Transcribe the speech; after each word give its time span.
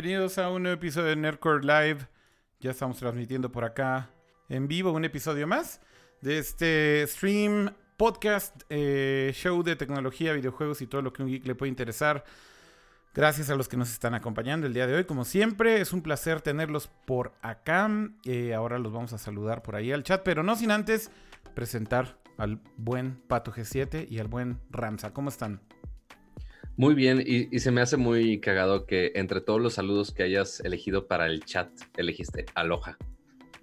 Bienvenidos 0.00 0.38
a 0.38 0.48
un 0.48 0.62
nuevo 0.62 0.76
episodio 0.76 1.08
de 1.08 1.16
Nerdcore 1.16 1.64
Live. 1.64 2.06
Ya 2.60 2.70
estamos 2.70 2.98
transmitiendo 2.98 3.50
por 3.50 3.64
acá 3.64 4.10
en 4.48 4.68
vivo 4.68 4.92
un 4.92 5.04
episodio 5.04 5.48
más 5.48 5.80
de 6.20 6.38
este 6.38 7.04
stream, 7.08 7.74
podcast, 7.96 8.62
eh, 8.68 9.32
show 9.34 9.60
de 9.64 9.74
tecnología, 9.74 10.34
videojuegos 10.34 10.82
y 10.82 10.86
todo 10.86 11.02
lo 11.02 11.12
que 11.12 11.24
un 11.24 11.28
geek 11.30 11.44
le 11.44 11.56
puede 11.56 11.70
interesar. 11.70 12.22
Gracias 13.12 13.50
a 13.50 13.56
los 13.56 13.66
que 13.66 13.76
nos 13.76 13.90
están 13.90 14.14
acompañando 14.14 14.68
el 14.68 14.72
día 14.72 14.86
de 14.86 14.94
hoy. 14.94 15.04
Como 15.04 15.24
siempre, 15.24 15.80
es 15.80 15.92
un 15.92 16.02
placer 16.02 16.42
tenerlos 16.42 16.86
por 17.04 17.32
acá. 17.42 17.90
Eh, 18.24 18.54
ahora 18.54 18.78
los 18.78 18.92
vamos 18.92 19.12
a 19.14 19.18
saludar 19.18 19.64
por 19.64 19.74
ahí 19.74 19.90
al 19.90 20.04
chat, 20.04 20.22
pero 20.22 20.44
no 20.44 20.54
sin 20.54 20.70
antes 20.70 21.10
presentar 21.56 22.20
al 22.36 22.60
buen 22.76 23.20
Pato 23.26 23.52
G7 23.52 24.06
y 24.08 24.20
al 24.20 24.28
buen 24.28 24.60
Ramsa. 24.70 25.12
¿Cómo 25.12 25.28
están? 25.28 25.60
Muy 26.78 26.94
bien, 26.94 27.24
y, 27.26 27.58
se 27.58 27.72
me 27.72 27.80
hace 27.80 27.96
muy 27.96 28.38
cagado 28.38 28.86
que 28.86 29.10
entre 29.16 29.40
todos 29.40 29.60
los 29.60 29.74
saludos 29.74 30.12
que 30.12 30.22
hayas 30.22 30.60
elegido 30.60 31.08
para 31.08 31.26
el 31.26 31.44
chat, 31.44 31.68
elegiste 31.96 32.46
aloha. 32.54 32.96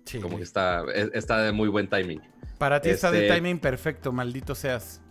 Sí. 0.04 0.20
Como 0.20 0.36
que 0.36 0.44
está, 0.44 0.84
e, 0.94 1.12
está 1.14 1.42
de 1.42 1.54
muy 1.54 1.70
buen 1.70 1.88
timing. 1.88 2.22
Para 2.58 2.82
ti 2.82 2.90
está 2.90 3.12
de 3.12 3.28
este 3.28 3.34
timing 3.34 3.60
perfecto, 3.60 4.12
maldito 4.12 4.54
seas. 4.54 5.02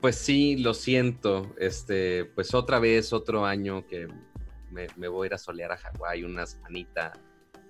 Pues 0.00 0.16
sí, 0.16 0.56
lo 0.56 0.74
siento. 0.74 1.54
Este, 1.56 2.24
pues 2.24 2.52
otra 2.52 2.80
vez, 2.80 3.12
otro 3.12 3.46
año 3.46 3.86
que 3.86 4.08
me, 4.72 4.88
voy 5.06 5.26
a 5.26 5.28
ir 5.28 5.34
a 5.34 5.38
solear 5.38 5.70
a 5.70 5.76
Hawái 5.76 6.24
una 6.24 6.46
semanita, 6.46 7.12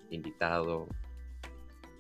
invitado. 0.09 0.89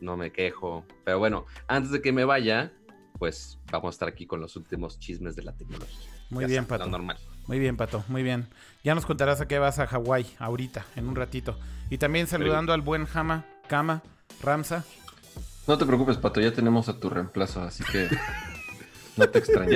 No 0.00 0.16
me 0.16 0.32
quejo. 0.32 0.86
Pero 1.04 1.18
bueno, 1.18 1.44
antes 1.66 1.90
de 1.92 2.00
que 2.00 2.10
me 2.10 2.24
vaya, 2.24 2.72
pues 3.18 3.60
vamos 3.70 3.88
a 3.88 3.94
estar 3.96 4.08
aquí 4.08 4.26
con 4.26 4.40
los 4.40 4.56
últimos 4.56 4.98
chismes 4.98 5.36
de 5.36 5.42
la 5.42 5.54
tecnología. 5.54 6.17
Muy 6.30 6.44
bien, 6.44 6.66
Pato. 6.66 6.86
Normal. 6.86 7.16
Muy 7.46 7.58
bien, 7.58 7.76
Pato, 7.76 8.04
muy 8.08 8.22
bien. 8.22 8.46
Ya 8.84 8.94
nos 8.94 9.06
contarás 9.06 9.40
a 9.40 9.48
qué 9.48 9.58
vas 9.58 9.78
a 9.78 9.86
Hawái 9.86 10.26
ahorita, 10.38 10.84
en 10.96 11.08
un 11.08 11.16
ratito. 11.16 11.58
Y 11.88 11.96
también 11.96 12.26
saludando 12.26 12.74
al 12.74 12.82
buen 12.82 13.06
Jama, 13.06 13.46
Kama, 13.68 14.02
Ramsa. 14.42 14.84
No 15.66 15.78
te 15.78 15.86
preocupes, 15.86 16.18
Pato, 16.18 16.40
ya 16.40 16.52
tenemos 16.52 16.88
a 16.88 17.00
tu 17.00 17.08
reemplazo, 17.08 17.62
así 17.62 17.84
que 17.84 18.08
no 19.16 19.28
te 19.28 19.38
extrañes. 19.38 19.72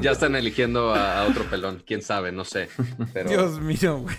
Ya, 0.00 0.10
están 0.10 0.34
eligiendo 0.34 0.94
a, 0.94 1.24
otro 1.26 1.44
pelón, 1.44 1.82
quién 1.86 2.00
sabe, 2.00 2.32
no 2.32 2.44
sé. 2.44 2.68
Dios 3.28 3.60
mío, 3.60 3.98
güey. 3.98 4.16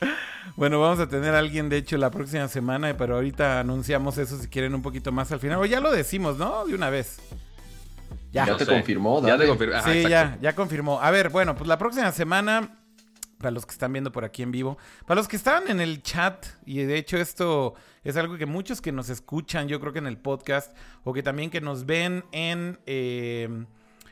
Bueno, 0.56 0.78
vamos 0.80 1.00
a 1.00 1.08
tener 1.08 1.34
a 1.34 1.40
alguien, 1.40 1.68
de 1.68 1.78
hecho, 1.78 1.96
la 1.96 2.12
próxima 2.12 2.46
semana, 2.46 2.96
pero 2.96 3.16
ahorita 3.16 3.58
anunciamos 3.58 4.18
eso 4.18 4.38
si 4.38 4.46
quieren 4.46 4.72
un 4.72 4.82
poquito 4.82 5.10
más 5.10 5.32
al 5.32 5.40
final. 5.40 5.58
O 5.58 5.64
ya 5.64 5.80
lo 5.80 5.90
decimos, 5.90 6.36
¿no? 6.36 6.64
De 6.64 6.76
una 6.76 6.90
vez. 6.90 7.18
Ya, 8.34 8.56
te 8.56 8.66
confirmó, 8.66 9.24
Ya 9.24 9.38
te 9.38 9.46
confirmó. 9.46 9.80
sí, 9.82 10.02
ya, 10.08 10.36
ya 10.40 10.54
confirmó. 10.54 11.00
A 11.00 11.10
ver, 11.10 11.30
bueno, 11.30 11.54
pues 11.54 11.68
la 11.68 11.78
próxima 11.78 12.10
semana, 12.10 12.76
para 13.38 13.52
los 13.52 13.64
que 13.64 13.72
están 13.72 13.92
viendo 13.92 14.10
por 14.10 14.24
aquí 14.24 14.42
en 14.42 14.50
vivo, 14.50 14.76
para 15.06 15.20
los 15.20 15.28
que 15.28 15.36
están 15.36 15.68
en 15.68 15.80
el 15.80 16.02
chat, 16.02 16.44
y 16.66 16.82
de 16.82 16.98
hecho 16.98 17.16
esto 17.16 17.74
es 18.02 18.16
algo 18.16 18.36
que 18.36 18.46
muchos 18.46 18.80
que 18.80 18.90
nos 18.90 19.08
escuchan, 19.08 19.68
yo 19.68 19.78
creo 19.80 19.92
que 19.92 20.00
en 20.00 20.08
el 20.08 20.18
podcast, 20.18 20.76
o 21.04 21.12
que 21.12 21.22
también 21.22 21.48
que 21.50 21.60
nos 21.60 21.86
ven 21.86 22.24
en, 22.32 22.80
eh, 22.86 23.48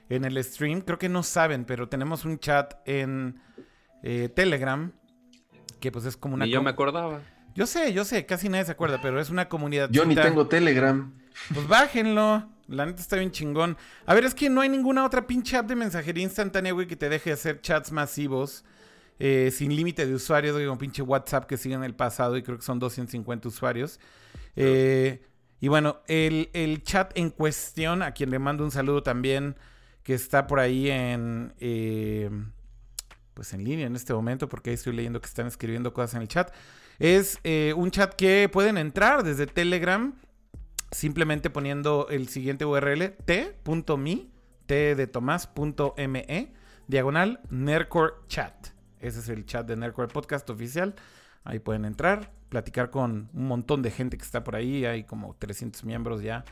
en 0.09 0.25
el 0.25 0.43
stream, 0.45 0.83
creo 0.83 0.99
que 0.99 1.09
no 1.09 1.25
saben, 1.25 1.65
pero 1.65 1.89
tenemos 1.89 2.25
un 2.25 2.39
chat 2.39 2.75
en 2.87 3.41
eh, 4.05 4.29
Telegram, 4.29 4.93
que 5.81 5.91
pues 5.91 6.05
es 6.05 6.17
como 6.17 6.37
una... 6.37 6.47
Y 6.47 6.51
yo 6.51 6.63
me 6.63 6.71
acordaba. 6.71 7.21
Yo 7.55 7.67
sé, 7.67 7.93
yo 7.93 8.05
sé, 8.05 8.25
casi 8.25 8.49
nadie 8.49 8.65
se 8.65 8.73
acuerda, 8.73 9.01
pero 9.03 9.21
es 9.21 9.31
una 9.31 9.49
comunidad. 9.49 9.91
Yo 9.91 10.05
ni 10.05 10.15
tengo 10.15 10.47
Telegram. 10.47 11.13
Pues 11.53 11.67
bájenlo. 11.67 12.49
La 12.73 12.87
neta 12.87 13.01
está 13.01 13.17
bien 13.17 13.31
chingón. 13.31 13.77
A 14.07 14.15
ver, 14.15 14.25
es 14.25 14.35
que 14.35 14.49
no 14.51 14.61
hay 14.61 14.69
ninguna 14.69 15.05
otra 15.05 15.27
pinche 15.27 15.57
app 15.57 15.67
de 15.67 15.77
mensajería 15.77 16.25
instantánea, 16.25 16.73
güey, 16.73 16.87
que 16.87 16.97
te 16.97 17.09
deje 17.09 17.33
hacer 17.33 17.61
chats 17.61 17.93
masivos 17.93 18.65
eh, 19.19 19.53
sin 19.53 19.77
límite 19.77 20.05
de 20.05 20.15
usuarios, 20.15 20.55
güey, 20.55 20.67
como 20.67 20.79
pinche 20.79 21.01
WhatsApp 21.01 21.47
que 21.47 21.57
sigue 21.57 21.77
en 21.77 21.85
el 21.85 21.95
pasado 21.95 22.37
y 22.37 22.43
creo 22.43 22.57
que 22.59 22.65
son 22.65 22.79
250 22.79 23.47
usuarios. 23.47 24.01
Eh, 24.57 25.23
y 25.61 25.69
bueno, 25.69 26.01
el, 26.09 26.83
chat 26.83 27.17
en 27.17 27.31
cuestión, 27.31 28.03
a 28.03 28.13
quien 28.13 28.31
le 28.31 28.41
mando 28.41 28.65
un 28.65 28.73
saludo 28.73 29.03
también, 29.05 29.57
que 30.03 30.15
está 30.15 30.47
por 30.47 30.59
ahí 30.59 30.91
en... 30.91 31.55
Eh, 31.61 32.31
pues 33.35 33.55
en 33.55 33.65
línea 33.65 33.87
en 33.87 33.97
este 33.97 34.13
momento, 34.13 34.49
porque 34.49 34.71
ahí 34.71 34.75
estoy 34.75 34.93
leyendo 34.93 35.21
que 35.21 35.27
están 35.27 35.47
escribiendo 35.47 35.95
cosas 35.95 36.15
en 36.15 36.23
el 36.23 36.29
chat. 36.29 36.53
Es 36.99 37.39
un 37.77 37.91
chat 37.91 38.13
que 38.15 38.51
pueden 38.53 38.77
entrar 38.77 39.23
desde 39.23 39.47
Telegram 39.47 40.15
simplemente 40.93 41.51
poniendo 41.51 42.07
el 42.11 42.29
siguiente 42.29 42.65
URL 42.65 43.17
t.me, 43.25 44.29
t 44.67 44.95
de 44.95 45.07
tomás.me, 45.07 46.53
diagonal 46.87 47.41
Nerdcore 47.51 48.13
Chat. 48.29 48.69
Ese 49.01 49.19
es 49.19 49.29
el 49.29 49.45
chat 49.47 49.67
de 49.67 49.77
Nerdcore 49.77 50.09
Podcast 50.09 50.49
oficial. 50.51 50.95
Ahí 51.45 51.59
pueden 51.59 51.85
entrar, 51.85 52.31
platicar 52.49 52.91
con 52.91 53.31
un 53.33 53.49
montón 53.49 53.83
de 53.83 53.91
gente 53.91 54.17
que 54.17 54.23
está 54.23 54.45
por 54.45 54.55
ahí. 54.55 54.85
Hay 54.85 55.05
como 55.05 55.35
300 55.35 55.85
miembros 55.85 56.23
ya. 56.23 56.45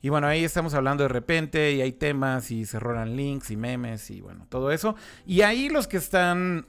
Y 0.00 0.08
bueno, 0.08 0.26
ahí 0.26 0.44
estamos 0.44 0.72
hablando 0.74 1.02
de 1.02 1.08
repente 1.08 1.72
y 1.72 1.82
hay 1.82 1.92
temas 1.92 2.50
y 2.50 2.64
se 2.64 2.78
rolan 2.78 3.16
links 3.16 3.50
y 3.50 3.56
memes 3.56 4.10
y 4.10 4.20
bueno, 4.20 4.46
todo 4.48 4.70
eso. 4.70 4.94
Y 5.26 5.42
ahí 5.42 5.68
los 5.68 5.88
que 5.88 5.96
están 5.96 6.66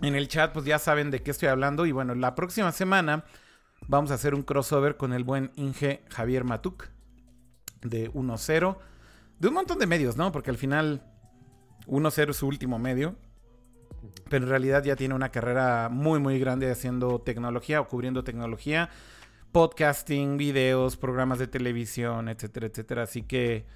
en 0.00 0.14
el 0.14 0.28
chat 0.28 0.52
pues 0.52 0.64
ya 0.64 0.78
saben 0.78 1.10
de 1.10 1.22
qué 1.22 1.32
estoy 1.32 1.48
hablando. 1.48 1.84
Y 1.84 1.92
bueno, 1.92 2.14
la 2.14 2.34
próxima 2.34 2.72
semana 2.72 3.24
Vamos 3.88 4.10
a 4.10 4.14
hacer 4.14 4.34
un 4.34 4.42
crossover 4.42 4.96
con 4.96 5.12
el 5.12 5.22
buen 5.22 5.52
Inge 5.54 6.02
Javier 6.10 6.42
Matuk 6.42 6.88
de 7.82 8.10
1-0. 8.12 8.76
De 9.38 9.48
un 9.48 9.54
montón 9.54 9.78
de 9.78 9.86
medios, 9.86 10.16
¿no? 10.16 10.32
Porque 10.32 10.50
al 10.50 10.56
final 10.56 11.02
1-0 11.86 12.30
es 12.30 12.36
su 12.36 12.48
último 12.48 12.80
medio. 12.80 13.14
Pero 14.28 14.44
en 14.44 14.50
realidad 14.50 14.82
ya 14.82 14.96
tiene 14.96 15.14
una 15.14 15.30
carrera 15.30 15.88
muy, 15.88 16.18
muy 16.18 16.40
grande 16.40 16.68
haciendo 16.68 17.20
tecnología 17.20 17.80
o 17.80 17.86
cubriendo 17.86 18.24
tecnología. 18.24 18.90
Podcasting, 19.52 20.36
videos, 20.36 20.96
programas 20.96 21.38
de 21.38 21.46
televisión, 21.46 22.28
etcétera, 22.28 22.66
etcétera. 22.66 23.02
Así 23.04 23.22
que 23.22 23.66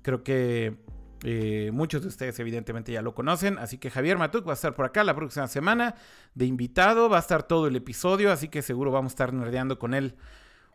creo 0.00 0.24
que 0.24 0.78
eh, 1.24 1.70
muchos 1.72 2.02
de 2.02 2.08
ustedes 2.08 2.38
evidentemente 2.38 2.92
ya 2.92 3.02
lo 3.02 3.14
conocen, 3.14 3.58
así 3.58 3.78
que 3.78 3.90
Javier 3.90 4.18
Matuk 4.18 4.46
va 4.46 4.52
a 4.52 4.54
estar 4.54 4.74
por 4.74 4.84
acá 4.84 5.02
la 5.04 5.14
próxima 5.14 5.48
semana 5.48 5.94
de 6.34 6.46
invitado, 6.46 7.08
va 7.08 7.16
a 7.16 7.20
estar 7.20 7.42
todo 7.42 7.66
el 7.66 7.76
episodio, 7.76 8.30
así 8.30 8.48
que 8.48 8.62
seguro 8.62 8.92
vamos 8.92 9.12
a 9.12 9.14
estar 9.14 9.32
nerdeando 9.32 9.78
con 9.78 9.94
él 9.94 10.14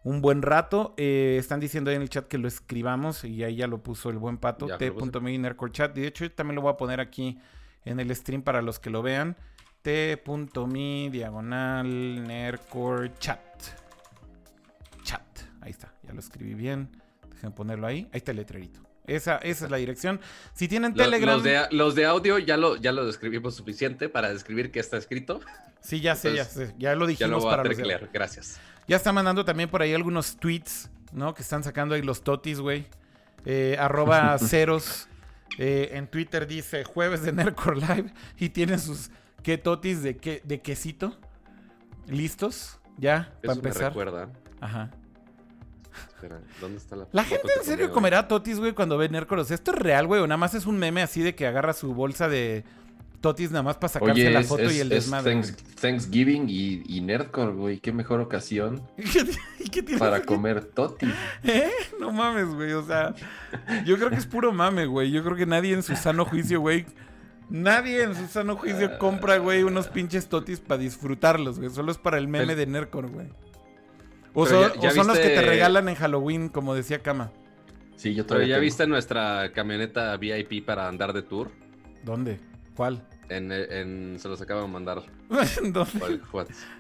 un 0.03 0.21
buen 0.21 0.41
rato. 0.41 0.93
Eh, 0.97 1.37
están 1.39 1.59
diciendo 1.59 1.89
ahí 1.89 1.95
en 1.95 2.01
el 2.01 2.09
chat 2.09 2.27
que 2.27 2.37
lo 2.37 2.47
escribamos 2.47 3.23
y 3.23 3.43
ahí 3.43 3.55
ya 3.55 3.67
lo 3.67 3.81
puso 3.81 4.09
el 4.09 4.17
buen 4.17 4.37
pato, 4.37 4.67
t.me 4.77 5.55
chat. 5.71 5.97
Y 5.97 6.01
de 6.01 6.07
hecho 6.07 6.29
también 6.31 6.55
lo 6.55 6.61
voy 6.61 6.73
a 6.73 6.77
poner 6.77 6.99
aquí 6.99 7.39
en 7.85 7.99
el 7.99 8.13
stream 8.15 8.41
para 8.41 8.61
los 8.61 8.79
que 8.79 8.89
lo 8.89 9.01
vean. 9.01 9.35
t.me 9.81 11.09
diagonal 11.09 12.27
nercore 12.27 13.13
chat. 13.19 13.39
Chat. 15.03 15.21
Ahí 15.61 15.71
está, 15.71 15.93
ya 16.03 16.13
lo 16.13 16.19
escribí 16.19 16.53
bien. 16.53 16.89
Déjenme 17.29 17.55
ponerlo 17.55 17.87
ahí. 17.87 18.07
Ahí 18.11 18.17
está 18.17 18.31
el 18.31 18.37
letrerito. 18.37 18.92
Esa, 19.05 19.37
esa 19.37 19.65
es 19.65 19.71
la 19.71 19.77
dirección. 19.77 20.21
Si 20.53 20.67
tienen 20.67 20.93
Telegram. 20.93 21.41
Los 21.71 21.95
de, 21.95 22.05
audio 22.05 22.39
ya 22.39 22.57
lo, 22.57 22.77
ya 22.77 22.91
lo 22.91 23.05
describimos 23.05 23.55
suficiente 23.55 24.09
para 24.09 24.31
describir 24.31 24.71
qué 24.71 24.79
está 24.79 24.97
escrito. 24.97 25.41
Sí, 25.81 25.99
ya 25.99 26.15
sé, 26.15 26.33
ya 26.33 26.45
sé. 26.45 26.73
Ya 26.77 26.95
lo 26.95 27.05
dijimos 27.05 27.43
para 27.43 27.63
los 27.63 27.77
Gracias. 28.13 28.59
Ya 28.87 28.95
está 28.95 29.11
mandando 29.11 29.43
también 29.45 29.69
por 29.69 29.81
ahí 29.81 29.93
algunos 29.93 30.37
tweets, 30.37 30.89
¿no? 31.11 31.33
Que 31.33 31.41
están 31.41 31.63
sacando 31.63 31.95
ahí 31.95 32.01
los 32.01 32.23
totis, 32.23 32.59
güey. 32.59 32.85
Eh, 33.45 33.75
arroba 33.79 34.37
ceros. 34.39 35.07
Eh, 35.57 35.91
en 35.93 36.07
Twitter 36.07 36.47
dice 36.47 36.83
jueves 36.83 37.23
de 37.23 37.33
Nerdcore 37.33 37.81
Live. 37.81 38.13
Y 38.37 38.49
tiene 38.49 38.77
sus 38.79 39.11
qué 39.43 39.57
totis 39.57 40.01
de, 40.01 40.17
qué, 40.17 40.41
de 40.45 40.61
quesito. 40.61 41.17
¿Listos? 42.07 42.79
Ya, 42.97 43.33
para 43.41 43.53
empezar. 43.53 43.81
Me 43.81 43.88
recuerda. 43.89 44.29
Ajá. 44.61 44.91
¿Dónde 46.61 46.77
está 46.77 46.95
la 46.95 47.07
La 47.11 47.23
gente 47.23 47.47
en 47.57 47.65
serio 47.65 47.91
comerá 47.91 48.27
totis, 48.27 48.59
güey, 48.59 48.73
cuando 48.73 48.97
ve 48.97 49.09
Nércolos. 49.09 49.51
¿Esto 49.51 49.71
es 49.71 49.77
real, 49.77 50.07
güey? 50.07 50.21
¿O 50.21 50.27
nada 50.27 50.37
más 50.37 50.53
es 50.53 50.65
un 50.65 50.77
meme 50.77 51.01
así 51.01 51.21
de 51.21 51.35
que 51.35 51.47
agarra 51.47 51.73
su 51.73 51.93
bolsa 51.93 52.27
de 52.27 52.63
totis 53.21 53.51
nada 53.51 53.63
más 53.63 53.77
para 53.77 53.93
sacarse 53.93 54.29
la 54.29 54.43
foto 54.43 54.71
y 54.71 54.79
el 54.79 54.89
desmadre? 54.89 55.41
Thanksgiving 55.79 56.49
y, 56.49 56.83
y 56.85 57.01
Nerdcore, 57.01 57.53
güey. 57.53 57.79
Qué 57.79 57.91
mejor 57.91 58.19
ocasión 58.19 58.81
para 59.99 60.21
comer 60.23 60.63
totis. 60.65 61.09
¿Eh? 61.43 61.71
No 61.99 62.11
mames, 62.11 62.47
güey. 62.47 62.73
O 62.73 62.85
sea, 62.85 63.15
yo 63.85 63.97
creo 63.97 64.09
que 64.09 64.17
es 64.17 64.25
puro 64.25 64.51
mame, 64.51 64.85
güey. 64.85 65.11
Yo 65.11 65.23
creo 65.23 65.35
que 65.35 65.45
nadie 65.45 65.73
en 65.73 65.83
su 65.83 65.95
sano 65.95 66.25
juicio, 66.25 66.59
güey. 66.59 66.85
Nadie 67.49 68.03
en 68.03 68.15
su 68.15 68.27
sano 68.27 68.55
juicio 68.55 68.97
compra, 68.97 69.37
güey, 69.37 69.63
unos 69.63 69.87
pinches 69.87 70.27
totis 70.27 70.59
para 70.59 70.79
disfrutarlos, 70.81 71.59
güey. 71.59 71.69
Solo 71.69 71.91
es 71.91 71.97
para 71.97 72.17
el 72.17 72.27
meme 72.27 72.55
de 72.55 72.65
Nerdcore, 72.65 73.09
güey. 73.09 73.27
O, 74.33 74.45
son, 74.45 74.62
los 75.07 75.19
que 75.19 75.30
te 75.30 75.41
regalan 75.41 75.89
en 75.89 75.95
Halloween, 75.95 76.50
como 76.50 76.74
decía 76.74 77.00
Kama. 77.00 77.31
Sí, 77.95 78.15
yo 78.15 78.25
todavía. 78.25 78.47
Pero 78.47 78.57
ya 78.57 78.62
viste 78.62 78.88
nuestra 78.88 79.51
camioneta 79.53 80.18
VIP 80.18 80.65
para 80.65 80.88
andar 80.88 81.13
de 81.13 81.21
tour. 81.21 81.51
¿Dónde? 82.03 82.39
¿Cuál? 82.75 83.07
En, 83.30 84.18
se 84.19 84.27
los 84.27 84.41
acabo 84.41 84.62
de 84.63 84.68
mandar. 84.68 85.03
¿Dónde? 85.30 86.19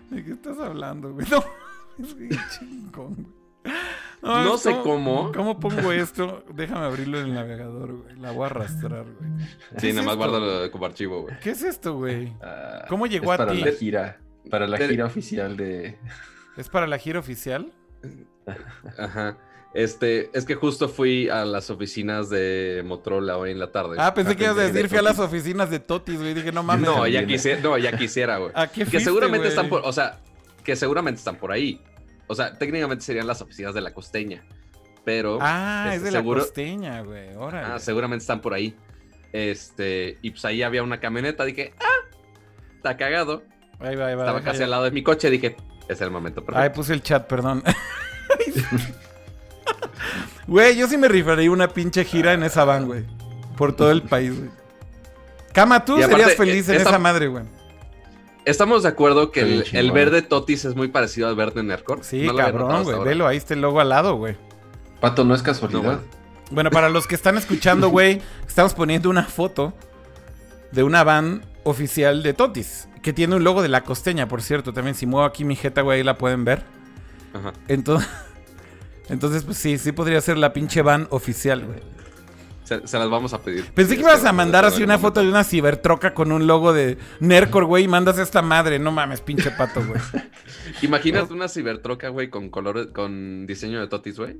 ¿De 0.09 0.23
qué 0.23 0.31
estás 0.31 0.57
hablando, 0.59 1.13
güey? 1.13 1.25
No, 1.99 2.07
es 2.07 2.59
chingón, 2.59 3.13
güey. 3.63 3.73
No 4.23 4.57
sé 4.57 4.75
cómo. 4.81 5.31
¿Cómo 5.31 5.59
pongo 5.59 5.91
esto? 5.91 6.43
Déjame 6.55 6.85
abrirlo 6.87 7.19
en 7.19 7.27
el 7.27 7.33
navegador, 7.35 8.01
güey. 8.01 8.15
La 8.17 8.31
voy 8.31 8.43
a 8.43 8.45
arrastrar, 8.47 9.05
güey. 9.05 9.47
Sí, 9.77 9.93
nada 9.93 10.07
más 10.07 10.15
guárdalo 10.15 10.71
como 10.71 10.85
archivo, 10.87 11.21
güey. 11.21 11.35
¿Qué 11.39 11.51
es 11.51 11.61
esto, 11.61 11.95
güey? 11.97 12.33
Ah, 12.41 12.85
¿Cómo 12.89 13.05
llegó 13.05 13.31
es 13.33 13.39
a 13.39 13.45
para 13.45 13.51
ti? 13.51 13.61
la 13.61 13.71
gira. 13.73 14.19
Para 14.49 14.65
la 14.67 14.77
Pero- 14.77 14.89
gira 14.89 15.05
oficial 15.05 15.55
de. 15.55 15.99
¿Es 16.57 16.69
para 16.69 16.87
la 16.87 16.97
gira 16.97 17.19
oficial? 17.19 17.71
Ajá. 18.97 19.37
Este, 19.73 20.29
es 20.37 20.45
que 20.45 20.53
justo 20.53 20.87
fui 20.87 21.29
a 21.29 21.45
las 21.45 21.71
oficinas 21.71 22.29
de 22.29 22.83
Motorola 22.85 23.37
hoy 23.37 23.51
en 23.51 23.59
la 23.59 23.71
tarde. 23.71 23.95
Ah, 23.97 24.13
pensé 24.13 24.33
Ah, 24.33 24.35
que 24.35 24.43
ibas 24.43 24.55
a 24.57 24.59
que 24.59 24.67
decir, 24.67 24.83
de 24.83 24.89
fui 24.89 24.97
a 24.99 25.01
las 25.01 25.17
oficinas 25.17 25.69
de 25.71 25.79
Totis, 25.79 26.19
güey. 26.19 26.33
Dije, 26.35 26.51
no 26.51 26.61
mames. 26.61 26.87
no, 26.87 27.07
ya 27.07 27.25
quisiera, 27.25 27.59
no, 27.61 27.77
ya 27.79 27.97
quisiera, 27.97 28.37
güey. 28.37 28.51
¿A 28.55 28.67
qué 28.67 28.81
Que 28.81 28.85
fuiste, 28.85 28.99
seguramente 29.05 29.47
güey? 29.47 29.49
están 29.49 29.69
por, 29.69 29.81
o 29.83 29.91
sea, 29.91 30.19
que 30.63 30.75
seguramente 30.75 31.17
están 31.17 31.37
por 31.37 31.51
ahí. 31.51 31.81
O 32.27 32.35
sea, 32.35 32.55
técnicamente 32.57 33.03
serían 33.03 33.25
las 33.25 33.41
oficinas 33.41 33.73
de 33.73 33.81
la 33.81 33.93
costeña. 33.93 34.43
Pero 35.03 35.39
Ah, 35.41 35.87
es 35.89 35.95
este, 35.97 36.05
de 36.05 36.11
la 36.11 36.23
costeña, 36.23 37.01
güey. 37.01 37.35
Órale. 37.35 37.73
ah, 37.73 37.79
seguramente 37.79 38.21
están 38.21 38.41
por 38.41 38.53
ahí. 38.53 38.75
Este, 39.33 40.19
y 40.21 40.29
pues 40.31 40.45
ahí 40.45 40.61
había 40.61 40.83
una 40.83 40.99
camioneta, 40.99 41.43
dije, 41.45 41.73
ah, 41.79 42.15
está 42.75 42.95
cagado. 42.95 43.41
Ahí 43.79 43.95
va, 43.95 44.05
ahí 44.07 44.15
va. 44.15 44.21
Estaba 44.21 44.41
casi 44.43 44.61
al 44.61 44.69
lado 44.69 44.83
de 44.83 44.91
mi 44.91 45.01
coche, 45.01 45.31
dije, 45.31 45.55
es 45.87 46.01
el 46.01 46.11
momento 46.11 46.41
Ahí 46.41 46.45
perfecto. 46.45 46.75
puse 46.75 46.93
el 46.93 47.03
chat, 47.03 47.27
perdón. 47.27 47.63
Güey, 50.47 50.75
yo 50.75 50.87
sí 50.87 50.97
me 50.97 51.07
rifaría 51.07 51.49
una 51.51 51.69
pinche 51.69 52.03
gira 52.03 52.33
en 52.33 52.43
esa 52.43 52.65
van, 52.65 52.85
güey. 52.85 53.05
Por 53.57 53.73
todo 53.75 53.91
el 53.91 54.01
país, 54.01 54.37
güey. 54.37 54.49
Cama, 55.53 55.85
tú 55.85 55.93
aparte, 55.93 56.11
serías 56.11 56.35
feliz 56.35 56.69
en 56.69 56.75
esta- 56.75 56.89
esa 56.89 56.99
madre, 56.99 57.27
güey. 57.27 57.43
Estamos 58.45 58.83
de 58.83 58.89
acuerdo 58.89 59.31
que 59.31 59.63
el, 59.71 59.91
verde 59.93 60.21
Totis 60.21 60.65
es 60.65 60.75
muy 60.75 60.89
parecido 60.89 61.29
al 61.29 61.35
verde 61.35 61.63
Nercor. 61.63 61.99
Sí, 62.03 62.27
No 62.27 62.35
cabrón, 62.35 62.83
güey. 62.83 62.99
Velo, 63.03 63.25
ahí 63.25 63.37
está 63.37 63.53
el 63.53 63.61
logo 63.61 63.79
al 63.79 63.87
lado, 63.89 64.15
güey. 64.15 64.35
Pato, 64.99 65.23
no 65.23 65.33
es 65.33 65.41
casualidad. 65.41 65.79
No, 65.81 65.85
bueno. 65.85 66.01
Bueno, 66.51 66.69
para 66.69 66.89
los 66.89 67.07
que 67.07 67.15
están 67.15 67.37
escuchando, 67.37 67.87
güey, 67.89 68.21
estamos 68.45 68.73
poniendo 68.73 69.09
una 69.09 69.23
foto 69.23 69.73
de 70.71 70.83
una 70.83 71.03
van 71.05 71.45
oficial 71.63 72.21
de 72.21 72.33
Totis. 72.33 72.89
Que 73.03 73.13
tiene 73.13 73.35
un 73.35 73.43
logo 73.43 73.61
de 73.61 73.67
la 73.67 73.83
costeña, 73.83 74.27
por 74.27 74.41
cierto. 74.41 74.73
También, 74.73 74.95
si 74.95 75.05
muevo 75.05 75.25
aquí 75.25 75.45
mi 75.45 75.55
jeta, 75.55 75.81
güey, 75.81 75.99
ahí 75.99 76.03
la 76.03 76.17
pueden 76.17 76.45
ver. 76.45 76.63
Ajá. 77.33 77.53
Entonces, 77.67 78.09
entonces 79.09 79.43
pues 79.43 79.57
sí, 79.57 79.77
sí 79.77 79.91
podría 79.91 80.19
ser 80.21 80.37
la 80.37 80.53
pinche 80.53 80.81
van 80.81 81.07
oficial, 81.11 81.65
güey. 81.65 81.79
Se, 82.63 82.87
se 82.87 82.97
las 82.97 83.09
vamos 83.09 83.33
a 83.33 83.41
pedir. 83.41 83.65
Pensé 83.73 83.95
que 83.95 84.01
ibas 84.01 84.23
a 84.23 84.31
mandar 84.31 84.63
así 84.63 84.81
una 84.83 84.97
foto 84.97 85.21
de 85.21 85.27
una 85.27 85.43
cibertroca 85.43 86.13
con 86.13 86.31
un 86.31 86.47
logo 86.47 86.71
de 86.71 86.97
Nercor, 87.19 87.65
güey, 87.65 87.83
y 87.83 87.87
mandas 87.89 88.17
esta 88.17 88.41
madre. 88.41 88.79
No 88.79 88.91
mames, 88.91 89.19
pinche 89.19 89.51
pato, 89.51 89.85
güey. 89.85 89.99
Imagínate 90.81 91.33
una 91.33 91.49
cibertroca, 91.49 92.07
güey, 92.07 92.29
con 92.29 92.49
colores, 92.49 92.87
con 92.87 93.45
diseño 93.45 93.81
de 93.81 93.87
Totis, 93.87 94.17
güey. 94.17 94.37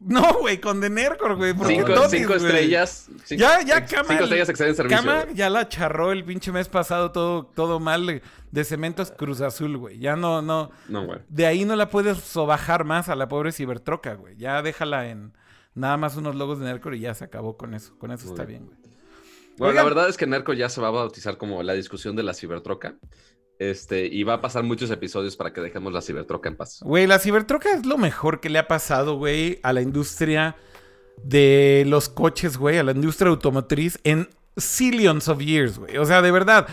No, 0.10 0.38
güey, 0.40 0.58
con 0.60 0.80
de 0.80 0.88
Nercor, 0.88 1.36
güey. 1.36 1.52
Cinco, 1.66 2.08
cinco 2.08 2.28
güey. 2.34 2.36
estrellas. 2.46 3.08
cinco- 3.24 3.40
Ya, 3.40 3.60
ya, 3.62 3.84
cama, 3.84 4.08
Cinco 4.08 4.24
estrellas 4.24 4.48
excelente 4.48 4.76
servicio. 4.78 4.98
Cama 4.98 5.24
güey. 5.24 5.34
ya 5.36 5.50
la 5.50 5.68
charró 5.68 6.10
el 6.12 6.24
pinche 6.24 6.52
mes 6.52 6.68
pasado 6.68 7.12
todo, 7.12 7.44
todo 7.46 7.80
mal 7.80 8.22
de, 8.50 8.64
cementos 8.64 9.12
Cruz 9.12 9.42
Azul, 9.42 9.76
güey. 9.76 9.98
Ya 9.98 10.16
no, 10.16 10.40
no. 10.40 10.70
No, 10.88 11.04
güey. 11.04 11.18
De 11.28 11.46
ahí 11.46 11.64
no 11.66 11.76
la 11.76 11.90
puedes 11.90 12.18
sobajar 12.18 12.84
más 12.84 13.08
a 13.10 13.14
la 13.14 13.28
pobre 13.28 13.52
cibertroca, 13.52 14.14
güey. 14.14 14.36
Ya 14.36 14.62
déjala 14.62 15.08
en 15.10 15.34
nada 15.74 15.98
más 15.98 16.16
unos 16.16 16.34
logos 16.34 16.58
de 16.60 16.64
Nercor 16.64 16.94
y 16.94 17.00
ya 17.00 17.12
se 17.14 17.24
acabó 17.24 17.58
con 17.58 17.74
eso. 17.74 17.96
Con 17.98 18.10
eso 18.10 18.24
Muy 18.24 18.32
está 18.34 18.44
bien. 18.46 18.66
güey. 18.66 18.78
Bueno, 19.58 19.74
la 19.74 19.84
verdad 19.84 20.08
es 20.08 20.16
que 20.16 20.26
Nerco 20.26 20.54
ya 20.54 20.70
se 20.70 20.80
va 20.80 20.88
a 20.88 20.92
bautizar 20.92 21.36
como 21.36 21.62
la 21.62 21.74
discusión 21.74 22.16
de 22.16 22.22
la 22.22 22.32
cibertroca. 22.32 22.94
Este, 23.60 24.06
y 24.06 24.22
va 24.22 24.34
a 24.34 24.40
pasar 24.40 24.62
muchos 24.62 24.90
episodios 24.90 25.36
para 25.36 25.52
que 25.52 25.60
dejemos 25.60 25.92
la 25.92 26.00
cibertroca 26.00 26.48
en 26.48 26.56
paz. 26.56 26.80
Güey, 26.82 27.06
la 27.06 27.18
cibertroca 27.18 27.70
es 27.70 27.84
lo 27.84 27.98
mejor 27.98 28.40
que 28.40 28.48
le 28.48 28.58
ha 28.58 28.66
pasado, 28.66 29.18
güey, 29.18 29.60
a 29.62 29.74
la 29.74 29.82
industria 29.82 30.56
de 31.22 31.84
los 31.86 32.08
coches, 32.08 32.56
güey, 32.56 32.78
a 32.78 32.82
la 32.82 32.92
industria 32.92 33.28
automotriz 33.28 33.98
en 34.02 34.30
zillions 34.58 35.28
of 35.28 35.40
years, 35.40 35.78
güey. 35.78 35.98
O 35.98 36.06
sea, 36.06 36.22
de 36.22 36.30
verdad, 36.30 36.68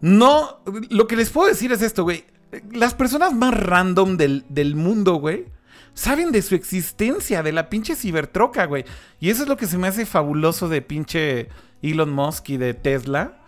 no, 0.00 0.62
lo 0.88 1.06
que 1.06 1.16
les 1.16 1.28
puedo 1.28 1.48
decir 1.48 1.70
es 1.70 1.82
esto, 1.82 2.02
güey. 2.02 2.24
Las 2.70 2.94
personas 2.94 3.34
más 3.34 3.52
random 3.52 4.16
del, 4.16 4.46
del 4.48 4.74
mundo, 4.74 5.16
güey, 5.16 5.44
saben 5.92 6.32
de 6.32 6.40
su 6.40 6.54
existencia, 6.54 7.42
de 7.42 7.52
la 7.52 7.68
pinche 7.68 7.94
cibertroca, 7.94 8.64
güey. 8.64 8.86
Y 9.20 9.28
eso 9.28 9.42
es 9.42 9.50
lo 9.50 9.58
que 9.58 9.66
se 9.66 9.76
me 9.76 9.86
hace 9.86 10.06
fabuloso 10.06 10.70
de 10.70 10.80
pinche 10.80 11.48
Elon 11.82 12.10
Musk 12.10 12.48
y 12.48 12.56
de 12.56 12.72
Tesla. 12.72 13.38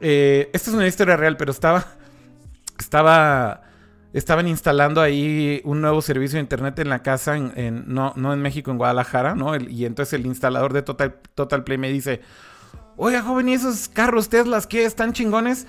Eh, 0.00 0.48
esta 0.54 0.70
es 0.70 0.76
una 0.76 0.86
historia 0.86 1.18
real, 1.18 1.36
pero 1.36 1.50
estaba, 1.50 1.86
estaba 2.78 3.62
estaban 4.12 4.48
instalando 4.48 5.02
ahí 5.02 5.60
un 5.64 5.82
nuevo 5.82 6.00
servicio 6.00 6.36
de 6.36 6.40
internet 6.40 6.78
en 6.78 6.88
la 6.88 7.02
casa, 7.02 7.36
en, 7.36 7.52
en- 7.56 7.84
no, 7.86 8.14
no 8.16 8.32
en 8.32 8.40
México, 8.40 8.70
en 8.70 8.78
Guadalajara, 8.78 9.34
¿no? 9.34 9.54
El- 9.54 9.70
y 9.70 9.84
entonces 9.84 10.14
el 10.14 10.24
instalador 10.24 10.72
de 10.72 10.80
Total, 10.82 11.16
Total 11.34 11.64
Play 11.64 11.76
me 11.76 11.90
dice, 11.90 12.22
oiga, 12.96 13.20
joven, 13.22 13.48
¿y 13.50 13.54
esos 13.54 13.88
carros 13.88 14.30
Teslas 14.30 14.66
qué? 14.66 14.84
¿Están 14.86 15.12
chingones? 15.12 15.66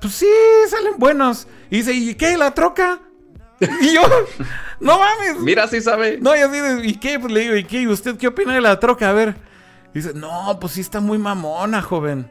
Pues 0.00 0.14
sí, 0.14 0.26
salen 0.68 0.94
buenos. 0.98 1.46
Y 1.70 1.76
dice, 1.78 1.92
¿y 1.92 2.14
qué? 2.14 2.36
¿La 2.38 2.52
troca? 2.54 3.00
Y 3.60 3.94
yo, 3.94 4.00
no 4.80 4.98
mames. 4.98 5.38
Mira, 5.40 5.68
sí 5.68 5.80
sabe. 5.82 6.18
No, 6.20 6.34
y 6.34 6.40
así 6.40 6.58
¿y 6.88 6.94
qué? 6.94 7.20
Pues 7.20 7.30
le 7.32 7.40
digo, 7.40 7.56
¿y 7.56 7.64
qué? 7.64 7.82
¿Y 7.82 7.86
usted 7.88 8.16
qué 8.16 8.28
opina 8.28 8.54
de 8.54 8.60
la 8.62 8.80
troca? 8.80 9.10
A 9.10 9.12
ver. 9.12 9.36
Dice, 9.92 10.14
no, 10.14 10.56
pues 10.58 10.72
sí 10.72 10.80
está 10.80 11.00
muy 11.00 11.18
mamona, 11.18 11.82
joven. 11.82 12.28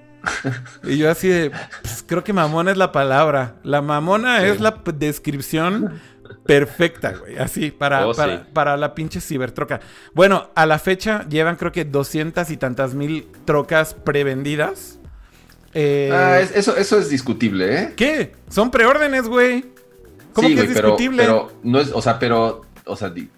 Y 0.83 0.97
yo 0.97 1.09
así 1.09 1.27
de, 1.27 1.51
pues 1.81 2.03
creo 2.05 2.23
que 2.23 2.33
mamona 2.33 2.71
es 2.71 2.77
la 2.77 2.91
palabra. 2.91 3.55
La 3.63 3.81
mamona 3.81 4.41
Sí. 4.41 4.47
es 4.47 4.59
la 4.61 4.81
descripción 4.93 5.99
perfecta, 6.45 7.13
güey. 7.13 7.37
Así, 7.37 7.71
para, 7.71 8.07
Oh, 8.07 8.13
para, 8.13 8.37
sí. 8.37 8.43
para 8.53 8.77
la 8.77 8.93
pinche 8.95 9.21
cibertroca. 9.21 9.79
Bueno, 10.13 10.49
a 10.55 10.65
la 10.65 10.79
fecha 10.79 11.27
llevan 11.29 11.55
creo 11.55 11.71
que 11.71 11.85
200 11.85 12.49
y 12.49 12.57
tantas 12.57 12.93
mil 12.93 13.27
trocas 13.45 13.93
prevendidas. 13.93 14.99
Eh, 15.73 16.09
Ah, 16.13 16.39
es- 16.39 16.55
eso, 16.55 16.75
eso 16.75 16.99
es 16.99 17.09
discutible, 17.09 17.81
¿eh? 17.81 17.93
¿Qué? 17.95 18.33
Son 18.49 18.71
preórdenes, 18.71 19.27
güey. 19.27 19.65
¿Cómo 20.33 20.47
sí, 20.47 20.55
que 20.55 20.61
es 20.61 20.67
pero, 20.73 20.89
discutible? 20.89 21.23
pero 21.23 21.51
no 21.63 21.79
es, 21.79 21.91
o 21.93 22.01
sea, 22.01 22.17
pero, 22.19 22.61
o 22.85 22.95
sea, 22.95 23.09
di- 23.09 23.29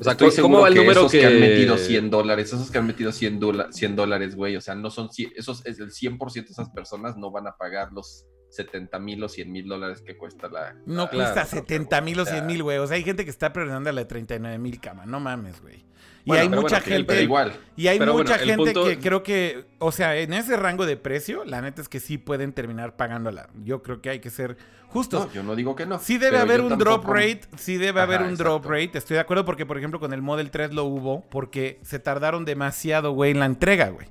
O 0.00 0.02
sea, 0.04 0.12
estoy 0.12 0.26
¿cómo- 0.28 0.34
seguro 0.34 0.52
¿cómo 0.54 0.62
va 0.62 0.68
el 0.68 0.74
que 0.74 0.80
número 0.80 1.00
esos 1.00 1.12
que... 1.12 1.20
que- 1.20 1.26
han 1.26 1.40
metido 1.40 1.76
100 1.78 2.10
dólares, 2.10 2.52
esos 2.52 2.70
que 2.70 2.78
han 2.78 2.86
metido 2.86 3.12
100, 3.12 3.40
dola- 3.40 3.72
100 3.72 3.96
dólares, 3.96 4.34
güey, 4.36 4.56
o 4.56 4.60
sea, 4.60 4.74
no 4.74 4.90
son, 4.90 5.08
cien- 5.08 5.32
esos, 5.36 5.64
es 5.66 5.78
el 5.78 5.90
100% 5.90 6.32
de 6.46 6.52
esas 6.52 6.70
personas 6.70 7.16
no 7.16 7.30
van 7.30 7.46
a 7.46 7.56
pagar 7.56 7.92
los 7.92 8.26
70 8.50 8.98
mil 9.00 9.22
o 9.24 9.28
100 9.28 9.50
mil 9.50 9.66
dólares 9.68 10.00
que 10.04 10.16
cuesta 10.16 10.48
la... 10.48 10.74
No 10.86 11.04
la- 11.04 11.10
cuesta 11.10 11.34
la- 11.36 11.44
70 11.46 12.00
mil 12.00 12.18
o 12.18 12.22
o 12.22 12.24
sea, 12.24 12.34
100 12.34 12.46
mil, 12.46 12.62
güey. 12.62 12.78
O 12.78 12.86
sea, 12.86 12.96
hay 12.96 13.02
gente 13.04 13.24
que 13.24 13.30
está 13.30 13.52
preordenando 13.52 13.90
la 13.92 14.00
de 14.02 14.06
39 14.06 14.58
mil 14.58 14.80
cama. 14.80 15.06
No 15.06 15.18
mames, 15.20 15.60
güey. 15.60 15.84
Y 16.26 16.32
hay 16.32 16.48
mucha 16.48 16.60
bueno, 16.62 16.80
gente. 16.80 17.04
Pero 17.04 17.20
igual, 17.20 17.52
Y 17.76 17.86
hay 17.88 17.98
Pero 17.98 18.14
mucha 18.14 18.36
bueno, 18.38 18.44
gente 18.46 18.72
punto- 18.72 18.84
que 18.88 18.98
creo 18.98 19.22
que, 19.22 19.66
o 19.78 19.92
sea, 19.92 20.16
en 20.16 20.32
ese 20.32 20.56
rango 20.56 20.86
de 20.86 20.96
precio, 20.96 21.44
la 21.44 21.60
neta 21.60 21.82
es 21.82 21.88
que 21.88 22.00
sí 22.00 22.16
pueden 22.18 22.52
terminar 22.54 22.96
pagándola. 22.96 23.48
Yo 23.62 23.82
creo 23.82 24.00
que 24.00 24.08
hay 24.10 24.20
que 24.20 24.30
ser 24.30 24.56
justos. 24.88 25.26
no, 25.26 25.32
yo 25.32 25.42
no 25.42 25.54
digo 25.54 25.76
que 25.76 25.84
no. 25.84 25.98
Sí 25.98 26.16
debe 26.18 26.38
haber 26.38 26.60
un 26.62 26.78
drop 26.78 27.04
rate, 27.06 27.42
sí 27.56 27.76
debe 27.76 28.00
Ajá, 28.00 28.14
haber 28.14 28.22
un 28.26 28.36
drop 28.36 28.64
rate. 28.64 28.96
Estoy 28.96 29.16
de 29.16 29.20
acuerdo 29.20 29.44
porque, 29.44 29.66
por 29.66 29.76
ejemplo, 29.76 30.00
con 30.00 30.12
el 30.14 30.22
Model 30.22 30.50
3 30.50 30.72
lo 30.72 30.84
hubo 30.84 31.22
porque 31.30 31.78
se 31.82 31.98
tardaron 31.98 32.44
demasiado, 32.46 33.12
güey, 33.12 33.32
en 33.32 33.40
la 33.40 33.46
entrega, 33.46 33.90
güey. 33.90 34.06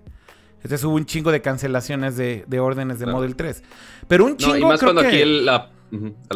Entonces 0.58 0.84
hubo 0.84 0.96
un 0.96 1.06
chingo 1.06 1.32
de 1.32 1.42
cancelaciones 1.42 2.16
de, 2.16 2.46
de 2.48 2.60
órdenes 2.60 3.00
de 3.00 3.06
Claro. 3.06 3.18
Model 3.18 3.36
3. 3.36 3.64
Pero 4.08 4.26
un 4.26 4.38
chingo 4.38 4.54
No, 4.54 4.60
y 4.60 4.64
más 4.66 4.80
creo 4.80 4.94
cuando 4.94 5.02
que- 5.02 5.08
aquí 5.08 5.22
el, 5.22 5.46
la... 5.46 5.72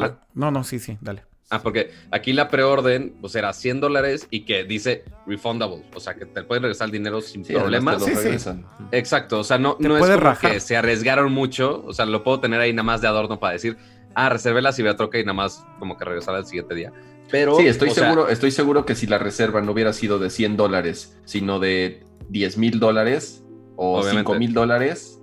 Ah, 0.02 0.18
no, 0.34 0.50
no, 0.52 0.64
sí, 0.64 0.80
sí, 0.80 0.98
dale. 1.02 1.24
Ah, 1.50 1.62
porque 1.64 1.92
aquí 2.12 2.34
la 2.34 2.50
preorden, 2.50 3.16
pues 3.22 3.34
era 3.36 3.54
100 3.54 3.80
dólares 3.80 4.28
y 4.30 4.42
que 4.42 4.66
dice 4.66 5.06
refundable, 5.26 5.84
o 5.96 6.00
sea 6.02 6.14
que 6.16 6.26
te 6.26 6.44
pueden 6.44 6.64
regresar 6.64 6.88
el 6.88 6.92
dinero 6.92 7.22
sin 7.22 7.46
Sí, 7.46 7.54
te 7.54 7.60
Sí, 7.60 7.66
lo 7.82 8.00
sí. 8.00 8.14
regresan. 8.14 8.66
Exacto, 8.92 9.40
o 9.40 9.44
sea, 9.46 9.58
no, 9.58 9.76
Te 9.76 9.88
no 9.88 9.98
es 9.98 10.06
como 10.18 10.38
que 10.40 10.60
se 10.60 10.76
arriesgaron 10.76 11.32
mucho, 11.32 11.84
o 11.86 11.94
sea, 11.94 12.06
lo 12.06 12.22
puedo 12.24 12.42
tener 12.42 12.60
ahí 12.60 12.74
nada 12.74 12.84
más 12.84 13.00
de 13.02 13.08
adorno 13.08 13.40
para 13.40 13.54
decir, 13.54 13.78
ah, 14.14 14.28
reservé 14.28 14.62
la 14.62 14.74
cibertroca 14.74 15.18
y 15.20 15.24
nada 15.24 15.36
más 15.36 15.66
como 15.80 15.98
que 15.98 16.04
regresar 16.04 16.36
al 16.36 16.46
siguiente 16.46 16.76
día. 16.76 16.92
Pero, 17.32 17.56
Sí, 17.58 17.68
estoy 17.68 17.92
sea, 17.92 18.04
seguro, 18.04 18.28
estoy 18.28 18.52
seguro 18.52 18.86
que 18.86 18.96
si 18.96 19.08
la 19.08 19.18
reserva 19.18 19.62
no 19.62 19.72
hubiera 19.72 19.94
sido 19.94 20.20
de 20.20 20.30
100 20.30 20.58
dólares, 20.58 21.18
sino 21.24 21.60
de 21.60 22.04
10 22.30 22.58
mil 22.58 22.80
dólares 22.80 23.46
o 23.78 24.00
Obviamente. 24.00 24.20
5 24.32 24.36
mil 24.36 24.54
dólares, 24.54 25.22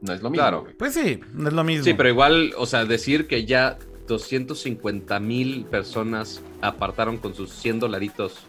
no 0.00 0.12
es 0.14 0.22
lo 0.22 0.30
mismo. 0.30 0.42
Claro. 0.42 0.66
Pues 0.78 0.94
sí, 0.94 1.20
no 1.32 1.48
es 1.48 1.54
lo 1.54 1.64
mismo. 1.64 1.84
Sí, 1.84 1.92
pero 1.94 2.08
igual, 2.08 2.52
o 2.56 2.64
sea, 2.66 2.84
decir 2.86 3.26
que 3.26 3.44
ya 3.46 3.78
250 4.06 5.18
mil 5.20 5.64
personas 5.66 6.40
apartaron 6.62 7.18
con 7.18 7.34
sus 7.34 7.50
100 7.52 7.80
dolaritos 7.80 8.46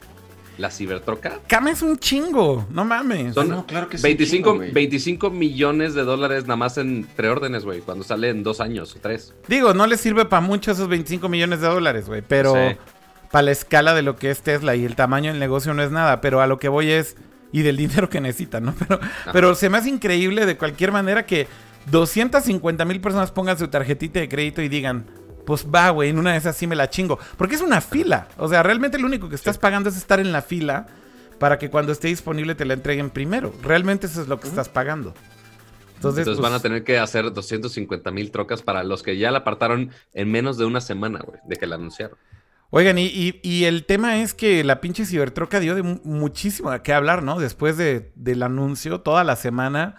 la 0.58 0.72
cibertroca. 0.72 1.40
Cama 1.48 1.70
es 1.70 1.84
un 1.84 1.98
chingo, 2.00 2.66
no 2.72 2.84
mames. 2.84 3.36
Son 3.36 3.48
No, 3.48 3.66
claro 3.68 3.90
que 3.90 3.98
sí, 3.98 4.04
25, 4.04 4.36
chingo, 4.50 4.56
güey. 4.56 4.72
25 4.72 5.30
millones 5.30 5.94
de 5.94 6.04
dólares 6.04 6.44
nada 6.46 6.56
más 6.56 6.78
en 6.80 7.08
preórdenes, 7.16 7.64
güey, 7.64 7.82
cuando 7.82 8.04
sale 8.04 8.30
en 8.30 8.42
dos 8.42 8.60
años 8.60 8.96
o 8.96 9.00
tres. 9.00 9.36
Digo, 9.48 9.76
no 9.76 9.86
le 9.86 9.98
sirve 9.98 10.26
para 10.26 10.42
mucho 10.42 10.72
esos 10.72 10.88
25 10.88 11.30
millones 11.30 11.62
de 11.62 11.68
dólares, 11.68 12.08
güey. 12.08 12.24
Pero 12.28 12.56
Sí. 12.56 12.76
para 13.32 13.44
la 13.44 13.52
escala 13.52 13.94
de 13.94 14.02
lo 14.02 14.16
que 14.16 14.32
es 14.32 14.42
Tesla 14.42 14.76
y 14.76 14.84
el 14.84 14.96
tamaño 14.96 15.30
del 15.30 15.40
negocio 15.40 15.76
no 15.76 15.84
es 15.84 15.92
nada. 15.92 16.22
Pero 16.22 16.42
a 16.42 16.48
lo 16.48 16.58
que 16.58 16.70
voy 16.70 16.90
es. 16.90 17.16
Y 17.52 17.62
del 17.62 17.78
dinero 17.78 18.10
que 18.10 18.20
necesitan, 18.20 18.66
¿no? 18.66 18.74
Pero, 18.80 19.00
pero 19.32 19.56
se 19.56 19.70
me 19.70 19.78
hace 19.78 19.90
increíble 19.90 20.46
de 20.46 20.58
cualquier 20.58 20.92
manera 20.92 21.26
que 21.26 21.48
250 21.92 22.84
mil 22.84 23.00
personas 23.00 23.32
pongan 23.32 23.58
su 23.58 23.68
tarjetita 23.70 24.20
de 24.20 24.28
crédito 24.28 24.62
y 24.62 24.68
digan: 24.70 25.06
pues 25.48 25.66
va, 25.66 25.90
güey, 25.92 26.10
en 26.10 26.20
una 26.20 26.34
de 26.34 26.38
esas 26.38 26.56
sí 26.58 26.68
me 26.68 26.76
la 26.76 26.90
chingo. 26.90 27.18
Porque 27.38 27.56
es 27.56 27.62
una 27.62 27.80
fila. 27.82 28.28
O 28.38 28.48
sea, 28.50 28.62
realmente 28.62 29.00
lo 29.00 29.08
único 29.08 29.30
que 29.30 29.36
estás 29.36 29.58
pagando 29.58 29.90
es 29.90 29.96
estar 29.98 30.20
en 30.20 30.32
la 30.34 30.42
fila 30.42 30.88
para 31.40 31.58
que 31.58 31.70
cuando 31.70 31.94
esté 31.94 32.10
disponible 32.10 32.54
te 32.54 32.66
la 32.66 32.74
entreguen 32.74 33.10
primero. 33.10 33.54
Realmente 33.64 34.08
eso 34.08 34.22
es 34.22 34.28
lo 34.28 34.40
que 34.42 34.50
estás 34.50 34.68
pagando. 34.68 35.14
Entonces, 35.96 36.20
Entonces, 36.28 36.42
van 36.44 36.52
a 36.52 36.56
pues, 36.56 36.64
tener 36.64 36.84
que 36.84 37.00
hacer 37.00 37.32
250 37.32 38.12
mil 38.12 38.30
trocas 38.30 38.62
para 38.62 38.84
los 38.84 39.02
que 39.04 39.18
ya 39.18 39.32
la 39.32 39.40
apartaron 39.40 39.92
en 40.14 40.30
menos 40.32 40.58
de 40.58 40.66
una 40.66 40.82
semana, 40.82 41.22
güey, 41.26 41.40
de 41.48 41.56
que 41.56 41.66
la 41.66 41.76
anunciaron. 41.76 42.18
Oigan, 42.70 42.98
y, 42.98 43.06
y- 43.06 43.40
y 43.44 43.64
el 43.64 43.86
tema 43.86 44.18
es 44.22 44.34
que 44.34 44.64
la 44.66 44.82
pinche 44.82 45.06
cibertroca 45.06 45.62
dio 45.62 45.74
de 45.76 45.84
mu- 45.84 46.02
muchísimo 46.04 46.70
a 46.70 46.84
qué 46.84 46.94
hablar, 46.94 47.24
¿no? 47.24 47.40
Después 47.40 47.78
de- 47.78 48.12
del 48.16 48.44
anuncio, 48.44 49.00
toda 49.00 49.24
la 49.24 49.38
semana, 49.38 49.96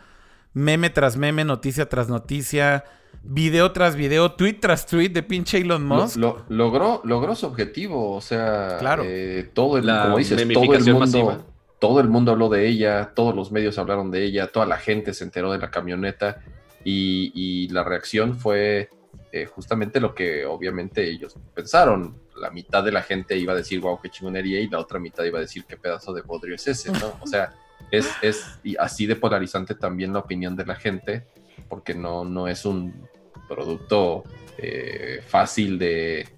meme 0.53 0.91
tras 0.91 1.17
meme, 1.17 1.45
noticia 1.47 1.89
tras 1.89 2.09
noticia, 2.11 2.85
video 3.23 3.73
tras 3.73 3.97
video, 3.97 4.33
tweet 4.33 4.55
tras 4.61 4.87
tweet 4.87 5.11
de 5.11 5.23
pinche 5.23 5.59
Elon 5.59 5.89
Lo- 5.89 5.95
Musk. 5.97 6.17
lo- 6.17 6.45
logró, 6.49 7.01
logró 7.05 7.35
su 7.35 7.47
objetivo, 7.47 8.15
o 8.15 8.21
sea, 8.21 8.77
Claro. 8.79 9.03
eh, 9.07 9.51
todo 9.53 9.79
el, 9.79 9.87
La 9.87 10.05
como 10.05 10.19
dices, 10.19 10.37
todo 10.53 10.75
el 10.75 10.81
mundo, 10.85 10.99
masiva. 11.01 11.39
todo 11.79 12.01
el 12.01 12.09
mundo 12.09 12.33
habló 12.33 12.49
de 12.49 12.67
ella, 12.69 13.13
todos 13.15 13.35
los 13.35 13.53
medios 13.53 13.79
hablaron 13.79 14.11
de 14.11 14.25
ella, 14.25 14.49
toda 14.49 14.67
la 14.67 14.79
gente 14.79 15.13
se 15.15 15.25
enteró 15.25 15.53
de 15.53 15.59
la 15.59 15.71
camioneta 15.71 16.41
y, 16.85 17.33
y 17.35 17.69
la 17.69 17.85
reacción 17.85 18.37
fue 18.39 18.89
eh, 19.33 19.45
justamente 19.47 20.01
lo 20.01 20.15
que 20.15 20.47
obviamente 20.47 21.09
ellos 21.09 21.35
pensaron. 21.55 22.17
La 22.41 22.51
mitad 22.51 22.83
de 22.85 22.93
la 22.93 23.03
gente 23.03 23.37
iba 23.37 23.53
a 23.53 23.57
decir, 23.57 23.81
wow, 23.81 24.01
qué 24.01 24.09
chingonería, 24.09 24.61
y 24.61 24.69
la 24.69 24.79
otra 24.79 24.99
mitad 25.01 25.25
iba 25.25 25.39
a 25.39 25.43
decir, 25.43 25.65
qué 25.69 25.77
pedazo 25.77 26.13
de 26.15 26.23
bodrio 26.23 26.55
es 26.55 26.67
ese, 26.69 26.93
¿no? 26.93 27.13
O 27.21 27.27
sea, 27.27 27.53
es, 27.91 28.09
es 28.23 28.59
y 28.63 28.77
así 28.77 29.07
de 29.07 29.17
polarizante 29.17 29.75
también 29.75 30.13
la 30.13 30.21
opinión 30.21 30.55
de 30.57 30.65
la 30.65 30.77
gente, 30.77 31.27
porque 31.69 31.95
no, 31.95 32.25
no 32.25 32.49
es 32.49 32.65
un 32.65 33.09
producto 33.49 34.25
eh, 34.59 35.23
fácil 35.27 35.79
de, 35.79 36.29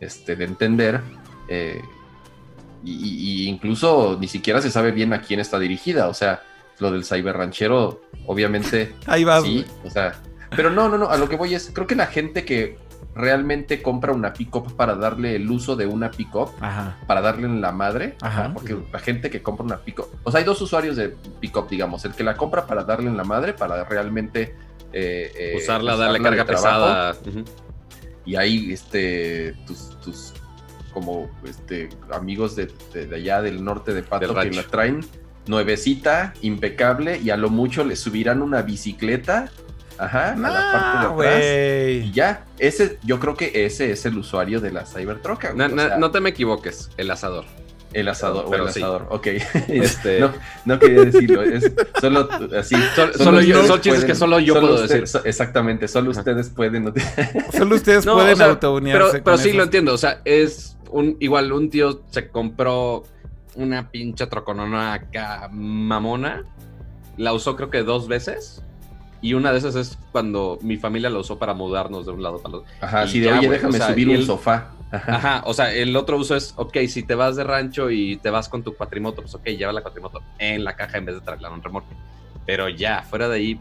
este, 0.00 0.36
de 0.36 0.44
entender. 0.44 1.00
eh, 1.48 1.80
y, 2.82 3.46
incluso 3.46 4.16
ni 4.18 4.28
siquiera 4.28 4.62
se 4.62 4.70
sabe 4.70 4.90
bien 4.92 5.12
a 5.12 5.20
quién 5.20 5.40
está 5.40 5.58
dirigida. 5.58 6.08
O 6.08 6.14
sea, 6.14 6.42
lo 6.78 6.90
del 6.90 7.04
cyberranchero, 7.04 8.00
obviamente, 8.26 8.94
Ahí 9.06 9.24
vas, 9.24 9.44
sí. 9.44 9.64
O 9.84 9.90
sea, 9.90 10.14
pero 10.56 10.70
no, 10.70 10.88
no, 10.88 10.98
no. 10.98 11.10
A 11.10 11.16
lo 11.16 11.28
que 11.28 11.36
voy 11.36 11.54
es, 11.54 11.70
creo 11.72 11.86
que 11.86 11.94
la 11.94 12.06
gente 12.06 12.44
que 12.44 12.78
realmente 13.14 13.82
compra 13.82 14.12
una 14.12 14.32
pick-up 14.32 14.76
para 14.76 14.94
darle 14.94 15.36
el 15.36 15.50
uso 15.50 15.76
de 15.76 15.86
una 15.86 16.10
pick-up, 16.10 16.50
para 17.06 17.20
darle 17.20 17.46
en 17.46 17.60
la 17.60 17.72
madre, 17.72 18.16
ajá, 18.20 18.52
porque 18.54 18.76
la 18.92 18.98
gente 19.00 19.30
que 19.30 19.42
compra 19.42 19.64
una 19.64 19.78
pick-up, 19.78 20.06
o 20.22 20.30
sea, 20.30 20.38
hay 20.38 20.44
dos 20.44 20.60
usuarios 20.62 20.96
de 20.96 21.08
pick-up, 21.40 21.68
digamos, 21.68 22.04
el 22.04 22.12
que 22.12 22.22
la 22.22 22.36
compra 22.36 22.66
para 22.66 22.84
darle 22.84 23.08
en 23.08 23.16
la 23.16 23.24
madre, 23.24 23.52
para 23.52 23.84
realmente 23.84 24.54
eh, 24.92 25.32
eh, 25.36 25.54
Usarla, 25.56 25.96
darle 25.96 26.20
carga 26.20 26.44
trabajo, 26.44 27.16
pesada. 27.22 27.44
Y 28.26 28.36
hay 28.36 28.72
este 28.72 29.54
tus, 29.66 29.98
tus 30.00 30.32
como 30.92 31.30
este 31.44 31.88
amigos 32.12 32.56
de, 32.56 32.68
de- 32.92 33.06
de 33.06 33.16
allá 33.16 33.42
del 33.42 33.62
norte 33.64 33.94
de 33.94 34.02
Pato 34.02 34.34
Del 34.34 34.50
que 34.50 34.56
la 34.56 34.62
traen 34.64 35.04
nuevecita, 35.46 36.34
impecable, 36.42 37.18
y 37.18 37.30
a 37.30 37.36
lo 37.36 37.48
mucho 37.50 37.82
le 37.84 37.96
subirán 37.96 38.42
una 38.42 38.62
bicicleta, 38.62 39.50
ajá, 39.98 40.32
a 40.32 40.36
la 40.36 40.72
parte 40.72 41.08
No, 41.08 41.16
de 41.16 41.28
atrás. 41.28 42.06
Y 42.08 42.12
ya, 42.12 42.44
ese, 42.58 42.98
yo 43.02 43.18
creo 43.18 43.36
que 43.36 43.64
ese 43.64 43.90
es 43.90 44.04
el 44.06 44.18
usuario 44.18 44.60
de 44.60 44.70
la 44.70 44.84
Cybertruck. 44.84 45.54
Na- 45.54 45.68
na- 45.68 45.96
no 45.96 46.10
te 46.10 46.20
me 46.20 46.30
equivoques, 46.30 46.90
el 46.98 47.10
asador. 47.10 47.46
El 47.92 48.06
asador, 48.08 48.44
o 48.46 48.50
Pero 48.50 48.66
el 48.68 48.72
sí. 48.72 48.80
asador, 48.80 49.06
ok. 49.10 49.26
Este- 49.68 50.20
no, 50.20 50.32
no 50.64 50.78
quería 50.78 51.00
decirlo, 51.06 51.42
es 51.42 51.72
solo 52.00 52.28
así. 52.56 52.76
Sol- 52.94 53.12
solo 53.14 53.24
solo 53.24 53.40
yo- 53.40 53.66
son 53.66 53.80
chistes 53.80 54.04
que 54.04 54.14
solo 54.14 54.38
yo 54.38 54.54
solo 54.54 54.66
puedo 54.68 54.82
usted- 54.84 55.00
decir. 55.00 55.08
so- 55.08 55.24
exactamente, 55.24 55.88
solo 55.88 56.10
Ajá. 56.12 56.20
ustedes 56.20 56.48
pueden. 56.50 56.92
Solo 57.52 57.74
ustedes 57.74 58.06
No, 58.06 58.14
pueden 58.14 58.34
o 58.34 58.36
sea, 58.36 58.60
Pero, 58.60 59.10
pero 59.24 59.36
sí 59.38 59.48
esos- 59.48 59.56
lo 59.56 59.62
entiendo. 59.64 59.92
O 59.94 59.98
sea, 59.98 60.20
es 60.24 60.76
un 60.90 61.16
igual 61.20 61.50
un 61.52 61.68
tío 61.70 62.02
se 62.10 62.28
compró 62.28 63.02
una 63.56 63.90
pinche 63.90 64.26
troconona 64.28 64.92
acá 64.94 65.48
mamona. 65.52 66.44
La 67.16 67.32
usó 67.32 67.56
creo 67.56 67.70
que 67.70 67.82
dos 67.82 68.06
veces. 68.08 68.62
Y 69.22 69.34
una 69.34 69.52
de 69.52 69.58
esas 69.58 69.74
es 69.74 69.98
cuando 70.12 70.58
mi 70.62 70.76
familia 70.78 71.10
la 71.10 71.18
usó 71.18 71.38
para 71.38 71.52
mudarnos 71.52 72.06
de 72.06 72.12
un 72.12 72.22
lado 72.22 72.38
para 72.38 72.50
el 72.50 72.54
otro. 72.60 72.70
Ajá, 72.80 73.02
Y 73.02 73.04
así 73.04 73.20
de, 73.20 73.26
ya, 73.26 73.38
oye, 73.38 73.50
déjame 73.50 73.74
o 73.74 73.76
sea, 73.76 73.88
subir 73.88 74.08
un 74.08 74.14
el- 74.14 74.24
sofá. 74.26 74.68
Ajá. 74.92 75.14
Ajá, 75.16 75.42
o 75.46 75.54
sea, 75.54 75.72
el 75.72 75.94
otro 75.96 76.16
uso 76.16 76.34
es, 76.36 76.52
ok, 76.56 76.76
si 76.88 77.02
te 77.04 77.14
vas 77.14 77.36
de 77.36 77.44
rancho 77.44 77.90
y 77.90 78.16
te 78.16 78.30
vas 78.30 78.48
con 78.48 78.62
tu 78.62 78.74
cuatrimoto, 78.76 79.22
pues 79.22 79.34
ok, 79.34 79.44
lleva 79.50 79.72
la 79.72 79.82
cuatrimoto 79.82 80.20
en 80.38 80.64
la 80.64 80.74
caja 80.74 80.98
en 80.98 81.04
vez 81.06 81.14
de 81.14 81.20
traerla 81.20 81.48
en 81.48 81.54
un 81.54 81.62
remolque. 81.62 81.94
Pero 82.46 82.68
ya, 82.68 83.02
fuera 83.02 83.28
de 83.28 83.36
ahí, 83.36 83.60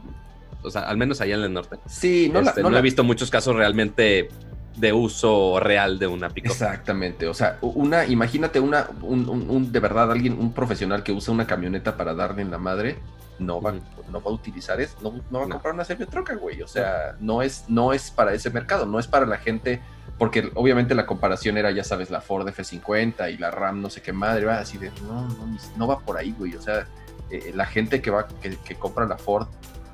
o 0.64 0.72
sea, 0.72 0.82
al 0.90 0.98
menos 0.98 1.22
allá 1.22 1.36
en 1.36 1.44
el 1.44 1.54
norte, 1.54 1.78
Sí, 1.88 2.30
no, 2.34 2.42
la- 2.42 2.50
este, 2.50 2.64
no 2.64 2.70
no, 2.70 2.74
la- 2.74 2.80
he 2.80 2.84
visto 2.84 3.04
muchos 3.04 3.30
casos 3.30 3.56
realmente 3.56 4.30
de 4.76 4.94
uso 4.94 5.60
real 5.60 6.00
de 6.00 6.08
una 6.08 6.30
pico. 6.30 6.48
Exactamente, 6.52 7.28
o 7.28 7.34
sea, 7.34 7.58
una, 7.62 8.06
imagínate 8.06 8.60
una, 8.60 8.88
un, 9.02 9.28
un- 9.30 9.50
un- 9.50 9.72
de 9.72 9.80
verdad, 9.80 10.12
alguien, 10.12 10.34
un 10.40 10.54
profesional 10.54 11.04
que 11.04 11.12
usa 11.12 11.34
una 11.34 11.46
camioneta 11.46 11.96
para 11.98 12.14
darle 12.14 12.42
en 12.42 12.50
la 12.50 12.58
madre, 12.58 12.98
no 13.40 13.62
va, 13.62 13.74
no 14.12 14.22
va 14.22 14.32
a 14.32 14.34
utilizar 14.34 14.80
eso, 14.82 14.96
no, 15.02 15.14
no 15.30 15.40
va 15.40 15.46
a 15.46 15.50
comprar 15.50 15.74
una 15.74 15.84
troca, 15.86 16.36
güey, 16.36 16.62
o 16.62 16.68
sea, 16.68 17.16
no 17.20 17.42
es, 17.42 17.66
no 17.68 17.94
es 17.94 18.10
para 18.12 18.34
ese 18.34 18.50
mercado, 18.50 18.86
no 18.86 19.00
es 19.00 19.08
para 19.08 19.26
la 19.26 19.38
gente, 19.38 19.82
porque 20.20 20.52
obviamente 20.54 20.94
la 20.94 21.06
comparación 21.06 21.58
era, 21.58 21.72
ya 21.72 21.84
sabes, 21.84 22.12
la 22.12 22.20
Ford 22.20 22.46
F50 22.46 23.34
y 23.34 23.38
la 23.38 23.50
RAM, 23.50 23.82
no 23.82 23.90
sé 23.90 24.02
qué 24.02 24.12
madre, 24.12 24.46
va 24.46 24.60
así 24.60 24.78
de, 24.78 24.92
no, 25.02 25.28
no, 25.30 25.58
no 25.78 25.88
va 25.88 26.00
por 26.00 26.18
ahí, 26.18 26.36
güey, 26.38 26.56
o 26.56 26.62
sea, 26.62 26.86
eh, 27.32 27.54
la 27.56 27.66
gente 27.66 28.02
que 28.02 28.12
va, 28.12 28.28
que, 28.28 28.76
compra 28.76 29.06
la 29.06 29.18
Ford, 29.18 29.48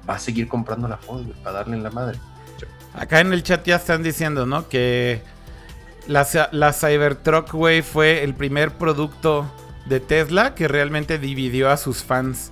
va 0.09 0.15
a 0.15 0.19
seguir 0.19 0.47
comprando 0.47 0.87
la 0.87 0.97
Ford, 0.97 1.23
güey, 1.23 1.37
para 1.43 1.57
darle 1.57 1.77
en 1.77 1.83
la 1.83 1.91
madre. 1.91 2.17
Acá 2.93 3.19
en 3.19 3.33
el 3.33 3.43
chat 3.43 3.63
ya 3.65 3.75
están 3.75 4.01
diciendo, 4.01 4.47
¿no? 4.47 4.67
Que 4.67 5.21
la, 6.07 6.27
la 6.51 6.73
Cybertruck, 6.73 7.51
güey, 7.51 7.83
fue 7.83 8.23
el 8.23 8.33
primer 8.33 8.71
producto 8.71 9.45
de 9.85 9.99
Tesla 9.99 10.55
que 10.55 10.67
realmente 10.67 11.19
dividió 11.19 11.69
a 11.69 11.77
sus 11.77 12.03
fans. 12.03 12.51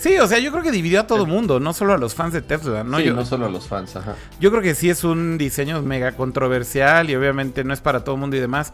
Sí, 0.00 0.16
o 0.18 0.26
sea, 0.26 0.38
yo 0.38 0.50
creo 0.50 0.62
que 0.62 0.70
dividió 0.70 1.00
a 1.00 1.06
todo 1.06 1.26
mundo, 1.26 1.60
no 1.60 1.74
solo 1.74 1.92
a 1.92 1.98
los 1.98 2.14
fans 2.14 2.32
de 2.32 2.40
Tesla, 2.40 2.84
¿no? 2.84 2.98
Sí, 2.98 3.04
yo, 3.04 3.14
no 3.14 3.26
solo 3.26 3.44
a 3.44 3.50
los 3.50 3.68
fans, 3.68 3.96
ajá. 3.96 4.16
yo 4.40 4.50
creo 4.50 4.62
que 4.62 4.74
sí 4.74 4.88
es 4.88 5.04
un 5.04 5.36
diseño 5.36 5.82
mega 5.82 6.12
controversial 6.12 7.10
y 7.10 7.16
obviamente 7.16 7.64
no 7.64 7.74
es 7.74 7.82
para 7.82 8.02
todo 8.02 8.14
el 8.14 8.20
mundo 8.22 8.34
y 8.36 8.40
demás. 8.40 8.72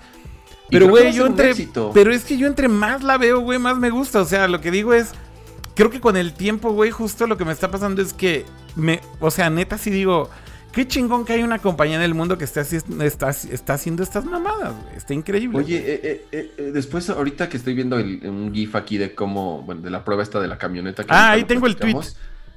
Pero, 0.70 0.88
güey, 0.88 1.12
yo 1.12 1.26
entre. 1.26 1.54
Pero 1.94 2.12
es 2.12 2.24
que 2.24 2.36
yo 2.36 2.46
entre 2.46 2.68
más 2.68 3.02
la 3.02 3.18
veo, 3.18 3.40
güey, 3.40 3.58
más 3.58 3.76
me 3.76 3.90
gusta. 3.90 4.20
O 4.20 4.24
sea, 4.24 4.48
lo 4.48 4.60
que 4.60 4.70
digo 4.70 4.94
es. 4.94 5.12
Creo 5.74 5.90
que 5.90 6.00
con 6.00 6.16
el 6.16 6.32
tiempo, 6.32 6.72
güey, 6.72 6.90
justo 6.90 7.26
lo 7.26 7.36
que 7.36 7.44
me 7.44 7.52
está 7.52 7.70
pasando 7.70 8.02
es 8.02 8.12
que. 8.12 8.44
me 8.74 9.00
O 9.20 9.30
sea, 9.30 9.50
neta, 9.50 9.78
sí 9.78 9.90
digo. 9.90 10.30
Qué 10.76 10.86
chingón 10.86 11.24
que 11.24 11.32
hay 11.32 11.42
una 11.42 11.58
compañía 11.58 11.96
en 11.96 12.02
el 12.02 12.12
mundo 12.14 12.36
que 12.36 12.44
está, 12.44 12.60
haci- 12.60 13.02
está, 13.02 13.30
está 13.30 13.72
haciendo 13.72 14.02
estas 14.02 14.26
mamadas, 14.26 14.74
güey. 14.82 14.94
Está 14.94 15.14
increíble. 15.14 15.58
Oye, 15.58 15.76
eh, 15.78 16.00
eh, 16.04 16.26
eh, 16.32 16.52
eh, 16.58 16.62
después 16.72 17.08
ahorita 17.08 17.48
que 17.48 17.56
estoy 17.56 17.72
viendo 17.72 17.98
el- 17.98 18.20
un 18.28 18.52
GIF 18.54 18.74
aquí 18.76 18.98
de 18.98 19.14
cómo, 19.14 19.62
bueno, 19.62 19.80
de 19.80 19.88
la 19.88 20.04
prueba 20.04 20.22
esta 20.22 20.38
de 20.38 20.48
la 20.48 20.58
camioneta. 20.58 21.02
Que 21.02 21.08
Ah, 21.14 21.30
ahí 21.30 21.44
tengo 21.44 21.66
el 21.66 21.76
tweet. 21.76 21.96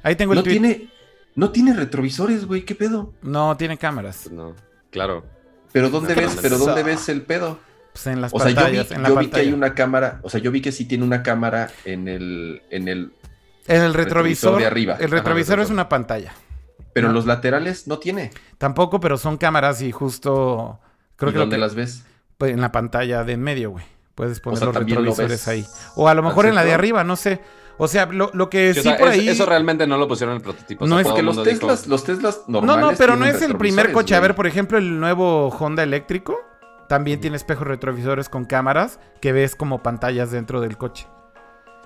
Ahí 0.04 0.18
tengo 0.18 0.34
el 0.34 0.38
No 0.40 0.44
tweet. 0.44 0.52
tiene, 0.52 0.90
no 1.36 1.52
tiene 1.52 1.74
retrovisores, 1.74 2.46
güey, 2.46 2.66
¿qué 2.66 2.76
pedo? 2.76 3.14
No 3.22 3.56
tiene 3.56 3.78
cámaras. 3.78 4.30
No, 4.30 4.54
claro. 4.92 5.26
Pero 5.72 5.90
¿dónde 5.90 6.14
No, 6.14 6.22
ves, 6.24 6.38
pero 6.42 6.58
dónde 6.58 6.84
ves 6.84 7.08
el 7.08 7.22
pedo? 7.22 7.58
Pues 7.94 8.06
en 8.08 8.20
las 8.20 8.34
O 8.34 8.38
sea, 8.40 8.50
yo 8.50 8.56
vi, 8.56 8.62
pantallas. 8.64 8.92
en 8.92 9.02
la 9.04 9.10
yo 9.10 9.16
vi 9.18 9.28
que 9.28 9.40
hay 9.40 9.54
una 9.54 9.74
cámara, 9.74 10.20
o 10.24 10.30
sea, 10.30 10.42
yo 10.42 10.52
vi 10.52 10.60
que 10.62 10.74
sí 10.74 10.84
tiene 10.84 11.06
una 11.06 11.24
cámara 11.24 11.72
en 11.86 12.10
el, 12.10 12.64
en 12.70 12.90
el, 12.90 13.14
En 13.68 13.82
el 13.82 13.94
retrovisor 13.94 14.56
retrovisor. 14.56 14.60
de 14.60 14.66
arriba. 14.66 14.96
El 15.00 15.06
Ajá, 15.06 15.16
retrovisor 15.16 15.60
es 15.62 15.70
una 15.70 15.88
pantalla. 15.88 16.34
Pero 17.00 17.08
No. 17.08 17.12
en 17.12 17.16
los 17.16 17.26
laterales 17.26 17.88
no 17.88 17.98
tiene. 18.00 18.32
Tampoco, 18.58 19.00
pero 19.00 19.18
son 19.18 19.38
cámaras 19.38 19.82
y 19.82 19.92
justo. 19.92 20.80
Creo 21.16 21.30
¿Y 21.30 21.34
que, 21.34 21.38
lo 21.40 21.44
dónde 21.44 21.56
que- 21.58 21.62
las 21.62 21.76
ves? 21.76 22.04
pues, 22.38 22.54
en 22.54 22.62
la 22.62 22.72
pantalla 22.72 23.24
de 23.24 23.34
en 23.34 23.42
medio, 23.42 23.72
güey. 23.72 23.86
Puedes 24.16 24.40
poner 24.40 24.60
sea, 24.60 24.66
los 24.68 24.76
lo 24.76 24.80
retrovisores 24.82 25.48
ahí. 25.48 25.66
O 25.96 26.08
a 26.08 26.14
lo 26.14 26.22
mejor 26.24 26.46
en 26.46 26.56
la 26.56 26.64
de 26.66 26.74
arriba, 26.74 27.04
no 27.04 27.16
sé. 27.16 27.40
O 27.78 27.88
sea, 27.88 28.06
lo, 28.08 28.30
lo 28.34 28.50
que 28.50 28.74
Sí, 28.74 28.82
sí, 28.82 28.88
o 28.88 28.92
sea, 28.92 28.98
por 29.00 29.08
es- 29.08 29.14
ahí. 29.14 29.30
Eso 29.30 29.46
realmente 29.46 29.88
no 29.88 29.98
lo 29.98 30.08
pusieron 30.10 30.34
en 30.36 30.38
el 30.40 30.44
prototipo. 30.44 30.86
No 30.86 31.00
es 31.00 31.08
el 31.08 31.26
los 31.26 31.36
mundo 31.38 31.50
dijo- 31.50 31.60
Teslas, 31.68 31.88
los 31.88 32.04
Teslas 32.04 32.42
No, 32.48 32.60
normales 32.62 32.92
no, 32.92 32.98
pero 32.98 33.16
no 33.16 33.26
es 33.26 33.42
el 33.42 33.56
primer 33.58 33.94
coche. 33.94 34.16
A 34.16 34.20
ver, 34.20 34.36
por 34.36 34.48
ejemplo, 34.48 34.78
el 34.78 35.00
nuevo 35.00 35.48
Honda 35.48 35.84
eléctrico 35.84 36.38
también 36.90 37.22
tiene 37.22 37.38
espejos 37.38 37.66
retrovisores 37.68 38.28
con 38.28 38.44
cámaras 38.44 39.00
que 39.22 39.32
ves 39.32 39.56
como 39.56 39.82
pantallas 39.82 40.32
dentro 40.32 40.60
del 40.60 40.76
coche. 40.78 41.08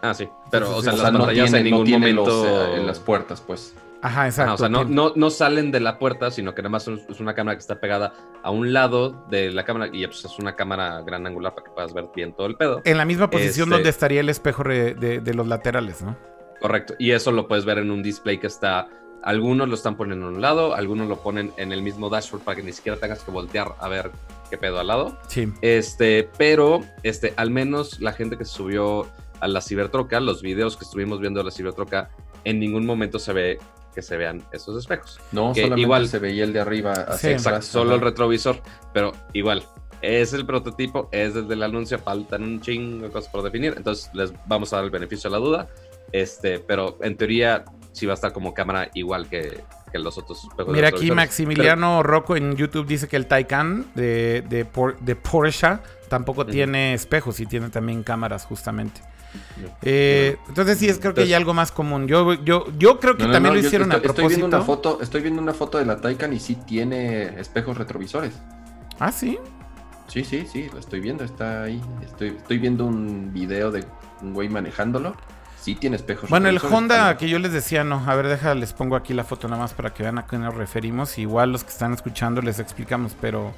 Ah, 0.02 0.14
sí. 0.16 0.28
Pero, 0.50 0.70
o 0.72 0.78
O 0.78 0.82
sea, 0.82 0.94
las 0.94 1.02
sea, 1.02 1.12
no 1.12 1.20
pantallas 1.20 1.46
tiene, 1.46 1.58
en 1.60 1.64
ningún 1.66 1.80
no 1.82 1.86
tiene 1.86 2.12
los, 2.14 2.28
momento. 2.28 2.66
eh, 2.74 2.78
en 2.78 2.88
las 2.88 3.00
puertas, 3.00 3.42
pues. 3.42 3.76
Ajá, 4.04 4.26
exacto. 4.28 4.44
Ajá, 4.44 4.54
o 4.54 4.58
sea, 4.58 4.70
no, 4.70 4.84
no, 4.84 5.14
no 5.16 5.30
salen 5.30 5.72
de 5.72 5.80
la 5.80 5.98
puerta, 5.98 6.30
sino 6.30 6.54
que 6.54 6.62
nada 6.62 6.70
más 6.72 6.88
es 6.88 7.20
una 7.20 7.34
cámara 7.34 7.56
que 7.56 7.62
está 7.62 7.80
pegada 7.80 8.14
a 8.44 8.52
un 8.52 8.74
lado 8.74 9.26
de 9.30 9.50
la 9.52 9.64
cámara 9.64 9.90
y 9.92 10.06
pues, 10.06 10.26
es 10.26 10.38
una 10.40 10.56
cámara 10.56 11.02
gran 11.02 11.26
angular 11.26 11.56
para 11.56 11.66
que 11.66 11.72
puedas 11.72 11.94
ver 11.94 12.08
bien 12.16 12.34
todo 12.34 12.48
el 12.48 12.56
pedo. 12.56 12.82
En 12.84 12.98
la 12.98 13.06
misma 13.06 13.30
posición 13.30 13.70
Este- 13.70 13.76
donde 13.76 13.90
estaría 13.90 14.20
el 14.20 14.30
espejo 14.30 14.64
de, 14.64 14.94
de 15.22 15.34
los 15.34 15.48
laterales, 15.48 16.02
¿no? 16.02 16.18
Correcto. 16.62 16.94
Y 17.00 17.12
eso 17.12 17.32
lo 17.32 17.48
puedes 17.48 17.66
ver 17.66 17.78
en 17.78 17.92
un 17.92 18.04
display 18.04 18.38
que 18.38 18.48
está. 18.48 18.88
Algunos 19.24 19.70
lo 19.70 19.76
están 19.76 19.96
poniendo 19.96 20.26
a 20.26 20.30
un 20.30 20.42
lado, 20.42 20.76
algunos 20.76 21.08
lo 21.08 21.18
ponen 21.18 21.54
en 21.56 21.72
el 21.72 21.82
mismo 21.82 22.10
dashboard 22.10 22.44
para 22.44 22.58
que 22.58 22.64
ni 22.64 22.74
siquiera 22.74 22.98
tengas 22.98 23.24
que 23.24 23.32
voltear 23.32 23.74
a 23.80 23.88
ver 23.88 24.12
qué 24.50 24.58
pedo 24.58 24.80
al 24.82 24.88
lado. 24.88 25.18
Sí. 25.28 25.52
Este, 25.62 26.30
pero 26.38 26.82
este, 27.04 27.34
al 27.38 27.50
menos 27.52 28.02
la 28.02 28.12
gente 28.12 28.38
que 28.38 28.44
se 28.44 28.52
subió 28.54 29.08
a 29.40 29.48
la 29.48 29.62
cibertroca, 29.62 30.20
los 30.20 30.42
videos 30.42 30.76
que 30.76 30.84
estuvimos 30.84 31.22
viendo 31.22 31.40
de 31.40 31.46
la 31.46 31.52
cibertroca, 31.52 32.10
en 32.44 32.60
ningún 32.60 32.86
momento 32.86 33.18
se 33.18 33.32
ve 33.32 33.60
que 33.94 34.02
se 34.02 34.18
vean 34.18 34.42
esos 34.52 34.78
espejos. 34.78 35.20
No, 35.32 35.54
Que 35.54 35.62
solamente 35.62 35.82
igual- 35.82 36.08
se 36.08 36.20
veía 36.20 36.44
el 36.44 36.54
de 36.54 36.60
arriba 36.60 36.92
hacia 36.94 37.18
Sí, 37.18 37.28
Exacto, 37.34 37.62
solo 37.62 37.96
el 37.96 38.02
retrovisor, 38.02 38.62
pero 38.94 39.12
igual. 39.34 39.64
Es 40.02 40.34
el 40.34 40.46
prototipo, 40.46 41.08
es 41.14 41.34
desde 41.34 41.54
el 41.54 41.64
anuncio, 41.64 41.98
faltan 41.98 42.44
un 42.44 42.60
chingo 42.62 43.06
de 43.06 43.12
cosas 43.12 43.32
por 43.32 43.42
definir, 43.42 43.74
entonces 43.78 44.10
les 44.14 44.34
vamos 44.48 44.74
a 44.74 44.78
dar 44.78 44.86
el 44.86 44.92
beneficio 44.92 45.30
de 45.30 45.38
la 45.38 45.46
duda, 45.46 45.68
este, 46.12 46.60
pero 46.60 46.98
en 47.02 47.16
teoría 47.16 47.64
sí 47.94 48.06
va 48.06 48.12
a 48.14 48.16
estar 48.16 48.34
como 48.34 48.54
cámara 48.54 48.90
igual 48.96 49.30
que, 49.30 49.64
que 49.94 50.00
los 50.00 50.18
otros 50.18 50.44
espejos 50.44 50.74
Mira 50.74 50.90
aquí. 50.90 51.10
Maximiliano 51.12 52.04
Rocco 52.04 52.36
en 52.36 52.56
YouTube 52.58 52.86
dice 52.86 53.08
que 53.08 53.16
el 53.16 53.28
Taycan 53.28 53.86
de, 53.96 54.44
de, 54.50 54.66
Por- 54.66 55.00
de 55.00 55.16
Porsche 55.16 55.78
tampoco 56.10 56.46
tiene 56.46 56.94
espejos 56.94 57.40
y 57.40 57.46
tiene 57.46 57.70
también 57.70 58.04
cámaras 58.04 58.46
justamente. 58.46 59.00
Eh, 59.82 60.38
entonces 60.48 60.78
sí, 60.78 60.88
es 60.90 61.00
creo 61.00 61.14
que 61.14 61.22
hay 61.22 61.34
algo 61.34 61.54
más 61.54 61.72
común. 61.72 62.08
Yo, 62.08 62.34
yo, 62.44 62.66
yo 62.78 63.00
creo 63.00 63.16
que 63.18 63.24
No, 63.24 63.28
no, 63.30 63.34
también 63.34 63.56
no, 63.56 63.62
lo 63.62 63.66
hicieron 63.66 63.92
estoy, 63.92 64.08
a 64.08 64.10
estoy 64.10 64.28
viendo 64.28 64.50
propósito. 64.50 64.58
una 64.58 64.66
foto, 64.66 65.02
estoy 65.02 65.22
viendo 65.22 65.42
una 65.42 65.54
foto 65.54 65.78
de 65.78 65.86
la 65.86 65.98
Taycan 66.02 66.34
y 66.34 66.40
sí 66.40 66.56
tiene 66.56 67.40
espejos 67.40 67.78
retrovisores. 67.78 68.34
Ah, 69.00 69.12
sí. 69.12 69.38
Sí, 70.08 70.24
sí, 70.24 70.46
sí, 70.52 70.70
lo 70.72 70.80
estoy 70.80 71.00
viendo, 71.00 71.24
está 71.24 71.64
ahí. 71.64 71.82
Estoy, 72.04 72.30
estoy 72.30 72.58
viendo 72.60 72.86
un 72.86 73.32
video 73.34 73.72
de 73.72 73.84
un 74.22 74.34
güey 74.34 74.50
manejándolo. 74.50 75.16
Sí 75.60 75.76
tiene 75.76 75.96
espejos 75.96 76.30
Bueno, 76.30 76.50
el. 76.50 76.60
Honda 76.62 77.18
que 77.18 77.30
yo 77.30 77.40
les 77.40 77.54
decía, 77.54 77.84
no. 77.86 78.04
A 78.06 78.16
ver, 78.16 78.28
deja, 78.28 78.54
les 78.54 78.74
pongo 78.74 78.96
aquí 78.98 79.14
la 79.14 79.24
foto 79.24 79.48
nada 79.48 79.62
más 79.62 79.74
para 79.74 79.94
que 79.94 80.04
vean 80.04 80.18
a 80.18 80.28
qué 80.28 80.38
nos 80.38 80.54
referimos. 80.56 81.18
Igual 81.18 81.54
los 81.54 81.64
que 81.64 81.70
están 81.70 81.94
escuchando 81.94 82.42
les 82.42 82.60
explicamos, 82.60 83.16
pero... 83.20 83.54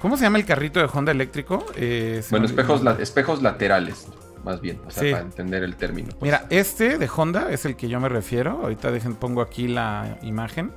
¿Cómo 0.00 0.16
se 0.18 0.24
llama 0.24 0.36
el 0.38 0.44
carrito 0.44 0.80
de 0.80 0.88
Honda 0.92 1.12
eléctrico? 1.12 1.64
Eh, 1.76 2.22
Bueno, 2.30 2.44
espejos, 2.46 2.82
la- 2.82 2.92
espejos 3.00 3.40
laterales, 3.42 4.06
más 4.44 4.60
bien, 4.60 4.80
o 4.86 4.90
sea, 4.90 5.02
Sí. 5.02 5.10
para 5.10 5.22
entender 5.24 5.62
el 5.64 5.76
término. 5.76 6.08
pues. 6.10 6.22
Mira, 6.22 6.46
este 6.50 6.98
de 6.98 7.08
Honda 7.14 7.50
es 7.50 7.64
el 7.64 7.76
que 7.76 7.88
yo 7.88 7.98
me 8.00 8.08
refiero. 8.08 8.60
Ahorita 8.62 8.90
dejen, 8.90 9.14
pongo 9.14 9.40
aquí 9.40 9.66
la 9.68 10.18
imagen. 10.22 10.72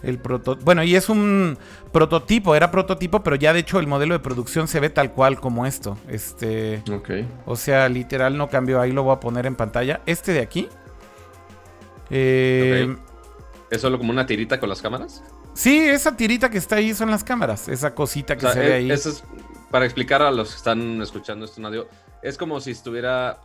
El 0.00 0.18
proto 0.20 0.56
bueno, 0.62 0.84
y 0.84 0.94
es 0.94 1.08
un 1.08 1.58
prototipo, 1.92 2.54
era 2.54 2.70
prototipo, 2.70 3.24
pero 3.24 3.34
ya 3.34 3.52
de 3.52 3.58
hecho 3.58 3.80
el 3.80 3.88
modelo 3.88 4.14
de 4.14 4.20
producción 4.20 4.68
se 4.68 4.78
ve 4.78 4.90
tal 4.90 5.10
cual 5.12 5.40
como 5.40 5.66
esto. 5.66 5.98
Este, 6.06 6.84
Ok. 6.92 7.10
o 7.46 7.56
sea, 7.56 7.88
literal 7.88 8.36
no 8.36 8.48
cambió. 8.48 8.80
Ahí 8.80 8.92
lo 8.92 9.02
voy 9.02 9.14
a 9.16 9.18
poner 9.18 9.44
en 9.46 9.56
pantalla. 9.56 10.00
Este 10.06 10.32
de 10.32 10.40
aquí. 10.40 10.68
Eh. 12.10 12.96
¿Es 13.70 13.80
solo 13.80 13.98
como 13.98 14.10
una 14.12 14.24
tirita 14.24 14.58
con 14.60 14.68
las 14.68 14.80
cámaras? 14.80 15.22
Sí, 15.52 15.78
esa 15.80 16.16
tirita 16.16 16.48
que 16.48 16.58
está 16.58 16.76
ahí 16.76 16.94
son 16.94 17.10
las 17.10 17.24
cámaras. 17.24 17.68
Esa 17.68 17.94
cosita 17.94 18.36
que 18.36 18.46
O 18.46 18.52
sea, 18.52 18.62
se 18.62 18.68
ve 18.68 18.70
e- 18.70 18.74
ahí. 18.78 18.90
eso 18.92 19.10
es 19.10 19.24
para 19.70 19.84
explicar 19.84 20.22
a 20.22 20.30
los 20.30 20.50
que 20.50 20.56
están 20.56 21.02
escuchando 21.02 21.44
esto 21.44 21.60
en 21.60 21.66
audio. 21.66 21.88
Es 22.22 22.36
como 22.38 22.60
si 22.60 22.72
estuviera 22.72 23.38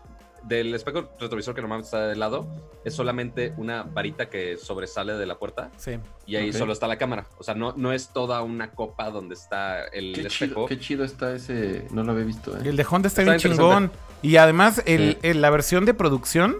del 0.44 0.74
espejo 0.76 1.10
retrovisor 1.20 1.56
que 1.56 1.62
normalmente 1.62 1.86
está 1.88 2.06
de 2.08 2.18
lado, 2.18 2.46
es 2.84 2.94
solamente 2.94 3.54
una 3.56 3.84
varita 3.84 4.30
que 4.30 4.58
sobresale 4.58 5.14
de 5.14 5.26
la 5.26 5.36
puerta 5.40 5.70
Sí. 5.78 5.92
y 6.26 6.36
ahí 6.36 6.52
solo 6.52 6.74
está 6.74 6.86
la 6.86 6.98
cámara. 6.98 7.28
O 7.38 7.44
sea, 7.44 7.54
no, 7.56 7.74
no 7.78 7.94
es 7.94 8.10
toda 8.10 8.42
una 8.42 8.72
copa 8.72 9.10
donde 9.10 9.36
está 9.36 9.86
el 9.86 10.14
Qué 10.14 10.22
espejo. 10.28 10.54
chido, 10.54 10.66
qué 10.66 10.80
chido 10.80 11.06
está 11.06 11.34
ese. 11.34 11.88
No 11.92 12.04
lo 12.04 12.12
había 12.12 12.26
visto, 12.26 12.54
¿eh? 12.58 12.62
el 12.66 12.76
de 12.76 12.86
Honda 12.90 13.08
está, 13.08 13.22
Está 13.22 13.36
bien 13.36 13.40
chingón. 13.56 13.92
Y 14.22 14.36
además, 14.36 14.82
el, 14.86 15.14
Sí. 15.14 15.18
el- 15.30 15.42
la 15.42 15.50
versión 15.50 15.86
de 15.86 15.94
producción 15.94 16.58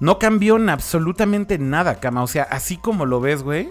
no 0.00 0.18
cambió 0.18 0.56
en 0.56 0.68
absolutamente 0.68 1.56
nada, 1.56 2.00
cama. 2.00 2.22
O 2.22 2.26
sea, 2.26 2.42
así 2.42 2.76
como 2.76 3.06
lo 3.06 3.20
ves, 3.20 3.42
güey. 3.42 3.70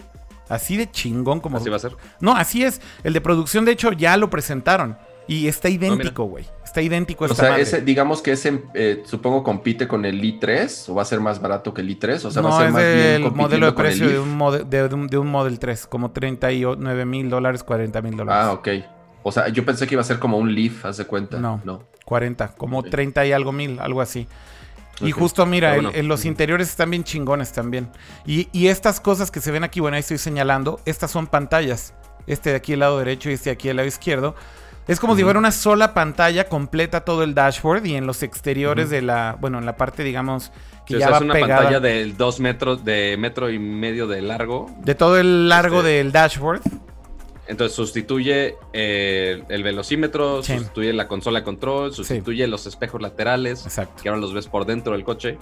Así 0.50 0.78
de 0.78 0.90
chingón 0.90 1.40
como. 1.42 1.58
Así 1.58 1.70
va 1.70 1.76
a 1.76 1.80
ser. 1.80 1.96
No, 2.20 2.36
así 2.36 2.64
es. 2.64 2.82
El 3.04 3.14
de 3.14 3.22
producción, 3.22 3.66
de 3.66 3.72
hecho, 3.74 3.92
ya 3.92 4.18
lo 4.18 4.30
presentaron. 4.32 4.98
Y 5.28 5.48
está 5.48 5.70
idéntico, 5.70 6.26
güey. 6.26 6.46
está 6.66 6.82
idéntico 6.82 7.24
O 7.24 7.28
esta 7.28 7.38
sea, 7.40 7.50
madre. 7.52 7.64
ese, 7.64 7.82
digamos 7.82 8.22
que 8.22 8.34
ese, 8.34 8.62
eh, 8.74 9.04
supongo, 9.06 9.42
compite 9.44 9.88
con 9.88 10.04
el 10.06 10.22
i3 10.22 10.90
o 10.90 10.96
va 10.96 11.04
a 11.04 11.06
ser 11.06 11.20
más 11.22 11.40
barato 11.42 11.74
que 11.74 11.82
el 11.82 11.98
i3. 11.98 12.26
O 12.26 12.32
sea, 12.32 12.42
va 12.42 12.56
a 12.56 12.58
ser 12.58 12.68
es 12.68 12.74
más 12.74 12.84
bien 12.84 12.98
el 12.98 13.22
compitiendo 13.24 13.34
modelo 13.44 13.66
de 13.68 13.72
precio 13.74 14.10
de 14.10 14.20
un, 14.20 14.38
mode- 14.38 14.64
de, 14.66 14.84
un, 14.94 15.08
de 15.08 15.18
un 15.18 15.28
Model 15.28 15.60
3, 15.60 15.88
como 15.88 16.12
39 16.12 17.06
mil 17.06 17.30
dólares, 17.30 17.64
40 17.64 18.02
mil 18.02 18.18
dólares. 18.18 18.44
Ah, 18.48 18.52
ok. 18.54 18.68
O 19.24 19.32
sea, 19.32 19.48
yo 19.48 19.64
pensé 19.66 19.88
que 19.88 19.96
iba 19.96 20.02
a 20.02 20.06
ser 20.06 20.20
como 20.20 20.38
un 20.38 20.54
Leaf, 20.54 20.86
haz 20.86 20.98
de 20.98 21.06
cuenta. 21.06 21.38
No. 21.40 21.62
No. 21.64 21.84
40, 22.04 22.50
como 22.58 22.80
Ok. 22.80 22.90
30 22.90 23.26
y 23.26 23.32
algo 23.32 23.54
mil, 23.54 23.80
algo 23.80 24.02
así. 24.02 24.28
Y 25.00 25.12
justo 25.12 25.46
mira, 25.46 25.76
el- 25.76 25.84
bueno. 25.84 25.98
en 25.98 26.08
los 26.10 26.26
interiores 26.26 26.70
están 26.70 26.90
bien 26.92 27.04
chingones 27.06 27.54
también. 27.54 27.88
Y, 28.26 28.50
y 28.52 28.68
estas 28.68 29.00
cosas 29.00 29.32
que 29.32 29.40
se 29.40 29.52
ven 29.52 29.64
aquí, 29.64 29.80
bueno, 29.80 29.96
ahí 29.96 30.02
estoy 30.02 30.18
señalando, 30.18 30.82
estas 30.86 31.12
son 31.12 31.28
pantallas. 31.28 31.94
Este 32.28 32.50
de 32.52 32.58
aquí 32.58 32.74
al 32.74 32.80
lado 32.80 33.00
derecho 33.00 33.30
y 33.30 33.34
este 33.34 33.50
de 33.50 33.54
aquí 33.54 33.70
al 33.70 33.78
lado 33.78 33.88
izquierdo. 33.88 34.36
Es 34.88 35.00
como 35.00 35.16
si 35.16 35.24
fuera 35.24 35.40
una 35.40 35.52
sola 35.52 35.94
pantalla 35.94 36.50
completa 36.50 37.02
todo 37.06 37.24
el 37.24 37.34
dashboard 37.34 37.86
y 37.86 37.96
en 37.96 38.06
los 38.06 38.22
exteriores 38.22 38.90
de 38.90 39.02
la, 39.02 39.38
bueno, 39.40 39.58
en 39.60 39.66
la 39.66 39.78
parte 39.78 40.04
digamos 40.04 40.52
que 40.86 40.94
Sí, 40.94 40.96
o 40.96 41.00
ya 41.00 41.06
sea, 41.06 41.12
va 41.12 41.18
es 41.18 41.24
una 41.24 41.34
pegada 41.34 41.56
pantalla 41.62 41.80
de 41.80 42.12
dos 42.18 42.40
metros, 42.42 42.84
de 42.84 43.16
metro 43.18 43.50
y 43.50 43.60
medio 43.60 44.08
de 44.08 44.22
largo. 44.22 44.70
de 44.84 44.94
todo 44.96 45.18
el 45.18 45.48
largo 45.48 45.78
Este- 45.78 45.90
del 45.90 46.12
dashboard. 46.12 46.62
Entonces 47.48 47.76
sustituye 47.76 48.56
eh, 48.74 49.44
el 49.50 49.64
velocímetro, 49.64 50.44
Sí. 50.44 50.58
sustituye 50.58 50.92
la 50.94 51.08
consola 51.08 51.40
de 51.40 51.46
control, 51.46 51.94
sustituye 51.94 52.46
los 52.48 52.66
espejos 52.68 53.02
laterales, 53.02 53.66
Exacto, 53.66 54.02
que 54.04 54.10
ahora 54.10 54.20
los 54.20 54.34
ves 54.34 54.48
por 54.48 54.66
dentro 54.66 54.94
del 54.94 55.04
coche. 55.06 55.38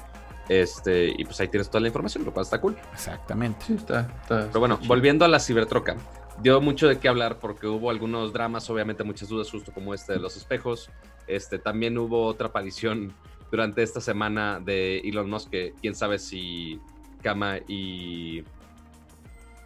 Este, 0.49 1.13
y 1.17 1.23
pues 1.23 1.39
ahí 1.39 1.47
tienes 1.47 1.69
toda 1.69 1.79
la 1.81 1.87
información, 1.87 2.25
lo 2.25 2.33
cual 2.33 2.43
está 2.43 2.59
cool. 2.59 2.75
exactamente. 2.93 3.65
Sí, 3.67 3.73
está. 3.73 4.01
está- 4.21 4.47
Pero 4.47 4.59
bueno, 4.59 4.79
volviendo 4.85 5.23
a 5.25 5.27
la 5.27 5.39
Cibertroca, 5.39 5.95
dio 6.41 6.59
mucho 6.61 6.87
de 6.87 6.97
qué 6.99 7.07
hablar 7.07 7.39
porque 7.39 7.67
hubo 7.67 7.89
algunos 7.89 8.33
dramas, 8.33 8.69
obviamente 8.69 9.03
muchas 9.03 9.29
dudas, 9.29 9.49
justo 9.49 9.71
como 9.71 9.93
este 9.93 10.13
de 10.13 10.19
los 10.19 10.35
espejos. 10.37 10.89
Este, 11.27 11.59
también 11.59 11.97
hubo 11.97 12.25
otra 12.25 12.47
aparición 12.47 13.13
durante 13.51 13.83
esta 13.83 14.01
semana 14.01 14.59
de 14.59 14.99
Elon 14.99 15.29
Musk, 15.29 15.49
que 15.49 15.73
quién 15.81 15.93
sabe 15.95 16.19
si 16.19 16.79
Kama 17.21 17.57
y, 17.67 18.43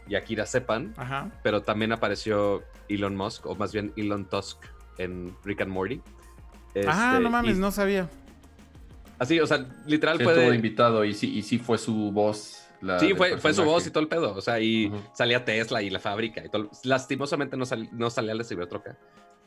y 0.07 0.15
Akira 0.15 0.45
sepan, 0.45 0.93
Ajá. 0.97 1.31
pero 1.43 1.61
también 1.61 1.91
apareció 1.91 2.63
Elon 2.89 3.15
Musk, 3.15 3.45
o 3.45 3.55
más 3.55 3.71
bien 3.73 3.93
Elon 3.95 4.25
Tusk 4.25 4.57
en 4.97 5.35
Rick 5.43 5.61
and 5.61 5.71
Morty. 5.71 6.01
ah, 6.87 7.13
Este, 7.13 7.19
no 7.23 7.29
mames, 7.29 7.57
y- 7.57 7.59
no 7.59 7.71
sabía. 7.71 8.09
Así, 9.17 9.39
o 9.39 9.47
sea, 9.47 9.65
literal 9.85 10.17
Sí, 10.17 10.23
fue 10.25 10.33
estuvo 10.33 10.53
invitado 10.53 11.05
y 11.05 11.13
sí, 11.13 11.37
y 11.37 11.41
sí 11.41 11.57
fue 11.57 11.77
su 11.77 12.11
voz. 12.11 12.64
La 12.81 12.99
Sí, 12.99 13.13
fue, 13.13 13.37
fue 13.37 13.53
su 13.53 13.63
voz 13.63 13.85
y 13.87 13.91
todo 13.91 14.01
el 14.01 14.07
pedo. 14.09 14.33
O 14.35 14.41
sea, 14.41 14.59
y 14.59 14.87
Ujú. 14.87 15.01
salía 15.13 15.43
Tesla 15.45 15.81
y 15.81 15.89
la 15.89 15.99
fábrica 15.99 16.43
y 16.45 16.49
todo. 16.49 16.69
Lastimosamente 16.83 17.57
no, 17.57 17.65
sal- 17.65 17.89
no 17.91 18.09
salía 18.09 18.33
la 18.35 18.43
Cibertroca. 18.43 18.97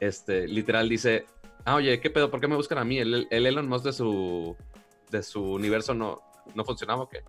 Este, 0.01 0.47
literal 0.47 0.89
dice, 0.89 1.27
ah, 1.65 1.75
oye, 1.77 2.01
¿qué 2.01 2.11
pedo? 2.11 2.31
¿Por 2.31 2.41
qué 2.41 2.49
me 2.49 2.57
buscan 2.57 2.79
a 2.79 2.85
mí? 2.85 2.99
El, 2.99 3.27
el 3.31 3.47
Elon 3.47 3.69
Musk 3.69 3.85
de 3.85 3.93
su, 3.93 4.57
de 5.11 5.23
su 5.23 5.43
universo 5.43 5.95
no, 5.95 6.21
no 6.55 6.65
funcionaba 6.65 7.03
o 7.03 7.09
qué. 7.09 7.23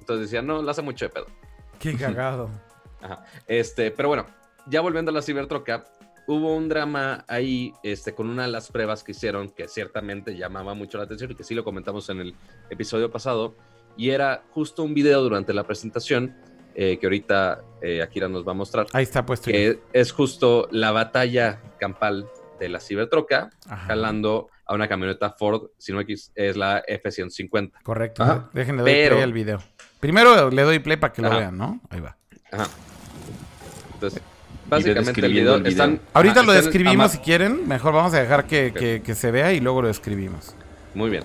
Entonces 0.00 0.30
decía, 0.30 0.42
no, 0.42 0.62
lo 0.62 0.70
hace 0.70 0.82
mucho 0.82 1.04
de 1.04 1.10
pedo. 1.10 1.26
Qué 1.78 1.96
cagado. 1.98 2.50
Ajá. 3.00 3.24
Este, 3.46 3.90
pero 3.90 4.08
bueno, 4.08 4.26
ya 4.66 4.80
volviendo 4.80 5.10
a 5.10 5.14
la 5.14 5.22
Cibertroca, 5.22 5.84
hubo 6.26 6.54
un 6.54 6.68
drama 6.68 7.24
ahí 7.28 7.74
este, 7.82 8.14
con 8.14 8.28
una 8.30 8.42
de 8.44 8.48
las 8.52 8.70
pruebas 8.70 9.02
que 9.02 9.10
hicieron 9.12 9.50
que 9.50 9.66
ciertamente 9.68 10.36
llamaba 10.36 10.72
mucho 10.74 10.98
la 10.98 11.04
atención 11.04 11.30
y 11.32 11.34
que 11.34 11.42
sí 11.44 11.54
lo 11.54 11.64
comentamos 11.64 12.08
en 12.10 12.20
el 12.20 12.34
episodio 12.70 13.10
pasado. 13.10 13.54
Y 13.96 14.10
era 14.10 14.42
justo 14.50 14.82
un 14.82 14.94
video 14.94 15.20
durante 15.22 15.52
la 15.52 15.64
presentación 15.64 16.34
eh, 16.74 16.98
que 16.98 17.06
ahorita 17.06 17.62
eh, 17.82 18.00
Akira 18.02 18.28
nos 18.28 18.46
va 18.46 18.52
a 18.52 18.54
mostrar. 18.54 18.86
Ahí 18.92 19.02
está 19.02 19.24
puesto. 19.26 19.50
Que 19.50 19.80
es 19.92 20.12
justo 20.12 20.68
la 20.70 20.90
batalla 20.92 21.60
campal 21.78 22.26
de 22.58 22.68
la 22.68 22.80
Cibertroca, 22.80 23.50
Ajá. 23.66 23.86
jalando 23.88 24.48
a 24.64 24.74
una 24.74 24.88
camioneta 24.88 25.30
Ford, 25.30 25.70
si 25.78 25.92
no 25.92 26.00
X, 26.00 26.32
es 26.34 26.56
la 26.56 26.82
F-150. 26.86 27.72
Correcto. 27.82 28.22
Ajá. 28.22 28.48
Déjenle 28.54 28.82
doy 28.82 28.92
Pero- 28.92 29.14
play 29.16 29.22
al 29.24 29.32
video. 29.32 29.62
Primero 30.00 30.50
le 30.50 30.62
doy 30.62 30.78
play 30.78 30.96
para 30.96 31.12
que 31.12 31.20
lo 31.22 31.28
Ajá. 31.28 31.38
vean, 31.38 31.58
¿no? 31.58 31.80
Ahí 31.90 32.00
va. 32.00 32.16
Ajá. 32.50 32.68
Entonces, 33.94 34.22
básicamente 34.68 35.20
el 35.26 35.32
video, 35.32 35.54
el 35.56 35.60
video. 35.62 35.70
están... 35.70 36.00
Ahorita 36.14 36.42
lo 36.42 36.52
están 36.52 36.64
describimos 36.64 36.94
ama- 36.94 37.08
si 37.08 37.18
quieren. 37.18 37.68
Mejor 37.68 37.92
vamos 37.92 38.14
a 38.14 38.20
dejar 38.20 38.46
que- 38.46 39.02
que 39.04 39.14
se 39.14 39.30
vea 39.30 39.52
y 39.52 39.60
luego 39.60 39.82
lo 39.82 39.88
describimos. 39.88 40.54
Muy 40.94 41.10
bien. 41.10 41.24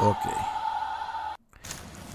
Ok. 0.00 0.26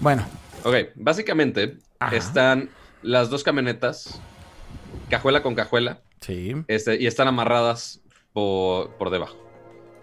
Bueno, 0.00 0.24
Ok, 0.66 0.74
básicamente 0.96 1.76
Ajá. 2.00 2.16
están 2.16 2.70
las 3.02 3.30
dos 3.30 3.44
camionetas, 3.44 4.20
cajuela 5.08 5.40
con 5.40 5.54
cajuela, 5.54 6.00
sí. 6.20 6.56
este, 6.66 7.00
y 7.00 7.06
están 7.06 7.28
amarradas 7.28 8.02
por, 8.32 8.90
por 8.96 9.10
debajo. 9.10 9.36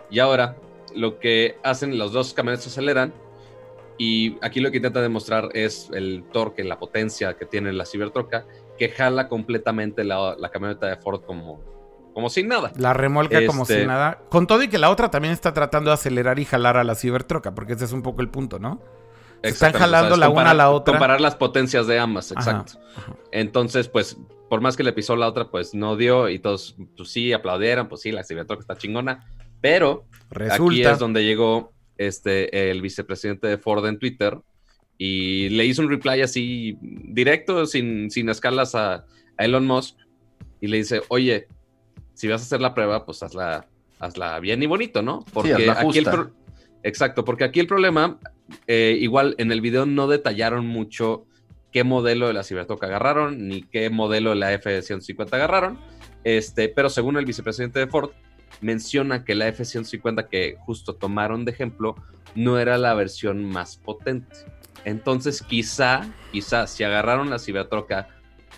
Y 0.10 0.20
ahora 0.20 0.56
lo 0.96 1.20
que 1.20 1.58
hacen, 1.64 1.98
los 1.98 2.14
dos 2.14 2.34
camionetas 2.34 2.68
aceleran, 2.68 3.14
y 3.98 4.38
aquí 4.42 4.62
lo 4.62 4.72
que 4.72 4.78
intenta 4.78 5.02
demostrar 5.02 5.50
es 5.54 5.90
el 5.94 6.24
torque, 6.32 6.64
la 6.64 6.80
potencia 6.80 7.34
que 7.36 7.46
tiene 7.46 7.74
la 7.74 7.86
Cibertroca, 7.86 8.46
que 8.78 8.88
jala 8.88 9.28
completamente 9.28 10.06
la, 10.06 10.38
la 10.40 10.50
camioneta 10.50 10.88
de 10.88 10.96
Ford 10.96 11.24
como, 11.26 11.62
como 12.14 12.30
sin 12.30 12.48
nada. 12.48 12.72
La 12.78 12.94
remolca 12.94 13.46
como 13.46 13.64
Este- 13.64 13.82
si 13.82 13.88
nada. 13.88 14.20
Con 14.30 14.48
todo 14.48 14.64
y 14.64 14.68
que 14.68 14.78
la 14.78 14.90
otra 14.90 15.10
también 15.10 15.34
está 15.34 15.54
tratando 15.54 15.90
de 15.90 15.96
acelerar 15.96 16.40
y 16.40 16.46
jalar 16.46 16.78
a 16.78 16.84
la 16.84 16.96
cibertroca, 16.96 17.56
porque 17.56 17.74
ese 17.74 17.86
es 17.86 17.92
un 17.92 18.02
poco 18.02 18.22
el 18.22 18.30
punto, 18.30 18.60
¿no? 18.60 18.82
Se 19.44 19.50
están 19.50 19.74
jalando 19.74 20.14
o 20.14 20.18
sea, 20.18 20.28
es 20.28 20.34
la 20.34 20.42
una 20.42 20.52
a 20.52 20.54
la 20.54 20.70
otra. 20.70 20.94
Comparar 20.94 21.20
las 21.20 21.36
potencias 21.36 21.86
de 21.88 22.00
ambas, 22.00 22.32
exacto. 22.32 22.80
ajá. 22.96 23.16
Entonces, 23.32 23.90
pues, 23.90 24.18
por 24.50 24.62
más 24.62 24.78
que 24.78 24.84
le 24.84 24.94
pisó 24.94 25.16
la 25.18 25.28
otra, 25.28 25.50
pues 25.50 25.74
no 25.74 25.98
dio 25.98 26.30
y 26.30 26.40
todos, 26.40 26.78
pues 26.96 27.10
sí, 27.10 27.34
aplaudieron, 27.34 27.90
pues 27.90 28.02
sí, 28.02 28.12
la 28.12 28.24
Cibertroca 28.24 28.62
está 28.62 28.78
chingona. 28.78 29.26
Pero 29.60 30.06
aquí 30.30 30.46
Resulta. 30.46 30.92
es 30.92 31.00
donde 31.00 31.26
llegó 31.26 31.74
este, 31.98 32.70
el 32.70 32.82
vicepresidente 32.82 33.48
de 33.48 33.58
Ford 33.58 33.86
en 33.86 34.00
Twitter 34.00 34.38
y 34.98 35.50
le 35.50 35.66
hizo 35.66 35.82
un 35.82 35.90
reply 35.90 36.22
así 36.22 36.78
directo, 36.82 37.66
sin, 37.66 38.12
sin 38.12 38.30
escalas 38.30 38.76
a, 38.76 39.06
a 39.38 39.46
Elon 39.46 39.66
Musk 39.66 39.98
y 40.62 40.68
le 40.68 40.78
dice, 40.78 41.02
oye, 41.10 41.48
si 42.14 42.28
vas 42.28 42.42
a 42.42 42.46
hacer 42.46 42.62
la 42.62 42.74
prueba, 42.74 43.06
pues 43.06 43.22
hazla, 43.24 43.68
hazla 44.00 44.40
bien 44.40 44.62
y 44.64 44.66
bonito, 44.66 45.02
¿no? 45.02 45.24
Porque 45.34 45.54
aquí 45.90 45.98
el 46.00 46.06
pro- 46.06 46.32
Exacto, 46.84 47.24
porque 47.24 47.46
aquí 47.46 47.60
el 47.60 47.68
problema, 47.68 48.20
eh, 48.68 48.98
igual 49.00 49.36
en 49.38 49.52
el 49.52 49.62
video 49.62 49.86
no 49.86 50.08
detallaron 50.08 50.66
mucho 50.68 51.26
qué 51.72 51.84
modelo 51.84 52.28
de 52.28 52.34
la 52.34 52.44
Cybertruck 52.44 52.84
agarraron, 52.84 53.48
ni 53.48 53.64
qué 53.64 53.90
modelo 53.90 54.32
de 54.32 54.36
la 54.36 54.54
F-150 54.54 55.34
agarraron, 55.34 55.80
este, 56.24 56.70
pero 56.70 56.90
según 56.90 57.18
el 57.18 57.26
vicepresidente 57.26 57.80
de 57.80 57.88
Ford, 57.88 58.12
menciona 58.62 59.24
que 59.24 59.34
la 59.34 59.48
F-150 59.48 60.28
que 60.30 60.56
justo 60.60 60.94
tomaron 60.96 61.46
de 61.46 61.52
ejemplo 61.52 61.96
no 62.36 62.60
era 62.60 62.78
la 62.78 62.94
versión 62.94 63.44
más 63.46 63.78
potente. 63.78 64.36
Entonces 64.86 65.42
quizá, 65.42 66.14
quizá 66.32 66.68
si 66.68 66.84
agarraron 66.84 67.30
la 67.30 67.40
Cybertruck 67.40 67.92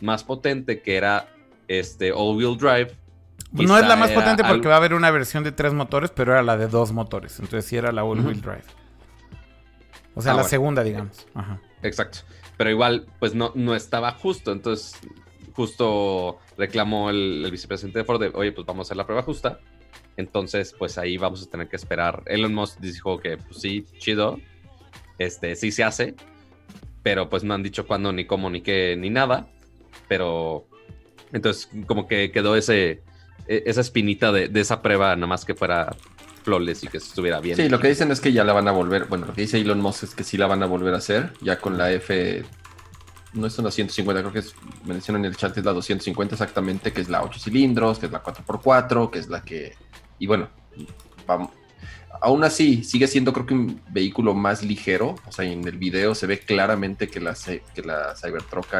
más 0.01 0.23
potente 0.23 0.81
que 0.81 0.95
era 0.97 1.27
este 1.67 2.11
all-wheel 2.11 2.57
drive, 2.57 2.97
No 3.63 3.77
es 3.77 3.87
la 3.87 3.95
más 3.95 4.11
potente 4.11 4.43
porque 4.43 4.53
algo- 4.59 4.69
va 4.69 4.73
a 4.75 4.77
haber 4.77 4.93
una 4.93 5.11
versión 5.11 5.43
de 5.43 5.51
tres 5.51 5.73
motores, 5.73 6.11
pero 6.11 6.33
era 6.33 6.43
la 6.43 6.57
de 6.57 6.67
dos 6.67 6.91
motores. 6.91 7.39
Entonces 7.39 7.65
sí 7.65 7.77
era 7.77 7.91
la 7.91 8.03
all-wheel 8.03 8.41
drive. 8.41 8.63
O 10.13 10.21
sea, 10.21 10.31
Ah, 10.31 10.35
la 10.35 10.41
bueno. 10.41 10.49
segunda, 10.49 10.83
digamos. 10.83 11.27
Ajá. 11.33 11.59
Exacto. 11.83 12.19
Pero 12.57 12.69
igual, 12.69 13.05
pues 13.19 13.35
no, 13.35 13.51
no 13.55 13.75
estaba 13.75 14.11
justo. 14.11 14.51
Entonces, 14.51 14.97
justo 15.53 16.39
reclamó 16.57 17.09
el, 17.09 17.43
el 17.45 17.51
vicepresidente 17.51 17.99
de 17.99 18.05
Ford 18.05 18.19
de, 18.21 18.31
oye, 18.33 18.51
pues 18.51 18.65
vamos 18.65 18.85
a 18.85 18.87
hacer 18.87 18.97
la 18.97 19.05
prueba 19.05 19.21
justa. 19.23 19.59
Entonces, 20.17 20.73
pues 20.77 20.97
ahí 20.97 21.17
vamos 21.17 21.43
a 21.43 21.49
tener 21.49 21.67
que 21.67 21.75
esperar. 21.75 22.23
Elon 22.25 22.53
Musk 22.53 22.79
dijo 22.79 23.19
que, 23.19 23.37
pues 23.37 23.59
sí, 23.59 23.85
chido. 23.99 24.39
Este, 25.17 25.55
sí 25.55 25.71
se 25.71 25.83
hace. 25.83 26.15
Pero 27.03 27.29
pues 27.29 27.43
no 27.43 27.53
han 27.53 27.61
dicho 27.63 27.85
cuándo, 27.85 28.11
ni 28.13 28.25
cómo, 28.25 28.49
ni 28.49 28.61
qué, 28.61 28.95
ni 28.97 29.09
nada. 29.09 29.47
Pero, 30.07 30.67
entonces, 31.33 31.69
como 31.87 32.07
que 32.07 32.31
quedó 32.31 32.55
ese, 32.55 33.03
esa 33.47 33.81
espinita 33.81 34.31
de, 34.31 34.49
esa 34.59 34.81
prueba, 34.81 35.15
nada 35.15 35.27
más 35.27 35.45
que 35.45 35.55
fuera 35.55 35.95
flawless 36.43 36.83
y 36.83 36.87
que 36.87 36.97
estuviera 36.97 37.39
bien. 37.39 37.57
Sí, 37.57 37.69
lo 37.69 37.79
que 37.79 37.87
dicen 37.87 38.11
es 38.11 38.19
que 38.19 38.31
ya 38.31 38.43
la 38.43 38.53
van 38.53 38.67
a 38.67 38.71
volver. 38.71 39.05
Bueno, 39.05 39.25
lo 39.25 39.33
que 39.33 39.41
dice 39.41 39.59
Elon 39.59 39.81
Musk 39.81 40.03
es 40.03 40.15
que 40.15 40.23
sí 40.23 40.37
la 40.37 40.47
van 40.47 40.61
a 40.63 40.67
volver 40.67 40.93
a 40.93 40.97
hacer. 40.97 41.33
Ya 41.41 41.59
con 41.59 41.77
la 41.77 41.91
F. 41.91 42.43
No 43.33 43.47
es 43.47 43.57
una 43.57 43.71
150, 43.71 44.21
creo 44.21 44.33
que 44.33 44.39
es. 44.39 44.55
Mencionan 44.85 45.25
en 45.25 45.31
el 45.31 45.37
chat 45.37 45.57
es 45.57 45.65
la 45.65 45.73
250 45.73 46.35
exactamente, 46.35 46.93
que 46.93 47.01
es 47.01 47.09
la 47.09 47.23
8 47.23 47.39
cilindros, 47.39 47.99
que 47.99 48.05
es 48.05 48.11
la 48.11 48.23
4x4, 48.23 49.09
que 49.09 49.19
es 49.19 49.27
la 49.27 49.41
que. 49.41 49.75
Y 50.19 50.27
bueno, 50.27 50.49
vamos. 51.25 51.49
Aún 52.21 52.43
así, 52.43 52.83
sigue 52.83 53.07
siendo 53.07 53.33
creo 53.33 53.45
que 53.45 53.53
un 53.53 53.81
vehículo 53.89 54.33
más 54.33 54.63
ligero. 54.63 55.15
O 55.27 55.31
sea, 55.31 55.45
en 55.45 55.67
el 55.67 55.77
video 55.77 56.15
se 56.15 56.27
ve 56.27 56.39
claramente 56.39 57.09
que 57.09 57.19
la, 57.19 57.35
que 57.73 57.81
la 57.81 58.15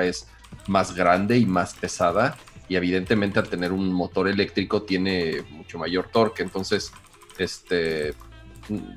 es 0.03 0.27
más 0.67 0.95
grande 0.95 1.37
y 1.37 1.45
más 1.45 1.73
pesada. 1.73 2.37
Y 2.67 2.75
evidentemente 2.75 3.39
al 3.39 3.47
tener 3.47 3.71
un 3.71 3.91
motor 3.93 4.27
eléctrico 4.27 4.83
tiene 4.83 5.43
mucho 5.51 5.77
mayor 5.77 6.09
torque. 6.11 6.41
Entonces, 6.43 6.91
este, 7.37 8.13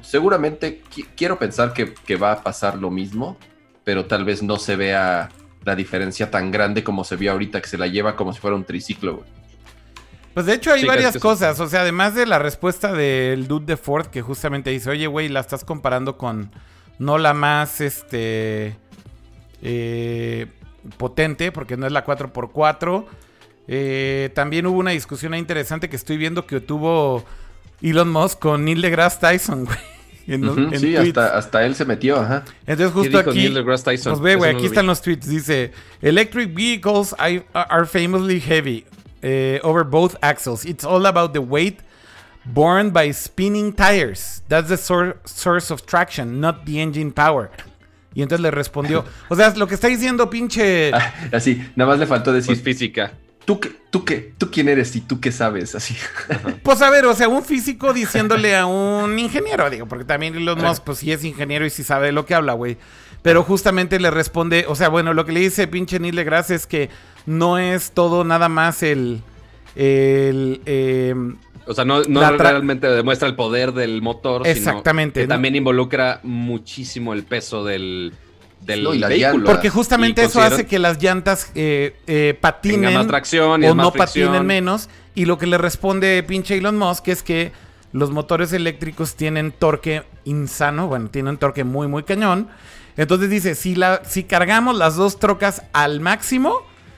seguramente 0.03 0.83
qui- 0.95 1.07
quiero 1.17 1.39
pensar 1.39 1.73
que, 1.73 1.93
que 1.95 2.17
va 2.17 2.33
a 2.33 2.43
pasar 2.43 2.79
lo 2.79 2.91
mismo, 2.91 3.37
pero 3.85 4.07
tal 4.07 4.25
vez 4.25 4.43
no 4.43 4.57
se 4.59 4.77
vea 4.77 5.29
la 5.65 5.77
diferencia 5.77 6.31
tan 6.31 6.51
grande 6.51 6.83
como 6.85 7.05
se 7.05 7.17
vio 7.17 7.33
ahorita, 7.33 7.61
que 7.61 7.69
se 7.69 7.77
la 7.79 7.87
lleva 7.87 8.17
como 8.17 8.33
si 8.33 8.41
fuera 8.41 8.57
un 8.57 8.65
triciclo. 8.65 9.17
güey. 9.19 9.29
Pues 10.35 10.47
de 10.47 10.55
hecho 10.55 10.73
hay 10.73 10.83
Sí, 10.83 10.87
varias 10.87 11.15
que 11.15 11.21
cosas. 11.21 11.59
O 11.61 11.69
sea, 11.69 11.81
además 11.83 12.15
de 12.15 12.25
la 12.25 12.39
respuesta 12.39 12.93
del 12.93 13.49
dude 13.49 13.67
de 13.67 13.77
Ford 13.77 14.07
que 14.07 14.23
justamente 14.23 14.71
dice, 14.71 14.89
oye, 14.91 15.07
güey, 15.09 15.29
la 15.29 15.41
estás 15.41 15.65
comparando 15.65 16.17
con 16.17 16.51
no 16.99 17.19
la 17.19 17.35
más, 17.35 17.81
este, 17.81 18.77
eh, 19.63 20.47
potente, 20.97 21.51
porque 21.53 21.77
no 21.77 21.87
es 21.87 21.93
la 21.93 22.05
4x4. 22.05 23.05
Eh, 23.69 24.31
también 24.35 24.67
hubo 24.67 24.79
una 24.79 24.93
discusión 24.93 25.35
ahí 25.35 25.41
interesante 25.41 25.89
que 25.89 25.97
estoy 25.97 26.17
viendo 26.17 26.47
que 26.47 26.59
tuvo 26.61 27.25
Elon 27.83 28.11
Musk 28.11 28.39
con 28.39 28.65
Neil 28.65 28.81
deGrasse 28.81 29.19
Tyson, 29.21 29.65
güey. 29.67 29.79
en 30.27 30.41
los- 30.43 30.57
Ujú, 30.57 30.75
en 30.75 30.81
sí, 30.81 30.97
hasta, 30.97 31.37
hasta 31.37 31.65
él 31.67 31.75
se 31.75 31.85
metió, 31.85 32.19
ajá. 32.19 32.45
Entonces 32.67 32.89
¿Qué 32.89 32.93
justo 32.93 33.19
aquí... 33.19 33.49
Tyson? 33.85 34.13
Pues 34.13 34.21
ve, 34.21 34.35
güey, 34.37 34.53
no 34.53 34.59
aquí 34.59 34.63
vi. 34.67 34.69
están 34.69 34.87
los 34.87 35.01
tweets. 35.03 35.29
Dice, 35.29 35.73
electric 36.03 36.55
vehicles 36.55 37.15
are 37.19 37.87
famously 37.87 38.41
heavy 38.41 38.85
eh, 39.23 39.61
over 39.63 39.85
both 39.85 40.17
axles. 40.23 40.65
It's 40.65 40.85
all 40.85 41.05
about 41.07 41.33
the 41.33 41.39
weight 41.39 41.81
borne 42.45 42.91
by 42.91 43.13
spinning 43.13 43.73
tires. 43.73 44.43
That's 44.49 44.69
the 44.69 44.77
sor- 44.79 45.19
source 45.25 45.71
of 45.73 45.83
traction, 45.85 46.41
not 46.41 46.65
the 46.65 46.81
engine 46.81 47.13
power. 47.13 47.51
Y 48.15 48.23
entonces 48.23 48.41
le 48.43 48.51
respondió, 48.51 49.05
o 49.29 49.37
sea, 49.37 49.51
lo 49.57 49.67
que 49.67 49.75
está 49.75 49.89
diciendo 49.89 50.29
pinche... 50.31 50.91
Así, 51.33 51.63
nada 51.77 51.91
más 51.91 51.99
le 52.01 52.07
faltó 52.07 52.33
decir, 52.33 52.49
Pues 52.49 52.63
física. 52.63 53.13
¿Tú, 53.49 53.61
qué, 53.61 53.71
¿tú 53.89 54.05
qué? 54.05 54.35
¿Tú 54.37 54.51
quién 54.51 54.69
eres 54.69 54.95
y 54.95 55.01
tú 55.01 55.21
qué 55.21 55.33
sabes? 55.33 55.75
Así. 55.75 55.97
Pues 56.63 56.83
a 56.83 56.91
ver, 56.91 57.07
o 57.07 57.15
sea, 57.15 57.29
un 57.29 57.43
físico 57.43 57.95
diciéndole 57.95 58.55
a 58.55 58.67
un 58.67 59.19
ingeniero, 59.19 59.71
digo, 59.71 59.87
porque 59.87 60.05
también 60.05 60.35
Elon 60.35 60.61
Musk, 60.61 60.85
pues 60.85 60.99
sí 60.99 61.13
es 61.13 61.25
ingeniero 61.25 61.65
y 61.65 61.71
sí 61.71 61.83
sabe 61.83 62.09
de 62.09 62.13
lo 62.13 62.27
que 62.27 62.35
habla, 62.35 62.53
güey. 62.53 62.77
Pero 63.23 63.43
justamente 63.43 63.99
le 64.01 64.11
responde, 64.11 64.67
o 64.69 64.75
sea, 64.75 64.91
bueno, 64.91 65.15
lo 65.15 65.25
que 65.25 65.33
le 65.33 65.41
dice 65.41 65.67
pinche 65.67 65.99
Neil 65.99 66.15
deGrasse 66.15 66.57
es 66.57 66.67
que 66.67 66.91
no 67.25 67.57
es 67.57 67.93
todo 67.93 68.23
nada 68.23 68.51
más 68.51 68.83
el... 68.83 69.23
el 69.77 70.61
em, 70.67 71.39
O 71.65 71.73
sea, 71.73 71.87
no, 71.87 72.03
no 72.03 72.31
realmente 72.33 72.87
demuestra 72.87 73.29
el 73.29 73.35
poder 73.35 73.73
del 73.73 74.03
motor, 74.03 74.47
Exactamente, 74.47 75.21
sino 75.21 75.25
que 75.25 75.29
¿no? 75.29 75.35
también 75.37 75.57
involucra 75.57 76.21
muchísimo 76.23 77.15
el 77.15 77.25
peso 77.25 77.65
del, 77.65 78.13
del 78.61 78.83
No, 78.85 78.95
y 78.95 78.99
la 78.99 79.09
vehículo. 79.09 79.47
porque 79.47 79.71
justamente 79.71 80.23
eso 80.25 80.41
hace 80.43 80.67
que 80.67 80.79
las 80.79 81.03
llantas 81.03 81.51
eh, 81.55 81.97
eh, 82.07 82.37
patinen 82.41 82.83
Tenga 82.83 82.99
más 82.99 83.07
tracción 83.07 83.63
y 83.63 83.67
o 83.67 83.75
más 83.75 83.85
no 83.87 83.93
fricción. 83.93 84.29
patinen 84.29 84.47
menos. 84.47 84.89
Y 85.15 85.25
lo 85.25 85.39
que 85.39 85.47
le 85.47 85.59
responde 85.59 86.23
pinche 86.23 86.57
Elon 86.57 86.77
Musk 86.77 87.09
es 87.09 87.23
que 87.23 87.53
los 87.93 88.11
motores 88.11 88.53
eléctricos 88.53 89.15
tienen 89.17 89.51
torque 89.53 90.05
insano, 90.25 90.89
bueno, 90.89 91.09
tienen 91.09 91.39
torque 91.39 91.65
muy, 91.65 91.89
muy 91.89 92.03
cañón. 92.03 92.49
Entonces 92.97 93.31
dice, 93.31 93.55
si, 93.55 93.75
la, 93.75 94.03
si 94.05 94.25
cargamos 94.25 94.77
las 94.77 94.97
dos 94.97 95.19
trocas 95.19 95.63
al 95.73 96.01
máximo, 96.01 96.55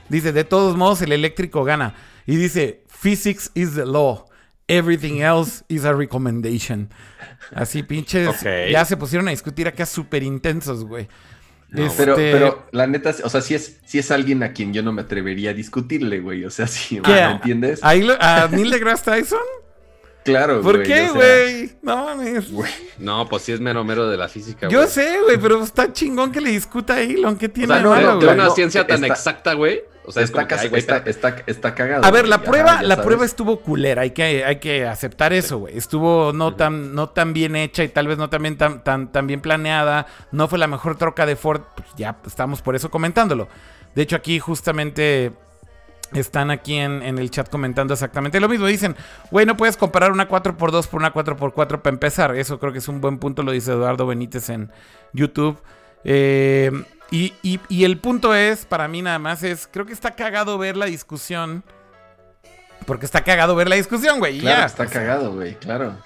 dice, 0.09 0.33
de 0.33 0.45
todos 0.45 0.77
modos 0.77 1.03
el 1.03 1.13
eléctrico 1.13 1.63
gana. 1.63 1.95
Y 2.27 2.37
dice, 2.37 2.83
physics 2.89 3.51
is 3.55 3.75
the 3.75 3.87
law. 3.87 4.25
Everything 4.67 5.21
else 5.21 5.65
is 5.69 5.85
a 5.85 5.93
recommendation. 5.93 6.91
Así 7.55 7.83
pinches, 7.83 8.41
ya 8.71 8.85
se 8.85 8.97
pusieron 8.97 9.27
a 9.29 9.31
discutir 9.33 9.67
acá 9.69 9.85
súper 9.85 10.23
intensos, 10.23 10.85
güey. 10.85 11.09
No, 11.73 11.89
Pero, 11.97 12.13
Este- 12.13 12.33
pero 12.33 12.67
la 12.73 12.87
neta, 12.87 13.15
o 13.23 13.29
sea, 13.29 13.41
sí 13.41 13.55
es, 13.55 13.79
sí 13.85 13.99
es 13.99 14.11
alguien 14.11 14.43
a 14.43 14.53
quien 14.53 14.73
yo 14.73 14.83
no 14.83 14.93
me 14.93 15.03
atrevería 15.03 15.51
a 15.51 15.55
discutirle, 15.55 16.19
güey. 16.21 16.45
O 16.45 16.51
sea, 16.51 16.67
sí, 16.69 17.01
¿Qué? 17.03 17.11
¿me 17.13 17.31
entiendes? 17.33 17.81
¿Ahí 17.83 18.03
lo- 18.03 18.17
¿A 18.21 18.49
Neil 18.49 18.71
deGrasse 18.71 19.05
Tyson? 19.05 19.39
Claro, 20.25 20.61
¿Por 20.61 20.77
güey, 20.77 20.87
qué, 20.87 21.01
o 21.09 21.13
sea, 21.13 21.15
güey? 21.15 21.73
No 21.83 21.97
mames. 22.05 22.53
güey. 22.53 22.71
No, 22.99 23.27
pues 23.29 23.43
sí 23.43 23.53
es 23.53 23.61
mero 23.61 23.85
mero 23.85 24.09
de 24.11 24.19
la 24.19 24.29
física. 24.29 24.69
Yo 24.69 24.81
güey. 24.81 24.91
sé, 24.91 25.19
güey, 25.25 25.39
pero 25.39 25.63
está 25.63 25.93
chingón 25.95 26.31
que 26.31 26.43
le 26.43 26.51
discuta 26.51 26.95
a 26.95 27.01
Elon. 27.01 27.37
¿Qué 27.37 27.47
O 27.47 27.51
tiene 27.51 27.69
sea, 27.69 27.77
de 27.79 27.83
no, 27.85 27.91
malo, 27.91 28.07
de, 28.09 28.13
de 28.19 28.25
güey? 28.27 28.35
una 28.35 28.45
No, 28.45 28.55
ciencia 28.55 28.87
tan 28.87 29.03
está- 29.03 29.15
exacta, 29.15 29.55
güey. 29.55 29.81
O 30.11 30.13
sea, 30.13 30.23
es 30.23 30.29
está, 30.31 30.37
como 30.41 30.49
que, 30.49 30.55
cas- 30.55 30.63
ay, 30.63 30.69
güey, 30.69 30.81
está, 30.81 30.97
espérate. 30.99 31.11
está, 31.11 31.51
está 31.51 31.75
cagado. 31.75 32.05
A 32.05 32.11
ver, 32.11 32.29
la 32.29 32.43
prueba, 32.43 32.77
ya 32.77 32.83
la 32.83 32.95
sabes. 32.97 33.07
prueba 33.07 33.25
estuvo 33.25 33.61
culera, 33.61 34.03
hay 34.03 34.11
que, 34.11 34.45
hay 34.45 34.57
que 34.61 34.87
aceptar 34.87 35.33
eso, 35.33 35.59
güey. 35.59 35.77
Estuvo 35.77 36.33
no 36.33 36.55
tan, 36.55 36.95
no 36.95 37.09
tan 37.09 37.33
bien 37.33 37.57
hecha 37.57 37.83
y 37.83 37.89
tal 37.89 38.07
vez 38.07 38.19
no 38.19 38.29
tan 38.31 38.43
bien, 38.43 38.57
tan, 38.59 38.85
tan, 38.85 39.11
tan 39.11 39.27
bien 39.27 39.41
planeada. 39.41 40.07
No 40.33 40.47
fue 40.49 40.59
la 40.59 40.67
mejor 40.67 40.97
troca 40.97 41.27
de 41.27 41.37
Ford. 41.37 41.63
Pues 41.75 41.89
ya 41.97 42.17
estamos 42.27 42.63
por 42.63 42.77
eso 42.77 42.91
comentándolo. 42.91 43.49
De 43.95 44.03
hecho, 44.03 44.17
aquí 44.17 44.39
justamente 44.39 45.33
están 46.13 46.51
aquí 46.51 46.75
en, 46.77 47.03
en 47.03 47.19
el 47.19 47.31
chat 47.31 47.49
comentando 47.49 47.95
exactamente 47.95 48.41
lo 48.41 48.49
mismo. 48.49 48.67
Dicen, 48.67 48.97
güey, 49.31 49.47
no 49.47 49.57
puedes 49.57 49.77
comparar 49.77 50.11
una 50.13 50.29
4x2 50.29 50.87
por 50.89 51.01
una 51.01 51.13
4x4 51.13 51.55
para 51.83 51.89
empezar. 51.95 52.35
Eso 52.37 52.59
creo 52.59 52.73
que 52.73 52.79
es 52.79 52.89
un 52.89 53.01
buen 53.01 53.19
punto, 53.19 53.43
lo 53.43 53.53
dice 53.53 53.73
Eduardo 53.73 54.07
Benítez 54.07 54.49
en 54.51 54.73
YouTube. 55.13 55.61
Eh, 56.05 56.71
y, 57.11 57.33
y- 57.43 57.61
y 57.69 57.85
el 57.85 57.99
punto 57.99 58.35
es, 58.35 58.65
para 58.65 58.89
mí 58.89 59.03
nada 59.03 59.19
más, 59.19 59.43
es, 59.43 59.69
creo 59.71 59.87
que 59.87 59.93
está 59.93 60.13
cagado 60.13 60.59
ver 60.59 60.77
la 60.77 60.87
discusión. 60.87 61.65
Porque 62.87 63.05
está 63.07 63.23
cagado 63.23 63.55
ver 63.55 63.69
la 63.69 63.77
discusión, 63.77 64.19
güey. 64.19 64.39
Claro, 64.41 64.61
ya. 64.61 64.67
está 64.67 64.87
cagado, 64.87 65.33
güey, 65.35 65.55
claro. 65.57 65.97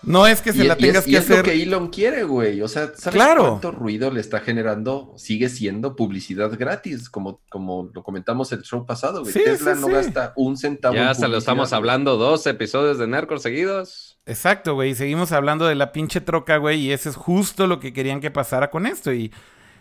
No 0.00 0.28
es 0.28 0.40
que 0.40 0.52
se 0.52 0.64
Y- 0.64 0.68
la 0.68 0.74
y 0.74 0.76
es- 0.76 0.86
tengas 0.86 1.08
y 1.08 1.10
que 1.10 1.16
es 1.18 1.28
lo 1.28 1.34
hacer. 1.34 1.44
que 1.44 1.62
Elon 1.62 1.88
quiere, 1.88 2.22
güey. 2.22 2.62
O 2.62 2.68
sea, 2.68 2.86
¿sabes 2.96 3.14
Claro. 3.16 3.48
cuánto 3.48 3.72
ruido 3.72 4.10
le 4.12 4.20
está 4.20 4.38
generando? 4.40 5.12
Sigue 5.16 5.48
siendo 5.48 5.96
publicidad 5.96 6.50
gratis, 6.56 7.10
como, 7.10 7.40
como 7.50 7.90
lo 7.92 8.02
comentamos 8.04 8.52
el 8.52 8.62
show 8.62 8.86
pasado, 8.86 9.22
güey. 9.22 9.32
Sí, 9.32 9.40
Tesla 9.44 9.74
sí, 9.74 9.80
no 9.80 9.88
sí. 9.88 9.92
gasta 9.92 10.32
un 10.36 10.56
centavo. 10.56 10.94
Ya 10.94 11.02
en 11.02 11.08
hasta 11.08 11.26
lo 11.28 11.36
estamos 11.36 11.72
hablando 11.72 12.16
dos 12.16 12.46
episodios 12.46 12.98
de 12.98 13.08
Nercor 13.08 13.40
seguidos. 13.40 14.18
Exacto, 14.24 14.74
güey. 14.74 14.94
Seguimos 14.94 15.32
hablando 15.32 15.66
de 15.66 15.74
la 15.74 15.90
pinche 15.90 16.20
troca, 16.20 16.58
güey. 16.58 16.78
Y 16.80 16.92
eso 16.92 17.10
es 17.10 17.16
justo 17.16 17.66
lo 17.66 17.80
que 17.80 17.92
querían 17.92 18.20
que 18.20 18.30
pasara 18.30 18.70
con 18.70 18.86
esto. 18.86 19.12
Y 19.12 19.32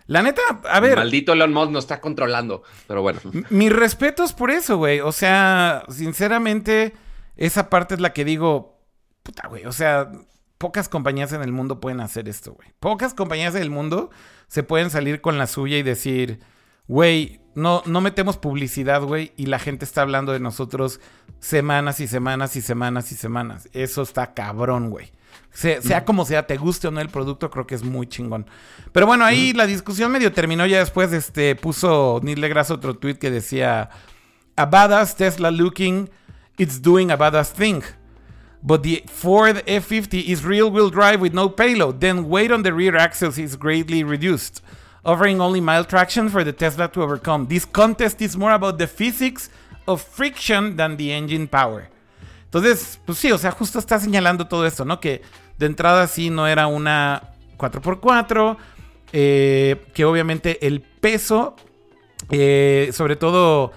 la 0.08 0.22
neta, 0.22 0.42
a 0.70 0.80
ver. 0.80 0.98
Maldito 0.98 1.34
Elon 1.34 1.54
Musk 1.54 1.72
nos 1.72 1.84
está 1.84 2.02
controlando. 2.02 2.64
Pero 2.88 3.02
bueno. 3.02 3.20
Mis 3.50 3.72
respetos 3.72 4.34
por 4.34 4.52
eso, 4.52 4.78
güey. 4.78 5.02
O 5.02 5.12
sea, 5.12 5.84
sinceramente, 5.90 6.94
esa 7.36 7.70
parte 7.70 7.96
es 7.96 8.02
la 8.02 8.14
que 8.14 8.26
digo, 8.26 8.80
puta, 9.24 9.48
güey. 9.48 9.66
O 9.66 9.72
sea, 9.74 10.12
pocas 10.58 10.88
compañías 10.90 11.34
en 11.34 11.42
el 11.42 11.52
mundo 11.52 11.80
pueden 11.82 12.00
hacer 12.00 12.30
esto, 12.30 12.54
güey. 12.54 12.70
Pocas 12.80 13.14
compañías 13.14 13.56
en 13.56 13.62
el 13.62 13.70
mundo 13.70 14.10
se 14.48 14.64
pueden 14.64 14.90
salir 14.90 15.20
con 15.20 15.38
la 15.38 15.46
suya 15.46 15.78
y 15.78 15.84
decir, 15.84 16.40
güey, 16.88 17.42
no, 17.54 17.84
no 17.86 18.02
metemos 18.02 18.38
publicidad, 18.38 19.02
güey, 19.02 19.34
y 19.36 19.48
la 19.48 19.60
gente 19.60 19.84
está 19.84 20.04
hablando 20.04 20.32
de 20.32 20.40
nosotros 20.40 21.02
semanas 21.40 22.00
y 22.00 22.08
semanas 22.08 22.56
y 22.56 22.62
semanas 22.62 23.12
y 23.12 23.16
semanas. 23.16 23.70
Eso 23.74 24.04
está 24.04 24.34
cabrón, 24.34 24.90
güey. 24.90 25.12
Sea 25.58 26.06
como 26.06 26.24
sea, 26.24 26.46
te 26.46 26.58
guste 26.58 26.88
o 26.88 26.92
no 26.92 27.02
el 27.02 27.10
producto, 27.10 27.50
creo 27.50 27.66
que 27.66 27.76
es 27.76 27.84
muy 27.84 28.08
chingón. 28.08 28.46
Pero 28.92 29.08
bueno, 29.08 29.26
ahí 29.26 29.54
la 29.54 29.66
discusión 29.66 30.12
medio 30.12 30.32
terminó 30.32 30.66
ya 30.66 30.80
después, 30.80 31.12
este, 31.14 31.56
puso 31.56 32.20
Neil 32.22 32.40
deGrasse 32.40 32.74
otro 32.74 32.96
tweet 32.96 33.16
que 33.16 33.32
decía, 33.32 33.90
a 34.56 34.66
badass 34.66 35.16
Tesla 35.16 35.50
looking, 35.50 36.10
it's 36.58 36.82
doing 36.82 37.10
a 37.10 37.18
badass 37.18 37.52
thing. 37.52 37.82
But 38.62 38.84
the 38.84 39.04
Ford 39.08 39.64
F50 39.66 40.26
is 40.28 40.44
real-wheel 40.44 40.90
drive 40.90 41.22
with 41.22 41.34
no 41.34 41.56
payload. 41.56 42.00
Then 42.00 42.28
weight 42.28 42.52
on 42.52 42.64
the 42.64 42.74
rear 42.74 42.98
axles 42.98 43.38
is 43.38 43.56
greatly 43.56 44.04
reduced 44.04 44.62
offering 45.08 45.40
only 45.40 45.62
mild 45.62 45.88
traction 45.88 46.30
for 46.30 46.44
the 46.44 46.52
Tesla 46.52 46.90
to 46.90 47.02
overcome. 47.02 47.48
This 47.48 47.66
contest 47.66 48.22
is 48.22 48.36
more 48.36 48.52
about 48.52 48.78
the 48.78 48.88
physics 48.88 49.50
of 49.88 50.02
friction 50.02 50.76
than 50.76 50.98
the 50.98 51.14
engine 51.14 51.48
power. 51.48 51.90
Entonces, 52.52 53.00
pues 53.06 53.18
sí, 53.18 53.32
o 53.32 53.38
sea, 53.38 53.52
justo 53.52 53.80
está 53.80 54.00
señalando 54.00 54.48
todo 54.48 54.66
esto, 54.66 54.86
¿no? 54.86 55.00
Que 55.00 55.22
de 55.58 55.66
entrada 55.66 56.08
sí 56.08 56.30
no 56.30 56.48
era 56.48 56.68
una 56.68 57.34
4x4, 57.58 58.58
eh, 59.14 59.86
que 59.94 60.06
obviamente 60.06 60.66
el 60.68 60.82
peso, 60.82 61.56
eh, 62.30 62.90
sobre 62.94 63.16
todo 63.16 63.72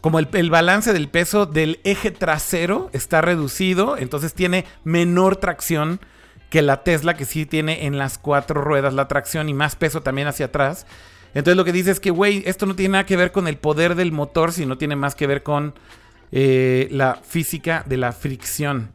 como 0.00 0.18
el, 0.18 0.50
balance 0.50 0.92
del 0.92 1.08
peso 1.08 1.46
del 1.46 1.80
eje 1.82 2.10
trasero 2.10 2.90
está 2.92 3.22
reducido, 3.22 3.96
entonces 3.96 4.34
tiene 4.34 4.66
menor 4.84 5.36
tracción 5.36 5.98
que 6.50 6.60
la 6.60 6.82
Tesla, 6.84 7.14
que 7.14 7.24
sí 7.24 7.46
tiene 7.46 7.86
en 7.86 7.96
las 7.96 8.18
cuatro 8.18 8.60
ruedas 8.60 8.92
la 8.92 9.08
tracción 9.08 9.48
y 9.48 9.54
más 9.54 9.76
peso 9.76 10.02
también 10.02 10.28
hacia 10.28 10.46
atrás. 10.46 10.86
Entonces 11.32 11.56
lo 11.56 11.64
que 11.64 11.72
dice 11.72 11.90
es 11.90 12.00
que, 12.00 12.10
güey, 12.10 12.42
esto 12.46 12.66
no 12.66 12.76
tiene 12.76 12.92
nada 12.92 13.06
que 13.06 13.16
ver 13.16 13.32
con 13.32 13.48
el 13.48 13.56
poder 13.56 13.94
del 13.94 14.12
motor, 14.12 14.52
sino 14.52 14.76
tiene 14.76 14.94
más 14.94 15.14
que 15.14 15.26
ver 15.26 15.42
con 15.42 15.74
eh, 16.32 16.88
la 16.90 17.14
física 17.16 17.82
de 17.86 17.96
la 17.96 18.12
fricción. 18.12 18.90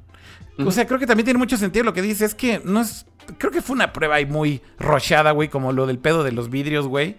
O 0.65 0.71
sea, 0.71 0.85
creo 0.85 0.99
que 0.99 1.07
también 1.07 1.25
tiene 1.25 1.37
mucho 1.37 1.57
sentido 1.57 1.85
lo 1.85 1.93
que 1.93 2.01
dice. 2.01 2.25
Es 2.25 2.35
que 2.35 2.61
no 2.63 2.81
es. 2.81 3.05
Creo 3.37 3.51
que 3.51 3.61
fue 3.61 3.75
una 3.75 3.93
prueba 3.93 4.15
ahí 4.15 4.25
muy 4.25 4.61
rochada, 4.77 5.31
güey, 5.31 5.49
como 5.49 5.71
lo 5.71 5.85
del 5.85 5.99
pedo 5.99 6.23
de 6.23 6.31
los 6.31 6.49
vidrios, 6.49 6.87
güey. 6.87 7.17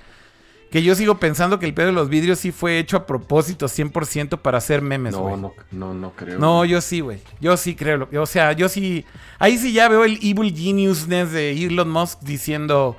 Que 0.70 0.82
yo 0.84 0.94
sigo 0.94 1.18
pensando 1.18 1.58
que 1.58 1.66
el 1.66 1.74
pedo 1.74 1.86
de 1.86 1.92
los 1.92 2.08
vidrios 2.08 2.38
sí 2.38 2.52
fue 2.52 2.78
hecho 2.78 2.96
a 2.96 3.06
propósito 3.06 3.66
100% 3.66 4.38
para 4.38 4.58
hacer 4.58 4.82
memes, 4.82 5.16
güey. 5.16 5.34
No, 5.34 5.36
no, 5.36 5.54
no, 5.72 5.94
no 5.94 6.12
creo. 6.12 6.38
No, 6.38 6.64
yo 6.64 6.80
sí, 6.80 7.00
güey. 7.00 7.20
Yo 7.40 7.56
sí 7.56 7.74
creo. 7.74 8.08
O 8.20 8.26
sea, 8.26 8.52
yo 8.52 8.68
sí. 8.68 9.04
Ahí 9.38 9.58
sí 9.58 9.72
ya 9.72 9.88
veo 9.88 10.04
el 10.04 10.18
evil 10.22 10.54
geniusness 10.54 11.32
de 11.32 11.52
Elon 11.52 11.90
Musk 11.90 12.20
diciendo. 12.20 12.96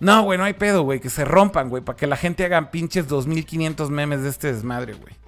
No, 0.00 0.22
güey, 0.22 0.38
no 0.38 0.44
hay 0.44 0.54
pedo, 0.54 0.82
güey. 0.82 1.00
Que 1.00 1.10
se 1.10 1.24
rompan, 1.24 1.68
güey. 1.68 1.82
Para 1.82 1.96
que 1.96 2.06
la 2.06 2.16
gente 2.16 2.44
haga 2.44 2.70
pinches 2.70 3.08
2500 3.08 3.90
memes 3.90 4.22
de 4.22 4.30
este 4.30 4.52
desmadre, 4.52 4.94
güey. 4.94 5.21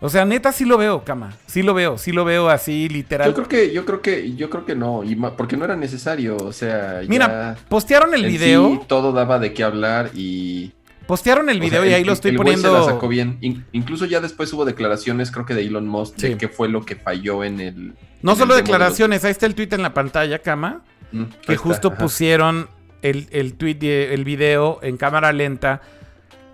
O 0.00 0.08
sea, 0.08 0.24
neta 0.24 0.50
sí 0.52 0.64
lo 0.64 0.78
veo, 0.78 1.04
cama. 1.04 1.36
Sí 1.46 1.62
lo 1.62 1.74
veo, 1.74 1.98
sí 1.98 2.12
lo 2.12 2.24
veo 2.24 2.48
así, 2.48 2.88
literal. 2.88 3.28
Yo 3.28 3.34
creo 3.34 3.48
que, 3.48 3.72
yo 3.72 3.84
creo 3.84 4.00
que, 4.00 4.34
yo 4.34 4.48
creo 4.48 4.64
que 4.64 4.74
no, 4.74 5.04
y 5.04 5.14
porque 5.14 5.56
no 5.56 5.64
era 5.64 5.76
necesario. 5.76 6.36
O 6.38 6.52
sea, 6.52 7.02
Mira, 7.06 7.56
postearon 7.68 8.14
el 8.14 8.24
video. 8.24 8.70
Sí, 8.70 8.80
todo 8.86 9.12
daba 9.12 9.38
de 9.38 9.52
qué 9.52 9.62
hablar 9.62 10.10
y 10.14 10.72
Postearon 11.10 11.50
el 11.50 11.58
video 11.58 11.84
y 11.84 11.92
ahí 11.92 12.04
lo 12.04 12.12
estoy 12.12 12.36
poniendo. 12.36 12.72
Se 12.72 12.86
la 12.86 12.94
sacó 12.94 13.08
bien. 13.08 13.36
incluso 13.72 14.04
ya 14.04 14.20
después 14.20 14.52
hubo 14.52 14.64
declaraciones, 14.64 15.32
creo 15.32 15.44
que 15.44 15.54
de 15.54 15.62
Elon 15.62 15.88
Musk, 15.88 16.14
de 16.18 16.38
qué 16.38 16.46
fue 16.46 16.68
lo 16.68 16.84
que 16.84 16.94
falló 16.94 17.42
en 17.42 17.58
el. 17.60 17.94
No 18.22 18.36
solo 18.36 18.54
declaraciones, 18.54 19.24
ahí 19.24 19.32
está 19.32 19.46
el 19.46 19.56
tweet 19.56 19.70
en 19.72 19.82
la 19.82 19.92
pantalla, 19.92 20.38
cama. 20.38 20.84
Mm, 21.10 21.24
que 21.44 21.56
justo 21.56 21.96
pusieron 21.96 22.68
el, 23.02 23.26
el 23.32 23.54
tweet, 23.54 23.78
el 24.12 24.24
video 24.24 24.78
en 24.82 24.96
cámara 24.96 25.32
lenta, 25.32 25.80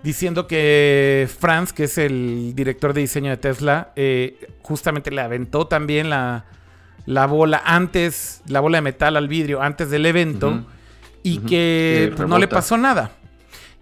diciendo 0.03 0.47
que 0.47 1.27
Franz, 1.39 1.73
que 1.73 1.85
es 1.85 1.97
el 1.97 2.53
director 2.55 2.93
de 2.93 3.01
diseño 3.01 3.29
de 3.29 3.37
Tesla, 3.37 3.91
eh, 3.95 4.47
justamente 4.61 5.11
le 5.11 5.21
aventó 5.21 5.67
también 5.67 6.09
la, 6.09 6.45
la 7.05 7.25
bola 7.25 7.61
antes, 7.65 8.41
la 8.47 8.59
bola 8.59 8.77
de 8.79 8.81
metal 8.83 9.17
al 9.17 9.27
vidrio 9.27 9.61
antes 9.61 9.89
del 9.89 10.05
evento. 10.05 10.65
Y 11.23 11.39
que 11.39 12.13
no 12.25 12.37
le 12.37 12.47
pasó 12.47 12.77
nada. 12.77 13.11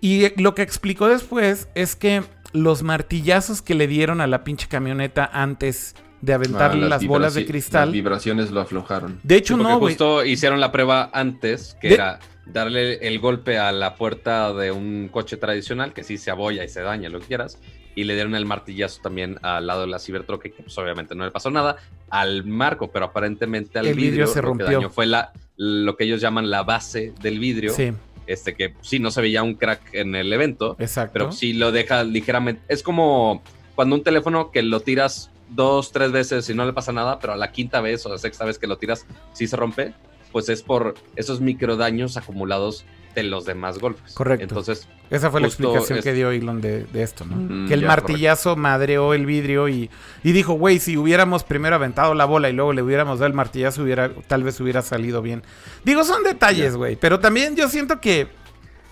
Y 0.01 0.39
lo 0.41 0.55
que 0.55 0.63
explicó 0.63 1.07
después 1.07 1.67
es 1.75 1.95
que 1.95 2.23
los 2.53 2.83
martillazos 2.83 3.61
que 3.61 3.75
le 3.75 3.87
dieron 3.87 4.21
a 4.21 4.27
la 4.27 4.43
pinche 4.43 4.67
camioneta 4.67 5.29
antes 5.31 5.95
de 6.21 6.33
aventarle 6.33 6.85
ah, 6.85 6.89
las, 6.89 7.05
bolas 7.05 7.33
de 7.33 7.45
cristal. 7.45 7.89
Las 7.89 7.93
vibraciones 7.93 8.51
lo 8.51 8.61
aflojaron. 8.61 9.19
De 9.23 9.35
hecho, 9.35 9.57
no, 9.57 9.77
güey. 9.77 9.93
Justo 9.93 10.25
hicieron 10.25 10.59
la 10.59 10.71
prueba 10.71 11.09
antes, 11.13 11.77
que 11.79 11.93
era 11.93 12.19
darle 12.45 13.07
el 13.07 13.19
golpe 13.19 13.57
a 13.57 13.71
la 13.71 13.95
puerta 13.95 14.53
de 14.53 14.71
un 14.71 15.09
coche 15.09 15.37
tradicional, 15.37 15.93
que 15.93 16.03
sí 16.03 16.17
se 16.17 16.31
abolla 16.31 16.63
y 16.63 16.69
se 16.69 16.81
daña, 16.81 17.09
lo 17.09 17.19
que 17.19 17.27
quieras. 17.27 17.59
Y 17.95 18.03
le 18.03 18.13
dieron 18.13 18.35
el 18.35 18.45
martillazo 18.45 19.01
también 19.01 19.39
al 19.41 19.67
lado 19.67 19.81
de 19.81 19.87
la 19.87 19.99
Cybertruck, 19.99 20.41
que 20.41 20.49
pues 20.49 20.77
obviamente 20.77 21.15
no 21.15 21.23
le 21.23 21.31
pasó 21.31 21.49
nada, 21.49 21.77
al 22.09 22.45
marco, 22.45 22.91
pero 22.91 23.05
aparentemente 23.05 23.79
al 23.79 23.93
vidrio, 23.93 24.27
se 24.27 24.41
rompió. 24.41 24.65
Lo 24.65 24.69
que 24.69 24.75
dañó 24.75 24.89
fue 24.89 25.05
la, 25.05 25.31
lo 25.55 25.95
que 25.95 26.03
ellos 26.03 26.19
llaman 26.19 26.49
la 26.49 26.63
base 26.63 27.13
del 27.21 27.39
vidrio. 27.39 27.71
Sí 27.71 27.93
este 28.27 28.55
que 28.55 28.73
sí 28.81 28.99
no 28.99 29.11
se 29.11 29.21
veía 29.21 29.43
un 29.43 29.55
crack 29.55 29.93
en 29.93 30.15
el 30.15 30.31
evento, 30.33 30.75
Exacto. 30.79 31.13
pero 31.13 31.31
sí 31.31 31.53
lo 31.53 31.71
deja 31.71 32.03
ligeramente. 32.03 32.61
Es 32.67 32.83
como 32.83 33.43
cuando 33.75 33.95
un 33.95 34.03
teléfono 34.03 34.51
que 34.51 34.63
lo 34.63 34.79
tiras 34.79 35.31
dos, 35.49 35.91
tres 35.91 36.11
veces 36.11 36.49
y 36.49 36.53
no 36.53 36.65
le 36.65 36.73
pasa 36.73 36.91
nada, 36.91 37.19
pero 37.19 37.33
a 37.33 37.37
la 37.37 37.51
quinta 37.51 37.81
vez 37.81 38.05
o 38.05 38.09
la 38.09 38.17
sexta 38.17 38.45
vez 38.45 38.57
que 38.57 38.67
lo 38.67 38.77
tiras 38.77 39.05
sí 39.33 39.47
se 39.47 39.55
rompe, 39.55 39.93
pues 40.35 40.49
es 40.49 40.63
por 40.63 40.95
esos 41.15 41.39
microdaños 41.39 42.17
acumulados 42.17 42.83
de 43.15 43.23
los 43.23 43.45
demás 43.45 43.79
golpes. 43.79 44.15
Correcto. 44.15 44.43
Entonces, 44.43 44.85
esa 45.09 45.31
fue 45.31 45.39
la 45.39 45.47
explicación 45.47 46.01
que 46.01 46.11
dio 46.11 46.29
Elon 46.29 46.59
de, 46.59 46.85
esto, 46.93 47.23
¿no? 47.23 47.37
Mm, 47.37 47.69
que 47.69 47.73
el 47.73 47.85
martillazo 47.85 48.57
madreó 48.57 49.13
el 49.13 49.25
vidrio 49.25 49.69
y, 49.69 49.89
y 50.25 50.33
dijo, 50.33 50.55
güey, 50.55 50.79
si 50.79 50.97
hubiéramos 50.97 51.45
primero 51.45 51.75
aventado 51.75 52.13
la 52.15 52.25
bola 52.25 52.49
y 52.49 52.51
luego 52.51 52.73
le 52.73 52.81
hubiéramos 52.81 53.19
dado 53.19 53.27
el 53.27 53.33
martillazo, 53.33 53.83
hubiera, 53.83 54.11
tal 54.27 54.43
vez 54.43 54.59
hubiera 54.59 54.81
salido 54.81 55.21
bien. 55.21 55.41
Digo, 55.85 56.03
son 56.03 56.21
detalles, 56.23 56.75
güey, 56.75 56.97
pero 56.97 57.21
también 57.21 57.55
yo 57.55 57.69
siento 57.69 58.01
que, 58.01 58.27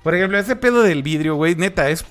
por 0.01 0.15
ejemplo, 0.15 0.37
ese 0.37 0.55
pedo 0.55 0.81
del 0.81 1.03
vidrio, 1.03 1.35
güey, 1.35 1.55
neta, 1.55 1.89
es 1.89 2.05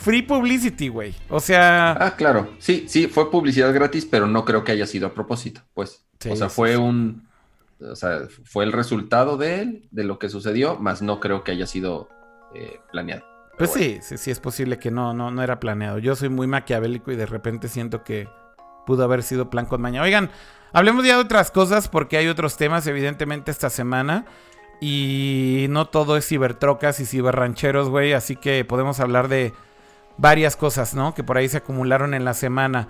free 0.00 0.20
publicity, 0.20 0.88
güey. 0.88 1.14
O 1.30 1.40
sea... 1.40 1.92
Ah, 1.92 2.14
claro. 2.14 2.50
Sí, 2.58 2.84
sí, 2.88 3.06
fue 3.06 3.30
publicidad 3.30 3.72
gratis, 3.72 4.04
pero 4.04 4.26
no 4.26 4.44
creo 4.44 4.64
que 4.64 4.72
haya 4.72 4.86
sido 4.86 5.06
a 5.06 5.14
propósito, 5.14 5.62
pues. 5.72 6.04
o 6.28 6.36
sea, 6.36 6.50
fue 6.50 6.76
un 6.76 7.24
o 7.80 7.94
sea, 7.94 8.20
fue 8.44 8.64
el 8.64 8.72
resultado 8.72 9.36
de 9.36 9.60
él, 9.60 9.88
de 9.90 10.04
lo 10.04 10.18
que 10.18 10.28
sucedió, 10.28 10.76
más 10.76 11.02
no 11.02 11.20
creo 11.20 11.44
que 11.44 11.52
haya 11.52 11.66
sido 11.66 12.08
eh, 12.54 12.80
planeado. 12.90 13.24
Pues 13.58 13.72
sí, 13.72 13.98
sí, 14.02 14.18
sí 14.18 14.30
es 14.30 14.40
posible 14.40 14.78
que 14.78 14.90
no, 14.90 15.14
no, 15.14 15.30
no 15.30 15.42
era 15.42 15.60
planeado. 15.60 15.98
Yo 15.98 16.14
soy 16.14 16.28
muy 16.28 16.46
maquiavélico 16.46 17.10
y 17.12 17.16
de 17.16 17.26
repente 17.26 17.68
siento 17.68 18.04
que 18.04 18.28
pudo 18.86 19.04
haber 19.04 19.22
sido 19.22 19.48
plan 19.50 19.66
con 19.66 19.80
maña. 19.80 20.02
Oigan, 20.02 20.30
hablemos 20.72 21.04
ya 21.04 21.16
de 21.16 21.22
otras 21.22 21.50
cosas 21.50 21.88
porque 21.88 22.18
hay 22.18 22.28
otros 22.28 22.56
temas 22.56 22.86
evidentemente 22.86 23.50
esta 23.50 23.70
semana. 23.70 24.26
Y 24.78 25.66
no 25.70 25.86
todo 25.86 26.18
es 26.18 26.28
cibertrocas 26.28 27.00
y 27.00 27.06
ciberrancheros, 27.06 27.88
güey. 27.88 28.12
Así 28.12 28.36
que 28.36 28.62
podemos 28.66 29.00
hablar 29.00 29.28
de 29.28 29.54
varias 30.18 30.54
cosas, 30.54 30.94
¿no? 30.94 31.14
Que 31.14 31.24
por 31.24 31.38
ahí 31.38 31.48
se 31.48 31.56
acumularon 31.58 32.12
en 32.12 32.26
la 32.26 32.34
semana. 32.34 32.88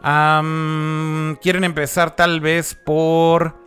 Quieren 0.00 1.64
empezar 1.64 2.16
tal 2.16 2.40
vez 2.40 2.74
por 2.74 3.59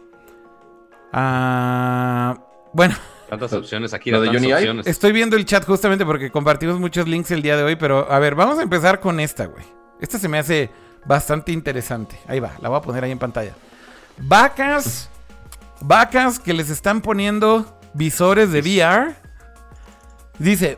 Ah, 1.13 2.37
bueno. 2.73 2.95
Tantas 3.29 3.53
opciones 3.53 3.93
aquí. 3.93 4.11
de 4.11 4.17
Johnny 4.17 4.51
opciones. 4.51 4.87
Estoy 4.87 5.11
viendo 5.11 5.35
el 5.35 5.45
chat 5.45 5.65
justamente 5.65 6.05
porque 6.05 6.31
compartimos 6.31 6.79
muchos 6.79 7.07
links 7.07 7.31
el 7.31 7.41
día 7.41 7.55
de 7.55 7.63
hoy, 7.63 7.75
pero 7.75 8.11
a 8.11 8.19
ver, 8.19 8.35
vamos 8.35 8.59
a 8.59 8.63
empezar 8.63 8.99
con 8.99 9.19
esta, 9.19 9.45
güey. 9.45 9.63
Esta 10.01 10.19
se 10.19 10.27
me 10.27 10.39
hace 10.39 10.69
bastante 11.05 11.51
interesante. 11.51 12.19
Ahí 12.27 12.39
va, 12.39 12.51
la 12.61 12.69
voy 12.69 12.79
a 12.79 12.81
poner 12.81 13.03
ahí 13.03 13.11
en 13.11 13.19
pantalla. 13.19 13.53
Vacas, 14.17 15.09
vacas 15.81 16.39
que 16.39 16.53
les 16.53 16.69
están 16.69 17.01
poniendo 17.01 17.79
visores 17.93 18.51
de 18.51 18.61
VR. 18.61 19.15
Dice, 20.39 20.77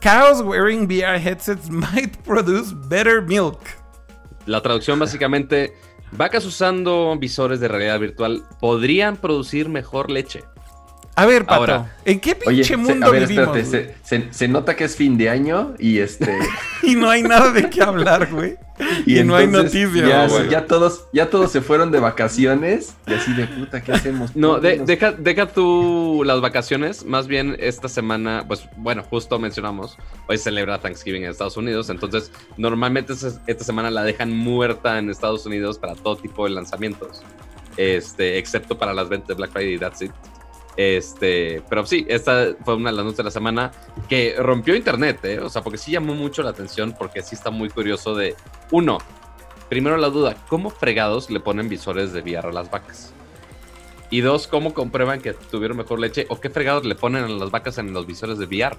cows 0.00 0.40
wearing 0.42 0.86
VR 0.86 1.18
headsets 1.18 1.68
might 1.70 2.16
produce 2.24 2.72
better 2.88 3.20
milk. 3.20 3.60
La 4.46 4.60
traducción 4.60 4.98
básicamente 4.98 5.74
Vacas 6.14 6.44
usando 6.44 7.16
visores 7.18 7.58
de 7.58 7.68
realidad 7.68 7.98
virtual 7.98 8.42
podrían 8.60 9.16
producir 9.16 9.70
mejor 9.70 10.10
leche. 10.10 10.44
A 11.14 11.26
ver, 11.26 11.44
Pato, 11.44 11.86
¿en 12.06 12.20
qué 12.20 12.34
pinche 12.34 12.76
mundo 12.76 13.06
a 13.06 13.10
ver, 13.10 13.26
vivimos? 13.26 13.54
Espérate, 13.54 14.32
se, 14.32 14.48
nota 14.48 14.74
que 14.74 14.84
es 14.84 14.96
fin 14.96 15.18
de 15.18 15.28
año 15.28 15.74
y 15.78 15.98
este. 15.98 16.38
y 16.82 16.94
no 16.94 17.10
hay 17.10 17.22
nada 17.22 17.52
de 17.52 17.68
qué 17.68 17.82
hablar, 17.82 18.30
güey. 18.30 18.56
Y, 19.06 19.22
no 19.22 19.36
hay 19.36 19.46
noticias. 19.46 19.92
Ya, 20.08 20.48
ya, 20.48 20.66
todos, 20.66 21.06
ya 21.12 21.30
todos 21.30 21.52
se 21.52 21.60
fueron 21.60 21.92
de 21.92 22.00
vacaciones 22.00 22.94
y 23.06 23.14
así 23.14 23.32
de 23.34 23.46
puta, 23.46 23.80
¿qué 23.80 23.92
hacemos? 23.92 24.34
No, 24.34 24.58
deja, 24.58 25.12
deja 25.12 25.46
tú 25.46 26.22
las 26.24 26.40
vacaciones. 26.40 27.04
Más 27.04 27.28
bien 27.28 27.56
esta 27.60 27.88
semana, 27.88 28.44
pues 28.48 28.68
bueno, 28.76 29.04
justo 29.08 29.38
mencionamos, 29.38 29.96
hoy 30.26 30.38
celebra 30.38 30.78
Thanksgiving 30.78 31.24
en 31.24 31.30
Estados 31.30 31.56
Unidos. 31.56 31.90
Entonces, 31.90 32.32
normalmente 32.56 33.12
esta 33.46 33.64
semana 33.64 33.90
la 33.90 34.02
dejan 34.02 34.32
muerta 34.36 34.98
en 34.98 35.10
Estados 35.10 35.46
Unidos 35.46 35.78
para 35.78 35.94
todo 35.94 36.16
tipo 36.16 36.44
de 36.44 36.50
lanzamientos. 36.50 37.22
este, 37.76 38.38
excepto 38.38 38.76
para 38.76 38.92
las 38.92 39.08
ventas 39.08 39.28
de 39.28 39.34
Black 39.34 39.52
Friday 39.52 39.74
y 39.74 39.78
that's 39.78 40.02
it. 40.02 40.10
Este, 40.76 41.62
pero 41.68 41.84
sí, 41.84 42.06
esta 42.08 42.54
fue 42.64 42.76
una 42.76 42.90
de 42.90 42.96
las 42.96 43.04
noticias 43.04 43.18
de 43.18 43.24
la 43.24 43.30
semana 43.30 43.72
que 44.08 44.36
rompió 44.38 44.74
internet, 44.74 45.24
¿eh? 45.24 45.40
O 45.40 45.50
sea, 45.50 45.62
porque 45.62 45.78
sí 45.78 45.92
llamó 45.92 46.14
mucho 46.14 46.42
la 46.42 46.50
atención, 46.50 46.94
porque 46.98 47.22
sí 47.22 47.34
está 47.34 47.50
muy 47.50 47.68
curioso 47.68 48.14
de, 48.14 48.34
uno, 48.70 48.98
primero 49.68 49.96
la 49.96 50.08
duda, 50.08 50.36
¿cómo 50.48 50.70
fregados 50.70 51.30
le 51.30 51.40
ponen 51.40 51.68
visores 51.68 52.12
de 52.12 52.20
VR 52.20 52.48
a 52.48 52.52
las 52.52 52.70
vacas? 52.70 53.12
Y 54.10 54.20
dos, 54.20 54.46
¿cómo 54.46 54.74
comprueban 54.74 55.20
que 55.20 55.32
tuvieron 55.32 55.78
mejor 55.78 55.98
leche? 55.98 56.26
¿O 56.28 56.40
qué 56.40 56.50
fregados 56.50 56.84
le 56.84 56.94
ponen 56.94 57.24
a 57.24 57.28
las 57.28 57.50
vacas 57.50 57.78
en 57.78 57.92
los 57.94 58.06
visores 58.06 58.38
de 58.38 58.44
VR? 58.44 58.76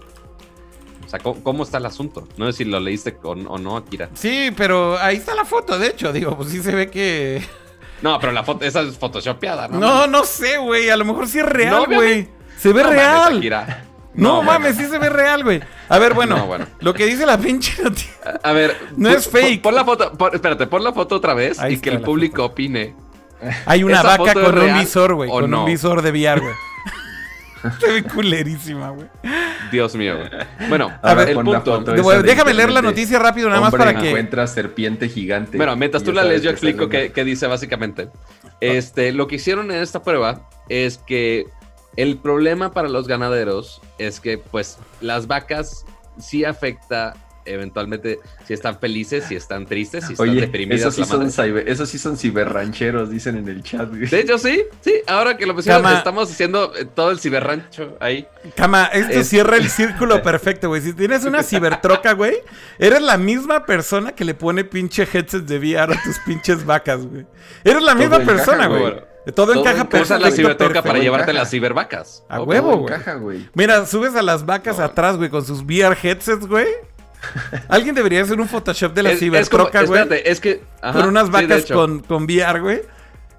O 1.06 1.10
sea, 1.10 1.20
¿cómo, 1.20 1.64
está 1.64 1.80
el 1.80 1.86
asunto? 1.86 2.28
No 2.38 2.46
sé 2.46 2.60
si 2.60 2.66
lo 2.66 2.80
leíste 2.80 3.16
con, 3.16 3.48
o 3.48 3.58
no, 3.58 3.78
Akira. 3.78 4.10
Sí, 4.14 4.52
pero 4.56 4.98
ahí 5.00 5.18
está 5.18 5.36
la 5.36 5.46
foto, 5.46 5.78
de 5.78 5.88
hecho, 5.88 6.14
digo, 6.14 6.38
pues 6.38 6.50
sí 6.50 6.62
se 6.62 6.74
ve 6.74 6.90
que... 6.90 7.42
No, 8.04 8.20
pero 8.20 8.32
la 8.34 8.44
foto, 8.44 8.66
esa 8.66 8.82
es 8.82 8.98
photoshopeada, 8.98 9.68
¿no? 9.70 9.80
No, 9.80 10.08
no 10.08 10.24
sé, 10.26 10.58
güey, 10.58 10.90
a 10.90 10.98
lo 10.98 11.06
mejor 11.06 11.28
sí 11.28 11.40
es 11.40 11.46
real, 11.46 11.86
güey. 11.88 12.28
se 12.58 12.74
ve 12.74 12.84
No 12.84 12.90
real. 12.92 13.42
No, 14.14 14.36
No, 14.36 14.44
mames, 14.44 14.76
bueno. 14.76 14.88
sí 14.88 14.94
se 14.94 15.00
ve 15.00 15.10
real, 15.10 15.44
güey. 15.44 15.62
A 15.90 15.98
ver, 16.00 16.14
bueno, 16.14 16.36
No, 16.38 16.46
bueno. 16.46 16.66
lo 16.82 16.94
que 16.94 17.06
dice 17.06 17.26
la 17.26 17.38
pinche 17.38 17.82
noticia. 17.82 18.14
A 18.44 18.52
ver, 18.52 18.78
No 18.98 19.10
es 19.10 19.28
fake. 19.28 19.62
Pon, 19.62 19.74
la 19.74 19.84
foto, 19.86 20.12
espérate, 20.34 20.68
pon 20.68 20.84
la 20.84 20.92
foto 20.94 21.16
otra 21.16 21.34
vez 21.34 21.60
Ahí 21.60 21.76
y 21.76 21.78
que 21.80 21.90
el 21.90 22.02
público 22.02 22.44
foto. 22.44 22.52
opine. 22.54 22.94
Hay 23.66 23.84
una 23.84 24.00
¿Esa 24.00 24.18
vaca 24.18 24.34
con 24.34 24.58
un 24.60 24.74
visor, 24.80 25.14
güey. 25.16 25.30
Con 25.30 25.54
un 25.54 25.66
visor 25.66 26.02
de 26.02 26.12
VR, 26.12 26.42
güey. 26.42 26.54
Se 27.80 27.92
ve 27.92 28.04
culerísima, 28.04 28.90
güey. 28.90 29.08
Dios 29.72 29.96
mío, 29.96 30.18
güey. 30.18 30.70
Bueno, 30.70 30.92
A 31.02 31.14
ver, 31.14 31.30
el 31.30 31.36
punto. 31.36 31.80
De- 31.80 32.24
déjame 32.24 32.54
leer 32.54 32.72
la 32.72 32.82
noticia 32.82 33.20
rápido, 33.20 33.50
nada 33.50 33.62
más 33.62 33.72
para 33.72 33.98
que. 34.00 34.10
encuentra 34.10 34.46
serpiente 34.48 35.10
gigante. 35.10 35.58
Bueno, 35.58 35.76
mientras 35.76 36.04
tú 36.04 36.12
la 36.12 36.24
lees, 36.24 36.42
yo 36.44 36.50
explico 36.50 36.90
qué, 36.90 37.12
qué 37.12 37.24
dice 37.24 37.48
básicamente. 37.48 38.10
Este, 38.60 39.12
lo 39.12 39.28
que 39.28 39.36
hicieron 39.36 39.72
en 39.72 39.82
esta 39.82 40.04
prueba 40.04 40.48
es 40.70 40.98
que 40.98 41.48
el 41.96 42.18
problema 42.18 42.72
para 42.72 42.90
los 42.90 43.08
ganaderos 43.08 43.82
es 43.98 44.20
que, 44.20 44.38
pues, 44.38 44.78
las 45.02 45.28
vacas 45.28 45.86
sí 46.18 46.46
afecta 46.46 47.14
eventualmente 47.46 48.20
si 48.46 48.54
están 48.54 48.80
felices, 48.80 49.26
si 49.26 49.36
están 49.36 49.66
tristes, 49.66 50.06
si 50.06 50.14
están 50.14 50.30
Oye, 50.30 50.42
deprimidas. 50.42 50.82
esos 50.82 50.96
sí, 50.96 51.06
son 51.06 51.32
ciber, 51.32 51.68
esos 51.68 51.90
sí 51.90 51.98
son 51.98 52.18
ciberrancheros, 52.18 53.10
dicen 53.10 53.38
en 53.38 53.48
el 53.48 53.64
chat. 53.64 53.90
güey. 53.90 54.06
De 54.08 54.20
hecho, 54.20 54.38
sí, 54.38 54.64
sí, 54.82 54.96
ahora 55.08 55.38
que 55.38 55.46
lo 55.46 55.54
mencionas, 55.54 55.82
Cama. 55.82 55.98
estamos 55.98 56.32
haciendo 56.32 56.76
eh, 56.76 56.86
todo 56.86 57.12
el 57.12 57.20
ciberrancho 57.20 57.98
ahí. 58.00 58.28
Cama, 58.56 58.86
esto 58.94 59.20
Es- 59.20 59.30
cierra 59.30 59.58
el 59.58 59.70
círculo 59.70 60.22
perfecto, 60.22 60.68
güey. 60.70 60.82
Si 60.82 60.94
tienes 60.94 61.26
una 61.26 61.44
cibertroca, 61.44 62.14
güey, 62.14 62.38
eres 62.80 63.02
la 63.02 63.18
misma 63.18 63.66
persona 63.66 64.14
que 64.14 64.26
le 64.26 64.34
pone 64.34 64.64
pinche 64.64 65.04
headsets 65.12 65.46
de 65.48 65.58
VR 65.60 65.94
a 65.94 66.04
tus 66.04 66.20
pinches 66.20 66.66
vacas, 66.66 67.06
güey. 67.06 67.26
Eres 67.64 67.82
la 67.82 67.96
misma 67.96 68.20
persona, 68.20 68.68
güey. 68.68 68.82
güey. 68.82 69.14
Todo, 69.34 69.54
encaja 69.54 69.88
perfecto. 69.88 70.20
la 70.20 70.32
cibertroca 70.32 70.82
para 70.82 71.00
llevarte 71.00 71.32
encaja. 71.32 71.44
las 71.44 71.50
cibervacas. 71.50 72.26
A 72.28 72.36
Todo 72.40 72.46
huevo, 72.46 72.86
güey. 73.22 73.48
Mira, 73.54 73.86
subes 73.86 74.16
a 74.16 74.22
las 74.22 74.46
vacas 74.46 74.80
No. 74.80 74.84
atrás, 74.84 75.16
güey, 75.16 75.30
con 75.30 75.46
sus 75.46 75.62
VR 75.64 75.96
headsets, 76.04 76.46
güey. 76.46 76.68
Alguien 77.70 77.96
debería 77.96 78.22
hacer 78.22 78.40
un 78.40 78.48
Photoshop 78.48 78.94
de 78.94 79.04
la 79.04 79.12
Es- 79.12 79.20
cibertroca, 79.20 79.84
güey. 79.84 80.04
es 80.26 80.40
que... 80.40 80.62
ajá, 80.82 81.00
Con 81.00 81.10
unas 81.10 81.30
vacas 81.30 81.66
con, 81.66 82.00
con 82.02 82.24
VR, 82.24 82.60
güey. 82.60 82.82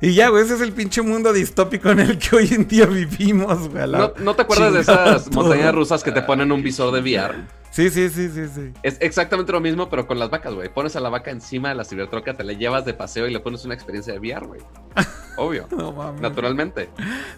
Y 0.04 0.14
ya, 0.14 0.28
güey, 0.28 0.44
ese 0.44 0.54
es 0.54 0.60
el 0.60 0.72
pinche 0.72 1.00
mundo 1.02 1.32
distópico 1.32 1.90
en 1.90 2.00
el 2.00 2.18
que 2.18 2.36
hoy 2.36 2.48
en 2.52 2.68
día 2.68 2.86
vivimos, 2.86 3.68
güey. 3.70 3.86
la 3.86 3.98
¿No, 3.98 4.12
no 4.18 4.34
te 4.34 4.42
acuerdas 4.42 4.72
de 4.74 4.80
esas 4.80 5.24
todo. 5.30 5.42
montañas 5.42 5.74
rusas 5.74 6.02
que 6.02 6.12
te 6.12 6.22
ponen 6.22 6.52
un 6.52 6.62
visor 6.62 6.92
de 6.92 7.00
VR? 7.00 7.34
Sí, 7.70 7.90
sí, 7.90 8.08
sí, 8.08 8.28
sí, 8.28 8.46
sí. 8.54 8.72
Es 8.84 8.98
exactamente 9.00 9.50
lo 9.50 9.60
mismo, 9.60 9.88
pero 9.90 10.06
con 10.06 10.18
las 10.18 10.30
vacas, 10.30 10.54
güey. 10.54 10.68
Pones 10.72 10.94
a 10.94 11.00
la 11.00 11.08
vaca 11.08 11.30
encima 11.32 11.70
de 11.70 11.74
la 11.74 11.84
cibertroca, 11.84 12.34
te 12.34 12.44
la 12.44 12.52
llevas 12.52 12.84
de 12.84 12.94
paseo 12.94 13.26
y 13.26 13.32
le 13.32 13.40
pones 13.40 13.64
una 13.64 13.74
experiencia 13.74 14.12
de 14.12 14.20
VR, 14.20 14.46
güey. 14.46 14.60
Obvio. 15.36 15.66
No 15.76 15.90
mames. 15.90 16.20
Naturalmente. 16.20 16.90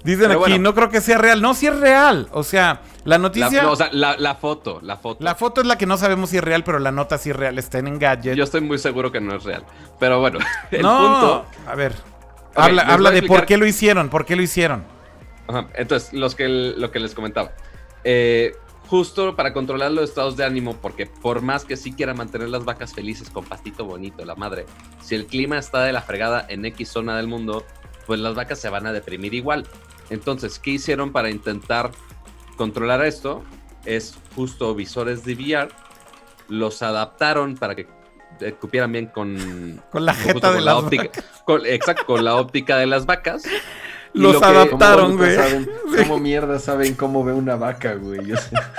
Dicen 0.05 0.27
Pero 0.29 0.33
aquí, 0.33 0.51
bueno. 0.53 0.59
no 0.59 0.75
creo 0.75 0.91
que 0.91 1.01
sea 1.01 1.17
real. 1.17 1.41
No, 1.41 1.55
sí 1.55 1.67
es 1.69 1.79
real. 1.81 2.29
O 2.33 2.43
sea, 2.43 2.83
la 3.05 3.17
La, 3.17 3.19
noticia. 3.19 3.63
no, 3.63 3.73
o 3.73 3.77
sea, 3.77 3.89
la, 3.93 4.17
la 4.19 4.35
foto, 4.35 4.81
la 4.83 4.97
foto. 4.99 5.25
la 5.25 5.35
foto 5.37 5.63
es 5.63 5.67
la 5.67 5.79
que 5.79 5.87
no 5.87 5.97
sabemos 5.97 6.29
si 6.31 6.37
es 6.37 6.45
real, 6.45 6.65
pero 6.65 6.81
la 6.81 6.93
nota 6.93 7.17
sí 7.17 7.31
es 7.31 7.37
real. 7.37 7.59
Está 7.59 7.79
en 7.79 7.87
Engadget. 7.89 8.35
Yo 8.37 8.45
estoy 8.45 8.61
muy 8.61 8.77
seguro 8.79 9.11
que 9.13 9.21
no 9.23 9.35
es 9.37 9.45
real. 9.45 9.65
Pero 9.99 10.21
bueno, 10.21 10.39
el 10.71 10.83
no, 10.83 10.99
punto. 10.99 11.47
a 11.71 11.75
ver. 11.77 11.95
Habla 12.57 12.83
habla 12.83 13.11
de 13.11 13.23
por 13.23 13.47
qué 13.47 13.57
lo 13.57 13.67
hicieron, 13.67 14.09
por 14.09 14.25
qué 14.25 14.37
lo 14.37 14.43
hicieron. 14.43 14.85
Ajá, 15.49 15.69
Entonces, 15.75 16.13
los 16.13 16.35
que, 16.35 16.49
lo 16.49 16.91
que 16.91 16.99
les 16.99 17.15
comentaba. 17.15 17.53
Eh, 18.05 18.57
justo 18.89 19.35
para 19.37 19.53
controlar 19.53 19.91
los 19.93 20.09
estados 20.09 20.37
de 20.37 20.45
ánimo, 20.45 20.77
porque 20.77 21.07
por 21.07 21.43
más 21.43 21.65
que 21.65 21.77
sí 21.77 21.93
quiera 21.93 22.15
mantener 22.15 22.49
las 22.49 22.65
vacas 22.65 22.95
felices 22.95 23.31
con 23.31 23.45
pastito 23.45 23.85
bonito, 23.85 24.25
la 24.25 24.35
madre, 24.35 24.67
si 25.03 25.15
el 25.15 25.27
clima 25.27 25.59
está 25.59 25.83
de 25.83 25.93
la 25.93 26.03
fregada 26.03 26.47
en 26.49 26.65
X 26.65 26.89
zona 26.89 27.17
del 27.17 27.27
mundo, 27.27 27.65
pues 28.07 28.21
las 28.21 28.35
vacas 28.35 28.59
se 28.59 28.69
van 28.69 28.87
a 28.87 28.93
deprimir 28.93 29.35
igual. 29.35 29.67
Entonces, 30.11 30.59
¿qué 30.59 30.73
hicieron 30.73 31.13
para 31.13 31.31
intentar 31.31 31.91
controlar 32.57 33.05
esto? 33.05 33.43
Es 33.85 34.17
justo 34.35 34.75
visores 34.75 35.25
de 35.25 35.35
VR, 35.35 35.69
los 36.49 36.83
adaptaron 36.83 37.57
para 37.57 37.75
que 37.75 37.89
eh, 38.41 38.53
cupieran 38.53 38.93
bien 38.93 39.07
con, 39.07 39.83
Con 39.91 40.05
la 40.05 40.15
jeta 40.15 40.53
de 40.53 40.61
la 40.61 40.77
óptica, 40.77 41.11
con- 41.45 41.65
exacto, 41.67 42.07
con 42.07 42.25
la 42.25 42.37
óptica 42.37 42.77
de 42.79 42.87
las 42.87 43.07
vacas. 43.07 43.45
Los 44.13 44.41
lo 44.41 44.45
adaptaron. 44.47 45.13
¿Cómo, 45.13 45.19
güey. 45.19 45.37
saben- 45.37 45.71
¿Cómo 45.99 46.19
mierda 46.19 46.59
saben 46.59 46.95
cómo 46.95 47.23
ve 47.23 47.35
una 47.35 47.57
vaca, 47.57 47.95
güey? 47.95 48.21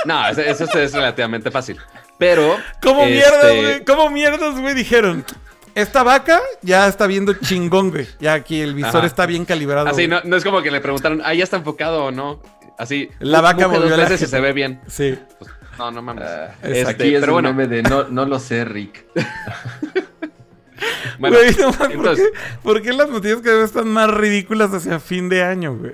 No, 0.06 0.28
eso, 0.30 0.42
eso 0.42 0.80
es 0.80 0.94
relativamente 0.94 1.52
fácil. 1.52 1.78
Pero. 2.18 2.58
¿Cómo 2.82 3.02
este, 3.02 3.12
mierdas, 3.14 3.56
güey? 3.56 3.86
¿Cómo 3.86 4.10
mierdas, 4.10 4.60
güey? 4.60 4.74
Dijeron. 4.74 5.24
Esta 5.76 6.02
vaca 6.02 6.42
ya 6.64 6.88
está 6.88 7.06
viendo 7.06 7.34
chingón, 7.34 7.92
güey. 7.92 8.08
Ya 8.20 8.34
aquí 8.34 8.62
el 8.62 8.74
visor 8.74 8.98
Ajá. 8.98 9.06
está 9.06 9.28
bien 9.28 9.46
calibrado. 9.46 9.88
Así, 9.88 10.08
no, 10.08 10.22
no 10.24 10.36
es 10.36 10.44
como 10.44 10.64
que 10.64 10.72
le 10.72 10.82
preguntaron, 10.82 11.22
ah, 11.24 11.36
ya 11.36 11.44
está 11.44 11.58
enfocado 11.58 12.06
o 12.06 12.12
no. 12.12 12.42
Así. 12.80 13.10
La 13.20 13.42
vaca 13.42 13.68
movió 13.68 13.82
dos 13.82 13.92
la 13.92 13.98
veces 13.98 14.24
y 14.24 14.26
se 14.26 14.40
ve 14.40 14.54
bien. 14.54 14.82
Sí. 14.88 15.20
Pues, 15.38 15.52
no, 15.78 15.92
no 15.92 16.02
mames. 16.02 16.26
Este, 16.64 16.88
aquí 16.88 17.14
es 17.16 17.20
pero 17.22 17.26
el 17.26 17.32
bueno. 17.32 17.54
meme 17.54 17.68
de 17.68 17.84
no, 17.84 18.06
no 18.10 18.26
lo 18.26 18.40
sé, 18.40 18.66
Rick. 18.66 19.06
Bueno, 21.20 21.38
Güey, 21.38 21.56
no 21.56 21.72
mames, 21.72 21.78
¿por, 21.78 21.92
entonces- 21.92 22.30
qué, 22.32 22.40
por 22.62 22.82
qué 22.84 22.94
las 22.94 23.10
noticias 23.10 23.42
cada 23.42 23.56
vez 23.58 23.66
están 23.66 23.88
más 23.88 24.12
ridículas 24.12 24.72
hacia 24.74 25.00
fin 25.00 25.28
de 25.30 25.44
año, 25.44 25.76
güey? 25.76 25.94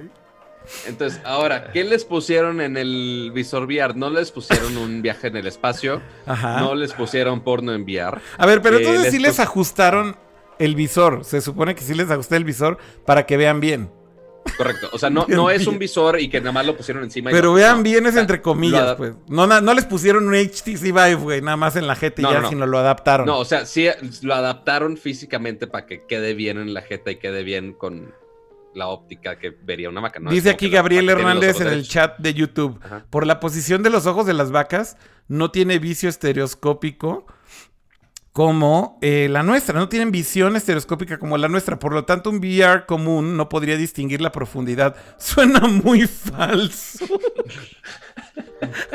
entonces, 0.88 1.22
ahora, 1.26 1.72
¿qué 1.72 1.84
les 1.86 2.04
pusieron 2.06 2.60
en 2.62 2.76
el 2.78 3.32
visor 3.34 3.64
VR? 3.64 3.96
No 3.96 4.10
les 4.10 4.32
pusieron 4.32 4.76
un 4.78 5.02
viaje 5.02 5.28
en 5.28 5.38
el 5.38 5.48
espacio. 5.48 6.02
Ajá. 6.26 6.60
No 6.60 6.74
les 6.76 6.94
pusieron 6.94 7.42
porno 7.42 7.74
en 7.74 7.84
VR. 7.84 8.20
A 8.38 8.46
ver, 8.46 8.62
pero 8.62 8.78
Eh, 8.78 8.80
entonces 8.80 9.04
les 9.04 9.12
sí 9.14 9.20
les 9.20 9.40
ajustaron 9.40 10.16
el 10.60 10.76
visor. 10.76 11.24
Se 11.26 11.40
supone 11.42 11.76
que 11.76 11.82
sí 11.82 11.94
les 11.94 12.10
ajusté 12.10 12.36
el 12.38 12.44
visor 12.46 12.78
para 13.06 13.26
que 13.26 13.38
vean 13.38 13.60
bien. 13.62 13.90
Correcto. 14.58 14.90
O 14.92 14.98
sea, 14.98 15.10
no, 15.10 15.26
no 15.28 15.50
es 15.50 15.68
un 15.68 15.80
visor 15.80 16.20
y 16.20 16.30
que 16.30 16.40
nada 16.40 16.52
más 16.52 16.66
lo 16.66 16.76
pusieron 16.76 17.04
encima. 17.04 17.32
y 17.32 17.34
Pero 17.34 17.54
vean 17.54 17.78
no. 17.78 17.84
bien 17.84 18.06
O 18.06 18.08
es 18.08 18.14
sea, 18.14 18.22
entre 18.22 18.42
comillas, 18.42 18.96
pues. 18.96 19.14
No, 19.28 19.48
no 19.48 19.74
les 19.74 19.86
pusieron 19.86 20.28
un 20.28 20.36
HTC 20.36 20.82
Vive, 20.82 21.16
güey, 21.16 21.42
nada 21.42 21.58
más 21.58 21.76
en 21.76 21.88
la 21.88 21.96
jeta 21.96 22.22
y 22.22 22.24
No, 22.24 22.32
ya, 22.32 22.38
no, 22.38 22.42
no. 22.44 22.50
sino 22.50 22.66
lo 22.66 22.78
adaptaron. 22.78 23.26
No, 23.26 23.40
o 23.40 23.46
sea, 23.46 23.66
sí 23.66 23.88
lo 24.22 24.34
adaptaron 24.34 24.98
físicamente 24.98 25.68
para 25.68 25.86
que 25.86 26.06
quede 26.06 26.34
bien 26.34 26.58
en 26.58 26.74
la 26.74 26.82
jeta 26.82 27.12
y 27.12 27.16
quede 27.18 27.44
bien 27.44 27.74
con 27.74 28.14
la 28.76 28.88
óptica 28.88 29.38
que 29.38 29.52
vería 29.52 29.90
una 29.90 30.02
vaca. 30.02 30.20
Dice 30.30 30.50
aquí 30.50 30.70
Gabriel 30.70 31.10
Hernández 31.10 31.62
en 31.62 31.68
el 31.68 31.88
chat 31.88 32.18
de 32.18 32.34
YouTube. 32.34 32.80
Ajá. 32.84 33.06
Por 33.10 33.26
la 33.28 33.40
posición 33.40 33.84
de 33.84 33.90
los 33.92 34.08
ojos 34.08 34.26
de 34.26 34.34
las 34.34 34.52
vacas, 34.52 34.98
no 35.28 35.52
tiene 35.52 35.80
vicio 35.80 36.10
estereoscópico 36.10 37.26
como 38.34 38.98
eh, 39.02 39.28
la 39.30 39.44
nuestra. 39.44 39.80
No 39.80 39.88
tienen 39.90 40.12
visión 40.12 40.56
estereoscópica 40.56 41.20
como 41.20 41.38
la 41.38 41.48
nuestra. 41.48 41.78
Por 41.80 41.94
lo 41.94 42.04
tanto, 42.04 42.32
un 42.32 42.38
VR 42.38 42.86
común 42.88 43.38
no 43.38 43.48
podría 43.48 43.78
distinguir 43.78 44.22
la 44.22 44.32
profundidad. 44.32 44.96
Suena 45.18 45.62
muy 45.62 46.08
falso. 46.08 47.06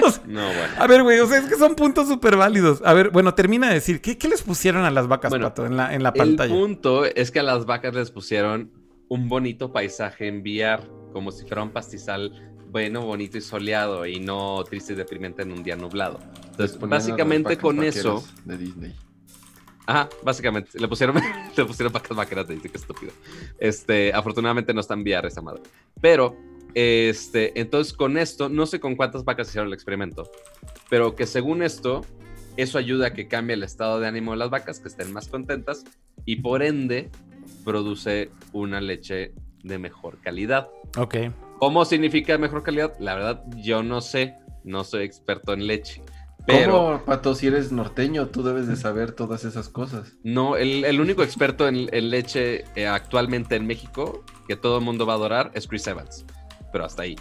O 0.02 0.10
sea, 0.10 0.22
No, 0.26 0.46
bueno. 0.46 0.74
a 0.78 0.86
ver, 0.86 1.02
güey, 1.02 1.20
o 1.20 1.26
sea, 1.26 1.38
es 1.38 1.44
que 1.46 1.56
son 1.56 1.74
puntos 1.74 2.08
súper 2.08 2.36
válidos. 2.36 2.80
A 2.84 2.94
ver, 2.94 3.10
bueno, 3.10 3.34
termina 3.34 3.68
de 3.68 3.74
decir, 3.74 4.00
¿qué, 4.00 4.16
qué 4.16 4.26
les 4.26 4.40
pusieron 4.42 4.84
a 4.84 4.90
las 4.90 5.06
vacas, 5.08 5.30
Bueno, 5.30 5.46
Pato, 5.48 5.66
en 5.66 5.76
la, 5.76 5.94
en 5.94 6.02
la 6.02 6.08
El 6.08 6.14
pantalla? 6.14 6.54
punto 6.54 7.04
es 7.04 7.30
que 7.30 7.40
a 7.40 7.42
las 7.42 7.66
vacas 7.66 7.94
les 7.94 8.10
pusieron 8.10 8.70
un 9.08 9.28
bonito 9.28 9.70
paisaje 9.70 10.26
en 10.26 10.40
VR, 10.40 10.84
como 11.12 11.32
si 11.32 11.46
fuera 11.46 11.62
un 11.62 11.70
pastizal 11.70 12.32
bueno, 12.70 13.02
bonito 13.02 13.36
y 13.38 13.40
soleado 13.42 14.06
y 14.06 14.20
no 14.20 14.64
triste 14.64 14.94
y 14.94 14.96
deprimente 14.96 15.42
en 15.42 15.52
un 15.52 15.62
día 15.62 15.76
nublado. 15.76 16.18
Entonces, 16.50 16.78
básicamente 16.80 17.58
con 17.58 17.82
eso, 17.84 18.14
vaqueras 18.22 18.46
De 18.46 18.56
Disney. 18.56 18.94
Ajá, 19.88 20.08
básicamente, 20.22 20.78
le 20.78 20.86
pusieron, 20.86 21.16
le 21.56 21.64
pusieron 21.64 21.92
vacas 21.92 22.14
vaqueras, 22.14 22.46
te 22.46 22.52
dice 22.52 22.68
que 22.68 22.76
estúpido. 22.76 23.10
Este, 23.58 24.12
afortunadamente 24.12 24.74
no 24.74 24.80
está 24.80 24.92
en 24.94 25.00
VR 25.00 25.26
esa 25.26 25.40
madre. 25.40 25.62
Pero, 26.00 26.36
este, 26.74 27.58
entonces 27.58 27.94
con 27.94 28.18
esto, 28.18 28.50
no 28.50 28.66
sé 28.66 28.80
con 28.80 28.96
cuántas 28.96 29.24
vacas 29.24 29.48
hicieron 29.48 29.68
el 29.68 29.74
experimento, 29.74 30.30
pero 30.90 31.16
que 31.16 31.26
según 31.26 31.62
esto, 31.62 32.04
eso 32.58 32.76
ayuda 32.76 33.08
a 33.08 33.14
que 33.14 33.28
cambie 33.28 33.54
el 33.54 33.62
estado 33.62 33.98
de 33.98 34.06
ánimo 34.06 34.32
de 34.32 34.36
las 34.36 34.50
vacas, 34.50 34.78
que 34.78 34.88
estén 34.88 35.10
más 35.10 35.28
contentas 35.28 35.84
y 36.26 36.36
por 36.36 36.62
ende 36.62 37.08
produce 37.64 38.30
una 38.52 38.82
leche 38.82 39.32
de 39.62 39.78
mejor 39.78 40.20
calidad. 40.20 40.68
Ok. 40.98 41.16
¿Cómo 41.58 41.86
significa 41.86 42.36
mejor 42.36 42.62
calidad? 42.62 42.92
La 43.00 43.14
verdad, 43.14 43.42
yo 43.56 43.82
no 43.82 44.02
sé, 44.02 44.34
no 44.64 44.84
soy 44.84 45.04
experto 45.04 45.54
en 45.54 45.66
leche, 45.66 46.02
Pero 46.48 46.72
¿Cómo, 46.72 47.04
Pato? 47.04 47.34
Si 47.34 47.46
eres 47.46 47.72
norteño, 47.72 48.28
tú 48.28 48.42
debes 48.42 48.66
de 48.66 48.74
saber 48.76 49.12
todas 49.12 49.44
esas 49.44 49.68
cosas. 49.68 50.14
no, 50.24 50.56
el, 50.56 50.84
el 50.84 51.00
único 51.00 51.22
experto 51.22 51.68
en, 51.68 51.88
en 51.94 52.08
leche 52.10 52.64
eh, 52.74 52.86
actualmente 52.86 53.54
en 53.56 53.66
México 53.66 54.24
que 54.48 54.56
todo 54.56 54.78
el 54.78 54.84
mundo 54.84 55.04
va 55.04 55.12
a 55.12 55.16
adorar 55.16 55.50
es 55.54 55.66
Chris 55.68 55.86
Evans. 55.86 56.24
Pero 56.72 56.84
hasta 56.86 57.02
ahí. 57.02 57.16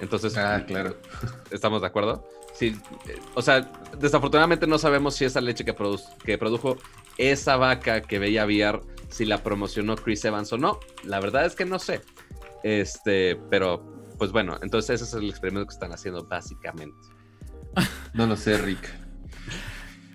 Entonces, 0.00 0.36
Ah, 0.36 0.64
claro. 0.66 0.96
¿estamos 1.50 1.80
de 1.80 1.86
acuerdo? 1.88 2.26
Sí, 2.54 2.76
eh, 3.08 3.18
o 3.34 3.42
sea, 3.42 3.70
desafortunadamente 3.98 4.66
no 4.66 4.78
sabemos 4.78 5.14
si 5.14 5.24
esa 5.24 5.40
leche 5.40 5.64
que, 5.64 5.74
produ- 5.74 6.04
que 6.24 6.38
produjo 6.38 6.76
esa 7.18 7.56
vaca 7.56 8.02
que 8.02 8.18
veía 8.18 8.44
VR, 8.44 8.80
si 9.08 9.24
la 9.24 9.42
promocionó 9.42 9.96
Chris 9.96 10.24
Evans 10.24 10.52
o 10.52 10.58
no. 10.58 10.78
La 11.04 11.18
verdad 11.20 11.46
es 11.46 11.54
que 11.54 11.64
no 11.64 11.78
sé. 11.78 12.00
Este, 12.62 13.36
pero, 13.50 14.06
pues 14.18 14.32
bueno, 14.32 14.58
entonces 14.62 15.00
ese 15.00 15.04
es 15.04 15.14
el 15.22 15.28
experimento 15.30 15.66
que 15.66 15.72
están 15.74 15.92
haciendo 15.92 16.24
básicamente. 16.24 16.96
No 18.14 18.26
lo 18.26 18.36
sé, 18.36 18.58
Rick. 18.58 18.88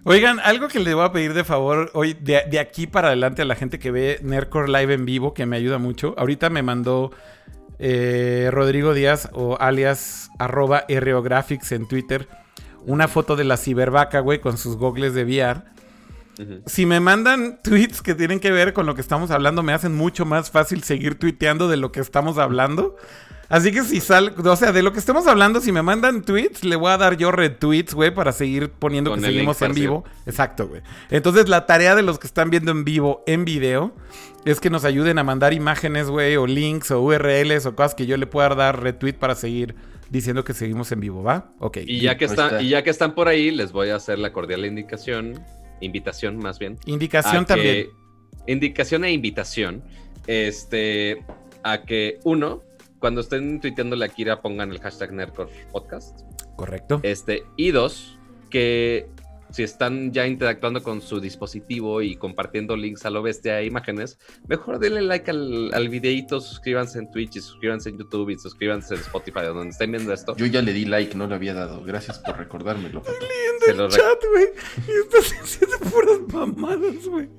Oigan, 0.03 0.39
algo 0.39 0.67
que 0.67 0.79
le 0.79 0.93
voy 0.93 1.05
a 1.05 1.11
pedir 1.11 1.33
de 1.33 1.43
favor 1.43 1.91
hoy, 1.93 2.13
de, 2.13 2.43
de 2.49 2.59
aquí 2.59 2.87
para 2.87 3.09
adelante 3.09 3.41
a 3.41 3.45
la 3.45 3.55
gente 3.55 3.77
que 3.77 3.91
ve 3.91 4.19
Nerdcore 4.23 4.71
Live 4.71 4.93
en 4.93 5.05
vivo, 5.05 5.33
que 5.33 5.45
me 5.45 5.57
ayuda 5.57 5.79
mucho. 5.79 6.15
Ahorita 6.17 6.49
me 6.49 6.63
mandó 6.63 7.11
eh, 7.79 8.49
Rodrigo 8.51 8.93
Díaz 8.93 9.29
o 9.33 9.57
alias 9.59 10.29
arroba 10.39 10.85
Reographics 10.87 11.73
en 11.73 11.87
Twitter 11.87 12.27
una 12.87 13.07
foto 13.07 13.35
de 13.35 13.43
la 13.43 13.57
cibervaca, 13.57 14.21
güey, 14.21 14.39
con 14.39 14.57
sus 14.57 14.77
gogles 14.77 15.13
de 15.13 15.25
VR. 15.25 15.61
Si 16.65 16.85
me 16.85 16.99
mandan 16.99 17.59
tweets 17.63 18.01
que 18.01 18.15
tienen 18.15 18.39
que 18.39 18.51
ver 18.51 18.73
con 18.73 18.85
lo 18.85 18.95
que 18.95 19.01
estamos 19.01 19.29
hablando, 19.29 19.61
me 19.61 19.73
hacen 19.73 19.93
mucho 19.93 20.25
más 20.25 20.49
fácil 20.49 20.83
seguir 20.83 21.19
tuiteando 21.19 21.67
de 21.67 21.77
lo 21.77 21.91
que 21.91 21.99
estamos 21.99 22.37
hablando. 22.37 22.95
Así 23.49 23.71
que 23.71 23.83
si 23.83 24.01
sal, 24.01 24.33
o 24.37 24.55
sea, 24.57 24.71
de 24.73 24.83
lo 24.83 24.91
que 24.91 24.99
estemos 24.99 25.25
hablando, 25.25 25.61
si 25.61 25.71
me 25.71 25.81
mandan 25.81 26.21
tweets, 26.23 26.63
le 26.65 26.75
voy 26.75 26.91
a 26.91 26.97
dar 26.97 27.15
yo 27.15 27.31
retweets, 27.31 27.93
güey, 27.93 28.13
para 28.13 28.33
seguir 28.33 28.69
poniendo 28.71 29.11
Con 29.11 29.21
que 29.21 29.27
seguimos 29.27 29.61
en 29.61 29.73
vivo. 29.73 30.03
Exacto, 30.25 30.67
güey. 30.67 30.81
Entonces, 31.09 31.47
la 31.47 31.65
tarea 31.65 31.95
de 31.95 32.01
los 32.01 32.19
que 32.19 32.27
están 32.27 32.49
viendo 32.49 32.71
en 32.71 32.83
vivo, 32.83 33.23
en 33.25 33.45
video, 33.45 33.93
es 34.43 34.59
que 34.59 34.69
nos 34.69 34.83
ayuden 34.83 35.17
a 35.17 35.23
mandar 35.23 35.53
imágenes, 35.53 36.07
güey, 36.09 36.35
o 36.35 36.45
links, 36.45 36.91
o 36.91 37.01
URLs, 37.01 37.65
o 37.65 37.75
cosas 37.75 37.95
que 37.95 38.05
yo 38.05 38.17
le 38.17 38.27
pueda 38.27 38.49
dar 38.49 38.81
retweet 38.81 39.13
para 39.13 39.35
seguir 39.35 39.75
diciendo 40.09 40.43
que 40.43 40.53
seguimos 40.53 40.91
en 40.91 40.99
vivo, 40.99 41.23
¿va? 41.23 41.51
Ok. 41.59 41.77
Y 41.85 42.01
ya, 42.01 42.17
que 42.17 42.25
están, 42.25 42.47
está. 42.47 42.61
y 42.61 42.69
ya 42.69 42.83
que 42.83 42.89
están 42.89 43.15
por 43.15 43.27
ahí, 43.27 43.51
les 43.51 43.71
voy 43.71 43.89
a 43.89 43.95
hacer 43.95 44.19
la 44.19 44.33
cordial 44.33 44.65
indicación, 44.65 45.41
invitación 45.81 46.37
más 46.37 46.59
bien. 46.59 46.77
Indicación 46.85 47.45
también. 47.45 47.87
que- 47.87 48.51
indicación 48.51 49.05
e 49.05 49.11
invitación. 49.11 49.83
Este, 50.27 51.23
a 51.63 51.83
que 51.83 52.19
uno, 52.23 52.61
cuando 52.99 53.21
estén 53.21 53.59
tuiteándole 53.61 54.05
a 54.05 54.09
Kira, 54.09 54.41
pongan 54.41 54.71
el 54.71 54.79
hashtag 54.79 55.13
Nerdcore 55.13 55.51
Podcast. 55.71 56.21
Correcto. 56.55 56.99
Este, 57.03 57.43
y 57.55 57.71
dos, 57.71 58.17
que 58.49 59.07
si 59.49 59.63
están 59.63 60.11
ya 60.11 60.27
interactuando 60.27 60.83
con 60.83 60.99
su 61.01 61.21
dispositivo 61.21 62.01
y 62.01 62.17
compartiendo 62.17 62.75
links 62.75 63.05
a 63.05 63.09
lo 63.09 63.21
bestia 63.21 63.61
e 63.61 63.65
imágenes, 63.65 64.19
mejor 64.49 64.77
denle 64.77 65.01
like 65.03 65.31
al, 65.31 65.73
al 65.73 65.87
videíto, 65.87 66.41
suscríbanse 66.41 66.99
en 66.99 67.09
Twitch 67.11 67.37
y 67.37 67.39
suscríbanse 67.41 67.89
en 67.89 67.97
YouTube 67.97 68.29
y 68.31 68.37
suscríbanse 68.37 68.95
en 68.95 68.99
Spotify, 68.99 69.45
donde 69.45 69.69
estén 69.69 69.91
viendo 69.91 70.11
esto. 70.11 70.35
Yo 70.35 70.47
ya 70.47 70.61
le 70.61 70.73
di 70.73 70.83
like, 70.83 71.15
no 71.15 71.27
le 71.27 71.35
había 71.35 71.53
dado. 71.53 71.81
Gracias 71.83 72.19
por 72.19 72.37
recordármelo. 72.37 73.01
Se 73.63 73.73
lo 73.73 73.87
re- 73.87 73.95
chat, 73.95 74.19
güey. 74.33 74.47
Y 74.85 74.91
estás 75.01 75.33
haciendo 75.41 75.77
puras 75.91 76.19
mamadas, 76.33 77.07
güey. 77.07 77.29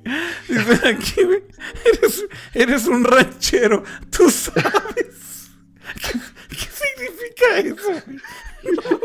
Dice 0.49 0.89
aquí, 0.89 1.25
güey. 1.25 1.43
Eres, 1.93 2.25
eres 2.55 2.87
un 2.87 3.05
ranchero. 3.05 3.83
Tú 4.11 4.31
sabes. 4.31 5.38
¿Qué, 5.95 6.19
qué 6.49 6.67
significa 6.71 7.59
eso, 7.59 8.03
güey? 8.07 8.21
No. 8.77 8.99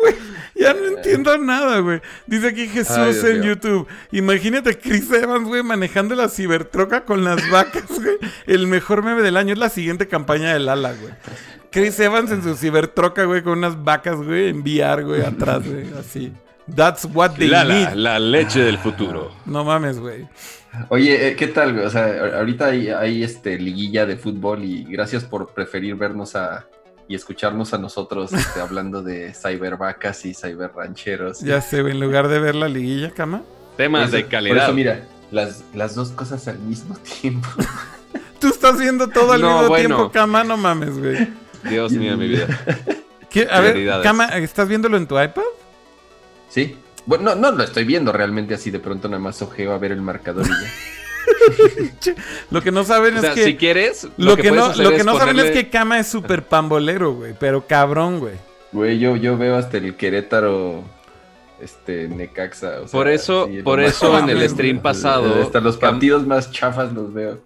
Güey, 0.00 0.14
ya 0.56 0.74
no 0.74 0.96
entiendo 0.96 1.36
nada, 1.38 1.78
güey. 1.80 2.00
Dice 2.26 2.48
aquí 2.48 2.66
Jesús 2.68 2.96
Ay, 2.96 3.12
Dios 3.12 3.24
en. 3.24 3.42
YouTube. 3.42 3.86
Imagínate 4.12 4.70
a 4.70 4.78
Chris 4.78 5.10
Evans, 5.12 5.46
güey, 5.46 5.62
manejando 5.62 6.14
la 6.14 6.28
cibertroca 6.28 7.04
con 7.04 7.24
las 7.24 7.48
vacas, 7.50 7.84
güey. 7.88 8.16
El 8.46 8.66
mejor 8.66 9.02
meme 9.04 9.22
del 9.22 9.36
año 9.36 9.52
es 9.52 9.58
la 9.58 9.68
siguiente 9.68 10.08
campaña 10.08 10.52
del 10.52 10.68
ala, 10.68 10.92
güey. 10.94 11.14
Chris 11.70 12.00
Evans 12.00 12.32
en 12.32 12.42
su 12.42 12.56
cibertroca, 12.56 13.24
güey, 13.24 13.42
con 13.42 13.58
unas 13.58 13.82
vacas, 13.82 14.16
güey, 14.16 14.48
en 14.48 14.60
VR, 14.62 15.04
güey, 15.04 15.22
atrás, 15.22 15.62
güey, 15.64 15.86
así. 15.98 16.32
That's 16.74 17.04
what 17.12 17.32
they 17.36 17.48
need. 17.48 17.94
la 17.94 18.18
leche 18.18 18.60
del 18.60 18.78
futuro. 18.78 19.32
No 19.46 19.64
mames, 19.64 19.98
güey. 19.98 20.28
Oye, 20.88 21.28
eh, 21.28 21.36
¿qué 21.36 21.48
tal? 21.48 21.72
güey? 21.74 21.84
O 21.86 21.90
sea, 21.90 22.36
ahorita 22.38 22.66
hay, 22.66 22.88
hay, 22.90 23.24
este 23.24 23.58
liguilla 23.58 24.06
de 24.06 24.16
fútbol 24.16 24.62
y 24.62 24.84
gracias 24.84 25.24
por 25.24 25.52
preferir 25.52 25.96
vernos 25.96 26.36
a 26.36 26.66
y 27.08 27.16
escucharnos 27.16 27.74
a 27.74 27.78
nosotros 27.78 28.32
este, 28.32 28.60
hablando 28.62 29.02
de 29.02 29.34
cybervacas 29.34 30.24
y 30.26 30.32
cyberrancheros. 30.34 31.40
Ya 31.40 31.60
sé, 31.60 31.78
en 31.80 31.98
lugar 31.98 32.28
de 32.28 32.38
ver 32.38 32.54
la 32.54 32.68
liguilla, 32.68 33.10
cama. 33.10 33.42
Temas 33.76 34.08
Eso- 34.08 34.16
de 34.16 34.22
Por 34.22 34.30
calidad. 34.30 34.64
eso, 34.64 34.72
mira, 34.74 35.02
las, 35.32 35.64
las 35.74 35.94
dos 35.96 36.10
cosas 36.12 36.46
al 36.46 36.60
mismo 36.60 36.96
tiempo. 37.20 37.48
Tú 38.38 38.46
estás 38.48 38.78
viendo 38.78 39.08
todo 39.08 39.32
al 39.32 39.40
No, 39.40 39.48
mismo 39.54 39.68
bueno. 39.68 39.86
tiempo, 39.96 40.12
cama, 40.12 40.44
no 40.44 40.56
mames, 40.56 40.96
güey. 40.98 41.28
Dios 41.68 41.90
mío, 41.92 42.16
mi 42.16 42.28
vida. 42.28 42.46
¿Qué? 43.28 43.48
A 43.50 43.60
ver, 43.60 44.02
cama, 44.02 44.26
¿estás 44.26 44.68
viéndolo 44.68 44.96
en 44.96 45.06
tu 45.08 45.20
iPad? 45.20 45.42
¿Sí? 46.50 46.76
Bueno, 47.06 47.34
no, 47.34 47.50
no 47.50 47.56
lo 47.56 47.64
estoy 47.64 47.84
viendo 47.84 48.12
realmente 48.12 48.54
así, 48.54 48.70
de 48.70 48.78
pronto 48.78 49.08
nada 49.08 49.22
más 49.22 49.40
ojeo 49.40 49.72
a 49.72 49.78
ver 49.78 49.92
el 49.92 50.02
marcador 50.02 50.46
y 50.46 50.50
ya. 50.50 52.14
Lo 52.50 52.60
que 52.60 52.70
no 52.70 52.84
saben 52.84 53.16
O 53.16 53.20
sea, 53.20 53.30
es 53.30 53.34
que... 53.36 53.44
si 53.44 53.56
quieres, 53.56 54.08
Lo 54.16 54.36
que, 54.36 54.50
no, 54.50 54.74
lo 54.74 54.90
que 54.90 54.96
es 54.96 55.04
no 55.04 55.16
saben 55.16 55.38
es 55.38 55.50
que 55.50 55.70
Kama 55.70 55.98
es 55.98 56.08
súper 56.08 56.44
pambolero, 56.44 57.14
güey. 57.14 57.34
Pero 57.38 57.66
cabrón, 57.66 58.20
güey. 58.20 58.34
Güey, 58.72 58.98
yo, 58.98 59.16
yo 59.16 59.36
veo 59.36 59.56
hasta 59.56 59.78
el 59.78 59.96
Querétaro, 59.96 60.84
este, 61.60 62.08
Necaxa. 62.08 62.80
o 62.82 62.88
sea, 62.88 62.98
Por 62.98 63.08
eso, 63.08 63.46
sí, 63.46 63.62
por 63.62 63.80
eso 63.80 64.18
en 64.18 64.30
el 64.30 64.48
stream 64.48 64.80
pasado, 64.80 65.42
Hasta 65.42 65.60
los 65.60 65.76
partidos 65.76 66.26
más 66.26 66.50
chafas 66.50 66.92
los 66.92 67.12
veo. 67.12 67.38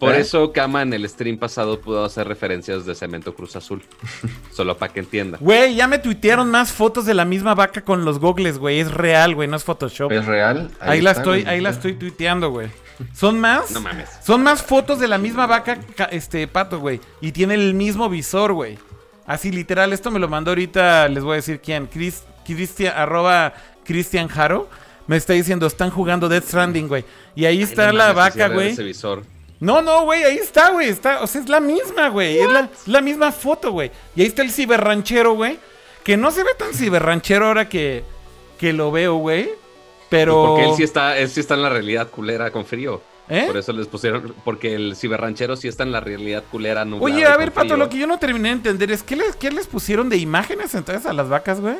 Por 0.00 0.14
¿Eh? 0.14 0.20
eso 0.20 0.52
Kama 0.52 0.82
en 0.82 0.92
el 0.94 1.08
stream 1.08 1.38
pasado 1.38 1.80
pudo 1.80 2.04
hacer 2.04 2.26
referencias 2.26 2.86
de 2.86 2.94
Cemento 2.96 3.34
Cruz 3.34 3.54
Azul. 3.54 3.82
Solo 4.52 4.76
para 4.76 4.92
que 4.92 4.98
entienda. 5.00 5.38
Güey, 5.40 5.76
ya 5.76 5.86
me 5.86 5.98
tuitearon 5.98 6.50
más 6.50 6.72
fotos 6.72 7.06
de 7.06 7.14
la 7.14 7.24
misma 7.24 7.54
vaca 7.54 7.82
con 7.82 8.04
los 8.04 8.18
gogles, 8.18 8.58
güey. 8.58 8.80
Es 8.80 8.90
real, 8.90 9.34
güey, 9.36 9.46
no 9.46 9.56
es 9.56 9.62
Photoshop. 9.64 10.10
¿Es 10.10 10.24
real? 10.26 10.70
Ahí, 10.80 11.00
la 11.00 11.10
está, 11.10 11.20
estoy, 11.22 11.44
ahí 11.44 11.60
la 11.60 11.70
estoy 11.70 11.92
tuiteando, 11.94 12.50
güey. 12.50 12.68
Son 13.14 13.38
más. 13.38 13.70
No 13.70 13.80
mames. 13.80 14.08
Son 14.24 14.42
más 14.42 14.62
fotos 14.62 14.98
de 14.98 15.06
la 15.08 15.18
misma 15.18 15.46
vaca, 15.46 15.78
ca- 15.96 16.04
este 16.06 16.46
pato, 16.48 16.80
güey. 16.80 17.00
Y 17.20 17.32
tiene 17.32 17.54
el 17.54 17.74
mismo 17.74 18.08
visor, 18.08 18.52
güey. 18.54 18.78
Así 19.26 19.52
literal, 19.52 19.92
esto 19.92 20.10
me 20.10 20.18
lo 20.18 20.28
mandó 20.28 20.50
ahorita, 20.50 21.08
les 21.08 21.22
voy 21.22 21.34
a 21.34 21.36
decir 21.36 21.60
quién. 21.60 21.86
Chris, 21.86 22.24
Cristian, 22.44 22.94
arroba 22.96 23.52
Cristian 23.84 24.28
Jaro. 24.28 24.68
Me 25.06 25.16
está 25.16 25.32
diciendo, 25.34 25.66
están 25.66 25.90
jugando 25.90 26.28
Death 26.28 26.44
Stranding, 26.44 26.88
güey. 26.88 27.04
Y 27.34 27.44
ahí 27.44 27.62
está 27.62 27.86
Ay, 27.88 27.92
no 27.92 27.98
la 27.98 28.12
mames, 28.12 28.34
vaca, 28.36 28.48
güey. 28.48 28.74
No, 29.60 29.82
no, 29.82 30.04
güey, 30.04 30.24
ahí 30.24 30.36
está, 30.36 30.70
güey. 30.70 30.88
Está, 30.88 31.22
o 31.22 31.26
sea, 31.26 31.40
es 31.42 31.48
la 31.48 31.60
misma, 31.60 32.08
güey. 32.08 32.38
Es 32.38 32.50
la, 32.50 32.60
es 32.60 32.88
la 32.88 33.00
misma 33.02 33.30
foto, 33.30 33.72
güey. 33.72 33.90
Y 34.16 34.22
ahí 34.22 34.26
está 34.26 34.42
el 34.42 34.50
ciberranchero, 34.50 35.34
güey. 35.34 35.58
Que 36.02 36.16
no 36.16 36.30
se 36.30 36.42
ve 36.42 36.50
tan 36.58 36.72
ciberranchero 36.72 37.46
ahora 37.46 37.68
que, 37.68 38.02
que 38.58 38.72
lo 38.72 38.90
veo, 38.90 39.16
güey. 39.16 39.50
Pero. 40.08 40.46
Porque 40.46 40.64
él 40.70 40.74
sí 40.76 40.82
está, 40.82 41.18
él 41.18 41.28
sí 41.28 41.40
está 41.40 41.54
en 41.54 41.62
la 41.62 41.68
realidad 41.68 42.08
culera 42.08 42.50
con 42.50 42.64
frío. 42.64 43.02
¿Eh? 43.28 43.44
Por 43.46 43.58
eso 43.58 43.72
les 43.72 43.86
pusieron, 43.86 44.34
porque 44.44 44.74
el 44.74 44.96
ciberranchero 44.96 45.54
sí 45.54 45.68
está 45.68 45.84
en 45.84 45.92
la 45.92 46.00
realidad 46.00 46.42
culera 46.50 46.84
nublada 46.84 47.14
Oye, 47.14 47.24
a 47.26 47.36
ver, 47.36 47.52
Pato, 47.52 47.68
frío. 47.68 47.76
lo 47.76 47.88
que 47.88 47.98
yo 47.98 48.08
no 48.08 48.18
terminé 48.18 48.48
de 48.48 48.54
entender 48.54 48.90
es 48.90 49.04
¿qué 49.04 49.14
les, 49.14 49.36
qué 49.36 49.52
les 49.52 49.68
pusieron 49.68 50.08
de 50.08 50.16
imágenes 50.16 50.74
entonces 50.74 51.06
a 51.06 51.12
las 51.12 51.28
vacas, 51.28 51.60
güey? 51.60 51.76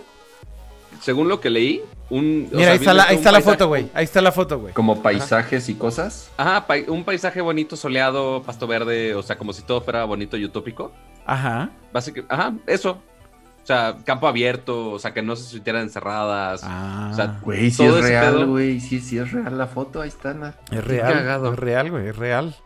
Según 1.01 1.29
lo 1.29 1.41
que 1.41 1.51
leí, 1.51 1.83
un. 2.11 2.49
o 2.53 2.57
Mira, 2.57 2.65
sea, 2.65 2.71
ahí 2.73 2.79
está 2.79 2.95
la, 2.95 3.03
ahí 3.05 3.15
un 3.15 3.19
está 3.19 3.33
la 3.33 3.39
paisaje- 3.39 3.53
foto, 3.57 3.69
güey. 3.69 3.91
Ahí 3.95 4.05
está 4.05 4.21
la 4.21 4.33
foto, 4.33 4.59
güey. 4.61 4.75
Como 4.75 5.03
paisajes 5.03 5.69
y 5.69 5.75
cosas. 5.75 6.31
Ajá, 6.37 6.67
pai- 6.67 6.85
un 6.89 7.05
paisaje 7.05 7.41
bonito, 7.41 7.77
soleado, 7.77 8.43
pasto 8.43 8.67
verde, 8.67 9.15
o 9.15 9.23
sea, 9.23 9.39
como 9.39 9.53
si 9.53 9.63
todo 9.63 9.81
fuera 9.81 10.05
bonito 10.05 10.37
y 10.37 10.45
utópico. 10.45 10.93
Ajá. 11.27 11.71
Básicamente, 11.93 12.35
ajá, 12.35 12.55
eso. 12.67 12.99
O 13.63 13.67
sea, 13.67 13.97
campo 14.05 14.27
abierto, 14.27 14.91
o 14.93 14.99
sea, 14.99 15.13
que 15.13 15.23
no 15.23 15.37
se 15.37 15.45
sintieran 15.45 15.83
encerradas. 15.83 16.63
Ah, 16.65 17.11
O 17.13 17.15
sea, 17.15 17.39
Güey, 17.43 17.71
sí 17.71 17.85
es 17.85 17.95
real, 18.03 18.47
güey. 18.47 18.81
Sí, 18.81 19.01
sí 19.01 19.19
es 19.19 19.31
real 19.33 19.57
la 19.59 19.67
foto. 19.67 20.01
Ahí 20.01 20.09
está. 20.09 20.33
na- 20.35 20.55
es 20.73 20.83
real. 20.85 21.13
cagado. 21.13 21.53
Es 21.53 21.59
real, 21.59 21.91
güey, 21.91 22.09
es 22.09 22.17
real. 22.17 22.57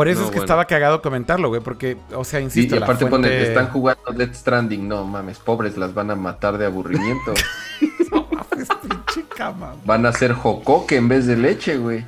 Por 0.00 0.08
eso 0.08 0.20
No, 0.20 0.24
es 0.24 0.30
que 0.30 0.36
bueno. 0.38 0.44
estaba 0.46 0.64
cagado 0.64 1.02
comentarlo, 1.02 1.50
güey, 1.50 1.60
porque, 1.60 1.98
o 2.14 2.24
sea, 2.24 2.40
insisto, 2.40 2.74
y 2.74 2.78
la 2.78 2.86
aparte 2.86 3.06
fuente... 3.06 3.28
ponen, 3.28 3.42
están 3.42 3.68
jugando 3.68 4.12
Death 4.12 4.32
Stranding. 4.34 4.88
No 4.88 5.04
mames, 5.04 5.38
pobres, 5.38 5.76
las 5.76 5.92
van 5.92 6.10
a 6.10 6.14
matar 6.16 6.56
de 6.56 6.64
aburrimiento. 6.64 7.34
No 8.10 8.26
mames, 8.32 8.66
pinche 8.82 9.28
cama. 9.36 9.74
van 9.84 10.06
a 10.06 10.08
hacer 10.08 10.32
jocoque 10.32 10.96
en 10.96 11.06
vez 11.08 11.26
de 11.26 11.36
leche, 11.36 11.76
güey. 11.76 12.02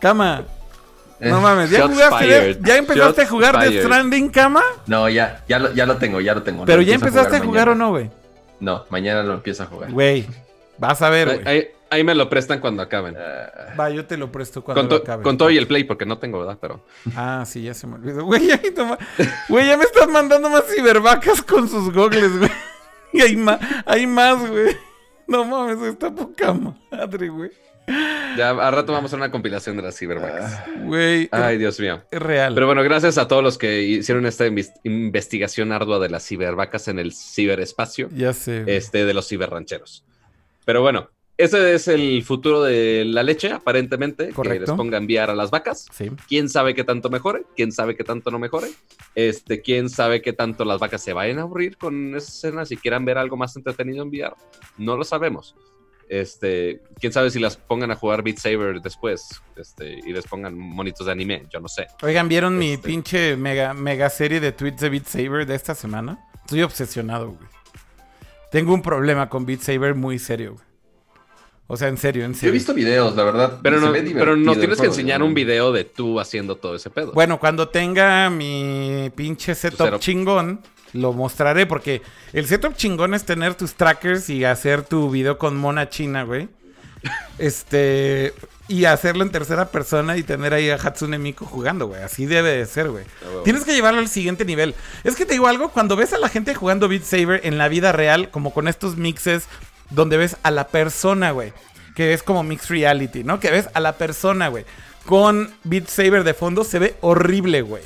Cama, 0.00 0.42
Eh, 1.20 1.30
no 1.30 1.40
mames, 1.40 1.70
¿ya 1.70 1.86
jugaste, 1.86 2.24
fired. 2.24 2.58
ya 2.60 2.76
empezaste 2.76 3.22
a 3.22 3.26
jugar 3.28 3.54
Death 3.56 3.68
fired. 3.68 3.84
Stranding, 3.84 4.28
cama? 4.30 4.62
No, 4.88 5.08
ya, 5.08 5.44
ya 5.48 5.60
lo, 5.60 5.72
ya 5.74 5.86
lo 5.86 5.96
tengo, 5.96 6.20
ya 6.20 6.34
lo 6.34 6.42
tengo. 6.42 6.64
Pero 6.64 6.78
Lo 6.78 6.82
ya 6.82 6.96
empezaste 6.96 7.36
a 7.36 7.40
jugar, 7.40 7.68
o 7.68 7.70
mañana. 7.70 7.84
no, 7.84 7.90
güey. 7.90 8.10
No, 8.58 8.84
mañana 8.90 9.22
lo 9.22 9.34
empiezo 9.34 9.62
a 9.62 9.66
jugar. 9.66 9.92
Güey, 9.92 10.26
vas 10.76 11.00
a 11.02 11.08
ver, 11.08 11.40
güey. 11.44 11.68
Ahí- 11.90 12.04
me 12.04 12.14
lo 12.14 12.28
prestan 12.28 12.60
cuando 12.60 12.82
acaben. 12.82 13.16
Ah, 13.18 13.74
Va, 13.78 13.90
yo 13.90 14.04
te 14.06 14.16
lo 14.16 14.30
presto 14.32 14.62
cuando 14.62 14.82
Con, 14.82 14.88
lo 14.90 14.96
to- 14.98 15.02
acabe. 15.02 15.22
con 15.22 15.36
todo 15.38 15.50
y 15.50 15.56
el 15.58 15.66
play, 15.66 15.84
porque 15.84 16.06
no 16.06 16.18
tengo, 16.18 16.38
¿verdad? 16.40 16.58
Pero. 16.60 16.84
Ah, 17.16 17.44
sí, 17.46 17.62
ya 17.62 17.74
se 17.74 17.86
me 17.86 17.94
olvidó. 17.94 18.24
Güey, 18.24 18.46
ya, 18.46 18.60
güey, 19.48 19.66
ya 19.66 19.76
me 19.76 19.84
estás 19.84 20.08
mandando 20.08 20.48
más 20.50 20.64
cibervacas 20.74 21.42
con 21.42 21.68
sus 21.68 21.92
gogles, 21.92 22.38
güey. 22.38 22.50
Y 23.12 23.22
hay 23.22 23.36
más, 23.36 23.58
hay 23.86 24.06
más, 24.06 24.38
güey. 24.50 24.76
No 25.26 25.42
mames, 25.44 25.80
está 25.82 26.14
poca 26.14 26.52
madre, 26.52 27.28
güey. 27.30 27.50
Ya 28.36 28.50
a 28.50 28.70
rato 28.70 28.92
vamos 28.92 29.04
a 29.04 29.06
hacer 29.06 29.18
una 29.18 29.30
compilación 29.30 29.76
de 29.78 29.82
las 29.82 29.96
cibervacas. 29.96 30.62
Güey, 30.84 31.26
Ay, 31.32 31.56
Dios 31.56 31.80
mío. 31.80 32.02
es 32.10 32.20
real. 32.20 32.52
Pero 32.54 32.66
bueno, 32.66 32.82
gracias 32.82 33.16
a 33.16 33.26
todos 33.26 33.42
los 33.42 33.56
que 33.56 33.80
hicieron 33.82 34.26
esta 34.26 34.44
investigación 34.84 35.72
ardua 35.72 35.98
de 35.98 36.10
las 36.10 36.26
cibervacas 36.26 36.88
en 36.88 36.98
el 36.98 37.14
ciberespacio, 37.14 38.08
ya 38.12 38.34
sé. 38.34 38.62
güey. 38.64 38.76
este, 38.76 39.06
de 39.06 39.14
los 39.14 39.26
ciberrancheros. 39.26 40.04
Pero 40.66 40.82
bueno, 40.82 41.08
ese 41.38 41.74
es 41.74 41.88
el 41.88 42.22
futuro 42.24 42.62
de 42.62 43.04
la 43.06 43.22
leche, 43.22 43.50
aparentemente, 43.52 44.26
que 44.28 44.34
Correcto. 44.34 44.72
les 44.72 44.76
ponga 44.76 44.98
a 44.98 45.00
enviar 45.00 45.30
a 45.30 45.34
las 45.34 45.50
vacas. 45.50 45.86
Sí. 45.92 46.10
quién 46.28 46.48
sabe 46.48 46.74
qué 46.74 46.84
tanto 46.84 47.08
mejore, 47.08 47.44
quién 47.56 47.72
sabe 47.72 47.96
qué 47.96 48.04
tanto 48.04 48.30
no 48.30 48.38
mejore, 48.38 48.68
este, 49.14 49.62
quién 49.62 49.88
sabe 49.88 50.20
qué 50.20 50.32
tanto 50.32 50.64
las 50.64 50.78
vacas 50.80 51.00
se 51.02 51.12
vayan 51.12 51.38
a 51.38 51.42
aburrir 51.42 51.76
con 51.78 52.14
esas 52.16 52.34
escenas 52.34 52.70
y 52.72 52.76
quieran 52.76 53.04
ver 53.04 53.16
algo 53.18 53.36
más 53.36 53.56
entretenido 53.56 54.02
en 54.02 54.08
VR, 54.10 54.34
no 54.76 54.96
lo 54.96 55.04
sabemos. 55.04 55.54
Este, 56.10 56.80
quién 56.98 57.12
sabe 57.12 57.30
si 57.30 57.38
las 57.38 57.56
pongan 57.58 57.90
a 57.90 57.94
jugar 57.94 58.22
Beat 58.22 58.38
Saber 58.38 58.80
después, 58.80 59.42
este, 59.56 59.98
y 60.04 60.12
les 60.12 60.26
pongan 60.26 60.56
monitos 60.58 61.04
de 61.06 61.12
anime, 61.12 61.44
yo 61.52 61.60
no 61.60 61.68
sé. 61.68 61.86
Oigan, 62.02 62.28
¿vieron 62.28 62.56
mi 62.58 62.72
Este. 62.72 62.88
pinche 62.88 63.36
mega, 63.36 63.74
mega 63.74 64.08
serie 64.10 64.40
de 64.40 64.52
tweets 64.52 64.80
de 64.80 64.88
Beat 64.88 65.04
Saber 65.06 65.46
de 65.46 65.54
esta 65.54 65.74
semana? 65.74 66.18
Estoy 66.44 66.62
obsesionado, 66.62 67.26
güey. 67.32 67.48
Tengo 68.50 68.72
un 68.72 68.80
problema 68.80 69.28
con 69.28 69.44
Beat 69.44 69.60
Saber 69.60 69.94
muy 69.94 70.18
serio, 70.18 70.54
güey. 70.54 70.67
O 71.70 71.76
sea, 71.76 71.88
en 71.88 71.98
serio, 71.98 72.24
en 72.24 72.32
Yo 72.32 72.36
he 72.36 72.40
serio. 72.40 72.52
visto 72.54 72.72
videos, 72.72 73.14
la 73.14 73.24
verdad. 73.24 73.58
Pero, 73.62 73.78
no, 73.78 73.92
pero 73.92 74.34
tienes 74.58 74.80
que 74.80 74.86
enseñar 74.86 75.20
¿no? 75.20 75.26
un 75.26 75.34
video 75.34 75.70
de 75.70 75.84
tú 75.84 76.18
haciendo 76.18 76.56
todo 76.56 76.74
ese 76.74 76.88
pedo. 76.88 77.12
Bueno, 77.12 77.38
cuando 77.38 77.68
tenga 77.68 78.30
mi 78.30 79.12
pinche 79.14 79.54
setup 79.54 79.98
chingón, 79.98 80.60
lo 80.94 81.12
mostraré 81.12 81.66
porque 81.66 82.00
el 82.32 82.46
setup 82.46 82.74
chingón 82.74 83.12
es 83.12 83.24
tener 83.24 83.54
tus 83.54 83.74
trackers 83.74 84.30
y 84.30 84.46
hacer 84.46 84.82
tu 84.82 85.10
video 85.10 85.36
con 85.36 85.58
mona 85.58 85.90
china, 85.90 86.24
güey. 86.24 86.48
Este. 87.38 88.32
Y 88.66 88.84
hacerlo 88.84 89.22
en 89.22 89.30
tercera 89.30 89.68
persona 89.70 90.18
y 90.18 90.22
tener 90.22 90.52
ahí 90.52 90.68
a 90.68 90.74
Hatsune 90.74 91.18
Miku 91.18 91.46
jugando, 91.46 91.86
güey. 91.86 92.02
Así 92.02 92.26
debe 92.26 92.50
de 92.50 92.66
ser, 92.66 92.90
güey. 92.90 93.04
Ah. 93.22 93.40
Tienes 93.44 93.64
que 93.64 93.72
llevarlo 93.74 94.00
al 94.00 94.08
siguiente 94.08 94.44
nivel. 94.44 94.74
Es 95.04 95.16
que 95.16 95.24
te 95.24 95.32
digo 95.32 95.46
algo, 95.46 95.70
cuando 95.70 95.96
ves 95.96 96.12
a 96.12 96.18
la 96.18 96.28
gente 96.28 96.54
jugando 96.54 96.86
Beat 96.86 97.02
Saber 97.02 97.40
en 97.44 97.56
la 97.56 97.68
vida 97.68 97.92
real, 97.92 98.30
como 98.30 98.52
con 98.52 98.68
estos 98.68 98.96
mixes 98.96 99.48
donde 99.90 100.16
ves 100.16 100.36
a 100.42 100.50
la 100.50 100.68
persona, 100.68 101.30
güey. 101.30 101.52
Que 101.94 102.12
es 102.12 102.22
como 102.22 102.42
mixed 102.42 102.70
reality, 102.70 103.24
¿no? 103.24 103.40
Que 103.40 103.50
ves 103.50 103.68
a 103.74 103.80
la 103.80 103.94
persona, 103.94 104.48
güey. 104.48 104.64
Con 105.06 105.52
Beat 105.64 105.88
Saber 105.88 106.22
de 106.24 106.34
fondo, 106.34 106.64
se 106.64 106.78
ve 106.78 106.96
horrible, 107.00 107.62
güey. 107.62 107.82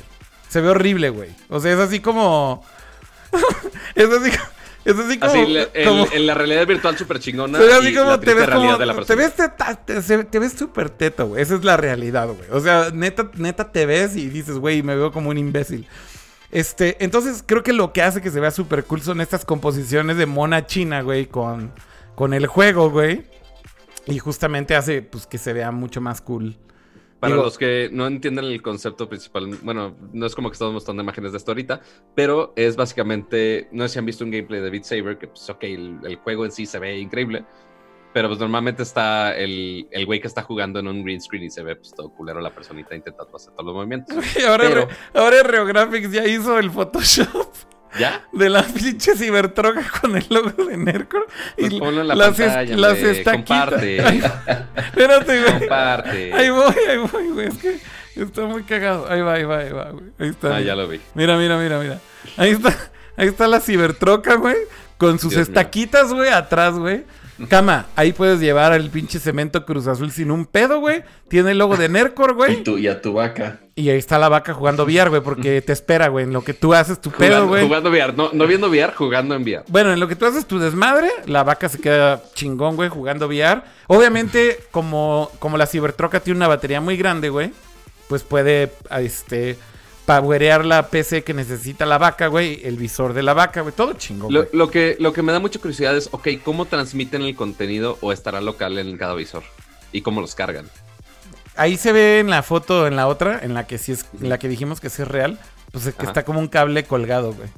Se 0.49 0.61
ve 0.61 0.69
horrible, 0.69 1.09
güey. 1.09 1.29
O 1.49 1.59
sea, 1.59 1.73
es 1.73 1.79
así 1.79 1.99
como... 1.99 2.63
es 3.95 4.09
así, 4.09 4.31
es 4.85 4.99
así 4.99 5.17
como... 5.17 5.31
Así, 5.31 5.67
como- 5.83 6.07
en 6.11 6.27
la 6.27 6.33
realidad 6.35 6.67
virtual 6.67 6.97
súper 6.97 7.19
chingona. 7.19 7.57
así 7.57 7.87
y 7.87 7.95
como 7.95 8.11
la 8.11 8.19
te 8.19 8.33
ves 8.33 8.45
realidad 8.45 8.73
como, 8.73 8.77
de 8.77 8.85
la 8.85 9.05
te 9.05 9.15
ves 9.15 9.33
teta- 9.35 9.75
te, 9.83 10.23
te 10.25 10.39
ves 10.39 10.53
súper 10.53 10.89
teto, 10.91 11.27
güey. 11.29 11.41
Esa 11.41 11.55
es 11.55 11.63
la 11.63 11.77
realidad, 11.77 12.27
güey. 12.27 12.49
O 12.51 12.59
sea, 12.59 12.89
neta, 12.93 13.31
neta 13.35 13.71
te 13.71 13.85
ves 13.87 14.15
y 14.15 14.29
dices, 14.29 14.59
güey, 14.59 14.83
me 14.83 14.95
veo 14.95 15.11
como 15.11 15.29
un 15.29 15.37
imbécil. 15.37 15.87
Este, 16.51 17.03
entonces 17.03 17.43
creo 17.43 17.63
que 17.63 17.73
lo 17.73 17.93
que 17.93 18.03
hace 18.03 18.21
que 18.21 18.29
se 18.29 18.39
vea 18.39 18.51
súper 18.51 18.83
cool 18.83 19.01
son 19.01 19.21
estas 19.21 19.43
composiciones 19.43 20.17
de 20.17 20.27
mona 20.27 20.67
china, 20.67 21.01
güey, 21.01 21.25
con, 21.25 21.71
con 22.15 22.33
el 22.33 22.47
juego, 22.47 22.89
güey. 22.89 23.23
Y 24.05 24.19
justamente 24.19 24.75
hace 24.75 25.01
pues 25.01 25.25
que 25.27 25.37
se 25.37 25.53
vea 25.53 25.71
mucho 25.71 26.01
más 26.01 26.21
cool. 26.21 26.57
Para 27.19 27.35
Digo- 27.35 27.45
los 27.45 27.57
que 27.57 27.89
no 27.91 28.05
entienden 28.05 28.43
el 28.45 28.61
concepto 28.61 29.07
principal, 29.07 29.47
bueno, 29.63 29.95
no 30.11 30.25
es 30.25 30.35
como 30.35 30.49
que 30.49 30.53
estamos 30.53 30.73
mostrando 30.73 31.03
imágenes 31.03 31.31
de 31.31 31.37
esto 31.37 31.51
ahorita, 31.51 31.79
pero 32.13 32.51
es 32.57 32.75
básicamente, 32.75 33.69
no 33.71 33.83
sé 33.83 33.93
si 33.93 33.99
han 33.99 34.05
visto 34.05 34.25
un 34.25 34.31
gameplay 34.31 34.59
de 34.59 34.69
Beat 34.69 34.83
Saber, 34.83 35.17
que 35.17 35.27
pues 35.27 35.49
ok, 35.49 35.63
el, 35.63 35.99
el 36.03 36.17
juego 36.17 36.43
en 36.43 36.51
sí 36.51 36.65
se 36.65 36.79
ve 36.79 36.97
increíble, 36.99 37.45
pero 38.13 38.27
pues 38.27 38.41
normalmente 38.41 38.83
está 38.83 39.37
el, 39.37 39.87
el 39.89 40.05
güey 40.05 40.19
que 40.19 40.27
está 40.27 40.41
jugando 40.41 40.79
en 40.79 40.87
un 40.89 41.01
green 41.01 41.21
screen 41.21 41.45
y 41.45 41.49
se 41.49 41.63
ve 41.63 41.77
pues 41.77 41.93
todo 41.95 42.09
culero 42.09 42.41
la 42.41 42.49
personita 42.53 42.93
intentando 42.93 43.33
hacer 43.37 43.53
todos 43.53 43.67
los 43.67 43.75
movimientos. 43.75 44.17
Y 44.37 44.43
ahora, 44.45 44.67
Pero- 44.67 44.85
Re- 44.87 44.95
ahora 45.13 45.43
Reographics 45.43 46.11
ya 46.11 46.27
hizo 46.27 46.59
el 46.59 46.71
Photoshop 46.71 47.53
¿Ya? 47.99 48.23
de 48.31 48.49
la 48.49 48.63
pinche 48.63 49.15
cibertroca 49.15 49.83
con 50.01 50.15
el 50.15 50.25
logo 50.29 50.65
de 50.65 50.77
Nercor. 50.77 51.27
Pues 51.57 51.71
y 51.71 51.79
ponlo 51.79 52.01
en 52.01 52.07
la 52.07 52.15
las, 52.15 52.39
es- 52.39 52.69
las 52.77 52.97
estaquitas. 52.97 53.69
comparte. 53.69 54.01
Ay, 54.05 54.23
Espérate, 54.77 55.41
güey. 55.41 55.59
Comparte. 55.59 56.33
Ahí 56.33 56.49
voy, 56.49 56.73
ahí 56.89 56.97
voy, 56.97 57.27
güey. 57.29 57.47
Es 57.47 57.57
que 57.57 57.79
está 58.15 58.41
muy 58.45 58.63
cagado. 58.63 59.09
Ahí 59.09 59.21
va, 59.21 59.33
ahí 59.33 59.43
va, 59.43 59.59
ahí 59.59 59.71
va, 59.71 59.89
güey. 59.91 60.05
Ahí 60.19 60.29
está. 60.29 60.55
Ah, 60.55 60.61
ya 60.61 60.75
lo 60.75 60.87
vi. 60.87 60.99
Mira, 61.15 61.37
mira, 61.37 61.57
mira, 61.57 61.79
mira. 61.79 61.99
Ahí 62.37 62.51
está, 62.51 62.75
ahí 63.17 63.27
está 63.27 63.47
la 63.47 63.59
cibertroca, 63.59 64.35
güey. 64.35 64.55
Con 64.97 65.19
sus 65.19 65.31
Dios 65.31 65.47
mío. 65.49 65.53
estaquitas, 65.55 66.13
güey, 66.13 66.29
atrás, 66.29 66.75
güey. 66.75 67.03
Cama, 67.49 67.87
ahí 67.95 68.13
puedes 68.13 68.39
llevar 68.39 68.73
el 68.73 68.89
pinche 68.91 69.19
cemento 69.19 69.65
Cruz 69.65 69.87
Azul 69.87 70.11
sin 70.11 70.29
un 70.31 70.45
pedo, 70.45 70.79
güey. 70.79 71.03
Tiene 71.27 71.51
el 71.51 71.57
logo 71.57 71.75
de 71.75 71.89
Nercor, 71.89 72.31
Y, 72.31 72.33
güey. 72.35 72.63
tu, 72.63 72.77
y 72.77 72.87
a 72.87 73.01
tu 73.01 73.13
vaca. 73.13 73.59
Y 73.75 73.89
ahí 73.89 73.97
está 73.97 74.19
la 74.19 74.29
vaca 74.29 74.53
jugando 74.53 74.83
VR, 74.83 75.09
güey, 75.09 75.21
porque 75.23 75.61
te 75.61 75.73
espera, 75.73 76.07
güey. 76.07 76.25
En 76.25 76.33
lo 76.33 76.43
que 76.43 76.53
tú 76.53 76.75
haces 76.75 77.01
tu 77.01 77.09
pedo, 77.09 77.47
güey. 77.47 77.65
jugando 77.65 77.89
VR, 77.89 78.13
no, 78.15 78.29
no 78.31 78.45
viendo 78.45 78.69
VR, 78.69 78.93
jugando 78.93 79.33
en 79.33 79.41
VR. 79.41 79.63
Bueno, 79.67 79.91
en 79.91 79.99
lo 79.99 80.07
que 80.07 80.15
tú 80.15 80.25
haces 80.27 80.45
tu 80.45 80.59
desmadre, 80.59 81.09
la 81.25 81.43
vaca 81.43 81.67
se 81.69 81.79
queda 81.79 82.21
chingón, 82.35 82.75
güey, 82.75 82.89
jugando 82.89 83.27
VR. 83.27 83.63
Obviamente, 83.87 84.59
como, 84.69 85.31
como 85.39 85.57
la 85.57 85.65
cibertroca 85.65 86.19
tiene 86.19 86.37
una 86.37 86.47
batería 86.47 86.81
muy 86.81 86.97
grande, 86.97 87.29
güey, 87.29 87.51
pues 88.07 88.21
puede, 88.21 88.71
este, 88.91 89.57
la 90.05 90.87
PC 90.91 91.23
que 91.23 91.33
necesita 91.33 91.87
la 91.87 91.97
vaca, 91.97 92.27
güey, 92.27 92.61
el 92.63 92.77
visor 92.77 93.13
de 93.13 93.23
la 93.23 93.33
vaca, 93.33 93.61
güey, 93.61 93.73
todo 93.73 93.93
chingón, 93.93 94.31
Lo, 94.31 94.41
güey. 94.41 94.49
lo 94.53 94.69
que, 94.69 94.97
lo 94.99 95.13
que 95.13 95.23
me 95.23 95.31
da 95.31 95.39
mucha 95.39 95.59
curiosidad 95.59 95.97
es, 95.97 96.09
ok, 96.11 96.27
¿cómo 96.43 96.65
transmiten 96.65 97.23
el 97.23 97.35
contenido 97.35 97.97
o 98.01 98.11
estará 98.11 98.39
local 98.39 98.77
en 98.77 98.97
cada 98.97 99.15
visor? 99.15 99.43
¿Y 99.91 100.01
cómo 100.01 100.21
los 100.21 100.35
cargan? 100.35 100.67
Ahí 101.55 101.77
se 101.77 101.91
ve 101.91 102.19
en 102.19 102.29
la 102.29 102.41
foto, 102.43 102.87
en 102.87 102.95
la 102.95 103.07
otra, 103.07 103.39
en 103.43 103.53
la 103.53 103.67
que 103.67 103.77
sí 103.77 103.91
es, 103.91 104.05
en 104.19 104.29
la 104.29 104.39
que 104.39 104.47
dijimos 104.47 104.79
que 104.79 104.89
sí 104.89 105.01
es 105.03 105.07
real, 105.07 105.39
pues 105.71 105.85
es 105.85 105.93
que 105.93 106.01
Ajá. 106.03 106.11
está 106.11 106.25
como 106.25 106.39
un 106.39 106.47
cable 106.47 106.83
colgado, 106.85 107.33
güey. 107.33 107.49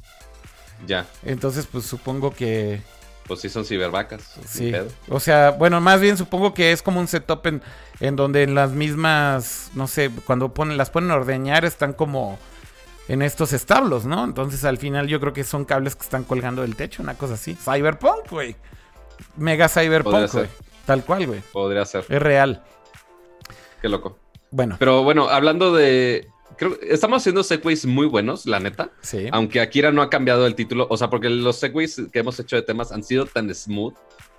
Ya, 0.86 1.06
Entonces, 1.24 1.68
pues 1.72 1.86
supongo 1.86 2.32
que... 2.32 2.82
pues 3.28 3.40
sí 3.40 3.50
son 3.50 3.66
cibervacas. 3.66 4.36
Sí. 4.48 4.74
O 5.10 5.20
sea, 5.20 5.52
bueno, 5.52 5.80
más 5.82 6.02
bien 6.02 6.18
supongo 6.18 6.54
que 6.54 6.72
es 6.74 6.82
como 6.82 7.00
un 7.00 7.08
setup 7.08 7.46
en, 7.48 7.62
en 8.02 8.16
donde 8.16 8.44
en 8.44 8.54
las 8.54 8.72
mismas, 8.72 9.72
no 9.74 9.88
sé, 9.88 10.12
cuando 10.26 10.54
ponen, 10.54 10.78
las 10.78 10.90
ponen 10.90 11.12
a 11.12 11.16
ordeñar 11.16 11.64
están 11.66 11.94
como 11.94 12.38
en 13.08 13.22
estos 13.22 13.54
establos, 13.54 14.06
¿no? 14.06 14.24
Entonces 14.26 14.66
al 14.66 14.78
final 14.78 15.08
yo 15.08 15.20
creo 15.20 15.32
que 15.34 15.44
son 15.44 15.64
cables 15.64 15.96
que 15.96 16.04
están 16.04 16.24
colgando 16.24 16.62
del 16.64 16.76
techo, 16.76 17.02
una 17.02 17.16
cosa 17.16 17.36
así. 17.36 17.56
Cyberpunk, 17.56 18.30
güey. 18.30 18.56
Mega 19.38 19.70
Cyberpunk, 19.70 20.32
güey. 20.34 20.48
Tal 20.86 21.04
cual, 21.04 21.26
güey. 21.26 21.42
Podría 21.54 21.86
ser. 21.86 22.06
Es 22.10 22.22
real. 22.22 22.64
Qué 23.86 23.90
loco. 23.90 24.18
Bueno, 24.50 24.78
Pero 24.80 25.04
bueno, 25.04 25.30
hablando 25.30 25.72
de... 25.76 26.28
Creo, 26.58 26.76
estamos 26.82 27.22
haciendo 27.22 27.44
segways 27.44 27.86
muy 27.86 28.08
buenos, 28.08 28.48
la 28.48 28.60
neta. 28.60 28.90
sí. 29.02 29.28
Aunque 29.32 29.62
Akira 29.62 29.92
no 29.92 30.02
ha 30.02 30.10
cambiado 30.10 30.48
el 30.48 30.56
título. 30.56 30.88
O 30.90 30.98
sea, 30.98 31.12
porque 31.12 31.30
los 31.30 31.58
segways 31.58 32.02
que 32.12 32.18
hemos 32.20 32.40
hecho 32.40 32.56
de 32.56 32.64
temas 32.64 32.92
han 32.92 33.04
sido 33.04 33.28
tan 33.28 33.54
smooth 33.54 33.94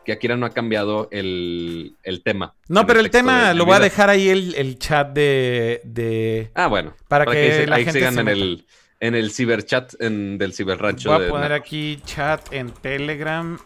que 0.05 0.11
Akira 0.11 0.37
no 0.37 0.47
ha 0.47 0.51
cambiado 0.51 1.07
el, 1.13 1.95
el 2.03 2.25
tema. 2.25 2.55
No, 2.69 2.87
pero 2.89 2.99
el 2.99 3.09
tema 3.11 3.55
lo 3.55 3.67
voy 3.67 3.77
a 3.77 3.81
dejar 3.81 4.11
ahí 4.11 4.29
el, 4.31 4.57
el 4.57 4.81
chat 4.81 5.13
de, 5.13 5.81
de... 5.85 6.51
Ah, 6.55 6.67
bueno. 6.67 6.95
Para 7.07 7.25
que 7.27 7.53
se- 7.53 7.67
la 7.69 7.77
ahí 7.77 7.85
gente 7.85 8.01
sigan 8.01 8.15
se 8.15 8.21
en 8.23 8.29
el, 8.29 8.67
en 8.99 9.15
el 9.15 9.31
ciberchat 9.31 9.95
en, 10.01 10.39
del 10.39 10.55
ciberrancho. 10.55 11.11
Voy 11.11 11.21
a 11.21 11.25
de 11.25 11.31
poner 11.31 11.53
aquí 11.53 12.01
chat 12.05 12.53
en 12.53 12.71
Telegram. 12.73 13.59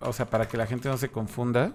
O 0.00 0.12
sea, 0.12 0.26
para 0.26 0.48
que 0.48 0.56
la 0.58 0.66
gente 0.66 0.88
no 0.88 0.98
se 0.98 1.08
confunda. 1.08 1.72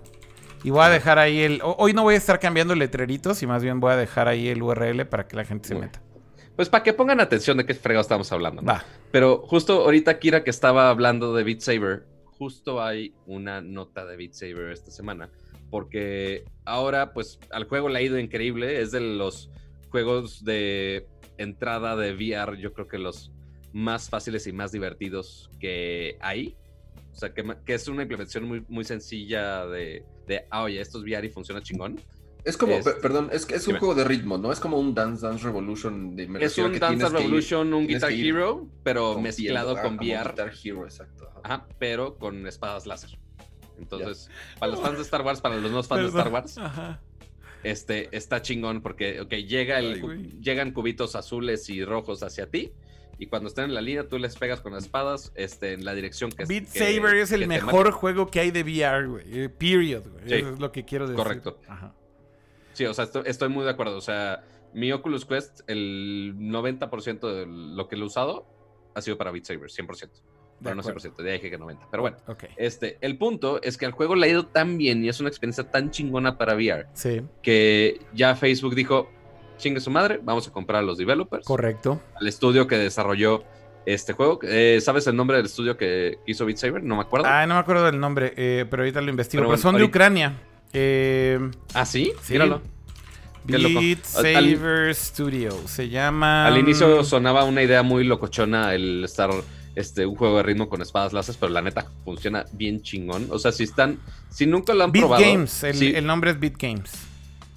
Y 0.64 0.72
voy 0.72 0.82
a 0.84 0.90
dejar 0.90 1.20
ahí 1.20 1.40
el. 1.40 1.62
ho- 1.64 1.76
Hoy 1.80 1.94
no 1.94 2.04
voy 2.04 2.16
a 2.16 2.18
estar 2.18 2.40
cambiando 2.40 2.76
letreritos 2.76 3.42
y 3.44 3.48
más 3.48 3.64
bien 3.64 3.80
voy 3.80 3.94
a 3.94 3.96
dejar 3.98 4.28
ahí 4.28 4.48
el 4.50 4.62
URL 4.62 5.06
para 5.08 5.28
que 5.28 5.36
la 5.36 5.46
gente 5.46 5.68
se 5.70 5.76
meta. 5.76 6.02
Pues 6.56 6.68
para 6.68 6.84
que 6.84 6.92
pongan 6.94 7.22
atención 7.22 7.58
de 7.58 7.66
qué 7.66 7.74
fregado 7.74 8.02
estamos 8.02 8.32
hablando. 8.34 8.62
Pero 9.12 9.42
justo 9.48 9.84
ahorita 9.84 10.20
Kira 10.20 10.44
que 10.44 10.50
estaba 10.50 10.90
hablando 10.90 11.34
de 11.34 11.44
Beat 11.46 11.62
Saber, 11.62 12.06
justo 12.26 12.82
hay 12.84 13.14
una 13.26 13.62
nota 13.62 14.06
de 14.06 14.18
Beat 14.18 14.34
Saber 14.34 14.72
esta 14.72 14.92
semana, 14.92 15.30
porque 15.70 16.44
ahora 16.66 17.14
pues 17.14 17.40
al 17.52 17.64
juego 17.64 17.88
le 17.88 18.00
ha 18.00 18.02
ido 18.02 18.20
increíble, 18.20 18.82
es 18.82 18.92
de 18.92 19.00
los 19.00 19.50
juegos 19.90 20.44
de 20.44 21.08
entrada 21.38 21.96
de 21.96 22.14
VR, 22.14 22.58
yo 22.60 22.74
creo 22.74 22.88
que 22.90 22.98
los 22.98 23.32
más 23.72 24.10
fáciles 24.10 24.46
y 24.48 24.52
más 24.52 24.74
divertidos 24.74 25.50
que 25.62 26.18
hay. 26.20 26.58
O 27.20 27.22
sea, 27.22 27.34
que, 27.34 27.74
es 27.74 27.88
una 27.90 28.04
implementación 28.04 28.46
muy, 28.46 28.64
muy 28.70 28.86
sencilla 28.86 29.66
de, 29.66 30.06
de, 30.26 30.46
ah, 30.50 30.64
oye, 30.64 30.80
esto 30.80 31.00
es 31.00 31.04
VR 31.04 31.28
y 31.28 31.30
funciona 31.30 31.62
chingón. 31.62 32.00
Es 32.46 32.56
como, 32.56 32.76
Es- 32.76 32.88
perdón, 33.02 33.30
es, 33.34 33.46
es 33.50 33.64
un 33.68 33.74
Dime. 33.74 33.80
juego 33.80 33.94
de 33.94 34.06
ritmo, 34.06 34.38
¿no? 34.38 34.54
Es 34.54 34.62
como 34.62 34.80
un 34.80 34.96
Dance 34.96 35.28
Dance 35.28 35.44
Revolution 35.44 36.16
de 36.16 36.24
Es 36.40 36.58
un 36.58 36.72
que 36.72 36.80
Dance 36.80 37.06
ir 37.08 37.12
Revolution, 37.12 37.74
un 37.74 37.88
Guitar 37.88 38.14
Hero, 38.14 38.70
pero 38.84 39.20
mezclado 39.20 39.76
con 39.82 39.98
VR. 39.98 40.30
Guitar 40.30 40.54
Hero, 40.64 40.86
exacto. 40.86 41.28
ajá. 41.28 41.42
Ajá, 41.44 41.68
pero 41.78 42.16
con 42.18 42.48
espadas 42.48 42.88
láser. 42.88 43.20
Entonces, 43.78 44.30
para 44.58 44.72
los 44.72 44.82
fans 44.82 44.96
de 44.96 45.04
Star 45.04 45.22
Wars, 45.22 45.42
para 45.42 45.58
los 45.58 45.70
no 45.74 45.84
fans 45.84 46.04
de. 46.04 46.08
Star 46.20 46.32
Wars, 46.32 46.58
Ajá. 46.58 47.02
este 47.64 48.16
está 48.16 48.42
chingón 48.42 48.82
porque, 48.82 49.20
ok, 49.20 49.34
llega 49.46 49.80
el, 49.80 50.02
Ay, 50.10 50.40
llegan 50.40 50.72
cubitos 50.72 51.18
azules 51.18 51.70
y 51.70 51.84
rojos 51.84 52.24
hacia 52.24 52.50
ti 52.50 52.72
y 53.20 53.28
cuando 53.28 53.50
están 53.50 53.66
en 53.66 53.74
la 53.76 53.82
línea 53.82 54.08
tú 54.08 54.18
les 54.18 54.36
pegas 54.38 54.62
con 54.62 54.74
las 54.74 54.86
espadas 54.86 55.32
este, 55.36 55.74
en 55.74 55.84
la 55.86 55.94
dirección 55.94 56.32
que 56.32 56.46
Beat 56.46 56.72
que- 56.72 56.80
Saber 56.80 57.16
es 57.18 57.32
el 57.32 57.48
mejor 57.48 57.92
juego 57.92 58.28
que 58.28 58.40
hay 58.40 58.52
de 58.52 58.64
VR, 58.64 59.08
güey. 59.08 59.26
Eh, 59.44 59.50
Period, 59.50 60.04
güey. 60.10 60.24
Sí. 60.28 60.34
Eso 60.36 60.50
es 60.54 60.60
lo 60.60 60.72
que 60.72 60.86
quiero 60.86 61.06
decir. 61.08 61.22
Correcto. 61.22 61.60
Ajá. 61.68 61.94
Sí, 62.74 62.86
o 62.86 62.94
sea, 62.94 63.04
estoy, 63.06 63.24
estoy 63.26 63.50
muy 63.50 63.66
de 63.66 63.72
acuerdo. 63.72 63.98
O 63.98 64.02
sea, 64.02 64.44
mi 64.74 64.92
Oculus 64.92 65.26
Quest, 65.26 65.62
el 65.68 66.34
90% 66.38 67.20
de 67.34 67.46
lo 67.46 67.88
que 67.90 67.98
lo 67.98 68.04
he 68.06 68.08
usado 68.08 68.46
ha 68.96 69.02
sido 69.02 69.18
para 69.18 69.32
Beat 69.32 69.46
Saber, 69.46 69.70
100%. 69.70 70.10
Pero 70.62 70.76
no 70.76 70.82
acuerdo. 70.82 71.00
100%, 71.00 71.16
de 71.24 71.32
ahí 71.32 71.38
dije 71.38 71.50
que 71.52 71.58
90. 71.58 71.88
Pero 71.90 72.02
bueno, 72.04 72.18
Ok. 72.28 72.44
este, 72.58 72.98
el 73.02 73.18
punto 73.18 73.62
es 73.62 73.78
que 73.78 73.86
al 73.86 73.92
juego 73.94 74.16
le 74.16 74.28
ha 74.28 74.30
ido 74.30 74.46
tan 74.48 74.78
bien 74.78 75.04
y 75.06 75.10
es 75.10 75.20
una 75.20 75.30
experiencia 75.30 75.70
tan 75.72 75.90
chingona 75.92 76.38
para 76.38 76.54
VR 76.56 76.88
Sí, 76.94 77.22
que 77.42 78.00
ya 78.14 78.36
Facebook 78.36 78.76
dijo, 78.76 79.10
chingue 79.60 79.80
su 79.80 79.92
madre, 79.92 80.20
vamos 80.24 80.48
a 80.48 80.52
comprar 80.52 80.80
a 80.80 80.82
los 80.82 80.98
developers, 80.98 81.46
correcto. 81.46 82.02
al 82.20 82.28
estudio 82.28 82.66
que 82.66 82.78
desarrolló 82.78 83.44
este 83.86 84.14
juego. 84.14 84.40
Eh, 84.44 84.80
¿Sabes 84.82 85.06
el 85.08 85.16
nombre 85.16 85.38
del 85.38 85.46
estudio 85.46 85.78
que 85.78 86.18
hizo 86.26 86.46
Beat 86.46 86.58
Saber? 86.58 86.84
No 86.84 86.96
me 86.96 87.02
acuerdo. 87.02 87.28
Ah, 87.28 87.46
no 87.46 87.54
me 87.56 87.60
acuerdo 87.60 87.86
del 87.86 88.00
nombre, 88.00 88.34
eh, 88.36 88.66
pero 88.70 88.82
ahorita 88.84 89.02
lo 89.02 89.10
investigo. 89.10 89.42
Pero 89.42 89.50
Pero, 89.50 89.58
bueno, 89.62 89.62
son 89.62 89.78
de 89.78 89.84
Ucrania. 89.84 90.34
Eh, 90.74 91.40
¿Ah, 91.74 91.86
sí? 91.86 92.12
sí. 92.22 92.34
Míralo. 92.34 92.62
Beat 93.46 94.06
Al- 94.16 94.26
al- 94.36 94.56
Saber 94.56 94.96
Studio. 94.96 95.52
Se 95.66 95.90
llama. 95.90 96.46
Al 96.46 96.58
inicio 96.58 97.02
mm, 97.02 97.06
sonaba 97.06 97.44
una 97.46 97.64
idea 97.64 97.82
muy 97.84 98.04
locochona 98.04 98.76
el 98.76 99.04
estar 99.04 99.32
este, 99.76 100.06
un 100.06 100.16
juego 100.16 100.38
de 100.38 100.44
ritmo 100.44 100.70
con 100.70 100.82
espadas 100.82 101.14
láser, 101.14 101.36
pero 101.40 101.52
la 101.52 101.62
neta 101.62 101.86
funciona 102.04 102.46
bien 102.54 102.82
chingón. 102.82 103.28
O 103.32 103.40
sea, 103.40 103.52
si 103.52 103.64
están, 103.64 103.98
si 104.30 104.46
nunca 104.46 104.74
lo 104.74 104.84
han 104.84 104.92
Beat 104.92 105.04
probado. 105.04 105.24
Games. 105.24 105.64
El, 105.64 105.76
sí, 105.76 105.94
el 105.96 106.06
nombre 106.06 106.32
es 106.32 106.40
Beat 106.40 106.58
Games. 106.58 106.92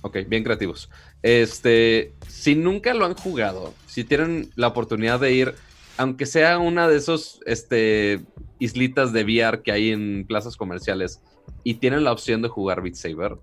Ok, 0.03 0.19
bien 0.27 0.43
creativos. 0.45 0.89
Este, 1.23 2.13
si 2.29 2.55
nunca 2.55 2.95
lo 2.95 3.05
han 3.05 3.15
jugado, 3.15 3.73
si 3.87 4.05
tienen 4.05 4.51
la 4.57 4.69
oportunidad 4.69 5.21
de 5.21 5.33
ir, 5.33 5.55
aunque 5.97 6.27
sea 6.27 6.59
una 6.59 6.89
de 6.89 6.97
esos 6.97 7.41
este, 7.47 8.21
islitas 8.59 9.13
de 9.13 9.25
VR 9.25 9.63
que 9.63 9.73
hay 9.73 9.91
en 9.91 10.25
plazas 10.27 10.57
comerciales 10.57 11.21
y 11.65 11.75
tienen 11.75 12.05
la 12.05 12.13
opción 12.13 12.43
de 12.43 12.49
jugar 12.49 12.83
Beat 12.83 12.95
Saber, 12.95 13.37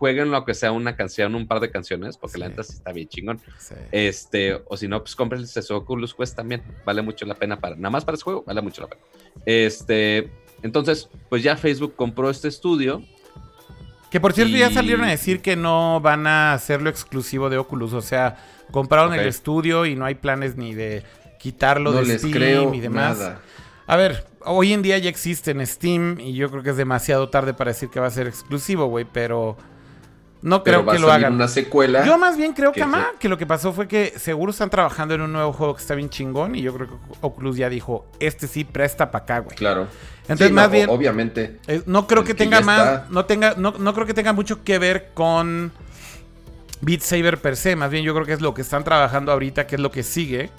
jueguen 0.00 0.30
lo 0.30 0.46
que 0.46 0.54
sea 0.54 0.72
una 0.72 0.96
canción, 0.96 1.34
un 1.34 1.46
par 1.46 1.60
de 1.60 1.70
canciones, 1.70 2.16
porque 2.16 2.38
la 2.38 2.48
neta 2.48 2.62
sí 2.62 2.72
está 2.72 2.90
bien 2.90 3.06
chingón. 3.06 3.38
Sí. 3.58 3.74
Este, 3.92 4.58
o 4.66 4.76
si 4.78 4.88
no, 4.88 5.00
pues 5.02 5.14
cómprense 5.14 5.60
su 5.60 5.74
Oculus 5.74 6.14
Quest 6.14 6.34
también. 6.34 6.62
Vale 6.86 7.02
mucho 7.02 7.26
la 7.26 7.34
pena 7.34 7.60
para. 7.60 7.76
Nada 7.76 7.90
más 7.90 8.06
para 8.06 8.14
ese 8.14 8.24
juego, 8.24 8.42
vale 8.46 8.62
mucho 8.62 8.80
la 8.80 8.88
pena. 8.88 9.02
Este. 9.44 10.30
Entonces, 10.62 11.10
pues 11.28 11.42
ya 11.42 11.54
Facebook 11.56 11.96
compró 11.96 12.30
este 12.30 12.48
estudio. 12.48 13.02
Que 14.10 14.20
por 14.20 14.32
cierto 14.32 14.56
ya 14.56 14.70
salieron 14.70 15.04
a 15.04 15.10
decir 15.10 15.40
que 15.40 15.54
no 15.56 16.00
van 16.00 16.26
a 16.26 16.52
hacerlo 16.52 16.90
exclusivo 16.90 17.48
de 17.48 17.58
Oculus. 17.58 17.92
O 17.92 18.02
sea, 18.02 18.36
compraron 18.72 19.14
el 19.14 19.26
estudio 19.26 19.86
y 19.86 19.94
no 19.94 20.04
hay 20.04 20.16
planes 20.16 20.56
ni 20.56 20.74
de 20.74 21.04
quitarlo 21.38 21.92
No 21.92 22.00
de 22.00 22.06
les 22.06 22.18
Steam 22.18 22.32
creo 22.32 22.74
y 22.74 22.80
demás. 22.80 23.18
nada. 23.18 23.40
A 23.86 23.96
ver, 23.96 24.24
hoy 24.44 24.72
en 24.72 24.82
día 24.82 24.98
ya 24.98 25.08
existe 25.08 25.50
en 25.52 25.64
Steam 25.66 26.18
y 26.20 26.34
yo 26.34 26.50
creo 26.50 26.62
que 26.62 26.70
es 26.70 26.76
demasiado 26.76 27.28
tarde 27.28 27.54
para 27.54 27.70
decir 27.72 27.88
que 27.88 27.98
va 28.00 28.06
a 28.06 28.10
ser 28.10 28.26
exclusivo, 28.26 28.86
güey, 28.86 29.04
pero 29.10 29.56
no 30.42 30.62
creo 30.62 30.86
que 30.86 30.98
lo 30.98 31.12
hagan. 31.12 31.34
una 31.34 31.48
secuela. 31.48 32.04
Yo 32.04 32.16
más 32.18 32.36
bien 32.36 32.52
creo 32.52 32.72
que 32.72 32.80
que, 32.80 32.88
que 33.18 33.28
lo 33.28 33.36
que 33.36 33.46
pasó 33.46 33.72
fue 33.72 33.86
que 33.88 34.14
seguro 34.16 34.50
están 34.52 34.70
trabajando 34.70 35.14
en 35.14 35.20
un 35.20 35.32
nuevo 35.32 35.52
juego 35.52 35.74
que 35.74 35.82
está 35.82 35.94
bien 35.94 36.08
chingón 36.08 36.54
y 36.54 36.62
yo 36.62 36.74
creo 36.74 36.88
que 36.88 36.94
Oculus 37.20 37.56
ya 37.56 37.68
dijo, 37.68 38.06
este 38.20 38.46
sí 38.46 38.64
presta 38.64 39.10
para 39.10 39.24
acá, 39.24 39.38
güey. 39.40 39.56
Claro. 39.56 39.86
Entonces 40.22 40.48
Sí, 40.48 40.52
más 40.52 40.66
no, 40.68 40.72
bien 40.72 40.88
Obviamente. 40.88 41.58
eh, 41.66 41.82
no 41.86 42.06
creo 42.06 42.22
que 42.22 42.28
que 42.28 42.34
tenga 42.34 42.60
más, 42.60 42.80
está. 42.80 43.06
no 43.10 43.24
tenga, 43.26 43.54
no, 43.56 43.72
no 43.78 43.94
creo 43.94 44.06
que 44.06 44.14
tenga 44.14 44.32
mucho 44.32 44.62
que 44.64 44.78
ver 44.78 45.10
con 45.12 45.72
Beat 46.80 47.00
Saber 47.02 47.38
per 47.38 47.56
se. 47.56 47.76
Más 47.76 47.90
bien 47.90 48.04
yo 48.04 48.14
creo 48.14 48.24
que 48.24 48.32
es 48.32 48.40
lo 48.40 48.54
que 48.54 48.62
están 48.62 48.84
trabajando 48.84 49.32
ahorita, 49.32 49.66
que 49.66 49.74
es 49.74 49.80
lo 49.80 49.90
que 49.90 50.02
sigue. 50.02 50.50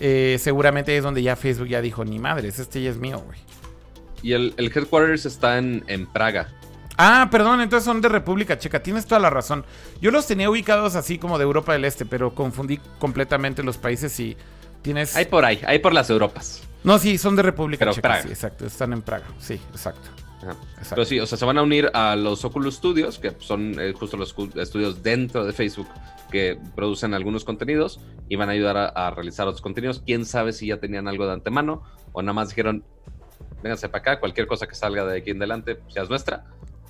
Eh, 0.00 0.38
seguramente 0.40 0.96
es 0.96 1.02
donde 1.02 1.22
ya 1.22 1.36
Facebook 1.36 1.68
ya 1.68 1.80
dijo, 1.80 2.04
ni 2.04 2.18
madres, 2.18 2.58
este 2.58 2.82
ya 2.82 2.90
es 2.90 2.96
mío, 2.96 3.20
güey. 3.24 3.38
Y 4.22 4.32
el, 4.32 4.54
el 4.56 4.66
headquarters 4.74 5.24
está 5.24 5.56
en, 5.58 5.84
en 5.86 6.06
Praga. 6.06 6.48
Ah, 7.02 7.28
perdón, 7.30 7.62
entonces 7.62 7.86
son 7.86 8.02
de 8.02 8.10
República 8.10 8.58
Checa. 8.58 8.82
Tienes 8.82 9.06
toda 9.06 9.20
la 9.20 9.30
razón. 9.30 9.64
Yo 10.02 10.10
los 10.10 10.26
tenía 10.26 10.50
ubicados 10.50 10.96
así 10.96 11.16
como 11.16 11.38
de 11.38 11.44
Europa 11.44 11.72
del 11.72 11.86
Este, 11.86 12.04
pero 12.04 12.34
confundí 12.34 12.78
completamente 12.98 13.62
los 13.62 13.78
países 13.78 14.20
y 14.20 14.36
tienes... 14.82 15.16
Hay 15.16 15.24
por 15.24 15.46
ahí, 15.46 15.62
hay 15.66 15.78
por 15.78 15.94
las 15.94 16.10
Europas. 16.10 16.62
No, 16.84 16.98
sí, 16.98 17.16
son 17.16 17.36
de 17.36 17.42
República 17.42 17.80
Pero 17.86 17.92
Checa. 17.94 18.08
Praga. 18.08 18.22
Sí, 18.24 18.28
exacto. 18.28 18.66
Están 18.66 18.92
en 18.92 19.00
Praga. 19.00 19.24
Sí, 19.38 19.54
exacto. 19.70 20.10
Ajá. 20.42 20.56
exacto. 20.72 20.94
Pero 20.96 21.04
sí, 21.06 21.18
o 21.20 21.26
sea, 21.26 21.38
se 21.38 21.44
van 21.46 21.56
a 21.56 21.62
unir 21.62 21.90
a 21.94 22.16
los 22.16 22.44
Oculus 22.44 22.74
Studios, 22.74 23.18
que 23.18 23.34
son 23.38 23.80
eh, 23.80 23.94
justo 23.94 24.18
los 24.18 24.34
estudios 24.56 25.02
dentro 25.02 25.46
de 25.46 25.54
Facebook 25.54 25.88
que 26.30 26.58
producen 26.74 27.14
algunos 27.14 27.46
contenidos 27.46 27.98
y 28.28 28.36
van 28.36 28.50
a 28.50 28.52
ayudar 28.52 28.76
a, 28.76 28.88
a 28.88 29.10
realizar 29.10 29.48
otros 29.48 29.62
contenidos. 29.62 30.02
Quién 30.04 30.26
sabe 30.26 30.52
si 30.52 30.66
ya 30.66 30.76
tenían 30.76 31.08
algo 31.08 31.26
de 31.26 31.32
antemano 31.32 31.82
o 32.12 32.20
nada 32.20 32.34
más 32.34 32.50
dijeron, 32.50 32.84
vénganse 33.62 33.88
para 33.88 34.00
acá, 34.00 34.20
cualquier 34.20 34.46
cosa 34.46 34.66
que 34.66 34.74
salga 34.74 35.06
de 35.06 35.18
aquí 35.18 35.30
en 35.30 35.38
adelante 35.38 35.76
pues, 35.76 35.94
ya 35.94 36.02
es 36.02 36.10
nuestra. 36.10 36.44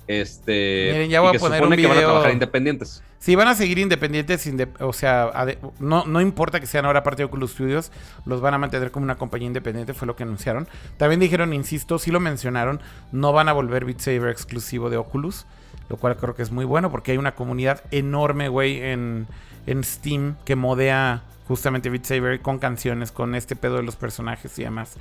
Este, 0.07 0.89
Miren, 0.93 1.09
ya 1.09 1.21
y 1.23 1.35
a 1.35 1.39
poner 1.39 1.59
supone 1.59 1.75
un 1.75 1.81
que 1.81 1.87
van 1.87 1.97
a 1.97 2.01
trabajar 2.01 2.31
independientes. 2.33 3.03
Sí, 3.19 3.35
van 3.35 3.47
a 3.47 3.53
seguir 3.55 3.77
independientes, 3.77 4.47
inde- 4.47 4.67
o 4.79 4.93
sea, 4.93 5.31
no, 5.79 6.05
no 6.05 6.21
importa 6.21 6.59
que 6.59 6.65
sean 6.65 6.85
ahora 6.85 7.03
parte 7.03 7.21
de 7.21 7.25
Oculus 7.25 7.51
Studios, 7.51 7.91
los 8.25 8.41
van 8.41 8.55
a 8.55 8.57
mantener 8.57 8.89
como 8.89 9.03
una 9.03 9.15
compañía 9.15 9.45
independiente, 9.47 9.93
fue 9.93 10.07
lo 10.07 10.15
que 10.15 10.23
anunciaron. 10.23 10.67
También 10.97 11.19
dijeron, 11.19 11.53
insisto, 11.53 11.99
sí 11.99 12.09
lo 12.09 12.19
mencionaron, 12.19 12.81
no 13.11 13.31
van 13.31 13.47
a 13.47 13.53
volver 13.53 13.85
Beat 13.85 13.99
Saber 13.99 14.29
exclusivo 14.29 14.89
de 14.89 14.97
Oculus, 14.97 15.45
lo 15.87 15.97
cual 15.97 16.17
creo 16.17 16.33
que 16.33 16.41
es 16.41 16.51
muy 16.51 16.65
bueno 16.65 16.89
porque 16.89 17.11
hay 17.11 17.17
una 17.19 17.35
comunidad 17.35 17.83
enorme, 17.91 18.49
güey, 18.49 18.81
en, 18.81 19.27
en 19.67 19.83
Steam 19.83 20.35
que 20.43 20.55
modea 20.55 21.21
justamente 21.47 21.91
Beat 21.91 22.05
Saber 22.05 22.41
con 22.41 22.57
canciones, 22.57 23.11
con 23.11 23.35
este 23.35 23.55
pedo 23.55 23.75
de 23.77 23.83
los 23.83 23.95
personajes 23.97 24.57
y 24.57 24.63
demás. 24.63 24.95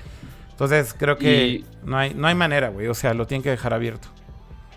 Entonces 0.51 0.95
creo 0.99 1.17
que 1.17 1.47
Y- 1.47 1.65
no, 1.87 1.97
hay, 1.97 2.13
no 2.13 2.27
hay 2.27 2.35
manera, 2.35 2.69
güey, 2.69 2.87
o 2.89 2.95
sea, 2.95 3.15
lo 3.15 3.27
tienen 3.27 3.43
que 3.43 3.49
dejar 3.51 3.73
abierto. 3.73 4.09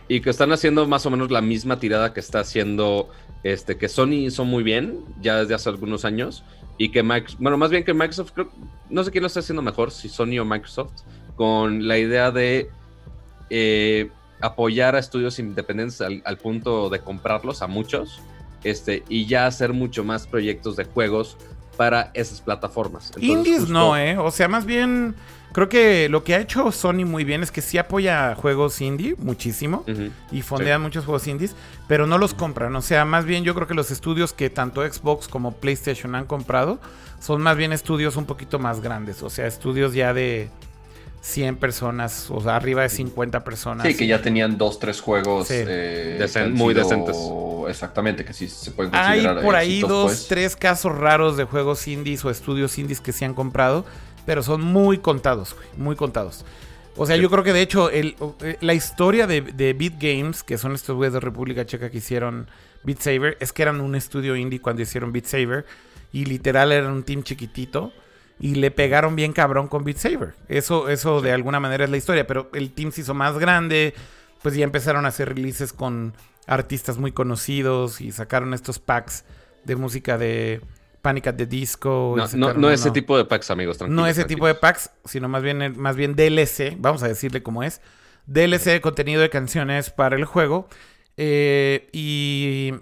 Y 0.07 0.21
que 0.21 0.29
están 0.29 0.51
haciendo 0.51 0.87
más 0.87 1.05
o 1.05 1.09
menos 1.09 1.31
la 1.31 1.41
misma 1.41 1.79
tirada 1.79 2.13
que 2.13 2.19
está 2.19 2.39
haciendo 2.39 3.09
este 3.43 3.77
que 3.77 3.89
Sony 3.89 4.25
hizo 4.25 4.45
muy 4.45 4.63
bien 4.63 4.99
ya 5.21 5.37
desde 5.39 5.53
hace 5.53 5.69
algunos 5.69 6.05
años 6.05 6.43
y 6.77 6.89
que 6.89 7.03
Microsoft, 7.03 7.41
bueno, 7.41 7.57
más 7.57 7.69
bien 7.69 7.83
que 7.83 7.93
Microsoft 7.93 8.31
creo, 8.33 8.49
no 8.89 9.03
sé 9.03 9.11
quién 9.11 9.21
lo 9.21 9.27
está 9.27 9.41
haciendo 9.41 9.61
mejor, 9.61 9.91
si 9.91 10.09
Sony 10.09 10.39
o 10.39 10.45
Microsoft, 10.45 11.03
con 11.35 11.87
la 11.87 11.97
idea 11.97 12.31
de 12.31 12.69
eh, 13.49 14.09
apoyar 14.41 14.95
a 14.95 14.99
estudios 14.99 15.39
independientes 15.39 16.01
al, 16.01 16.21
al 16.25 16.37
punto 16.37 16.89
de 16.89 16.99
comprarlos 16.99 17.61
a 17.61 17.67
muchos, 17.67 18.21
este, 18.63 19.03
y 19.09 19.25
ya 19.25 19.45
hacer 19.45 19.73
mucho 19.73 20.03
más 20.03 20.25
proyectos 20.25 20.75
de 20.75 20.85
juegos 20.85 21.37
para 21.77 22.11
esas 22.13 22.41
plataformas. 22.41 23.07
Entonces, 23.07 23.29
Indies 23.29 23.59
justo- 23.61 23.73
no, 23.73 23.97
¿eh? 23.97 24.17
O 24.17 24.31
sea, 24.31 24.47
más 24.47 24.65
bien, 24.65 25.15
creo 25.53 25.69
que 25.69 26.07
lo 26.09 26.23
que 26.23 26.35
ha 26.35 26.39
hecho 26.39 26.71
Sony 26.71 27.05
muy 27.05 27.23
bien 27.23 27.43
es 27.43 27.51
que 27.51 27.61
sí 27.61 27.77
apoya 27.77 28.35
juegos 28.35 28.79
indie 28.81 29.15
muchísimo 29.17 29.83
y 30.31 30.41
fondean 30.41 30.81
muchos 30.81 31.05
juegos 31.05 31.27
indies, 31.27 31.55
pero 31.87 32.05
no 32.07 32.17
los 32.17 32.33
compran. 32.33 32.75
O 32.75 32.81
sea, 32.81 33.05
más 33.05 33.25
bien 33.25 33.43
yo 33.43 33.53
creo 33.55 33.67
que 33.67 33.73
los 33.73 33.91
estudios 33.91 34.33
que 34.33 34.49
tanto 34.49 34.81
Xbox 34.81 35.27
como 35.27 35.53
PlayStation 35.53 36.15
han 36.15 36.25
comprado 36.25 36.79
son 37.19 37.41
más 37.41 37.55
bien 37.57 37.71
estudios 37.73 38.15
un 38.17 38.25
poquito 38.25 38.59
más 38.59 38.81
grandes. 38.81 39.23
O 39.23 39.29
sea, 39.29 39.47
estudios 39.47 39.93
ya 39.93 40.13
de 40.13 40.49
100 41.25 41.55
personas, 41.55 42.29
o 42.29 42.41
sea, 42.41 42.57
arriba 42.57 42.81
de 42.81 42.89
50 42.89 43.45
personas. 43.45 43.87
Sí, 43.87 43.95
que 43.95 44.05
ya 44.07 44.21
tenían 44.21 44.57
dos, 44.57 44.77
tres 44.77 44.99
juegos 44.99 45.47
Sí. 45.47 45.53
eh, 45.57 46.19
muy 46.51 46.73
sido- 46.73 46.83
decentes. 46.83 47.17
Exactamente, 47.69 48.25
que 48.25 48.33
sí 48.33 48.49
se 48.49 48.71
pueden 48.71 48.93
Hay 48.93 49.21
considerar 49.21 49.41
por 49.41 49.55
ahí 49.55 49.69
éxitos, 49.77 49.89
dos, 49.89 50.05
pues. 50.11 50.27
tres 50.27 50.55
casos 50.57 50.93
raros 50.97 51.37
de 51.37 51.45
juegos 51.45 51.87
indies 51.87 52.25
o 52.25 52.29
estudios 52.29 52.77
indies 52.77 52.99
que 52.99 53.13
se 53.13 53.23
han 53.23 53.33
comprado, 53.33 53.85
pero 54.25 54.43
son 54.43 54.61
muy 54.61 54.97
contados, 54.97 55.55
muy 55.77 55.95
contados. 55.95 56.43
O 56.97 57.05
sea, 57.05 57.15
Sí. 57.15 57.21
yo 57.21 57.29
creo 57.29 57.43
que 57.45 57.53
de 57.53 57.61
hecho 57.61 57.89
el- 57.89 58.17
eh, 58.41 58.57
la 58.59 58.73
historia 58.73 59.25
de, 59.25 59.39
de 59.41 59.71
Beat 59.71 59.93
Games, 60.01 60.43
que 60.43 60.57
son 60.57 60.73
estos 60.75 60.93
güeyes 60.97 61.13
de 61.13 61.21
República 61.21 61.65
Checa 61.65 61.89
que 61.89 61.99
hicieron 61.99 62.47
Beat 62.83 62.99
Saber, 62.99 63.37
es 63.39 63.53
que 63.53 63.61
eran 63.61 63.79
un 63.79 63.95
estudio 63.95 64.35
indie 64.35 64.59
cuando 64.59 64.81
hicieron 64.81 65.13
Beat 65.13 65.25
Saber 65.27 65.65
y 66.11 66.25
literal 66.25 66.73
eran 66.73 66.91
un 66.91 67.03
team 67.03 67.23
chiquitito 67.23 67.93
y 68.43 68.55
le 68.55 68.71
pegaron 68.71 69.15
bien 69.15 69.31
cabrón 69.31 69.69
con 69.69 69.85
Beat 69.85 69.95
Saber. 69.95 70.33
Eso, 70.49 70.89
eso 70.89 71.21
de 71.21 71.31
alguna 71.31 71.61
manera 71.61 71.85
es 71.85 71.89
la 71.89 71.95
historia, 71.95 72.27
pero 72.27 72.49
el 72.53 72.73
team 72.73 72.91
se 72.91 72.99
hizo 72.99 73.13
más 73.13 73.39
grande, 73.39 73.93
pues 74.41 74.53
ya 74.53 74.65
empezaron 74.65 75.05
a 75.05 75.07
hacer 75.07 75.29
releases 75.29 75.71
con 75.71 76.13
artistas 76.45 76.97
muy 76.97 77.13
conocidos 77.13 78.01
y 78.01 78.11
sacaron 78.11 78.53
estos 78.53 78.79
packs 78.79 79.23
de 79.63 79.77
música 79.77 80.17
de 80.17 80.59
Panic 81.01 81.27
at 81.27 81.35
the 81.35 81.45
Disco. 81.45 82.15
No, 82.17 82.23
no, 82.23 82.27
sacaron 82.27 82.61
no 82.61 82.69
ese 82.69 82.91
tipo 82.91 83.17
de 83.17 83.23
packs, 83.23 83.49
amigos. 83.49 83.79
no 83.79 83.85
tranquilos, 83.85 84.09
ese 84.09 84.25
tipo 84.25 84.45
de 84.45 84.55
packs, 84.55 84.89
sino 85.05 85.29
más 85.29 85.41
bien, 85.41 85.79
más 85.79 85.95
bien 85.95 86.13
DLC, 86.13 86.75
vamos 86.77 87.01
a 87.01 87.07
decirle 87.07 87.41
cómo 87.43 87.63
es. 87.63 87.79
DLC 88.27 88.71
de 88.71 88.81
contenido 88.81 89.21
de 89.21 89.29
canciones 89.29 89.89
para 89.89 90.17
el 90.17 90.25
juego. 90.25 90.67
Eh, 91.15 91.87
y, 91.93 92.73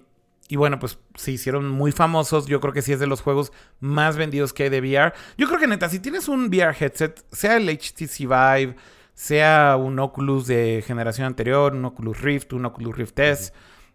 y 0.52 0.58
bueno, 0.58 0.80
pues 0.80 0.99
se 1.16 1.32
hicieron 1.32 1.70
muy 1.70 1.93
famosos. 1.93 2.45
Yo 2.45 2.60
creo 2.60 2.74
que 2.74 2.82
sí 2.82 2.91
es 2.91 2.99
de 2.99 3.08
los 3.08 3.22
juegos 3.22 3.54
más 3.80 4.18
vendidos 4.18 4.52
que 4.52 4.64
hay 4.64 4.70
de 4.70 4.82
VR. 4.82 5.14
Yo 5.38 5.47
creo 5.47 5.58
que 5.58 5.66
neta, 5.66 5.88
si 5.88 6.02
tienes 6.02 6.28
un 6.28 6.47
VR 6.47 6.76
headset, 6.78 7.24
sea 7.32 7.56
el 7.56 7.70
HTC 7.70 8.28
Vive, 8.28 8.76
sea 9.14 9.78
un 9.80 9.97
Oculus 9.97 10.47
de 10.47 10.84
generación 10.86 11.26
anterior, 11.26 11.74
un 11.74 11.86
Oculus 11.86 12.20
Rift, 12.20 12.52
un 12.52 12.66
Oculus 12.66 12.97
Rift 12.97 13.18
S, 13.20 13.54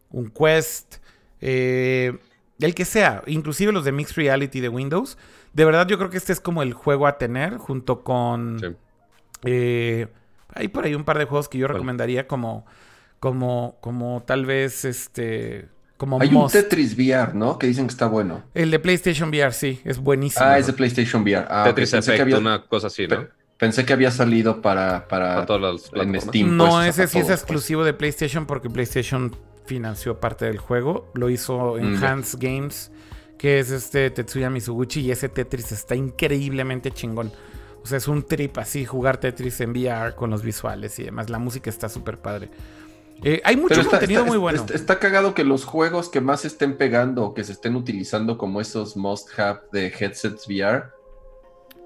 un 0.08 0.30
Quest, 0.30 0.96
eh, 1.42 2.16
el 2.58 2.74
que 2.74 2.86
sea, 2.86 3.22
inclusive 3.26 3.70
los 3.70 3.84
de 3.84 3.92
Mixed 3.92 4.16
Reality 4.16 4.60
de 4.60 4.70
Windows. 4.70 5.18
De 5.52 5.66
verdad 5.66 5.86
yo 5.86 5.98
creo 5.98 6.08
que 6.08 6.16
este 6.16 6.32
es 6.32 6.40
como 6.40 6.62
el 6.62 6.72
juego 6.72 7.06
a 7.06 7.18
tener 7.18 7.58
junto 7.58 8.02
con... 8.02 8.60
Sí. 8.60 8.66
eh, 9.44 10.06
hay 10.54 10.68
por 10.68 10.86
ahí 10.86 10.94
un 10.94 11.04
par 11.04 11.18
de 11.18 11.26
juegos 11.26 11.50
que 11.50 11.58
yo 11.58 11.68
recomendaría 11.68 12.26
como, 12.26 12.64
como, 13.20 13.76
como 13.82 14.22
tal 14.22 14.46
vez 14.46 14.86
este... 14.86 15.75
Como 15.96 16.20
Hay 16.20 16.28
un. 16.34 16.48
Tetris 16.50 16.94
VR, 16.94 17.34
¿no? 17.34 17.58
Que 17.58 17.66
dicen 17.66 17.86
que 17.86 17.92
está 17.92 18.06
bueno. 18.06 18.42
El 18.54 18.70
de 18.70 18.78
PlayStation 18.78 19.30
VR, 19.30 19.52
sí, 19.52 19.80
es 19.84 19.98
buenísimo. 19.98 20.44
Ah, 20.44 20.58
es 20.58 20.66
de 20.66 20.72
PlayStation 20.74 21.22
VR. 21.22 21.46
Ah, 21.48 21.64
Tetris 21.64 21.90
que 21.92 21.96
Effect, 21.98 22.20
había, 22.20 22.38
una 22.38 22.62
cosa 22.66 22.88
así, 22.88 23.06
¿no? 23.06 23.16
pe- 23.22 23.28
pensé 23.56 23.84
que 23.86 23.92
había 23.94 24.10
salido 24.10 24.60
para, 24.60 25.08
para, 25.08 25.34
Para 25.36 25.46
todas 25.46 25.62
las 25.94 26.06
en. 26.06 26.20
Steam. 26.20 26.56
No, 26.56 26.68
pues, 26.70 26.88
ese 26.98 27.06
sí 27.08 27.18
es 27.18 27.24
pues. 27.26 27.38
exclusivo 27.38 27.82
de 27.84 27.94
PlayStation 27.94 28.44
porque 28.46 28.68
PlayStation 28.68 29.34
financió 29.64 30.20
parte 30.20 30.44
del 30.44 30.58
juego. 30.58 31.10
Lo 31.14 31.30
hizo 31.30 31.76
Mm. 31.76 31.94
Enhanced 31.96 32.38
Games, 32.40 32.90
que 33.38 33.58
es 33.58 33.70
este 33.70 34.10
Tetsuya 34.10 34.50
Mizuguchi, 34.50 35.00
y 35.00 35.10
ese 35.12 35.28
Tetris 35.30 35.72
está 35.72 35.94
increíblemente 35.94 36.90
chingón. 36.90 37.32
O 37.82 37.86
sea, 37.88 37.98
es 37.98 38.08
un 38.08 38.24
trip 38.24 38.58
así 38.58 38.84
jugar 38.84 39.16
Tetris 39.18 39.60
en 39.60 39.70
VR 39.70 40.14
con 40.14 40.28
los 40.28 40.42
visuales 40.42 40.98
y 40.98 41.04
demás. 41.04 41.30
La 41.30 41.38
música 41.38 41.70
está 41.70 41.88
súper 41.88 42.18
padre. 42.18 42.50
Eh, 43.22 43.40
hay 43.44 43.56
mucho 43.56 43.80
está, 43.80 43.92
contenido 43.92 44.20
está- 44.20 44.30
muy 44.30 44.38
bueno. 44.38 44.58
está- 44.60 44.74
está 44.74 44.98
cagado 44.98 45.34
que 45.34 45.42
los 45.44 45.64
juegos 45.64 46.08
que 46.08 46.20
más 46.20 46.44
estén 46.44 46.76
pegando 46.76 47.24
o 47.24 47.34
que 47.34 47.44
se 47.44 47.52
estén 47.52 47.74
utilizando 47.76 48.36
como 48.38 48.60
esos 48.60 48.96
must-have 48.96 49.60
de 49.72 49.86
headsets 49.98 50.46
VR 50.46 50.84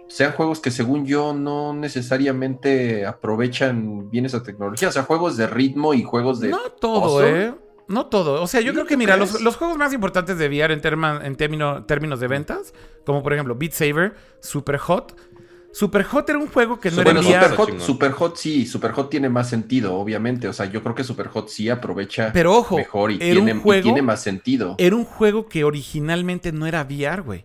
sean 0.09 0.33
juegos 0.33 0.59
que 0.61 0.71
según 0.73 1.07
yo 1.07 1.33
no 1.33 1.73
necesariamente 1.73 3.07
aprovechan 3.07 4.11
bien 4.11 4.27
esa 4.27 4.43
tecnología. 4.43 4.89
O 4.89 4.93
sea, 4.93 5.05
juegos 5.05 5.37
de 5.37 5.47
ritmo 5.47 5.95
y 5.95 6.03
juegos 6.03 6.41
de... 6.41 6.49
No 6.49 6.71
todo. 6.81 7.25
¿eh? 7.25 7.55
No 7.87 8.07
todo. 8.07 8.43
O 8.43 8.47
sea, 8.47 8.61
yo 8.61 8.73
creo 8.73 8.87
que, 8.87 8.95
¿Tú 8.95 8.99
mira, 8.99 9.17
los, 9.17 9.41
los 9.41 9.57
juegos 9.57 9.77
más 9.77 9.93
importantes 9.93 10.37
de 10.39 10.49
VR 10.49 10.73
en, 10.75 10.81
terma- 10.81 11.25
en 11.25 11.37
término- 11.37 11.85
términos 11.87 12.21
de 12.21 12.27
ventas, 12.29 12.75
como 13.07 13.23
por 13.23 13.33
ejemplo 13.33 13.55
Beat 13.57 13.73
Saber, 13.73 14.15
Super 14.41 14.79
Hot. 14.79 15.15
Super 15.73 16.03
Hot 16.05 16.29
era 16.29 16.39
un 16.39 16.49
juego 16.49 16.81
que 16.81 16.91
no 16.91 16.97
Super 16.97 17.11
era 17.13 17.21
Bueno, 17.21 17.29
en 17.37 17.41
VR. 17.43 17.51
Super 17.57 17.75
Hot. 17.75 17.81
Super 17.81 18.11
Hot 18.13 18.37
sí, 18.37 18.67
Super 18.67 18.91
Hot 18.93 19.09
tiene 19.11 19.29
más 19.29 19.49
sentido, 19.49 19.95
obviamente. 19.95 20.49
O 20.49 20.53
sea, 20.53 20.67
yo 20.67 20.83
creo 20.83 20.95
que 20.95 21.05
Super 21.05 21.29
Hot 21.29 21.49
sí 21.49 21.69
aprovecha 21.69 22.31
Pero 22.33 22.57
ojo, 22.57 22.77
mejor 22.77 23.13
y 23.13 23.17
era 23.21 23.35
tiene, 23.35 23.53
y 23.53 23.55
juego- 23.63 23.83
tiene 23.85 24.03
más 24.03 24.23
sentido. 24.23 24.75
Era 24.79 24.97
un 24.97 25.05
juego 25.05 25.49
que 25.49 25.63
originalmente 25.65 26.51
no 26.53 26.67
era 26.67 26.83
VR, 26.83 27.23
güey. 27.23 27.45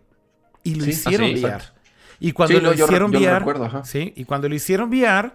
Y 0.64 0.76
lo 0.76 0.86
Sí, 0.86 0.90
hicieron 0.92 1.28
ah, 1.28 1.34
sí, 1.34 1.40
VR. 1.44 1.54
exacto. 1.56 1.80
Y 2.20 2.32
cuando 2.32 2.56
Sí, 2.56 2.62
lo 2.62 2.70
no, 2.70 2.76
yo 2.76 2.86
re- 2.86 2.90
hicieron 2.92 3.12
yo 3.12 3.20
lo 3.20 3.26
VR, 3.26 3.40
recuerdo, 3.40 3.66
ajá. 3.66 3.84
sí, 3.84 4.14
y 4.16 4.24
cuando 4.26 4.50
lo 4.50 4.56
hicieron 4.56 4.90
VR 4.90 5.32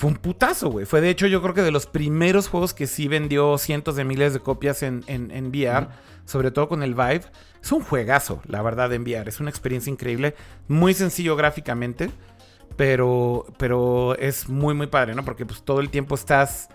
fue 0.00 0.08
un 0.08 0.16
putazo, 0.16 0.70
güey. 0.70 0.86
Fue 0.86 1.02
de 1.02 1.10
hecho 1.10 1.26
yo 1.26 1.42
creo 1.42 1.52
que 1.52 1.60
de 1.60 1.70
los 1.70 1.84
primeros 1.84 2.48
juegos 2.48 2.72
que 2.72 2.86
sí 2.86 3.06
vendió 3.06 3.58
cientos 3.58 3.96
de 3.96 4.04
miles 4.04 4.32
de 4.32 4.40
copias 4.40 4.82
en, 4.82 5.04
VR, 5.06 5.88
sobre 6.24 6.50
todo 6.50 6.70
con 6.70 6.82
el 6.82 6.94
Vive. 6.94 7.24
Es 7.62 7.70
un 7.70 7.82
juegazo, 7.82 8.40
la 8.46 8.62
verdad, 8.62 8.90
en 8.94 9.02
VR. 9.02 9.28
Es 9.28 9.40
una 9.40 9.50
experiencia 9.50 9.90
increíble, 9.90 10.34
muy 10.68 10.94
sencillo 10.94 11.36
gráficamente, 11.36 12.10
pero, 12.78 13.44
pero 13.58 14.16
es 14.16 14.48
muy, 14.48 14.72
muy 14.72 14.86
padre, 14.86 15.14
¿no? 15.14 15.22
Porque 15.22 15.44
pues 15.44 15.62
todo 15.62 15.80
el 15.80 15.90
tiempo 15.90 16.14
estás... 16.14 16.70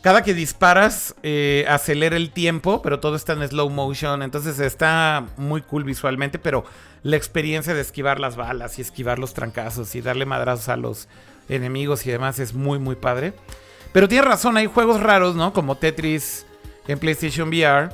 Cada 0.00 0.22
que 0.22 0.32
disparas, 0.32 1.16
eh, 1.24 1.64
acelera 1.68 2.14
el 2.14 2.30
tiempo, 2.30 2.80
pero 2.80 3.00
todo 3.00 3.16
está 3.16 3.32
en 3.32 3.48
slow 3.48 3.70
motion. 3.70 4.22
Entonces 4.22 4.60
está 4.60 5.26
muy 5.36 5.62
cool 5.62 5.82
visualmente, 5.82 6.38
pero 6.38 6.64
la 7.02 7.16
experiencia 7.16 7.74
de 7.74 7.80
esquivar 7.80 8.20
las 8.20 8.36
balas 8.36 8.78
y 8.78 8.82
esquivar 8.82 9.18
los 9.18 9.34
trancazos 9.34 9.96
y 9.96 10.00
darle 10.00 10.26
madrazos 10.26 10.68
a 10.68 10.76
los 10.76 11.08
enemigos 11.48 12.06
y 12.06 12.10
demás 12.10 12.38
es 12.38 12.54
muy, 12.54 12.78
muy 12.78 12.96
padre. 12.96 13.32
Pero 13.92 14.08
tienes 14.08 14.26
razón, 14.26 14.56
hay 14.56 14.66
juegos 14.66 15.00
raros, 15.00 15.34
¿no? 15.36 15.52
Como 15.52 15.76
Tetris 15.76 16.44
en 16.88 16.98
PlayStation 16.98 17.48
VR. 17.48 17.90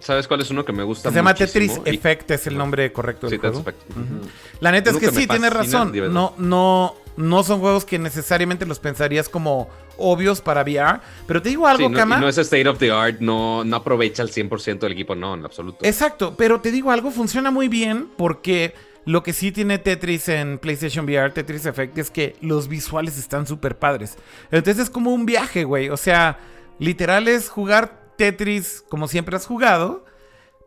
¿Sabes 0.00 0.26
cuál 0.26 0.40
es 0.40 0.50
uno 0.50 0.64
que 0.64 0.72
me 0.72 0.82
gusta 0.82 1.08
se 1.10 1.14
llama? 1.14 1.34
Tetris 1.34 1.80
Y- 1.84 1.90
Effect, 1.90 2.30
es 2.32 2.46
el 2.48 2.58
nombre 2.58 2.92
correcto 2.92 3.28
del 3.28 3.38
Sí, 3.38 3.40
Tetris 3.40 3.62
juego. 3.62 4.26
La 4.60 4.72
neta 4.72 4.90
es 4.90 4.96
Uno 4.96 5.00
que, 5.08 5.14
sí, 5.14 5.26
tienes 5.26 5.52
razón. 5.52 5.92
No, 6.12 6.34
no, 6.36 6.94
no 7.16 7.44
son 7.44 7.60
juegos 7.60 7.84
que 7.84 7.98
necesariamente 7.98 8.66
los 8.66 8.80
pensarías 8.80 9.28
como 9.28 9.68
obvios 9.96 10.40
para 10.40 10.62
VR. 10.62 10.98
Pero 11.28 11.40
te 11.40 11.50
digo 11.50 11.68
algo, 11.68 11.86
Sí, 11.86 11.92
no, 11.92 11.96
Kama. 11.98 12.18
no 12.18 12.28
es 12.28 12.36
state 12.38 12.68
of 12.68 12.78
the 12.78 12.90
art, 12.90 13.20
no, 13.20 13.62
no 13.64 13.76
aprovecha 13.76 14.22
al 14.22 14.30
100% 14.30 14.80
del 14.80 14.92
equipo, 14.92 15.14
no, 15.14 15.34
en 15.34 15.44
absoluto. 15.44 15.78
Exacto, 15.84 16.34
pero 16.36 16.60
te 16.60 16.72
digo 16.72 16.90
algo, 16.90 17.12
funciona 17.12 17.52
muy 17.52 17.68
bien 17.68 18.08
porque 18.16 18.74
lo 19.06 19.22
que 19.22 19.32
sí 19.32 19.52
tiene 19.52 19.78
Tetris 19.78 20.28
en 20.28 20.58
PlayStation 20.58 21.04
VR, 21.04 21.30
Tetris 21.32 21.66
Effect, 21.66 21.98
es 21.98 22.10
que 22.10 22.36
los 22.40 22.68
visuales 22.68 23.18
están 23.18 23.46
súper 23.46 23.78
padres. 23.78 24.16
Entonces 24.50 24.84
es 24.84 24.90
como 24.90 25.10
un 25.12 25.26
viaje, 25.26 25.64
güey. 25.64 25.90
O 25.90 25.96
sea, 25.96 26.38
literal 26.78 27.28
es 27.28 27.48
jugar 27.48 28.12
Tetris 28.16 28.82
como 28.88 29.08
siempre 29.08 29.36
has 29.36 29.46
jugado, 29.46 30.04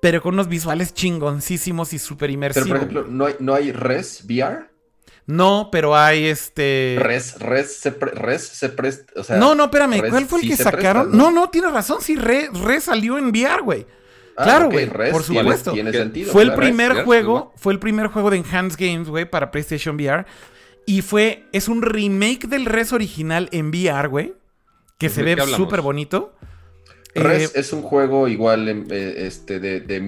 pero 0.01 0.21
con 0.21 0.35
unos 0.35 0.47
visuales 0.47 0.93
chingoncísimos 0.93 1.93
y 1.93 1.99
súper 1.99 2.27
Pero, 2.27 2.33
inmersivos. 2.33 2.67
por 2.67 2.77
ejemplo, 2.77 3.05
¿no 3.09 3.25
hay, 3.25 3.35
no 3.39 3.53
hay 3.55 3.71
Res 3.71 4.23
VR? 4.25 4.69
no, 5.25 5.69
pero 5.71 5.95
hay 5.97 6.27
este... 6.27 6.95
Res, 6.99 7.37
Res 7.39 7.75
se, 7.79 7.91
pre- 7.91 8.11
Res 8.11 8.43
se 8.47 8.69
presta. 8.69 9.11
O 9.19 9.23
sea, 9.25 9.35
no, 9.37 9.55
no, 9.55 9.65
espérame, 9.65 9.99
¿cuál 10.09 10.25
fue 10.25 10.39
el 10.39 10.43
sí 10.43 10.49
que 10.51 10.55
sacaron? 10.57 11.09
presta, 11.09 11.17
no, 11.17 11.31
no, 11.31 11.49
tienes 11.49 11.73
razón, 11.73 11.97
sí, 12.01 12.15
Re, 12.15 12.49
Re 12.53 12.79
salió 12.79 13.17
en 13.17 13.27
VR, 13.29 13.61
güey. 13.61 13.85
Ah, 14.37 14.43
claro, 14.43 14.69
güey, 14.69 14.85
Res 14.85 15.11
por 15.11 15.23
tiene- 15.23 15.41
supuesto. 15.41 15.71
Tiene, 15.73 15.91
sentido. 15.91 16.31
Fue 16.31 16.43
el 16.43 16.49
claro. 16.49 16.61
primer 16.61 16.93
Res, 16.93 17.03
juego, 17.05 17.53
fue 17.57 17.73
el 17.73 17.79
primer 17.79 18.07
juego 18.07 18.29
de 18.29 18.37
Enhanced 18.37 18.77
Games, 18.79 19.09
güey, 19.09 19.29
para 19.29 19.49
PlayStation 19.51 19.95
VR. 19.95 20.25
Y 20.85 21.01
fue, 21.01 21.45
es 21.51 21.67
un 21.67 21.81
remake 21.81 22.47
del 22.47 22.65
Res 22.65 22.93
original 22.93 23.49
en 23.51 23.69
VR, 23.69 24.07
güey. 24.07 24.33
Que 24.99 25.09
se 25.09 25.23
¿De 25.23 25.35
ve 25.35 25.45
súper 25.47 25.81
bonito. 25.81 26.33
Res 27.13 27.55
Eh, 27.55 27.59
es 27.59 27.73
un 27.73 27.81
juego 27.81 28.27
igual 28.27 28.67
eh, 28.89 29.13
este, 29.25 29.59
de, 29.59 29.81
de 29.81 29.99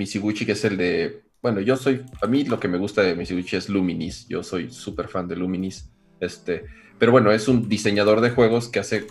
que 0.45 0.51
es 0.51 0.63
el 0.65 0.77
de. 0.77 1.21
Bueno, 1.41 1.59
yo 1.61 1.75
soy. 1.75 2.03
A 2.21 2.27
mí 2.27 2.43
lo 2.45 2.59
que 2.59 2.67
me 2.67 2.77
gusta 2.77 3.01
de 3.01 3.15
Michiguchi 3.15 3.55
es 3.55 3.69
Luminis. 3.69 4.27
Yo 4.27 4.43
soy 4.43 4.71
súper 4.71 5.07
fan 5.07 5.27
de 5.27 5.35
Luminis. 5.35 5.89
Este, 6.19 6.65
pero 6.97 7.11
bueno, 7.11 7.31
es 7.31 7.47
un 7.47 7.67
diseñador 7.69 8.21
de 8.21 8.29
juegos 8.31 8.67
que 8.67 8.79
hace 8.79 9.07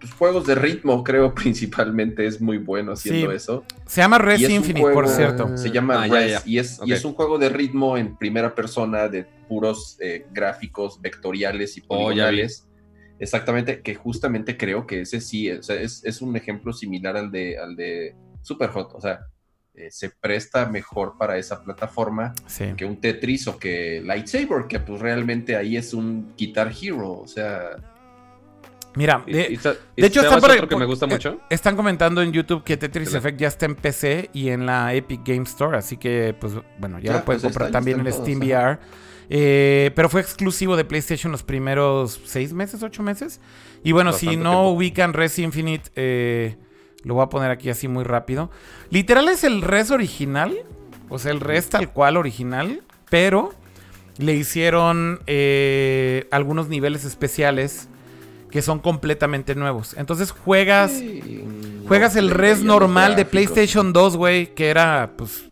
pues, 0.00 0.12
juegos 0.12 0.46
de 0.46 0.54
ritmo, 0.54 1.02
creo, 1.04 1.34
principalmente. 1.34 2.26
Es 2.26 2.40
muy 2.40 2.58
bueno 2.58 2.92
haciendo 2.92 3.30
Sí. 3.30 3.36
eso. 3.36 3.64
se 3.86 4.00
llama 4.00 4.18
Res 4.18 4.40
Infinite, 4.42 4.80
juego- 4.80 4.94
por 4.94 5.08
cierto. 5.08 5.56
Se 5.56 5.70
llama 5.70 6.02
Ah, 6.04 6.06
Res 6.08 6.32
ya. 6.32 6.42
Y, 6.44 6.58
es, 6.58 6.78
y 6.78 6.92
Ok. 6.92 6.98
es 6.98 7.04
un 7.04 7.14
juego 7.14 7.38
de 7.38 7.48
ritmo 7.48 7.96
en 7.96 8.16
primera 8.16 8.54
persona 8.54 9.08
de 9.08 9.24
puros 9.48 9.96
eh, 10.00 10.26
gráficos 10.32 11.00
vectoriales 11.00 11.76
y 11.76 11.82
Oh, 11.88 12.04
poligonales. 12.04 12.64
Exactamente, 13.20 13.80
que 13.82 13.94
justamente 13.96 14.56
creo 14.56 14.86
que 14.86 15.00
ese 15.00 15.20
sí, 15.20 15.50
o 15.50 15.62
sea, 15.62 15.74
es, 15.80 16.04
es 16.04 16.22
un 16.22 16.36
ejemplo 16.36 16.72
similar 16.72 17.16
al 17.16 17.30
de, 17.32 17.58
al 17.58 17.74
de 17.74 18.14
Superhot. 18.42 18.92
O 18.94 19.00
sea, 19.00 19.20
eh, 19.74 19.88
se 19.90 20.10
presta 20.10 20.66
mejor 20.66 21.16
para 21.18 21.36
esa 21.38 21.62
plataforma 21.64 22.32
Sí. 22.46 22.66
que 22.76 22.84
un 22.84 23.00
Tetris 23.00 23.48
o 23.48 23.58
que 23.58 24.00
Lightsaber, 24.04 24.66
que 24.68 24.78
pues 24.80 25.00
realmente 25.00 25.56
ahí 25.56 25.76
es 25.76 25.94
un 25.94 26.32
Guitar 26.36 26.72
Hero. 26.80 27.12
O 27.18 27.26
sea, 27.26 27.70
Mira, 28.98 29.22
de, 29.26 29.52
y 29.52 29.56
sa- 29.56 29.74
y 29.94 30.00
de 30.02 30.08
hecho 30.08 30.20
¿sabes 30.22 30.34
están 30.36 30.40
por, 30.40 30.50
otro 30.50 30.68
que 30.68 30.76
me 30.76 30.84
gusta 30.84 31.06
eh, 31.06 31.08
mucho? 31.08 31.40
Están 31.50 31.76
comentando 31.76 32.20
en 32.20 32.32
YouTube 32.32 32.64
que 32.64 32.76
Tetris. 32.76 33.14
Effect 33.14 33.38
ya 33.40 33.46
está 33.46 33.66
en 33.66 33.76
PC 33.76 34.28
y 34.32 34.48
en 34.48 34.66
la 34.66 34.92
Epic 34.92 35.20
Game 35.24 35.44
Store, 35.44 35.78
así 35.78 35.96
que 35.96 36.34
pues 36.38 36.54
bueno, 36.80 36.98
ya 36.98 37.12
Ya, 37.12 37.18
lo 37.18 37.24
pueden 37.24 37.40
pues, 37.40 37.52
comprar 37.52 37.68
está- 37.68 37.78
también 37.78 38.00
en 38.00 38.12
Steam 38.12 38.40
todos, 38.40 38.48
VR. 38.50 38.78
Eh, 39.30 39.90
pero 39.94 40.08
fue 40.08 40.20
exclusivo 40.20 40.76
de 40.76 40.84
PlayStation 40.84 41.30
los 41.30 41.42
primeros 41.44 42.20
seis 42.24 42.52
meses, 42.52 42.82
ocho 42.82 43.02
meses. 43.04 43.40
Y 43.84 43.92
bueno, 43.92 44.12
si 44.12 44.26
no 44.26 44.32
tiempo. 44.50 44.68
ubican 44.70 45.12
Res 45.12 45.38
Infinite, 45.38 45.90
eh, 45.94 46.56
lo 47.04 47.14
voy 47.14 47.22
a 47.24 47.28
poner 47.28 47.50
aquí 47.52 47.70
así 47.70 47.86
muy 47.88 48.02
rápido. 48.04 48.50
Literal 48.90 49.28
es 49.28 49.44
el 49.44 49.62
Res 49.62 49.90
original, 49.92 50.56
o 51.08 51.18
sea, 51.20 51.30
el 51.30 51.40
Res 51.40 51.68
tal 51.68 51.92
cual 51.92 52.16
original, 52.16 52.82
pero 53.10 53.52
le 54.16 54.34
hicieron 54.34 55.20
eh, 55.26 56.26
algunos 56.32 56.68
niveles 56.68 57.04
especiales 57.04 57.88
que 58.50 58.62
son 58.62 58.78
completamente 58.78 59.54
nuevos. 59.54 59.94
Entonces 59.96 60.30
juegas... 60.30 60.92
sí, 60.92 61.44
Juegas 61.88 62.14
no 62.14 62.20
el 62.20 62.30
res 62.30 62.62
normal 62.62 63.16
de. 63.16 63.24
PlayStation 63.24 63.94
2, 63.94 64.16
güey, 64.18 64.54
que 64.54 64.68
era 64.68 65.14
pues 65.16 65.48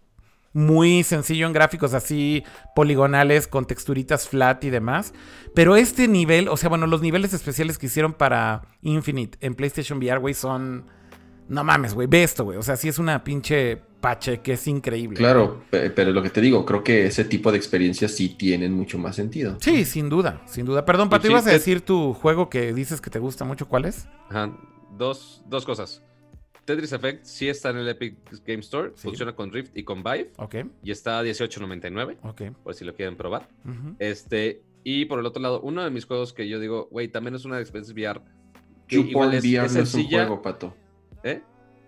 muy 0.52 1.02
sencillo 1.02 1.46
en 1.46 1.52
gráficos 1.52 1.94
así 1.94 2.44
poligonales 2.74 3.46
con 3.46 3.66
texturitas 3.66 4.28
flat 4.28 4.62
y 4.64 4.70
demás. 4.70 5.14
Pero 5.54 5.76
este 5.76 6.08
nivel, 6.08 6.48
o 6.48 6.56
sea, 6.58 6.68
bueno, 6.68 6.86
los 6.86 7.00
niveles 7.00 7.32
especiales 7.32 7.78
que 7.78 7.86
hicieron 7.86 8.12
para 8.12 8.62
Infinite 8.82 9.38
en 9.40 9.54
PlayStation 9.54 9.98
VR, 9.98 10.18
güey, 10.18 10.34
son 10.34 10.84
no 11.48 11.64
mames, 11.64 11.94
güey, 11.94 12.06
ve 12.06 12.22
esto, 12.22 12.44
güey. 12.44 12.58
O 12.58 12.62
sea, 12.62 12.76
sí 12.76 12.88
es 12.88 12.98
una 12.98 13.22
pinche 13.24 13.80
pache 14.00 14.40
que 14.40 14.52
es 14.52 14.66
increíble. 14.68 15.16
Claro, 15.16 15.62
pe- 15.70 15.90
pero 15.90 16.12
lo 16.12 16.22
que 16.22 16.30
te 16.30 16.40
digo, 16.40 16.64
creo 16.64 16.84
que 16.84 17.06
ese 17.06 17.24
tipo 17.24 17.50
de 17.50 17.58
experiencias 17.58 18.12
sí 18.12 18.28
tienen 18.30 18.72
mucho 18.72 18.98
más 18.98 19.16
sentido. 19.16 19.56
Sí, 19.60 19.84
sin 19.84 20.08
duda, 20.08 20.42
sin 20.46 20.64
duda. 20.66 20.84
Perdón, 20.84 21.08
Pato, 21.08 21.28
ibas 21.28 21.46
a 21.46 21.50
decir 21.50 21.80
tu 21.80 22.12
juego 22.14 22.48
que 22.50 22.72
dices 22.72 23.00
que 23.00 23.10
te 23.10 23.18
gusta 23.18 23.44
mucho, 23.44 23.66
¿cuál 23.68 23.84
es? 23.86 24.06
Ajá, 24.28 24.56
dos, 24.96 25.42
dos 25.46 25.64
cosas. 25.64 26.02
Tetris 26.64 26.92
Effect 26.92 27.24
sí 27.24 27.48
está 27.48 27.70
en 27.70 27.76
el 27.78 27.88
Epic 27.88 28.16
Game 28.44 28.58
Store, 28.60 28.90
Sí. 28.96 29.02
funciona 29.08 29.34
con 29.36 29.52
Rift 29.52 29.76
y 29.76 29.84
con 29.84 30.02
Vive, 30.02 30.32
Ok, 30.36 30.56
y 30.82 30.90
está 30.90 31.20
a 31.20 31.22
18.99, 31.22 32.16
ok. 32.22 32.42
por 32.64 32.74
si 32.74 32.84
lo 32.84 32.92
quieren 32.94 33.16
probar. 33.16 33.48
Este, 34.00 34.62
y 34.82 35.04
por 35.04 35.18
el 35.20 35.26
otro 35.26 35.40
lado, 35.42 35.60
uno 35.60 35.84
de 35.84 35.90
mis 35.90 36.04
juegos 36.06 36.32
que 36.32 36.48
yo 36.48 36.58
digo, 36.58 36.88
güey, 36.90 37.08
también 37.08 37.34
es 37.36 37.44
una 37.44 37.60
experiencia 37.60 37.94
VR. 37.94 38.20
que 38.88 38.96
igual 38.98 39.34
es, 39.34 39.42
VR 39.44 39.66
es 39.66 39.74
no 39.74 39.80
es 39.82 39.86
un 39.94 40.00
sencilla, 40.00 40.26
juego, 40.26 40.42
pato. 40.42 40.74
¿eh? 41.24 41.40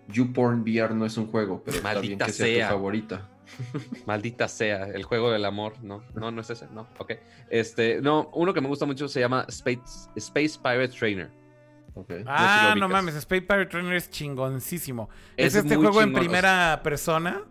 YouPorn 0.09 0.63
VR 0.63 0.95
no 0.95 1.05
es 1.07 1.17
un 1.17 1.27
juego, 1.27 1.63
pero 1.65 1.77
está 1.79 1.93
bien 2.01 2.19
Maldita 2.19 2.27
que 2.27 2.33
sea, 2.33 2.47
sea. 2.47 2.69
tu 2.69 2.75
favorita. 2.75 3.29
Maldita 4.07 4.49
sea, 4.49 4.85
el 4.85 5.05
juego 5.05 5.31
del 5.31 5.45
amor, 5.45 5.75
no, 5.83 6.03
no, 6.15 6.31
no 6.31 6.41
es 6.41 6.51
ese, 6.51 6.67
no, 6.73 6.87
ok. 6.99 7.13
Este, 7.51 8.01
no, 8.01 8.31
uno 8.35 8.53
que 8.53 8.61
me 8.61 8.69
gusta 8.69 8.85
mucho 8.87 9.09
se 9.09 9.21
llama 9.21 9.45
Space, 9.49 10.09
Space 10.17 10.59
Pirate 10.63 10.89
Trainer. 10.89 11.31
Ah, 12.27 12.75
no 12.79 12.89
mames, 12.89 13.15
Space 13.17 13.43
Pirate 13.43 13.67
Trainer 13.67 13.95
es 13.95 14.09
chingoncísimo. 14.11 15.09
Es, 15.37 15.55
Es 15.55 15.65
este 15.65 15.77
juego 15.77 16.01
en 16.03 16.15
o 16.15 16.19
primera 16.19 16.81
persona, 16.85 17.43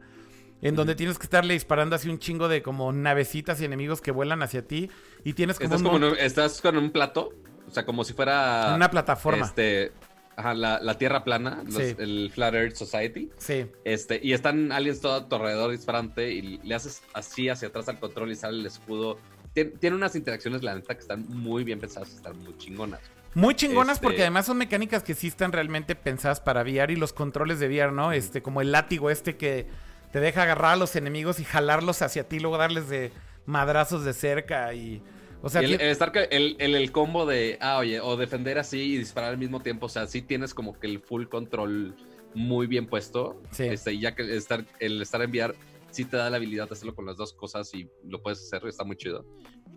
en 0.61 0.75
donde 0.75 0.95
tienes 0.95 1.17
que 1.17 1.23
estarle 1.23 1.53
disparando 1.53 1.95
así 1.95 2.09
un 2.09 2.17
chingo 2.19 2.47
de 2.47 2.61
como 2.61 2.91
navecitas 2.93 3.59
y 3.61 3.65
enemigos 3.65 3.99
que 4.01 4.11
vuelan 4.11 4.41
hacia 4.43 4.65
ti. 4.65 4.89
Y 5.25 5.33
tienes 5.33 5.57
como, 5.59 5.65
Estás, 5.65 5.81
un 5.81 5.85
como 5.87 5.97
en 5.97 6.03
mon- 6.03 6.11
un- 6.13 6.17
estás 6.19 6.61
con 6.61 6.77
un 6.77 6.91
plato, 6.91 7.33
o 7.67 7.71
sea, 7.71 7.85
como 7.85 8.03
si 8.05 8.13
fuera... 8.13 8.71
una 8.75 8.89
plataforma. 8.89 9.45
Este, 9.45 9.91
ajá, 10.37 10.53
la, 10.53 10.79
la 10.81 10.97
Tierra 10.97 11.23
plana, 11.25 11.63
los- 11.65 11.75
Sí. 11.75 11.95
el 11.99 12.31
Flat 12.33 12.53
Earth 12.53 12.75
Society. 12.75 13.29
Sí. 13.37 13.65
Este, 13.83 14.19
y 14.23 14.31
están 14.33 14.71
aliens 14.71 15.01
todo 15.01 15.15
a 15.15 15.27
tu 15.27 15.35
alrededor 15.35 15.71
disparante 15.71 16.31
y 16.31 16.59
le 16.63 16.75
haces 16.75 17.01
así 17.13 17.49
hacia 17.49 17.67
atrás 17.67 17.89
al 17.89 17.99
control 17.99 18.31
y 18.31 18.35
sale 18.35 18.59
el 18.59 18.65
escudo. 18.65 19.17
Tien- 19.53 19.77
Tiene 19.79 19.95
unas 19.97 20.15
interacciones, 20.15 20.63
la 20.63 20.75
neta, 20.75 20.93
que 20.93 21.01
están 21.01 21.25
muy 21.27 21.63
bien 21.63 21.79
pensadas, 21.79 22.13
están 22.13 22.37
muy 22.39 22.55
chingonas. 22.57 23.01
Muy 23.33 23.55
chingonas 23.55 23.97
Este- 23.97 24.03
porque 24.07 24.21
además 24.21 24.45
son 24.45 24.57
mecánicas 24.57 25.03
que 25.03 25.13
sí 25.15 25.27
están 25.27 25.51
realmente 25.51 25.95
pensadas 25.95 26.39
para 26.39 26.61
VR 26.61 26.93
y 26.93 26.95
los 26.95 27.11
controles 27.13 27.59
de 27.59 27.67
VR, 27.67 27.91
¿no? 27.91 28.11
Este, 28.13 28.41
como 28.41 28.61
el 28.61 28.71
látigo 28.71 29.09
este 29.09 29.35
que 29.37 29.67
te 30.11 30.19
deja 30.19 30.43
agarrar 30.43 30.73
a 30.73 30.75
los 30.77 30.95
enemigos 30.95 31.39
y 31.39 31.43
jalarlos 31.43 32.01
hacia 32.01 32.27
ti, 32.27 32.39
luego 32.39 32.57
darles 32.57 32.87
de 32.89 33.11
madrazos 33.45 34.05
de 34.05 34.13
cerca 34.13 34.73
y... 34.73 35.01
O 35.41 35.49
sea, 35.49 35.61
el, 35.61 35.79
estar 35.79 36.11
el, 36.31 36.55
el- 36.59 36.91
combo 36.91 37.25
de, 37.25 37.57
ah, 37.61 37.77
oye, 37.77 37.99
o 37.99 38.17
defender 38.17 38.57
así 38.57 38.93
y 38.93 38.97
disparar 38.97 39.31
al 39.31 39.37
mismo 39.37 39.61
tiempo, 39.61 39.85
o 39.85 39.89
sea, 39.89 40.07
sí 40.07 40.21
tienes 40.21 40.53
como 40.53 40.79
que 40.79 40.87
el 40.87 40.99
full 40.99 41.25
control 41.27 41.95
muy 42.33 42.67
bien 42.67 42.87
puesto. 42.87 43.41
Sí. 43.51 43.63
Este, 43.63 43.93
y 43.93 43.99
ya 44.01 44.15
que 44.15 44.35
estar, 44.35 44.65
el 44.79 45.01
estar 45.01 45.21
en 45.21 45.29
VR 45.31 45.55
sí 45.91 46.05
te 46.05 46.17
da 46.17 46.29
la 46.29 46.37
habilidad 46.37 46.67
de 46.67 46.73
hacerlo 46.73 46.93
con 46.95 47.05
las 47.05 47.17
dos 47.17 47.33
cosas 47.33 47.73
y 47.73 47.89
lo 48.03 48.21
puedes 48.21 48.39
hacer, 48.41 48.67
está 48.67 48.83
muy 48.83 48.97
chido. 48.97 49.25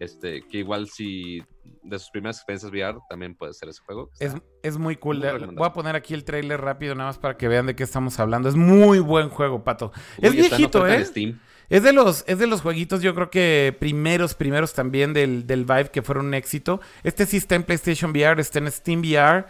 Este, 0.00 0.42
que 0.48 0.58
igual 0.58 0.88
si 0.88 1.42
de 1.82 1.98
sus 1.98 2.10
primeras 2.10 2.38
experiencias 2.38 2.72
VR 2.72 2.98
también 3.10 3.34
puede 3.34 3.52
ser 3.52 3.68
ese 3.68 3.82
juego. 3.84 4.10
Es, 4.18 4.34
es 4.62 4.78
muy 4.78 4.96
cool. 4.96 5.18
muy. 5.18 5.54
Voy 5.56 5.66
a 5.66 5.72
poner 5.74 5.94
aquí 5.94 6.14
el 6.14 6.24
trailer 6.24 6.60
rápido 6.60 6.94
nada 6.94 7.10
más 7.10 7.18
para 7.18 7.36
que 7.36 7.48
vean 7.48 7.66
de 7.66 7.76
qué 7.76 7.82
estamos 7.84 8.18
hablando. 8.18 8.48
Es 8.48 8.56
muy 8.56 8.98
buen 8.98 9.28
juego, 9.28 9.62
Pato. 9.62 9.92
es 10.18 10.30
Uy, 10.30 10.36
viejito, 10.36 10.86
¿eh? 10.86 11.04
Steam. 11.04 11.38
Es 11.70 11.82
de 11.84 11.92
los, 11.92 12.24
es 12.26 12.38
de 12.38 12.46
los 12.48 12.60
jueguitos, 12.62 13.00
yo 13.00 13.14
creo 13.14 13.30
que 13.30 13.74
primeros, 13.78 14.34
primeros 14.34 14.72
también 14.74 15.12
del, 15.12 15.46
del 15.46 15.64
Vive 15.64 15.90
que 15.90 16.02
fueron 16.02 16.26
un 16.26 16.34
éxito. 16.34 16.80
Este 17.04 17.24
sí 17.26 17.36
está 17.38 17.54
en 17.54 17.62
PlayStation 17.62 18.10
VR, 18.10 18.40
está 18.40 18.58
en 18.58 18.70
Steam 18.70 19.00
VR. 19.00 19.44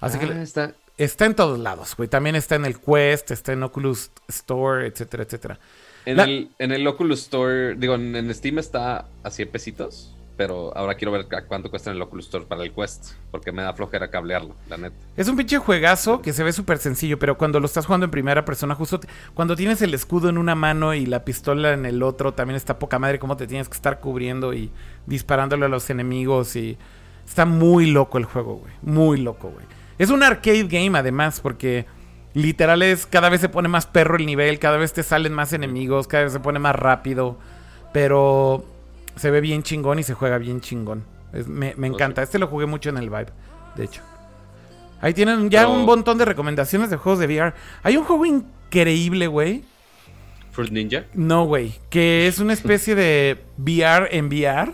Así 0.00 0.16
Ah, 0.20 0.26
que 0.26 0.42
está, 0.42 0.72
está 0.96 1.26
en 1.26 1.34
todos 1.34 1.58
lados, 1.58 1.94
güey. 1.96 2.08
También 2.08 2.34
está 2.34 2.54
en 2.56 2.64
el 2.64 2.80
Quest, 2.80 3.30
está 3.30 3.52
en 3.52 3.62
Oculus 3.62 4.10
Store, 4.28 4.86
etcétera, 4.86 5.22
etcétera. 5.24 5.58
En, 6.06 6.16
La- 6.16 6.24
el, 6.24 6.50
en 6.58 6.72
el 6.72 6.86
Oculus 6.86 7.20
Store, 7.24 7.74
digo, 7.76 7.94
en, 7.94 8.16
en 8.16 8.34
Steam 8.34 8.58
está 8.58 9.04
a 9.22 9.30
100 9.30 9.50
pesitos, 9.50 10.16
pero 10.40 10.74
ahora 10.74 10.94
quiero 10.94 11.12
ver 11.12 11.26
cuánto 11.46 11.68
cuesta 11.68 11.90
el 11.90 12.00
Oculus 12.00 12.24
Store 12.24 12.46
para 12.46 12.62
el 12.62 12.72
Quest, 12.72 13.12
porque 13.30 13.52
me 13.52 13.60
da 13.60 13.74
flojera 13.74 14.08
cablearlo, 14.08 14.56
la 14.70 14.78
neta. 14.78 14.96
Es 15.14 15.28
un 15.28 15.36
pinche 15.36 15.58
juegazo 15.58 16.22
que 16.22 16.32
se 16.32 16.42
ve 16.42 16.54
súper 16.54 16.78
sencillo, 16.78 17.18
pero 17.18 17.36
cuando 17.36 17.60
lo 17.60 17.66
estás 17.66 17.84
jugando 17.84 18.06
en 18.06 18.10
primera 18.10 18.42
persona, 18.46 18.74
justo 18.74 19.00
cuando 19.34 19.54
tienes 19.54 19.82
el 19.82 19.92
escudo 19.92 20.30
en 20.30 20.38
una 20.38 20.54
mano 20.54 20.94
y 20.94 21.04
la 21.04 21.26
pistola 21.26 21.74
en 21.74 21.84
el 21.84 22.02
otro, 22.02 22.32
también 22.32 22.56
está 22.56 22.78
poca 22.78 22.98
madre 22.98 23.18
cómo 23.18 23.36
te 23.36 23.46
tienes 23.46 23.68
que 23.68 23.74
estar 23.74 24.00
cubriendo 24.00 24.54
y 24.54 24.70
disparándole 25.04 25.66
a 25.66 25.68
los 25.68 25.90
enemigos 25.90 26.56
y 26.56 26.78
está 27.28 27.44
muy 27.44 27.90
loco 27.90 28.16
el 28.16 28.24
juego, 28.24 28.60
güey, 28.60 28.72
muy 28.80 29.20
loco, 29.20 29.50
güey. 29.50 29.66
Es 29.98 30.08
un 30.08 30.22
arcade 30.22 30.68
game 30.68 30.98
además 30.98 31.40
porque 31.42 31.84
literal 32.32 32.80
es 32.80 33.04
cada 33.04 33.28
vez 33.28 33.42
se 33.42 33.50
pone 33.50 33.68
más 33.68 33.84
perro 33.84 34.16
el 34.16 34.24
nivel, 34.24 34.58
cada 34.58 34.78
vez 34.78 34.94
te 34.94 35.02
salen 35.02 35.34
más 35.34 35.52
enemigos, 35.52 36.08
cada 36.08 36.22
vez 36.22 36.32
se 36.32 36.40
pone 36.40 36.58
más 36.58 36.76
rápido, 36.76 37.36
pero 37.92 38.64
se 39.16 39.30
ve 39.30 39.40
bien 39.40 39.62
chingón 39.62 39.98
y 39.98 40.02
se 40.02 40.14
juega 40.14 40.38
bien 40.38 40.60
chingón. 40.60 41.04
Es- 41.32 41.46
me, 41.48 41.74
me 41.76 41.86
encanta. 41.86 42.22
Este 42.22 42.38
lo 42.38 42.46
jugué 42.46 42.66
mucho 42.66 42.90
en 42.90 42.96
el 42.98 43.10
Vibe, 43.10 43.32
de 43.76 43.84
hecho. 43.84 44.02
Ahí 45.00 45.14
tienen 45.14 45.48
ya 45.50 45.60
Pero- 45.62 45.72
un 45.74 45.84
montón 45.86 46.18
de 46.18 46.24
recomendaciones 46.24 46.90
de 46.90 46.96
juegos 46.96 47.18
de 47.20 47.26
VR. 47.26 47.54
Hay 47.82 47.96
un 47.96 48.04
juego 48.04 48.26
increíble, 48.26 49.26
güey. 49.28 49.64
Fruit 50.52 50.70
Ninja. 50.72 51.04
No, 51.14 51.44
güey. 51.44 51.74
Que 51.90 52.26
es 52.26 52.38
una 52.38 52.52
especie 52.52 52.94
de 52.94 53.38
VR 53.56 54.08
en 54.10 54.26
VR. 54.26 54.72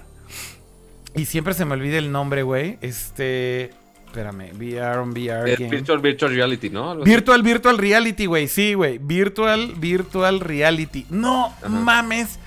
Y 1.14 1.26
siempre 1.26 1.54
se 1.54 1.64
me 1.64 1.74
olvida 1.74 1.98
el 1.98 2.10
nombre, 2.10 2.42
güey. 2.42 2.78
Este. 2.80 3.70
Espérame. 4.06 4.52
VR 4.54 4.98
on 5.00 5.10
VR. 5.10 5.56
Game. 5.56 5.70
virtual, 5.70 5.98
virtual 6.00 6.34
Reality, 6.34 6.70
¿no? 6.70 6.90
Algo 6.90 7.02
así. 7.02 7.10
Virtual, 7.10 7.42
virtual 7.42 7.78
reality, 7.78 8.26
güey. 8.26 8.48
Sí, 8.48 8.72
güey. 8.74 8.98
Virtual, 8.98 9.74
virtual 9.76 10.40
reality. 10.40 11.06
No 11.10 11.52
mames. 11.68 12.38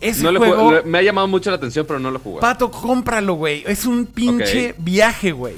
Ese 0.00 0.22
No 0.22 0.36
juego. 0.38 0.82
me 0.84 0.98
ha 0.98 1.02
llamado 1.02 1.26
mucho 1.28 1.50
la 1.50 1.56
atención, 1.56 1.86
pero 1.86 1.98
no 1.98 2.10
lo 2.10 2.18
jugué. 2.18 2.40
Pato, 2.40 2.70
cómpralo, 2.70 3.34
güey. 3.34 3.64
Es 3.66 3.84
un 3.86 4.06
pinche 4.06 4.74
viaje, 4.78 5.32
güey. 5.32 5.54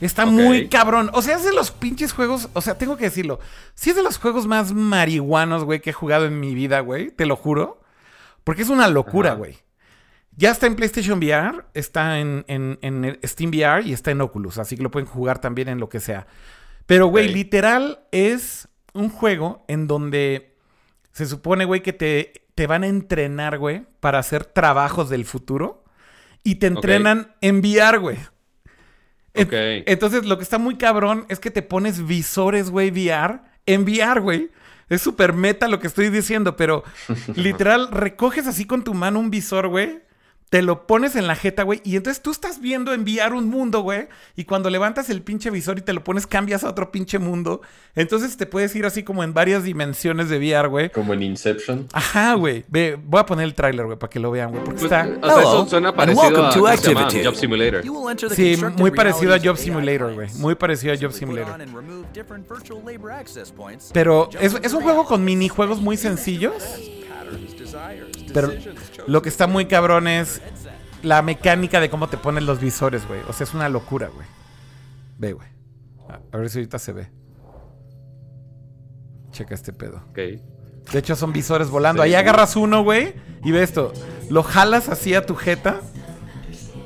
Está 0.00 0.24
muy 0.26 0.68
cabrón. 0.68 1.10
O 1.12 1.20
sea, 1.22 1.36
es 1.36 1.44
de 1.44 1.52
los 1.52 1.70
pinches 1.70 2.12
juegos. 2.12 2.48
O 2.54 2.60
sea, 2.62 2.78
tengo 2.78 2.96
que 2.96 3.04
decirlo. 3.04 3.38
Sí 3.74 3.90
es 3.90 3.96
de 3.96 4.02
los 4.02 4.18
juegos 4.18 4.46
más 4.46 4.72
marihuanos, 4.72 5.64
güey, 5.64 5.80
que 5.80 5.90
he 5.90 5.92
jugado 5.92 6.24
en 6.26 6.40
mi 6.40 6.54
vida, 6.54 6.80
güey. 6.80 7.10
Te 7.10 7.26
lo 7.26 7.36
juro. 7.36 7.80
Porque 8.44 8.62
es 8.62 8.68
una 8.70 8.88
locura, 8.88 9.34
güey. 9.34 9.58
Ya 10.36 10.50
está 10.52 10.66
en 10.66 10.74
PlayStation 10.76 11.18
VR, 11.18 11.64
está 11.74 12.18
en, 12.18 12.44
en- 12.48 12.78
en 12.80 13.18
Steam 13.24 13.50
VR 13.50 13.82
y 13.86 13.92
está 13.92 14.10
en 14.10 14.22
Oculus. 14.22 14.56
Así 14.56 14.76
que 14.76 14.82
lo 14.82 14.90
pueden 14.90 15.06
jugar 15.06 15.38
también 15.38 15.68
en 15.68 15.78
lo 15.78 15.90
que 15.90 16.00
sea. 16.00 16.26
Pero, 16.86 17.08
güey, 17.08 17.28
literal 17.28 18.00
es 18.10 18.68
un 18.94 19.10
juego 19.10 19.64
en 19.68 19.86
donde 19.86 20.56
se 21.12 21.26
supone, 21.26 21.66
güey, 21.66 21.82
que 21.82 21.92
te, 21.92 22.32
te 22.60 22.66
van 22.66 22.84
a 22.84 22.88
entrenar, 22.88 23.56
güey, 23.56 23.86
para 24.00 24.18
hacer 24.18 24.44
trabajos 24.44 25.08
del 25.08 25.24
futuro. 25.24 25.82
Y 26.44 26.56
te 26.56 26.66
entrenan 26.66 27.34
en 27.40 27.60
VR, 27.60 27.96
güey. 27.96 28.18
Entonces, 29.32 30.26
lo 30.26 30.36
que 30.36 30.42
está 30.42 30.58
muy 30.58 30.76
cabrón 30.76 31.24
es 31.30 31.40
que 31.40 31.50
te 31.50 31.62
pones 31.62 32.06
visores, 32.06 32.68
güey, 32.68 32.90
VR. 32.90 33.40
En 33.64 33.84
VR, 33.84 34.20
güey. 34.20 34.50
Es 34.90 35.00
súper 35.00 35.32
meta 35.32 35.68
lo 35.68 35.80
que 35.80 35.86
estoy 35.86 36.10
diciendo, 36.10 36.54
pero 36.56 36.84
literal, 37.34 37.88
recoges 37.90 38.46
así 38.46 38.66
con 38.66 38.84
tu 38.84 38.92
mano 38.92 39.20
un 39.20 39.30
visor, 39.30 39.68
güey. 39.68 40.02
Te 40.50 40.62
lo 40.62 40.84
pones 40.88 41.14
en 41.14 41.28
la 41.28 41.36
jeta, 41.36 41.62
güey. 41.62 41.80
Y 41.84 41.94
entonces 41.94 42.20
tú 42.22 42.32
estás 42.32 42.60
viendo 42.60 42.92
enviar 42.92 43.34
un 43.34 43.48
mundo, 43.48 43.82
güey. 43.82 44.08
Y 44.34 44.44
cuando 44.44 44.68
levantas 44.68 45.08
el 45.08 45.22
pinche 45.22 45.48
visor 45.48 45.78
y 45.78 45.80
te 45.82 45.92
lo 45.92 46.02
pones, 46.02 46.26
cambias 46.26 46.64
a 46.64 46.68
otro 46.70 46.90
pinche 46.90 47.20
mundo. 47.20 47.60
Entonces 47.94 48.36
te 48.36 48.46
puedes 48.46 48.74
ir 48.74 48.84
así 48.84 49.04
como 49.04 49.22
en 49.22 49.32
varias 49.32 49.62
dimensiones 49.62 50.28
de 50.28 50.38
VR, 50.38 50.66
güey. 50.68 50.90
Como 50.90 51.14
en 51.14 51.22
Inception. 51.22 51.86
Ajá, 51.92 52.34
güey. 52.34 52.64
Ve, 52.66 52.98
voy 53.00 53.20
a 53.20 53.26
poner 53.26 53.44
el 53.44 53.54
tráiler, 53.54 53.86
güey, 53.86 53.96
para 53.96 54.10
que 54.10 54.18
lo 54.18 54.32
vean, 54.32 54.50
güey. 54.50 54.64
Porque 54.64 54.80
Pues, 54.80 54.90
está... 54.92 55.08
o 55.22 55.30
sea, 55.30 55.38
eso 55.40 55.66
suena 55.68 55.94
parecido 55.94 56.24
welcome 56.24 56.68
a. 56.68 56.72
Activity. 56.72 57.24
Job 57.24 57.36
Simulator. 57.36 57.84
Sí, 58.34 58.56
muy 58.76 58.90
parecido 58.90 59.32
a 59.34 59.38
Job 59.38 59.56
Simulator, 59.56 60.14
güey. 60.14 60.28
Muy 60.34 60.56
parecido 60.56 60.92
a 60.92 60.96
Job 60.96 61.12
Simulator. 61.12 61.60
Pero 63.92 64.28
es, 64.40 64.56
es 64.62 64.72
un 64.72 64.82
juego 64.82 65.04
con 65.04 65.24
minijuegos 65.24 65.80
muy 65.80 65.96
sencillos. 65.96 66.54
Pero 68.32 68.52
lo 69.10 69.22
que 69.22 69.28
está 69.28 69.48
muy 69.48 69.66
cabrón 69.66 70.06
es 70.06 70.40
la 71.02 71.20
mecánica 71.22 71.80
de 71.80 71.90
cómo 71.90 72.08
te 72.08 72.16
ponen 72.16 72.46
los 72.46 72.60
visores, 72.60 73.08
güey. 73.08 73.20
O 73.28 73.32
sea, 73.32 73.44
es 73.44 73.54
una 73.54 73.68
locura, 73.68 74.06
güey. 74.06 74.26
Ve, 75.18 75.32
güey. 75.32 75.48
A, 76.32 76.36
ver 76.36 76.48
si 76.48 76.58
ahorita 76.58 76.78
se 76.78 76.92
ve. 76.92 77.10
Checa 79.32 79.52
este 79.56 79.72
pedo. 79.72 80.04
Ok. 80.10 80.16
De 80.92 80.98
hecho, 80.98 81.16
son 81.16 81.32
visores 81.32 81.70
volando. 81.70 82.04
Sí. 82.04 82.08
Ahí 82.08 82.14
agarras 82.14 82.54
uno, 82.54 82.84
güey, 82.84 83.14
y 83.42 83.50
ve 83.50 83.64
esto. 83.64 83.92
Lo 84.28 84.44
jalas 84.44 84.88
así 84.88 85.12
a 85.12 85.26
tu 85.26 85.34
jeta. 85.34 85.80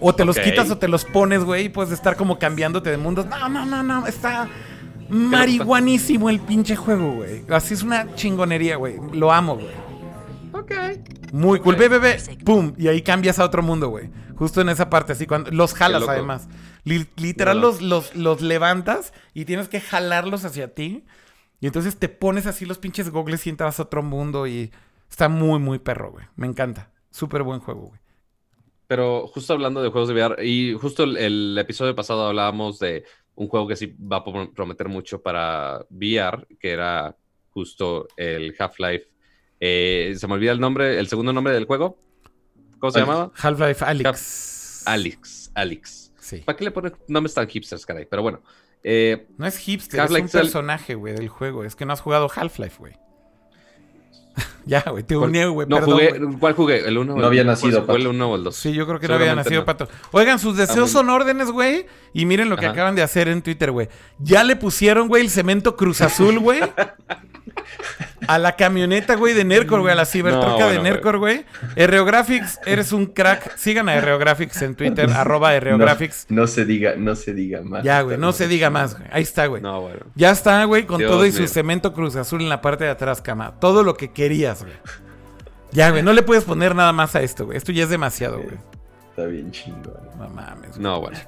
O 0.01 0.14
te 0.14 0.25
los 0.25 0.39
quitas 0.39 0.70
o 0.70 0.79
te 0.79 0.89
los 0.89 1.05
pones, 1.05 1.45
güey, 1.45 1.66
y 1.66 1.68
puedes 1.68 1.93
estar 1.93 2.16
como 2.16 2.39
cambiándote 2.39 2.91
de 2.91 2.97
mundos. 2.97 3.27
No, 3.27 3.51
no, 3.51 3.66
no, 3.66 3.83
no. 3.83 4.07
Está 4.07 4.49
marihuanísimo 5.11 6.31
el 6.31 6.41
pinche 6.41 6.75
juego, 6.75 7.16
güey. 7.16 7.45
Así 7.51 7.75
es 7.75 7.83
una 7.83 8.14
chingonería, 8.14 8.77
güey. 8.77 8.97
Lo 9.12 9.31
amo, 9.31 9.57
güey. 9.57 9.84
Ok. 10.65 11.33
Muy 11.33 11.61
cool. 11.61 11.77
Ve, 11.77 11.89
ve, 11.89 11.99
ve. 11.99 12.17
Pum. 12.45 12.75
Y 12.79 12.89
ahí 12.89 13.03
cambias 13.03 13.39
a 13.39 13.45
otro 13.45 13.62
mundo, 13.62 13.89
güey. 13.89 14.11
Justo 14.37 14.61
en 14.61 14.69
esa 14.69 14.91
parte, 14.91 15.12
así 15.12 15.27
cuando 15.27 15.51
los 15.51 15.75
jalas 15.75 16.03
además. 16.09 16.49
Li- 16.85 17.07
literal 17.17 17.61
los, 17.61 17.81
los, 17.83 18.15
los 18.15 18.41
levantas 18.43 19.12
y 19.33 19.45
tienes 19.45 19.69
que 19.69 19.81
jalarlos 19.81 20.45
hacia 20.45 20.75
ti. 20.75 21.05
Y 21.61 21.67
entonces 21.67 21.97
te 21.99 22.09
pones 22.09 22.47
así 22.47 22.67
los 22.67 22.79
pinches 22.79 23.11
gogles 23.11 23.47
y 23.47 23.51
entras 23.51 23.79
a 23.79 23.85
otro 23.85 24.03
mundo 24.03 24.47
y 24.47 24.71
está 25.11 25.29
muy, 25.29 25.59
muy 25.61 25.79
perro, 25.79 26.11
güey. 26.12 26.27
Me 26.37 26.47
encanta. 26.47 26.91
Súper 27.11 27.43
buen 27.43 27.61
juego, 27.61 27.89
güey. 27.89 28.01
Pero 28.87 29.27
justo 29.29 29.53
hablando 29.55 29.83
de 29.83 29.89
juegos 29.89 30.09
de 30.09 30.15
VR, 30.15 30.45
y 30.47 30.75
justo 30.75 31.05
el, 31.05 31.17
el 31.17 31.57
episodio 31.59 31.95
pasado 31.95 32.27
hablábamos 32.27 32.79
de 32.79 33.05
un 33.35 33.49
juego 33.49 33.67
que 33.67 33.77
sí 33.77 33.97
va 34.01 34.19
a 34.19 34.25
prom- 34.25 34.53
prometer 34.53 34.89
mucho 34.89 35.23
para 35.23 35.87
VR, 35.91 36.47
que 36.61 36.71
era 36.71 37.17
justo 37.51 38.09
el 38.17 38.55
Half-Life. 38.59 39.07
Eh, 39.67 40.15
se 40.19 40.27
me 40.29 40.35
olvida 40.35 40.53
el 40.53 40.61
nombre, 40.61 40.99
el 40.99 41.09
segundo 41.09 41.33
nombre 41.33 41.55
del 41.55 41.65
juego. 41.65 41.97
¿Cómo 42.79 42.91
se 42.91 42.99
Alex. 42.99 43.09
llamaba? 43.09 43.33
Half-Life 43.35 43.85
Alyx. 43.85 44.83
Alex. 44.85 45.51
Alex. 45.55 46.12
Sí. 46.21 46.39
¿Para 46.45 46.57
qué 46.57 46.65
le 46.65 46.71
ponen 46.71 46.93
nombres 47.09 47.33
tan 47.33 47.49
hipsters, 47.49 47.87
caray? 47.87 48.05
Pero 48.05 48.21
bueno. 48.23 48.43
eh, 48.83 49.27
No 49.39 49.47
es 49.47 49.57
hipster, 49.57 50.01
es 50.05 50.11
un 50.11 50.29
personaje, 50.29 50.95
güey, 50.95 51.15
del 51.15 51.29
juego. 51.29 51.65
Es 51.65 51.75
que 51.77 51.87
no 51.87 51.95
has 51.95 52.03
jugado 52.03 52.31
Half-Life, 52.35 52.77
güey. 52.79 52.95
ya, 54.66 54.82
güey, 54.89 55.03
te 55.05 55.14
¿cuál- 55.16 55.30
uní, 55.30 55.45
güey, 55.45 55.68
no 55.68 55.76
perdón, 55.76 55.93
jugué. 55.93 56.39
¿cuál 56.39 56.55
jugué? 56.55 56.89
¿El 56.89 56.99
1 56.99 57.16
No 57.16 57.26
había 57.26 57.45
nacido, 57.45 57.85
¿Fue 57.85 57.97
el 57.97 58.03
Pato. 58.03 58.11
1 58.11 58.30
o 58.30 58.37
el 58.37 58.45
2? 58.45 58.57
Sí, 58.57 58.72
yo 58.72 58.87
creo 58.87 58.99
que 59.01 59.09
no 59.09 59.14
había 59.14 59.35
nacido 59.35 59.61
no. 59.61 59.64
pato. 59.66 59.89
Oigan, 60.12 60.39
sus 60.39 60.57
deseos 60.57 60.93
bueno. 60.93 61.09
son 61.09 61.11
órdenes, 61.11 61.51
güey. 61.51 61.87
Y 62.12 62.26
miren 62.26 62.49
lo 62.49 62.57
que 62.57 62.66
Ajá. 62.66 62.72
acaban 62.72 62.95
de 62.95 63.03
hacer 63.03 63.28
en 63.28 63.43
Twitter, 63.43 63.70
güey. 63.70 63.89
Ya 64.18 64.45
le 64.45 64.57
pusieron, 64.57 65.09
güey, 65.09 65.22
el 65.22 65.30
cemento 65.30 65.76
Cruz 65.76 66.01
Azul, 66.01 66.39
güey. 66.39 66.61
A 68.26 68.39
la 68.39 68.57
camioneta, 68.57 69.16
güey, 69.16 69.35
de 69.35 69.45
Nercor, 69.45 69.80
güey, 69.80 69.93
a 69.93 69.95
la 69.95 70.07
cibertroca 70.07 70.64
No, 70.64 70.68
de 70.70 70.78
Nercor, 70.80 71.18
güey. 71.18 71.45
Herreographics, 71.76 72.59
eres 72.64 72.93
un 72.93 73.07
crack. 73.07 73.55
Sigan 73.57 73.89
a 73.89 73.95
Herreographics 73.95 74.62
en 74.62 74.74
Twitter, 74.74 75.11
arroba 75.11 75.55
Herreographics. 75.55 76.26
No, 76.30 76.43
no 76.43 76.47
se 76.47 76.64
diga, 76.64 76.95
no 76.97 77.16
se 77.16 77.35
diga 77.35 77.61
más. 77.62 77.85
Ya, 77.85 78.01
güey, 78.01 78.16
no 78.16 78.32
se 78.32 78.49
diga 78.49 78.70
más, 78.70 78.97
güey. 78.97 79.09
Ahí 79.12 79.22
está, 79.22 79.47
güey. 79.47 79.61
No, 79.62 79.80
bueno. 79.82 80.01
Ya 80.14 80.30
está, 80.30 80.64
güey, 80.64 80.87
con 80.87 80.99
Dios 80.99 81.11
todo 81.11 81.26
y 81.26 81.32
su 81.32 81.47
cemento 81.47 81.93
Cruz 81.93 82.16
Azul 82.16 82.41
en 82.41 82.49
la 82.49 82.62
parte 82.62 82.85
de 82.85 82.91
atrás, 82.91 83.20
cama. 83.20 83.61
Todo 83.61 83.82
lo 83.82 83.95
que 83.95 84.11
querías, 84.25 84.62
güey. 84.62 84.75
Ya, 85.72 85.91
güey, 85.91 86.03
no 86.03 86.12
le 86.12 86.22
puedes 86.22 86.45
poner 86.45 86.75
nada 86.75 86.93
más 86.93 87.14
a 87.14 87.22
esto, 87.22 87.47
güey. 87.47 87.59
Esto 87.59 87.72
ya 87.72 87.85
es 87.85 87.91
demasiado, 87.91 88.37
güey. 88.37 88.57
Está 89.11 89.27
bien 89.27 89.51
chingón. 89.51 89.95
No 90.18 90.29
mames. 90.29 90.70
güey, 90.70 90.83
No, 90.83 91.01
bueno. 91.01 91.18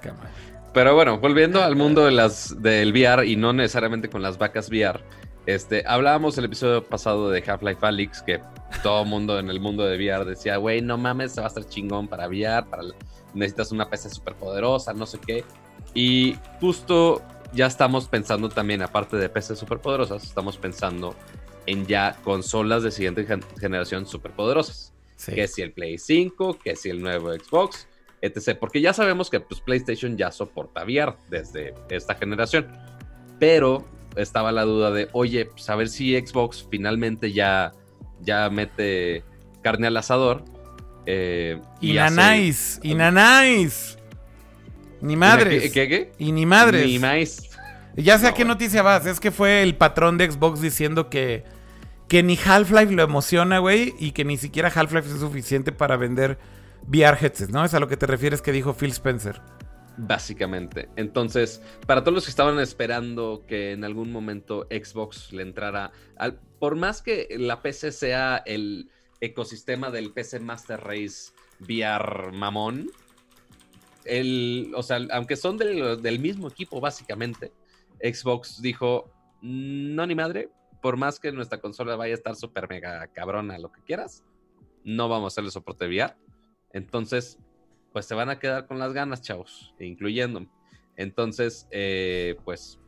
Pero 0.72 0.94
bueno, 0.94 1.18
volviendo 1.18 1.62
al 1.62 1.74
mundo 1.74 2.04
de 2.04 2.12
las, 2.12 2.60
del 2.62 2.92
VR 2.92 3.26
y 3.26 3.36
no 3.36 3.52
necesariamente 3.52 4.08
con 4.08 4.22
las 4.22 4.38
vacas 4.38 4.68
VR. 4.68 5.00
Este, 5.46 5.84
hablábamos 5.86 6.36
el 6.38 6.44
episodio 6.46 6.84
pasado 6.84 7.30
de 7.30 7.42
Half-Life 7.46 7.86
Alyx, 7.86 8.22
que 8.22 8.40
todo 8.82 9.04
mundo 9.04 9.38
en 9.38 9.48
el 9.48 9.60
mundo 9.60 9.84
de 9.84 9.96
VR 9.96 10.24
decía, 10.24 10.56
güey, 10.56 10.82
no 10.82 10.98
mames, 10.98 11.32
se 11.32 11.40
va 11.40 11.46
a 11.46 11.48
estar 11.48 11.64
chingón 11.66 12.08
para 12.08 12.26
VR, 12.28 12.66
para, 12.66 12.82
necesitas 13.32 13.72
una 13.72 13.88
PC 13.88 14.10
súper 14.10 14.34
poderosa, 14.34 14.92
no 14.92 15.06
sé 15.06 15.18
qué. 15.24 15.44
Y 15.94 16.36
justo 16.60 17.22
ya 17.52 17.66
estamos 17.66 18.06
pensando 18.06 18.48
también, 18.48 18.82
aparte 18.82 19.16
de 19.16 19.28
PCs 19.28 19.58
súper 19.58 19.78
poderosas, 19.78 20.24
estamos 20.24 20.56
pensando 20.56 21.14
en 21.66 21.86
ya 21.86 22.16
consolas 22.24 22.82
de 22.82 22.90
siguiente 22.90 23.24
gen- 23.24 23.44
generación 23.60 24.06
súper 24.06 24.32
poderosas. 24.32 24.92
Sí. 25.16 25.32
Que 25.34 25.48
si 25.48 25.62
el 25.62 25.72
Play 25.72 25.98
5, 25.98 26.58
que 26.62 26.76
si 26.76 26.90
el 26.90 27.00
nuevo 27.02 27.32
Xbox, 27.32 27.88
etc. 28.20 28.56
Porque 28.58 28.80
ya 28.80 28.92
sabemos 28.92 29.30
que 29.30 29.40
pues, 29.40 29.60
PlayStation 29.60 30.16
ya 30.16 30.30
soporta 30.30 30.84
VR 30.84 31.14
desde 31.30 31.74
esta 31.88 32.14
generación. 32.14 32.66
Pero 33.38 33.86
estaba 34.16 34.52
la 34.52 34.62
duda 34.62 34.90
de, 34.90 35.08
oye, 35.12 35.46
pues 35.46 35.68
a 35.70 35.76
ver 35.76 35.88
si 35.88 36.14
Xbox 36.18 36.66
finalmente 36.70 37.32
ya, 37.32 37.72
ya 38.20 38.48
mete 38.50 39.24
carne 39.62 39.86
al 39.88 39.96
asador. 39.96 40.44
eh, 41.06 41.60
y 41.80 41.96
hace- 41.98 42.12
Inanáis, 42.14 42.80
Inanáis. 42.82 43.98
Ni 45.00 45.14
madres. 45.16 45.62
¿Qué, 45.64 45.70
qué, 45.70 45.88
qué? 45.88 46.12
Y 46.18 46.32
ni 46.32 46.46
madres. 46.46 46.86
Ni 46.86 46.98
más. 46.98 47.50
Ya 47.96 48.18
sé 48.18 48.26
a 48.26 48.34
qué 48.34 48.44
noticia 48.44 48.82
vas. 48.82 49.06
Es 49.06 49.20
que 49.20 49.30
fue 49.30 49.62
el 49.62 49.74
patrón 49.76 50.18
de 50.18 50.30
Xbox 50.30 50.60
diciendo 50.60 51.08
que, 51.08 51.44
que 52.08 52.22
ni 52.22 52.38
Half-Life 52.42 52.92
lo 52.92 53.02
emociona, 53.02 53.58
güey. 53.58 53.94
Y 53.98 54.12
que 54.12 54.24
ni 54.24 54.36
siquiera 54.36 54.72
Half-Life 54.74 55.08
es 55.08 55.20
suficiente 55.20 55.72
para 55.72 55.96
vender 55.96 56.38
VR 56.88 57.16
headsets, 57.20 57.50
¿no? 57.50 57.64
Es 57.64 57.74
a 57.74 57.80
lo 57.80 57.88
que 57.88 57.96
te 57.96 58.06
refieres 58.06 58.42
que 58.42 58.52
dijo 58.52 58.74
Phil 58.74 58.90
Spencer. 58.90 59.40
Básicamente. 59.98 60.88
Entonces, 60.96 61.62
para 61.86 62.02
todos 62.02 62.14
los 62.14 62.24
que 62.24 62.30
estaban 62.30 62.58
esperando 62.60 63.44
que 63.46 63.72
en 63.72 63.82
algún 63.82 64.12
momento 64.12 64.66
Xbox 64.70 65.32
le 65.32 65.42
entrara, 65.42 65.90
por 66.58 66.76
más 66.76 67.00
que 67.00 67.28
la 67.38 67.62
PC 67.62 67.92
sea 67.92 68.42
el 68.44 68.90
ecosistema 69.20 69.90
del 69.90 70.12
PC 70.12 70.40
Master 70.40 70.80
Race 70.80 71.32
VR 71.60 72.30
mamón, 72.32 72.90
el, 74.04 74.70
o 74.76 74.82
sea, 74.82 74.98
aunque 75.12 75.34
son 75.36 75.56
del, 75.56 76.00
del 76.02 76.18
mismo 76.18 76.48
equipo 76.48 76.78
básicamente, 76.80 77.52
Xbox 78.02 78.60
dijo, 78.60 79.10
no 79.40 80.06
ni 80.06 80.14
madre, 80.14 80.50
por 80.80 80.96
más 80.96 81.18
que 81.18 81.32
nuestra 81.32 81.60
consola 81.60 81.96
vaya 81.96 82.14
a 82.14 82.16
estar 82.16 82.36
súper 82.36 82.68
mega 82.68 83.06
cabrona, 83.08 83.58
lo 83.58 83.72
que 83.72 83.82
quieras, 83.82 84.24
no 84.84 85.08
vamos 85.08 85.24
a 85.24 85.28
hacerle 85.34 85.50
soporte 85.50 85.86
VR. 85.86 86.14
Entonces, 86.72 87.38
pues 87.92 88.06
se 88.06 88.14
van 88.14 88.28
a 88.28 88.38
quedar 88.38 88.66
con 88.66 88.78
las 88.78 88.92
ganas, 88.92 89.22
chavos, 89.22 89.74
incluyéndome. 89.80 90.48
Entonces, 90.96 91.66
eh, 91.70 92.36
pues, 92.44 92.78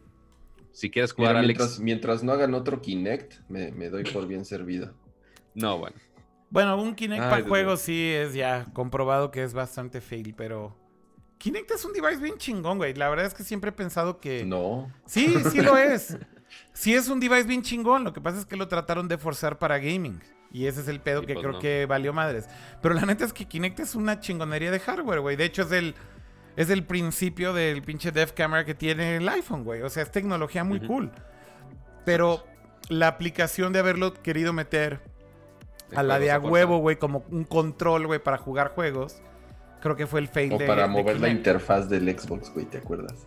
si 0.72 0.90
quieres 0.90 1.12
jugar 1.12 1.32
Mira, 1.32 1.40
Alex, 1.40 1.58
mientras, 1.58 1.80
mientras 1.80 2.22
no 2.22 2.32
hagan 2.32 2.54
otro 2.54 2.80
Kinect, 2.80 3.40
me, 3.48 3.72
me 3.72 3.90
doy 3.90 4.04
por 4.04 4.26
bien 4.26 4.44
servido. 4.44 4.94
no, 5.54 5.78
bueno. 5.78 5.96
Bueno, 6.50 6.80
un 6.80 6.94
Kinect 6.94 7.22
Ay, 7.22 7.28
para 7.28 7.36
Dios 7.38 7.48
juegos 7.48 7.80
sí 7.82 8.10
es 8.10 8.32
ya 8.32 8.66
comprobado 8.72 9.30
que 9.30 9.42
es 9.42 9.52
bastante 9.52 10.00
fail, 10.00 10.34
pero... 10.34 10.76
Kinect 11.36 11.70
es 11.70 11.84
un 11.84 11.92
device 11.92 12.22
bien 12.22 12.36
chingón, 12.38 12.78
güey. 12.78 12.94
La 12.94 13.08
verdad 13.10 13.26
es 13.26 13.34
que 13.34 13.44
siempre 13.44 13.70
he 13.70 13.72
pensado 13.72 14.18
que... 14.18 14.44
No. 14.44 14.90
Sí, 15.06 15.36
sí 15.50 15.60
lo 15.60 15.76
es. 15.76 16.16
Sí 16.72 16.94
es 16.94 17.08
un 17.08 17.20
device 17.20 17.44
bien 17.44 17.62
chingón. 17.62 18.04
Lo 18.04 18.12
que 18.12 18.20
pasa 18.20 18.38
es 18.38 18.46
que 18.46 18.56
lo 18.56 18.68
trataron 18.68 19.08
de 19.08 19.18
forzar 19.18 19.58
para 19.58 19.78
gaming. 19.78 20.20
Y 20.50 20.66
ese 20.66 20.80
es 20.80 20.88
el 20.88 21.00
pedo 21.00 21.22
que 21.22 21.34
pues 21.34 21.44
creo 21.44 21.52
no. 21.54 21.58
que 21.58 21.86
valió 21.86 22.12
madres. 22.12 22.48
Pero 22.80 22.94
la 22.94 23.04
neta 23.04 23.24
es 23.24 23.32
que 23.32 23.44
Kinect 23.44 23.80
es 23.80 23.94
una 23.94 24.20
chingonería 24.20 24.70
de 24.70 24.80
hardware, 24.80 25.20
güey. 25.20 25.36
De 25.36 25.44
hecho, 25.44 25.62
es 25.62 25.72
el, 25.72 25.94
es 26.56 26.70
el 26.70 26.84
principio 26.84 27.52
del 27.52 27.82
pinche 27.82 28.12
Dev 28.12 28.32
Camera 28.34 28.64
que 28.64 28.74
tiene 28.74 29.16
el 29.16 29.28
iPhone, 29.28 29.64
güey. 29.64 29.82
O 29.82 29.90
sea, 29.90 30.02
es 30.02 30.10
tecnología 30.10 30.64
muy 30.64 30.80
cool. 30.80 31.10
Pero 32.04 32.44
la 32.88 33.08
aplicación 33.08 33.72
de 33.72 33.80
haberlo 33.80 34.14
querido 34.14 34.52
meter 34.52 35.00
a 35.94 36.02
la 36.02 36.18
de 36.18 36.30
a 36.30 36.38
huevo, 36.38 36.78
güey, 36.78 36.96
como 36.96 37.24
un 37.30 37.44
control, 37.44 38.06
güey, 38.06 38.22
para 38.22 38.38
jugar 38.38 38.72
juegos, 38.74 39.22
creo 39.80 39.96
que 39.96 40.06
fue 40.06 40.20
el 40.20 40.28
fail 40.28 40.52
O 40.52 40.58
de 40.58 40.66
para 40.66 40.82
de 40.82 40.88
mover 40.88 41.20
la 41.20 41.28
interfaz 41.28 41.88
del 41.88 42.08
Xbox, 42.18 42.52
güey, 42.52 42.66
¿te 42.66 42.78
acuerdas? 42.78 43.26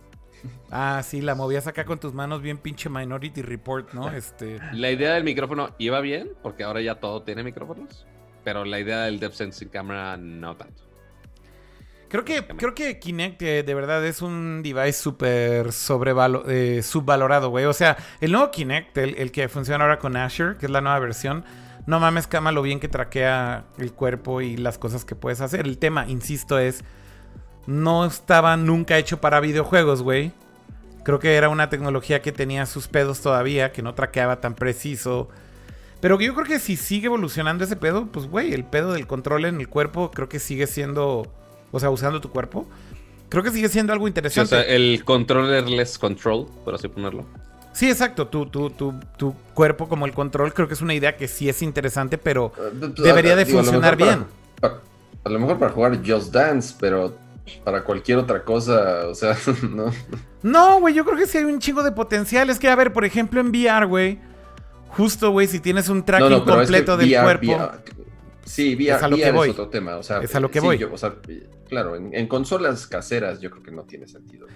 Ah, 0.70 1.02
sí, 1.04 1.20
la 1.20 1.34
movías 1.34 1.66
acá 1.66 1.84
con 1.84 1.98
tus 1.98 2.14
manos 2.14 2.42
bien 2.42 2.58
pinche 2.58 2.88
Minority 2.88 3.42
Report, 3.42 3.92
¿no? 3.92 4.10
Este... 4.10 4.58
La 4.72 4.90
idea 4.90 5.14
del 5.14 5.24
micrófono 5.24 5.74
iba 5.78 6.00
bien, 6.00 6.30
porque 6.42 6.64
ahora 6.64 6.80
ya 6.80 6.96
todo 6.96 7.22
tiene 7.22 7.42
micrófonos. 7.42 8.06
Pero 8.44 8.64
la 8.64 8.80
idea 8.80 9.02
del 9.02 9.20
Depth 9.20 9.34
Sensing 9.34 9.68
Camera 9.68 10.16
no 10.16 10.56
tanto. 10.56 10.82
Creo 12.08 12.24
que, 12.24 12.44
creo 12.44 12.74
que 12.74 12.98
Kinect 12.98 13.40
eh, 13.40 13.62
de 13.62 13.74
verdad 13.74 14.04
es 14.04 14.20
un 14.20 14.62
device 14.62 14.92
súper 14.92 15.68
eh, 15.68 16.82
subvalorado, 16.82 17.48
güey. 17.48 17.64
O 17.64 17.72
sea, 17.72 17.96
el 18.20 18.32
nuevo 18.32 18.50
Kinect, 18.50 18.98
el, 18.98 19.14
el 19.14 19.32
que 19.32 19.48
funciona 19.48 19.84
ahora 19.84 19.98
con 19.98 20.16
Azure, 20.16 20.58
que 20.58 20.66
es 20.66 20.72
la 20.72 20.82
nueva 20.82 20.98
versión, 20.98 21.44
no 21.86 22.00
mames, 22.00 22.26
cama 22.26 22.52
lo 22.52 22.62
bien 22.62 22.80
que 22.80 22.88
traquea 22.88 23.64
el 23.78 23.92
cuerpo 23.92 24.40
y 24.40 24.56
las 24.56 24.76
cosas 24.76 25.04
que 25.04 25.16
puedes 25.16 25.40
hacer. 25.40 25.66
El 25.66 25.78
tema, 25.78 26.06
insisto, 26.06 26.58
es, 26.58 26.84
no 27.66 28.04
estaba 28.04 28.56
nunca 28.56 28.98
hecho 28.98 29.20
para 29.20 29.40
videojuegos, 29.40 30.02
güey. 30.02 30.32
Creo 31.04 31.18
que 31.18 31.34
era 31.34 31.48
una 31.48 31.68
tecnología 31.68 32.22
que 32.22 32.32
tenía 32.32 32.66
sus 32.66 32.88
pedos 32.88 33.20
todavía, 33.20 33.72
que 33.72 33.82
no 33.82 33.94
traqueaba 33.94 34.40
tan 34.40 34.54
preciso. 34.54 35.28
Pero 36.00 36.20
yo 36.20 36.34
creo 36.34 36.46
que 36.46 36.58
si 36.58 36.76
sigue 36.76 37.06
evolucionando 37.06 37.64
ese 37.64 37.76
pedo, 37.76 38.06
pues, 38.06 38.26
güey, 38.26 38.52
el 38.54 38.64
pedo 38.64 38.92
del 38.92 39.06
control 39.06 39.44
en 39.44 39.60
el 39.60 39.68
cuerpo 39.68 40.10
creo 40.12 40.28
que 40.28 40.38
sigue 40.40 40.66
siendo, 40.66 41.32
o 41.70 41.80
sea, 41.80 41.90
usando 41.90 42.20
tu 42.20 42.30
cuerpo, 42.30 42.68
creo 43.28 43.42
que 43.42 43.50
sigue 43.50 43.68
siendo 43.68 43.92
algo 43.92 44.06
Sí, 44.06 44.08
o 44.08 44.08
interesante. 44.08 44.48
sea, 44.48 44.62
el 44.62 45.04
controllerless 45.04 45.98
control, 45.98 46.48
por 46.64 46.74
así 46.74 46.88
ponerlo. 46.88 47.26
Sí, 47.72 47.88
exacto, 47.90 48.28
tu, 48.28 48.46
tu, 48.46 48.70
tu, 48.70 48.94
tu 49.16 49.34
cuerpo 49.54 49.88
como 49.88 50.04
el 50.06 50.12
control 50.12 50.52
creo 50.52 50.68
que 50.68 50.74
es 50.74 50.82
una 50.82 50.94
idea 50.94 51.16
que 51.16 51.26
sí 51.28 51.48
es 51.48 51.62
interesante, 51.62 52.18
pero 52.18 52.52
Debería 52.98 53.34
de 53.36 53.46
funcionar 53.46 53.96
bien. 53.96 54.26
a 55.24 55.28
lo 55.28 55.38
mejor 55.38 55.58
para 55.58 55.72
jugar 55.72 56.00
Just 56.06 56.32
Dance, 56.32 56.74
pero 56.78 57.21
para 57.64 57.84
cualquier 57.84 58.18
otra 58.18 58.44
cosa, 58.44 59.06
o 59.08 59.14
sea, 59.14 59.36
no. 59.70 59.92
No, 60.42 60.80
güey, 60.80 60.94
yo 60.94 61.04
creo 61.04 61.16
que 61.16 61.26
sí 61.26 61.38
hay 61.38 61.44
un 61.44 61.58
chingo 61.58 61.82
de 61.82 61.92
potencial. 61.92 62.50
Es 62.50 62.58
que, 62.58 62.68
a 62.68 62.74
ver, 62.76 62.92
por 62.92 63.04
ejemplo, 63.04 63.40
en 63.40 63.48
VR, 63.50 63.86
güey, 63.86 64.18
justo, 64.88 65.30
güey, 65.30 65.46
si 65.46 65.60
tienes 65.60 65.88
un 65.88 66.04
tracking 66.04 66.28
no, 66.30 66.38
no, 66.38 66.44
pero 66.44 66.62
es 66.62 66.68
que 66.70 66.76
completo 66.84 66.96
del 66.96 67.08
VR, 67.10 67.22
cuerpo. 67.24 67.46
VR, 67.46 67.78
sí, 68.44 68.74
VR, 68.74 68.96
Es 68.96 69.02
a 69.02 69.08
lo 69.08 69.16
que 69.16 69.22
VR 69.22 69.32
voy. 69.36 69.48
es 69.48 69.52
otro 69.54 69.68
tema. 69.68 69.96
O 69.96 70.02
sea, 70.02 70.18
Es 70.20 70.34
a 70.34 70.40
lo 70.40 70.50
que 70.50 70.60
sí, 70.60 70.66
voy. 70.66 70.78
yo- 70.78 70.92
o 70.92 70.98
sea, 70.98 71.14
claro, 71.68 71.96
en, 71.96 72.14
en 72.14 72.26
consolas 72.26 72.86
caseras 72.86 73.40
yo 73.40 73.50
creo 73.50 73.62
que 73.62 73.70
no 73.70 73.82
tiene 73.84 74.06
sentido. 74.08 74.46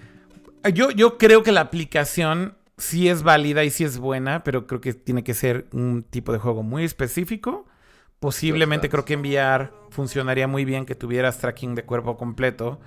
Yo, 0.73 0.91
yo 0.91 1.17
creo 1.17 1.43
que 1.43 1.51
la 1.51 1.61
aplicación 1.61 2.55
sí 2.77 3.07
es 3.09 3.23
válida 3.23 3.63
y 3.63 3.69
sí 3.71 3.83
es 3.85 3.97
buena, 3.97 4.43
pero 4.43 4.67
creo 4.67 4.81
que 4.81 4.93
tiene 4.93 5.23
que 5.23 5.33
ser 5.33 5.67
un 5.71 6.03
tipo 6.03 6.31
de 6.33 6.39
juego 6.39 6.61
muy 6.63 6.83
específico. 6.83 7.65
Posiblemente 8.19 8.89
creo 8.89 9.05
que 9.05 9.13
en 9.13 9.21
VR 9.21 9.71
funcionaría 9.91 10.47
muy 10.47 10.65
bien 10.65 10.85
que 10.85 10.95
tuvieras 10.95 11.37
tracking 11.39 11.75
de 11.75 11.83
cuerpo 11.83 12.17
completo. 12.17 12.79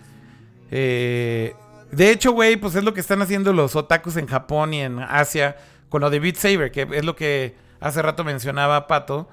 Eh, 0.71 1.55
de 1.93 2.11
hecho, 2.11 2.33
güey, 2.33 2.57
pues 2.57 2.75
es 2.75 2.85
lo 2.85 2.95
que 2.95 3.01
están 3.01 3.23
haciendo 3.23 3.53
los 3.53 3.77
otakus 3.77 4.17
en 4.17 4.27
Japón 4.27 4.75
y 4.75 4.81
en 4.81 4.99
Asia 5.01 5.57
con 5.89 6.01
lo 6.01 6.11
de 6.11 6.21
Beat 6.21 6.37
Saber, 6.37 6.71
que 6.71 6.87
es 6.93 7.05
lo 7.05 7.17
que 7.17 7.55
hace 7.81 8.03
rato 8.03 8.25
mencionaba 8.25 8.87
Pato. 8.87 9.29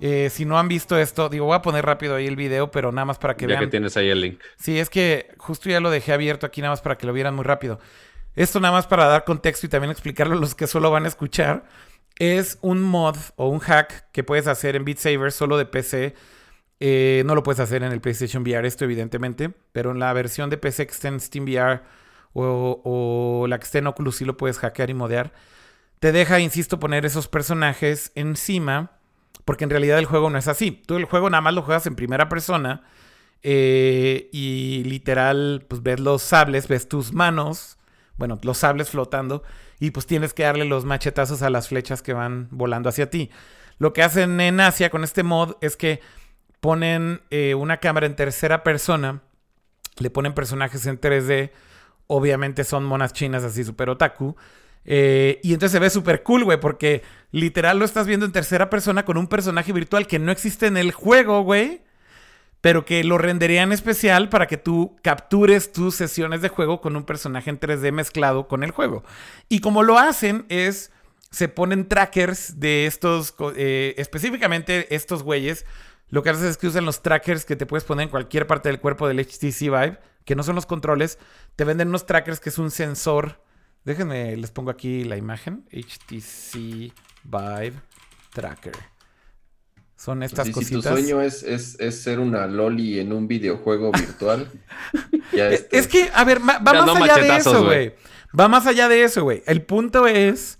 Eh, 0.00 0.30
si 0.30 0.46
no 0.46 0.58
han 0.58 0.66
visto 0.66 0.98
esto, 0.98 1.28
digo, 1.28 1.44
voy 1.44 1.56
a 1.56 1.62
poner 1.62 1.84
rápido 1.84 2.14
ahí 2.14 2.26
el 2.26 2.36
video, 2.36 2.70
pero 2.70 2.90
nada 2.90 3.04
más 3.04 3.18
para 3.18 3.36
que 3.36 3.42
ya 3.42 3.48
vean. 3.48 3.64
que 3.64 3.66
tienes 3.66 3.96
ahí 3.98 4.08
el 4.08 4.20
link. 4.20 4.40
Sí, 4.56 4.78
es 4.78 4.88
que 4.88 5.34
justo 5.36 5.68
ya 5.68 5.78
lo 5.80 5.90
dejé 5.90 6.12
abierto 6.12 6.46
aquí 6.46 6.62
nada 6.62 6.72
más 6.72 6.80
para 6.80 6.96
que 6.96 7.06
lo 7.06 7.12
vieran 7.12 7.34
muy 7.34 7.44
rápido. 7.44 7.78
Esto 8.34 8.60
nada 8.60 8.72
más 8.72 8.86
para 8.86 9.06
dar 9.06 9.24
contexto 9.24 9.66
y 9.66 9.68
también 9.68 9.90
explicarlo 9.90 10.34
a 10.34 10.38
los 10.38 10.54
que 10.54 10.66
solo 10.66 10.90
van 10.90 11.04
a 11.04 11.08
escuchar. 11.08 11.64
Es 12.20 12.58
un 12.60 12.82
mod 12.82 13.16
o 13.36 13.48
un 13.48 13.60
hack 13.60 14.10
que 14.12 14.22
puedes 14.22 14.46
hacer 14.46 14.76
en 14.76 14.84
Beat 14.84 14.98
Saber 14.98 15.32
solo 15.32 15.56
de 15.56 15.64
PC 15.64 16.14
Eh, 16.78 17.22
no 17.26 17.34
lo 17.34 17.42
puedes 17.42 17.60
hacer 17.60 17.82
en 17.82 17.92
el 17.92 18.00
PlayStation 18.00 18.42
VR 18.42 18.66
esto, 18.66 18.84
evidentemente, 18.84 19.50
pero 19.72 19.90
en 19.90 19.98
la 19.98 20.12
versión 20.14 20.50
de 20.50 20.58
PC 20.58 20.86
que 20.86 20.92
está 20.92 21.08
en 21.08 21.20
Steam 21.20 21.44
VR 21.44 21.82
o, 22.32 23.46
la 23.48 23.58
que 23.58 23.64
está 23.64 23.78
en 23.78 23.86
Oculus 23.86 24.16
sí 24.16 24.24
lo 24.24 24.36
puedes 24.36 24.58
hackear 24.58 24.90
y 24.90 24.94
modear. 24.94 25.32
Te 25.98 26.12
deja, 26.12 26.40
insisto, 26.40 26.80
poner 26.80 27.06
esos 27.06 27.28
personajes 27.28 28.12
encima, 28.14 28.92
porque 29.44 29.64
en 29.64 29.70
realidad 29.70 29.98
el 29.98 30.06
juego 30.06 30.30
no 30.30 30.38
es 30.38 30.48
así. 30.48 30.82
Tú 30.86 30.96
el 30.96 31.04
juego 31.06 31.30
nada 31.30 31.42
más 31.42 31.54
lo 31.54 31.62
juegas 31.62 31.86
en 31.86 31.96
primera 31.96 32.28
persona 32.28 32.82
eh, 33.42 34.30
y 34.32 34.84
literal, 34.84 35.66
pues 35.68 35.82
ves 35.82 36.00
los 36.00 36.22
sables, 36.22 36.68
ves 36.68 36.88
tus 36.88 37.12
manos, 37.12 37.78
bueno, 38.16 38.38
los 38.42 38.58
sables 38.58 38.90
flotando 38.90 39.42
y 39.80 39.90
pues 39.90 40.06
tienes 40.06 40.34
que 40.34 40.44
darle 40.44 40.66
los 40.66 40.84
machetazos 40.84 41.42
a 41.42 41.50
las 41.50 41.68
flechas 41.68 42.02
que 42.02 42.12
van 42.12 42.48
volando 42.50 42.88
hacia 42.90 43.10
ti. 43.10 43.30
Lo 43.78 43.92
que 43.94 44.02
hacen 44.02 44.40
en 44.40 44.60
Asia 44.60 44.90
con 44.90 45.02
este 45.02 45.22
mod 45.22 45.54
es 45.62 45.76
que 45.76 46.00
ponen 46.60 47.22
eh, 47.30 47.54
una 47.54 47.78
cámara 47.78 48.06
en 48.06 48.14
tercera 48.14 48.62
persona, 48.62 49.22
le 49.98 50.10
ponen 50.10 50.34
personajes 50.34 50.84
en 50.86 51.00
3D, 51.00 51.50
obviamente 52.06 52.64
son 52.64 52.84
monas 52.84 53.14
chinas 53.14 53.42
así 53.42 53.64
super 53.64 53.88
otaku. 53.88 54.36
eh, 54.84 55.40
y 55.42 55.54
entonces 55.54 55.72
se 55.72 55.78
ve 55.78 55.90
súper 55.90 56.22
cool, 56.22 56.44
güey, 56.44 56.60
porque 56.60 57.02
literal 57.32 57.78
lo 57.78 57.84
estás 57.86 58.06
viendo 58.06 58.26
en 58.26 58.32
tercera 58.32 58.68
persona 58.70 59.04
con 59.04 59.16
un 59.16 59.28
personaje 59.28 59.72
virtual 59.72 60.06
que 60.06 60.18
no 60.18 60.30
existe 60.32 60.66
en 60.66 60.76
el 60.76 60.92
juego, 60.92 61.42
güey. 61.42 61.82
Pero 62.60 62.84
que 62.84 63.04
lo 63.04 63.16
renderían 63.16 63.72
especial 63.72 64.28
para 64.28 64.46
que 64.46 64.58
tú 64.58 64.96
captures 65.02 65.72
tus 65.72 65.94
sesiones 65.94 66.42
de 66.42 66.50
juego 66.50 66.80
con 66.80 66.94
un 66.96 67.04
personaje 67.04 67.48
en 67.48 67.58
3D 67.58 67.92
mezclado 67.92 68.48
con 68.48 68.62
el 68.62 68.70
juego. 68.70 69.02
Y 69.48 69.60
como 69.60 69.82
lo 69.82 69.98
hacen 69.98 70.44
es, 70.48 70.92
se 71.30 71.48
ponen 71.48 71.88
trackers 71.88 72.60
de 72.60 72.86
estos, 72.86 73.34
eh, 73.56 73.94
específicamente 73.96 74.94
estos 74.94 75.22
güeyes. 75.22 75.64
Lo 76.08 76.22
que 76.22 76.30
hacen 76.30 76.48
es 76.48 76.56
que 76.56 76.66
usan 76.66 76.84
los 76.84 77.02
trackers 77.02 77.44
que 77.44 77.56
te 77.56 77.66
puedes 77.66 77.84
poner 77.84 78.04
en 78.04 78.10
cualquier 78.10 78.46
parte 78.46 78.68
del 78.68 78.80
cuerpo 78.80 79.06
del 79.06 79.20
HTC 79.20 79.60
Vive, 79.60 79.98
que 80.24 80.34
no 80.34 80.42
son 80.42 80.56
los 80.56 80.66
controles. 80.66 81.18
Te 81.56 81.64
venden 81.64 81.88
unos 81.88 82.04
trackers 82.04 82.40
que 82.40 82.48
es 82.48 82.58
un 82.58 82.70
sensor. 82.70 83.42
Déjenme, 83.84 84.36
les 84.36 84.50
pongo 84.50 84.70
aquí 84.70 85.04
la 85.04 85.16
imagen. 85.16 85.64
HTC 85.72 86.92
Vive 87.24 87.74
Tracker. 88.32 88.99
Son 90.00 90.22
estas 90.22 90.46
Sí, 90.46 90.52
si 90.54 90.58
tu 90.60 90.60
cositas. 90.80 90.92
sueño 90.92 91.20
es, 91.20 91.42
es, 91.42 91.78
es 91.78 92.02
ser 92.02 92.20
una 92.20 92.46
loli 92.46 92.98
en 93.00 93.12
un 93.12 93.28
videojuego 93.28 93.92
virtual, 93.92 94.50
ya 95.32 95.48
Es, 95.48 95.60
este- 95.60 95.78
es 95.78 95.86
que, 95.88 96.10
a 96.14 96.24
ver, 96.24 96.40
va 96.40 96.58
más 96.60 96.86
no 96.86 96.94
allá 96.96 97.16
de 97.18 97.36
eso, 97.36 97.64
güey. 97.64 97.94
Va 98.38 98.48
más 98.48 98.66
allá 98.66 98.88
de 98.88 99.02
eso, 99.02 99.24
güey. 99.24 99.42
El 99.46 99.60
punto 99.62 100.06
es 100.06 100.58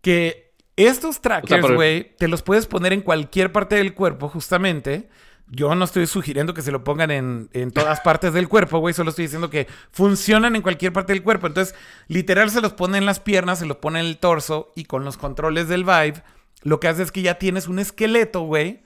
que 0.00 0.52
estos 0.76 1.20
trackers, 1.20 1.70
güey, 1.72 2.16
te 2.16 2.26
los 2.26 2.42
puedes 2.42 2.66
poner 2.66 2.92
en 2.92 3.00
cualquier 3.02 3.52
parte 3.52 3.76
del 3.76 3.94
cuerpo, 3.94 4.28
justamente. 4.28 5.08
Yo 5.46 5.74
no 5.76 5.84
estoy 5.84 6.06
sugiriendo 6.08 6.52
que 6.54 6.62
se 6.62 6.72
lo 6.72 6.82
pongan 6.82 7.10
en, 7.12 7.50
en 7.52 7.70
todas 7.70 8.00
partes 8.04 8.32
del 8.32 8.48
cuerpo, 8.48 8.78
güey. 8.80 8.92
Solo 8.94 9.10
estoy 9.10 9.26
diciendo 9.26 9.50
que 9.50 9.68
funcionan 9.92 10.56
en 10.56 10.62
cualquier 10.62 10.92
parte 10.92 11.12
del 11.12 11.22
cuerpo. 11.22 11.46
Entonces, 11.46 11.74
literal, 12.08 12.50
se 12.50 12.60
los 12.60 12.72
pone 12.72 12.98
en 12.98 13.06
las 13.06 13.20
piernas, 13.20 13.60
se 13.60 13.66
los 13.66 13.76
pone 13.76 14.00
en 14.00 14.06
el 14.06 14.18
torso 14.18 14.72
y 14.74 14.84
con 14.86 15.04
los 15.04 15.16
controles 15.16 15.68
del 15.68 15.84
Vive, 15.84 16.22
lo 16.64 16.80
que 16.80 16.88
hace 16.88 17.02
es 17.02 17.12
que 17.12 17.22
ya 17.22 17.38
tienes 17.38 17.68
un 17.68 17.78
esqueleto, 17.78 18.40
güey, 18.40 18.82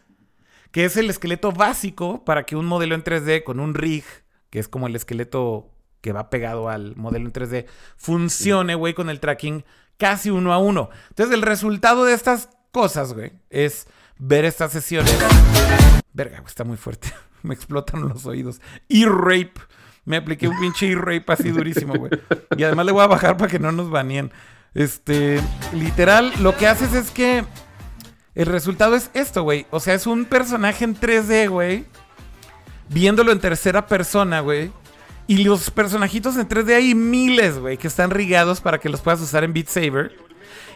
que 0.72 0.85
es 0.85 0.97
el 0.97 1.09
esqueleto 1.09 1.53
básico 1.53 2.24
para 2.24 2.45
que 2.45 2.57
un 2.57 2.66
modelo 2.66 2.95
en 2.95 3.05
3D 3.05 3.45
con 3.45 3.61
un 3.61 3.74
rig, 3.74 4.05
que 4.51 4.59
es 4.59 4.68
como 4.68 4.87
el 4.87 4.97
esqueleto 4.97 5.70
que 6.01 6.12
va 6.12 6.29
pegado 6.29 6.68
al 6.68 6.97
modelo 6.97 7.26
en 7.26 7.33
3D, 7.33 7.66
funcione, 7.97 8.74
güey, 8.74 8.95
con 8.95 9.09
el 9.11 9.20
tracking 9.20 9.64
casi 9.97 10.31
uno 10.31 10.53
a 10.53 10.59
uno. 10.59 10.91
Entonces, 11.11 11.35
el 11.35 11.43
resultado 11.43 12.05
de 12.05 12.14
estas 12.14 12.51
cosas, 12.72 13.12
güey, 13.14 13.33
es 13.51 13.87
ver 14.18 14.45
estas 14.45 14.72
sesiones. 14.72 15.16
Verga, 16.12 16.43
está 16.47 16.64
muy 16.64 16.76
fuerte. 16.76 17.12
Me 17.43 17.55
explotan 17.55 18.09
los 18.09 18.26
oídos. 18.26 18.61
Y 18.89 19.05
rape. 19.05 19.55
Me 20.05 20.16
apliqué 20.16 20.49
un 20.49 20.59
pinche 20.59 20.91
e-rape 20.91 21.33
así 21.33 21.51
durísimo, 21.51 21.95
güey. 21.95 22.11
Y 22.57 22.64
además 22.64 22.87
le 22.87 22.93
voy 22.93 23.03
a 23.03 23.09
bajar 23.09 23.37
para 23.37 23.51
que 23.51 23.59
no 23.59 23.72
nos 23.72 23.91
baneen. 23.91 24.33
Este, 24.74 25.41
literal, 25.74 26.33
lo 26.41 26.57
que 26.57 26.66
haces 26.66 26.95
es 26.95 27.11
que 27.11 27.45
el 28.39 28.47
resultado 28.47 28.95
es 28.95 29.11
esto, 29.14 29.43
güey. 29.43 29.66
O 29.70 29.80
sea, 29.80 29.95
es 29.95 30.07
un 30.07 30.24
personaje 30.24 30.84
en 30.84 30.95
3D, 30.95 31.49
güey. 31.51 31.86
Viéndolo 32.89 33.32
en 33.32 33.41
tercera 33.41 33.89
persona, 33.89 34.39
güey. 34.39 34.70
Y 35.26 35.39
los 35.39 35.72
personajitos 35.72 36.36
en 36.36 36.49
3D 36.49 36.76
hay 36.76 36.95
miles, 36.95 37.59
güey, 37.59 37.76
que 37.76 37.89
están 37.89 38.11
rigados 38.11 38.61
para 38.61 38.78
que 38.78 38.89
los 38.89 39.01
puedas 39.01 39.20
usar 39.20 39.43
en 39.43 39.53
Beat 39.53 39.66
Saber. 39.66 40.16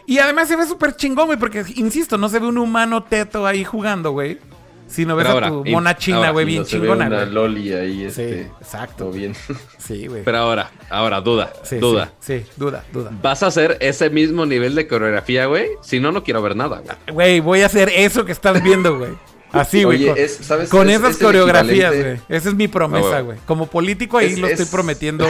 Y 0.05 0.19
además 0.19 0.49
se 0.49 0.57
ve 0.57 0.67
súper 0.67 0.97
chingón, 0.97 1.27
güey, 1.27 1.39
porque, 1.39 1.63
insisto, 1.75 2.17
no 2.17 2.27
se 2.27 2.39
ve 2.39 2.47
un 2.47 2.57
humano 2.57 3.01
teto 3.03 3.47
ahí 3.47 3.63
jugando, 3.63 4.11
güey. 4.11 4.39
Sino 4.87 5.15
ves 5.15 5.23
Pero 5.25 5.29
a 5.29 5.33
ahora, 5.33 5.47
tu 5.49 5.65
mona 5.65 5.97
china, 5.97 6.17
ahora, 6.17 6.29
güey, 6.31 6.45
no 6.45 6.49
bien 6.51 6.65
chingona, 6.65 7.09
güey. 7.09 7.29
loli 7.31 7.73
ahí, 7.73 7.97
Sí, 7.99 8.05
este, 8.05 8.41
exacto. 8.61 8.95
todo 9.05 9.11
bien. 9.11 9.33
Sí, 9.79 10.07
güey. 10.07 10.23
Pero 10.23 10.37
ahora, 10.37 10.71
ahora, 10.89 11.19
duda, 11.21 11.51
Sí, 11.63 11.77
duda. 11.77 12.11
Sí, 12.19 12.39
sí, 12.39 12.45
duda, 12.57 12.83
duda. 12.93 13.11
¿Vas 13.21 13.41
a 13.43 13.47
hacer 13.47 13.77
ese 13.79 14.09
mismo 14.09 14.45
nivel 14.45 14.75
de 14.75 14.87
coreografía, 14.87 15.45
güey? 15.47 15.67
Si 15.81 15.99
no, 15.99 16.11
no 16.11 16.23
quiero 16.23 16.41
ver 16.41 16.55
nada, 16.55 16.81
güey. 16.83 16.97
Güey, 17.11 17.39
voy 17.39 17.61
a 17.61 17.65
hacer 17.65 17.89
eso 17.93 18.23
que 18.25 18.31
estás 18.31 18.61
viendo, 18.63 18.97
güey. 18.97 19.11
Así, 19.51 19.83
güey. 19.83 20.07
Con- 20.07 20.17
es- 20.17 20.37
¿sabes? 20.41 20.69
Con 20.69 20.89
Es- 20.89 20.97
esas 20.99 21.11
es 21.11 21.19
el 21.21 21.25
coreografías, 21.25 21.95
güey. 21.95 22.19
Esa 22.29 22.49
es 22.49 22.55
mi 22.55 22.67
promesa, 22.67 23.17
Ah, 23.17 23.21
güey. 23.21 23.37
Como 23.45 23.67
político 23.67 24.17
ahí 24.17 24.35
lo 24.35 24.47
estoy 24.47 24.63
es- 24.65 24.71
prometiendo 24.71 25.27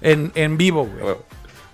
en, 0.00 0.32
en 0.34 0.56
vivo, 0.56 0.86
güey. 0.86 1.14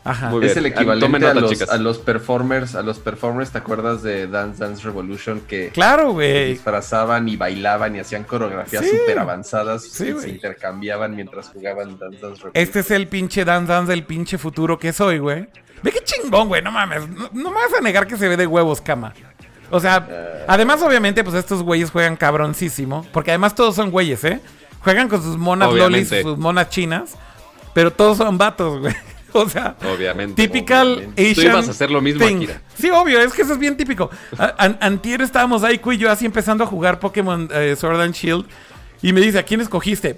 Ajá. 0.07 0.31
Muy 0.31 0.41
bien. 0.41 0.51
Es 0.53 0.57
el 0.57 0.65
Ah, 0.67 0.69
equivalente 0.69 1.07
tomen 1.07 1.25
a, 1.25 1.29
nota, 1.29 1.41
los, 1.41 1.51
chicas. 1.51 1.69
a 1.71 1.77
los 1.79 1.99
performers, 1.99 2.75
a 2.75 2.83
los 2.83 2.99
performers, 2.99 3.51
¿te 3.51 3.59
acuerdas 3.59 4.03
de 4.03 4.27
Dance 4.29 4.63
Dance 4.65 4.83
Revolution 4.85 5.41
que 5.41 5.71
Claro, 5.71 6.13
güey. 6.13 6.51
disfrazaban 6.53 7.29
y 7.29 7.37
bailaban 7.37 7.97
y 7.97 8.01
hacían 8.01 8.25
coreografías 8.25 8.85
Sí. 8.85 8.91
súper 8.97 9.19
avanzadas 9.19 9.83
Sí, 9.83 10.15
y 10.17 10.21
se 10.21 10.29
intercambiaban 10.31 11.15
mientras 11.17 11.49
jugaban 11.49 11.99
Dance 11.99 12.19
Dance 12.21 12.21
Revolution? 12.43 12.51
Este 12.55 12.81
es 12.81 12.91
el 12.91 13.09
pinche 13.09 13.45
Dance 13.45 13.73
Dance 13.73 13.91
del 13.91 14.05
pinche 14.05 14.39
futuro 14.39 14.79
que 14.79 14.93
soy, 14.93 15.19
güey. 15.19 15.49
Ve 15.83 15.93
qué 15.93 16.01
chingón, 16.05 16.49
güey. 16.49 16.63
No 16.63 16.71
mames. 16.73 17.09
No, 17.09 17.29
no 17.33 17.51
me 17.51 17.57
vas 17.57 17.75
a 17.79 17.81
negar 17.83 18.07
que 18.07 18.17
se 18.17 18.29
ve 18.29 18.37
de 18.37 18.47
huevos, 18.47 18.81
cama. 18.81 19.13
O 19.71 19.81
sea, 19.81 20.07
Eh. 20.09 20.45
además, 20.47 20.81
obviamente, 20.83 21.25
pues 21.25 21.35
estos 21.35 21.63
güeyes 21.63 21.91
juegan 21.91 22.17
cabroncísimo. 22.17 23.05
Porque 23.13 23.33
además 23.33 23.55
todos 23.55 23.75
son 23.75 23.91
güeyes, 23.91 24.23
¿eh? 24.25 24.41
Juegan 24.81 25.09
con 25.09 25.21
sus 25.23 25.37
monas 25.37 25.73
lolis, 25.73 26.09
sus 26.23 26.39
monas 26.39 26.71
chinas. 26.71 27.17
Pero 27.75 27.93
todos 27.93 28.17
son 28.19 28.39
vatos, 28.39 28.81
güey. 28.81 28.95
O 29.47 29.49
sea, 29.49 29.77
Obviamente. 29.95 30.43
Typical 30.47 30.95
obviamente. 30.95 31.35
Tú 31.35 31.41
Asian. 31.41 31.53
ibas 31.53 31.69
a 31.69 31.71
hacer 31.73 31.91
lo 31.91 32.01
mismo, 32.01 32.25
thing. 32.27 32.37
Akira. 32.37 32.61
Sí, 32.79 32.91
obvio, 32.91 33.21
es 33.21 33.33
que 33.33 33.43
eso 33.43 33.53
es 33.53 33.59
bien 33.59 33.77
típico. 33.77 34.11
An- 34.59 34.79
antier 34.81 35.23
estábamos 35.23 35.63
ahí, 35.65 35.81
y 35.85 35.97
yo 35.99 36.11
así 36.11 36.25
empezando 36.27 36.65
a 36.65 36.67
jugar 36.67 36.99
Pokémon 37.01 37.49
eh, 37.53 37.77
Sword 37.79 38.01
and 38.01 38.15
Shield. 38.15 38.47
Y 39.03 39.13
me 39.13 39.21
dice, 39.21 39.39
¿a 39.39 39.43
quién 39.43 39.61
escogiste? 39.61 40.17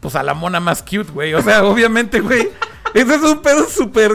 Pues 0.00 0.14
a 0.16 0.22
la 0.22 0.34
mona 0.34 0.60
más 0.60 0.82
cute, 0.82 1.12
güey. 1.12 1.34
O 1.34 1.42
sea, 1.42 1.64
obviamente, 1.64 2.20
güey. 2.20 2.48
Ese 2.92 3.14
es 3.14 3.22
un 3.22 3.40
pedo 3.40 3.68
súper 3.68 4.12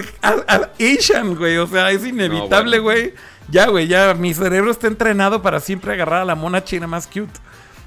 Asian, 0.80 1.36
güey. 1.36 1.58
O 1.58 1.68
sea, 1.68 1.92
es 1.92 2.06
inevitable, 2.06 2.78
No, 2.78 2.84
güey. 2.84 3.14
Ya, 3.50 3.68
güey, 3.68 3.88
ya 3.88 4.14
mi 4.16 4.34
cerebro 4.34 4.72
está 4.72 4.88
entrenado 4.88 5.42
para 5.42 5.60
siempre 5.60 5.94
agarrar 5.94 6.22
a 6.24 6.26
la 6.26 6.36
mona 6.36 6.64
china 6.64 6.88
más 6.88 7.08
cute. 7.08 7.32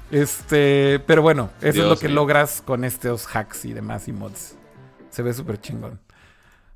Este, 0.09 0.99
pero 1.05 1.21
bueno, 1.21 1.51
eso 1.61 1.83
es 1.83 1.87
lo 1.89 1.97
que 1.97 2.09
logras 2.09 2.63
con 2.65 2.83
estos 2.83 3.27
hacks 3.27 3.65
y 3.65 3.73
demás 3.73 4.07
y 4.07 4.13
mods. 4.13 4.55
Se 5.11 5.21
ve 5.21 5.33
súper 5.33 5.59
chingón. 5.61 5.99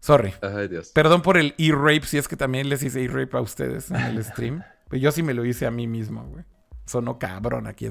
Sorry. 0.03 0.33
Ay, 0.41 0.67
Dios. 0.67 0.89
Perdón 0.89 1.21
por 1.21 1.37
el 1.37 1.55
e-rape, 1.57 2.05
si 2.05 2.17
es 2.17 2.27
que 2.27 2.35
también 2.35 2.67
les 2.67 2.83
hice 2.83 3.05
e-rape 3.05 3.37
a 3.37 3.39
ustedes 3.39 3.89
en 3.89 3.95
el 4.01 4.21
stream. 4.21 4.61
Pero 4.89 5.01
yo 5.01 5.13
sí 5.13 5.23
me 5.23 5.33
lo 5.33 5.45
hice 5.45 5.65
a 5.65 5.71
mí 5.71 5.87
mismo, 5.87 6.25
güey. 6.25 6.43
Sonó 6.85 7.17
cabrón 7.17 7.67
aquí. 7.67 7.87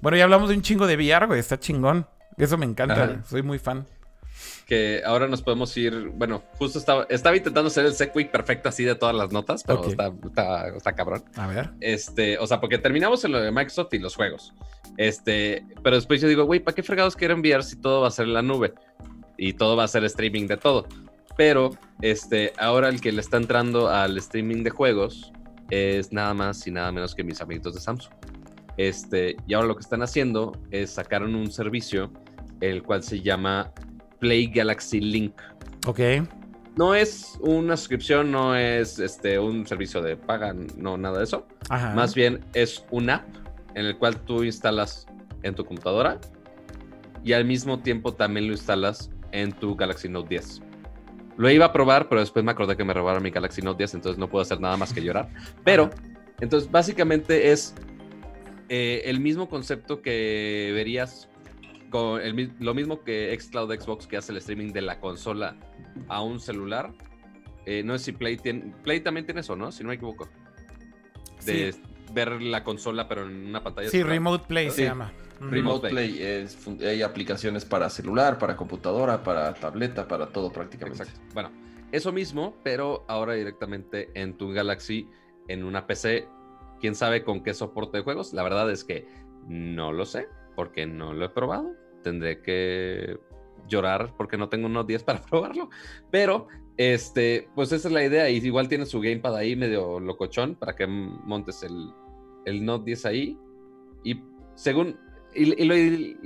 Bueno, 0.00 0.16
ya 0.16 0.22
hablamos 0.22 0.50
de 0.50 0.54
un 0.54 0.62
chingo 0.62 0.86
de 0.86 0.94
VR, 0.94 1.26
güey. 1.26 1.40
Está 1.40 1.58
chingón. 1.58 2.06
Eso 2.38 2.56
me 2.58 2.64
encanta. 2.64 3.06
Güey. 3.06 3.18
Soy 3.28 3.42
muy 3.42 3.58
fan. 3.58 3.88
Que 4.64 5.02
ahora 5.04 5.26
nos 5.26 5.42
podemos 5.42 5.76
ir. 5.76 6.10
Bueno, 6.14 6.44
justo 6.56 6.78
estaba, 6.78 7.08
estaba 7.10 7.36
intentando 7.36 7.66
hacer 7.66 7.84
el 7.84 7.94
segue 7.94 8.26
perfecto 8.26 8.68
así 8.68 8.84
de 8.84 8.94
todas 8.94 9.16
las 9.16 9.32
notas, 9.32 9.64
pero 9.64 9.84
está, 9.84 10.12
está, 10.24 10.68
está 10.68 10.92
cabrón. 10.92 11.24
A 11.34 11.48
ver. 11.48 11.70
Este, 11.80 12.38
o 12.38 12.46
sea, 12.46 12.60
porque 12.60 12.78
terminamos 12.78 13.24
en 13.24 13.32
lo 13.32 13.40
de 13.40 13.50
Microsoft 13.50 13.92
y 13.94 13.98
los 13.98 14.14
juegos. 14.14 14.54
Este, 14.96 15.66
pero 15.82 15.96
después 15.96 16.20
yo 16.20 16.28
digo, 16.28 16.44
güey, 16.44 16.60
¿para 16.60 16.76
qué 16.76 16.84
fregados 16.84 17.16
quiero 17.16 17.34
enviar 17.34 17.64
si 17.64 17.74
todo 17.74 18.02
va 18.02 18.08
a 18.08 18.12
ser 18.12 18.26
en 18.26 18.34
la 18.34 18.42
nube? 18.42 18.74
Y 19.36 19.54
todo 19.54 19.76
va 19.76 19.84
a 19.84 19.88
ser 19.88 20.04
streaming 20.04 20.46
de 20.46 20.56
todo. 20.56 20.86
Pero, 21.36 21.70
este, 22.00 22.52
ahora 22.58 22.88
el 22.88 23.00
que 23.00 23.12
le 23.12 23.20
está 23.20 23.36
entrando 23.36 23.88
al 23.88 24.18
streaming 24.18 24.62
de 24.62 24.70
juegos 24.70 25.32
es 25.70 26.12
nada 26.12 26.34
más 26.34 26.66
y 26.66 26.70
nada 26.70 26.92
menos 26.92 27.14
que 27.14 27.24
mis 27.24 27.40
amiguitos 27.40 27.74
de 27.74 27.80
Samsung. 27.80 28.12
Este, 28.76 29.36
y 29.46 29.54
ahora 29.54 29.68
lo 29.68 29.74
que 29.74 29.80
están 29.80 30.02
haciendo 30.02 30.52
es 30.70 30.90
sacaron 30.90 31.34
un 31.34 31.50
servicio, 31.50 32.12
el 32.60 32.82
cual 32.82 33.02
se 33.02 33.20
llama 33.20 33.72
Play 34.18 34.48
Galaxy 34.48 35.00
Link. 35.00 35.34
Ok. 35.86 36.00
No 36.76 36.94
es 36.94 37.38
una 37.40 37.76
suscripción, 37.76 38.30
no 38.30 38.56
es 38.56 38.98
este, 38.98 39.38
un 39.38 39.66
servicio 39.66 40.00
de 40.00 40.16
paga, 40.16 40.54
no 40.76 40.96
nada 40.96 41.18
de 41.18 41.24
eso. 41.24 41.46
Ajá. 41.68 41.94
Más 41.94 42.14
bien 42.14 42.40
es 42.54 42.84
una 42.90 43.16
app 43.16 43.42
en 43.74 43.86
el 43.86 43.98
cual 43.98 44.20
tú 44.20 44.42
instalas 44.42 45.06
en 45.42 45.54
tu 45.54 45.64
computadora 45.64 46.18
y 47.24 47.32
al 47.32 47.44
mismo 47.44 47.80
tiempo 47.80 48.14
también 48.14 48.46
lo 48.46 48.52
instalas 48.52 49.10
en 49.32 49.52
tu 49.52 49.74
Galaxy 49.76 50.08
Note 50.08 50.28
10. 50.28 50.62
Lo 51.36 51.50
iba 51.50 51.66
a 51.66 51.72
probar, 51.72 52.08
pero 52.08 52.20
después 52.20 52.44
me 52.44 52.52
acordé 52.52 52.76
que 52.76 52.84
me 52.84 52.92
robaron 52.94 53.22
mi 53.22 53.30
Galaxy 53.30 53.62
Note 53.62 53.78
10, 53.78 53.94
entonces 53.94 54.18
no 54.18 54.28
puedo 54.28 54.42
hacer 54.42 54.60
nada 54.60 54.76
más 54.76 54.92
que 54.92 55.02
llorar. 55.02 55.28
Pero, 55.64 55.90
entonces 56.40 56.70
básicamente 56.70 57.50
es 57.50 57.74
eh, 58.68 59.02
el 59.06 59.18
mismo 59.20 59.48
concepto 59.48 60.02
que 60.02 60.70
verías 60.74 61.28
con 61.90 62.20
el 62.20 62.52
lo 62.58 62.74
mismo 62.74 63.02
que 63.02 63.36
Xcloud 63.38 63.72
Xbox 63.74 64.06
que 64.06 64.16
hace 64.16 64.32
el 64.32 64.38
streaming 64.38 64.72
de 64.72 64.82
la 64.82 64.98
consola 65.00 65.56
a 66.08 66.22
un 66.22 66.40
celular. 66.40 66.92
Eh, 67.66 67.82
no 67.84 67.96
sé 67.98 68.06
si 68.06 68.12
Play 68.12 68.36
tiene. 68.38 68.72
Play 68.82 69.00
también 69.00 69.24
tiene 69.26 69.40
eso, 69.42 69.56
¿no? 69.56 69.70
Si 69.72 69.82
no 69.82 69.90
me 69.90 69.94
equivoco. 69.96 70.28
De 71.46 71.74
ver 72.12 72.40
la 72.42 72.62
consola, 72.64 73.08
pero 73.08 73.26
en 73.26 73.46
una 73.46 73.62
pantalla. 73.62 73.88
Sí, 73.88 73.98
celular. 73.98 74.12
Remote 74.14 74.44
Play 74.48 74.70
se 74.70 74.76
Sí. 74.76 74.82
llama. 74.84 75.12
Remote 75.50 75.88
Play. 75.90 76.12
Play, 76.12 76.22
es 76.22 76.56
fun- 76.56 76.78
hay 76.82 77.02
aplicaciones 77.02 77.64
para 77.64 77.88
celular, 77.90 78.38
para 78.38 78.56
computadora, 78.56 79.22
para 79.22 79.52
tableta, 79.54 80.06
para 80.08 80.28
todo 80.28 80.50
prácticamente. 80.52 81.02
Exacto. 81.02 81.20
Bueno, 81.34 81.50
eso 81.92 82.12
mismo, 82.12 82.54
pero 82.62 83.04
ahora 83.08 83.34
directamente 83.34 84.10
en 84.14 84.36
tu 84.36 84.52
Galaxy, 84.52 85.08
en 85.48 85.64
una 85.64 85.86
PC. 85.86 86.28
¿Quién 86.80 86.94
sabe 86.94 87.22
con 87.22 87.42
qué 87.42 87.54
soporte 87.54 87.98
de 87.98 88.02
juegos? 88.04 88.32
La 88.32 88.42
verdad 88.42 88.70
es 88.70 88.82
que 88.84 89.06
no 89.48 89.92
lo 89.92 90.04
sé, 90.04 90.28
porque 90.56 90.86
no 90.86 91.12
lo 91.12 91.24
he 91.26 91.28
probado. 91.28 91.72
Tendré 92.02 92.42
que 92.42 93.18
llorar 93.68 94.14
porque 94.16 94.36
no 94.36 94.48
tengo 94.48 94.66
unos 94.66 94.86
10 94.86 95.02
para 95.04 95.22
probarlo. 95.22 95.70
Pero, 96.10 96.48
este, 96.76 97.48
pues 97.54 97.70
esa 97.72 97.88
es 97.88 97.94
la 97.94 98.04
idea. 98.04 98.28
Y 98.30 98.38
igual 98.38 98.68
tiene 98.68 98.86
su 98.86 99.00
gamepad 99.00 99.36
ahí 99.36 99.54
medio 99.54 100.00
locochón 100.00 100.54
para 100.56 100.74
que 100.74 100.86
montes 100.86 101.62
el, 101.62 101.90
el 102.46 102.64
Note 102.64 102.84
10 102.86 103.06
ahí. 103.06 103.38
Y 104.04 104.20
según. 104.54 104.98
Y, 105.34 105.62
y 105.62 105.64
lo, 105.64 105.74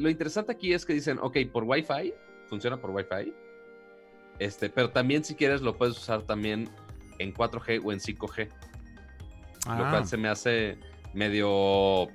lo 0.03 0.11
interesante 0.11 0.53
aquí 0.53 0.73
es 0.73 0.85
que 0.85 0.93
dicen, 0.95 1.19
ok, 1.21 1.37
por 1.53 1.65
Wi-Fi, 1.65 2.13
funciona 2.49 2.77
por 2.81 2.91
Wi-Fi. 2.91 3.33
Este, 4.39 4.69
pero 4.69 4.91
también 4.91 5.25
si 5.25 5.35
quieres 5.35 5.63
lo 5.63 5.77
puedes 5.77 5.97
usar 5.97 6.23
también 6.23 6.69
en 7.19 7.33
4G 7.33 7.81
o 7.85 7.93
en 7.93 8.01
5G, 8.01 8.49
lo 8.49 9.73
Ah. 9.73 9.89
cual 9.91 10.07
se 10.07 10.17
me 10.17 10.29
hace 10.29 10.79
medio 11.15 12.09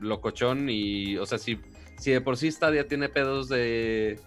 locochón 0.00 0.68
y, 0.70 1.18
o 1.18 1.26
sea, 1.26 1.38
si, 1.38 1.60
si 1.98 2.10
de 2.12 2.20
por 2.22 2.36
sí 2.38 2.50
Stadia 2.50 2.88
tiene 2.88 3.08
pedos 3.10 3.48
de, 3.48 4.18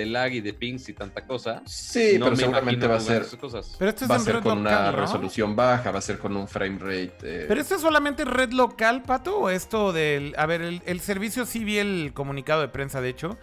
de 0.00 0.06
lag 0.06 0.32
y 0.32 0.40
de 0.40 0.52
pings 0.54 0.88
y 0.88 0.92
tanta 0.94 1.26
cosa, 1.26 1.62
Sí, 1.66 2.14
no 2.18 2.26
pero 2.26 2.36
me 2.36 2.42
seguramente 2.42 2.86
va 2.86 2.96
a 2.96 3.00
ser, 3.00 3.26
cosas. 3.38 3.76
Pero 3.78 3.90
esto 3.90 4.04
es 4.04 4.10
va 4.10 4.16
a 4.16 4.18
ser 4.18 4.34
red 4.36 4.42
con 4.42 4.58
una 4.58 4.90
resolución 4.92 5.54
baja, 5.56 5.90
va 5.90 5.98
a 5.98 6.02
ser 6.02 6.18
con 6.18 6.36
un 6.36 6.48
frame 6.48 6.78
rate. 6.78 7.12
eh, 7.22 7.44
¿Pero 7.48 7.60
esto 7.60 7.74
es 7.76 7.80
solamente 7.80 8.24
red 8.24 8.50
local, 8.52 9.02
Pato? 9.02 9.38
¿O 9.38 9.50
esto 9.50 9.92
del...? 9.92 10.34
A 10.36 10.46
ver, 10.46 10.62
el, 10.62 10.82
el 10.86 11.00
servicio 11.00 11.46
sí 11.46 11.64
vi 11.64 11.78
el 11.78 12.12
comunicado 12.14 12.60
de 12.60 12.68
prensa, 12.68 13.00
de 13.00 13.08
hecho. 13.10 13.38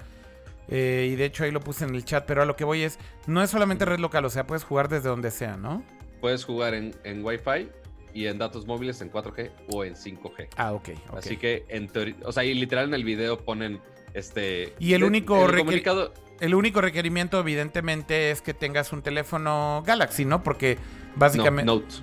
eh, 0.69 1.09
y 1.11 1.15
de 1.15 1.25
hecho 1.25 1.43
ahí 1.43 1.51
lo 1.51 1.61
puse 1.61 1.85
en 1.85 1.95
el 1.95 2.03
chat. 2.03 2.25
Pero 2.25 2.41
a 2.41 2.45
lo 2.45 2.55
que 2.55 2.63
voy 2.65 2.81
es... 2.84 2.99
No 3.25 3.41
es 3.41 3.49
solamente 3.49 3.85
red 3.85 3.99
local, 3.99 4.25
o 4.25 4.29
sea, 4.29 4.45
puedes 4.47 4.63
jugar 4.63 4.89
desde 4.89 5.09
donde 5.09 5.31
sea, 5.31 5.55
¿no? 5.57 5.84
Puedes 6.21 6.43
jugar 6.45 6.73
en, 6.73 6.95
en 7.03 7.23
Wi-Fi 7.23 7.69
y 8.13 8.25
en 8.27 8.38
datos 8.39 8.65
móviles 8.65 8.99
en 9.01 9.11
4G 9.11 9.51
o 9.71 9.84
en 9.84 9.93
5G. 9.95 10.47
Ah, 10.57 10.73
ok. 10.73 10.89
Así 11.15 11.38
que 11.38 11.65
en 11.69 11.88
teoría, 11.88 12.15
o 12.23 12.31
sea, 12.31 12.43
y 12.43 12.53
literal 12.55 12.85
en 12.88 12.93
el 12.95 13.03
video 13.03 13.38
ponen 13.38 13.79
este... 14.13 14.73
Y 14.79 14.93
el 14.93 15.03
único 15.03 15.45
el 15.45 15.51
requer- 15.51 15.57
comunicado, 15.59 16.13
El 16.39 16.55
único 16.55 16.81
requerimiento, 16.81 17.39
evidentemente, 17.39 18.31
es 18.31 18.41
que 18.41 18.53
tengas 18.53 18.93
un 18.93 19.01
teléfono 19.01 19.84
Galaxy, 19.85 20.26
¿no? 20.26 20.43
Porque 20.43 20.76
no, 20.76 21.19
básicamente... 21.19 21.65
Note. 21.65 21.95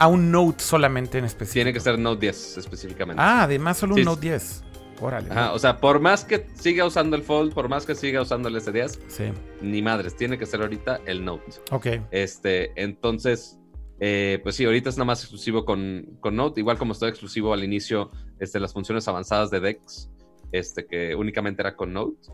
A 0.00 0.06
un 0.06 0.30
Note 0.30 0.62
solamente 0.62 1.18
en 1.18 1.24
específico. 1.24 1.54
Tiene 1.54 1.72
que 1.72 1.80
ser 1.80 1.98
Note 1.98 2.20
10 2.20 2.58
específicamente. 2.58 3.20
Ah, 3.20 3.42
además 3.42 3.78
solo 3.78 3.94
un 3.94 4.00
Sí, 4.00 4.04
Note 4.04 4.20
10. 4.20 4.64
Órale. 5.00 5.30
Ajá, 5.30 5.52
o 5.52 5.58
sea, 5.58 5.78
por 5.78 6.00
más 6.00 6.24
que 6.24 6.46
siga 6.54 6.84
usando 6.84 7.16
el 7.16 7.22
Fold, 7.22 7.52
por 7.52 7.68
más 7.68 7.84
que 7.86 7.94
siga 7.94 8.20
usando 8.22 8.48
el 8.48 8.56
S10, 8.56 8.98
Sí. 9.08 9.24
ni 9.60 9.80
madres, 9.82 10.16
tiene 10.16 10.38
que 10.38 10.46
ser 10.46 10.60
ahorita 10.60 11.00
el 11.06 11.24
Note. 11.24 11.52
Ok. 11.70 11.86
Este, 12.10 12.72
entonces, 12.80 13.58
eh, 14.00 14.38
pues 14.42 14.54
sí, 14.56 14.64
ahorita 14.64 14.88
es 14.88 14.96
nada 14.96 15.06
más 15.06 15.20
exclusivo 15.22 15.64
con, 15.64 16.06
con 16.20 16.36
Note, 16.36 16.60
igual 16.60 16.78
como 16.78 16.92
estoy 16.92 17.10
exclusivo 17.10 17.52
al 17.52 17.62
inicio, 17.64 18.10
este, 18.38 18.60
las 18.60 18.72
funciones 18.72 19.06
avanzadas 19.08 19.50
de 19.50 19.60
Dex, 19.60 20.10
este, 20.52 20.86
que 20.86 21.14
únicamente 21.14 21.62
era 21.62 21.74
con 21.76 21.92
Note, 21.92 22.28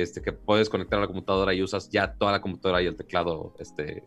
este, 0.00 0.22
que 0.22 0.32
puedes 0.32 0.68
conectar 0.68 0.98
a 0.98 1.02
la 1.02 1.06
computadora 1.06 1.52
y 1.54 1.62
usas 1.62 1.88
ya 1.90 2.14
toda 2.14 2.32
la 2.32 2.40
computadora 2.40 2.82
y 2.82 2.86
el 2.86 2.96
teclado, 2.96 3.54
este, 3.58 4.04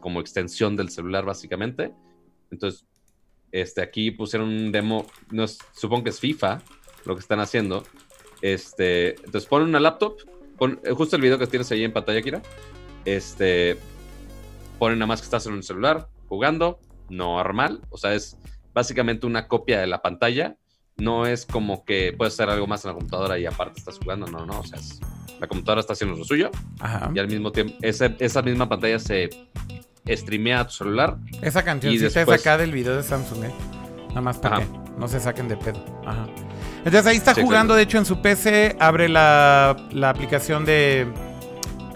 como 0.00 0.20
extensión 0.20 0.76
del 0.76 0.90
celular, 0.90 1.24
básicamente. 1.24 1.92
Entonces, 2.50 2.86
este, 3.52 3.80
aquí 3.82 4.10
pusieron 4.10 4.48
un 4.48 4.72
demo, 4.72 5.06
no 5.30 5.44
es- 5.44 5.58
supongo 5.74 6.04
que 6.04 6.10
es 6.10 6.20
FIFA 6.20 6.62
lo 7.04 7.14
que 7.14 7.20
están 7.20 7.40
haciendo. 7.40 7.82
Este, 8.42 9.16
entonces 9.16 9.46
ponen 9.46 9.68
una 9.68 9.80
laptop, 9.80 10.16
pon, 10.58 10.80
eh, 10.84 10.92
justo 10.92 11.16
el 11.16 11.22
video 11.22 11.38
que 11.38 11.46
tienes 11.46 11.70
ahí 11.72 11.82
en 11.84 11.92
pantalla, 11.92 12.22
Kira. 12.22 12.42
Este, 13.04 13.78
ponen 14.78 14.98
nada 14.98 15.06
más 15.08 15.20
que 15.20 15.24
estás 15.24 15.46
en 15.46 15.54
un 15.54 15.62
celular 15.62 16.08
jugando, 16.28 16.78
normal, 17.08 17.80
o 17.90 17.96
sea, 17.96 18.14
es 18.14 18.36
básicamente 18.74 19.26
una 19.26 19.48
copia 19.48 19.80
de 19.80 19.86
la 19.86 20.02
pantalla. 20.02 20.56
No 20.98 21.26
es 21.26 21.46
como 21.46 21.84
que 21.84 22.12
puedes 22.12 22.34
hacer 22.34 22.50
algo 22.50 22.66
más 22.66 22.84
en 22.84 22.90
la 22.90 22.94
computadora 22.94 23.38
y 23.38 23.46
aparte 23.46 23.78
estás 23.78 23.98
jugando, 23.98 24.26
no, 24.26 24.44
no, 24.44 24.60
o 24.60 24.64
sea, 24.64 24.78
es- 24.78 25.00
la 25.40 25.46
computadora 25.46 25.80
está 25.80 25.92
haciendo 25.92 26.16
lo 26.16 26.24
suyo 26.24 26.50
Ajá. 26.80 27.10
y 27.14 27.18
al 27.18 27.28
mismo 27.28 27.52
tiempo 27.52 27.74
ese- 27.82 28.16
esa 28.18 28.42
misma 28.42 28.68
pantalla 28.68 28.98
se 28.98 29.30
streamea 30.06 30.60
a 30.60 30.66
tu 30.66 30.72
celular. 30.72 31.16
Esa 31.42 31.62
cancioncita 31.64 32.04
después- 32.04 32.40
es 32.40 32.46
acá 32.46 32.56
del 32.58 32.72
video 32.72 32.96
de 32.96 33.02
Samsung, 33.02 33.44
¿eh? 33.44 33.50
Nada 34.08 34.20
más 34.22 34.38
para 34.38 34.60
que 34.60 34.66
no 34.98 35.06
se 35.06 35.20
saquen 35.20 35.48
de 35.48 35.56
pedo. 35.56 35.84
Ajá. 36.06 36.26
Entonces 36.78 37.06
ahí 37.06 37.16
está 37.16 37.34
Sí, 37.34 37.42
jugando, 37.42 37.74
de 37.74 37.82
hecho, 37.82 37.98
en 37.98 38.06
su 38.06 38.22
PC. 38.22 38.76
Abre 38.80 39.08
la, 39.08 39.76
la 39.92 40.10
aplicación 40.10 40.64
de 40.64 41.06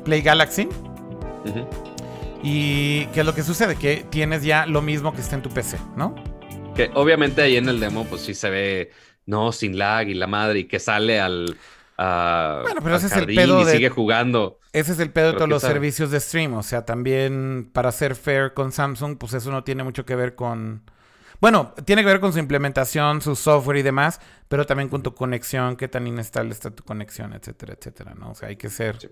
Play 0.05 0.21
Galaxy. 0.21 0.69
Ujú. 1.47 1.67
Y 2.43 3.07
¿qué 3.07 3.21
es 3.21 3.27
lo 3.27 3.35
que 3.35 3.43
sucede? 3.43 3.77
Que 3.77 4.05
tienes 4.11 4.43
ya 4.43 4.67
lo 4.67 4.83
mismo 4.83 5.13
que 5.15 5.21
está 5.21 5.37
en 5.37 5.43
tu 5.43 5.49
PC, 5.51 5.79
¿no? 5.97 6.15
Que 6.75 6.91
obviamente 6.95 7.41
ahí 7.43 7.57
en 7.57 7.69
el 7.69 7.81
demo, 7.81 8.05
pues 8.05 8.23
sí 8.23 8.35
se 8.35 8.51
ve, 8.51 8.91
no, 9.27 9.53
sin 9.53 9.79
lag 9.79 10.09
y 10.09 10.15
la 10.15 10.27
madre, 10.27 10.61
y 10.61 10.65
que 10.65 10.79
sale 10.81 11.21
al. 11.21 11.57
A- 11.99 12.61
Bueno, 12.63 12.81
pero 12.83 12.97
ese 12.97 13.07
es 13.07 13.17
el 13.17 13.27
pedo 13.27 13.61
y 13.63 13.65
de- 13.65 13.73
sigue 13.73 13.89
jugando. 13.91 14.59
Ese 14.73 14.93
es 14.93 14.99
el 15.01 15.11
pedo 15.11 15.29
de 15.29 15.33
todos 15.35 15.49
los 15.49 15.63
sabe. 15.63 15.75
servicios 15.75 16.11
de 16.11 16.19
stream. 16.21 16.55
O 16.55 16.63
sea, 16.63 16.85
también 16.85 17.69
para 17.73 17.93
ser 17.93 18.15
fair 18.17 18.55
con 18.55 18.73
Samsung, 18.73 19.19
pues 19.19 19.35
eso 19.35 19.51
no 19.51 19.65
tiene 19.65 19.85
mucho 19.85 20.05
que 20.05 20.17
ver 20.17 20.35
con. 20.35 20.83
Bueno, 21.41 21.75
tiene 21.85 22.03
que 22.03 22.07
ver 22.09 22.21
con 22.21 22.33
su 22.33 22.39
implementación, 22.39 23.21
su 23.21 23.35
software 23.37 23.79
y 23.79 23.83
demás, 23.83 24.21
pero 24.49 24.65
también 24.65 24.89
con 24.89 25.03
tu 25.03 25.15
conexión, 25.15 25.77
qué 25.77 25.89
tan 25.89 26.07
inestable 26.07 26.53
está 26.53 26.71
tu 26.71 26.85
conexión, 26.85 27.33
etcétera, 27.33 27.75
etcétera, 27.79 28.15
¿no? 28.15 28.31
O 28.31 28.35
sea, 28.35 28.49
hay 28.49 28.57
que 28.57 28.71
ser 28.71 28.99
Sí. 29.01 29.09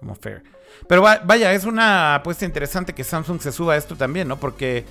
como 0.00 0.14
fair. 0.14 0.42
Pero 0.88 1.02
va- 1.02 1.20
vaya, 1.24 1.52
es 1.52 1.64
una 1.64 2.14
apuesta 2.16 2.44
interesante 2.46 2.94
que 2.94 3.04
Samsung 3.04 3.40
se 3.40 3.52
suba 3.52 3.74
a 3.74 3.76
esto 3.76 3.96
también, 3.96 4.26
¿no? 4.28 4.40
Porque 4.40 4.84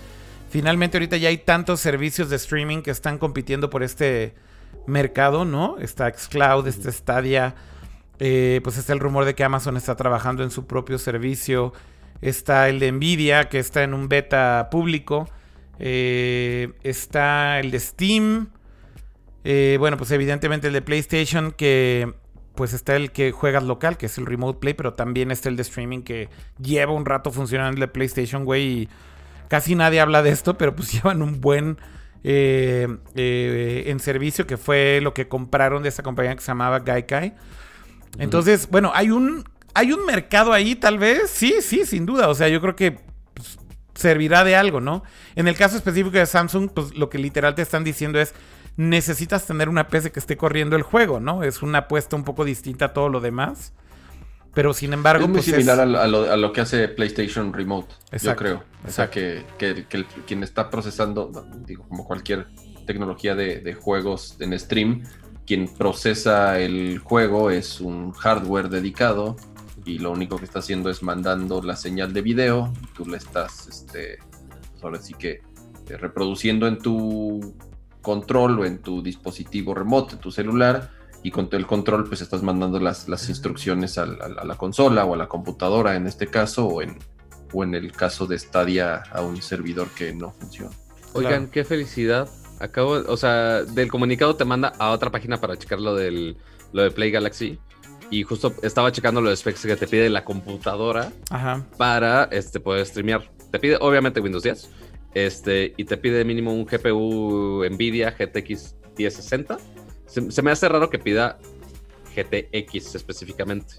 finalmente 0.51 0.97
ahorita 0.97 1.17
ya 1.17 1.29
hay 1.29 1.39
tantos 1.39 1.79
servicios 1.79 2.29
de 2.29 2.35
streaming 2.35 2.83
que 2.83 2.91
están 2.91 3.17
compitiendo 3.17 3.69
por 3.71 3.81
este 3.81 4.35
mercado, 4.85 5.45
¿no? 5.45 5.77
Está 5.80 6.11
Xcloud, 6.11 6.68
está 6.68 6.91
Stadia, 6.91 7.55
eh, 8.19 8.61
pues 8.64 8.77
está 8.77 8.93
el 8.93 8.99
rumor 8.99 9.26
de 9.26 9.35
que 9.35 9.43
Amazon 9.43 9.77
está 9.77 9.95
trabajando 9.95 10.43
en 10.43 10.51
su 10.51 10.65
propio 10.65 10.97
servicio, 10.97 11.73
está 12.22 12.69
el 12.69 12.80
de 12.80 12.91
Nvidia, 12.91 13.49
que 13.49 13.60
está 13.60 13.84
en 13.84 13.93
un 13.93 14.07
beta 14.10 14.69
público, 14.72 15.27
eh, 15.80 16.73
está 16.84 17.60
el 17.60 17.72
de 17.72 17.80
Steam, 17.80 18.49
eh, 19.43 19.77
bueno, 19.80 19.97
pues 19.97 20.11
evidentemente 20.11 20.68
el 20.68 20.73
de 20.73 20.81
PlayStation, 20.81 21.51
que 21.51 22.14
pues 22.55 22.73
está 22.73 22.95
el 22.95 23.11
que 23.11 23.31
juegas 23.31 23.64
local, 23.64 23.97
que 23.97 24.05
es 24.05 24.18
el 24.18 24.26
Remote 24.26 24.60
Play, 24.60 24.73
pero 24.76 24.93
también 24.93 25.31
está 25.31 25.49
el 25.49 25.55
de 25.55 25.64
streaming 25.64 26.01
que 26.01 26.30
lleva 26.61 26.93
un 26.93 27.05
rato 27.05 27.31
funcionando 27.31 27.73
el 27.73 27.80
de 27.80 27.88
PlayStation, 27.88 28.45
güey, 28.45 28.64
y 28.64 28.89
casi 29.47 29.76
nadie 29.76 29.99
habla 29.99 30.22
de 30.22 30.30
esto, 30.30 30.57
pero 30.57 30.76
pues 30.76 30.91
llevan 30.93 31.22
un 31.22 31.41
buen 31.41 31.77
eh, 32.23 32.87
eh, 33.15 33.83
en 33.87 33.99
servicio, 33.99 34.47
que 34.47 34.57
fue 34.57 34.99
lo 35.01 35.13
que 35.13 35.27
compraron 35.27 35.83
de 35.83 35.89
esta 35.89 36.03
compañía 36.03 36.35
que 36.35 36.41
se 36.41 36.47
llamaba 36.47 36.79
Gaikai. 36.79 37.33
Entonces, 38.17 38.69
bueno, 38.69 38.91
hay 38.93 39.09
un, 39.09 39.43
hay 39.73 39.91
un 39.91 40.05
mercado 40.05 40.53
ahí, 40.53 40.75
tal 40.75 40.97
vez, 40.97 41.29
sí, 41.29 41.55
sí, 41.61 41.85
sin 41.85 42.05
duda, 42.05 42.29
o 42.29 42.35
sea, 42.35 42.47
yo 42.47 42.61
creo 42.61 42.75
que 42.75 42.99
pues, 43.33 43.57
servirá 43.95 44.43
de 44.43 44.55
algo, 44.55 44.79
¿no? 44.79 45.03
En 45.35 45.47
el 45.47 45.55
caso 45.55 45.75
específico 45.75 46.17
de 46.17 46.25
Samsung, 46.25 46.69
pues 46.73 46.95
lo 46.95 47.09
que 47.09 47.17
literal 47.17 47.55
te 47.55 47.61
están 47.61 47.83
diciendo 47.83 48.19
es, 48.19 48.33
necesitas 48.77 49.45
tener 49.45 49.69
una 49.69 49.87
PC 49.87 50.11
que 50.11 50.19
esté 50.19 50.37
corriendo 50.37 50.75
el 50.75 50.83
juego, 50.83 51.19
¿no? 51.19 51.43
Es 51.43 51.61
una 51.61 51.79
apuesta 51.79 52.15
un 52.15 52.23
poco 52.23 52.45
distinta 52.45 52.85
a 52.85 52.93
todo 52.93 53.09
lo 53.09 53.19
demás. 53.19 53.73
Pero 54.53 54.73
sin 54.73 54.93
embargo, 54.93 55.23
es 55.23 55.30
muy 55.30 55.38
pues 55.38 55.45
similar 55.45 55.75
es- 55.77 55.81
a, 55.81 56.07
lo, 56.07 56.31
a 56.31 56.38
lo- 56.38 56.53
que 56.53 56.61
hace 56.61 56.88
PlayStation 56.88 57.51
Remote, 57.53 57.93
Exacto, 58.11 58.27
yo 58.30 58.35
creo. 58.35 58.55
O 58.57 58.91
sea, 58.91 59.05
exacto. 59.05 59.13
que, 59.13 59.45
que- 59.57 59.85
que 59.88 59.97
el- 59.97 60.05
quien 60.27 60.43
está 60.43 60.69
procesando, 60.69 61.31
digo, 61.65 61.85
como 61.88 62.05
cualquier 62.05 62.47
tecnología 62.85 63.34
de, 63.35 63.59
de 63.61 63.73
juegos 63.73 64.35
en 64.39 64.57
stream, 64.59 65.03
quien 65.47 65.67
procesa 65.73 66.59
el 66.59 66.99
juego 66.99 67.49
es 67.49 67.81
un 67.81 68.11
hardware 68.11 68.69
dedicado 68.69 69.35
y 69.85 69.97
lo 69.99 70.11
único 70.11 70.38
que 70.38 70.45
está 70.45 70.59
haciendo 70.59 70.89
es 70.89 71.01
mandando 71.03 71.61
la 71.61 71.75
señal 71.75 72.13
de 72.13 72.21
video. 72.21 72.71
Tú 72.95 73.05
la 73.05 73.17
estás, 73.17 73.67
este, 73.67 74.19
ahora 74.81 75.01
sí 75.01 75.13
que 75.15 75.41
eh, 75.89 75.97
reproduciendo 75.97 76.67
en 76.67 76.77
tu 76.77 77.55
control 78.01 78.59
o 78.59 78.65
en 78.65 78.80
tu 78.80 79.01
dispositivo 79.01 79.73
remoto, 79.73 80.15
en 80.15 80.21
tu 80.21 80.31
celular, 80.31 80.91
y 81.23 81.31
con 81.31 81.47
el 81.51 81.65
control 81.65 82.07
pues 82.07 82.21
estás 82.21 82.43
mandando 82.43 82.79
las, 82.79 83.07
las 83.07 83.29
instrucciones 83.29 83.97
a, 83.97 84.05
la 84.05 84.55
consola 84.55 85.05
o 85.05 85.13
a 85.13 85.17
la 85.17 85.27
computadora 85.27 85.95
en 85.95 86.05
este 86.05 86.27
caso, 86.27 86.67
o 86.67 86.81
en, 86.81 86.99
o 87.53 87.63
en 87.63 87.75
el 87.75 87.91
caso 87.93 88.27
de 88.27 88.37
Stadia 88.37 89.03
a 89.11 89.21
un 89.21 89.41
servidor 89.41 89.87
que 89.89 90.13
no 90.13 90.31
funciona. 90.31 90.71
Oigan, 91.13 91.31
Claro. 91.31 91.51
qué 91.51 91.63
felicidad 91.63 92.29
Acabo, 92.59 92.91
o 92.91 93.17
sea, 93.17 93.63
del 93.63 93.91
comunicado 93.91 94.37
te 94.37 94.45
manda 94.45 94.71
a 94.79 94.91
otra 94.91 95.11
página 95.11 95.41
para 95.41 95.57
checar 95.57 95.81
lo 95.81 95.95
del 95.95 96.37
lo 96.71 96.83
de 96.83 96.91
Play 96.91 97.11
Galaxy. 97.11 97.59
Y 98.09 98.23
justo 98.23 98.53
estaba 98.61 98.91
checando 98.91 99.21
los 99.21 99.39
specs 99.39 99.65
que 99.65 99.75
te 99.75 99.87
pide 99.87 100.09
la 100.09 100.23
computadora 100.23 101.11
Ajá. 101.29 101.65
para 101.77 102.25
este, 102.25 102.59
poder 102.59 102.85
streamear. 102.85 103.29
Te 103.51 103.59
pide, 103.59 103.77
obviamente, 103.79 104.19
Windows 104.19 104.43
10. 104.43 104.69
Este, 105.13 105.73
y 105.77 105.85
te 105.85 105.97
pide 105.97 106.23
mínimo 106.23 106.53
un 106.53 106.65
GPU 106.65 107.63
Nvidia 107.69 108.11
GTX 108.11 108.75
1060. 108.97 109.57
Se, 110.14 110.31
se 110.31 110.41
me 110.44 110.52
hace 110.52 110.69
raro 110.69 110.90
que 110.90 110.99
pida 110.99 111.38
GTX 112.15 112.95
específicamente. 112.95 113.76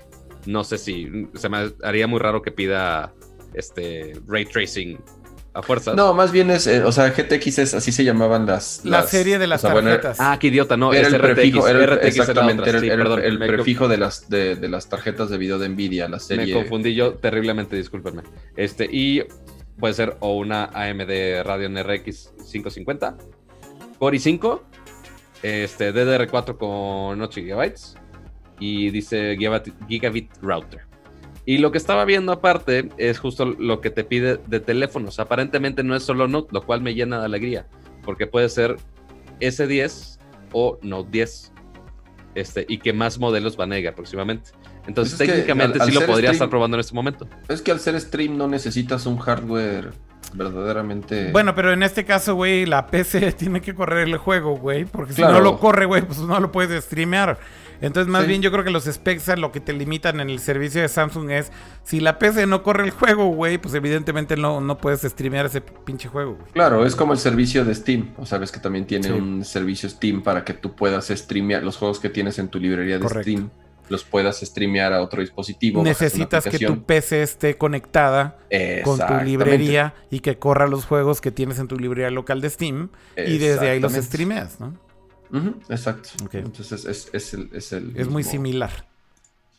No 0.47 0.65
sé 0.65 0.78
si 0.78 1.28
se 1.35 1.48
me 1.48 1.73
haría 1.82 2.06
muy 2.06 2.19
raro 2.19 2.43
que 2.43 2.51
pida 2.51 3.12
este 3.55 4.20
ray 4.27 4.44
tracing 4.44 4.98
a 5.55 5.62
fuerzas. 5.62 5.94
No, 5.94 6.12
más 6.12 6.32
bien 6.32 6.51
es, 6.51 6.66
eh, 6.66 6.82
o 6.82 6.90
sea, 6.90 7.11
GTX 7.11 7.59
es, 7.61 7.74
así 7.74 7.93
se 7.93 8.02
llamaban 8.02 8.44
las... 8.44 8.85
La 8.85 8.98
las- 9.02 9.11
serie 9.11 9.39
de 9.39 9.44
o 9.44 9.48
las 9.48 9.62
bueno, 9.62 9.82
tarjetas. 9.90 10.16
Ah, 10.19 10.36
qué 10.40 10.48
idiota, 10.48 10.77
no, 10.77 10.93
era 10.93 11.06
es 11.06 11.15
el 11.15 11.20
RTX. 11.20 11.35
prefijo, 11.35 11.69
era 11.69 11.86
RTX 11.94 12.06
exactamente, 12.06 12.62
otra, 12.62 12.70
era 12.70 12.81
sí, 12.81 12.89
el, 12.89 12.98
perdón, 12.98 13.20
el 13.23 13.39
me- 13.39 13.47
prefijo 13.47 13.86
de 13.86 13.97
las, 13.97 14.28
de, 14.28 14.56
de 14.56 14.69
las 14.69 14.89
tarjetas 14.89 15.31
de 15.31 15.39
video 15.39 15.61
de 15.61 15.69
Nvidia, 15.69 16.09
la 16.09 16.16
Me 16.16 16.20
serie. 16.20 16.52
confundí 16.55 16.94
yo 16.97 17.15
terriblemente, 17.15 17.77
discúlpenme. 17.77 18.23
Este, 18.56 18.89
y 18.90 19.23
puede 19.78 19.94
ser 19.94 20.16
o 20.19 20.36
una 20.36 20.65
AMD 20.74 21.43
Radeon 21.44 21.77
RX 21.85 22.32
550, 22.51 23.16
Core 24.01 24.16
i5, 24.19 24.61
este, 25.44 25.92
DDR4 25.92 26.56
con 26.56 27.20
8 27.20 27.40
GB 27.42 27.74
y 28.58 28.90
dice 28.90 29.36
Gigabit, 29.36 29.74
Gigabit 29.86 30.30
Router. 30.40 30.86
Y 31.44 31.58
lo 31.58 31.70
que 31.70 31.76
estaba 31.76 32.06
viendo 32.06 32.32
aparte 32.32 32.88
es 32.96 33.18
justo 33.18 33.44
lo 33.44 33.82
que 33.82 33.90
te 33.90 34.04
pide 34.04 34.38
de 34.38 34.60
teléfonos. 34.60 35.18
Aparentemente 35.18 35.84
no 35.84 35.94
es 35.94 36.02
solo 36.02 36.26
Note, 36.28 36.48
lo 36.52 36.64
cual 36.64 36.80
me 36.80 36.94
llena 36.94 37.18
de 37.18 37.26
alegría, 37.26 37.66
porque 38.02 38.26
puede 38.26 38.48
ser 38.48 38.76
S10 39.40 40.18
o 40.52 40.78
Note 40.80 41.10
10. 41.12 41.52
Este, 42.34 42.64
y 42.66 42.78
que 42.78 42.94
más 42.94 43.18
modelos 43.18 43.58
van 43.58 43.72
a 43.72 43.76
llegar 43.76 43.94
próximamente. 43.94 44.52
Entonces, 44.86 45.15
Pues 45.15 45.20
es 45.23 45.27
que 45.27 45.32
técnicamente 45.43 45.78
al- 45.78 45.82
al 45.82 45.89
sí 45.89 45.94
lo 45.94 46.01
ser 46.01 46.09
podría 46.09 46.31
stream- 46.31 46.32
estar 46.35 46.51
probando 46.51 46.77
en 46.77 46.81
este 46.81 46.94
momento. 46.94 47.27
Es 47.48 47.62
que 47.62 47.70
al 47.73 47.81
ser 47.81 47.98
stream 48.01 48.36
no 48.36 48.48
necesitas 48.48 49.06
un 49.06 49.19
hardware 49.19 49.93
verdaderamente... 50.35 51.31
Bueno, 51.32 51.55
pero 51.55 51.73
en 51.73 51.82
este 51.82 52.05
caso, 52.05 52.35
güey, 52.35 52.66
la 52.66 52.86
PC 52.89 53.32
tiene 53.36 53.61
que 53.61 53.74
correr 53.74 54.09
el 54.09 54.16
juego, 54.19 54.56
güey. 54.56 54.85
Porque 54.85 55.12
si 55.12 55.23
no 55.23 55.40
lo 55.40 55.59
corre, 55.59 55.86
güey, 55.86 56.02
pues 56.02 56.19
no 56.20 56.39
lo 56.40 56.51
puedes 56.52 56.85
streamear. 56.85 57.39
Entonces, 57.81 58.11
más 58.11 58.23
Sí. 58.23 58.28
bien, 58.28 58.40
yo 58.43 58.51
creo 58.52 58.65
que 58.65 58.70
los 58.70 58.85
specs 58.85 59.28
a 59.31 59.36
lo 59.36 59.52
que 59.52 59.61
te 59.61 59.73
limitan 59.73 60.20
en 60.20 60.31
el 60.31 60.39
servicio 60.39 60.81
de 60.81 60.89
Samsung 60.89 61.31
es 61.31 61.51
si 61.82 62.01
la 62.01 62.19
PC 62.19 62.47
no 62.47 62.62
corre 62.62 62.85
el 62.85 62.90
juego, 62.90 63.27
güey, 63.27 63.59
pues 63.59 63.74
evidentemente 63.74 64.36
no, 64.36 64.61
no 64.61 64.78
puedes 64.78 65.02
streamear 65.02 65.47
ese 65.47 65.61
pinche 65.61 66.09
juego, 66.09 66.35
güey. 66.36 66.52
Claro, 66.52 66.86
es 66.86 66.94
como 66.94 67.12
el 67.12 67.19
servicio 67.19 67.65
de 67.65 67.74
Steam. 67.74 68.12
O 68.16 68.27
sabes 68.27 68.52
que 68.52 68.61
también 68.61 68.86
tiene 68.86 69.09
Sí. 69.09 69.12
un 69.12 69.44
servicio 69.44 69.89
Steam 69.89 70.23
para 70.23 70.44
que 70.44 70.55
tú 70.55 70.74
puedas 70.74 71.09
streamear 71.09 71.62
los 71.62 71.77
juegos 71.77 71.98
que 72.01 72.09
tienes 72.09 72.39
en 72.39 72.48
tu 72.48 72.59
librería 72.59 72.94
de 72.94 73.01
Correcto. 73.01 73.23
Steam. 73.23 73.51
Los 73.89 74.02
puedas 74.05 74.40
streamear 74.40 74.93
a 74.93 75.02
otro 75.02 75.20
dispositivo. 75.20 75.82
Necesitas 75.82 76.44
que 76.44 76.59
tu. 76.59 76.85
PC 76.85 77.23
esté 77.23 77.59
conectada 77.59 78.39
con 78.85 78.98
tu 78.98 79.24
librería 79.24 79.94
y 80.11 80.20
que 80.20 80.39
corra 80.39 80.66
los 80.66 80.85
juegos 80.86 81.20
que 81.20 81.31
tienes 81.31 81.59
en 81.59 81.69
tu 81.69 81.77
librería 81.78 82.11
local 82.11 82.40
de 82.40 82.48
Steam 82.51 82.89
y 83.16 83.39
desde 83.39 83.69
ahí 83.69 83.81
los 83.81 83.93
streameas, 83.93 84.59
¿no? 84.61 84.78
Exacto. 85.69 86.11
Entonces 86.32 86.85
es, 86.85 87.11
es 87.12 87.35
el, 87.35 87.51
es 87.52 87.73
el 87.73 87.93
Es 87.97 88.09
muy 88.09 88.23
similar. 88.23 88.70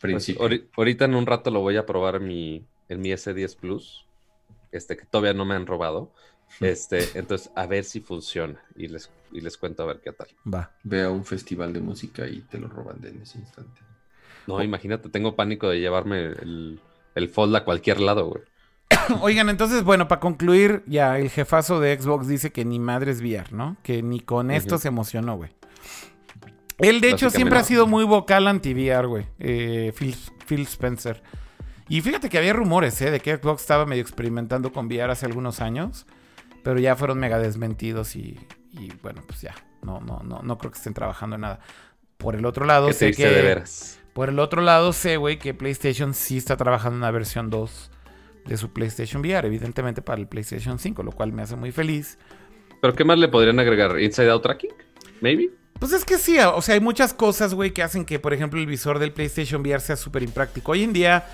principio. 0.00 0.42
ahori- 0.42 0.64
ahorita 0.76 1.04
en 1.04 1.14
un 1.14 1.26
rato 1.26 1.50
lo 1.50 1.60
voy 1.60 1.76
a 1.76 1.86
probar 1.86 2.16
en 2.16 2.26
mi, 2.26 2.66
en 2.88 3.00
mi 3.00 3.10
S10 3.10 3.56
Plus. 3.56 4.04
Este, 4.72 4.96
que 4.96 5.04
todavía 5.06 5.32
no 5.34 5.44
me 5.44 5.54
han 5.54 5.66
robado. 5.66 6.12
Este, 6.60 7.18
entonces, 7.18 7.50
a 7.56 7.66
ver 7.66 7.84
si 7.84 8.00
funciona. 8.00 8.60
Y 8.76 8.88
les, 8.88 9.10
y 9.32 9.40
les 9.40 9.56
cuento 9.56 9.82
a 9.82 9.86
ver 9.86 10.00
qué 10.02 10.12
tal. 10.12 10.28
Va. 10.52 10.70
Ve 10.84 11.02
a 11.02 11.10
un 11.10 11.24
festival 11.24 11.72
de 11.72 11.80
música 11.80 12.26
y 12.26 12.40
te 12.42 12.58
lo 12.58 12.68
roban 12.68 13.00
de 13.00 13.08
en 13.10 13.22
ese 13.22 13.38
instante. 13.38 13.80
No, 14.46 14.62
imagínate, 14.62 15.08
tengo 15.08 15.34
pánico 15.36 15.68
de 15.68 15.80
llevarme 15.80 16.26
el, 16.26 16.80
el 17.14 17.28
Fold 17.28 17.56
a 17.56 17.64
cualquier 17.64 18.00
lado, 18.00 18.26
güey. 18.26 18.42
Oigan, 19.20 19.48
entonces, 19.48 19.82
bueno, 19.82 20.08
para 20.08 20.20
concluir, 20.20 20.82
ya 20.86 21.18
el 21.18 21.30
jefazo 21.30 21.80
de 21.80 22.00
Xbox 22.00 22.28
dice 22.28 22.52
que 22.52 22.64
ni 22.64 22.78
madres 22.78 23.20
VR, 23.20 23.52
¿no? 23.52 23.76
Que 23.82 24.02
ni 24.02 24.20
con 24.20 24.50
esto 24.50 24.78
se 24.78 24.88
emocionó, 24.88 25.36
güey. 25.36 25.50
Él, 26.78 27.00
de 27.00 27.10
hecho, 27.10 27.30
siempre 27.30 27.58
ha 27.58 27.64
sido 27.64 27.86
muy 27.86 28.04
vocal 28.04 28.46
anti-VR, 28.46 29.06
güey. 29.06 29.26
eh, 29.38 29.92
Phil, 29.96 30.14
Phil 30.46 30.62
Spencer. 30.62 31.22
Y 31.88 32.00
fíjate 32.00 32.28
que 32.28 32.38
había 32.38 32.52
rumores, 32.52 33.00
¿eh? 33.00 33.10
De 33.10 33.20
que 33.20 33.36
Xbox 33.36 33.62
estaba 33.62 33.86
medio 33.86 34.02
experimentando 34.02 34.72
con 34.72 34.86
VR 34.86 35.10
hace 35.12 35.26
algunos 35.26 35.60
años. 35.60 36.06
Pero 36.62 36.80
ya 36.80 36.96
fueron 36.96 37.18
mega 37.18 37.38
desmentidos 37.38 38.16
y, 38.16 38.38
y, 38.72 38.92
bueno, 39.02 39.22
pues 39.26 39.40
ya. 39.40 39.54
No, 39.82 40.00
no, 40.00 40.20
no, 40.24 40.42
no 40.42 40.58
creo 40.58 40.72
que 40.72 40.78
estén 40.78 40.94
trabajando 40.94 41.36
en 41.36 41.42
nada. 41.42 41.60
Por 42.16 42.34
el 42.34 42.44
otro 42.44 42.66
lado, 42.66 42.92
sé 42.92 43.12
que... 43.12 43.26
de 43.26 43.42
veras. 43.42 44.00
Por 44.16 44.30
el 44.30 44.38
otro 44.38 44.62
lado, 44.62 44.94
sé, 44.94 45.18
güey, 45.18 45.38
que 45.38 45.52
PlayStation 45.52 46.14
sí 46.14 46.38
está 46.38 46.56
trabajando 46.56 46.94
en 46.94 47.02
una 47.02 47.10
versión 47.10 47.50
2 47.50 47.90
de 48.46 48.56
su 48.56 48.72
PlayStation 48.72 49.20
VR, 49.20 49.46
evidentemente 49.46 50.00
para 50.00 50.18
el 50.18 50.26
PlayStation 50.26 50.78
5, 50.78 51.02
lo 51.02 51.12
cual 51.12 51.34
me 51.34 51.42
hace 51.42 51.54
muy 51.54 51.70
feliz. 51.70 52.16
¿Pero 52.80 52.94
qué 52.94 53.04
más 53.04 53.18
le 53.18 53.28
podrían 53.28 53.60
agregar? 53.60 54.00
¿Inside 54.00 54.30
Out 54.30 54.42
Tracking? 54.42 54.70
¿Maybe? 55.20 55.50
Pues 55.78 55.92
es 55.92 56.06
que 56.06 56.16
sí, 56.16 56.38
o 56.38 56.62
sea, 56.62 56.76
hay 56.76 56.80
muchas 56.80 57.12
cosas, 57.12 57.52
güey, 57.52 57.74
que 57.74 57.82
hacen 57.82 58.06
que, 58.06 58.18
por 58.18 58.32
ejemplo, 58.32 58.58
el 58.58 58.64
visor 58.64 58.98
del 59.00 59.12
PlayStation 59.12 59.60
VR 59.60 59.80
sea 59.80 59.96
súper 59.96 60.22
impráctico. 60.22 60.72
Hoy 60.72 60.84
en 60.84 60.94
día, 60.94 61.26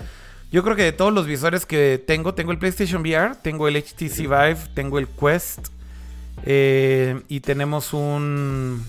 yo 0.51 0.61
creo 0.61 0.75
que 0.75 0.83
de 0.83 0.91
todos 0.91 1.13
los 1.13 1.25
visores 1.25 1.65
que 1.65 2.03
tengo, 2.05 2.33
tengo 2.33 2.51
el 2.51 2.57
PlayStation 2.57 3.01
VR, 3.01 3.35
tengo 3.41 3.69
el 3.69 3.77
HTC 3.77 4.23
Vive, 4.23 4.57
tengo 4.73 4.99
el 4.99 5.07
Quest 5.07 5.69
eh, 6.45 7.21
y 7.29 7.39
tenemos 7.39 7.93
un 7.93 8.85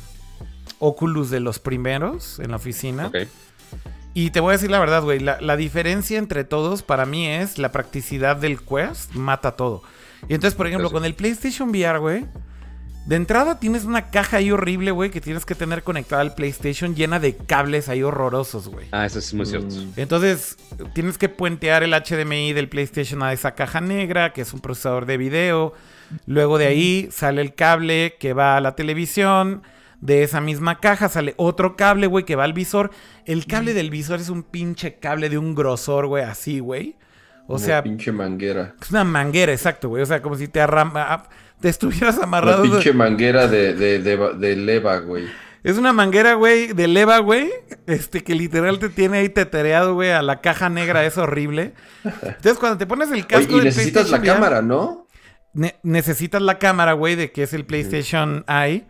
Oculus 0.81 1.31
de 1.31 1.39
los 1.39 1.61
primeros 1.61 2.41
en 2.41 2.51
la 2.51 2.57
oficina. 2.57 3.07
Ok. 3.07 3.19
Y 4.15 4.31
te 4.31 4.41
voy 4.41 4.51
a 4.51 4.53
decir 4.53 4.70
la 4.70 4.78
verdad, 4.78 5.03
güey. 5.03 5.19
La, 5.19 5.41
la 5.41 5.57
diferencia 5.57 6.19
entre 6.19 6.45
todos 6.45 6.82
para 6.82 7.05
mí 7.05 7.27
es 7.27 7.59
la 7.59 7.73
practicidad 7.73 8.36
del 8.36 8.61
Quest 8.61 9.15
mata 9.15 9.53
todo. 9.53 9.82
Y 10.28 10.35
entonces, 10.35 10.55
por 10.57 10.66
ejemplo, 10.66 10.86
Eso. 10.89 10.95
con 10.95 11.05
el 11.05 11.15
PlayStation 11.15 11.70
VR, 11.70 11.99
güey. 11.99 12.24
De 13.07 13.16
entrada 13.16 13.61
tienes 13.61 13.85
una 13.85 14.11
caja 14.11 14.39
ahí 14.39 14.51
horrible, 14.51 14.91
güey, 14.91 15.11
que 15.11 15.20
tienes 15.20 15.45
que 15.45 15.55
tener 15.55 15.82
conectada 15.82 16.23
al 16.23 16.35
PlayStation 16.35 16.95
llena 16.95 17.20
de 17.20 17.36
cables 17.36 17.91
ahí 17.91 18.03
horrorosos, 18.03 18.69
güey. 18.69 18.86
Ah, 18.93 19.05
eso 19.05 19.19
es 19.19 19.35
muy 19.35 19.45
cierto. 19.45 19.74
Mm, 19.74 19.93
Entonces, 19.97 20.57
tienes 20.95 21.19
que 21.19 21.28
puentear 21.28 21.82
el 21.82 21.93
HDMI 21.93 22.55
del 22.55 22.70
PlayStation 22.70 23.23
a 23.23 23.35
esa 23.35 23.55
caja 23.55 23.82
negra, 23.82 24.32
que 24.32 24.41
es 24.41 24.55
un 24.55 24.61
procesador 24.61 25.05
de 25.05 25.19
video. 25.19 25.74
Luego 26.27 26.57
de 26.57 26.66
ahí 26.66 27.09
sale 27.12 27.43
el 27.43 27.55
cable 27.55 28.16
que 28.19 28.32
va 28.32 28.57
a 28.57 28.61
la 28.62 28.74
televisión. 28.74 29.62
De 30.05 30.23
esa 30.23 30.41
misma 30.43 30.81
caja 30.81 31.09
sale 31.09 31.33
otro 31.39 31.77
cable, 31.77 32.07
güey, 32.07 32.25
que 32.27 32.37
va 32.37 32.45
al 32.45 32.53
visor. 32.53 32.91
El 33.25 33.47
cable 33.47 33.73
del 33.73 33.89
visor 33.89 34.21
es 34.21 34.29
un 34.29 34.43
pinche 34.43 34.97
cable 34.99 35.31
de 35.31 35.39
un 35.39 35.55
grosor, 35.55 36.07
güey, 36.09 36.23
así, 36.25 36.59
güey. 36.61 36.97
O 37.45 37.55
como 37.55 37.59
sea, 37.59 37.83
pinche 37.83 38.13
manguera. 38.13 38.75
es 38.83 38.91
una 38.91 39.05
manguera, 39.05 39.51
exacto, 39.53 39.89
güey. 39.89 40.03
O 40.03 40.07
sea, 40.07 40.21
como 40.21 40.37
si 40.37 40.47
te, 40.47 40.61
arrama- 40.61 41.25
te 41.59 41.71
estuvieras 41.71 42.19
La 42.19 42.25
amarrado. 42.25 42.63
pinche 42.63 42.93
manguera 42.93 43.49
de, 43.49 43.73
de, 43.73 43.99
de, 44.01 44.35
de 44.35 44.57
leva, 44.57 44.99
güey. 44.99 45.25
Es 45.63 45.79
una 45.79 45.95
manguera, 45.95 46.35
güey, 46.35 46.75
de 46.75 46.87
leva, 46.87 47.19
güey. 47.21 47.51
Este, 47.87 48.23
que 48.23 48.35
literal 48.35 48.79
te 48.79 48.91
tiene 48.91 49.17
ahí 49.19 49.31
tetereado, 49.31 49.95
güey, 49.95 50.11
a 50.11 50.21
la 50.21 50.43
caja 50.43 50.69
negra, 50.69 51.07
es 51.07 51.17
horrible. 51.17 51.73
Entonces, 52.05 52.59
cuando 52.59 52.77
te 52.77 52.87
pones 52.87 53.09
el 53.09 53.15
Oye, 53.15 53.27
casco 53.27 53.53
y 53.53 53.57
del 53.57 53.65
necesitas 53.65 54.11
la 54.11 54.19
VR, 54.19 54.29
cámara, 54.35 54.61
¿no? 54.61 55.07
ne- 55.55 55.77
necesitas 55.83 56.43
la 56.43 56.59
cámara, 56.59 56.93
güey, 56.93 57.15
de 57.17 57.33
que 57.33 57.43
es 57.45 57.55
el 57.55 57.65
PlayStation 57.65 58.45
Eye. 58.47 58.87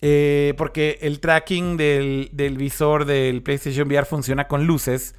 Eh, 0.00 0.54
porque 0.56 0.98
el 1.02 1.20
tracking 1.20 1.76
del, 1.76 2.30
del 2.32 2.56
visor 2.56 3.04
del 3.04 3.42
PlayStation 3.42 3.88
VR 3.88 4.06
funciona 4.06 4.46
con 4.48 4.66
luces. 4.66 5.14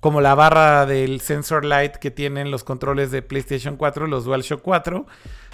Como 0.00 0.22
la 0.22 0.34
barra 0.34 0.86
del 0.86 1.20
sensor 1.20 1.64
light 1.64 1.96
que 1.96 2.10
tienen 2.10 2.50
los 2.50 2.64
controles 2.64 3.10
de 3.10 3.20
PlayStation 3.20 3.76
4, 3.76 4.06
los 4.06 4.24
DualShock 4.24 4.62
4. 4.62 5.06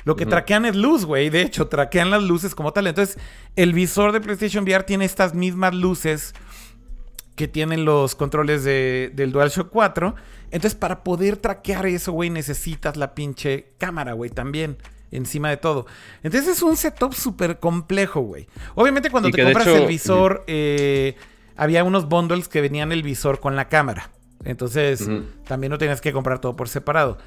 Lo 0.04 0.14
que 0.14 0.22
Ujú. 0.22 0.30
traquean 0.30 0.64
es 0.66 0.76
luz, 0.76 1.04
güey. 1.04 1.30
De 1.30 1.42
hecho, 1.42 1.66
traquean 1.66 2.10
las 2.10 2.22
luces 2.22 2.54
como 2.54 2.72
tal. 2.72 2.86
Entonces, 2.86 3.18
el 3.56 3.72
visor 3.72 4.12
de 4.12 4.20
PlayStation 4.20 4.62
VR 4.62 4.84
tiene 4.84 5.04
estas 5.04 5.34
mismas 5.34 5.74
luces 5.74 6.32
que 7.34 7.48
tienen 7.48 7.84
los 7.84 8.14
controles 8.14 8.62
de, 8.62 9.10
del 9.14 9.32
DualShock 9.32 9.68
4. 9.70 10.14
Entonces, 10.52 10.76
para 10.78 11.02
poder 11.02 11.38
traquear 11.38 11.86
eso, 11.86 12.12
güey, 12.12 12.30
necesitas 12.30 12.96
la 12.96 13.16
pinche 13.16 13.72
cámara, 13.78 14.12
güey, 14.12 14.30
también. 14.30 14.78
Encima 15.10 15.50
de 15.50 15.56
todo. 15.56 15.86
Entonces 16.22 16.48
es 16.56 16.62
un 16.62 16.76
setup 16.76 17.14
súper 17.14 17.58
complejo, 17.60 18.20
güey. 18.20 18.48
Obviamente 18.74 19.10
cuando 19.10 19.28
te 19.30 19.38
compras 19.44 19.66
hecho- 19.68 19.82
el 19.82 19.88
visor, 19.88 20.44
eh, 20.46 21.16
había 21.56 21.84
unos 21.84 22.08
bundles 22.08 22.48
que 22.48 22.60
venían 22.60 22.92
el 22.92 23.02
visor 23.02 23.40
con 23.40 23.54
la 23.56 23.68
cámara. 23.68 24.10
Entonces 24.44 25.08
también 25.46 25.70
no 25.70 25.78
tenías 25.78 26.00
que 26.00 26.12
comprar 26.12 26.40
todo 26.40 26.56
por 26.56 26.68
separado. 26.68 27.18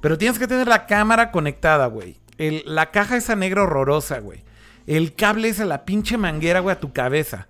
Pero 0.00 0.18
tienes 0.18 0.38
que 0.38 0.46
tener 0.46 0.66
la 0.68 0.86
cámara 0.86 1.30
conectada, 1.30 1.86
güey. 1.86 2.18
El- 2.38 2.62
La 2.66 2.90
caja 2.90 3.16
esa 3.16 3.36
negra 3.36 3.62
horrorosa, 3.62 4.18
güey. 4.18 4.44
El 4.86 5.14
cable 5.14 5.48
es 5.48 5.60
a 5.60 5.64
la 5.64 5.84
pinche 5.84 6.16
manguera, 6.16 6.60
güey, 6.60 6.74
a 6.76 6.80
tu 6.80 6.92
cabeza. 6.92 7.48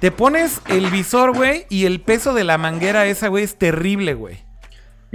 Te 0.00 0.10
pones 0.10 0.60
el 0.68 0.90
visor, 0.90 1.34
güey, 1.34 1.66
y 1.70 1.84
el 1.86 2.00
peso 2.00 2.34
de 2.34 2.44
la 2.44 2.58
manguera 2.58 3.06
esa, 3.06 3.28
güey, 3.28 3.44
es 3.44 3.56
terrible, 3.56 4.14
güey. 4.14 4.44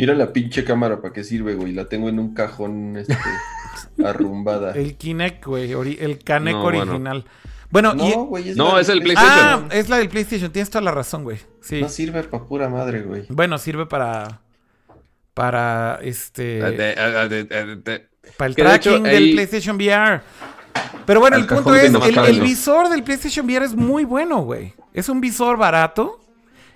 Mira 0.01 0.15
la 0.15 0.33
pinche 0.33 0.63
cámara 0.63 0.99
para 0.99 1.13
qué 1.13 1.23
sirve, 1.23 1.53
güey. 1.53 1.73
La 1.73 1.85
tengo 1.85 2.09
en 2.09 2.17
un 2.17 2.33
cajón 2.33 2.97
este, 2.97 3.15
arrumbada. 4.03 4.71
El 4.73 4.95
Kinect, 4.97 5.45
güey. 5.45 5.71
ori- 5.73 5.97
El 5.99 6.17
Kinect 6.17 6.57
No, 6.57 6.63
bueno. 6.63 6.79
original. 6.81 7.25
Bueno, 7.69 7.93
y... 7.95 8.09
No, 8.09 8.25
güey. 8.25 8.55
No, 8.55 8.75
la 8.75 8.81
es 8.81 8.89
el 8.89 8.99
de 8.99 9.13
Ah, 9.15 9.59
PlayStation. 9.61 9.67
es 9.71 9.89
la 9.89 9.97
del 9.99 10.09
PlayStation. 10.09 10.51
Tienes 10.51 10.69
toda 10.69 10.81
la 10.81 10.91
razón, 10.91 11.23
güey. 11.23 11.37
Sí. 11.61 11.81
No 11.81 11.87
sirve 11.89 12.23
para 12.23 12.43
pura 12.45 12.67
madre, 12.67 13.03
güey. 13.03 13.25
Bueno, 13.29 13.57
sirve 13.57 13.85
para... 13.85 14.41
Para 15.33 15.99
este... 16.01 16.57
Eh, 16.59 16.71
de- 16.71 16.91
eh, 16.97 17.27
de- 17.29 17.43
de- 17.45 17.75
de- 17.77 18.07
Para 18.37 18.47
el 18.49 18.55
Que 18.55 18.63
de 18.63 18.75
hecho, 18.75 18.89
tracking 18.89 19.03
del 19.03 19.23
ahí- 19.23 19.33
PlayStation 19.33 19.75
VR. 19.77 20.21
Pero 21.05 21.19
bueno, 21.19 21.37
el 21.37 21.45
punto 21.45 21.75
es, 21.75 21.91
no 21.91 22.03
el, 22.05 22.17
el 22.17 22.41
visor 22.41 22.89
del 22.89 23.03
PlayStation 23.03 23.45
VR 23.45 23.65
es 23.65 23.75
muy 23.75 24.03
bueno, 24.03 24.39
güey. 24.41 24.73
Es 24.93 25.09
un 25.09 25.21
visor 25.21 25.57
barato. 25.57 26.19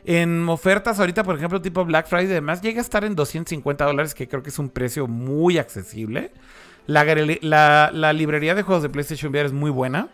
En 0.05 0.47
ofertas 0.49 0.99
ahorita, 0.99 1.23
por 1.23 1.35
ejemplo, 1.35 1.61
tipo 1.61 1.83
Black 1.83 2.07
Friday 2.07 2.25
y 2.27 2.29
demás, 2.29 2.61
llega 2.61 2.79
a 2.79 2.83
estar 2.83 3.03
en 3.03 3.15
250 3.15 3.85
dólares, 3.85 4.13
que 4.13 4.27
creo 4.27 4.43
que 4.43 4.49
es 4.49 4.59
un 4.59 4.69
precio 4.69 5.07
muy 5.07 5.57
accesible. 5.57 6.31
La, 6.85 7.03
la- 7.41 7.89
la 7.91 8.13
librería 8.13 8.53
de 8.53 8.61
juegos 8.61 8.83
de 8.83 8.89
PlayStation 8.89 9.31
VR 9.31 9.47
es 9.47 9.53
muy 9.53 9.71
buena. 9.71 10.09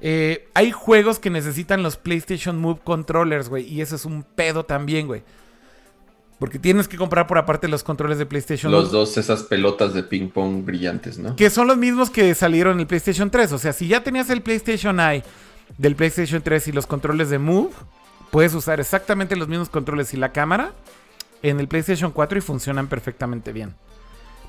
Eh, 0.00 0.48
hay 0.54 0.70
juegos 0.70 1.18
que 1.18 1.28
necesitan 1.30 1.82
los 1.82 1.96
PlayStation 1.96 2.58
Move 2.58 2.80
Controllers, 2.82 3.48
güey. 3.50 3.64
Y 3.70 3.82
eso 3.82 3.94
es 3.96 4.04
un 4.06 4.22
pedo 4.22 4.64
también, 4.64 5.06
güey. 5.06 5.22
Porque 6.38 6.58
tienes 6.58 6.88
que 6.88 6.96
comprar 6.96 7.26
por 7.26 7.38
aparte 7.38 7.68
los 7.68 7.84
controles 7.84 8.18
de 8.18 8.26
PlayStation 8.26 8.72
Los 8.72 8.90
dos, 8.90 9.16
esas 9.18 9.44
pelotas 9.44 9.94
de 9.94 10.02
ping 10.02 10.28
pong 10.30 10.64
brillantes, 10.64 11.16
¿no? 11.18 11.36
Que 11.36 11.48
son 11.48 11.68
los 11.68 11.76
mismos 11.76 12.10
que 12.10 12.34
salieron 12.34 12.74
en 12.74 12.80
el 12.80 12.86
PlayStation 12.86 13.30
3. 13.30 13.52
O 13.52 13.58
sea, 13.58 13.72
si 13.72 13.86
ya 13.86 14.02
tenías 14.02 14.28
el 14.30 14.42
PlayStation 14.42 14.98
Eye 14.98 15.22
del 15.78 15.94
PlayStation 15.94 16.42
3 16.42 16.68
y 16.68 16.72
los 16.72 16.86
controles 16.86 17.30
de 17.30 17.38
Move, 17.38 17.70
puedes 18.30 18.54
usar 18.54 18.80
exactamente 18.80 19.36
los 19.36 19.48
mismos 19.48 19.68
controles 19.68 20.12
y 20.14 20.16
la 20.16 20.32
cámara 20.32 20.72
en 21.42 21.60
el 21.60 21.68
PlayStation 21.68 22.10
4 22.10 22.38
y 22.38 22.40
funcionan 22.40 22.86
perfectamente 22.88 23.52
bien. 23.52 23.74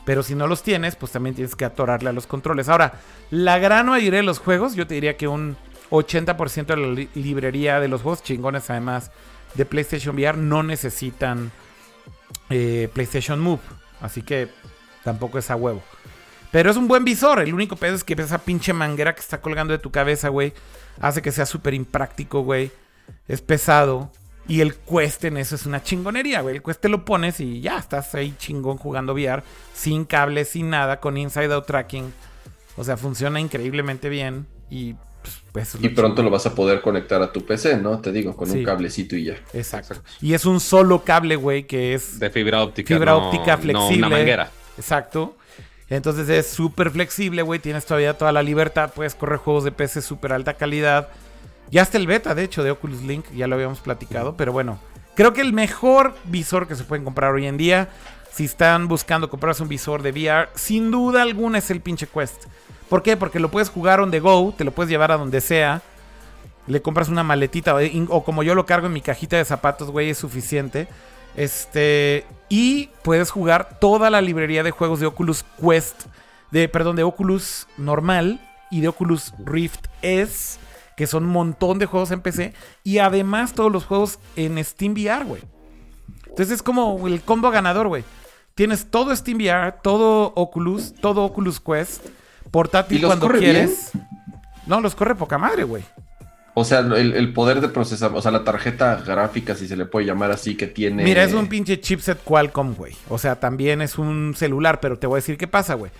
Pero 0.06 0.22
si 0.24 0.36
no 0.36 0.48
los 0.48 0.62
tienes, 0.64 0.96
pues 0.96 1.12
también 1.12 1.36
tienes 1.36 1.56
que 1.56 1.66
atorarle 1.66 2.10
a 2.10 2.14
los 2.14 2.28
controles. 2.28 2.70
Ahora, 2.70 2.94
la 3.32 3.58
gran 3.58 3.88
mayoría 3.88 4.20
de 4.20 4.26
los 4.26 4.40
juegos, 4.40 4.76
yo 4.76 4.86
te 4.86 4.94
diría 4.94 5.18
que 5.18 5.28
un 5.28 5.58
80% 5.90 6.66
de 6.68 6.78
la 6.78 6.88
li- 6.88 7.10
librería 7.16 7.80
de 7.80 7.88
los 7.88 8.02
juegos 8.04 8.22
chingones, 8.24 8.70
además 8.70 9.12
de 9.56 9.66
PlayStation 9.66 10.16
VR, 10.16 10.38
no 10.38 10.62
necesitan 10.64 11.52
eh, 12.50 12.90
PlayStation 12.94 13.40
Move. 13.40 13.62
Así 14.02 14.22
que 14.22 14.50
tampoco 15.04 15.40
es 15.40 15.50
a 15.50 15.56
huevo. 15.56 15.82
Pero 16.52 16.70
es 16.70 16.78
un 16.78 16.88
buen 16.88 17.04
visor. 17.04 17.40
El 17.40 17.54
único 17.54 17.76
pedo 17.76 17.96
es 17.96 18.04
que 18.04 18.14
esa 18.14 18.38
pinche 18.40 18.74
manguera 18.74 19.14
que 19.16 19.22
está 19.22 19.42
colgando 19.42 19.74
de 19.74 19.80
tu 19.80 19.92
cabeza, 19.92 20.30
güey, 20.30 20.54
hace 21.02 21.22
que 21.22 21.32
sea 21.32 21.46
súper 21.46 21.74
impráctico, 21.74 22.42
güey. 22.42 22.72
Es 23.28 23.42
pesado. 23.42 24.12
Y 24.48 24.62
el 24.62 24.76
Quest 24.76 25.24
en 25.26 25.38
eso 25.38 25.56
es 25.56 25.66
una 25.66 25.82
chingonería, 25.82 26.42
güey. 26.42 26.58
El 26.58 26.62
Quest 26.64 26.80
te 26.82 26.90
lo 26.90 27.04
pones 27.04 27.40
y 27.40 27.62
ya 27.62 27.80
estás 27.80 28.14
ahí 28.14 28.36
chingón 28.38 28.78
jugando 28.78 29.14
VR. 29.14 29.42
Sin 29.74 30.06
cable, 30.06 30.46
sin 30.46 30.70
nada, 30.70 31.00
con 31.00 31.18
inside 31.18 31.52
out 31.54 31.66
tracking. 31.66 32.14
O 32.78 32.84
sea, 32.84 32.96
funciona 32.98 33.40
increíblemente 33.40 34.08
bien. 34.10 34.46
Y 34.70 34.94
pues, 35.24 35.42
pues, 35.52 35.76
Y 35.82 35.90
lo 35.90 35.96
pronto 35.96 36.18
chingón. 36.18 36.26
lo 36.26 36.32
vas 36.32 36.46
a 36.46 36.54
poder 36.54 36.82
conectar 36.82 37.24
a 37.24 37.32
tu 37.32 37.44
PC, 37.44 37.78
¿no? 37.78 38.00
Te 38.02 38.12
digo, 38.12 38.36
con 38.36 38.48
Sí. 38.48 38.60
un 38.60 38.64
cablecito 38.66 39.16
y 39.16 39.24
ya. 39.26 39.36
Exacto. 39.54 39.96
Y 40.22 40.36
es 40.36 40.46
un 40.46 40.60
solo 40.60 41.04
cable, 41.04 41.36
güey, 41.38 41.66
que 41.66 41.96
es 41.96 42.20
de 42.20 42.30
fibra 42.30 42.62
óptica. 42.62 42.94
Fibra 42.94 43.14
no- 43.14 43.28
óptica 43.30 43.56
No 43.56 43.62
flexible. 43.64 43.98
una 43.98 44.10
manguera. 44.10 44.52
Exacto. 44.78 45.36
Entonces 45.90 46.30
es 46.30 46.48
súper 46.48 46.92
flexible, 46.92 47.42
güey. 47.42 47.60
Tienes 47.60 47.86
todavía 47.86 48.16
toda 48.16 48.32
la 48.32 48.44
libertad. 48.44 48.92
Puedes 48.94 49.16
correr 49.16 49.38
juegos 49.40 49.64
de 49.64 49.72
PC 49.72 50.02
súper 50.04 50.34
alta 50.34 50.54
calidad. 50.54 51.10
Ya 51.72 51.82
está 51.82 51.98
el 51.98 52.08
beta, 52.08 52.36
de 52.36 52.44
hecho, 52.44 52.64
de 52.64 52.72
Oculus 52.72 53.02
Link. 53.02 53.26
Ya 53.36 53.48
lo 53.48 53.56
habíamos 53.56 53.80
platicado. 53.80 54.36
Pero 54.38 54.52
bueno, 54.52 54.80
creo 55.16 55.34
que 55.34 55.42
el 55.42 55.54
mejor 55.54 56.16
visor 56.26 56.68
que 56.68 56.76
se 56.76 56.84
pueden 56.84 57.04
comprar 57.04 57.34
hoy 57.34 57.46
en 57.46 57.58
día, 57.58 57.90
si 58.32 58.46
están 58.46 58.88
buscando 58.88 59.30
comprarse 59.30 59.64
un 59.64 59.70
visor 59.70 60.02
de 60.02 60.12
VR, 60.12 60.50
sin 60.56 60.92
duda 60.92 61.22
alguna 61.22 61.58
es 61.58 61.72
el 61.72 61.82
pinche 61.82 62.08
Quest. 62.08 62.46
¿Por 62.90 63.02
qué? 63.02 63.18
Porque 63.18 63.40
lo 63.40 63.50
puedes 63.50 63.70
jugar 63.70 64.00
on 64.00 64.12
the 64.12 64.20
go, 64.20 64.54
te 64.56 64.64
lo 64.64 64.72
puedes 64.72 64.90
llevar 64.90 65.12
a 65.12 65.18
donde 65.18 65.42
sea. 65.42 65.82
Le 66.68 66.82
compras 66.82 67.10
una 67.10 67.24
maletita 67.24 67.76
o, 67.76 67.80
o 68.10 68.24
como 68.24 68.44
yo 68.44 68.56
lo 68.56 68.66
cargo 68.66 68.88
en 68.88 68.94
mi 68.94 69.02
cajita 69.02 69.38
de 69.38 69.46
zapatos, 69.46 69.92
güey, 69.92 70.10
es 70.10 70.18
suficiente. 70.18 70.88
Este. 71.36 72.26
Y 72.50 72.90
puedes 73.04 73.32
jugar 73.32 73.80
toda 73.80 74.10
la 74.10 74.22
librería 74.22 74.64
de 74.64 74.72
juegos 74.72 75.00
de 75.00 75.08
Oculus 75.08 75.44
Quest. 75.62 76.06
De, 76.52 76.70
perdón, 76.70 76.96
de 76.96 77.04
Oculus 77.04 77.68
normal 77.78 78.40
y 78.72 78.82
de 78.82 78.88
Oculus 78.88 79.34
Rift 79.44 79.88
S. 80.02 80.60
Que 80.96 81.08
son 81.08 81.26
un 81.26 81.32
montón 81.32 81.80
de 81.80 81.86
juegos 81.86 82.12
en 82.12 82.22
PC. 82.22 82.54
Y 82.84 83.00
además 83.00 83.54
todos 83.54 83.72
los 83.72 83.86
juegos 83.86 84.20
en 84.36 84.64
Steam 84.64 84.94
VR, 84.94 85.26
güey. 85.26 85.42
Entonces 86.28 86.56
es 86.56 86.64
como 86.64 87.08
el 87.08 87.22
combo 87.22 87.52
ganador, 87.52 87.88
güey. 87.88 88.04
Tienes 88.56 88.90
todo 88.90 89.16
Steam 89.16 89.38
VR, 89.38 89.76
todo 89.84 90.32
Oculus, 90.36 90.94
todo 91.02 91.24
Oculus 91.24 91.60
Quest. 91.60 92.06
Portátil 92.52 92.98
¿Y 92.98 93.02
los 93.02 93.10
cuando 93.10 93.28
corre 93.28 93.40
quieres. 93.40 93.92
No, 94.66 94.80
los 94.80 94.96
corre 94.96 95.16
poca 95.16 95.38
madre, 95.38 95.64
güey. 95.64 95.84
O 96.58 96.64
sea, 96.64 96.80
el, 96.80 97.14
el 97.14 97.34
poder 97.34 97.60
de 97.60 97.68
procesar, 97.68 98.12
o 98.14 98.22
sea, 98.22 98.32
la 98.32 98.46
tarjeta 98.46 98.96
gráfica, 99.06 99.56
si 99.56 99.68
se 99.68 99.76
le 99.76 99.86
puede 99.86 100.06
llamar 100.06 100.32
así, 100.32 100.56
que 100.56 100.68
tiene. 100.68 101.04
Mira, 101.04 101.24
es 101.24 101.34
un 101.34 101.48
pinche 101.48 101.82
chipset 101.82 102.24
Qualcomm, 102.24 102.76
güey. 102.76 102.96
O 103.10 103.18
sea, 103.18 103.38
también 103.38 103.82
es 103.82 103.98
un 103.98 104.34
celular, 104.38 104.80
pero 104.80 104.98
te 104.98 105.06
voy 105.06 105.16
a 105.16 105.18
decir 105.18 105.38
qué 105.38 105.48
pasa, 105.48 105.74
güey. 105.74 105.92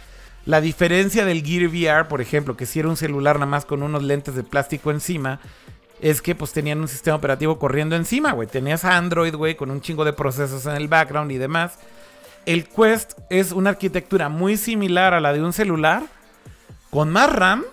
La 0.46 0.62
diferencia 0.62 1.26
del 1.26 1.44
Gear 1.44 1.68
VR, 1.68 2.08
por 2.08 2.22
ejemplo, 2.22 2.56
que 2.56 2.68
si 2.68 2.80
era 2.80 2.88
un 2.88 2.98
celular 2.98 3.38
nada 3.38 3.48
más 3.48 3.66
con 3.66 3.82
unos 3.82 4.04
lentes 4.04 4.36
de 4.36 4.44
plástico 4.44 4.92
encima, 4.92 5.40
es 6.02 6.22
que 6.22 6.36
pues 6.36 6.52
tenían 6.52 6.82
un 6.82 6.88
sistema 6.88 7.16
operativo 7.16 7.58
corriendo 7.58 7.96
encima, 7.96 8.32
güey. 8.32 8.48
Tenías 8.48 8.86
Android, 8.86 9.34
güey, 9.34 9.56
con 9.56 9.72
un 9.72 9.82
chingo 9.82 10.06
de 10.06 10.14
procesos 10.14 10.66
en 10.68 10.76
el 10.76 10.88
background 10.88 11.32
y 11.32 11.38
demás. 11.38 11.80
El 12.46 12.68
Quest 12.68 13.14
es 13.32 13.52
una 13.52 13.72
arquitectura 13.72 14.30
muy 14.30 14.56
similar 14.56 15.16
a 15.16 15.20
la 15.20 15.34
de 15.34 15.42
un 15.42 15.52
celular, 15.52 16.04
con 16.92 17.10
más 17.10 17.32
RAM, 17.34 17.64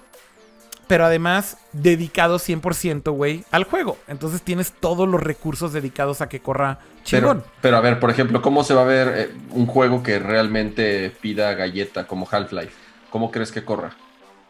pero 0.92 1.06
además 1.06 1.56
dedicado 1.72 2.38
100%, 2.38 3.12
güey, 3.12 3.46
al 3.50 3.64
juego. 3.64 3.96
Entonces 4.08 4.42
tienes 4.42 4.72
todos 4.72 5.08
los 5.08 5.22
recursos 5.22 5.72
dedicados 5.72 6.20
a 6.20 6.28
que 6.28 6.40
corra 6.40 6.80
chingón. 7.02 7.38
Pero, 7.38 7.52
pero 7.62 7.76
a 7.78 7.80
ver, 7.80 7.98
por 7.98 8.10
ejemplo, 8.10 8.42
¿cómo 8.42 8.62
se 8.62 8.74
va 8.74 8.82
a 8.82 8.84
ver 8.84 9.12
eh, 9.16 9.30
un 9.52 9.64
juego 9.64 10.02
que 10.02 10.18
realmente 10.18 11.10
pida 11.22 11.54
galleta 11.54 12.06
como 12.06 12.28
Half-Life? 12.30 12.74
¿Cómo 13.08 13.30
crees 13.30 13.52
que 13.52 13.64
corra? 13.64 13.96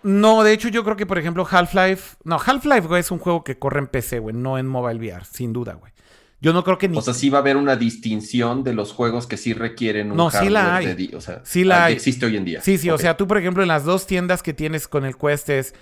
No, 0.03 0.43
de 0.43 0.53
hecho 0.53 0.67
yo 0.67 0.83
creo 0.83 0.97
que, 0.97 1.07
por 1.07 1.17
ejemplo, 1.17 1.47
Half-Life... 1.49 2.17
No, 2.25 2.41
Half-Life, 2.45 2.89
güey, 2.89 2.99
es 3.03 3.13
un 3.13 3.21
juego 3.21 3.45
que 3.45 3.57
corre 3.61 3.79
en 3.79 3.87
PC, 3.87 4.19
güey, 4.19 4.35
no 4.35 4.59
en 4.59 4.67
mobile 4.67 4.99
VR, 4.99 5.25
sin 5.25 5.53
duda, 5.53 5.75
güey. 5.75 5.93
Yo 6.41 6.53
no 6.53 6.65
creo 6.65 6.77
que 6.77 6.89
ni... 6.89 6.99
O 6.99 7.03
sea, 7.03 7.15
sí 7.15 7.31
va 7.31 7.39
a 7.39 7.43
haber 7.43 7.57
una 7.57 7.77
distinción 7.77 8.65
de 8.65 8.75
los 8.75 8.93
juegos 8.93 9.29
que 9.29 9.37
sí 9.37 9.53
requieren 9.53 10.11
un 10.11 10.17
No, 10.17 10.29
sí 10.29 10.49
la 10.49 10.63
hardware 10.63 10.97
hay. 10.99 11.07
de 11.07 11.17
o 11.17 11.21
sea, 11.21 11.41
Sí 11.45 11.63
la 11.63 11.85
hay. 11.85 11.95
existe 11.95 12.27
hoy 12.27 12.37
en 12.37 12.45
día. 12.45 12.61
Sí, 12.63 12.79
sí, 12.79 12.91
o 12.91 12.99
sea, 12.99 13.17
tú, 13.17 13.29
por 13.29 13.39
ejemplo, 13.39 13.63
en 13.63 13.69
las 13.69 13.85
dos 13.85 14.09
tiendas 14.09 14.43
que 14.43 14.53
tienes 14.53 14.89
con 14.89 15.05
el 15.05 15.17
Quest 15.17 15.49
es... 15.51 15.75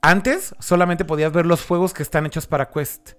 Antes 0.00 0.54
solamente 0.58 1.04
podías 1.04 1.32
ver 1.32 1.46
los 1.46 1.64
juegos 1.64 1.92
que 1.92 2.02
están 2.02 2.26
hechos 2.26 2.46
para 2.46 2.70
Quest. 2.70 3.12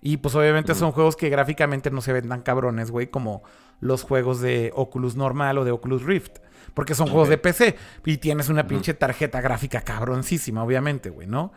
Y 0.00 0.18
pues 0.18 0.34
obviamente 0.34 0.74
son 0.74 0.92
juegos 0.92 1.16
que 1.16 1.28
gráficamente 1.28 1.90
no 1.90 2.00
se 2.00 2.12
ven 2.12 2.28
tan 2.28 2.42
cabrones, 2.42 2.90
güey, 2.90 3.08
como 3.08 3.42
los 3.80 4.02
juegos 4.02 4.40
de 4.40 4.70
Oculus 4.74 5.16
normal 5.16 5.58
o 5.58 5.64
de 5.64 5.72
Oculus 5.72 6.04
Rift. 6.04 6.38
Porque 6.74 6.94
son 6.94 7.08
juegos 7.08 7.28
de 7.28 7.38
PC. 7.38 7.76
Y 8.04 8.18
tienes 8.18 8.48
una 8.48 8.66
pinche 8.66 8.94
tarjeta 8.94 9.40
gráfica 9.40 9.80
cabroncísima, 9.80 10.62
obviamente, 10.62 11.10
güey, 11.10 11.26
¿no? 11.26 11.52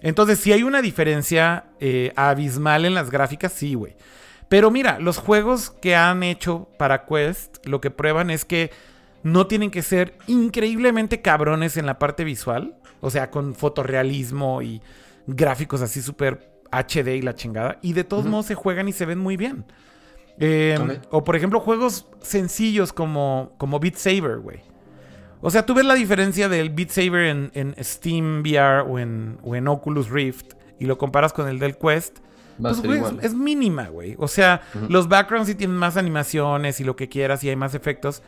Entonces, 0.00 0.40
si 0.40 0.52
hay 0.52 0.64
una 0.64 0.82
diferencia 0.82 1.66
eh, 1.78 2.12
abismal 2.16 2.84
en 2.84 2.94
las 2.94 3.10
gráficas, 3.10 3.52
sí, 3.52 3.74
güey. 3.74 3.96
Pero 4.48 4.70
mira, 4.70 4.98
los 4.98 5.18
juegos 5.18 5.70
que 5.70 5.94
han 5.94 6.22
hecho 6.22 6.68
para 6.78 7.04
Quest, 7.04 7.64
lo 7.66 7.80
que 7.80 7.90
prueban 7.90 8.30
es 8.30 8.44
que 8.44 8.70
no 9.22 9.46
tienen 9.46 9.70
que 9.70 9.82
ser 9.82 10.16
increíblemente 10.26 11.20
cabrones 11.20 11.76
en 11.76 11.86
la 11.86 11.98
parte 11.98 12.24
visual. 12.24 12.76
O 13.00 13.10
sea, 13.10 13.30
con 13.30 13.54
fotorrealismo 13.54 14.62
y 14.62 14.80
gráficos 15.26 15.82
así 15.82 16.02
súper 16.02 16.50
HD 16.70 17.16
y 17.16 17.22
la 17.22 17.34
chingada. 17.34 17.78
Y 17.82 17.92
de 17.92 18.04
todos 18.04 18.26
modos 18.26 18.46
se 18.46 18.54
juegan 18.54 18.88
y 18.88 18.92
se 18.92 19.06
ven 19.06 19.18
muy 19.18 19.36
bien. 19.36 19.64
Eh, 20.38 20.76
Ok. 20.80 21.06
O 21.10 21.24
por 21.24 21.36
ejemplo, 21.36 21.60
juegos 21.60 22.06
sencillos 22.20 22.92
como, 22.92 23.52
como 23.58 23.78
Beat 23.80 23.96
Saber, 23.96 24.38
güey. 24.38 24.60
O 25.40 25.50
sea, 25.50 25.64
tú 25.64 25.74
ves 25.74 25.84
la 25.84 25.94
diferencia 25.94 26.48
del 26.48 26.70
Beat 26.70 26.90
Saber 26.90 27.26
en, 27.26 27.50
en 27.54 27.74
Steam 27.82 28.40
VR 28.40 28.80
o 28.80 28.98
en, 28.98 29.38
o 29.42 29.54
en 29.54 29.68
Oculus 29.68 30.10
Rift 30.10 30.54
y 30.78 30.86
lo 30.86 30.98
comparas 30.98 31.32
con 31.32 31.48
el 31.48 31.58
del 31.58 31.76
Quest. 31.76 32.18
Pues, 32.60 32.80
güey, 32.80 33.00
es, 33.00 33.24
es 33.24 33.34
mínima, 33.34 33.88
güey. 33.88 34.16
O 34.18 34.28
sea, 34.28 34.62
los 34.88 35.08
backgrounds 35.08 35.48
sí 35.48 35.54
tienen 35.54 35.76
más 35.76 35.96
animaciones 35.98 36.80
y 36.80 36.84
lo 36.84 36.96
que 36.96 37.08
quieras 37.08 37.44
y 37.44 37.50
hay 37.50 37.56
más 37.56 37.74
efectos. 37.74 38.22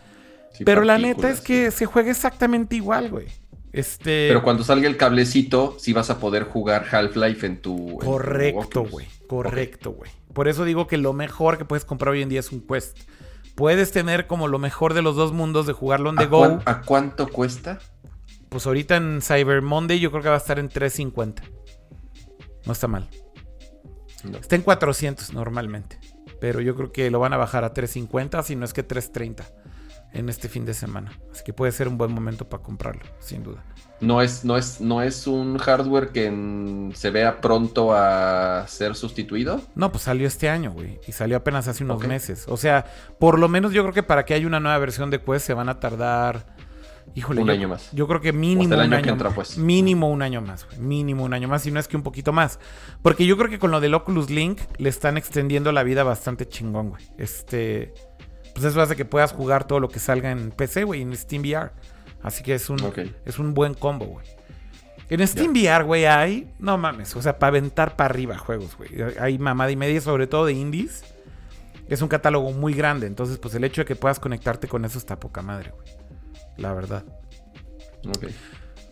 Sí, 0.52 0.64
pero 0.64 0.82
la 0.82 0.98
neta 0.98 1.30
es 1.30 1.40
que 1.40 1.70
sí. 1.70 1.78
se 1.78 1.86
juega 1.86 2.10
exactamente 2.10 2.76
igual, 2.76 3.10
güey. 3.10 3.26
Este. 3.72 4.28
Pero 4.28 4.42
cuando 4.42 4.64
salga 4.64 4.88
el 4.88 4.96
cablecito, 4.96 5.76
sí 5.78 5.92
vas 5.92 6.10
a 6.10 6.18
poder 6.18 6.44
jugar 6.44 6.86
Half-Life 6.90 7.46
en 7.46 7.60
tu. 7.60 7.90
en 7.90 7.96
Correcto, 7.98 8.84
güey. 8.84 9.06
Correcto, 9.28 9.92
güey. 9.92 10.10
Por 10.32 10.48
eso 10.48 10.64
digo 10.64 10.86
que 10.86 10.96
lo 10.96 11.12
mejor 11.12 11.58
que 11.58 11.64
puedes 11.64 11.84
comprar 11.84 12.12
hoy 12.12 12.22
en 12.22 12.28
día 12.28 12.40
es 12.40 12.50
un 12.52 12.66
Quest. 12.66 12.98
Puedes 13.54 13.90
tener 13.92 14.26
como 14.26 14.48
lo 14.48 14.58
mejor 14.58 14.94
de 14.94 15.02
los 15.02 15.16
dos 15.16 15.32
mundos 15.32 15.66
de 15.66 15.72
jugarlo 15.72 16.10
on 16.10 16.16
the 16.16 16.24
¿A, 16.24 16.26
go. 16.28 16.38
cuán- 16.38 16.62
a 16.64 16.80
cuánto 16.82 17.28
cuesta? 17.28 17.78
Pues 18.48 18.66
ahorita 18.66 18.96
en 18.96 19.20
Cyber 19.20 19.60
Monday 19.62 19.98
yo 20.00 20.10
creo 20.10 20.22
que 20.22 20.28
va 20.28 20.36
a 20.36 20.38
estar 20.38 20.58
en 20.58 20.68
350. 20.68 21.42
No 22.64 22.72
está 22.72 22.86
mal. 22.88 23.08
No. 24.24 24.38
Está 24.38 24.56
en 24.56 24.62
400 24.62 25.32
normalmente. 25.34 25.98
Pero 26.40 26.60
yo 26.60 26.74
creo 26.76 26.92
que 26.92 27.10
lo 27.10 27.18
van 27.18 27.32
a 27.32 27.36
bajar 27.36 27.64
a 27.64 27.74
350, 27.74 28.42
si 28.44 28.54
no 28.56 28.64
es 28.64 28.72
que 28.72 28.82
330 28.82 29.44
en 30.12 30.28
este 30.28 30.48
fin 30.48 30.64
de 30.64 30.74
semana. 30.74 31.12
Así 31.32 31.42
que 31.44 31.52
puede 31.52 31.72
ser 31.72 31.88
un 31.88 31.98
buen 31.98 32.12
momento 32.12 32.48
para 32.48 32.62
comprarlo, 32.62 33.02
sin 33.20 33.42
duda. 33.42 33.64
No 34.00 34.22
es, 34.22 34.44
no 34.44 34.56
es, 34.56 34.80
no 34.80 35.02
es 35.02 35.26
un 35.26 35.58
hardware 35.58 36.10
que 36.10 36.26
en- 36.26 36.92
se 36.94 37.10
vea 37.10 37.40
pronto 37.40 37.92
a 37.92 38.64
ser 38.68 38.94
sustituido. 38.94 39.60
No, 39.74 39.90
pues 39.90 40.04
salió 40.04 40.26
este 40.28 40.48
año, 40.48 40.70
güey. 40.70 41.00
Y 41.08 41.12
salió 41.12 41.36
apenas 41.36 41.66
hace 41.66 41.82
unos 41.82 42.06
meses. 42.06 42.44
O 42.48 42.56
sea, 42.56 42.84
por 43.18 43.38
lo 43.40 43.48
menos 43.48 43.72
yo 43.72 43.82
creo 43.82 43.92
que 43.92 44.04
para 44.04 44.24
que 44.24 44.34
haya 44.34 44.46
una 44.46 44.60
nueva 44.60 44.78
versión 44.78 45.10
de 45.10 45.20
Quest 45.20 45.46
se 45.46 45.54
van 45.54 45.68
a 45.68 45.80
tardar. 45.80 46.54
Híjole, 47.14 47.40
Un 47.40 47.48
yo, 47.48 47.52
año 47.54 47.68
más. 47.68 47.90
Yo 47.92 48.06
creo 48.06 48.20
que 48.20 48.32
mínimo 48.32 48.74
el 48.74 48.80
un 48.86 48.92
año 48.92 49.02
que 49.02 49.08
entra, 49.08 49.30
pues. 49.30 49.58
Mínimo 49.58 50.08
un 50.10 50.22
año 50.22 50.42
más, 50.42 50.64
güey. 50.66 50.78
Mínimo 50.78 51.24
un 51.24 51.34
año 51.34 51.48
más, 51.48 51.62
si 51.62 51.72
no 51.72 51.80
es 51.80 51.88
que 51.88 51.96
un 51.96 52.02
poquito 52.04 52.32
más. 52.32 52.60
Porque 53.02 53.26
yo 53.26 53.36
creo 53.36 53.50
que 53.50 53.58
con 53.58 53.70
lo 53.72 53.80
del 53.80 53.94
Oculus 53.94 54.30
Link 54.30 54.60
le 54.76 54.90
están 54.90 55.16
extendiendo 55.16 55.72
la 55.72 55.82
vida 55.82 56.04
bastante 56.04 56.46
chingón, 56.46 56.90
güey. 56.90 57.02
Este. 57.16 57.94
Pues 58.58 58.72
eso 58.72 58.82
hace 58.82 58.96
que 58.96 59.04
puedas 59.04 59.32
jugar 59.32 59.68
todo 59.68 59.78
lo 59.78 59.88
que 59.88 60.00
salga 60.00 60.32
en 60.32 60.50
PC, 60.50 60.82
güey, 60.82 61.00
en 61.00 61.16
Steam 61.16 61.42
VR. 61.42 61.70
Así 62.24 62.42
que 62.42 62.54
es 62.54 62.68
un, 62.68 62.80
es 63.24 63.38
un 63.38 63.54
buen 63.54 63.72
combo, 63.72 64.06
güey. 64.06 64.26
En 65.08 65.24
Steam 65.28 65.52
VR, 65.52 65.84
güey, 65.84 66.06
hay. 66.06 66.52
No 66.58 66.76
mames, 66.76 67.14
o 67.14 67.22
sea, 67.22 67.38
para 67.38 67.50
aventar 67.50 67.94
para 67.94 68.10
arriba 68.10 68.36
juegos, 68.36 68.76
güey. 68.76 68.90
Hay 69.20 69.38
mamada 69.38 69.70
y 69.70 69.76
media, 69.76 70.00
sobre 70.00 70.26
todo 70.26 70.44
de 70.44 70.54
indies. 70.54 71.04
Es 71.88 72.02
un 72.02 72.08
catálogo 72.08 72.50
muy 72.50 72.74
grande. 72.74 73.06
Entonces, 73.06 73.38
pues 73.38 73.54
el 73.54 73.62
hecho 73.62 73.82
de 73.82 73.84
que 73.84 73.94
puedas 73.94 74.18
conectarte 74.18 74.66
con 74.66 74.84
eso 74.84 74.98
está 74.98 75.20
poca 75.20 75.40
madre, 75.40 75.70
güey. 75.70 75.86
La 76.56 76.74
verdad. 76.74 77.04
Ok. 78.08 78.26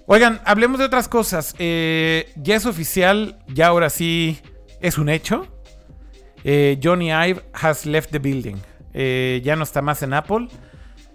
Oigan, 0.06 0.40
hablemos 0.44 0.78
de 0.78 0.84
otras 0.84 1.08
cosas. 1.08 1.56
Eh, 1.58 2.32
ya 2.36 2.54
es 2.54 2.66
oficial, 2.66 3.42
ya 3.48 3.66
ahora 3.66 3.90
sí 3.90 4.40
es 4.80 4.96
un 4.96 5.08
hecho. 5.08 5.48
Eh, 6.44 6.78
Johnny 6.80 7.10
Ive 7.10 7.42
has 7.52 7.84
left 7.84 8.12
the 8.12 8.20
building. 8.20 8.58
Eh, 8.98 9.42
ya 9.44 9.54
no 9.56 9.62
está 9.64 9.82
más 9.82 10.02
en 10.02 10.14
Apple. 10.14 10.48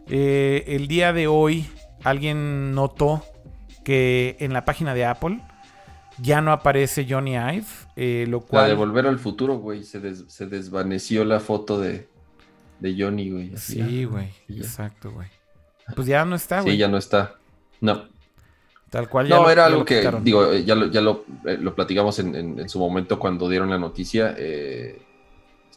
Eh, 0.07 0.63
el 0.67 0.87
día 0.87 1.13
de 1.13 1.25
hoy 1.27 1.67
alguien 2.03 2.75
notó 2.75 3.23
que 3.83 4.35
en 4.39 4.53
la 4.53 4.65
página 4.65 4.93
de 4.93 5.05
Apple 5.05 5.39
ya 6.19 6.41
no 6.41 6.51
aparece 6.51 7.07
Johnny 7.09 7.33
Ive, 7.35 7.65
eh, 7.95 8.25
lo 8.27 8.39
La 8.41 8.45
cual... 8.45 8.67
de 8.69 8.75
Volver 8.75 9.07
al 9.07 9.17
Futuro, 9.17 9.57
güey. 9.57 9.83
Se, 9.83 9.99
des- 9.99 10.25
se 10.27 10.45
desvaneció 10.45 11.25
la 11.25 11.39
foto 11.39 11.79
de, 11.79 12.07
de 12.79 12.95
Johnny, 12.97 13.31
güey. 13.31 13.57
Sí, 13.57 14.03
güey, 14.05 14.29
exacto, 14.47 15.11
güey. 15.11 15.27
Pues 15.95 16.07
ya 16.07 16.23
no 16.25 16.35
está, 16.35 16.61
güey. 16.61 16.73
Sí, 16.73 16.77
ya 16.77 16.87
no 16.87 16.97
está. 16.97 17.35
No. 17.79 18.03
Tal 18.91 19.09
cual 19.09 19.27
ya 19.27 19.35
No, 19.37 19.43
lo- 19.43 19.49
era 19.49 19.65
algo 19.65 19.85
que, 19.85 20.07
digo, 20.21 20.51
eh, 20.51 20.63
ya 20.65 20.75
lo, 20.75 20.87
ya 20.91 21.01
lo, 21.01 21.25
eh, 21.45 21.57
lo 21.59 21.73
platicamos 21.73 22.19
en, 22.19 22.35
en- 22.35 22.59
en 22.59 22.69
su 22.69 22.77
momento 22.77 23.17
cuando 23.17 23.49
dieron 23.49 23.69
la 23.71 23.79
noticia. 23.79 24.35
eh, 24.37 25.01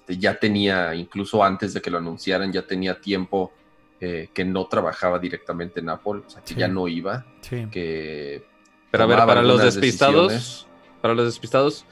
este, 0.06 0.18
ya 0.18 0.38
tenía, 0.38 0.94
incluso 0.94 1.42
antes 1.42 1.72
de 1.74 1.80
que 1.80 1.90
lo 1.90 1.98
anunciaran, 1.98 2.52
ya 2.52 2.62
tenía 2.66 3.00
tiempo 3.00 3.52
eh, 4.00 4.28
que 4.34 4.44
no 4.44 4.66
trabajaba 4.66 5.18
directamente 5.18 5.80
en 5.80 5.88
Apple, 5.88 6.22
o 6.26 6.30
sea, 6.30 6.42
que 6.42 6.54
Sí. 6.54 6.60
ya 6.60 6.68
no 6.68 6.88
iba, 6.88 7.24
Sí. 7.40 7.66
que... 7.70 8.44
Pero 8.90 9.04
a 9.04 9.06
ver, 9.06 9.18
para 9.18 9.42
los 9.42 9.62
despistados, 9.62 10.30
decisiones. 10.32 10.66
para 11.00 11.14
los 11.14 11.24
despistados, 11.26 11.86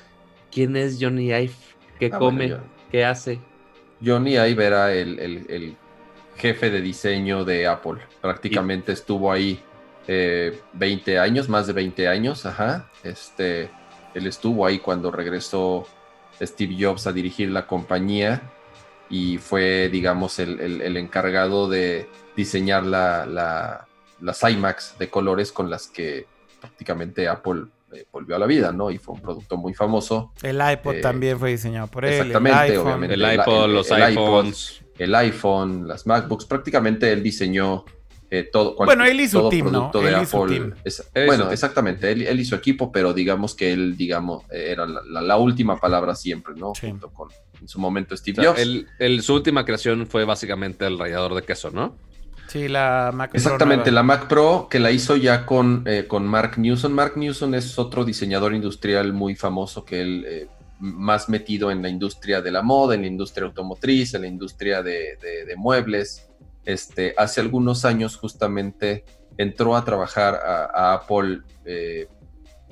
¿quién 0.51 0.76
es 0.76 0.98
Johnny 1.01 1.28
Ive? 1.32 1.52
¿Qué 1.98 2.10
Ah, 2.12 2.18
come? 2.18 2.48
bueno, 2.48 2.62
¿Qué 2.90 3.05
hace? 3.05 3.40
Johnny 4.05 4.32
Ive 4.36 4.64
era 4.64 4.93
el, 4.93 5.18
el- 5.18 5.47
el 5.48 5.76
jefe 6.36 6.70
de 6.70 6.80
diseño 6.82 7.44
de 7.44 7.66
Apple. 7.66 8.01
Prácticamente 8.20 8.93
estuvo 8.93 9.32
ahí 9.32 9.60
eh, 10.09 10.60
20 10.74 11.18
años, 11.18 11.48
más 11.48 11.66
de 11.68 11.72
20 11.72 12.09
años, 12.09 12.44
ajá. 12.44 12.90
Este, 13.05 13.70
él 14.14 14.26
estuvo 14.26 14.66
ahí 14.66 14.80
cuando 14.80 15.10
regresó 15.12 15.86
Steve 16.40 16.76
Jobs 16.78 17.06
a 17.06 17.12
dirigir 17.12 17.50
la 17.50 17.66
compañía 17.66 18.42
y 19.10 19.38
fue, 19.38 19.88
digamos, 19.90 20.38
el, 20.38 20.59
el- 20.60 20.80
el 20.80 20.96
encargado 20.96 21.68
de 21.68 22.09
diseñar 22.36 22.84
la, 22.84 23.26
la- 23.26 23.86
las 24.20 24.42
iMacs 24.42 24.96
de 24.98 25.09
colores 25.10 25.52
con 25.52 25.68
las 25.68 25.88
que 25.88 26.26
prácticamente 26.60 27.28
Apple 27.28 27.64
eh, 27.92 28.06
volvió 28.10 28.36
a 28.36 28.38
la 28.38 28.46
vida, 28.46 28.72
¿no? 28.72 28.90
Y 28.90 28.98
fue 28.98 29.16
un 29.16 29.20
producto 29.20 29.56
muy 29.56 29.74
famoso. 29.74 30.32
El 30.42 30.60
iPod 30.66 30.94
Eh, 30.94 31.00
también 31.00 31.38
fue 31.38 31.50
diseñado 31.50 31.88
por 31.88 32.04
él. 32.04 32.12
exactamente, 32.14 32.72
el 32.74 32.78
obviamente. 32.78 33.14
El 33.14 33.34
iPod, 33.34 33.64
el- 33.66 33.74
los 33.74 33.90
el 33.90 33.98
iPod. 34.12 34.22
iPhones. 34.38 34.82
el 34.98 35.14
iPhone, 35.16 35.88
las 35.88 36.06
MacBooks, 36.06 36.44
prácticamente 36.46 37.10
él 37.12 37.22
diseñó 37.22 37.84
eh, 38.34 38.48
todo. 38.50 38.74
cual- 38.74 38.86
Bueno, 38.86 39.04
él 39.04 39.20
su 39.30 39.38
todo 39.40 39.50
team, 39.50 39.66
¿no? 39.66 39.70
producto 39.72 40.00
de 40.00 40.09
Él 40.09 40.14
Apple. 40.14 40.24
team. 40.48 40.74
Es- 40.84 41.10
bueno, 41.26 41.44
team. 41.44 41.52
exactamente, 41.52 42.10
él, 42.12 42.22
su 42.46 42.54
equipo, 42.54 42.90
pero 42.90 43.12
digamos 43.12 43.54
que 43.54 43.72
él, 43.74 43.94
digamos, 43.96 44.44
era 44.50 44.86
la, 44.86 45.02
la- 45.04 45.20
la 45.20 45.36
última 45.36 45.78
palabra 45.78 46.14
siempre, 46.14 46.54
¿no? 46.56 46.72
Sí. 46.74 46.88
Junto 46.88 47.10
con, 47.10 47.28
en 47.60 47.68
su 47.68 47.78
momento, 47.78 48.14
O 48.14 48.16
Steve 48.16 48.36
sea, 48.42 48.50
Jobs. 48.50 48.60
el- 48.60 48.86
el- 48.98 49.22
su 49.22 49.34
última 49.34 49.66
creación 49.66 50.06
fue 50.06 50.24
básicamente 50.24 50.86
el 50.86 50.98
rallador 50.98 51.34
de 51.34 51.42
queso, 51.42 51.70
¿no? 51.70 51.94
Sí, 52.48 52.68
la 52.68 53.10
Mac 53.14 53.30
Pro 53.30 53.36
Exactamente, 53.38 53.90
la 53.90 54.02
Mac 54.02 54.28
Pro 54.28 54.66
que 54.70 54.78
la 54.78 54.90
hizo 54.90 55.16
ya 55.16 55.44
con, 55.44 55.82
eh, 55.86 56.06
con 56.09 56.26
Mark 56.26 56.59
Newson. 56.59 56.92
Mark 56.92 57.12
Newson 57.16 57.54
es 57.54 57.78
otro 57.78 58.02
diseñador 58.04 58.54
industrial 58.54 59.12
muy 59.12 59.34
famoso 59.36 59.84
que 59.84 60.00
él, 60.00 60.24
eh, 60.26 60.46
más 60.80 61.28
metido 61.28 61.70
en 61.70 61.80
la 61.82 61.88
industria 61.88 62.40
de 62.42 62.50
la 62.50 62.62
moda, 62.62 62.94
en 62.94 63.02
la 63.02 63.06
industria 63.06 63.46
automotriz, 63.46 64.14
en 64.14 64.22
la 64.22 64.26
industria 64.26 64.82
de, 64.82 65.16
de- 65.22 65.44
de 65.46 65.56
muebles. 65.56 66.28
Este, 66.64 67.14
hace 67.16 67.40
algunos 67.40 67.84
años 67.84 68.16
justamente 68.16 69.05
entró 69.36 69.74
a 69.76 69.84
trabajar 69.84 70.34
a, 70.34 70.93
Apple, 70.94 71.40
eh, 71.64 72.06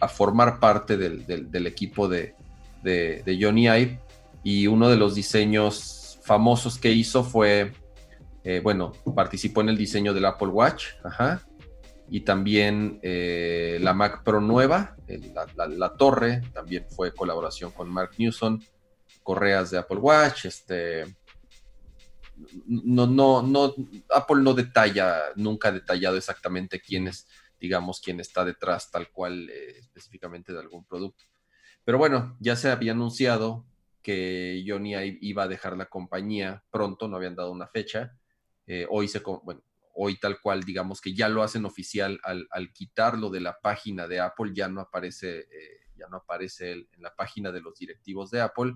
a 0.01 0.09
formar 0.09 0.61
parte 0.61 0.97
del, 0.97 1.67
equipo 1.67 2.09
de, 2.09 2.35
de- 2.83 3.23
de 3.25 3.39
Johnny 3.41 3.67
Ive 3.69 4.01
y 4.43 4.67
uno 4.67 4.89
de 4.89 4.97
los 4.97 5.15
diseños 5.15 6.19
famosos 6.23 6.79
que 6.79 6.93
hizo 6.93 7.25
fue 7.25 7.73
eh, 8.45 8.61
bueno, 8.63 8.93
participó 9.15 9.61
en 9.61 9.69
el 9.69 9.77
diseño 9.77 10.15
del 10.15 10.25
Apple 10.25 10.49
Watch, 10.49 10.87
ajá, 11.05 11.43
y 12.09 12.21
también 12.23 12.99
eh, 13.03 13.79
la 13.83 13.93
Mac 13.93 14.23
Pro 14.25 14.41
nueva, 14.41 14.97
la- 15.57 15.67
la 15.69 15.93
torre, 15.93 16.41
también 16.55 16.87
fue 16.89 17.13
colaboración 17.13 17.71
con 17.71 17.91
Mark 17.91 18.13
Newson, 18.17 18.63
correas 19.23 19.71
de 19.71 19.79
Apple 19.79 19.99
Watch, 19.99 20.47
este, 20.47 21.05
no, 22.67 23.07
no, 23.07 23.43
no, 23.43 23.75
Apple 24.15 24.43
no 24.43 24.55
detalla, 24.55 25.21
nunca 25.37 25.69
ha 25.69 25.73
detallado 25.73 26.17
exactamente 26.17 26.81
quién 26.81 27.09
es, 27.09 27.29
digamos, 27.61 28.01
quién 28.01 28.21
está 28.21 28.45
detrás 28.45 28.91
tal 28.91 29.11
cual 29.11 29.49
eh, 29.51 29.79
específicamente 29.79 30.53
de 30.53 30.61
algún 30.61 30.85
producto. 30.85 31.25
Pero 31.85 31.99
bueno, 31.99 32.37
ya 32.41 32.57
se 32.57 32.71
había 32.71 32.93
anunciado 32.93 33.65
que 34.03 34.65
Johnny 34.67 34.95
iba 35.21 35.45
a 35.45 35.49
dejar 35.49 35.77
la 35.77 35.87
compañía 35.87 36.65
pronto, 36.71 37.09
no 37.09 37.17
habían 37.17 37.37
dado 37.37 37.53
una 37.53 37.67
fecha. 37.67 38.17
Eh, 38.67 38.87
hoy 38.89 39.09
se, 39.09 39.21
bueno, 39.21 39.63
hoy 39.95 40.19
tal 40.19 40.41
cual, 40.41 40.63
digamos 40.63 41.01
que 41.01 41.15
ya 41.15 41.29
lo 41.29 41.43
hacen 41.43 41.65
oficial 41.65 42.21
al, 42.23 42.47
al 42.51 42.73
quitarlo 42.73 43.31
de 43.31 43.41
la 43.41 43.59
página 43.61 44.07
de 44.07 44.21
Apple, 44.21 44.53
ya 44.55 44.69
no 44.69 44.81
aparece, 44.81 45.41
eh, 45.41 45.81
ya 45.97 46.07
no 46.09 46.19
aparece 46.19 46.73
en 46.73 47.03
la 47.03 47.15
página 47.15 47.53
de 47.53 47.61
los 47.61 47.79
directivos 47.79 48.31
de 48.31 48.41
Apple. 48.41 48.73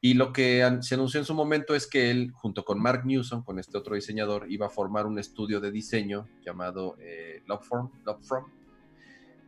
Y 0.00 0.14
lo 0.14 0.32
que 0.32 0.62
se 0.82 0.94
anunció 0.94 1.20
en 1.20 1.26
su 1.26 1.34
momento 1.34 1.74
es 1.74 1.86
que 1.86 2.10
él, 2.10 2.30
junto 2.32 2.64
con 2.64 2.80
Mark 2.80 3.06
Newson, 3.06 3.42
con 3.42 3.58
este 3.58 3.78
otro 3.78 3.94
diseñador, 3.94 4.46
iba 4.50 4.66
a 4.66 4.70
formar 4.70 5.06
un 5.06 5.18
estudio 5.18 5.60
de 5.60 5.70
diseño 5.70 6.28
llamado 6.44 6.96
eh, 7.00 7.42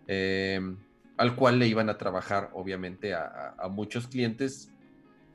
eh, 0.09 0.77
al 1.19 1.37
cual 1.37 1.59
le 1.59 1.67
iban 1.67 1.91
a 1.91 1.99
trabajar, 1.99 2.51
obviamente, 2.55 3.13
a, 3.15 3.69
muchos 3.71 4.09
clientes. 4.09 4.73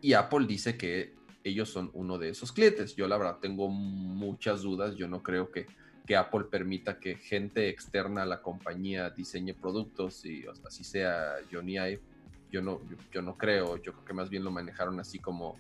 Y 0.02 0.14
Apple 0.14 0.48
dice 0.48 0.78
que 0.78 1.14
ellos 1.44 1.70
son 1.70 1.92
uno 1.94 2.18
de 2.18 2.30
esos 2.30 2.52
clientes. 2.52 2.96
Yo, 2.96 3.08
la 3.08 3.18
verdad, 3.18 3.38
tengo 3.40 3.70
muchas 3.70 4.64
dudas. 4.64 4.96
Yo 4.96 5.08
no 5.08 5.22
creo 5.22 5.52
que, 5.52 5.68
que 6.08 6.16
Apple 6.16 6.46
permita 6.50 7.00
que 7.00 7.16
gente 7.16 7.70
externa 7.70 8.24
a 8.24 8.26
la 8.26 8.42
compañía 8.42 9.12
diseñe 9.12 9.54
productos 9.54 10.26
y 10.26 10.46
así 10.66 10.84
sea 10.84 11.36
Johnny 11.52 11.74
Ive. 11.74 12.13
Yo 12.54 12.62
no, 12.62 12.80
yo, 12.88 12.96
yo 13.12 13.22
no 13.24 13.36
creo. 13.36 13.78
Yo 13.78 13.92
creo 13.94 14.06
que 14.06 14.14
más 14.14 14.30
bien 14.30 14.44
lo 14.44 14.52
manejaron 14.52 15.00
así 15.00 15.18
como. 15.18 15.58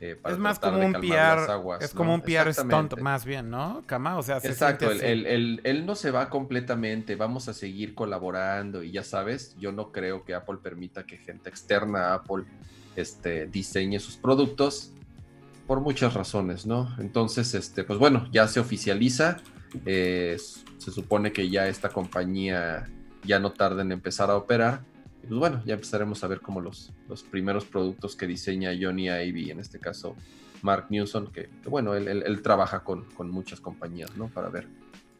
eh, 0.00 0.16
para 0.20 0.34
Es 0.34 0.40
más 0.40 0.58
como 0.58 0.80
un 0.84 0.92
calmar 0.92 1.18
las 1.38 1.40
PR, 1.46 1.52
aguas, 1.52 1.82
es 1.84 1.94
¿no? 1.94 1.98
como 1.98 2.14
un 2.14 2.20
PR 2.22 2.52
stunt 2.52 2.98
más 2.98 3.24
bien, 3.24 3.48
¿no? 3.48 3.84
Cama, 3.86 4.18
o 4.18 4.22
sea, 4.24 4.40
se 4.40 4.48
Exacto, 4.48 4.90
él, 4.90 5.00
él- 5.00 5.26
él- 5.26 5.60
él 5.62 5.86
no 5.86 5.94
se 5.94 6.10
va 6.10 6.28
completamente, 6.28 7.14
vamos 7.14 7.46
a 7.48 7.54
seguir 7.54 7.94
colaborando 7.94 8.82
y 8.82 8.90
ya 8.90 9.04
sabes, 9.04 9.54
yo 9.56 9.70
no 9.70 9.92
creo 9.92 10.24
que 10.24 10.34
Apple 10.34 10.56
permita 10.60 11.04
que 11.06 11.18
gente 11.18 11.48
externa 11.48 12.08
a 12.08 12.14
Apple 12.14 12.42
este, 12.96 13.46
diseñe 13.46 14.00
sus 14.00 14.16
productos 14.16 14.92
por 15.68 15.80
muchas 15.80 16.14
razones, 16.14 16.66
¿no? 16.66 16.92
Entonces, 16.98 17.54
este, 17.54 17.84
pues 17.84 18.00
bueno, 18.00 18.26
ya 18.32 18.48
se 18.48 18.58
oficializa, 18.58 19.36
eh, 19.86 20.36
se 20.78 20.90
supone 20.90 21.32
que 21.32 21.48
ya 21.48 21.68
esta 21.68 21.90
compañía 21.90 22.90
ya 23.22 23.38
no 23.38 23.52
tarda 23.52 23.82
en 23.82 23.92
empezar 23.92 24.28
a 24.30 24.36
operar. 24.36 24.82
Y 25.22 25.26
pues 25.26 25.38
bueno, 25.38 25.62
ya 25.64 25.74
empezaremos 25.74 26.22
a 26.24 26.26
ver 26.26 26.40
como 26.40 26.60
los, 26.60 26.92
los 27.08 27.22
primeros 27.22 27.64
productos 27.64 28.16
que 28.16 28.26
diseña 28.26 28.70
Johnny 28.78 29.08
Ive, 29.08 29.50
en 29.52 29.60
este 29.60 29.78
caso 29.78 30.16
Mark 30.62 30.86
Newson, 30.90 31.32
que, 31.32 31.48
que 31.62 31.68
bueno, 31.68 31.94
él, 31.94 32.08
él- 32.08 32.24
él 32.26 32.42
trabaja 32.42 32.80
con, 32.84 33.04
con 33.14 33.30
muchas 33.30 33.60
compañías, 33.60 34.16
¿no? 34.16 34.28
Para 34.28 34.48
ver 34.48 34.66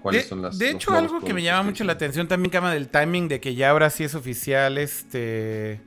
cuáles 0.01 0.24
De, 0.24 0.29
son 0.29 0.43
las. 0.43 0.59
de 0.59 0.70
hecho, 0.70 0.93
algo 0.93 1.20
que 1.20 1.33
me 1.35 1.43
llama 1.43 1.62
mucho 1.62 1.85
la 1.85 1.93
atención 1.93 2.27
también, 2.29 2.51
Cama, 2.51 2.73
del 2.73 2.89
timing 2.89 3.29
de 3.29 3.41
que 3.41 3.55
ya 3.55 3.70
ahora 3.70 3.91
sí 3.91 4.03
es 4.05 4.15
oficial, 4.16 4.77
este... 4.79 5.81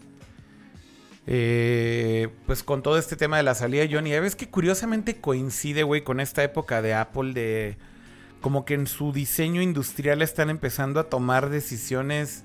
eh, 1.28 2.30
pues 2.46 2.64
con 2.64 2.84
todo 2.84 2.98
este 2.98 3.16
tema 3.16 3.38
de 3.38 3.44
la 3.44 3.56
salida 3.56 3.82
de 3.86 3.94
Johnny 3.94 4.12
Ive, 4.14 4.28
es 4.28 4.36
que 4.36 4.50
curiosamente 4.50 5.18
coincide, 5.18 5.84
güey, 5.84 6.04
con 6.04 6.20
esta 6.20 6.44
época 6.44 6.82
de 6.82 6.94
Apple 6.94 7.34
de 7.34 7.78
como 8.42 8.64
que 8.64 8.76
en 8.76 8.86
su 8.86 9.12
diseño 9.12 9.62
industrial 9.62 10.22
están 10.22 10.50
empezando 10.52 11.00
a 11.00 11.06
tomar 11.10 11.50
decisiones 11.50 12.44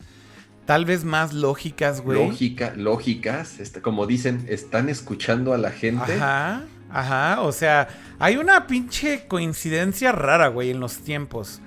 tal 0.71 0.85
vez 0.85 1.03
más 1.03 1.33
lógicas, 1.33 2.01
güey. 2.01 2.25
Lógica, 2.25 2.73
lógicas, 2.77 3.59
este, 3.59 3.83
como 3.83 4.07
dicen, 4.07 4.47
están 4.49 4.89
escuchando 4.89 5.53
a 5.53 5.59
la 5.59 5.73
gente. 5.73 6.13
Ajá, 6.13 6.63
ajá, 6.89 7.41
o 7.41 7.51
sea, 7.51 7.89
hay 8.21 8.37
una 8.37 8.69
pinche 8.69 9.27
coincidencia 9.27 10.13
rara, 10.13 10.47
güey, 10.47 10.71
en 10.71 10.79
los 10.79 10.99
tiempos. 10.99 11.61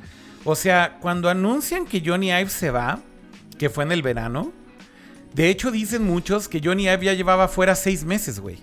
O 0.46 0.56
sea, 0.56 1.00
cuando 1.02 1.28
anuncian 1.28 1.86
que 1.86 2.02
Johnny 2.06 2.32
Ive 2.32 2.50
se 2.50 2.72
va, 2.72 3.00
que 3.58 3.70
fue 3.70 3.84
en 3.84 3.92
el 3.92 4.04
verano, 4.04 4.54
de 5.34 5.50
hecho 5.50 5.70
dicen 5.70 6.06
muchos 6.06 6.48
que 6.48 6.62
Johnny 6.64 6.84
Ive 6.84 7.08
ya 7.08 7.14
llevaba 7.14 7.50
fuera 7.50 7.76
seis 7.76 8.06
meses, 8.06 8.40
güey. 8.40 8.60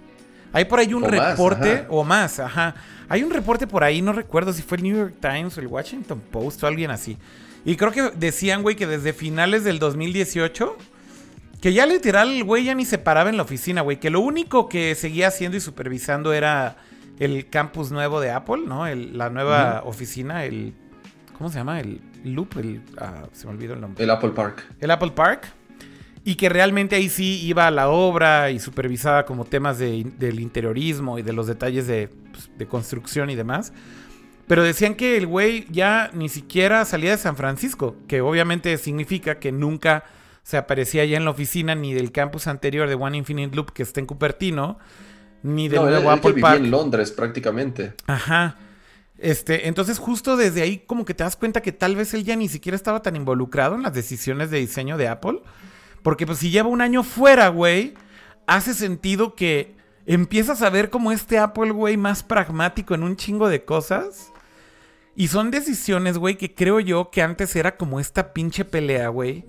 Hay 0.55 0.65
por 0.65 0.79
ahí 0.79 0.95
un 0.95 1.05
O 1.05 1.07
reporte, 1.07 1.85
o 1.91 2.03
más, 2.03 2.41
ajá. 2.41 2.77
Hay 3.11 3.25
un 3.25 3.31
reporte 3.31 3.67
por 3.67 3.85
ahí, 3.85 4.01
no 4.01 4.15
recuerdo 4.15 4.55
si 4.55 4.63
fue 4.63 4.79
el 4.79 4.85
New 4.85 4.97
York 4.97 5.17
Times 5.21 5.59
o 5.59 5.61
el 5.61 5.67
Washington 5.67 6.23
Post 6.31 6.65
o 6.65 6.67
alguien 6.67 6.91
así. 6.91 7.19
Y 7.65 7.77
creo 7.77 7.93
que 7.93 8.11
decían, 8.17 8.63
güey, 8.63 8.77
que 8.77 8.87
desde 8.87 9.13
finales 9.13 9.65
del 9.65 9.79
2018, 9.79 10.77
que 11.61 11.73
ya 11.73 11.85
literal 11.87 12.43
güey 12.45 12.65
ya 12.65 12.75
ni 12.75 12.85
se 12.85 12.99
paraba 12.99 13.29
en 13.31 13.37
la 13.37 13.43
oficina, 13.43 13.83
güey. 13.83 14.01
Que 14.01 14.11
lo 14.11 14.21
único 14.21 14.69
que 14.69 14.95
seguía 14.95 15.29
haciendo 15.29 15.57
y 15.57 15.61
supervisando 15.61 16.33
era 16.33 16.77
el 17.19 17.49
campus 17.51 17.91
nuevo 17.93 18.21
de 18.21 18.31
Apple, 18.31 18.63
¿no? 18.67 18.87
El- 18.87 19.19
la 19.19 19.29
nueva 19.31 19.83
oficina, 19.85 20.45
el... 20.47 20.73
¿Cómo 21.37 21.51
se 21.51 21.59
llama? 21.59 21.81
El 21.81 22.01
Loop, 22.25 22.57
el... 22.59 22.81
ah, 22.99 23.25
se 23.33 23.47
me 23.47 23.53
olvidó 23.53 23.75
el 23.75 23.81
nombre. 23.83 24.03
El 24.03 24.11
Apple 24.11 24.31
Park. 24.31 24.65
El 24.81 24.91
Apple 24.91 25.11
Park. 25.15 25.49
Y 26.25 26.35
que 26.37 26.49
realmente 26.51 26.97
ahí 26.97 27.09
sí 27.09 27.41
iba 27.47 27.67
a 27.67 27.71
la 27.71 27.89
obra 27.89 28.51
y 28.51 28.59
supervisaba 28.59 29.25
como 29.27 29.45
temas 29.45 29.79
de- 29.79 30.07
del 30.19 30.41
interiorismo 30.41 31.19
y 31.19 31.23
de 31.23 31.33
los 31.35 31.47
detalles 31.47 31.87
de, 31.87 32.09
pues, 32.33 32.51
de 32.57 32.67
construcción 32.67 33.29
y 33.31 33.37
demás. 33.37 33.73
Pero 34.51 34.65
decían 34.65 34.97
que 34.97 35.17
el 35.17 35.29
güey 35.29 35.65
ya 35.71 36.11
ni 36.13 36.29
siquiera 36.29 36.85
salía 36.85 37.13
de 37.13 37.19
San 37.19 37.37
Francisco, 37.37 37.95
que 38.09 38.21
obviamente 38.21 38.77
significa 38.79 39.39
que 39.39 39.53
nunca 39.53 40.03
se 40.43 40.57
aparecía 40.57 41.05
ya 41.05 41.17
en 41.19 41.25
la 41.25 41.31
oficina 41.31 41.77
ni 41.77 41.95
del 41.95 42.11
campus 42.11 42.49
anterior 42.49 42.89
de 42.89 42.97
One 42.97 43.17
Infinite 43.17 43.55
Loop 43.55 43.71
que 43.71 43.85
está 43.85 44.01
en 44.01 44.07
Cupertino, 44.07 44.77
ni 45.45 45.69
del 45.69 45.83
No, 45.83 45.89
nuevo 45.89 46.11
Apple 46.11 46.35
Park. 46.41 46.57
en 46.65 46.73
Londres 46.73 47.13
prácticamente. 47.13 47.93
Ajá. 48.09 48.57
Este, 49.19 49.69
entonces 49.69 50.01
justo 50.01 50.37
desde 50.37 50.63
ahí 50.63 50.79
como 50.85 51.05
que 51.05 51.15
te 51.15 51.23
das 51.23 51.37
cuenta 51.37 51.61
que 51.63 51.71
tal 51.71 51.95
vez 51.95 52.13
él 52.15 52.25
ya 52.25 52.35
ni 52.35 52.49
siquiera 52.49 52.75
estaba 52.75 53.03
tan 53.03 53.15
involucrado 53.15 53.77
en 53.77 53.83
las 53.85 53.95
decisiones 53.95 54.51
de 54.51 54.59
diseño 54.59 54.97
de 54.97 55.07
Apple. 55.07 55.43
Porque 56.03 56.27
pues 56.27 56.39
si 56.39 56.51
lleva 56.51 56.69
un 56.69 56.81
año 56.81 57.05
fuera, 57.05 57.51
güey, 57.51 57.95
hace 58.49 58.75
sentido 58.75 59.37
que 59.37 59.77
empiezas 60.07 60.61
a 60.63 60.71
ver 60.71 60.91
como 60.91 61.13
este 61.13 61.39
Apple, 61.39 61.71
güey, 61.71 61.97
más 61.97 62.25
pragmático 62.25 62.97
en 62.97 63.05
un 63.05 63.15
chingo 63.15 63.49
de 63.49 63.65
cosas. 63.65 64.33
Y 65.21 65.29
son 65.29 65.51
decisiones, 65.51 66.17
güey, 66.17 66.37
que 66.39 66.55
creo 66.55 66.81
yo 66.81 67.11
que 67.11 67.21
antes 67.21 67.55
era 67.55 67.77
como 67.77 68.01
esta 68.01 68.33
pinche 68.33 68.65
pelea, 68.65 69.09
güey. 69.09 69.45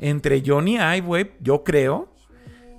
Entre 0.00 0.42
Johnny 0.44 0.78
Ive, 0.78 1.00
güey, 1.02 1.30
yo 1.38 1.62
creo. 1.62 2.12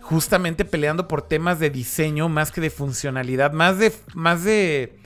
Justamente 0.01 0.65
peleando 0.65 1.07
por 1.07 1.21
temas 1.21 1.57
de 1.61 1.69
diseño 1.69 2.27
más 2.27 2.51
que 2.51 2.59
de 2.59 2.69
funcionalidad. 2.69 3.53
Más 3.53 3.79
de. 3.79 3.93
Más 4.13 4.43
de. 4.43 4.97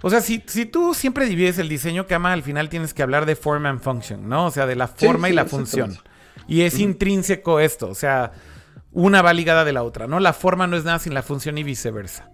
O 0.00 0.08
sea, 0.08 0.22
si, 0.22 0.42
si 0.46 0.64
tú 0.64 0.94
siempre 0.94 1.26
divides 1.26 1.58
el 1.58 1.68
diseño 1.68 2.06
cama, 2.06 2.32
al 2.32 2.42
final 2.42 2.70
tienes 2.70 2.94
que 2.94 3.02
hablar 3.02 3.26
de 3.26 3.36
form 3.36 3.66
and 3.66 3.82
function, 3.82 4.26
¿no? 4.26 4.46
O 4.46 4.50
sea, 4.50 4.64
de 4.64 4.76
la 4.76 4.86
Sí, 4.86 5.04
forma 5.04 5.28
y 5.28 5.32
sí, 5.32 5.36
la 5.36 5.44
función. 5.44 5.98
Y 6.48 6.62
es 6.62 6.78
intrínseco 6.78 7.60
esto, 7.60 7.90
o 7.90 7.94
sea, 7.94 8.32
una 8.92 9.20
va 9.20 9.34
ligada 9.34 9.66
de 9.66 9.74
la 9.74 9.82
otra, 9.82 10.06
¿no? 10.06 10.20
La 10.20 10.32
forma 10.32 10.66
no 10.66 10.78
es 10.78 10.84
nada 10.84 11.00
sin 11.00 11.12
la 11.12 11.22
función 11.22 11.58
y 11.58 11.64
viceversa. 11.64 12.30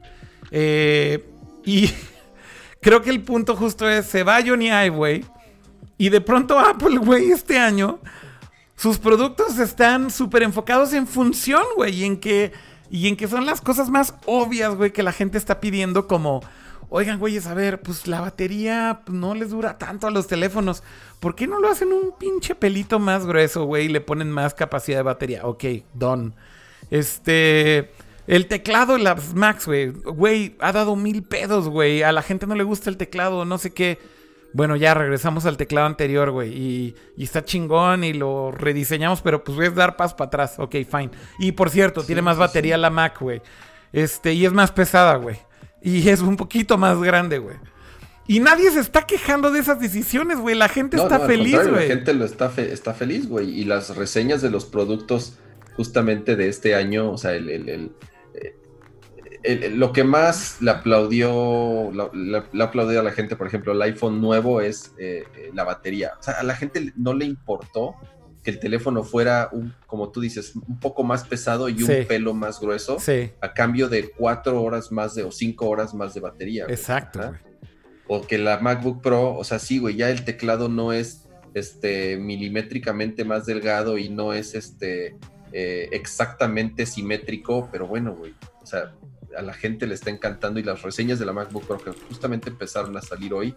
Eh, 0.53 1.29
y 1.65 1.91
creo 2.87 3.03
que 3.03 3.11
el 3.11 3.21
punto 3.21 3.57
justo 3.57 3.89
es, 3.89 4.07
se 4.07 4.23
va 4.23 4.39
Johnny 4.47 4.71
güey, 4.91 5.25
y 5.99 6.09
de 6.09 6.21
pronto 6.21 6.57
Apple, 6.57 6.99
güey, 6.99 7.33
este 7.33 7.59
año, 7.59 7.99
sus 8.77 8.99
productos 8.99 9.59
están 9.59 10.09
súper 10.09 10.45
enfocados 10.45 10.93
en 10.93 11.09
función, 11.09 11.65
güey, 11.75 11.97
y 11.97 12.05
en 12.05 12.21
que, 12.21 12.53
y 12.89 13.09
en 13.09 13.17
que 13.17 13.27
son 13.27 13.45
las 13.45 13.61
cosas 13.61 13.91
más 13.91 14.15
obvias, 14.25 14.77
güey, 14.77 14.93
que 14.93 15.03
la 15.03 15.11
gente 15.11 15.37
está 15.37 15.59
pidiendo 15.59 16.07
como... 16.07 16.45
Oigan, 16.89 17.19
güeyes, 17.19 17.49
a 17.49 17.55
ver, 17.55 17.83
pues 17.83 18.07
la 18.07 18.21
batería 18.21 19.01
no 19.09 19.35
les 19.35 19.51
dura 19.51 19.79
tanto 19.79 20.07
a 20.07 20.13
los 20.13 20.29
teléfonos. 20.29 20.85
¿Por 21.19 21.35
qué 21.35 21.49
no 21.49 21.59
lo 21.59 21.69
hacen 21.69 21.93
un 21.93 22.13
pinche 22.17 22.55
pelito 22.55 23.01
más 23.01 23.27
grueso, 23.27 23.65
güey? 23.65 23.87
Y 23.87 23.89
le 23.89 24.01
ponen 24.01 24.31
más 24.31 24.55
capacidad 24.55 24.99
de 24.99 25.03
batería. 25.03 25.45
Ok, 25.45 25.65
done. 25.93 26.31
Este. 26.93 27.91
El 28.27 28.47
teclado, 28.47 28.99
las 28.99 29.35
Max, 29.35 29.67
güey. 29.67 29.91
Güey, 29.91 30.57
ha 30.61 30.73
dado 30.73 30.97
mil 30.97 31.23
pedos, 31.23 31.69
güey. 31.69 32.03
A 32.03 32.13
la 32.13 32.23
gente 32.23 32.47
no 32.47 32.55
le 32.55 32.65
gusta 32.65 32.91
el 32.91 32.97
teclado, 32.97 33.45
no 33.45 33.59
sé 33.59 33.73
qué. 33.73 33.99
Bueno, 34.53 34.75
ya 34.77 34.95
regresamos 34.95 35.45
al 35.47 35.57
teclado 35.57 35.87
anterior, 35.87 36.31
güey. 36.31 36.53
Y, 36.53 36.95
y 37.17 37.25
está 37.25 37.45
chingón 37.45 38.05
y 38.05 38.13
lo 38.15 38.51
rediseñamos, 38.53 39.21
pero 39.23 39.45
pues 39.45 39.57
voy 39.57 39.67
a 39.67 39.71
dar 39.71 39.97
paso 39.97 40.17
para 40.17 40.29
atrás. 40.29 40.55
Ok, 40.59 40.77
fine. 40.91 41.11
Y 41.39 41.53
por 41.53 41.71
cierto, 41.71 42.03
tiene 42.05 42.23
más 42.23 42.37
sí, 42.37 42.41
batería 42.41 42.77
la 42.79 42.91
Mac, 42.91 43.19
güey. 43.21 43.43
Este, 43.93 44.33
y 44.33 44.45
es 44.47 44.53
más 44.53 44.73
pesada, 44.73 45.17
güey. 45.17 45.37
Y 45.83 46.09
es 46.09 46.21
un 46.21 46.37
poquito 46.37 46.79
más 46.79 46.99
grande, 47.01 47.39
güey. 47.39 47.57
Y 48.29 48.41
nadie 48.41 48.71
se 48.73 48.81
está 48.81 49.03
quejando 49.03 49.53
de 49.53 49.61
esas 49.61 49.79
decisiones, 49.79 50.39
güey. 50.39 50.57
La 50.57 50.69
gente 50.69 50.97
No, 50.97 51.05
está 51.05 51.19
no, 51.19 51.27
feliz, 51.27 51.57
güey. 51.69 51.89
La 51.89 51.95
gente 51.95 52.13
lo 52.15 52.25
está, 52.25 52.49
fe- 52.51 52.73
está 52.73 52.93
feliz, 52.93 53.29
güey. 53.29 53.51
Y 53.61 53.65
las 53.65 53.95
reseñas 53.95 54.43
de 54.43 54.51
los 54.51 54.65
productos 54.65 55.35
justamente 55.77 56.35
de 56.35 56.49
este 56.49 56.75
año, 56.75 57.13
o 57.13 57.19
sea, 57.19 57.35
el, 57.35 57.51
el- 57.51 57.69
el- 57.69 57.93
el- 59.47 59.79
lo 59.79 59.93
que 59.93 60.05
más 60.05 60.57
le 60.61 60.71
aplaudió, 60.71 61.91
la- 61.93 62.11
la- 62.13 62.47
le 62.53 62.63
aplaudió 62.65 63.01
a 63.01 63.03
la 63.03 63.13
gente, 63.13 63.37
por 63.37 63.47
ejemplo, 63.47 63.73
el 63.73 63.83
iPhone 63.83 64.21
nuevo 64.21 64.61
es 64.61 64.93
eh, 64.99 65.25
eh, 65.37 65.51
la 65.55 65.65
batería. 65.65 66.13
O 66.19 66.23
sea, 66.23 66.35
a 66.35 66.43
la 66.43 66.55
gente 66.57 66.93
no 66.97 67.15
le 67.15 67.25
importó 67.25 67.95
que 68.43 68.51
el 68.53 68.61
teléfono 68.61 69.03
fuera, 69.03 69.49
un, 69.53 69.75
como 69.87 70.11
tú 70.13 70.21
dices, 70.21 70.55
un 70.55 70.79
poco 70.79 71.03
más 71.03 71.25
pesado 71.25 71.69
y 71.69 71.83
un 71.83 71.89
Sí. 71.89 72.05
pelo 72.07 72.33
más 72.33 72.61
grueso, 72.61 72.99
Sí, 73.01 73.31
a 73.41 73.53
cambio 73.53 73.89
de 73.89 74.09
cuatro 74.11 74.63
horas 74.63 74.93
más 74.93 75.15
de, 75.17 75.25
o 75.25 75.33
cinco 75.33 75.69
horas 75.69 75.95
más 75.95 76.15
de 76.15 76.21
batería. 76.21 76.65
güey. 76.65 76.75
exacto, 76.75 77.19
güey. 77.19 77.41
O 78.09 78.23
que 78.25 78.39
la 78.39 78.59
MacBook 78.61 79.03
Pro, 79.03 79.35
o 79.35 79.43
sea, 79.43 79.59
sí, 79.59 79.79
güey, 79.81 79.97
ya 79.97 80.11
el 80.11 80.25
teclado 80.25 80.69
no 80.69 80.93
es 80.93 81.29
este 81.55 82.17
milimétricamente 82.19 83.25
más 83.25 83.47
delgado 83.47 83.99
y 83.99 84.11
no 84.11 84.33
es 84.33 84.55
este 84.55 85.17
eh, 85.53 85.89
exactamente 85.91 86.87
simétrico, 86.87 87.69
pero 87.73 87.87
bueno, 87.87 88.15
güey, 88.15 88.35
o 88.63 88.67
sea, 88.67 88.93
a 89.37 89.43
la 89.43 89.53
gente 89.53 89.87
le 89.87 89.95
está 89.95 90.11
encantando 90.11 90.61
y 90.61 90.63
las 90.63 90.83
reseñas 90.83 91.19
de 91.19 91.27
la 91.27 91.33
MacBook 91.33 91.67
Pro 91.67 91.79
que 91.79 91.93
justamente 92.09 92.51
empezaron 92.51 92.97
a 92.97 93.03
salir 93.03 93.35
hoy, 93.35 93.55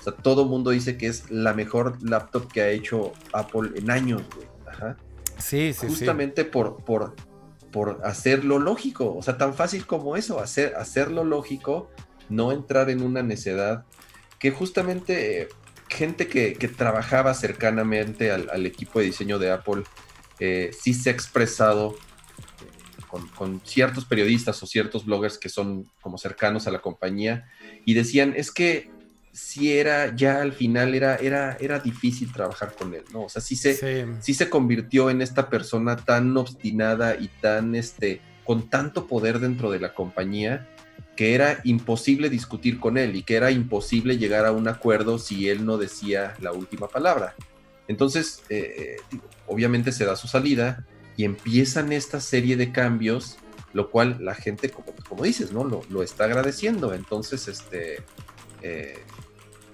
o 0.00 0.02
sea, 0.02 0.12
todo 0.12 0.46
mundo 0.46 0.70
dice 0.70 0.96
que 0.96 1.06
es 1.06 1.30
la 1.30 1.54
mejor 1.54 2.02
laptop 2.02 2.50
que 2.50 2.60
ha 2.62 2.70
hecho 2.70 3.12
Apple 3.32 3.70
en 3.76 3.90
años, 3.90 4.22
güey. 4.34 4.48
Ajá 4.66 4.96
Sí, 5.38 5.72
sí, 5.72 5.80
sí. 5.80 5.86
justamente 5.88 6.44
por, 6.44 6.84
por, 6.84 7.14
por 7.70 8.00
hacerlo 8.04 8.58
lógico, 8.58 9.14
o 9.14 9.22
sea, 9.22 9.38
tan 9.38 9.54
fácil 9.54 9.86
como 9.86 10.16
eso, 10.16 10.40
hacer, 10.40 10.74
hacerlo 10.76 11.24
lógico, 11.24 11.90
no 12.28 12.52
entrar 12.52 12.90
en 12.90 13.02
una 13.02 13.22
necedad, 13.22 13.84
que 14.38 14.50
justamente 14.50 15.42
eh, 15.42 15.48
gente 15.88 16.28
que, 16.28 16.54
que 16.54 16.68
trabajaba 16.68 17.34
cercanamente 17.34 18.30
al, 18.30 18.48
al 18.50 18.66
equipo 18.66 18.98
de 18.98 19.06
diseño 19.06 19.38
de 19.38 19.50
Apple, 19.50 19.82
eh, 20.38 20.70
sí 20.78 20.94
se 20.94 21.10
ha 21.10 21.12
expresado 21.12 21.96
con, 23.12 23.28
con 23.28 23.60
ciertos 23.62 24.06
periodistas 24.06 24.62
o 24.62 24.66
ciertos 24.66 25.04
bloggers 25.04 25.36
que 25.36 25.50
son 25.50 25.86
como 26.00 26.16
cercanos 26.16 26.66
a 26.66 26.70
la 26.70 26.80
compañía, 26.80 27.44
y 27.84 27.92
decían, 27.92 28.32
es 28.34 28.50
que 28.50 28.90
si 29.32 29.72
era, 29.72 30.16
ya 30.16 30.40
al 30.40 30.52
final 30.52 30.94
era, 30.94 31.16
era, 31.16 31.58
era 31.60 31.78
difícil 31.78 32.32
trabajar 32.32 32.74
con 32.74 32.94
él, 32.94 33.04
¿no? 33.12 33.24
O 33.24 33.28
sea, 33.28 33.42
sí 33.42 33.54
se, 33.54 33.74
Sí. 33.74 34.10
sí 34.20 34.32
se 34.32 34.48
convirtió 34.48 35.10
en 35.10 35.20
esta 35.20 35.50
persona 35.50 35.96
tan 35.96 36.34
obstinada 36.38 37.16
y 37.16 37.28
tan 37.28 37.74
este 37.74 38.22
con 38.44 38.70
tanto 38.70 39.06
poder 39.06 39.38
dentro 39.40 39.70
de 39.70 39.78
la 39.78 39.94
compañía 39.94 40.68
que 41.16 41.34
era 41.34 41.60
imposible 41.64 42.30
discutir 42.30 42.80
con 42.80 42.96
él 42.96 43.14
y 43.14 43.22
que 43.22 43.36
era 43.36 43.50
imposible 43.50 44.16
llegar 44.16 44.46
a 44.46 44.52
un 44.52 44.68
acuerdo 44.68 45.18
si 45.18 45.48
él 45.50 45.64
no 45.66 45.76
decía 45.76 46.34
la 46.40 46.52
última 46.52 46.88
palabra. 46.88 47.34
Entonces, 47.88 48.42
eh, 48.48 48.96
eh, 49.12 49.18
obviamente 49.46 49.92
se 49.92 50.06
da 50.06 50.16
su 50.16 50.28
salida 50.28 50.86
empiezan 51.24 51.92
esta 51.92 52.20
serie 52.20 52.56
de 52.56 52.72
cambios, 52.72 53.36
lo 53.72 53.90
cual 53.90 54.18
la 54.20 54.34
gente, 54.34 54.70
como, 54.70 54.92
como 55.08 55.24
dices, 55.24 55.52
¿no? 55.52 55.64
Lo, 55.64 55.82
lo 55.88 56.02
está 56.02 56.24
agradeciendo. 56.24 56.92
Entonces, 56.94 57.48
este, 57.48 58.02
eh, 58.62 58.98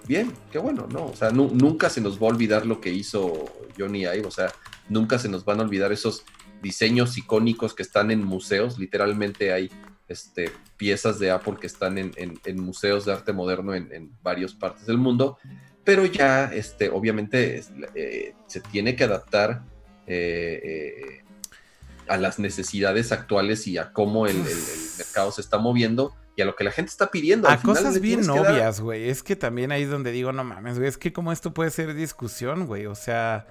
bien, 0.07 0.33
qué 0.53 0.59
bueno, 0.59 0.87
¿no? 0.91 1.07
O 1.07 1.16
sea, 1.16 1.31
nu- 1.31 1.51
nunca 1.53 1.91
se 1.91 2.01
nos 2.01 2.16
va 2.23 2.27
a 2.29 2.31
olvidar 2.31 2.65
lo 2.66 2.81
que 2.81 2.91
hizo 2.93 3.45
Johnny 3.79 4.01
Ive, 4.03 4.27
o 4.27 4.31
sea, 4.31 4.53
nunca 4.89 5.19
se 5.19 5.29
nos 5.29 5.45
van 5.45 5.61
a 5.61 5.62
olvidar 5.65 5.93
esos 5.93 6.25
diseños 6.62 7.16
icónicos 7.19 7.75
que 7.75 7.83
están 7.83 8.11
en 8.11 8.25
museos, 8.25 8.79
literalmente 8.79 9.53
hay 9.53 9.70
este, 10.09 10.51
piezas 10.77 11.19
de 11.19 11.31
Apple 11.31 11.57
que 11.61 11.66
están 11.66 11.99
en, 11.99 12.12
en- 12.16 12.61
museos 12.61 13.05
de 13.05 13.12
arte 13.12 13.33
moderno 13.33 13.75
en, 13.75 13.93
en 13.93 14.11
varias 14.23 14.55
partes 14.55 14.87
del 14.87 14.97
mundo, 14.99 15.39
pero 15.85 16.05
ya, 16.07 16.47
este, 16.47 16.89
obviamente, 16.89 17.62
eh, 17.95 18.35
se 18.47 18.61
tiene 18.61 18.97
que 18.97 19.05
adaptar 19.05 19.62
eh, 20.07 21.23
a 22.09 22.17
las 22.17 22.39
necesidades 22.39 23.13
actuales 23.13 23.67
y 23.67 23.79
a 23.79 23.93
cómo 23.93 24.27
el, 24.27 24.37
el- 24.37 24.47
el 24.47 24.91
mercado 24.99 25.31
se 25.33 25.41
está 25.41 25.59
moviendo 25.59 26.15
y 26.37 26.43
a 26.43 26.45
lo 26.45 26.55
que 26.57 26.65
la 26.65 26.71
gente 26.71 26.91
está 26.91 27.11
pidiendo. 27.11 27.49
A 27.49 27.53
Al 27.55 27.63
cosas 27.63 28.01
bien 28.01 28.27
dar- 28.27 28.39
obvias, 28.39 28.81
güey. 28.81 29.09
Es 29.09 29.23
que 29.23 29.37
también 29.37 29.73
ahí 29.73 29.83
es 29.83 29.91
donde 29.91 30.13
digo, 30.13 30.33
no 30.33 30.45
mames, 30.45 30.77
güey. 30.79 30.89
Es 30.89 30.97
que 30.99 31.13
como 31.13 31.33
esto 31.33 31.53
puede 31.53 31.71
ser 31.71 31.95
discusión, 31.95 32.67
güey. 32.67 32.87
O 32.87 32.95
sea, 32.95 33.47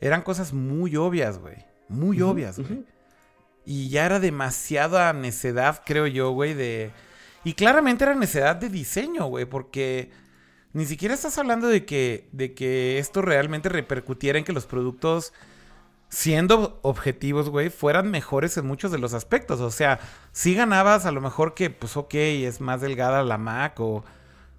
eran 0.00 0.22
cosas 0.22 0.52
muy 0.52 0.96
obvias, 0.96 1.38
güey. 1.38 1.56
Muy 1.88 2.20
obvias, 2.22 2.58
güey. 2.58 2.84
Y 3.64 3.90
ya 3.90 4.06
era 4.06 4.18
demasiada 4.18 5.12
necedad, 5.12 5.82
creo 5.86 6.06
yo, 6.08 6.30
güey, 6.32 6.54
de... 6.54 6.90
Y 7.44 7.54
claramente 7.54 8.02
era 8.04 8.14
necedad 8.14 8.56
de 8.56 8.68
diseño, 8.68 9.26
güey, 9.26 9.44
porque 9.44 10.10
ni 10.72 10.84
siquiera 10.86 11.14
estás 11.14 11.38
hablando 11.38 11.68
de 11.68 11.84
que, 11.84 12.28
de 12.32 12.54
que 12.54 12.98
esto 12.98 13.22
realmente 13.22 13.68
repercutiera 13.68 14.38
en 14.38 14.44
que 14.44 14.52
los 14.52 14.66
productos, 14.66 15.32
siendo 16.12 16.78
objetivos, 16.82 17.48
güey, 17.48 17.70
fueran 17.70 18.10
mejores 18.10 18.58
en 18.58 18.66
muchos 18.66 18.92
de 18.92 18.98
los 18.98 19.14
aspectos. 19.14 19.60
O 19.60 19.70
sea, 19.70 19.98
sí 20.30 20.54
ganabas 20.54 21.06
a 21.06 21.10
lo 21.10 21.22
mejor 21.22 21.54
que, 21.54 21.70
pues, 21.70 21.96
ok, 21.96 22.12
es 22.12 22.60
más 22.60 22.82
delgada 22.82 23.22
la 23.22 23.38
Mac 23.38 23.80
o 23.80 24.04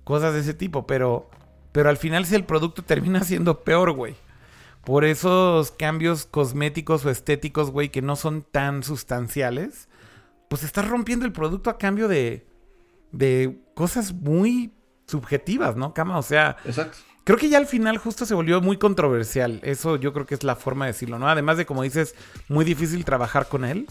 cosas 0.04 0.34
de 0.34 0.40
ese 0.40 0.56
tipo, 0.56 0.88
pero, 0.88 1.30
pero 1.72 1.90
al 1.90 1.98
final 1.98 2.26
si 2.26 2.34
el 2.34 2.44
producto 2.44 2.82
termina 2.84 3.24
siendo 3.24 3.64
peor, 3.64 3.92
güey 3.92 4.16
por 4.84 5.06
esos 5.06 5.72
cambios 5.72 6.26
cosméticos 6.26 7.06
o 7.06 7.10
estéticos, 7.10 7.72
güey, 7.72 7.88
que 7.88 8.02
no 8.02 8.18
son 8.18 8.42
tan 8.42 8.84
sustanciales, 8.84 9.88
pues 10.50 10.64
estás 10.64 10.90
rompiendo 10.90 11.26
el 11.26 11.32
producto 11.32 11.70
a 11.70 11.78
cambio 11.78 12.10
de, 12.10 12.46
de 13.14 13.62
cosas 13.76 14.12
muy 14.12 14.74
subjetivas, 15.08 15.78
¿no, 15.78 15.94
Cama? 15.94 16.18
O 16.18 16.22
sea, 16.22 16.58
Exacto. 16.66 16.98
Creo 17.24 17.38
que 17.38 17.50
ya 17.50 17.58
al 17.58 17.66
final 17.68 17.98
justo 17.98 18.26
se 18.26 18.34
volvió 18.34 18.62
muy 18.62 18.78
controversial. 18.78 19.60
Eso 19.64 19.95
yo 19.98 20.14
creo 20.14 20.26
que 20.26 20.36
es 20.36 20.44
la 20.44 20.56
forma 20.56 20.86
de 20.86 20.91
decirlo, 20.94 21.20
¿no? 21.20 21.28
Además 21.30 21.58
de, 21.58 21.66
como 21.66 21.84
dices, 21.84 22.16
muy 22.50 22.66
difícil 22.66 23.06
trabajar 23.06 23.48
con 23.48 23.66
él, 23.66 23.88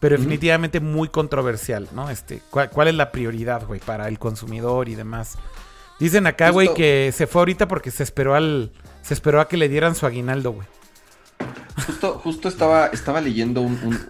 pero 0.00 0.16
definitivamente 0.16 0.80
muy 0.80 1.08
controversial, 1.08 1.88
¿no? 1.94 2.10
Este, 2.10 2.42
¿cuál, 2.50 2.70
cuál 2.70 2.88
es 2.88 2.94
la 2.94 3.12
prioridad, 3.12 3.64
güey, 3.66 3.80
para 3.80 4.08
el 4.08 4.18
consumidor 4.18 4.88
y 4.88 4.94
demás? 4.94 5.36
Dicen 5.98 6.26
acá, 6.26 6.50
güey, 6.50 6.74
que 6.74 7.12
se 7.14 7.26
fue 7.26 7.40
ahorita 7.40 7.68
porque 7.68 7.90
se 7.90 8.02
esperó 8.02 8.34
al... 8.34 8.72
Se 9.02 9.14
esperó 9.14 9.40
a 9.40 9.48
que 9.48 9.56
le 9.56 9.68
dieran 9.68 9.94
su 9.94 10.04
aguinaldo, 10.04 10.52
güey. 10.52 10.66
Justo, 11.86 12.18
justo 12.18 12.48
estaba, 12.48 12.86
estaba 12.88 13.20
leyendo 13.20 13.60
un, 13.60 13.72
un- 13.84 14.00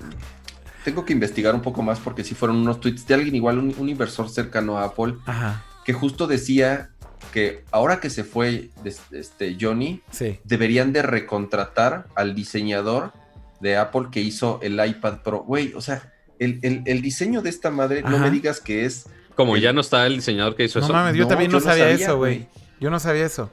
Tengo 0.85 1.05
que 1.05 1.13
investigar 1.13 1.55
un 1.55 1.63
poco 1.63 1.83
más 1.83 1.99
porque 2.01 2.25
sí 2.25 2.35
fueron 2.35 2.57
unos 2.59 2.81
tweets 2.81 3.07
de 3.07 3.15
alguien 3.15 3.35
igual, 3.35 3.59
un, 3.59 3.75
un 3.77 3.89
inversor 3.89 4.31
cercano 4.31 4.79
a 4.79 4.85
Apple, 4.85 5.17
Ajá, 5.27 5.65
que 5.85 5.93
justo 5.93 6.27
decía 6.27 6.91
que 7.27 7.65
ahora 7.71 8.01
que 8.01 8.11
se 8.11 8.25
fue 8.25 8.71
este 9.13 9.57
Johnny, 9.61 10.03
sí. 10.11 10.39
deberían 10.45 10.93
de 10.93 11.03
recontratar 11.03 12.07
al 12.15 12.35
diseñador 12.35 13.13
de 13.61 13.77
Apple 13.77 14.09
que 14.11 14.21
hizo 14.21 14.59
el 14.63 14.85
iPad 14.85 15.19
Pro. 15.23 15.43
Güey, 15.45 15.73
o 15.75 15.81
sea, 15.81 16.13
el, 16.39 16.59
el- 16.63 16.83
el 16.87 17.03
diseño 17.03 17.43
de 17.43 17.51
esta 17.51 17.71
madre, 17.71 18.03
no 18.03 18.19
me 18.19 18.31
digas 18.31 18.61
que 18.61 18.85
es... 18.85 19.07
Como 19.35 19.57
ya 19.57 19.73
no 19.73 19.81
está 19.83 20.07
el 20.07 20.17
diseñador 20.17 20.57
que 20.57 20.65
hizo 20.65 20.79
No 20.81 20.87
eso. 20.87 20.93
mames, 20.95 21.15
yo 21.15 21.23
No, 21.25 21.29
también 21.29 21.51
yo 21.51 21.59
no 21.59 21.65
no 21.65 21.71
sabía, 21.71 21.85
sabía, 21.91 22.07
eso, 22.07 22.17
güey. 22.17 22.47
Yo 22.81 22.91
no 22.91 22.99
sabía 23.01 23.25
eso. 23.27 23.51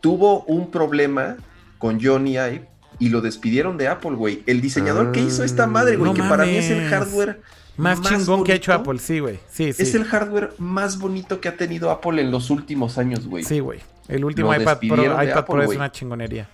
Tuvo 0.00 0.42
un 0.44 0.70
problema 0.70 1.36
con 1.78 2.02
Johnny 2.02 2.32
Ive 2.32 2.66
y 2.98 3.08
lo 3.08 3.20
despidieron 3.20 3.76
de 3.78 3.88
Apple, 3.88 4.12
güey. 4.12 4.42
El 4.46 4.60
diseñador 4.60 5.12
que 5.12 5.20
hizo 5.20 5.44
esta 5.44 5.66
madre, 5.66 5.96
güey, 5.96 6.10
No 6.12 6.14
que 6.16 6.22
para 6.28 6.44
mí 6.44 6.56
es 6.56 6.70
el 6.70 6.88
hardware 6.88 7.40
Más, 7.76 8.00
chingón 8.02 8.44
que 8.44 8.52
ha 8.52 8.54
hecho. 8.56 8.72
Apple, 8.72 8.98
sí, 8.98 9.18
güey. 9.20 9.38
Sí, 9.50 9.72
sí. 9.72 9.82
Es 9.82 9.94
el 9.94 10.04
hardware 10.04 10.52
más 10.58 10.98
bonito 10.98 11.40
que 11.40 11.48
ha 11.48 11.56
tenido 11.56 11.90
Apple 11.90 12.20
en 12.20 12.30
los 12.30 12.50
últimos 12.50 12.98
años, 12.98 13.26
güey. 13.26 13.44
Sí, 13.44 13.60
güey. 13.60 13.80
El 14.08 14.24
último 14.24 14.54
iPad 14.54 14.78
Pro, 14.78 15.04
iPad 15.04 15.30
Apple, 15.38 15.54
Pro 15.54 15.62
es 15.62 15.76
una 15.76 15.90
chingonería. 15.90 16.48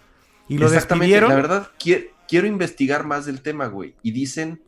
Y 0.49 0.59
lo 0.59 0.67
Exactamente. 0.67 1.07
despidieron. 1.15 1.31
La 1.31 1.35
verdad, 1.37 1.69
qui- 1.79 2.09
quiero 2.29 2.47
investigar 2.47 3.05
más 3.05 3.27
del 3.27 3.43
tema, 3.43 3.67
güey. 3.67 3.95
Y 4.03 4.13
dicen 4.13 4.63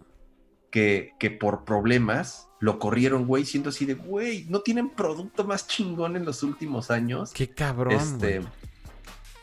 que, 0.71 1.13
que 1.19 1.31
por 1.31 1.65
problemas 1.65 2.49
lo 2.59 2.79
corrieron, 2.79 3.27
güey, 3.27 3.45
siendo 3.45 3.71
así 3.71 3.87
de, 3.87 3.95
güey, 3.95 4.45
no 4.49 4.61
tienen 4.61 4.91
producto 4.91 5.45
más 5.45 5.67
chingón 5.67 6.17
en 6.17 6.25
los 6.25 6.43
últimos 6.43 6.91
años. 6.91 7.33
Qué 7.33 7.49
cabrón, 7.49 7.95
este, 7.95 8.43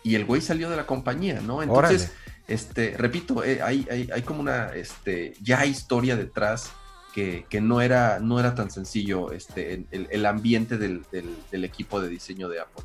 y 0.04 0.16
el 0.16 0.26
güey 0.26 0.42
salió 0.42 0.70
de 0.70 0.76
la 0.76 0.86
compañía, 0.86 1.42
¿no? 1.42 1.64
Entonces, 1.64 2.12
este, 2.48 2.96
repito, 2.96 3.44
eh, 3.44 3.62
hay, 3.62 3.88
hay, 3.90 4.10
hay 4.14 4.22
como 4.22 4.40
una, 4.42 4.68
este, 4.76 5.34
ya 5.42 5.66
historia 5.66 6.16
detrás 6.16 6.72
que, 7.18 7.48
que 7.50 7.62
no, 7.62 7.82
era, 7.82 8.20
no 8.20 8.40
era 8.40 8.54
tan 8.54 8.70
sencillo 8.70 9.32
este, 9.32 9.88
el, 9.90 10.24
ambiente 10.28 10.78
del, 10.78 11.02
del- 11.12 11.36
del 11.52 11.66
equipo 11.66 12.00
de 12.00 12.10
diseño 12.10 12.48
de 12.48 12.60
Apple. 12.60 12.84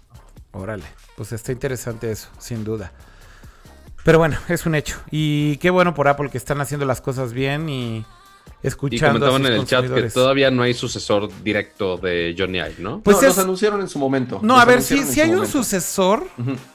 ¿no? 0.55 0.59
Órale. 0.59 0.85
Pues 1.19 1.33
está 1.33 1.53
interesante 1.53 2.11
eso, 2.11 2.31
sin 2.39 2.65
duda. 2.65 2.93
Pero 4.05 4.17
bueno, 4.19 4.39
es 4.49 4.65
un 4.65 4.75
hecho. 4.75 4.97
Y 5.11 5.59
qué 5.59 5.69
bueno 5.69 5.93
por 5.93 6.09
Apple 6.09 6.31
que 6.31 6.39
están 6.39 6.63
haciendo 6.63 6.87
las 6.87 7.03
cosas 7.03 7.35
bien 7.35 7.69
y 7.69 8.07
Y 8.63 8.67
escuchando 8.67 9.27
a 9.27 9.29
sus 9.29 9.39
comentaban 9.39 9.47
en 9.53 9.61
el 9.61 9.67
chat 9.67 9.85
que 9.95 10.09
todavía 10.09 10.51
no 10.51 10.63
hay 10.63 10.73
sucesor 10.73 11.29
directo 11.45 11.99
de 11.99 12.35
Johnny 12.39 12.57
Ive, 12.57 12.77
¿no? 12.79 13.03
Pues 13.03 13.19
no, 13.19 13.29
es- 13.29 13.37
los 13.37 13.45
anunciaron 13.45 13.83
en 13.83 13.89
su 13.89 13.99
momento. 13.99 14.41
No, 14.43 14.55
los 14.55 14.63
a 14.63 14.65
ver, 14.65 14.81
sí 14.81 15.05
su 15.05 15.21
hay 15.21 15.35
un 15.35 15.47
sucesor. 15.47 16.27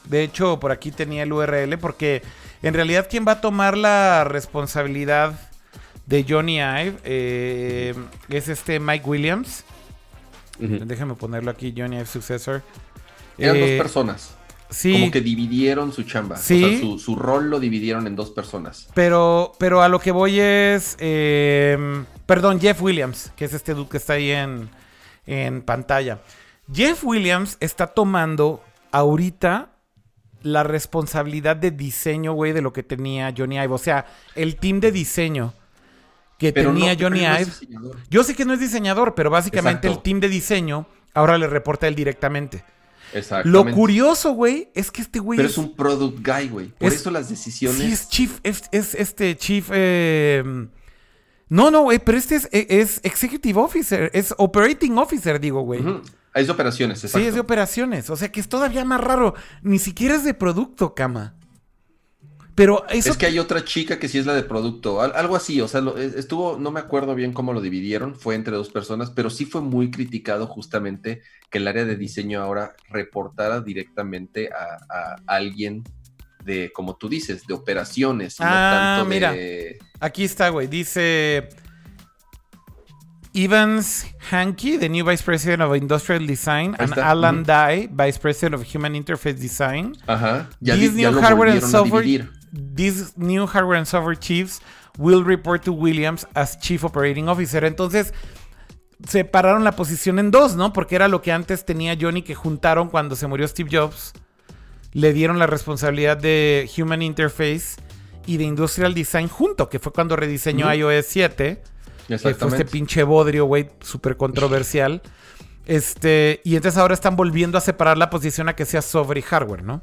De 0.03 0.21
hecho, 0.21 0.59
por 0.59 0.71
aquí 0.71 0.91
tenía 0.91 1.23
el 1.23 1.33
URL 1.33 1.75
porque 1.79 2.21
en 2.61 2.75
realidad 2.75 3.07
quien 3.09 3.25
va 3.27 3.31
a 3.31 3.41
tomar 3.41 3.75
la 3.75 4.25
responsabilidad 4.25 5.39
de 6.07 6.25
Johnny 6.27 6.55
Ive 6.57 6.95
eh, 7.03 7.93
es 8.29 8.47
este 8.47 8.79
Mike 8.79 9.05
Williams. 9.07 9.63
Ujú. 10.59 10.79
Déjame 10.85 11.13
ponerlo 11.13 11.51
aquí, 11.51 11.73
Johnny 11.77 11.97
Ive 11.97 12.07
Successor. 12.07 12.63
Eran 13.37 13.57
Eh, 13.57 13.59
dos 13.77 13.83
personas. 13.83 14.33
Sí, 14.69 14.91
Como 14.93 15.11
que 15.11 15.21
dividieron 15.21 15.93
su 15.93 16.03
chamba. 16.03 16.35
Sí. 16.37 16.63
O 16.63 16.69
sea, 16.69 16.79
su, 16.79 16.99
su 16.99 17.15
rol 17.15 17.49
lo 17.49 17.59
dividieron 17.59 18.05
en 18.07 18.15
dos 18.15 18.31
personas. 18.31 18.89
pero, 18.93 19.53
pero 19.59 19.81
a 19.81 19.87
lo 19.87 19.99
que 19.99 20.11
voy 20.11 20.39
es... 20.39 20.97
eh, 20.99 22.03
perdón, 22.25 22.59
Jeff 22.59 22.81
Williams, 22.81 23.31
que 23.37 23.45
es 23.45 23.53
este 23.53 23.73
dude 23.73 23.87
que 23.89 23.97
está 23.97 24.13
ahí 24.13 24.31
en, 24.31 24.69
en 25.25 25.61
pantalla. 25.61 26.19
Jeff 26.73 27.03
Williams 27.05 27.55
está 27.61 27.87
tomando 27.87 28.61
ahorita 28.91 29.69
la 30.41 30.63
responsabilidad 30.63 31.55
de 31.55 31.71
diseño, 31.71 32.33
güey, 32.33 32.51
de 32.51 32.61
lo 32.61 32.73
que 32.73 32.83
tenía 32.83 33.33
Johnny 33.37 33.55
Ive. 33.57 33.73
O 33.73 33.77
sea, 33.77 34.05
el 34.35 34.57
team 34.57 34.81
de 34.81 34.91
diseño 34.91 35.53
que 36.37 36.53
Pero 36.53 36.71
tenía 36.71 36.93
no, 36.93 36.99
Johnny 37.01 37.19
pero 37.21 37.31
no 37.31 37.35
es 37.37 37.41
Ive. 37.47 37.51
diseñador. 37.59 37.97
Yo 38.09 38.23
sé 38.23 38.35
que 38.35 38.45
no 38.45 38.53
es 38.53 38.59
diseñador, 38.59 39.15
pero 39.15 39.29
básicamente 39.29 39.87
Exacto. 39.87 39.97
el 39.99 40.03
team 40.03 40.19
de 40.19 40.29
diseño 40.29 40.87
ahora 41.13 41.37
le 41.37 41.47
reporta 41.47 41.85
a 41.85 41.89
él 41.89 41.95
directamente. 41.95 42.63
Lo 43.45 43.65
curioso, 43.71 44.33
güey, 44.33 44.69
es 44.75 44.91
que 44.91 45.01
este 45.01 45.19
güey 45.19 45.37
Pero 45.37 45.47
es, 45.47 45.53
es 45.53 45.57
un 45.57 45.75
product 45.75 46.19
guy, 46.27 46.49
güey. 46.49 46.67
Por 46.67 46.89
es- 46.89 46.95
eso 47.01 47.09
las 47.09 47.29
decisiones. 47.29 47.79
sí 47.81 47.91
es 47.91 48.09
chief, 48.09 48.39
es, 48.43 48.63
es 48.71 48.93
este 48.95 49.35
chief. 49.37 49.69
eh, 49.73 50.43
no, 51.49 51.71
no, 51.71 51.83
güey, 51.83 51.99
pero 51.99 52.17
este 52.17 52.35
es, 52.35 52.49
es 52.51 52.99
executive 53.03 53.57
officer, 53.59 54.11
es 54.13 54.33
operating 54.37 54.97
officer, 54.97 55.39
digo, 55.39 55.61
güey. 55.61 55.79
Ujú. 55.79 56.01
Es 56.35 56.45
de 56.47 56.51
operaciones, 56.53 56.97
exacto. 57.03 57.17
Sí, 57.19 57.25
es 57.25 57.33
de 57.33 57.39
operaciones. 57.39 58.09
O 58.11 58.15
sea 58.17 58.29
que 58.31 58.39
es 58.41 58.49
todavía 58.49 58.83
más 58.85 59.01
raro. 59.01 59.33
Ni 59.63 59.79
siquiera 59.79 60.13
es 60.15 60.23
de 60.25 60.33
producto, 60.35 60.93
cama. 60.93 61.33
Pero 62.57 62.85
eso. 62.89 63.11
Es 63.11 63.17
que 63.17 63.27
hay 63.27 63.37
otra 63.37 63.63
chica 63.63 63.99
que 63.99 64.07
sí 64.07 64.17
es 64.17 64.25
la 64.25 64.33
de 64.33 64.41
producto, 64.41 64.99
al- 64.99 65.13
algo 65.15 65.35
así, 65.35 65.61
o 65.61 65.67
sea, 65.67 65.79
lo- 65.79 65.95
es- 65.95 66.15
estuvo, 66.15 66.57
no 66.57 66.71
me 66.71 66.79
acuerdo 66.79 67.13
bien 67.13 67.31
cómo 67.31 67.53
lo 67.53 67.61
dividieron, 67.61 68.15
fue 68.15 68.33
entre 68.33 68.55
dos 68.55 68.69
personas, 68.71 69.11
pero 69.11 69.29
sí 69.29 69.45
fue 69.45 69.61
muy 69.61 69.91
criticado 69.91 70.47
justamente 70.47 71.21
que 71.51 71.59
el 71.59 71.67
área 71.67 71.85
de 71.85 71.95
diseño 71.95 72.41
ahora 72.41 72.75
reportara 72.89 73.61
directamente 73.61 74.49
a, 74.51 74.79
a 74.89 75.15
alguien 75.27 75.83
de, 76.43 76.71
como 76.73 76.95
tú 76.95 77.07
dices, 77.09 77.45
de 77.45 77.53
operaciones, 77.53 78.39
no 78.39 78.45
Ah, 78.49 78.95
tanto 78.97 79.09
mira. 79.13 79.33
de... 79.33 79.77
Aquí 79.99 80.23
está, 80.23 80.49
güey. 80.49 80.65
Dice. 80.67 81.49
Evans 83.33 84.05
Hankey, 84.31 84.79
the 84.79 84.89
new 84.89 85.05
Vice 85.05 85.21
President 85.23 85.61
of 85.61 85.75
Industrial 85.75 86.25
Design, 86.25 86.75
and. 86.79 86.97
Alan. 86.97 87.43
Dye, 87.43 87.87
Vice 87.91 88.17
President 88.17 88.55
of 88.55 88.63
Human 88.73 88.95
Interface 88.95 89.35
Design. 89.39 89.95
Ajá, 90.07 90.49
ya, 90.59 90.73
These 90.75 90.95
di- 90.95 91.01
ya 91.03 91.11
new 91.11 91.21
hardware 91.21 91.51
and 91.51 91.61
software, 91.61 92.03
these 92.51 93.13
new 93.17 93.45
hardware 93.47 93.77
and 93.77 93.87
software 93.87 94.17
chiefs 94.17 94.61
will 94.97 95.23
report 95.23 95.63
to 95.63 95.73
Williams 95.73 96.27
as 96.33 96.59
Chief 96.59 96.83
Operating 96.83 97.27
Officer. 97.27 97.63
Entonces, 97.63 98.13
separaron 99.07 99.63
la 99.63 99.73
posición 99.73 100.19
en 100.19 100.31
dos, 100.31 100.55
¿no? 100.55 100.73
Porque 100.73 100.95
era 100.95 101.07
lo 101.07 101.21
que 101.21 101.31
antes 101.31 101.65
tenía 101.65 101.97
Johnny 101.99 102.21
que 102.21 102.35
juntaron 102.35 102.89
cuando 102.89 103.15
se 103.15 103.27
murió 103.27 103.47
Steve 103.47 103.69
Jobs. 103.71 104.13
Le 104.93 105.13
dieron 105.13 105.37
la 105.37 105.47
responsabilidad 105.47 106.17
de 106.17 106.69
Human 106.77 107.01
Interface 107.01 107.75
y 108.25 108.37
de 108.37 108.45
Industrial 108.45 108.93
Design 108.93 109.27
junto, 109.27 109.69
que 109.69 109.79
fue 109.79 109.93
cuando 109.93 110.15
rediseñó 110.15 110.73
iOS 110.73 111.05
7 111.07 111.61
que 112.07 112.17
fue 112.17 112.31
este 112.31 112.65
pinche 112.65 113.03
bodrio, 113.03 113.45
güey, 113.45 113.69
súper 113.81 114.17
controversial. 114.17 115.01
Este, 115.65 116.41
y 116.45 116.55
entonces 116.55 116.77
ahora 116.77 116.93
están 116.93 117.17
volviendo 117.17 117.57
a 117.57 117.61
separar 117.61 117.97
la 117.97 118.09
posición 118.09 118.47
a 118.47 118.55
que 118.55 118.65
sea 118.65 118.81
y 118.81 119.21
hardware, 119.21 119.63
¿no? 119.63 119.81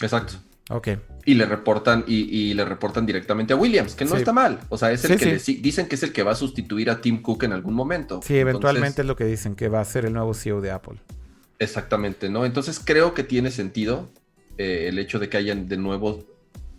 Exacto. 0.00 0.34
Ok. 0.70 0.88
Y 1.26 1.34
le 1.34 1.44
reportan, 1.46 2.04
y, 2.06 2.22
y 2.50 2.54
le 2.54 2.64
reportan 2.64 3.04
directamente 3.06 3.52
a 3.52 3.56
Williams, 3.56 3.94
que 3.94 4.04
no 4.04 4.12
Sí. 4.12 4.16
está 4.18 4.32
mal. 4.32 4.60
O 4.70 4.78
sea, 4.78 4.92
es 4.92 5.04
el 5.04 5.12
Sí, 5.18 5.24
que 5.24 5.38
sí. 5.38 5.56
le 5.56 5.62
dicen 5.62 5.86
que 5.88 5.94
es 5.96 6.02
el 6.02 6.12
que 6.12 6.22
va 6.22 6.32
a 6.32 6.34
sustituir 6.36 6.88
a 6.90 7.00
Tim 7.00 7.20
Cook 7.22 7.44
en 7.44 7.52
algún 7.52 7.74
momento. 7.74 8.20
Sí, 8.22 8.36
eventualmente 8.38 8.86
Entonces, 8.86 9.04
es 9.04 9.06
lo 9.06 9.16
que 9.16 9.24
dicen, 9.26 9.56
que 9.56 9.68
va 9.68 9.80
a 9.80 9.84
ser 9.84 10.04
el 10.06 10.12
nuevo 10.14 10.32
CEO 10.34 10.60
de 10.60 10.70
Apple. 10.70 10.98
Exactamente, 11.58 12.28
¿no? 12.30 12.44
Entonces 12.44 12.80
creo 12.82 13.14
que 13.14 13.22
tiene 13.24 13.50
sentido 13.50 14.08
eh, 14.58 14.86
el 14.88 14.98
hecho 14.98 15.18
de 15.18 15.28
que 15.28 15.36
hayan 15.36 15.68
de 15.68 15.76
nuevo 15.76 16.24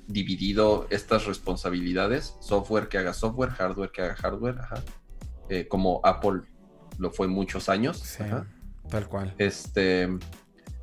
dividido 0.08 0.88
estas 0.92 1.26
responsabilidades, 1.26 2.36
software 2.40 2.88
que 2.88 2.98
haga 2.98 3.14
software, 3.14 3.50
hardware 3.52 3.92
que 3.92 4.02
haga 4.02 4.16
hardware, 4.16 4.60
ajá. 4.60 4.84
Eh, 5.50 5.68
como 5.68 6.02
Apple 6.04 6.42
lo 6.98 7.12
fue 7.12 7.28
muchos 7.28 7.70
años. 7.70 7.98
Sí, 8.00 8.24
ajá. 8.24 8.46
tal 8.90 9.08
cual. 9.08 9.34
Este, 9.38 10.08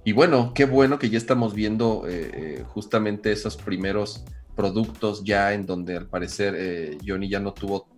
y 0.05 0.13
bueno, 0.13 0.53
qué 0.55 0.65
bueno 0.65 0.99
que 0.99 1.11
ya 1.11 1.19
estamos 1.19 1.55
viendo 1.55 2.05
eh, 2.09 2.31
eh, 2.35 2.65
justamente 2.67 3.31
esos 3.31 3.57
primeros 3.57 4.25
productos 4.57 5.23
ya 5.25 5.53
en 5.53 5.65
donde 5.65 5.97
al 5.97 6.07
parecer 6.07 6.55
eh, 6.57 6.99
Johnny 7.07 7.29
ya 7.29 7.41
no 7.41 7.53
tuvo 7.53 7.89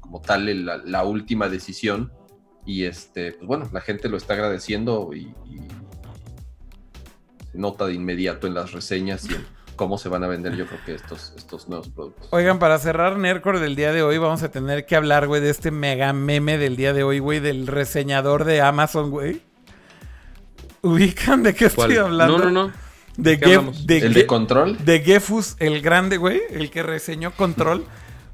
como 0.00 0.20
tal 0.20 0.64
la, 0.66 1.04
última 1.04 1.48
decisión 1.48 2.12
y 2.64 2.84
este, 2.84 3.32
pues 3.32 3.46
bueno, 3.46 3.68
la 3.72 3.80
gente 3.80 4.08
lo 4.08 4.16
está 4.16 4.34
agradeciendo 4.34 5.10
y, 5.12 5.34
y 5.48 5.58
se 7.50 7.58
nota 7.58 7.86
de 7.86 7.94
inmediato 7.94 8.46
en 8.46 8.54
las 8.54 8.72
reseñas 8.72 9.28
y 9.28 9.34
en 9.34 9.44
cómo 9.76 9.98
se 9.98 10.08
van 10.08 10.22
a 10.24 10.28
vender 10.28 10.54
yo 10.56 10.66
creo 10.66 10.80
que 10.84 10.94
estos, 10.94 11.32
estos 11.36 11.68
nuevos 11.68 11.88
productos. 11.88 12.28
Oigan, 12.30 12.58
para 12.58 12.78
cerrar 12.78 13.16
Nerdcore 13.16 13.60
del 13.60 13.76
día 13.76 13.92
de 13.92 14.02
hoy, 14.02 14.18
vamos 14.18 14.42
a 14.42 14.50
tener 14.50 14.86
que 14.86 14.96
hablar, 14.96 15.26
güey, 15.26 15.40
de 15.40 15.50
este 15.50 15.70
mega 15.70 16.12
meme 16.12 16.58
del 16.58 16.76
día 16.76 16.92
de 16.92 17.02
hoy, 17.02 17.18
güey, 17.18 17.40
del 17.40 17.66
reseñador 17.66 18.44
de 18.44 18.60
Amazon, 18.60 19.10
güey. 19.10 19.42
¿Ubican 20.82 21.42
de 21.42 21.54
qué 21.54 21.70
¿Cuál? 21.70 21.90
estoy 21.92 22.04
hablando? 22.04 22.38
No, 22.38 22.44
no, 22.50 22.66
no. 22.68 22.72
De, 23.16 23.38
¿Qué 23.38 23.58
Gef- 23.58 23.72
de, 23.84 23.98
el 23.98 24.12
Ge- 24.14 24.20
de 24.20 24.26
control, 24.26 24.84
de 24.84 25.00
Gefus, 25.00 25.56
el 25.58 25.80
grande, 25.82 26.16
güey, 26.16 26.40
el 26.50 26.70
que 26.70 26.82
reseñó 26.82 27.30
Control. 27.32 27.84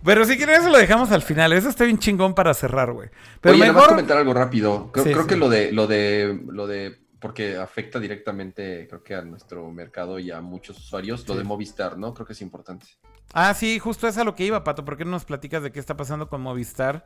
Pero 0.05 0.25
si 0.25 0.37
quieren, 0.37 0.61
eso 0.61 0.71
lo 0.71 0.79
dejamos 0.79 1.11
al 1.11 1.23
final. 1.23 1.53
Eso 1.53 1.69
está 1.69 1.85
bien 1.85 1.99
chingón 1.99 2.33
para 2.35 2.55
cerrar, 2.55 2.93
güey. 2.93 3.09
Pero 3.41 3.55
Oye, 3.55 3.61
nada 3.63 3.73
más 3.73 3.83
mejor. 3.83 3.89
comentar 3.97 4.17
algo 4.19 4.33
rápido. 4.33 4.91
Creo, 4.93 5.05
Sí, 5.05 5.11
creo 5.11 5.23
sí. 5.25 5.29
que 5.29 5.37
lo 5.37 5.49
de, 5.49 5.73
lo 5.73 5.87
de, 5.89 6.41
lo 6.47 6.67
de, 6.69 7.01
porque 7.19 7.57
afecta 7.57 7.99
directamente, 7.99 8.87
creo 8.89 9.03
que 9.03 9.17
a 9.17 9.23
nuestro 9.23 9.69
mercado 9.73 10.21
y 10.21 10.31
a 10.31 10.41
muchos 10.41 10.79
usuarios, 10.79 11.27
lo 11.27 11.35
de 11.35 11.43
Movistar, 11.43 11.99
¿no? 11.99 12.15
Creo 12.15 12.27
que 12.27 12.33
es 12.35 12.41
importante. 12.41 12.87
Ah, 13.35 13.53
sí, 13.55 13.81
justo 13.81 14.07
es 14.07 14.17
a 14.17 14.25
lo 14.25 14.37
que 14.37 14.45
iba, 14.45 14.63
Pato. 14.63 14.85
¿Por 14.85 14.97
qué 14.97 15.05
no 15.05 15.11
nos 15.11 15.25
platicas 15.25 15.63
de 15.65 15.73
qué 15.73 15.81
está 15.81 15.97
pasando 15.97 16.29
con 16.29 16.41
Movistar? 16.41 17.05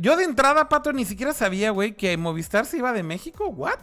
Yo 0.00 0.16
de 0.16 0.24
entrada, 0.24 0.68
Pato, 0.68 0.92
ni 0.92 1.04
siquiera 1.04 1.32
sabía, 1.32 1.70
güey, 1.70 1.96
que 1.96 2.16
Movistar 2.16 2.66
se 2.66 2.78
iba 2.78 2.92
de 2.92 3.04
México. 3.04 3.46
¿What? 3.48 3.78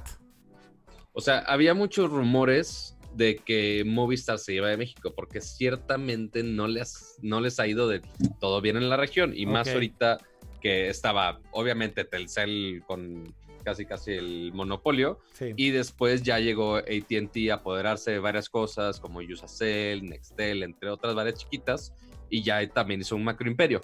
O 1.18 1.22
sea, 1.22 1.39
había 1.39 1.73
muchos 1.73 2.11
rumores 2.11 2.95
de 3.15 3.38
que 3.38 3.81
Movistar 3.84 4.38
se 4.38 4.53
iba 4.53 4.69
de 4.69 4.77
México, 4.77 5.15
porque 5.15 5.41
ciertamente 5.41 6.44
no 6.44 6.68
les, 6.68 7.18
no 7.23 7.41
les 7.41 7.60
ha 7.60 7.65
ido 7.65 7.88
de 7.88 8.03
todo 8.39 8.61
bien 8.61 8.77
en 8.77 8.88
la 8.88 8.98
región. 8.98 9.34
Y 9.35 9.48
más 9.48 9.68
ahorita 9.68 10.19
que 10.61 10.89
estaba, 10.89 11.41
obviamente, 11.49 12.06
Telcel 12.06 12.84
con 12.85 13.34
casi 13.64 13.88
casi 13.88 14.11
el 14.11 14.52
monopolio. 14.53 15.19
Sí. 15.34 15.53
Y 15.56 15.72
después 15.72 16.22
ya 16.22 16.38
llegó 16.38 16.76
ATT 16.76 17.49
a 17.49 17.56
apoderarse 17.56 18.11
de 18.11 18.19
varias 18.19 18.48
cosas 18.48 18.99
como 18.99 19.18
Usacell, 19.18 20.03
Nextel, 20.03 20.61
entre 20.61 20.91
otras 20.91 21.15
varias 21.15 21.39
chiquitas. 21.39 21.95
Y 22.30 22.44
ya 22.44 22.65
también 22.69 23.02
hizo 23.02 23.15
un 23.15 23.23
macroimperio. 23.23 23.81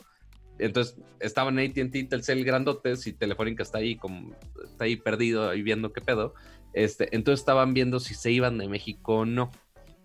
Entonces 0.59 0.97
estaban 1.19 1.57
ATT, 1.57 2.09
Telcel 2.09 2.45
grandotes 2.45 3.07
y 3.07 3.13
Telefónica 3.13 3.63
está 3.63 3.79
ahí, 3.79 3.95
como, 3.95 4.35
está 4.63 4.85
ahí 4.85 4.97
perdido, 4.97 5.49
ahí 5.49 5.63
viendo 5.63 5.91
qué 5.91 6.01
pedo. 6.01 6.35
Este, 6.73 7.15
entonces 7.15 7.41
estaban 7.41 7.73
viendo 7.73 7.99
si 7.99 8.13
se 8.13 8.31
iban 8.31 8.57
de 8.57 8.67
México 8.67 9.17
o 9.17 9.25
no. 9.25 9.51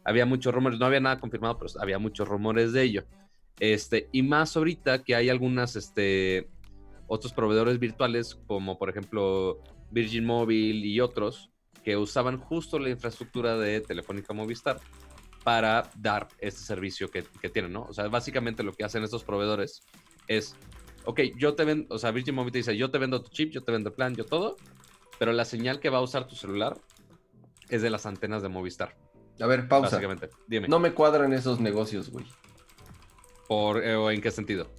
Había 0.04 0.26
muchos 0.26 0.54
rumores, 0.54 0.78
no 0.78 0.86
había 0.86 1.00
nada 1.00 1.18
confirmado, 1.18 1.58
pero 1.58 1.70
había 1.80 1.98
muchos 1.98 2.28
rumores 2.28 2.72
de 2.72 2.82
ello. 2.82 3.04
Este, 3.60 4.08
y 4.12 4.22
más 4.22 4.56
ahorita 4.56 5.02
que 5.02 5.14
hay 5.14 5.28
algunas, 5.28 5.76
este, 5.76 6.48
otros 7.06 7.32
proveedores 7.32 7.78
virtuales, 7.78 8.38
como 8.46 8.78
por 8.78 8.90
ejemplo 8.90 9.58
Virgin 9.90 10.24
Mobile 10.24 10.86
y 10.86 11.00
otros, 11.00 11.50
que 11.82 11.96
usaban 11.96 12.38
justo 12.38 12.78
la 12.78 12.90
infraestructura 12.90 13.56
de 13.56 13.80
Telefónica 13.80 14.32
Movistar 14.32 14.78
para 15.42 15.90
dar 15.96 16.28
este 16.38 16.60
servicio 16.60 17.10
que, 17.10 17.22
tienen, 17.48 17.72
¿no? 17.72 17.82
O 17.88 17.92
sea, 17.92 18.08
básicamente 18.08 18.62
lo 18.62 18.72
que 18.72 18.84
hacen 18.84 19.02
estos 19.02 19.24
proveedores 19.24 19.82
es, 20.26 20.54
ok, 21.04 21.20
yo 21.38 21.54
te 21.54 21.64
vendo, 21.64 21.94
o 21.94 21.98
sea, 21.98 22.10
Virgin 22.10 22.34
Mobile 22.34 22.52
te 22.52 22.58
dice, 22.58 22.76
yo 22.76 22.90
te 22.90 22.98
vendo 22.98 23.22
tu 23.22 23.30
chip, 23.30 23.50
yo 23.50 23.62
te 23.62 23.72
vendo 23.72 23.88
el 23.88 23.94
plan, 23.94 24.14
yo 24.14 24.26
todo, 24.26 24.56
pero 25.18 25.32
la 25.32 25.44
señal 25.44 25.80
que 25.80 25.90
va 25.90 25.98
a 25.98 26.02
usar 26.02 26.26
tu 26.26 26.34
celular 26.36 26.78
es 27.68 27.82
de 27.82 27.90
las 27.90 28.06
antenas 28.06 28.42
de 28.42 28.48
Movistar, 28.48 28.96
A 29.40 29.46
ver, 29.46 29.68
pausa. 29.68 29.90
básicamente. 29.90 30.30
Dime, 30.46 30.68
No 30.68 30.78
me 30.80 30.92
cuadran 30.92 31.32
esos 31.32 31.60
negocios, 31.60 32.10
güey. 32.10 32.24
por, 33.46 33.82
eh, 33.84 33.96
¿o 33.96 34.10
en 34.10 34.20
qué 34.20 34.30
sentido? 34.30 34.70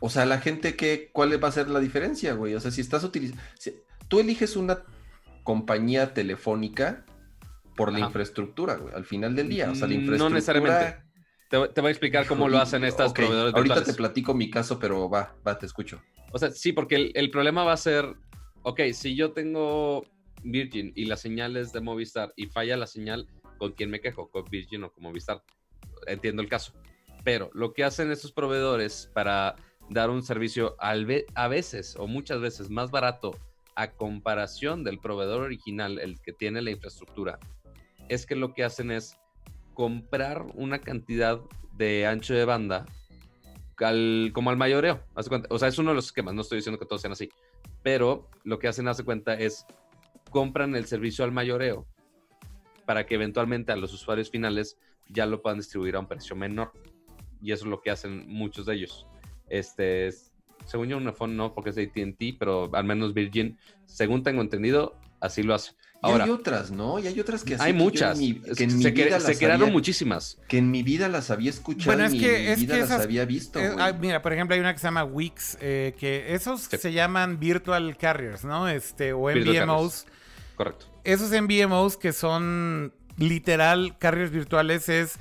O 0.00 0.10
sea, 0.10 0.26
la 0.26 0.38
gente 0.38 0.76
que, 0.76 1.10
¿cuál 1.12 1.42
va 1.42 1.48
a 1.48 1.52
ser 1.52 1.68
la 1.68 1.80
diferencia, 1.80 2.34
güey? 2.34 2.54
O 2.54 2.60
sea, 2.60 2.70
si 2.70 2.80
estás 2.80 3.02
utilizando, 3.04 3.42
tú 4.08 4.20
eliges 4.20 4.56
una 4.56 4.84
compañía 5.42 6.14
telefónica 6.14 7.04
por 7.76 7.90
la 7.92 7.98
Ajá. 7.98 8.06
infraestructura, 8.06 8.76
güey, 8.76 8.94
al 8.94 9.04
final 9.04 9.34
del 9.34 9.48
día. 9.48 9.70
O 9.70 9.74
sea, 9.74 9.86
la 9.88 9.94
No 9.94 10.00
infraestructura. 10.00 10.34
necesariamente. 10.34 11.08
Te, 11.50 11.68
te 11.68 11.80
voy 11.80 11.88
a 11.88 11.90
explicar 11.92 12.26
cómo 12.26 12.48
lo 12.48 12.58
hacen 12.58 12.84
estas 12.84 13.10
Ok, 13.10 13.16
proveedores 13.16 13.54
Ahorita 13.54 13.74
virtuales. 13.76 13.86
te 13.86 13.94
platico 13.96 14.34
mi 14.34 14.50
caso, 14.50 14.78
pero 14.78 15.08
va, 15.08 15.34
va, 15.46 15.58
te 15.58 15.66
escucho. 15.66 16.00
O 16.32 16.38
sea, 16.38 16.50
sí, 16.50 16.72
porque 16.72 16.94
el, 16.96 17.12
el 17.14 17.30
problema 17.30 17.64
va 17.64 17.72
a 17.72 17.76
ser, 17.78 18.14
ok, 18.62 18.80
si 18.92 19.14
yo 19.14 19.32
tengo 19.32 20.04
Virgin 20.42 20.92
y 20.94 21.04
la 21.06 21.16
señal 21.16 21.56
es 21.56 21.72
de 21.72 21.80
Movistar 21.80 22.32
y 22.36 22.46
falla 22.46 22.76
la 22.76 22.86
señal, 22.86 23.26
¿con 23.58 23.72
quién 23.72 23.90
me 23.90 24.00
quejo? 24.00 24.30
¿Con 24.30 24.44
Virgin 24.44 24.84
o 24.84 24.92
con 24.92 25.04
Movistar? 25.04 25.42
Entiendo 26.06 26.42
el 26.42 26.48
caso. 26.48 26.72
Pero 27.24 27.50
lo 27.52 27.72
que 27.74 27.84
hacen 27.84 28.10
estos 28.10 28.32
proveedores 28.32 29.10
para 29.12 29.56
dar 29.90 30.10
un 30.10 30.22
servicio 30.22 30.76
a 30.78 31.48
veces 31.48 31.96
o 31.96 32.06
muchas 32.06 32.40
veces 32.40 32.70
más 32.70 32.90
barato 32.90 33.32
a 33.74 33.92
comparación 33.92 34.84
del 34.84 34.98
proveedor 34.98 35.42
original, 35.42 35.98
el 35.98 36.20
que 36.20 36.32
tiene 36.32 36.62
la 36.62 36.70
infraestructura, 36.70 37.38
es 38.08 38.26
que 38.26 38.36
lo 38.36 38.54
que 38.54 38.64
hacen 38.64 38.90
es 38.90 39.16
comprar 39.74 40.46
una 40.54 40.80
cantidad 40.80 41.40
de 41.76 42.06
ancho 42.06 42.34
de 42.34 42.44
banda 42.44 42.86
al- 43.78 44.30
como 44.34 44.50
al 44.50 44.56
mayoreo. 44.56 45.04
O 45.48 45.58
sea, 45.58 45.68
es 45.68 45.78
uno 45.78 45.90
de 45.90 45.96
los 45.96 46.06
esquemas, 46.06 46.34
no 46.34 46.42
estoy 46.42 46.58
diciendo 46.58 46.78
que 46.78 46.86
todos 46.86 47.00
sean 47.02 47.12
así. 47.12 47.28
Pero 47.88 48.28
lo 48.44 48.58
que 48.58 48.68
hacen, 48.68 48.86
hace 48.86 49.02
cuenta, 49.02 49.32
es 49.32 49.64
compran 50.30 50.76
el 50.76 50.84
servicio 50.84 51.24
al 51.24 51.32
mayoreo 51.32 51.86
para 52.84 53.06
que 53.06 53.14
eventualmente 53.14 53.72
a 53.72 53.76
los 53.76 53.94
usuarios 53.94 54.28
finales 54.28 54.76
ya 55.08 55.24
lo 55.24 55.40
puedan 55.40 55.58
distribuir 55.58 55.96
a 55.96 56.00
un 56.00 56.06
precio 56.06 56.36
menor. 56.36 56.70
Y 57.40 57.52
eso 57.52 57.64
es 57.64 57.70
lo 57.70 57.80
que 57.80 57.90
hacen 57.90 58.28
muchos 58.28 58.66
de 58.66 58.74
ellos. 58.74 59.06
Este, 59.48 60.06
es- 60.06 60.34
según 60.66 60.88
yo, 60.88 60.98
una 60.98 61.14
no, 61.28 61.54
porque 61.54 61.70
es 61.70 61.76
de 61.76 61.84
ATT, 61.84 62.36
pero 62.38 62.68
al 62.74 62.84
menos 62.84 63.14
Virgin, 63.14 63.56
según 63.86 64.22
tengo 64.22 64.42
entendido, 64.42 64.94
así 65.20 65.42
lo 65.42 65.54
hace. 65.54 65.72
Y 66.00 66.10
hay 66.12 66.30
otras, 66.30 66.70
¿no? 66.70 66.98
Y 67.00 67.08
hay 67.08 67.18
otras 67.18 67.42
que 67.42 67.54
así 67.56 67.64
hay 67.64 67.72
que 67.72 67.78
yo 67.78 67.82
en 67.82 67.84
muchas. 67.84 68.18
mi- 68.18 68.34
que 68.40 68.64
en 68.64 68.76
mi 68.76 68.82
se, 68.84 68.90
vida 68.92 69.18
se 69.20 69.28
las 69.30 69.38
crearon 69.38 69.62
había- 69.62 69.72
muchísimas. 69.72 70.38
Que 70.46 70.58
en 70.58 70.70
mi 70.70 70.82
vida 70.84 71.08
las 71.08 71.30
había 71.32 71.50
escuchado 71.50 71.96
Bueno, 71.96 72.04
es 72.04 72.12
que- 72.20 72.36
en 72.36 72.44
mi 72.44 72.50
es 72.52 72.60
vida 72.60 72.74
que 72.74 72.80
las 72.82 72.90
había 72.92 73.24
visto, 73.24 73.58
ah, 73.78 73.92
mira, 74.00 74.22
por 74.22 74.32
ejemplo, 74.32 74.54
hay 74.54 74.60
una 74.60 74.72
que 74.72 74.78
se 74.78 74.86
llama 74.86 75.02
Wix, 75.04 75.58
eh, 75.60 75.94
que 75.98 76.34
esos 76.34 76.62
Sí. 76.62 76.76
se 76.76 76.92
llaman 76.92 77.40
virtual 77.40 77.96
carriers, 77.96 78.44
¿no? 78.44 78.68
Este, 78.68 79.12
o 79.12 79.28
MVMOs. 79.28 80.06
Correcto. 80.54 80.86
Esos 81.04 81.32
MVMOs 81.32 81.96
que 81.96 82.12
son 82.12 82.92
literal 83.16 83.96
carriers 83.98 84.30
virtuales 84.30 84.88
es 84.88 85.18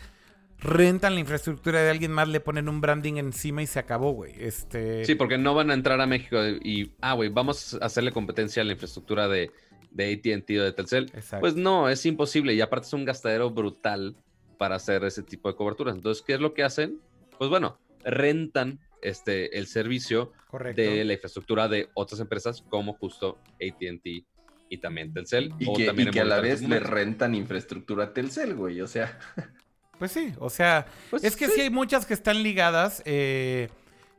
rentan 0.59 1.13
la 1.13 1.19
infraestructura 1.19 1.81
de 1.81 1.89
alguien 1.91 2.11
más, 2.11 2.27
le 2.27 2.39
ponen 2.39 2.67
un 2.67 2.81
branding 2.81 3.15
encima 3.17 3.61
y 3.61 3.67
se 3.67 3.77
acabó, 3.79 4.11
güey. 4.11 4.33
Este, 4.39 5.05
Sí, 5.05 5.13
porque 5.15 5.37
no 5.37 5.53
van 5.53 5.69
a 5.69 5.73
entrar 5.75 6.01
a 6.01 6.07
México 6.07 6.37
y, 6.45 6.93
ah, 7.01 7.13
güey, 7.13 7.29
vamos 7.29 7.75
a 7.79 7.85
hacerle 7.85 8.11
competencia 8.11 8.61
a 8.63 8.65
la 8.65 8.73
infraestructura 8.73 9.27
de, 9.27 9.51
de 9.91 10.14
ATT 10.14 10.49
o 10.59 10.64
de 10.64 10.72
Telcel. 10.73 11.05
Exacto. 11.14 11.39
Pues 11.39 11.55
no, 11.55 11.89
es 11.89 12.05
imposible 12.05 12.53
y 12.53 12.61
aparte 12.61 12.88
es 12.88 12.93
un 12.93 13.05
gastadero 13.05 13.49
brutal 13.49 14.15
para 14.57 14.76
hacer 14.76 15.03
ese 15.03 15.23
tipo 15.23 15.49
de 15.49 15.55
coberturas. 15.55 15.95
Entonces, 15.95 16.23
¿qué 16.26 16.34
es 16.34 16.39
lo 16.39 16.53
que 16.53 16.64
hacen? 16.64 16.99
Pues 17.38 17.49
bueno, 17.49 17.80
rentan 18.03 18.80
este, 19.01 19.57
el 19.57 19.68
servicio 19.68 20.31
correcto. 20.47 20.81
de 20.81 21.05
la 21.05 21.14
infraestructura 21.14 21.68
de 21.68 21.89
otras 21.93 22.19
empresas 22.19 22.64
como 22.69 22.93
justo 22.93 23.38
ATT 23.55 24.26
y 24.69 24.77
también 24.80 25.14
Telcel. 25.14 25.53
Y 25.59 25.69
o 25.69 25.73
que, 25.73 25.85
también 25.85 26.09
y 26.09 26.11
que 26.11 26.22
a 26.22 26.26
la 26.26 26.41
vez 26.41 26.61
su 26.61 26.68
le 26.68 26.80
rentan 26.80 27.35
infraestructura 27.35 28.05
a 28.05 28.14
Telcel, 28.14 28.55
güey. 28.55 28.81
O 28.81 28.88
sea, 28.88 29.18
Pues 29.97 30.11
sí, 30.11 30.34
o 30.39 30.49
sea, 30.49 30.85
Pues 31.09 31.23
es 31.23 31.35
que 31.35 31.47
sí. 31.47 31.61
hay 31.61 31.69
muchas 31.69 32.05
que 32.05 32.14
están 32.14 32.43
ligadas 32.43 33.01
eh, 33.05 33.69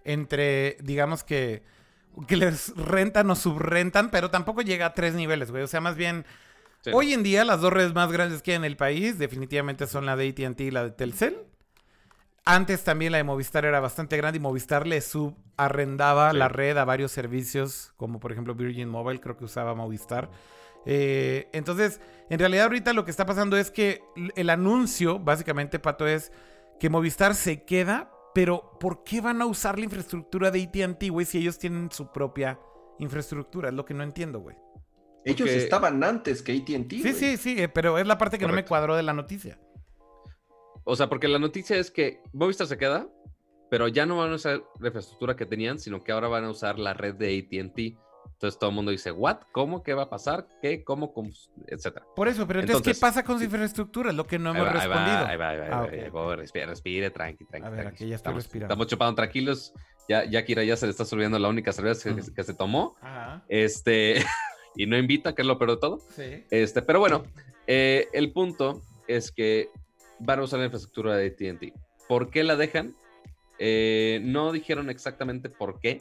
entre, 0.05 0.77
digamos 0.83 1.23
que, 1.23 1.63
que 2.27 2.37
les 2.37 2.75
rentan 2.77 3.31
o 3.31 3.35
subrentan, 3.37 4.11
pero 4.11 4.31
tampoco 4.31 4.63
llega 4.63 4.87
a 4.87 4.95
tres 4.95 5.15
niveles, 5.15 5.51
güey. 5.51 5.63
O 5.63 5.67
sea, 5.69 5.81
más 5.81 5.97
bien, 5.97 6.25
Sí. 6.83 6.91
hoy 6.95 7.13
en 7.13 7.23
día 7.25 7.45
las 7.45 7.61
dos 7.61 7.73
redes 7.73 7.93
más 7.95 8.11
grandes 8.13 8.41
que 8.43 8.53
hay 8.53 8.57
en 8.57 8.65
el 8.65 8.77
país 8.77 9.19
definitivamente 9.19 9.87
son 9.89 10.07
la 10.07 10.15
de 10.17 10.29
AT&T 10.29 10.63
y 10.65 10.71
la 10.71 10.85
de 10.85 10.91
Telcel. 10.93 11.37
Antes 12.45 12.83
también 12.85 13.13
la 13.13 13.19
de 13.19 13.25
Movistar 13.25 13.65
era 13.67 13.79
bastante 13.81 14.17
grande 14.17 14.39
y 14.39 14.41
Movistar 14.41 14.87
le 14.87 15.01
subarrendaba 15.01 16.31
Sí. 16.31 16.37
la 16.39 16.49
red 16.49 16.77
a 16.79 16.85
varios 16.85 17.13
servicios, 17.13 17.93
como 17.97 18.21
por 18.21 18.33
ejemplo 18.33 18.55
Virgin 18.55 18.89
Mobile, 18.89 19.21
creo 19.21 19.37
que 19.37 19.45
usaba 19.45 19.75
Movistar. 19.75 20.31
Eh, 20.87 21.49
entonces, 21.53 22.01
en 22.31 22.39
realidad 22.39 22.65
ahorita 22.67 22.93
lo 22.95 23.05
que 23.05 23.11
está 23.11 23.27
pasando 23.27 23.57
es 23.59 23.71
que 23.71 24.01
el 24.37 24.49
anuncio, 24.49 25.19
básicamente, 25.19 25.79
Pato, 25.79 26.07
es 26.07 26.33
que 26.81 26.89
Movistar 26.89 27.35
se 27.35 27.65
queda, 27.65 28.11
pero 28.39 28.79
¿por 28.79 29.03
qué 29.03 29.21
van 29.21 29.43
a 29.43 29.47
usar 29.47 29.81
la 29.81 29.85
infraestructura 29.87 30.53
de 30.53 30.63
AT&T, 30.63 31.09
güey, 31.11 31.27
si 31.27 31.39
ellos 31.39 31.59
tienen 31.59 31.91
su 31.91 32.13
propia 32.13 32.57
infraestructura? 33.01 33.71
Es 33.71 33.75
lo 33.75 33.85
que 33.85 33.95
no 33.95 34.05
entiendo, 34.05 34.39
güey. 34.39 34.55
ellos 35.25 35.41
Porque- 35.49 35.57
estaban 35.57 36.05
antes 36.05 36.41
que 36.41 36.53
ATT. 36.53 36.89
Sí, 36.89 37.01
güey. 37.03 37.15
sí, 37.15 37.37
sí, 37.37 37.61
eh, 37.61 37.69
pero 37.69 37.99
es 37.99 38.07
la 38.07 38.17
parte 38.17 38.39
que 38.39 38.47
no 38.47 38.53
me 38.53 38.65
cuadró 38.65 38.95
de 38.95 39.03
la 39.03 39.13
noticia. 39.13 39.59
o 40.85 40.95
sea, 40.95 41.09
porque 41.09 41.27
la 41.27 41.41
noticia 41.41 41.77
es 41.79 41.91
que 41.91 42.23
Movistar 42.33 42.69
se 42.69 42.79
queda, 42.79 43.09
pero 43.71 43.89
ya 43.89 44.07
no 44.07 44.19
van 44.19 44.31
a 44.31 44.37
usar 44.37 44.63
la 44.79 44.87
infraestructura 44.87 45.35
que 45.35 45.45
tenían, 45.45 45.81
sino 45.81 46.05
que 46.05 46.13
ahora 46.13 46.29
van 46.29 46.45
a 46.45 46.51
usar 46.51 46.79
la 46.79 46.95
red 46.95 47.17
de 47.17 47.39
ATT. 47.41 47.99
Entonces 48.33 48.59
todo 48.59 48.71
el 48.71 48.77
mundo 48.77 48.91
dice, 48.93 49.11
¿what? 49.11 49.39
¿Cómo? 49.53 49.83
¿Qué 49.83 49.95
va 49.95 50.05
a 50.05 50.11
pasar? 50.11 50.47
¿Qué? 50.63 50.85
¿Cómo? 50.85 51.13
cómo? 51.13 51.31
Etcétera. 51.67 52.07
Por 52.15 52.29
eso, 52.29 52.47
pero 52.47 52.61
entonces, 52.61 52.81
Entonces- 52.81 52.97
¿qué 52.97 53.01
pasa 53.01 53.25
con 53.25 53.39
su 53.39 53.45
infraestructura? 53.45 54.11
Es 54.11 54.17
lo 54.17 54.27
que 54.27 54.39
no 54.39 54.51
hemos 54.51 54.63
va, 54.67 54.71
ahí 54.81 54.89
va, 54.89 54.95
respondido. 54.95 55.27
ahí 55.27 55.37
va, 55.37 55.49
ahí 55.51 55.59
va, 55.59 55.65
ahí 55.65 55.71
Ah, 55.73 55.81
va, 55.81 56.09
ok. 56.09 56.15
va, 56.31 56.37
respire, 56.37 56.67
respire, 56.67 57.11
tranqui, 57.11 57.45
tranqui. 57.47 57.67
A 57.67 57.71
ver, 57.71 57.81
tranqui. 57.81 57.95
aquí 57.97 58.09
ya 58.09 58.15
estoy 58.15 58.31
estamos, 58.31 58.43
respirando. 58.45 58.73
Estamos 58.73 58.87
chupando 58.87 59.15
tranquilos. 59.17 59.73
Ya, 60.09 60.25
ya 60.25 60.45
Kira 60.45 60.63
ya 60.65 60.77
se 60.77 60.87
le 60.87 60.91
está 60.93 61.05
subiendo 61.05 61.39
la 61.39 61.49
única 61.49 61.73
cerveza 61.73 62.15
que, 62.15 62.21
Ujú. 62.21 62.33
que 62.35 62.45
se 62.45 62.55
tomó. 62.55 62.95
Ajá. 63.03 63.45
Este, 63.49 64.15
y 64.77 64.87
no 64.87 64.97
invita, 64.97 65.35
que 65.35 65.43
es 65.43 65.49
lo 65.49 65.59
peor 65.59 65.73
de 65.73 65.77
todo. 65.79 65.99
Sí. 66.15 66.45
Este, 66.51 66.81
pero 66.83 67.01
bueno, 67.01 67.25
eh, 67.67 68.09
el 68.13 68.33
punto 68.33 68.83
es 69.07 69.33
que 69.33 69.69
van 70.21 70.39
a 70.39 70.43
usar 70.45 70.61
la 70.61 70.67
infraestructura 70.67 71.17
de 71.17 71.27
ATT. 71.27 71.73
¿Por 72.09 72.31
qué 72.31 72.43
la 72.45 72.57
dejan? 72.57 72.95
Eh, 73.59 74.21
no 74.23 74.53
dijeron 74.53 74.89
exactamente 74.89 75.49
por 75.51 75.81
qué, 75.81 76.01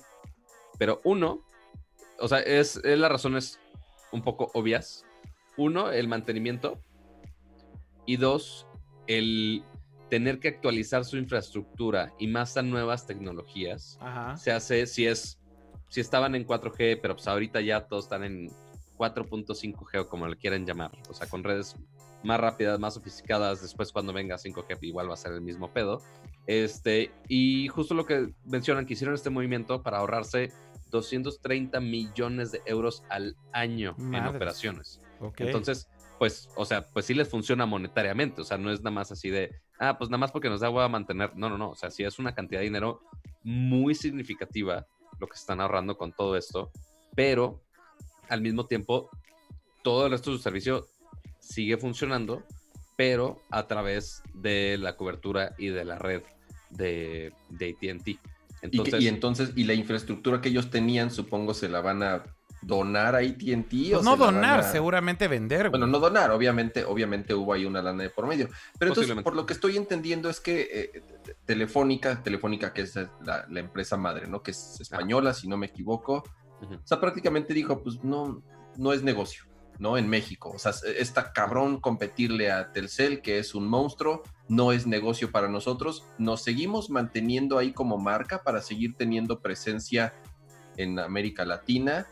pero 0.77 1.01
uno, 1.03 1.41
o 2.19 2.27
sea, 2.27 2.39
es, 2.39 2.77
es 2.77 2.97
las 2.97 3.11
razones 3.11 3.59
un 4.11 4.21
poco 4.21 4.51
obvias. 4.53 5.05
Uno, 5.57 5.91
el 5.91 6.07
mantenimiento. 6.07 6.79
Y 8.05 8.17
dos, 8.17 8.67
el 9.07 9.63
tener 10.09 10.39
que 10.39 10.49
actualizar 10.49 11.03
su 11.03 11.17
infraestructura 11.17 12.13
y 12.17 12.27
más 12.27 12.55
a 12.55 12.61
nuevas 12.61 13.05
tecnologías 13.05 13.97
Ajá. 13.99 14.37
se 14.37 14.53
hace 14.53 14.87
si 14.87 15.05
es 15.05 15.37
si 15.89 16.01
estaban 16.01 16.35
en 16.35 16.45
4G, 16.45 16.99
pero 17.01 17.15
pues 17.15 17.27
ahorita 17.27 17.61
ya 17.61 17.87
todos 17.87 18.05
están 18.05 18.23
en 18.23 18.49
4.5G 18.97 20.01
o 20.01 20.09
como 20.09 20.27
le 20.27 20.35
quieran 20.35 20.65
llamar, 20.65 20.91
o 21.09 21.13
sea, 21.13 21.27
con 21.27 21.43
redes 21.43 21.75
más 22.23 22.39
rápidas, 22.39 22.79
más 22.79 22.95
sofisticadas, 22.95 23.61
después 23.61 23.91
cuando 23.91 24.11
venga 24.11 24.35
5G 24.35 24.77
igual 24.81 25.09
va 25.09 25.13
a 25.13 25.17
ser 25.17 25.33
el 25.33 25.41
mismo 25.41 25.71
pedo. 25.71 26.01
Este, 26.45 27.11
y 27.27 27.67
justo 27.67 27.93
lo 27.93 28.05
que 28.05 28.33
mencionan 28.45 28.85
que 28.85 28.93
hicieron 28.93 29.15
este 29.15 29.29
movimiento 29.29 29.81
para 29.81 29.99
ahorrarse 29.99 30.51
230 30.89 31.79
millones 31.79 32.51
de 32.51 32.61
euros 32.65 33.03
al 33.09 33.35
año 33.51 33.95
en 33.97 34.25
operaciones. 34.25 35.01
Entonces, 35.37 35.87
pues, 36.17 36.49
o 36.55 36.65
sea, 36.65 36.87
pues 36.89 37.05
sí 37.05 37.13
les 37.13 37.29
funciona 37.29 37.65
monetariamente, 37.65 38.41
o 38.41 38.43
sea, 38.43 38.57
no 38.57 38.71
es 38.71 38.79
nada 38.79 38.91
más 38.91 39.11
así 39.11 39.29
de, 39.29 39.51
ah, 39.79 39.97
pues 39.97 40.09
nada 40.09 40.19
más 40.19 40.31
porque 40.31 40.49
nos 40.49 40.61
da 40.61 40.67
a 40.67 40.87
mantener, 40.87 41.35
no, 41.35 41.49
no, 41.49 41.57
no, 41.57 41.71
o 41.71 41.75
sea, 41.75 41.91
sí 41.91 42.03
es 42.03 42.19
una 42.19 42.33
cantidad 42.33 42.59
de 42.59 42.65
dinero 42.65 43.01
muy 43.43 43.95
significativa 43.95 44.87
lo 45.19 45.27
que 45.27 45.35
están 45.35 45.61
ahorrando 45.61 45.97
con 45.97 46.13
todo 46.13 46.35
esto, 46.37 46.71
pero 47.15 47.61
al 48.29 48.41
mismo 48.41 48.65
tiempo, 48.65 49.09
todo 49.83 50.05
el 50.05 50.11
resto 50.11 50.31
de 50.31 50.37
su 50.37 50.43
servicio 50.43 50.87
sigue 51.39 51.77
funcionando, 51.77 52.43
pero 52.95 53.41
a 53.49 53.67
través 53.67 54.23
de 54.33 54.77
la 54.77 54.97
cobertura 54.97 55.53
y 55.57 55.67
de 55.67 55.85
la 55.85 55.97
red 55.97 56.23
de, 56.69 57.33
de 57.49 57.69
ATT. 57.69 58.36
Y, 58.63 58.69
que- 58.69 58.77
Entonces, 58.77 59.01
y 59.01 59.07
entonces, 59.07 59.51
y 59.55 59.63
la 59.65 59.73
infraestructura 59.73 60.41
que 60.41 60.49
ellos 60.49 60.69
tenían, 60.69 61.11
supongo, 61.11 61.53
se 61.53 61.69
la 61.69 61.81
van 61.81 62.03
a 62.03 62.23
donar 62.63 63.15
a 63.15 63.19
ATT. 63.19 63.91
Pues 63.91 64.03
no 64.03 64.17
donar, 64.17 64.63
seguramente 64.63 65.27
vender. 65.27 65.69
Bueno, 65.69 65.85
no 65.85 65.99
donar, 65.99 66.31
obviamente, 66.31 66.83
obviamente 66.85 67.33
hubo 67.35 67.53
ahí 67.53 67.65
una 67.65 67.81
lana 67.83 68.03
de 68.03 68.09
por 68.09 68.25
medio. 68.27 68.49
Pero 68.79 68.91
entonces, 68.91 69.15
por 69.23 69.35
lo 69.35 69.45
que 69.45 69.53
estoy 69.53 69.77
entendiendo 69.77 70.27
es 70.29 70.39
que 70.39 70.67
eh, 70.71 71.01
Telefónica, 71.45 72.21
Telefónica, 72.23 72.73
que 72.73 72.81
es 72.81 72.95
la, 72.95 73.45
la 73.49 73.59
empresa 73.59 73.95
madre, 73.95 74.27
¿no? 74.27 74.41
Que 74.41 74.51
es 74.51 74.79
española, 74.81 75.33
si 75.33 75.47
no 75.47 75.55
me 75.55 75.67
equivoco. 75.67 76.23
Ujú. 76.61 76.73
O 76.73 76.81
sea, 76.83 76.99
prácticamente 76.99 77.53
dijo, 77.53 77.81
pues 77.83 78.03
no, 78.03 78.41
no 78.75 78.91
es 78.91 79.03
negocio, 79.03 79.43
¿no? 79.79 79.97
En 79.97 80.07
México. 80.07 80.51
O 80.53 80.59
sea, 80.59 80.73
está 80.97 81.33
cabrón 81.33 81.79
competirle 81.79 82.51
a 82.51 82.71
Telcel, 82.71 83.21
que 83.21 83.39
es 83.39 83.55
un 83.55 83.67
monstruo, 83.67 84.23
no 84.47 84.71
es 84.71 84.87
negocio 84.87 85.31
para 85.31 85.47
nosotros. 85.49 86.05
Nos 86.17 86.43
seguimos 86.43 86.89
manteniendo 86.89 87.57
ahí 87.57 87.73
como 87.73 87.97
marca 87.97 88.43
para 88.43 88.61
seguir 88.61 88.95
teniendo 88.95 89.41
presencia 89.41 90.13
en 90.77 90.99
América 90.99 91.45
Latina, 91.45 92.07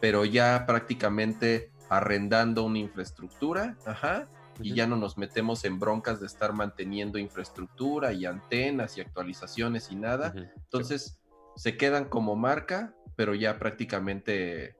pero 0.00 0.24
ya 0.24 0.64
prácticamente 0.66 1.72
arrendando 1.88 2.64
una 2.64 2.78
infraestructura, 2.78 3.76
ajá, 3.86 4.28
y 4.60 4.74
ya 4.74 4.86
no 4.86 4.96
nos 4.96 5.16
metemos 5.18 5.64
en 5.64 5.78
broncas 5.78 6.20
de 6.20 6.26
estar 6.26 6.52
manteniendo 6.52 7.18
infraestructura 7.18 8.12
y 8.12 8.26
antenas 8.26 8.98
y 8.98 9.00
actualizaciones 9.00 9.90
y 9.90 9.96
nada. 9.96 10.34
Entonces, 10.56 11.20
se 11.56 11.76
quedan 11.76 12.06
como 12.06 12.36
marca, 12.36 12.94
pero 13.16 13.34
ya 13.34 13.58
prácticamente, 13.58 14.76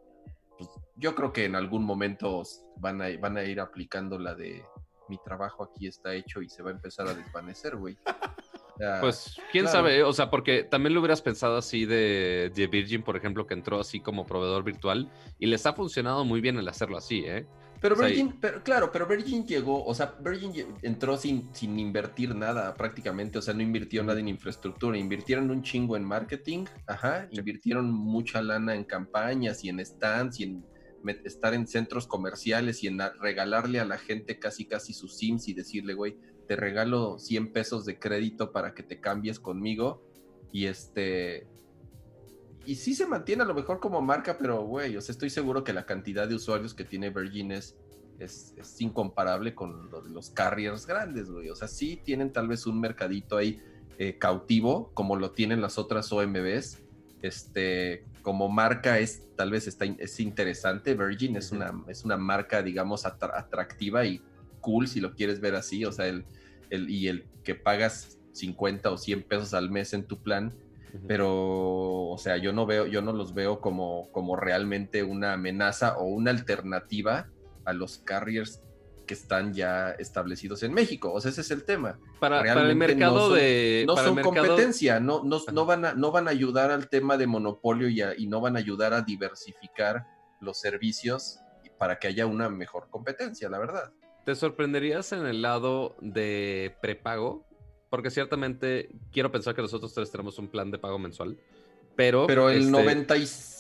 yo 0.99 1.15
creo 1.15 1.33
que 1.33 1.45
en 1.45 1.55
algún 1.55 1.85
momento 1.85 2.43
van 2.77 3.01
a, 3.01 3.09
van 3.19 3.37
a 3.37 3.45
ir 3.45 3.61
aplicando 3.61 4.19
la 4.19 4.35
de 4.35 4.63
mi 5.09 5.19
trabajo 5.19 5.65
aquí 5.65 5.87
está 5.87 6.15
hecho 6.15 6.43
y 6.43 6.49
se 6.49 6.63
va 6.63 6.71
a 6.71 6.75
empezar 6.75 7.09
a 7.09 7.15
desvanecer, 7.15 7.77
güey. 7.77 7.97
Pues 9.01 9.37
quién 9.51 9.65
claro. 9.65 9.79
sabe, 9.79 10.03
o 10.05 10.13
sea, 10.13 10.31
porque 10.31 10.63
también 10.63 10.95
lo 10.95 11.01
hubieras 11.01 11.21
pensado 11.21 11.57
así 11.57 11.85
de, 11.85 12.53
de 12.55 12.67
Virgin, 12.69 13.03
por 13.03 13.17
ejemplo, 13.17 13.45
que 13.45 13.55
entró 13.55 13.81
así 13.81 13.99
como 13.99 14.25
proveedor 14.25 14.63
virtual 14.63 15.11
y 15.41 15.47
les 15.47 15.67
ha 15.67 15.73
funcionado 15.73 16.25
muy 16.25 16.41
bien 16.41 16.59
el 16.59 16.69
hacerlo 16.69 16.97
así, 16.97 17.25
¿eh? 17.27 17.45
Pero 17.81 17.97
O 17.97 17.99
sea, 17.99 18.07
Virgin, 18.07 18.39
pero, 18.41 18.63
claro, 18.63 18.93
pero 18.93 19.07
Virgin 19.07 19.45
llegó, 19.47 19.85
o 19.85 19.95
sea, 19.95 20.15
Virgin 20.21 20.77
entró 20.83 21.17
sin, 21.17 21.53
sin 21.55 21.77
invertir 21.79 22.37
nada 22.37 22.73
prácticamente, 22.75 23.39
o 23.39 23.43
sea, 23.43 23.53
no 23.53 23.63
invirtió 23.63 24.05
nada 24.05 24.21
en 24.21 24.29
infraestructura, 24.29 24.97
invirtieron 24.97 25.51
un 25.51 25.63
chingo 25.63 25.97
en 25.97 26.05
marketing, 26.05 26.65
ajá, 26.87 27.27
invirtieron 27.33 27.91
mucha 27.91 28.41
lana 28.43 28.77
en 28.77 28.85
campañas 28.85 29.65
y 29.65 29.71
en 29.71 29.85
stands 29.85 30.39
y 30.39 30.45
en 30.45 30.65
estar 31.25 31.55
en 31.55 31.67
centros 31.67 32.07
comerciales 32.07 32.83
y 32.83 32.89
en 32.89 32.99
regalarle 33.21 33.81
a 33.81 33.85
la 33.85 33.99
gente 33.99 34.39
casi 34.39 34.65
casi 34.67 34.93
sus 34.93 35.17
sims 35.17 35.49
y 35.49 35.55
decirle, 35.55 35.95
güey, 35.95 36.17
te 36.47 36.57
regalo 36.57 37.19
100 37.19 37.53
pesos 37.53 37.85
de 37.85 37.99
crédito 37.99 38.53
para 38.53 38.75
que 38.75 38.83
te 38.83 39.01
cambies 39.01 39.39
conmigo 39.39 40.03
y 40.53 40.67
este... 40.67 41.47
Y 42.65 42.75
sí 42.75 42.95
se 42.95 43.07
mantiene 43.07 43.43
a 43.45 43.47
lo 43.47 43.55
mejor 43.55 43.81
como 43.81 44.03
marca, 44.03 44.37
pero 44.39 44.63
güey, 44.63 44.97
o 44.97 45.01
sea, 45.01 45.13
estoy 45.13 45.31
seguro 45.31 45.65
que 45.65 45.73
la 45.73 45.87
cantidad 45.87 46.29
de 46.29 46.35
usuarios 46.35 46.75
que 46.75 46.85
tiene 46.85 47.09
Virgin 47.09 47.53
es, 47.53 47.77
es, 48.19 48.55
es 48.59 48.81
incomparable 48.81 49.55
con 49.55 49.91
lo 49.91 50.03
de 50.03 50.11
los 50.11 50.31
carriers 50.31 50.87
grandes, 50.87 51.31
güey. 51.31 51.49
O 51.49 51.57
sea, 51.57 51.67
sí 51.67 52.01
tienen 52.05 52.31
tal 52.31 52.49
vez 52.49 52.67
un 52.67 52.79
mercadito 52.79 53.39
ahí 53.39 53.63
eh, 53.99 54.19
cautivo, 54.19 54.91
como 54.95 55.17
lo 55.17 55.33
tienen 55.33 55.61
las 55.61 55.79
otras 55.79 56.13
OMBs. 56.13 56.83
Este, 57.23 58.05
como 58.29 58.51
marca 58.51 58.99
es, 58.99 59.23
tal 59.37 59.51
vez 59.51 59.67
está, 59.67 59.87
es 59.87 60.21
interesante. 60.21 60.93
Virgin 60.93 61.37
es, 61.37 61.51
una, 61.51 61.73
es 61.89 62.05
una 62.05 62.19
marca, 62.19 62.63
digamos, 62.63 63.07
atra- 63.07 63.33
atractiva 63.35 64.05
y 64.05 64.21
cool, 64.61 64.87
si 64.87 65.01
lo 65.01 65.15
quieres 65.15 65.41
ver 65.41 65.55
así. 65.55 65.87
O 65.87 65.93
sea, 65.93 66.09
el, 66.09 66.27
el, 66.69 66.91
y 66.91 67.09
el 67.09 67.25
que 67.43 67.55
pagas 67.55 68.19
50 68.33 68.91
o 68.91 68.99
100 68.99 69.23
pesos 69.23 69.55
al 69.55 69.71
mes 69.71 69.95
en 69.95 70.07
tu 70.07 70.23
plan, 70.23 70.53
pero 71.07 71.31
o 71.31 72.19
sea 72.19 72.37
yo 72.37 72.53
no 72.53 72.67
veo 72.67 72.87
yo 72.87 73.01
no 73.01 73.15
los 73.15 73.33
veo 73.33 73.61
como 73.63 74.11
como 74.13 74.37
realmente 74.37 75.03
una 75.03 75.33
amenaza 75.33 75.97
o 75.97 76.05
una 76.05 76.31
alternativa 76.31 77.29
a 77.65 77.73
los 77.73 77.97
carriers 77.99 78.61
que 79.09 79.15
están 79.15 79.53
ya 79.53 79.91
establecidos 79.99 80.63
en 80.63 80.73
México 80.73 81.13
o 81.13 81.21
sea 81.21 81.33
ese 81.33 81.41
es 81.41 81.51
el 81.51 81.65
tema 81.65 81.99
para, 82.21 82.45
para 82.45 82.63
el 82.71 82.77
mercado 82.77 83.15
no 83.17 83.21
son- 83.31 83.35
de. 83.37 83.85
no 83.89 83.95
para 83.97 84.07
son 84.07 84.15
mercado- 84.15 84.35
competencia 84.47 85.01
no 85.01 85.25
no, 85.25 85.41
no 85.53 85.67
van 85.67 85.85
a 85.85 85.95
no 85.95 86.13
van 86.13 86.29
a 86.29 86.31
ayudar 86.31 86.71
al 86.71 86.89
tema 86.89 87.17
de 87.17 87.27
monopolio 87.27 87.89
y, 87.89 88.01
a- 88.03 88.15
y 88.17 88.29
no 88.29 88.41
van 88.41 88.55
a 88.55 88.61
ayudar 88.61 88.93
a 88.95 89.03
diversificar 89.03 90.07
los 90.41 90.61
servicios 90.61 91.41
para 91.79 91.99
que 91.99 92.07
haya 92.07 92.27
una 92.27 92.49
mejor 92.49 92.89
competencia 92.91 93.49
la 93.49 93.59
verdad 93.59 93.93
¿Te 94.25 94.35
sorprenderías 94.37 95.13
en 95.13 95.25
el 95.27 95.41
lado 95.41 95.97
de 96.03 96.77
prepago? 96.83 97.47
Porque 97.89 98.11
ciertamente 98.11 98.91
quiero 99.11 99.33
pensar 99.33 99.55
que 99.55 99.63
nosotros 99.63 99.95
tres 99.95 100.11
tenemos 100.11 100.39
un 100.39 100.49
plan 100.49 100.71
de 100.71 100.77
pago 100.79 100.99
mensual. 100.99 101.39
Pero, 101.99 102.29
Pero 102.29 102.49
el 102.49 102.73
este, 102.73 102.95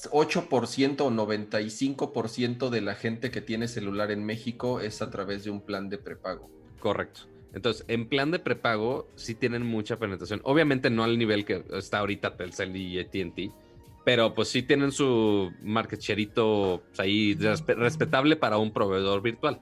98% 0.04 1.00
o 1.00 1.10
95% 1.10 2.70
de 2.70 2.80
la 2.80 2.94
gente 2.94 3.32
que 3.32 3.40
tiene 3.40 3.66
celular 3.66 4.12
en 4.12 4.24
México 4.24 4.80
es 4.80 5.02
a 5.02 5.10
través 5.10 5.42
de 5.42 5.50
un 5.50 5.60
plan 5.60 5.88
de 5.88 5.98
prepago. 5.98 6.48
Correcto. 6.78 7.22
Entonces, 7.52 7.84
en 7.88 8.08
plan 8.08 8.30
de 8.30 8.38
prepago 8.38 9.08
sí 9.16 9.34
tienen 9.34 9.66
mucha 9.66 9.98
penetración. 9.98 10.40
Obviamente 10.44 10.88
no 10.88 11.02
al 11.02 11.18
nivel 11.18 11.44
que 11.44 11.64
está 11.72 11.98
ahorita 11.98 12.36
Telcel 12.36 12.76
y 12.76 13.00
AT&T, 13.00 13.50
pero 14.04 14.32
pues 14.34 14.46
sí 14.50 14.62
tienen 14.62 14.92
su 14.92 15.50
market 15.60 15.98
shareito 15.98 16.84
pues, 16.90 17.00
ahí 17.00 17.34
respe- 17.34 17.74
respetable 17.74 18.36
para 18.36 18.58
un 18.58 18.72
proveedor 18.72 19.20
virtual. 19.20 19.60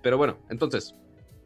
Pero 0.00 0.16
bueno, 0.16 0.38
entonces, 0.48 0.94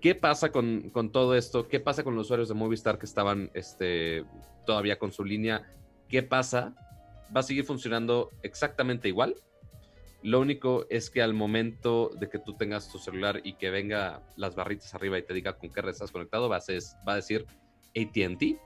¿qué 0.03 0.15
pasa 0.15 0.53
con, 0.53 0.91
con 0.91 1.11
todo 1.11 1.35
esto? 1.35 1.69
¿Qué 1.69 1.81
pasa 1.81 2.05
con 2.05 2.15
los 2.17 2.27
usuarios 2.27 2.51
de 2.51 2.55
Movistar 2.55 2.99
que 2.99 3.07
estaban 3.07 3.51
este, 3.55 4.27
todavía 4.67 4.99
con 4.99 5.11
su 5.11 5.25
línea? 5.25 5.67
¿Qué 6.11 6.23
pasa? 6.25 6.75
¿Va 7.35 7.41
a 7.41 7.45
seguir 7.45 7.65
funcionando 7.65 8.31
exactamente 8.43 9.09
igual? 9.09 9.37
Lo 10.23 10.41
único 10.41 10.87
es 10.91 11.09
que 11.09 11.23
al 11.23 11.33
momento 11.33 12.11
de 12.19 12.29
que 12.29 12.39
tú 12.39 12.57
tengas 12.57 12.91
tu 12.91 12.99
celular 12.99 13.41
y 13.45 13.55
que 13.55 13.71
venga 13.71 14.21
las 14.37 14.55
barritas 14.57 14.93
arriba 14.95 15.19
y 15.19 15.23
te 15.23 15.33
diga 15.33 15.57
con 15.57 15.71
qué 15.71 15.81
red 15.81 15.93
estás 15.93 16.11
conectado, 16.11 16.49
va 16.49 16.57
a, 16.57 16.61
ser- 16.61 16.83
va 17.09 17.13
a 17.13 17.17
decir 17.17 17.47
ATT. 17.97 18.59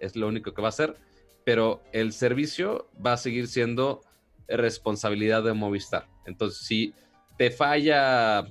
Es 0.00 0.16
lo 0.16 0.26
único 0.28 0.52
que 0.52 0.60
va 0.60 0.68
a 0.68 0.70
hacer. 0.70 0.96
Pero 1.44 1.82
el 1.92 2.12
servicio 2.12 2.90
va 3.04 3.12
a 3.12 3.16
seguir 3.18 3.46
siendo 3.46 4.02
responsabilidad 4.48 5.42
de 5.44 5.52
Movistar. 5.52 6.08
Entonces, 6.26 6.66
si 6.66 6.92
te 7.38 7.50
falla 7.50 8.46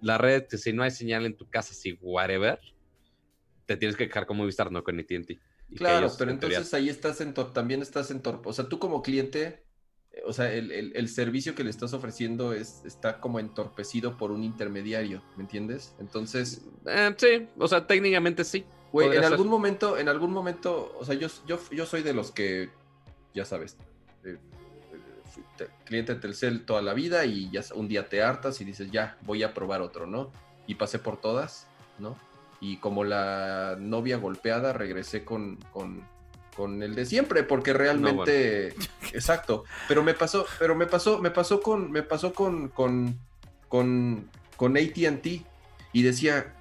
la 0.00 0.18
red, 0.18 0.46
que 0.48 0.58
si 0.58 0.72
no 0.72 0.82
hay 0.82 0.90
señal 0.90 1.26
en 1.26 1.36
tu 1.36 1.48
casa, 1.48 1.74
si 1.74 1.96
whatever, 2.00 2.58
te 3.66 3.76
tienes 3.76 3.96
que 3.96 4.06
quejar 4.08 4.26
con 4.26 4.36
Movistar, 4.36 4.70
no 4.72 4.82
con 4.82 4.98
AT&T. 4.98 5.38
Claro, 5.74 6.06
ellos, 6.06 6.16
pero 6.18 6.30
en 6.30 6.38
teoría, 6.40 6.58
entonces 6.58 6.74
ahí 6.74 6.88
estás 6.88 7.20
en 7.20 7.34
tor- 7.34 7.52
también 7.52 7.82
estás 7.82 8.10
en 8.10 8.20
torpe. 8.20 8.48
O 8.48 8.52
sea, 8.52 8.68
tú 8.68 8.78
como 8.78 9.02
cliente, 9.02 9.64
eh, 10.12 10.22
o 10.24 10.32
sea, 10.32 10.52
el, 10.52 10.70
el- 10.70 10.92
el 10.96 11.08
servicio 11.08 11.54
que 11.54 11.64
le 11.64 11.70
estás 11.70 11.92
ofreciendo 11.92 12.52
es, 12.52 12.82
está 12.84 13.20
como 13.20 13.40
entorpecido 13.40 14.16
por 14.16 14.30
un 14.30 14.44
intermediario, 14.44 15.22
¿me 15.36 15.42
entiendes? 15.42 15.94
Entonces, 15.98 16.62
eh, 16.86 17.14
sí, 17.16 17.48
o 17.58 17.66
sea, 17.68 17.86
técnicamente 17.86 18.44
sí. 18.44 18.64
güey, 18.92 19.08
en 19.08 19.14
ser. 19.14 19.24
algún 19.24 19.48
momento, 19.48 19.98
en 19.98 20.08
algún 20.08 20.32
momento, 20.32 20.94
o 20.98 21.04
sea, 21.04 21.14
yo, 21.16 21.28
yo, 21.46 21.58
yo 21.70 21.84
soy 21.84 22.02
de 22.02 22.14
los 22.14 22.30
que, 22.30 22.70
ya 23.34 23.44
sabes, 23.44 23.76
eh, 24.24 24.38
eh, 24.92 24.98
fui 25.32 25.42
te- 25.58 25.68
cliente 25.84 26.14
de 26.14 26.20
Telcel 26.20 26.64
toda 26.64 26.80
la 26.80 26.94
vida 26.94 27.24
y 27.26 27.50
ya 27.50 27.62
un 27.74 27.88
día 27.88 28.08
te 28.08 28.22
hartas 28.22 28.60
y 28.60 28.64
dices, 28.64 28.90
ya, 28.90 29.18
voy 29.22 29.42
a 29.42 29.52
probar 29.52 29.82
otro, 29.82 30.06
¿no? 30.06 30.30
Y 30.68 30.76
pasé 30.76 30.98
por 31.00 31.20
todas, 31.20 31.66
¿no? 31.98 32.16
Y 32.60 32.78
como 32.78 33.04
la 33.04 33.76
novia 33.78 34.16
golpeada, 34.16 34.72
regresé 34.72 35.24
con, 35.24 35.56
con, 35.72 36.02
con 36.56 36.82
el 36.82 36.94
de 36.94 37.04
siempre, 37.04 37.42
porque 37.42 37.72
realmente, 37.72 38.74
exacto. 39.12 39.64
Pero 39.88 40.02
me 40.02 40.14
pasó, 40.14 40.46
pero 40.58 40.74
me 40.74 40.86
pasó, 40.86 41.18
me 41.20 41.30
pasó 41.30 41.60
con, 41.60 41.90
me 41.92 42.02
pasó 42.02 42.32
con, 42.32 42.68
con, 42.68 43.18
con, 43.68 44.28
con 44.56 44.76
AT&T 44.76 45.42
y 45.92 46.02
decía, 46.02 46.54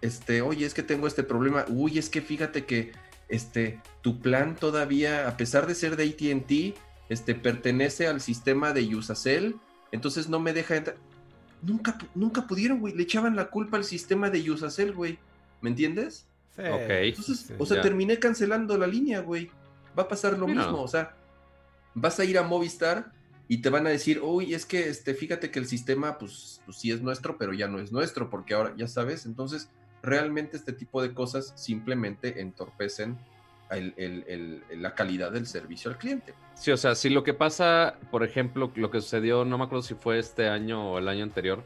este, 0.00 0.42
oye, 0.42 0.66
es 0.66 0.74
que 0.74 0.82
tengo 0.82 1.06
este 1.06 1.24
problema. 1.24 1.64
Uy, 1.68 1.98
es 1.98 2.08
que 2.08 2.20
fíjate 2.20 2.64
que, 2.64 2.92
este, 3.28 3.80
tu 4.02 4.20
plan 4.20 4.54
todavía, 4.54 5.28
a 5.28 5.36
pesar 5.36 5.66
de 5.66 5.74
ser 5.74 5.96
de 5.96 6.04
AT&T, 6.04 6.74
este, 7.08 7.34
pertenece 7.34 8.06
al 8.06 8.20
sistema 8.20 8.72
de 8.72 8.94
Usacell, 8.94 9.56
entonces 9.92 10.28
no 10.28 10.40
me 10.40 10.52
deja 10.52 10.76
entrar. 10.76 10.96
Nunca, 11.64 11.96
nunca 12.14 12.46
pudieron, 12.46 12.80
güey. 12.80 12.94
Le 12.94 13.02
echaban 13.04 13.36
la 13.36 13.46
culpa 13.50 13.76
al 13.76 13.84
sistema 13.84 14.30
de 14.30 14.50
Usacell, 14.50 14.92
güey. 14.92 15.18
¿Me 15.60 15.70
entiendes? 15.70 16.26
Sí. 16.56 16.62
Ok. 16.62 16.90
Entonces, 16.90 17.38
Sí, 17.40 17.54
o 17.58 17.66
sea, 17.66 17.78
ya. 17.78 17.82
terminé 17.82 18.18
cancelando 18.18 18.76
la 18.76 18.86
línea, 18.86 19.20
güey. 19.20 19.50
Va 19.98 20.04
a 20.04 20.08
pasar 20.08 20.32
lo 20.38 20.46
no. 20.46 20.54
mismo, 20.54 20.82
o 20.82 20.88
sea, 20.88 21.14
vas 21.94 22.18
a 22.20 22.24
ir 22.24 22.36
a 22.38 22.42
Movistar 22.42 23.12
y 23.46 23.58
te 23.58 23.70
van 23.70 23.86
a 23.86 23.90
decir, 23.90 24.20
uy, 24.22 24.54
es 24.54 24.66
que 24.66 24.88
este, 24.88 25.14
fíjate 25.14 25.50
que 25.50 25.58
el 25.58 25.66
sistema, 25.66 26.18
pues, 26.18 26.60
pues 26.64 26.78
sí 26.78 26.90
es 26.90 27.00
nuestro, 27.00 27.38
pero 27.38 27.52
ya 27.52 27.68
no 27.68 27.78
es 27.78 27.92
nuestro, 27.92 28.28
porque 28.30 28.54
ahora, 28.54 28.74
ya 28.76 28.88
sabes, 28.88 29.26
entonces, 29.26 29.68
realmente 30.02 30.56
este 30.56 30.72
tipo 30.72 31.00
de 31.02 31.14
cosas 31.14 31.52
simplemente 31.56 32.40
entorpecen 32.40 33.18
la 33.70 34.94
calidad 34.94 35.32
del 35.32 35.46
servicio 35.46 35.90
al 35.90 35.98
cliente. 35.98 36.34
Sí, 36.54 36.70
o 36.70 36.76
sea, 36.76 36.94
si 36.94 37.10
lo 37.10 37.24
que 37.24 37.34
pasa, 37.34 37.98
por 38.10 38.22
ejemplo, 38.24 38.70
lo 38.74 38.90
que 38.90 39.00
sucedió, 39.00 39.44
no 39.44 39.58
me 39.58 39.64
acuerdo 39.64 39.82
si 39.82 39.94
fue 39.94 40.18
este 40.18 40.48
año 40.48 40.92
o 40.92 40.98
el 40.98 41.08
año 41.08 41.24
anterior, 41.24 41.64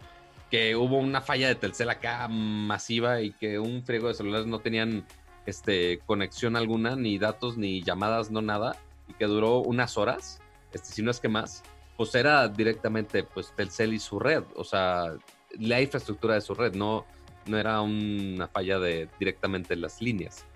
que 0.51 0.77
hubo 0.77 0.99
una 0.99 1.21
falla 1.21 1.49
de 1.49 1.55
Telcel 1.55 1.91
acá 1.91 2.27
masiva 2.29 3.21
y 3.21 3.33
que 3.33 3.59
un 3.59 3.83
friego 3.85 4.09
de 4.09 4.15
celulares 4.15 4.47
no 4.47 4.61
tenían 4.61 5.05
este, 5.47 6.01
conexión 6.07 6.57
alguna, 6.57 6.97
ni 6.97 7.19
datos, 7.19 7.57
ni 7.57 7.83
llamadas, 7.83 8.31
no 8.31 8.41
nada, 8.41 8.77
y 9.09 9.15
que 9.15 9.27
duró 9.27 9.59
unas 9.59 9.99
horas, 9.99 10.41
este, 10.73 10.89
si 10.89 11.03
no 11.03 11.11
es 11.11 11.21
que 11.21 11.29
más, 11.29 11.63
pues 11.97 12.15
era 12.15 12.49
directamente 12.49 13.25
pues 13.25 13.53
Telcel 13.57 13.93
y 13.93 13.99
su 13.99 14.19
red, 14.19 14.45
o 14.55 14.65
sea, 14.65 15.15
la 15.59 15.81
infraestructura 15.81 16.35
de 16.35 16.41
su 16.41 16.55
red, 16.55 16.75
no, 16.75 17.07
no 17.47 17.59
era 17.59 17.81
una 17.81 18.49
falla 18.49 18.79
de 18.79 19.09
directamente 19.19 19.75
las 19.77 20.01
líneas. 20.01 20.47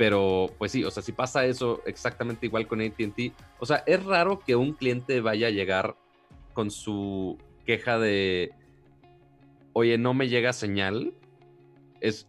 Pero, 0.00 0.50
pues 0.56 0.72
sí, 0.72 0.82
o 0.82 0.90
sea, 0.90 1.02
si 1.02 1.12
pasa 1.12 1.44
eso 1.44 1.82
exactamente 1.84 2.46
igual 2.46 2.66
con 2.66 2.80
ATT, 2.80 3.34
o 3.58 3.66
sea, 3.66 3.84
es 3.86 4.02
raro 4.02 4.40
que 4.40 4.56
un 4.56 4.72
cliente 4.72 5.20
vaya 5.20 5.48
a 5.48 5.50
llegar 5.50 5.94
con 6.54 6.70
su 6.70 7.36
queja 7.66 7.98
de, 7.98 8.50
oye, 9.74 9.98
no 9.98 10.14
me 10.14 10.30
llega 10.30 10.54
señal. 10.54 11.12
Es, 12.00 12.26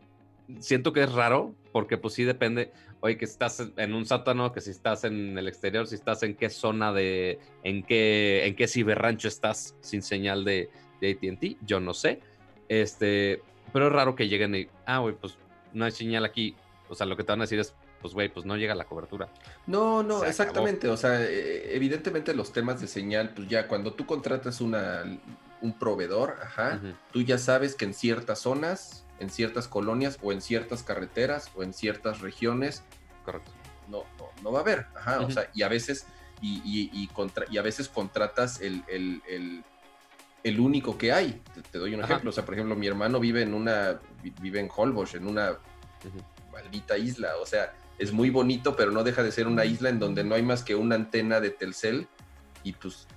siento 0.59 0.91
que 0.91 1.03
es 1.03 1.13
raro, 1.13 1.55
porque 1.71 1.97
pues 1.97 2.13
sí 2.15 2.25
depende, 2.25 2.73
oye, 2.99 3.17
que 3.17 3.23
estás 3.23 3.65
en 3.77 3.93
un 3.93 4.05
sótano, 4.05 4.51
que 4.51 4.59
si 4.59 4.71
estás 4.71 5.05
en 5.05 5.37
el 5.37 5.47
exterior, 5.47 5.87
si 5.87 5.95
estás 5.95 6.23
en 6.23 6.35
qué 6.35 6.49
zona 6.49 6.91
de, 6.91 7.39
en 7.63 7.83
qué, 7.83 8.47
en 8.47 8.57
qué 8.57 8.67
ciberrancho 8.67 9.29
estás 9.29 9.77
sin 9.79 10.01
señal 10.01 10.43
de, 10.43 10.69
de 10.99 11.11
ATT, 11.11 11.65
yo 11.65 11.79
no 11.79 11.93
sé. 11.93 12.19
Este, 12.67 13.41
pero 13.71 13.87
es 13.87 13.93
raro 13.93 14.13
que 14.13 14.27
lleguen 14.27 14.55
y, 14.55 14.67
ah, 14.85 15.09
pues 15.21 15.37
no 15.71 15.85
hay 15.85 15.91
señal 15.91 16.25
aquí. 16.25 16.53
O 16.91 16.95
sea, 16.95 17.05
lo 17.07 17.15
que 17.15 17.23
te 17.23 17.31
van 17.31 17.39
a 17.39 17.43
decir 17.45 17.57
es, 17.59 17.73
pues, 18.01 18.13
güey, 18.13 18.27
pues 18.27 18.45
no 18.45 18.57
llega 18.57 18.75
la 18.75 18.83
cobertura. 18.83 19.29
No, 19.65 20.03
no, 20.03 20.25
exactamente. 20.25 20.89
O 20.89 20.97
sea, 20.97 21.21
eh, 21.23 21.73
evidentemente 21.73 22.33
los 22.33 22.51
temas 22.51 22.81
de 22.81 22.87
señal, 22.87 23.29
pues 23.33 23.47
ya 23.47 23.67
cuando 23.69 23.93
tú 23.93 24.05
contratas 24.05 24.59
una, 24.59 25.03
un 25.61 25.79
proveedor, 25.79 26.35
ajá, 26.43 26.81
tú 27.13 27.21
ya 27.21 27.37
sabes 27.37 27.75
que 27.75 27.85
en 27.85 27.93
ciertas 27.93 28.39
zonas, 28.39 29.05
en 29.19 29.29
ciertas 29.29 29.69
colonias 29.69 30.17
o 30.21 30.33
en 30.33 30.41
ciertas 30.41 30.83
carreteras 30.83 31.49
o 31.55 31.63
en 31.63 31.73
ciertas 31.73 32.19
regiones 32.19 32.83
Correcto. 33.23 33.51
no, 33.87 34.03
no, 34.19 34.25
no 34.43 34.51
va 34.51 34.59
a 34.59 34.61
haber. 34.63 34.87
Ajá, 34.95 35.21
o 35.21 35.31
sea, 35.31 35.49
y 35.53 35.61
a 35.61 35.69
veces, 35.69 36.07
y, 36.41 36.55
y- 36.65 36.89
y 36.91 37.07
contra- 37.07 37.45
y 37.49 37.57
a 37.57 37.61
veces 37.61 37.87
contratas 37.87 38.59
el, 38.59 38.83
el- 38.89 39.21
el- 39.29 39.63
el 40.43 40.59
único 40.59 40.97
que 40.97 41.13
hay. 41.13 41.39
Te, 41.53 41.61
te 41.61 41.77
doy 41.77 41.93
un 41.93 42.01
Ajá. 42.01 42.13
ejemplo. 42.13 42.31
O 42.31 42.33
sea, 42.33 42.43
por 42.43 42.55
ejemplo, 42.55 42.75
mi 42.75 42.87
hermano 42.87 43.19
vive 43.21 43.43
en 43.43 43.53
una, 43.53 43.99
vi- 44.23 44.33
vive 44.41 44.59
en 44.59 44.69
Holbox, 44.75 45.13
en 45.15 45.27
una. 45.27 45.57
Maldita 46.51 46.97
isla. 46.97 47.33
O 47.41 47.45
sea, 47.45 47.73
es 47.97 48.11
muy 48.11 48.29
bonito, 48.29 48.75
pero 48.75 48.91
no 48.91 49.03
deja 49.03 49.23
de 49.23 49.31
ser 49.31 49.47
una 49.47 49.65
isla 49.65 49.89
en 49.89 49.99
donde 49.99 50.23
no 50.23 50.35
hay 50.35 50.43
más 50.43 50.63
que 50.63 50.75
una 50.75 50.95
antena 50.95 51.39
de 51.39 51.51
Telcel 51.51 52.07
y 52.63 52.73
pues 52.73 53.07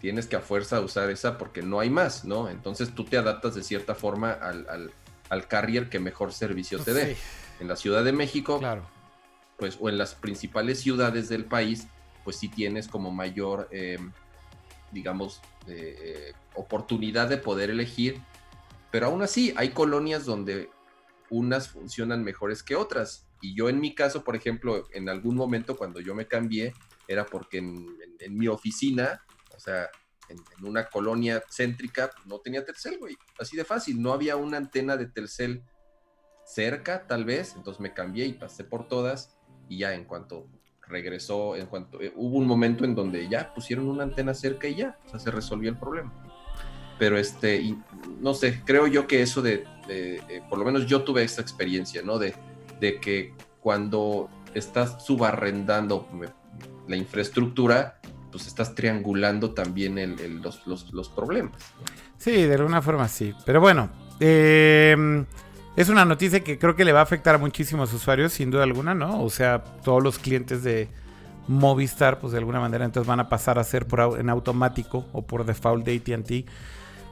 tienes 0.00 0.26
que 0.26 0.36
a 0.36 0.40
fuerza 0.40 0.80
usar 0.80 1.10
esa 1.10 1.38
porque 1.38 1.62
no 1.62 1.80
hay 1.80 1.90
más, 1.90 2.24
¿no? 2.24 2.48
Entonces 2.48 2.94
tú 2.94 3.04
te 3.04 3.16
adaptas 3.16 3.54
de 3.54 3.62
cierta 3.62 3.94
forma 3.94 4.32
al, 4.32 4.68
al, 4.68 4.92
al 5.28 5.48
carrier 5.48 5.88
que 5.88 5.98
mejor 5.98 6.32
servicio 6.32 6.78
te 6.78 6.92
dé. 6.92 7.14
Sí, 7.14 7.20
En 7.60 7.68
la 7.68 7.76
Ciudad 7.76 8.04
de 8.04 8.12
México, 8.12 8.58
claro. 8.58 8.82
pues, 9.56 9.78
o 9.80 9.88
en 9.88 9.98
las 9.98 10.14
principales 10.14 10.80
ciudades 10.80 11.28
del 11.28 11.44
país, 11.44 11.86
pues 12.24 12.36
sí 12.36 12.48
tienes 12.48 12.88
como 12.88 13.10
mayor, 13.10 13.68
eh, 13.70 13.98
digamos, 14.92 15.40
eh, 15.66 15.96
eh, 15.98 16.32
oportunidad 16.54 17.28
de 17.28 17.38
poder 17.38 17.70
elegir. 17.70 18.20
Pero 18.90 19.06
aún 19.06 19.22
así, 19.22 19.54
hay 19.56 19.70
colonias 19.70 20.24
donde 20.24 20.70
unas 21.30 21.68
funcionan 21.68 22.24
mejores 22.24 22.62
que 22.62 22.76
otras. 22.76 23.26
Y 23.40 23.54
yo 23.54 23.68
en 23.68 23.80
mi 23.80 23.94
caso, 23.94 24.24
por 24.24 24.36
ejemplo, 24.36 24.84
en 24.92 25.08
algún 25.08 25.36
momento 25.36 25.76
cuando 25.76 26.00
yo 26.00 26.14
me 26.14 26.26
cambié, 26.26 26.74
era 27.08 27.26
porque 27.26 27.58
en, 27.58 27.86
mi 28.30 28.48
oficina, 28.48 29.22
o 29.54 29.60
sea, 29.60 29.88
en, 30.28 30.38
una 30.64 30.88
colonia 30.88 31.42
céntrica, 31.50 32.10
no 32.24 32.40
tenía 32.40 32.64
Telcel, 32.64 32.98
güey. 32.98 33.16
Así 33.38 33.56
de 33.56 33.64
fácil. 33.64 34.00
No 34.00 34.12
había 34.12 34.36
una 34.36 34.56
antena 34.56 34.96
de 34.96 35.06
Telcel 35.06 35.62
cerca, 36.44 37.06
tal 37.06 37.24
vez. 37.24 37.54
Entonces 37.56 37.80
me 37.80 37.94
cambié 37.94 38.26
y 38.26 38.32
pasé 38.32 38.64
por 38.64 38.88
todas. 38.88 39.36
Y 39.68 39.78
ya 39.78 39.94
en 39.94 40.04
cuanto 40.04 40.48
regresó, 40.88 41.56
en 41.56 41.66
cuanto 41.66 42.00
eh, 42.00 42.12
hubo 42.16 42.38
un 42.38 42.46
momento 42.46 42.84
en 42.84 42.94
donde 42.94 43.28
ya 43.28 43.52
pusieron 43.54 43.88
una 43.88 44.04
antena 44.04 44.34
cerca 44.34 44.68
y 44.68 44.76
ya, 44.76 44.98
o 45.06 45.08
sea, 45.08 45.18
se 45.18 45.30
resolvió 45.30 45.70
el 45.70 45.78
problema. 45.78 46.12
Pero 46.98 47.18
este, 47.18 47.56
y, 47.60 47.78
no 48.20 48.34
sé, 48.34 48.62
creo 48.64 48.86
yo 48.86 49.06
que 49.06 49.22
eso 49.22 49.42
de, 49.42 49.64
eh, 49.88 50.20
por 50.48 50.58
lo 50.58 50.64
menos 50.64 50.86
yo 50.86 51.02
tuve 51.02 51.22
esa 51.24 51.42
experiencia, 51.42 52.02
¿no? 52.02 52.18
De, 52.18 52.34
de 52.80 53.00
que 53.00 53.34
cuando 53.60 54.28
estás 54.54 55.04
subarrendando 55.04 56.08
la 56.88 56.96
infraestructura, 56.96 58.00
pues 58.32 58.46
estás 58.46 58.74
triangulando 58.74 59.52
también 59.52 59.98
el- 59.98 60.40
los, 60.42 60.66
los- 60.66 60.92
los 60.92 61.08
problemas. 61.08 61.52
Sí, 62.18 62.32
de 62.44 62.54
alguna 62.54 62.80
forma 62.82 63.08
sí. 63.08 63.34
Pero 63.44 63.60
bueno, 63.60 63.90
eh, 64.20 65.24
es 65.76 65.88
una 65.90 66.04
noticia 66.06 66.42
que 66.42 66.58
creo 66.58 66.74
que 66.76 66.84
le 66.84 66.92
va 66.92 67.00
a 67.00 67.02
afectar 67.02 67.34
a 67.34 67.38
muchísimos 67.38 67.92
usuarios, 67.92 68.32
sin 68.32 68.50
duda 68.50 68.62
alguna, 68.62 68.94
¿no? 68.94 69.22
O 69.22 69.28
sea, 69.30 69.62
todos 69.84 70.02
los 70.02 70.18
clientes 70.18 70.62
de 70.62 70.88
Movistar, 71.48 72.18
pues 72.18 72.32
de 72.32 72.38
alguna 72.38 72.58
manera 72.60 72.84
entonces 72.84 73.06
van 73.06 73.20
a 73.20 73.28
pasar 73.28 73.58
a 73.58 73.64
ser 73.64 73.86
por, 73.86 74.18
en 74.18 74.28
automático 74.30 75.06
o 75.12 75.22
por 75.22 75.44
default 75.44 75.84
de 75.84 75.96
ATT. 75.96 76.48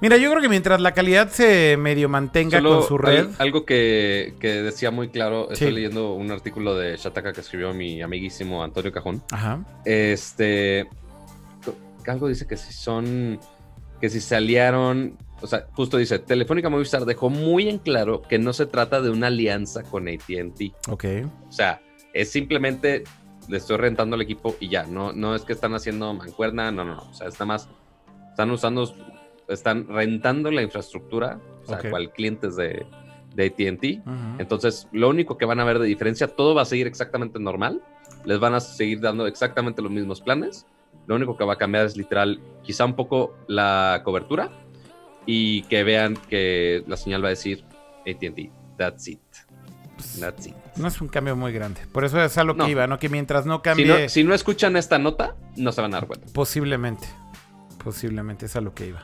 Mira, 0.05 0.19
yo 0.19 0.29
creo 0.31 0.43
que 0.43 0.51
mientras 0.51 0.83
la 0.83 0.93
calidad 0.93 1.31
se 1.31 1.79
medio 1.79 2.11
mantenga 2.11 2.59
Solo 2.59 2.79
con 2.81 2.87
su 2.89 2.99
red. 2.99 3.21
al- 3.27 3.35
algo 3.39 3.65
que, 3.65 4.35
que 4.39 4.61
decía 4.63 4.91
muy 4.91 5.09
claro, 5.09 5.51
estoy 5.51 5.73
leyendo 5.73 6.13
un 6.13 6.31
artículo 6.31 6.77
de 6.77 6.99
Shataka 6.99 7.33
que 7.33 7.41
escribió 7.41 7.73
mi 7.73 8.03
amiguísimo 8.03 8.63
Antonio 8.63 8.93
Cajón. 8.93 9.23
Ajá. 9.31 9.65
Este. 9.87 10.87
Algo 12.07 12.29
dice 12.29 12.47
que 12.47 12.59
si 12.59 12.73
son. 12.75 13.41
Que 13.99 14.11
si 14.11 14.21
se 14.21 14.37
aliaron. 14.37 15.17
O 15.41 15.47
sea, 15.47 15.67
justo 15.73 15.97
dice: 15.97 16.19
Telefónica 16.19 16.69
Movistar 16.69 17.07
dejó 17.07 17.31
muy 17.31 17.71
en 17.71 17.79
claro 17.79 18.21
que 18.21 18.39
no 18.39 18.53
se 18.53 18.67
trata 18.67 19.01
de 19.01 19.09
una 19.09 19.29
alianza 19.29 19.85
con 19.85 20.07
ATT. 20.07 20.75
Ok. 20.91 21.05
O 21.49 21.53
sea, 21.53 21.81
es 22.13 22.31
simplemente 22.31 23.05
le 23.49 23.57
estoy 23.57 23.79
rentando 23.79 24.17
el 24.17 24.23
equipo 24.23 24.55
y 24.61 24.69
ya. 24.69 24.83
No, 24.85 25.15
no 25.15 25.35
es 25.35 25.43
que 25.47 25.55
están 25.55 25.75
haciendo 25.75 26.13
mancuerna, 26.13 26.71
no, 26.71 26.85
no, 26.85 26.97
no. 26.97 27.03
O 27.11 27.15
sea, 27.15 27.29
es 27.29 27.35
nada 27.35 27.47
más. 27.47 27.69
Están 28.31 28.51
usando. 28.51 28.95
Están 29.49 29.87
rentando 29.89 30.51
la 30.51 30.63
infraestructura. 30.63 31.41
O 31.65 31.67
sea, 31.67 31.91
cual 31.91 32.13
clientes 32.13 32.57
de, 32.57 32.87
de 33.35 33.47
ATT. 33.47 34.07
Entonces, 34.39 34.87
lo 34.93 35.09
único 35.09 35.39
que 35.39 35.45
van 35.47 35.61
a 35.61 35.65
ver 35.65 35.79
de 35.79 35.87
diferencia, 35.87 36.29
todo 36.29 36.55
va 36.55 36.63
a 36.63 36.67
seguir 36.67 36.87
exactamente 36.87 37.39
normal. 37.41 37.83
Les 38.25 38.39
van 38.39 38.55
a 38.55 38.61
seguir 38.61 39.01
dando 39.01 39.27
exactamente 39.27 39.81
los 39.83 39.91
mismos 39.91 40.21
planes. 40.21 40.67
Lo 41.07 41.15
único 41.17 41.37
que 41.37 41.45
va 41.45 41.55
a 41.55 41.57
cambiar 41.57 41.85
es 41.87 41.97
literal, 41.97 42.41
quizá 42.63 42.85
un 42.87 42.95
poco 42.97 43.35
la 43.47 44.01
cobertura 44.05 44.51
y 45.27 45.63
que 45.65 45.85
vean 45.85 46.17
que 46.29 46.83
la 46.87 46.97
señal 46.97 47.23
va 47.23 47.29
a 47.29 47.31
decir 47.31 47.65
ATT. 48.07 48.51
That's 48.79 49.09
it. 49.09 49.21
That's 50.21 50.47
it. 50.47 50.55
No 50.77 50.89
es 50.89 51.01
un 51.01 51.09
cambio 51.09 51.37
muy 51.37 51.53
grande. 51.53 51.81
Por 51.93 52.05
eso 52.05 52.21
es 52.23 52.37
a 52.39 52.45
lo 52.45 52.55
No. 52.55 52.65
que 52.67 52.71
iba, 52.73 52.87
¿no? 52.87 52.99
Que 52.99 53.09
mientras 53.09 53.47
no 53.47 53.57
Si 53.57 53.63
cambie, 53.63 53.87
no, 53.87 54.09
si 54.09 54.25
no 54.25 54.35
escuchan 54.35 54.77
esta 54.77 54.99
nota, 54.99 55.37
no 55.57 55.73
se 55.73 55.81
van 55.81 55.95
a 55.95 55.99
dar 55.99 56.07
cuenta. 56.07 56.27
posiblemente. 56.33 57.07
Posiblemente 57.83 58.47
es 58.47 58.57
a 58.57 58.61
lo 58.61 58.75
que 58.75 58.87
iba. 58.89 59.03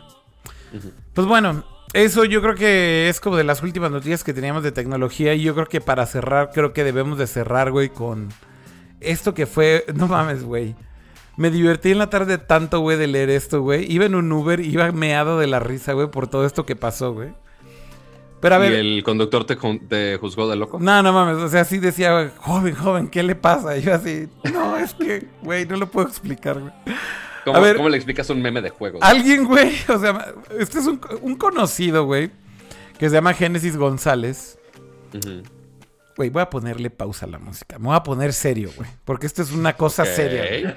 Pues 1.15 1.27
bueno, 1.27 1.65
eso 1.93 2.25
yo 2.25 2.41
creo 2.41 2.55
que 2.55 3.09
es 3.09 3.21
como 3.21 3.37
de 3.37 3.45
las 3.45 3.63
últimas 3.63 3.91
noticias 3.91 4.23
que 4.23 4.33
teníamos 4.33 4.63
de 4.63 4.73
tecnología. 4.73 5.35
Y 5.35 5.43
yo 5.43 5.55
creo 5.55 5.67
que 5.67 5.81
para 5.81 6.07
cerrar, 6.07 6.51
creo 6.53 6.73
que 6.73 6.85
debemos 6.85 7.19
de 7.19 7.27
cerrar, 7.27 7.71
güey, 7.71 7.89
con 7.89 8.29
esto 9.01 9.35
que 9.35 9.47
fue. 9.47 9.85
No 9.95 10.07
mames, 10.07 10.45
güey. 10.45 10.75
Me 11.37 11.51
divertí 11.51 11.91
en 11.91 11.99
la 11.99 12.11
tarde 12.11 12.39
tanto, 12.39 12.81
güey, 12.81 12.99
de 12.99 13.07
leer 13.07 13.31
esto, 13.31 13.63
güey. 13.63 13.91
Iba 13.91 14.05
en 14.05 14.15
un 14.15 14.31
Uber, 14.31 14.61
iba 14.61 14.91
meado 14.93 15.39
de 15.39 15.47
la 15.47 15.59
risa, 15.59 15.95
güey, 15.95 16.11
por 16.11 16.29
todo 16.29 16.45
esto 16.45 16.67
que 16.67 16.77
pasó, 16.77 17.15
güey. 17.15 17.31
Pero 18.41 18.55
a 18.55 18.59
ver. 18.59 18.73
¿Y 18.73 18.77
el 18.77 19.03
conductor 19.03 19.45
te 19.45 19.57
juzgó 20.19 20.49
de 20.49 20.57
loco? 20.57 20.79
No, 20.81 21.03
no 21.03 21.13
mames, 21.13 21.37
o 21.43 21.49
sea, 21.49 21.65
sí 21.65 21.79
decía, 21.79 22.13
güey, 22.13 22.31
joven, 22.39 22.75
joven, 22.75 23.09
¿qué 23.09 23.23
le 23.23 23.35
pasa? 23.35 23.77
Y 23.77 23.83
yo 23.83 23.95
así, 23.95 24.29
no, 24.53 24.77
es 24.77 24.95
que, 24.95 25.29
güey, 25.43 25.67
no 25.67 25.77
lo 25.77 25.91
puedo 25.91 26.09
explicar, 26.09 26.59
güey. 26.59 26.73
¿Cómo, 27.45 27.57
a 27.57 27.61
ver. 27.61 27.77
cómo 27.77 27.89
le 27.89 27.97
explicas 27.97 28.29
un 28.31 28.43
meme 28.43 28.61
de 28.63 28.71
juego? 28.71 28.99
Alguien, 29.03 29.45
güey, 29.45 29.73
o 29.89 29.99
sea, 29.99 30.35
este 30.59 30.79
es 30.79 30.87
un, 30.87 31.01
un 31.23 31.37
conocido, 31.37 32.05
güey, 32.05 32.31
que 32.99 33.09
se 33.09 33.15
llama 33.15 33.35
Génesis 33.35 33.77
González. 33.77 34.59
Güey, 36.17 36.29
voy 36.31 36.43
a 36.43 36.51
ponerle 36.51 36.91
pausa 36.91 37.27
a 37.27 37.29
la 37.29 37.39
música. 37.39 37.79
Me 37.79 37.87
voy 37.87 37.97
a 37.97 38.03
poner 38.03 38.33
serio, 38.33 38.71
güey, 38.77 38.89
porque 39.05 39.27
esto 39.27 39.43
es 39.43 39.53
una 39.53 39.75
cosa 39.75 40.05
seria. 40.05 40.45
güey. 40.63 40.75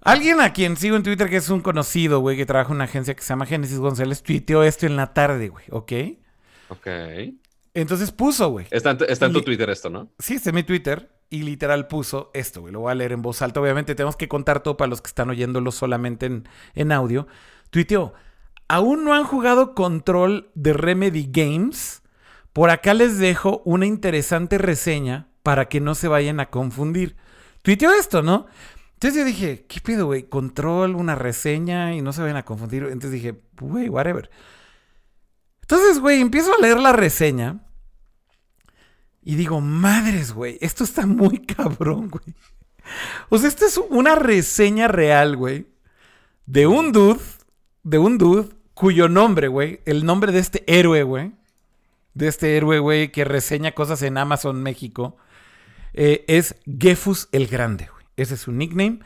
Alguien 0.00 0.40
a 0.40 0.52
quien 0.52 0.76
sigo 0.76 0.96
en 0.96 1.02
Twitter 1.02 1.30
que 1.30 1.36
es 1.36 1.48
un 1.48 1.60
conocido, 1.60 2.20
güey, 2.20 2.36
que 2.36 2.44
trabaja 2.44 2.70
en 2.70 2.76
una 2.76 2.84
agencia 2.84 3.14
que 3.14 3.22
se 3.22 3.28
llama 3.28 3.46
Génesis 3.46 3.78
González, 3.78 4.22
tuiteó 4.22 4.62
esto 4.62 4.86
en 4.86 4.96
la 4.96 5.14
tarde, 5.14 5.48
güey, 5.48 5.64
¿ok? 5.70 5.92
Ok. 6.68 6.86
Entonces 7.72 8.10
puso, 8.12 8.50
güey. 8.50 8.66
Está, 8.70 8.90
en 8.90 8.98
tu- 8.98 9.04
está 9.04 9.26
en 9.26 9.32
Twitter 9.32 9.70
esto, 9.70 9.88
¿no? 9.88 10.10
Sí, 10.18 10.34
este 10.34 10.50
es 10.50 10.54
mi 10.54 10.62
Twitter. 10.62 11.10
Y 11.30 11.42
literal 11.42 11.88
puso 11.88 12.30
esto, 12.34 12.60
güey. 12.60 12.72
Lo 12.72 12.80
voy 12.80 12.92
a 12.92 12.94
leer 12.94 13.12
en 13.12 13.22
voz 13.22 13.42
alta. 13.42 13.60
Obviamente 13.60 13.94
tenemos 13.94 14.16
que 14.16 14.28
contar 14.28 14.62
todo 14.62 14.76
para 14.76 14.88
los 14.88 15.00
que 15.00 15.08
están 15.08 15.30
oyéndolo 15.30 15.72
solamente 15.72 16.26
en, 16.26 16.48
en 16.74 16.92
audio. 16.92 17.26
Tuiteó, 17.70 18.14
¿aún 18.68 19.04
no 19.04 19.14
han 19.14 19.24
jugado 19.24 19.74
Control 19.74 20.50
de 20.54 20.72
Remedy 20.72 21.28
Games? 21.30 22.02
Por 22.52 22.70
acá 22.70 22.94
les 22.94 23.18
dejo 23.18 23.62
una 23.64 23.86
interesante 23.86 24.58
reseña 24.58 25.28
para 25.42 25.68
que 25.68 25.80
no 25.80 25.94
se 25.94 26.08
vayan 26.08 26.38
a 26.38 26.50
confundir. 26.50 27.16
Tuiteó 27.62 27.92
esto, 27.92 28.22
¿no? 28.22 28.46
Entonces 28.94 29.18
yo 29.20 29.26
dije, 29.26 29.66
¿qué 29.66 29.80
pedo, 29.80 30.06
güey? 30.06 30.22
Control, 30.22 30.94
una 30.94 31.14
reseña 31.14 31.94
y 31.94 32.00
no 32.00 32.12
se 32.12 32.22
vayan 32.22 32.36
a 32.36 32.44
confundir. 32.44 32.84
Entonces 32.84 33.10
dije, 33.10 33.40
güey, 33.60 33.88
whatever. 33.88 34.30
Entonces, 35.62 35.98
güey, 35.98 36.20
empiezo 36.20 36.54
a 36.54 36.60
leer 36.60 36.78
la 36.78 36.92
reseña. 36.92 37.63
Y 39.24 39.36
digo, 39.36 39.60
madres, 39.60 40.32
güey, 40.32 40.58
esto 40.60 40.84
está 40.84 41.06
muy 41.06 41.38
cabrón, 41.38 42.10
güey. 42.10 42.34
O 43.30 43.38
sea, 43.38 43.48
esta 43.48 43.66
es 43.66 43.78
una 43.78 44.14
reseña 44.14 44.86
real, 44.88 45.36
güey. 45.36 45.66
De 46.46 46.66
un 46.66 46.92
dude, 46.92 47.20
de 47.82 47.98
un 47.98 48.18
dude 48.18 48.50
cuyo 48.74 49.08
nombre, 49.08 49.48
güey, 49.48 49.80
el 49.86 50.04
nombre 50.04 50.30
de 50.30 50.40
este 50.40 50.62
héroe, 50.66 51.02
güey. 51.04 51.32
De 52.12 52.28
este 52.28 52.56
héroe, 52.56 52.78
güey, 52.80 53.10
que 53.10 53.24
reseña 53.24 53.72
cosas 53.72 54.02
en 54.02 54.18
Amazon 54.18 54.62
México. 54.62 55.16
eh, 55.94 56.24
es 56.28 56.56
Gefus 56.66 57.28
el 57.32 57.46
Grande, 57.46 57.88
güey. 57.92 58.04
Ese 58.16 58.34
es 58.34 58.40
su 58.40 58.52
nickname. 58.52 58.98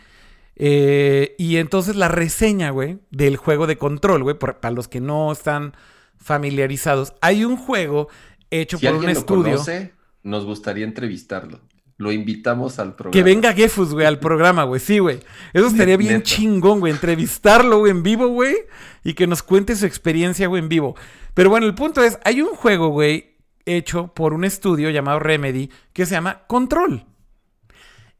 Eh, 0.56 1.36
y 1.38 1.58
entonces 1.58 1.94
la 1.96 2.08
reseña, 2.08 2.70
güey, 2.70 2.98
del 3.10 3.36
juego 3.36 3.66
de 3.66 3.78
control, 3.78 4.24
güey, 4.24 4.36
para 4.38 4.70
los 4.72 4.88
que 4.88 5.00
no 5.00 5.30
están 5.30 5.74
familiarizados, 6.16 7.14
hay 7.20 7.44
un 7.44 7.56
juego 7.56 8.08
hecho 8.50 8.78
Si 8.78 8.86
por 8.86 8.96
un 8.96 9.08
estudio. 9.08 9.52
conoce, 9.52 9.92
nos 10.22 10.44
gustaría 10.44 10.84
entrevistarlo. 10.84 11.60
Lo 11.96 12.12
invitamos 12.12 12.78
al 12.78 12.94
programa. 12.94 13.12
Que 13.12 13.22
venga 13.24 13.52
Gefus, 13.52 13.92
güey, 13.92 14.06
al 14.06 14.20
programa, 14.20 14.62
güey. 14.62 14.80
Sí, 14.80 15.00
güey. 15.00 15.18
Eso 15.52 15.66
estaría 15.68 15.96
bien 15.96 16.22
chingón, 16.22 16.78
güey. 16.78 16.92
Entrevistarlo, 16.92 17.80
güey, 17.80 17.90
en 17.90 18.04
vivo, 18.04 18.28
güey. 18.28 18.54
Y 19.02 19.14
que 19.14 19.26
nos 19.26 19.42
cuente 19.42 19.74
su 19.74 19.84
experiencia, 19.84 20.46
güey, 20.46 20.62
en 20.62 20.68
vivo. 20.68 20.94
Pero 21.34 21.50
bueno, 21.50 21.66
el 21.66 21.74
punto 21.74 22.02
es, 22.02 22.18
hay 22.24 22.40
un 22.40 22.54
juego, 22.54 22.88
güey, 22.88 23.36
hecho 23.66 24.14
por 24.14 24.32
un 24.32 24.44
estudio 24.44 24.90
llamado 24.90 25.18
Remedy 25.18 25.70
que 25.92 26.06
se 26.06 26.14
llama 26.14 26.46
Control. 26.46 27.04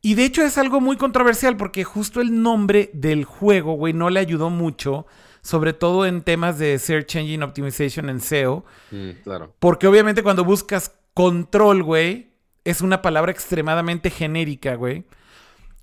Y 0.01 0.15
de 0.15 0.25
hecho 0.25 0.43
es 0.43 0.59
algo 0.59 0.81
muy 0.81 0.97
controversial 0.97 1.57
porque 1.57 1.85
justo 1.85 2.21
el 2.21 2.43
nombre 2.43 2.91
del 2.95 3.25
juego, 3.25 3.75
güey, 3.75 3.93
no 3.93 4.11
le 4.11 4.21
ayudó 4.21 4.51
mucho. 4.51 5.07
Sobre 5.41 5.73
todo 5.73 6.05
en 6.05 6.23
temas 6.23 6.59
de 6.59 6.79
Search 6.79 7.15
Engine 7.17 7.45
Optimization 7.45 8.11
en 8.11 8.21
SEO. 8.21 8.65
Mm, 8.91 9.11
claro. 9.23 9.55
Porque 9.61 9.87
obviamente 9.87 10.23
cuando 10.23 10.45
buscas 10.45 10.93
control, 11.19 11.83
güey, 11.83 12.31
es 12.63 12.81
una 12.81 13.03
palabra 13.03 13.33
extremadamente 13.33 14.09
genérica, 14.09 14.77
güey. 14.77 15.03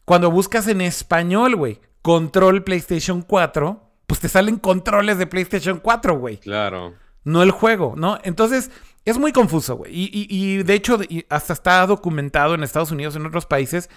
Cuando 0.06 0.32
buscas 0.32 0.66
en 0.70 0.80
español, 0.80 1.58
güey, 1.58 1.82
control 2.02 2.64
PlayStation 2.64 3.22
4, 3.22 3.82
pues 4.08 4.22
te 4.22 4.30
salen 4.30 4.56
controles 4.60 5.18
de 5.18 5.28
PlayStation 5.28 5.80
4, 5.82 6.18
güey. 6.18 6.38
Claro. 6.38 6.94
No 7.26 7.44
el 7.44 7.52
juego, 7.52 7.96
¿no? 7.98 8.18
Entonces, 8.24 8.72
es 9.04 9.18
muy 9.18 9.34
confuso, 9.34 9.76
güey. 9.76 9.92
Y, 9.94 10.06
y- 10.06 10.28
y, 10.30 10.64
de 10.64 10.74
hecho, 10.74 11.00
hasta 11.28 11.52
está 11.52 11.86
documentado 11.86 12.56
en 12.56 12.64
Estados 12.64 12.92
Unidos, 12.92 13.18
en 13.18 13.26
otros 13.26 13.46
países, 13.46 13.90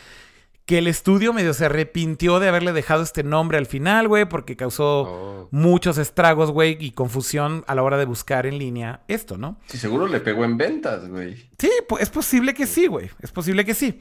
que 0.69 0.77
el 0.77 0.87
estudio 0.87 1.33
medio 1.33 1.55
se 1.55 1.65
arrepintió 1.65 2.41
de 2.41 2.49
haberle 2.49 2.75
dejado 2.75 3.03
este 3.03 3.23
nombre 3.23 3.57
al 3.57 3.65
final, 3.65 4.07
güey, 4.07 4.27
porque 4.29 4.55
causó 4.55 5.01
Oh. 5.09 5.49
muchos 5.51 5.97
estragos, 5.97 6.51
güey, 6.51 6.77
y 6.79 6.91
confusión 6.91 7.65
a 7.67 7.75
la 7.75 7.83
hora 7.83 7.97
de 7.97 8.05
buscar 8.05 8.45
en 8.45 8.59
línea 8.59 9.01
esto, 9.09 9.39
¿no? 9.39 9.59
Sí, 9.65 9.79
seguro 9.79 10.07
le 10.07 10.21
pegó 10.21 10.45
en 10.45 10.59
ventas, 10.59 11.09
güey. 11.09 11.37
Sí, 11.59 11.71
es 12.01 12.11
posible 12.11 12.53
que 12.53 12.67
sí, 12.67 12.87
güey. 12.87 13.09
Es 13.23 13.33
posible 13.33 13.65
que 13.65 13.73
sí. 13.73 13.99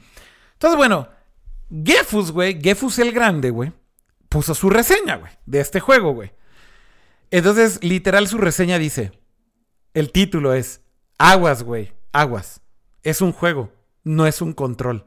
Entonces, 0.52 0.76
bueno, 0.76 1.08
Gefus, 1.84 2.32
güey, 2.32 2.60
Gefus 2.60 2.98
el 2.98 3.12
Grande, 3.12 3.48
güey, 3.48 3.72
puso 4.28 4.54
su 4.54 4.68
reseña, 4.68 5.16
güey, 5.16 5.32
de 5.46 5.60
este 5.60 5.80
juego, 5.80 6.12
güey. 6.12 6.32
Entonces, 7.30 7.82
literal, 7.82 8.28
su 8.28 8.36
reseña 8.36 8.76
dice: 8.78 9.12
el 9.94 10.12
título 10.12 10.52
es 10.52 10.82
Aguas, 11.16 11.62
güey, 11.62 11.94
aguas. 12.12 12.60
Es 13.02 13.22
un 13.22 13.32
juego, 13.32 13.72
no 14.04 14.26
es 14.26 14.42
un 14.42 14.52
control. 14.52 15.06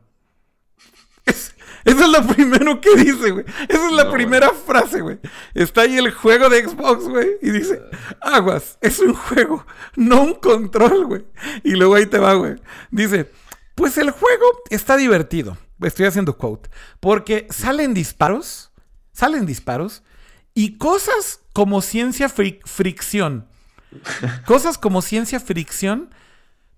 Es- 1.26 1.56
eso 1.84 2.03
es 2.03 2.10
lo 2.10 2.27
primero 2.27 2.80
que 2.80 2.95
dice, 2.95 3.31
güey. 3.31 3.45
Esa 3.68 3.85
es 3.88 3.91
la 3.93 4.03
No, 4.06 4.11
primera 4.11 4.49
frase, 4.52 5.02
güey. 5.02 5.19
Está 5.53 5.81
ahí 5.81 5.98
el 5.98 6.11
juego 6.11 6.48
de 6.49 6.68
Xbox, 6.68 7.07
güey. 7.07 7.30
Y 7.41 7.49
dice, 7.52 7.81
aguas, 8.22 8.77
es 8.81 8.99
un 8.99 9.14
juego, 9.14 9.65
no 9.95 10.22
un 10.22 10.35
control, 10.35 11.06
güey. 11.06 11.26
Y 11.64 11.72
luego 11.72 11.95
ahí 11.95 12.06
te 12.06 12.19
va, 12.19 12.34
güey. 12.35 12.56
Dice, 12.91 13.31
pues 13.76 13.98
el 13.98 14.11
juego 14.11 14.45
está 14.69 14.95
divertido. 14.98 15.57
Estoy 15.81 16.06
haciendo 16.06 16.38
quote. 16.38 16.69
Porque 16.99 17.48
salen 17.49 17.95
disparos, 17.95 18.72
salen 19.11 19.48
disparos 19.48 20.03
y 20.53 20.77
cosas 20.77 21.39
como 21.53 21.81
ciencia 21.81 22.27
fric- 22.30 22.61
fricción. 22.65 23.48
Cosas 24.45 24.77
como 24.77 25.02
ciencia 25.02 25.39
fricción, 25.39 26.14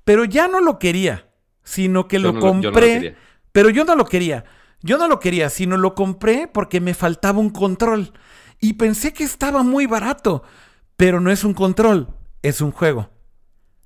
pero 0.03 0.25
ya 0.25 0.47
no 0.47 0.61
lo 0.61 0.79
quería, 0.79 1.27
sino 1.63 2.07
que 2.07 2.17
Yo 2.19 2.31
lo 2.31 2.33
no 2.33 2.39
lo- 2.39 2.45
yo 2.47 2.53
no 2.53 2.57
lo 2.61 2.63
compré. 2.71 2.93
quería. 2.93 3.17
Pero 3.53 3.69
yo 3.69 3.85
no 3.85 3.95
lo 3.95 4.05
quería. 4.05 4.43
Yo 4.81 4.97
no 4.97 5.07
lo 5.07 5.21
quería, 5.21 5.49
sino 5.49 5.77
lo 5.77 5.95
compré 5.95 6.49
porque 6.51 6.81
me 6.81 6.93
faltaba 6.93 7.39
un 7.39 7.51
control. 7.51 8.11
Y 8.59 8.73
pensé 8.73 9.13
que 9.13 9.23
estaba 9.23 9.63
muy 9.63 9.85
barato, 9.85 10.43
pero 10.97 11.21
no 11.21 11.31
es 11.31 11.45
un 11.45 11.53
control, 11.53 12.09
es 12.41 12.59
un 12.59 12.71
juego. 12.71 13.09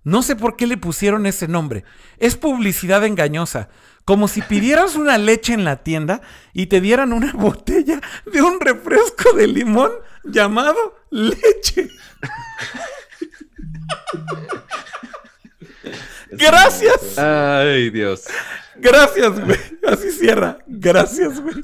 No 0.04 0.24
sé 0.24 0.36
por 0.36 0.56
qué 0.56 0.66
le 0.66 0.78
pusieron 0.78 1.26
ese 1.26 1.48
nombre. 1.48 1.84
Es 2.18 2.36
publicidad 2.36 3.06
engañosa. 3.06 3.70
Como 4.06 4.30
si 4.30 4.42
pidieras 4.42 4.96
una 4.96 5.18
leche 5.18 5.54
en 5.54 5.66
la 5.66 5.84
tienda 5.84 6.22
y 6.54 6.68
te 6.68 6.80
dieran 6.80 7.12
una 7.12 7.32
botella 7.34 8.00
de 8.32 8.42
un 8.42 8.60
refresco 8.60 9.34
de 9.34 9.48
limón 9.48 9.92
llamado 10.24 10.96
leche. 11.12 11.90
Gracias. 16.32 17.18
Ay, 17.18 17.90
Dios. 17.90 18.26
Gracias, 18.76 19.40
güey. 19.40 19.60
Así 19.88 20.12
cierra. 20.12 20.60
Gracias, 20.68 21.40
güey. 21.42 21.64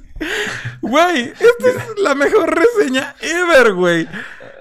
Güey, 0.82 1.34
esta 1.34 1.70
es 1.70 2.00
la 2.00 2.16
mejor 2.16 2.58
reseña 2.58 3.16
ever, 3.22 3.74
güey. 3.74 4.08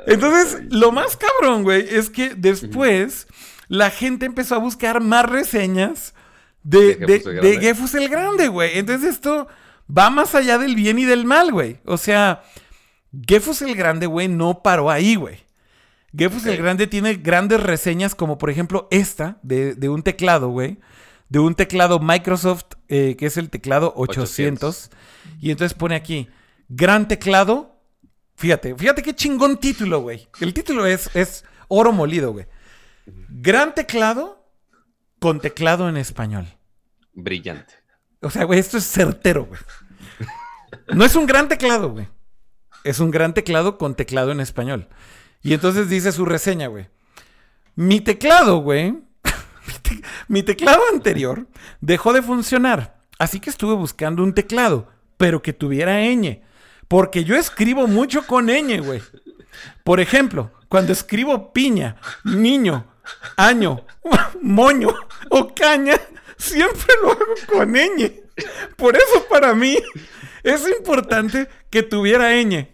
Entonces, 0.07 0.61
lo 0.71 0.93
más 0.93 1.17
cabrón, 1.17 1.63
güey, 1.63 1.87
es 1.89 2.11
que 2.11 2.35
después 2.35 3.27
la 3.69 3.91
gente 3.91 4.27
empezó 4.27 4.57
a 4.57 4.59
buscar 4.59 5.01
más 5.01 5.25
reseñas 5.27 6.15
de, 6.63 6.97
De 6.97 7.03
el 7.03 7.07
de 7.07 7.19
Grande. 7.19 7.61
Gefus 7.61 7.95
el 7.95 8.09
Grande, 8.09 8.49
güey. 8.49 8.79
Entonces, 8.79 9.15
esto 9.15 9.49
va 9.97 10.11
más 10.11 10.35
allá 10.35 10.59
del 10.59 10.75
bien 10.75 10.99
y 10.99 11.05
del 11.05 11.25
mal, 11.25 11.53
güey. 11.53 11.79
O 11.85 11.97
sea, 11.97 12.43
Gefus 13.27 13.63
el 13.63 13.75
Grande, 13.77 14.07
güey, 14.07 14.29
no 14.29 14.63
paró 14.63 14.91
ahí, 14.91 15.15
güey. 15.15 15.39
Gefus 16.17 16.47
el. 16.47 16.57
Grande 16.59 16.87
tiene 16.87 17.15
grandes 17.15 17.63
reseñas, 17.63 18.15
como 18.15 18.39
por 18.39 18.51
ejemplo 18.51 18.89
esta, 18.91 19.39
de, 19.43 19.75
de 19.75 19.89
un 19.89 20.03
teclado, 20.03 20.49
güey. 20.49 20.79
De 21.29 21.39
un 21.39 21.55
teclado 21.55 21.99
Microsoft, 21.99 22.65
eh, 22.89 23.17
que 23.17 23.27
es 23.27 23.37
el 23.39 23.49
teclado 23.49 23.93
800. 23.97 24.91
Y 25.41 25.51
entonces 25.51 25.75
pone 25.77 25.95
aquí, 25.95 26.29
gran 26.69 27.09
teclado. 27.09 27.81
Fíjate, 28.37 28.75
fíjate 28.75 29.03
qué 29.03 29.15
chingón 29.15 29.59
título, 29.59 30.01
güey. 30.01 30.29
El 30.41 30.53
título 30.53 30.85
es, 30.85 31.15
es 31.15 31.45
oro 31.69 31.93
molido, 31.93 32.33
güey. 32.33 32.47
Gran 33.29 33.75
teclado, 33.75 34.47
con 35.21 35.41
teclado 35.41 35.89
en 35.89 35.97
español. 35.97 36.47
Brillante. 37.15 37.75
O 38.21 38.31
sea, 38.31 38.45
güey, 38.45 38.61
esto 38.61 38.79
es 38.79 38.85
certero, 38.85 39.47
güey. 39.47 39.61
No 40.95 41.05
es 41.05 41.17
un 41.17 41.27
gran 41.27 41.49
teclado, 41.49 41.91
güey. 41.91 42.09
Es 42.85 43.01
un 43.01 43.11
gran 43.11 43.33
teclado 43.35 43.79
con 43.79 43.95
teclado 43.95 44.33
en 44.33 44.41
español. 44.41 44.89
Y 45.43 45.55
entonces 45.55 45.89
dice 45.89 46.13
su 46.13 46.25
reseña, 46.25 46.69
güey. 46.69 46.89
Mi 47.75 48.01
teclado, 48.01 48.59
güey. 48.59 48.93
mi, 48.93 49.75
te- 49.83 50.03
mi 50.29 50.43
teclado 50.43 50.83
anterior 50.93 51.47
dejó 51.81 52.13
de 52.13 52.23
funcionar. 52.23 52.99
Así 53.19 53.41
que 53.41 53.51
estuve 53.51 53.75
buscando 53.75 54.23
un 54.23 54.35
teclado, 54.35 54.89
pero 55.17 55.43
que 55.43 55.53
tuviera 55.53 56.01
ñ. 56.01 56.43
Porque 56.89 57.25
yo 57.25 57.37
escribo 57.37 57.87
mucho 57.87 58.27
con 58.27 58.47
ñ, 58.47 58.81
güey. 58.85 59.03
Por 59.85 60.01
ejemplo, 60.01 60.51
cuando 60.69 60.93
escribo 60.93 61.53
piña, 61.53 61.97
niño, 62.25 62.87
año, 63.37 63.85
moño 64.43 64.89
o 65.31 65.55
caña, 65.55 66.01
siempre 66.37 66.95
lo 67.03 67.13
hago 67.13 67.35
con 67.53 67.73
ñ. 67.73 68.13
Por 68.77 68.97
eso 68.97 69.27
para 69.29 69.55
mí 69.55 69.77
es 70.43 70.67
importante 70.69 71.49
que 71.71 71.83
tuviera 71.83 72.31
ñ. 72.43 72.69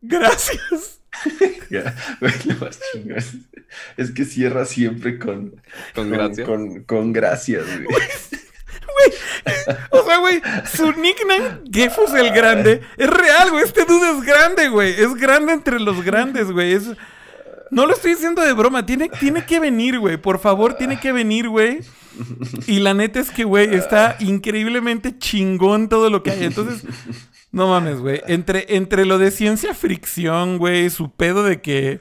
Gracias. 0.00 0.99
Ya, 1.70 1.94
güey, 2.20 2.32
lo 2.46 2.54
más 2.56 2.80
chingón 2.92 3.18
es, 3.96 4.10
que 4.10 4.24
cierra 4.24 4.64
siempre 4.64 5.18
con, 5.18 5.60
Con 5.94 6.10
gracia. 6.10 6.44
Con, 6.44 6.82
con 6.84 7.12
gracias, 7.12 7.64
güey. 7.84 7.96
O 9.90 10.04
sea, 10.04 10.18
güey, 10.18 10.42
su 10.72 10.92
nickname, 10.92 11.60
Gefus 11.72 12.12
el 12.14 12.30
Grande, 12.32 12.80
es 12.96 13.08
real, 13.08 13.50
güey. 13.50 13.64
Este 13.64 13.84
dude 13.84 14.10
es 14.10 14.22
grande, 14.22 14.68
güey. 14.68 14.92
Es 14.92 15.14
grande 15.14 15.52
entre 15.52 15.78
los 15.80 16.04
grandes, 16.04 16.50
güey. 16.50 16.72
Es... 16.72 16.90
No 17.70 17.86
lo 17.86 17.94
estoy 17.94 18.12
diciendo 18.12 18.42
de 18.42 18.52
broma. 18.52 18.84
Tiene, 18.84 19.08
tiene 19.08 19.44
que 19.44 19.60
venir, 19.60 19.98
güey. 20.00 20.16
Por 20.16 20.40
favor, 20.40 20.74
tiene 20.74 20.98
que 20.98 21.12
venir, 21.12 21.48
güey. 21.48 21.80
Y 22.66 22.80
la 22.80 22.94
neta 22.94 23.20
es 23.20 23.30
que, 23.30 23.44
güey, 23.44 23.74
está 23.74 24.16
increíblemente 24.18 25.16
chingón 25.16 25.88
todo 25.88 26.10
lo 26.10 26.22
que 26.22 26.32
hay. 26.32 26.44
Entonces, 26.44 26.82
no 27.52 27.68
mames, 27.68 27.98
güey. 27.98 28.22
Entre, 28.26 28.76
entre 28.76 29.04
lo 29.04 29.18
de 29.18 29.30
ciencia 29.30 29.74
fricción, 29.74 30.58
güey, 30.58 30.88
su 30.90 31.10
pedo 31.10 31.42
de 31.42 31.60
que. 31.60 32.00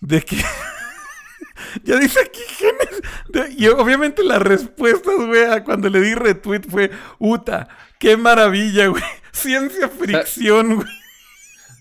De 0.00 0.22
que. 0.22 0.36
ya 1.84 1.98
dice 1.98 2.20
aquí 2.20 2.40
genes. 2.48 3.56
y 3.56 3.68
obviamente 3.68 4.24
las 4.24 4.42
respuestas, 4.42 5.14
güey, 5.16 5.44
a 5.44 5.62
cuando 5.62 5.88
le 5.88 6.00
di 6.00 6.14
retweet 6.14 6.62
fue. 6.68 6.90
Uta, 7.18 7.68
qué 8.00 8.16
maravilla, 8.16 8.88
güey. 8.88 9.02
Ciencia 9.32 9.88
fricción, 9.88 10.76
güey. 10.76 10.88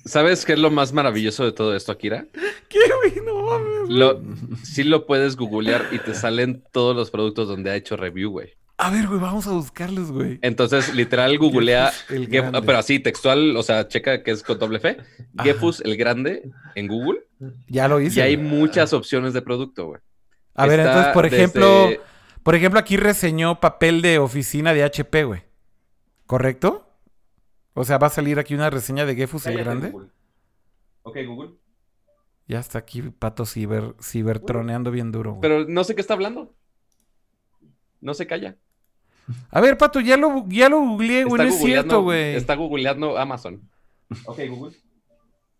¿Sabes 0.06 0.46
qué 0.46 0.54
es 0.54 0.60
lo 0.60 0.70
más 0.70 0.92
maravilloso 0.92 1.46
de 1.46 1.54
todo 1.54 1.76
esto, 1.76 1.92
Akira? 1.92 2.28
¿Qué, 2.68 2.80
güey? 2.98 3.26
No 3.26 3.42
mames. 3.42 3.80
güey. 3.88 3.98
Lo, 3.98 4.22
sí 4.64 4.84
lo 4.84 5.06
puedes 5.08 5.36
googlear 5.38 5.88
y 5.92 6.00
te 6.00 6.14
salen 6.14 6.64
todos 6.72 6.96
los 6.96 7.10
productos 7.10 7.48
donde 7.48 7.72
ha 7.72 7.76
hecho 7.76 7.96
review, 7.96 8.30
güey. 8.32 8.54
A 8.78 8.90
ver, 8.90 9.08
güey, 9.08 9.20
vamos 9.20 9.46
a 9.48 9.52
buscarlos, 9.52 10.12
güey. 10.12 10.40
Entonces, 10.42 10.94
literal, 10.96 11.38
googlea, 11.40 11.92
Gefus 11.92 12.12
el 12.18 12.30
Gef- 12.30 12.64
pero 12.66 12.78
así, 12.80 13.00
textual, 13.00 13.56
o 13.56 13.64
sea, 13.64 13.88
checa 13.88 14.24
que 14.24 14.32
es 14.32 14.44
con 14.44 14.58
doble 14.60 14.78
F, 14.78 14.98
Ajá. 15.38 15.44
Gefus 15.44 15.82
el 15.82 15.96
Grande 15.96 16.50
en 16.76 16.88
Google, 16.88 17.20
Ya 17.68 17.88
lo 17.88 18.00
hice. 18.02 18.20
y 18.20 18.24
hay 18.24 18.36
güey. 18.36 18.48
muchas 18.48 18.92
opciones 18.94 19.34
de 19.34 19.42
producto, 19.42 19.86
güey. 19.88 20.02
A 20.56 20.66
ver, 20.68 20.80
entonces, 20.82 21.14
por 21.14 21.24
desde- 21.26 21.38
ejemplo, 21.38 21.90
por 22.44 22.56
ejemplo, 22.56 22.80
aquí 22.80 22.98
reseñó 22.98 23.60
papel 23.60 24.02
de 24.02 24.20
oficina 24.20 24.74
de 24.74 24.84
HP, 24.84 25.24
güey. 25.24 25.44
¿Correcto? 26.26 26.90
O 27.74 27.84
sea, 27.86 27.98
va 27.98 28.08
a 28.08 28.12
salir 28.12 28.38
aquí 28.40 28.54
una 28.56 28.70
reseña 28.70 29.06
de 29.06 29.16
Gefus 29.16 29.46
el 29.48 29.58
Grande. 29.58 29.90
Google. 29.92 30.10
Ok, 31.04 31.18
Google. 31.28 31.52
Ya 32.48 32.60
está 32.60 32.80
aquí 32.80 33.02
Pato 33.02 33.46
ciber, 33.46 33.96
cibertroneando 34.02 34.92
bien 34.92 35.12
duro, 35.12 35.32
güey. 35.36 35.42
Pero 35.42 35.66
no 35.68 35.84
sé 35.84 35.96
qué 35.96 36.02
está 36.02 36.14
hablando. 36.14 36.54
No 38.04 38.14
se 38.14 38.28
calla. 38.28 38.58
A 39.50 39.62
ver, 39.62 39.78
Pato, 39.78 40.02
ya 40.02 40.18
lo, 40.18 40.46
ya 40.50 40.68
lo 40.68 40.80
googleé, 40.82 41.24
güey. 41.24 41.42
No 41.42 41.48
es 41.50 41.58
cierto, 41.58 42.02
güey. 42.04 42.36
Está 42.36 42.56
googleando 42.56 43.18
Amazon. 43.18 43.62
Ok, 44.26 44.40
Google. 44.50 44.76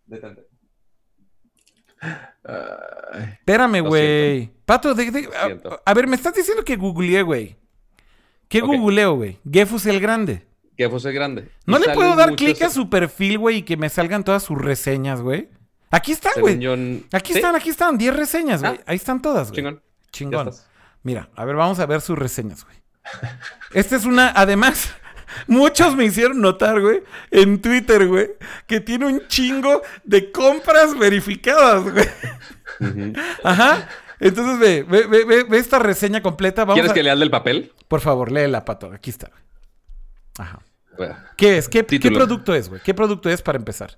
Detente. 0.06 0.44
Espérame, 3.40 3.80
güey. 3.82 4.52
Pato, 4.66 4.94
de- 4.94 5.10
de- 5.12 5.22
Lo 5.64 5.82
a, 5.86 5.94
ver, 5.94 6.08
me 6.08 6.16
estás 6.18 6.34
diciendo 6.36 6.64
que 6.66 6.76
googleé, 6.76 7.22
güey. 7.22 7.56
¿Qué 8.50 8.62
Ok. 8.62 8.68
googleo, 8.68 9.16
güey? 9.16 9.40
Gefus 9.50 9.86
el 9.86 10.00
Grande. 10.02 10.46
Gefus 10.78 11.06
el 11.06 11.14
Grande. 11.14 11.50
¿No 11.66 11.78
Y 11.80 11.82
le 11.88 11.94
puedo 11.94 12.16
dar 12.16 12.36
clic 12.36 12.62
a 12.62 12.70
su 12.70 12.90
perfil, 12.90 13.38
güey, 13.40 13.58
y 13.58 13.62
que 13.64 13.78
me 13.78 13.90
salgan 13.90 14.24
todas 14.24 14.44
sus 14.44 14.58
reseñas, 14.58 15.22
güey? 15.22 15.50
Aquí 15.90 16.12
están, 16.12 16.34
güey. 16.40 16.60
yo, 16.60 16.74
Aquí 17.14 17.32
¿Sí? 17.34 17.40
están, 17.40 17.56
aquí 17.56 17.70
están. 17.70 17.98
10 17.98 18.16
reseñas, 18.16 18.62
güey. 18.62 18.74
Ah. 18.80 18.84
Ahí 18.88 18.96
están 18.98 19.22
todas, 19.22 19.50
güey. 19.52 19.56
Chingón. 19.58 19.76
Ya 19.76 20.12
Chingón. 20.12 20.52
Mira, 21.04 21.30
a 21.36 21.46
ver, 21.46 21.56
vamos 21.56 21.80
a 21.80 21.86
ver 21.86 22.02
sus 22.02 22.18
reseñas, 22.18 22.64
güey. 22.66 22.78
Esta 23.74 23.96
es 23.98 24.06
una, 24.06 24.30
además, 24.36 24.94
muchos 25.48 25.96
me 25.96 26.06
hicieron 26.06 26.40
notar, 26.42 26.80
güey, 26.82 27.04
en 27.32 27.62
Twitter, 27.62 28.08
güey, 28.08 28.32
que 28.68 28.80
tiene 28.80 29.06
un 29.08 29.28
chingo 29.28 29.82
de 30.04 30.32
compras 30.32 30.98
verificadas, 30.98 31.84
güey. 31.84 33.14
Ajá. 33.44 33.88
Entonces 34.20 34.60
ve, 34.60 34.84
ve, 34.84 35.06
ve, 35.26 35.44
ve- 35.44 35.58
esta 35.58 35.80
reseña 35.80 36.22
completa. 36.22 36.64
Vamos 36.64 36.76
¿Quieres 36.76 36.92
a- 36.92 36.94
que 36.94 37.04
lea 37.04 37.14
el 37.14 37.20
del 37.20 37.30
papel? 37.32 37.74
Por 37.90 38.00
favor, 38.00 38.32
léela, 38.32 38.64
Pato. 38.64 38.92
Aquí 38.94 39.10
está. 39.10 39.28
güey. 39.28 39.42
Ajá. 40.38 40.60
Bueno, 40.98 41.16
¿Qué 41.36 41.58
es? 41.58 41.68
¿Qué, 41.68 41.84
producto 41.84 42.54
es, 42.56 42.70
güey? 42.70 42.80
¿Qué 42.82 42.94
producto 42.94 43.28
es 43.30 43.42
para 43.42 43.58
empezar? 43.58 43.98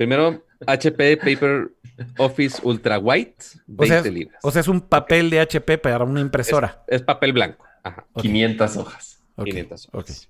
Primero, 0.00 0.42
HP 0.66 1.18
Paper 1.18 1.72
Office 2.16 2.58
Ultra 2.62 2.98
White, 2.98 3.44
O 3.76 3.84
sea, 3.84 3.96
20 3.96 4.08
es, 4.08 4.14
libras. 4.14 4.40
o 4.42 4.50
sea, 4.50 4.60
es 4.60 4.68
un 4.68 4.80
papel 4.80 5.28
de 5.28 5.40
HP 5.40 5.76
para 5.76 6.02
una 6.04 6.22
impresora. 6.22 6.82
Es 6.86 7.02
papel 7.02 7.34
blanco. 7.34 7.66
Ajá. 7.82 8.06
Ok. 8.14 8.22
500 8.22 8.76
hojas. 8.78 9.22
Ok, 9.36 9.44
500 9.44 9.88
ok. 9.88 9.94
hojas. 9.96 10.28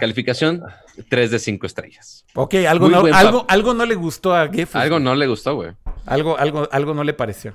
Calificación, 0.00 0.62
3 1.10 1.30
de 1.30 1.38
5 1.38 1.66
estrellas. 1.66 2.24
Ok, 2.34 2.54
algo 2.66 2.88
Muy 2.88 3.10
no, 3.10 3.14
algo, 3.14 3.44
algo 3.46 3.74
no 3.74 3.84
le 3.84 3.94
gustó 3.94 4.34
a 4.34 4.48
Gefus. 4.48 4.76
Algo 4.76 4.98
no 4.98 5.14
le 5.14 5.26
gustó, 5.26 5.54
güey. 5.54 5.72
Algo, 6.06 6.38
algo, 6.38 6.66
algo 6.72 6.94
no 6.94 7.04
le 7.04 7.12
pareció. 7.12 7.54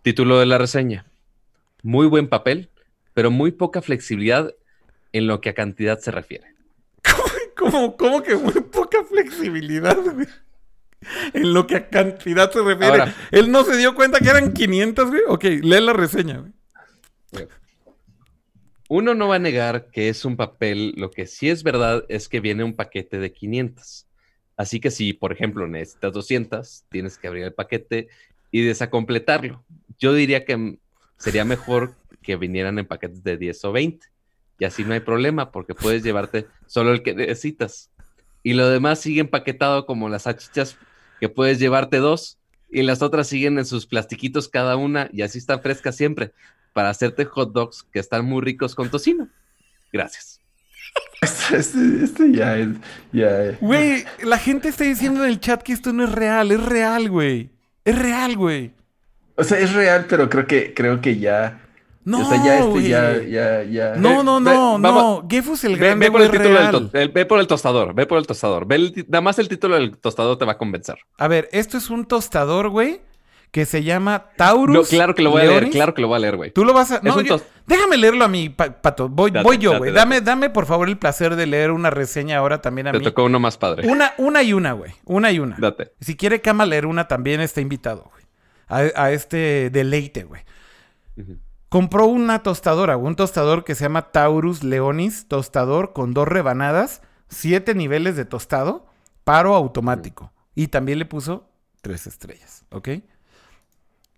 Título 0.00 0.38
de 0.38 0.46
la 0.46 0.56
reseña. 0.56 1.04
Muy 1.82 2.06
buen 2.06 2.28
papel, 2.28 2.70
pero 3.12 3.30
muy 3.30 3.52
poca 3.52 3.82
flexibilidad 3.82 4.54
en 5.12 5.26
lo 5.26 5.42
que 5.42 5.50
a 5.50 5.54
cantidad 5.54 5.98
se 5.98 6.12
refiere. 6.12 6.54
¿Cómo, 7.58 7.94
cómo 7.98 8.22
que 8.22 8.36
muy 8.36 8.54
poca 8.54 9.04
flexibilidad, 9.04 9.98
güey? 10.14 10.26
En 11.32 11.54
lo 11.54 11.66
que 11.66 11.76
a 11.76 11.88
cantidad 11.88 12.50
se 12.50 12.60
refiere. 12.60 12.86
Ahora. 12.86 13.14
Él 13.30 13.50
no 13.50 13.64
se 13.64 13.76
dio 13.76 13.94
cuenta 13.94 14.18
que 14.18 14.28
eran 14.28 14.52
500, 14.52 15.08
güey. 15.08 15.22
Ok, 15.28 15.44
lee 15.44 15.80
la 15.80 15.92
reseña, 15.92 16.38
güey. 16.38 16.52
Uno 18.90 19.14
no 19.14 19.28
va 19.28 19.36
a 19.36 19.38
negar 19.38 19.90
que 19.90 20.08
es 20.08 20.24
un 20.24 20.36
papel, 20.36 20.94
lo 20.96 21.10
que 21.10 21.26
sí 21.26 21.50
es 21.50 21.62
verdad 21.62 22.04
es 22.08 22.26
que 22.26 22.40
viene 22.40 22.64
un 22.64 22.74
paquete 22.74 23.18
de 23.18 23.32
500. 23.32 24.06
Así 24.56 24.80
que 24.80 24.90
si, 24.90 25.12
por 25.12 25.30
ejemplo, 25.30 25.68
necesitas 25.68 26.12
200, 26.14 26.84
tienes 26.88 27.18
que 27.18 27.28
abrir 27.28 27.44
el 27.44 27.52
paquete 27.52 28.08
y 28.50 28.62
desacompletarlo. 28.62 29.62
Yo 29.98 30.14
diría 30.14 30.46
que 30.46 30.78
sería 31.18 31.44
mejor 31.44 31.94
que 32.22 32.36
vinieran 32.36 32.78
en 32.78 32.86
paquetes 32.86 33.22
de 33.22 33.36
10 33.36 33.64
o 33.66 33.72
20. 33.72 34.06
Y 34.58 34.64
así 34.64 34.84
no 34.84 34.94
hay 34.94 35.00
problema 35.00 35.52
porque 35.52 35.74
puedes 35.74 36.02
llevarte 36.02 36.46
solo 36.66 36.92
el 36.92 37.02
que 37.02 37.14
necesitas. 37.14 37.90
Y 38.42 38.54
lo 38.54 38.68
demás 38.68 39.00
sigue 39.00 39.20
empaquetado 39.20 39.86
como 39.86 40.08
las 40.08 40.22
salchichas 40.22 40.76
que 41.20 41.28
puedes 41.28 41.58
llevarte 41.58 41.98
dos 41.98 42.38
y 42.70 42.82
las 42.82 43.02
otras 43.02 43.28
siguen 43.28 43.58
en 43.58 43.66
sus 43.66 43.86
plastiquitos 43.86 44.48
cada 44.48 44.76
una 44.76 45.08
y 45.12 45.22
así 45.22 45.38
están 45.38 45.62
frescas 45.62 45.96
siempre 45.96 46.32
para 46.72 46.90
hacerte 46.90 47.24
hot 47.24 47.52
dogs 47.52 47.82
que 47.92 47.98
están 47.98 48.24
muy 48.24 48.42
ricos 48.42 48.74
con 48.74 48.90
tocino. 48.90 49.28
Gracias. 49.92 50.40
Este, 51.52 52.04
este 52.04 52.32
ya 52.32 52.56
es. 52.56 52.68
Ya 53.12 53.42
es. 53.42 53.60
Güey, 53.60 54.04
la 54.22 54.38
gente 54.38 54.68
está 54.68 54.84
diciendo 54.84 55.24
en 55.24 55.30
el 55.30 55.40
chat 55.40 55.62
que 55.62 55.72
esto 55.72 55.92
no 55.92 56.04
es 56.04 56.12
real. 56.12 56.52
Es 56.52 56.62
real, 56.62 57.08
güey. 57.08 57.50
Es 57.84 57.98
real, 57.98 58.36
güey. 58.36 58.72
O 59.34 59.44
sea, 59.44 59.58
es 59.58 59.72
real, 59.72 60.06
pero 60.08 60.28
creo 60.28 60.46
que, 60.46 60.74
creo 60.74 61.00
que 61.00 61.18
ya. 61.18 61.60
No, 62.04 62.20
o 62.20 62.24
sea, 62.24 62.42
ya 62.42 62.58
este, 62.58 62.68
güey. 62.70 62.88
ya, 62.88 63.22
ya, 63.22 63.62
ya. 63.64 63.94
No, 63.96 64.22
no, 64.22 64.36
Ve- 64.40 64.50
no, 64.54 64.78
vamos- 64.78 65.22
no. 65.22 65.28
Gefus 65.28 65.64
el 65.64 65.72
Ve, 65.76 65.78
Grande, 65.88 66.06
ve 66.06 66.10
por 66.12 66.22
el 66.22 66.30
título 66.30 66.48
del 66.50 66.58
real. 66.58 66.90
to- 66.90 66.98
el- 66.98 67.08
ve 67.10 67.26
por 67.26 67.38
el 67.40 67.46
tostador, 67.46 67.94
ve 67.94 68.06
por 68.06 68.18
el 68.18 68.26
tostador. 68.26 68.66
Ve 68.66 68.76
el 68.76 69.06
nada 69.08 69.20
más 69.20 69.38
el 69.38 69.48
título 69.48 69.74
del 69.74 69.98
tostador 69.98 70.38
te 70.38 70.44
va 70.46 70.52
a 70.52 70.58
convencer. 70.58 70.96
A 71.18 71.28
ver, 71.28 71.48
esto 71.52 71.76
es 71.76 71.90
un 71.90 72.06
tostador, 72.06 72.70
güey, 72.70 73.02
que 73.50 73.66
se 73.66 73.82
llama 73.82 74.26
Taurus. 74.36 74.74
No, 74.74 74.82
claro 74.84 75.14
que 75.14 75.22
lo 75.22 75.30
voy 75.30 75.42
a 75.42 75.46
leer, 75.46 75.68
claro 75.70 75.92
que 75.92 76.00
lo 76.00 76.08
voy 76.08 76.16
a 76.16 76.20
leer, 76.20 76.36
güey. 76.36 76.50
Tú 76.50 76.64
lo 76.64 76.72
vas 76.72 76.92
a. 76.92 77.00
No, 77.02 77.20
yo- 77.20 77.40
déjame 77.66 77.98
leerlo 77.98 78.24
a 78.24 78.28
mí, 78.28 78.48
Pa- 78.48 78.80
Pato. 78.80 79.08
Voy, 79.10 79.30
Date, 79.30 79.44
voy 79.44 79.58
yo, 79.58 79.70
date, 79.72 79.78
güey. 79.78 79.90
date. 79.90 79.98
Dame, 80.00 80.20
dame, 80.22 80.50
por 80.50 80.64
favor, 80.64 80.88
el 80.88 80.96
placer 80.96 81.36
de 81.36 81.46
leer 81.46 81.72
una 81.72 81.90
reseña 81.90 82.38
ahora 82.38 82.62
también 82.62 82.86
a 82.88 82.92
Te 82.92 83.00
mí. 83.00 83.04
tocó 83.04 83.24
uno 83.24 83.38
más 83.38 83.58
padre. 83.58 83.86
Una, 83.86 84.14
una 84.16 84.42
y 84.42 84.54
una, 84.54 84.72
güey. 84.72 84.92
Una 85.04 85.30
y 85.30 85.40
una. 85.40 85.56
Date. 85.58 85.92
Si 86.00 86.16
quiere 86.16 86.40
Cama 86.40 86.64
leer 86.64 86.86
una, 86.86 87.06
también 87.06 87.40
está 87.42 87.60
invitado, 87.60 88.10
güey. 88.12 88.24
A, 88.94 89.02
a 89.02 89.12
este 89.12 89.68
deleite, 89.70 90.24
güey. 90.24 90.42
Ujú. 91.18 91.36
Compró 91.68 92.06
una 92.06 92.42
tostadora, 92.42 92.96
un 92.96 93.14
tostador 93.14 93.64
que 93.64 93.74
se 93.74 93.84
llama 93.84 94.10
Taurus 94.10 94.62
Leonis, 94.62 95.26
tostador 95.28 95.92
con 95.92 96.14
dos 96.14 96.26
rebanadas, 96.26 97.02
siete 97.28 97.74
niveles 97.74 98.16
de 98.16 98.24
tostado, 98.24 98.86
paro 99.24 99.54
automático. 99.54 100.32
Y 100.54 100.68
también 100.68 100.98
le 100.98 101.04
puso 101.04 101.48
tres 101.82 102.06
estrellas, 102.06 102.64
¿ok? 102.70 102.88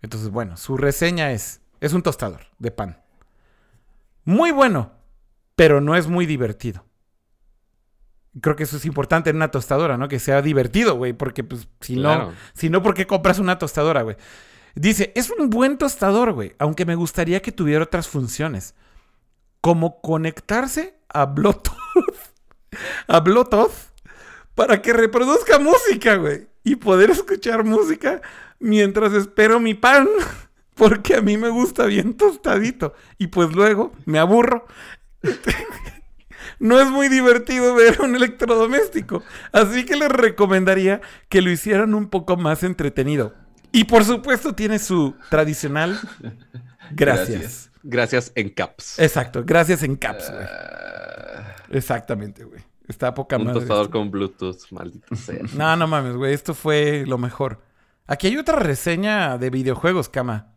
Entonces, 0.02 0.30
bueno, 0.30 0.56
su 0.56 0.76
reseña 0.76 1.32
es, 1.32 1.60
es 1.80 1.92
un 1.92 2.02
tostador 2.02 2.42
de 2.58 2.70
pan. 2.70 3.02
Muy 4.24 4.52
bueno, 4.52 4.92
pero 5.56 5.80
no 5.80 5.96
es 5.96 6.06
muy 6.06 6.26
divertido. 6.26 6.84
Creo 8.40 8.54
que 8.54 8.62
eso 8.62 8.76
es 8.76 8.84
importante 8.86 9.28
en 9.30 9.36
una 9.36 9.50
tostadora, 9.50 9.96
¿no? 9.98 10.06
Que 10.06 10.20
sea 10.20 10.40
divertido, 10.40 10.94
güey, 10.94 11.12
porque 11.12 11.42
pues 11.42 11.68
si 11.80 11.96
Claro. 11.96 12.26
no, 12.28 12.32
si 12.54 12.70
no, 12.70 12.80
¿por 12.80 12.94
qué 12.94 13.06
compras 13.08 13.40
una 13.40 13.58
tostadora, 13.58 14.02
güey? 14.02 14.16
Dice, 14.74 15.12
es 15.14 15.30
un 15.30 15.50
buen 15.50 15.78
tostador, 15.78 16.32
güey, 16.32 16.54
aunque 16.58 16.84
me 16.84 16.94
gustaría 16.94 17.42
que 17.42 17.52
tuviera 17.52 17.84
otras 17.84 18.08
funciones, 18.08 18.74
como 19.60 20.00
conectarse 20.00 20.94
a 21.08 21.26
Bluetooth, 21.26 21.74
a 23.06 23.20
Bluetooth, 23.20 23.72
para 24.54 24.80
que 24.80 24.92
reproduzca 24.92 25.58
música, 25.58 26.16
güey, 26.16 26.48
y 26.62 26.76
poder 26.76 27.10
escuchar 27.10 27.64
música 27.64 28.20
mientras 28.58 29.12
espero 29.12 29.58
mi 29.58 29.74
pan, 29.74 30.08
porque 30.74 31.16
a 31.16 31.20
mí 31.20 31.36
me 31.36 31.48
gusta 31.48 31.86
bien 31.86 32.14
tostadito, 32.14 32.94
y 33.18 33.26
pues 33.26 33.52
luego 33.52 33.92
me 34.04 34.18
aburro. 34.18 34.66
No 36.58 36.78
es 36.78 36.90
muy 36.90 37.08
divertido 37.08 37.74
ver 37.74 38.02
un 38.02 38.14
electrodoméstico, 38.14 39.22
así 39.50 39.86
que 39.86 39.96
les 39.96 40.10
recomendaría 40.10 41.00
que 41.30 41.40
lo 41.40 41.50
hicieran 41.50 41.94
un 41.94 42.10
poco 42.10 42.36
más 42.36 42.62
entretenido. 42.62 43.34
Y 43.72 43.84
por 43.84 44.04
supuesto 44.04 44.54
tiene 44.54 44.78
su 44.78 45.14
tradicional 45.28 45.98
gracias. 46.90 47.28
Gracias. 47.28 47.70
Gracias 47.82 48.32
en 48.34 48.50
caps. 48.50 48.98
Exacto, 48.98 49.42
gracias 49.44 49.82
en 49.82 49.96
caps, 49.96 50.30
güey. 50.30 50.44
Ah, 50.44 51.54
Exactamente, 51.70 52.44
güey. 52.44 52.60
Está 52.88 53.14
poca 53.14 53.36
Un 53.36 53.44
madre. 53.44 53.60
tostador 53.60 53.84
esto. 53.86 53.92
con 53.98 54.10
Bluetooth, 54.10 54.58
maldito 54.72 55.14
sea. 55.16 55.38
No, 55.54 55.76
no 55.76 55.86
mames, 55.86 56.16
güey. 56.16 56.34
Esto 56.34 56.52
fue 56.54 57.04
lo 57.06 57.16
mejor. 57.16 57.62
Aquí 58.06 58.26
hay 58.26 58.36
otra 58.36 58.58
reseña 58.58 59.38
de 59.38 59.50
videojuegos, 59.50 60.08
cama. 60.08 60.48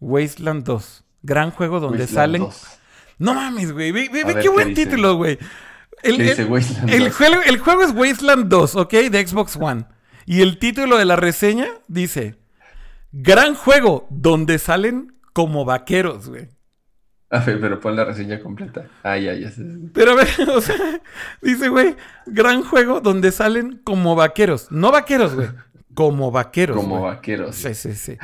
Wasteland 0.00 0.64
2. 0.64 1.04
Gran 1.22 1.50
juego 1.50 1.78
donde 1.80 2.00
Wasteland 2.00 2.14
salen. 2.32 2.42
2. 2.42 2.66
No 3.18 3.34
mames, 3.34 3.72
güey. 3.72 3.92
Ve, 3.92 4.08
ve- 4.12 4.22
A 4.22 4.24
ve 4.26 4.32
ver, 4.32 4.36
qué 4.36 4.42
¿qué 4.42 4.48
buen 4.48 4.68
dice? 4.68 4.84
título, 4.86 5.16
güey. 5.16 5.38
El, 6.02 6.16
¿Qué 6.16 6.22
dice 6.24 6.42
el- 6.42 6.48
Wasteland 6.50 6.90
el 6.90 7.04
2? 7.04 7.16
juego, 7.16 7.42
el 7.46 7.58
juego 7.58 7.82
es 7.82 7.92
Wasteland 7.92 8.48
2, 8.48 8.76
¿ok? 8.76 8.92
De 8.92 9.26
Xbox 9.26 9.56
One. 9.60 9.84
Y 10.26 10.42
el 10.42 10.58
título 10.58 10.98
de 10.98 11.04
la 11.04 11.16
reseña 11.16 11.66
dice: 11.88 12.36
Gran 13.12 13.54
juego 13.54 14.06
donde 14.10 14.58
salen 14.58 15.14
como 15.32 15.64
vaqueros, 15.64 16.28
güey. 16.28 16.48
A 17.30 17.38
ver, 17.38 17.58
pero 17.60 17.80
pon 17.80 17.96
la 17.96 18.04
reseña 18.04 18.40
completa. 18.40 18.86
Ah, 19.02 19.16
ya, 19.16 19.32
ya. 19.32 19.50
Pero 19.94 20.12
a 20.12 20.14
ver, 20.16 20.28
o 20.50 20.60
sea, 20.60 20.76
dice, 21.40 21.68
güey, 21.68 21.96
gran 22.26 22.62
juego 22.62 23.00
donde 23.00 23.32
salen 23.32 23.80
como 23.84 24.14
vaqueros. 24.14 24.70
No 24.70 24.92
vaqueros, 24.92 25.34
güey. 25.34 25.48
Como 25.94 26.30
vaqueros. 26.30 26.76
Como 26.76 27.00
güey. 27.00 27.14
vaqueros. 27.14 27.56
Sí, 27.56 27.74
sí, 27.74 27.94
sí. 27.94 28.18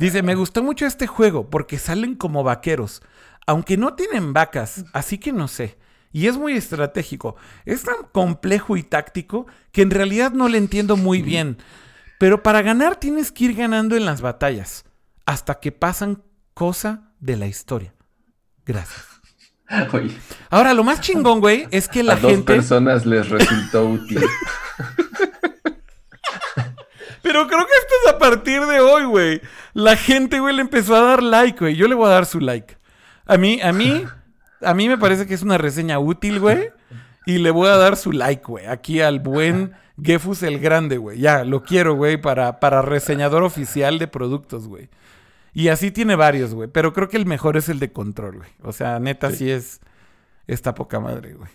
Dice, 0.00 0.22
me 0.22 0.34
gustó 0.34 0.64
mucho 0.64 0.84
este 0.84 1.06
juego 1.06 1.48
porque 1.48 1.78
salen 1.78 2.16
como 2.16 2.42
vaqueros. 2.42 3.02
Aunque 3.46 3.76
no 3.76 3.94
tienen 3.94 4.32
vacas, 4.32 4.84
así 4.92 5.18
que 5.18 5.32
no 5.32 5.46
sé. 5.46 5.76
Y 6.14 6.28
es 6.28 6.36
muy 6.36 6.52
estratégico. 6.52 7.34
Es 7.64 7.82
tan 7.82 7.96
complejo 8.12 8.76
y 8.76 8.84
táctico 8.84 9.48
que 9.72 9.82
en 9.82 9.90
realidad 9.90 10.30
no 10.30 10.48
le 10.48 10.58
entiendo 10.58 10.96
muy 10.96 11.22
bien. 11.22 11.58
Pero 12.20 12.44
para 12.44 12.62
ganar 12.62 12.94
tienes 12.94 13.32
que 13.32 13.46
ir 13.46 13.56
ganando 13.56 13.96
en 13.96 14.04
las 14.04 14.20
batallas. 14.20 14.84
Hasta 15.26 15.58
que 15.58 15.72
pasan 15.72 16.22
cosa 16.54 17.10
de 17.18 17.36
la 17.36 17.48
historia. 17.48 17.94
Gracias. 18.64 19.04
Oye, 19.92 20.16
Ahora, 20.50 20.72
lo 20.72 20.84
más 20.84 21.00
chingón, 21.00 21.40
güey, 21.40 21.66
es 21.72 21.88
que 21.88 22.04
la 22.04 22.12
a 22.12 22.16
dos 22.16 22.42
personas 22.42 23.04
les 23.04 23.28
resultó 23.28 23.88
útil. 23.88 24.20
Pero 27.22 27.48
creo 27.48 27.66
que 27.66 27.72
esto 27.80 27.94
es 28.04 28.12
a 28.14 28.18
partir 28.18 28.64
de 28.66 28.78
hoy, 28.78 29.04
güey. 29.06 29.40
La 29.72 29.96
gente, 29.96 30.38
güey, 30.38 30.54
le 30.54 30.62
empezó 30.62 30.94
a 30.94 31.00
dar 31.00 31.24
like, 31.24 31.58
güey. 31.58 31.74
Yo 31.74 31.88
le 31.88 31.96
voy 31.96 32.06
a 32.06 32.10
dar 32.10 32.26
su 32.26 32.38
like. 32.38 32.78
A 33.26 33.36
mí, 33.36 33.60
a 33.60 33.72
mí, 33.72 34.04
a 34.64 34.74
mí 34.74 34.88
me 34.88 34.98
parece 34.98 35.26
que 35.26 35.34
es 35.34 35.42
una 35.42 35.58
reseña 35.58 35.98
útil, 35.98 36.40
güey. 36.40 36.70
Y 37.26 37.38
le 37.38 37.50
voy 37.50 37.68
a 37.68 37.76
dar 37.76 37.96
su 37.96 38.12
like, 38.12 38.44
güey. 38.46 38.66
Aquí 38.66 39.00
al 39.00 39.20
buen 39.20 39.72
Gefus 40.02 40.42
el 40.42 40.58
Grande, 40.58 40.98
güey. 40.98 41.18
Ya, 41.18 41.44
lo 41.44 41.62
quiero, 41.62 41.94
güey, 41.94 42.20
para, 42.20 42.60
para 42.60 42.82
reseñador 42.82 43.42
oficial 43.42 43.98
de 43.98 44.08
productos, 44.08 44.68
güey. 44.68 44.88
Y 45.54 45.68
así 45.68 45.90
tiene 45.90 46.16
varios, 46.16 46.52
güey. 46.52 46.68
Pero 46.68 46.92
creo 46.92 47.08
que 47.08 47.16
el 47.16 47.26
mejor 47.26 47.56
es 47.56 47.68
el 47.68 47.78
de 47.78 47.92
control, 47.92 48.38
güey. 48.38 48.50
O 48.62 48.72
sea, 48.72 48.98
neta, 48.98 49.30
sí, 49.30 49.50
es. 49.50 49.80
Está 50.46 50.74
poca 50.74 51.00
madre, 51.00 51.34
güey. 51.34 51.48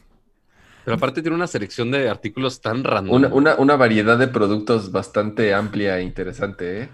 Pero 0.86 0.96
aparte 0.96 1.22
tiene 1.22 1.36
una 1.36 1.46
selección 1.46 1.92
de 1.92 2.10
artículos 2.10 2.62
tan 2.62 2.84
random. 2.84 3.14
Una, 3.14 3.28
una, 3.28 3.56
una 3.58 3.76
variedad 3.76 4.18
de 4.18 4.28
productos 4.28 4.92
bastante 4.92 5.54
amplia 5.54 6.00
e 6.00 6.04
interesante, 6.04 6.84
¿eh? 6.84 6.90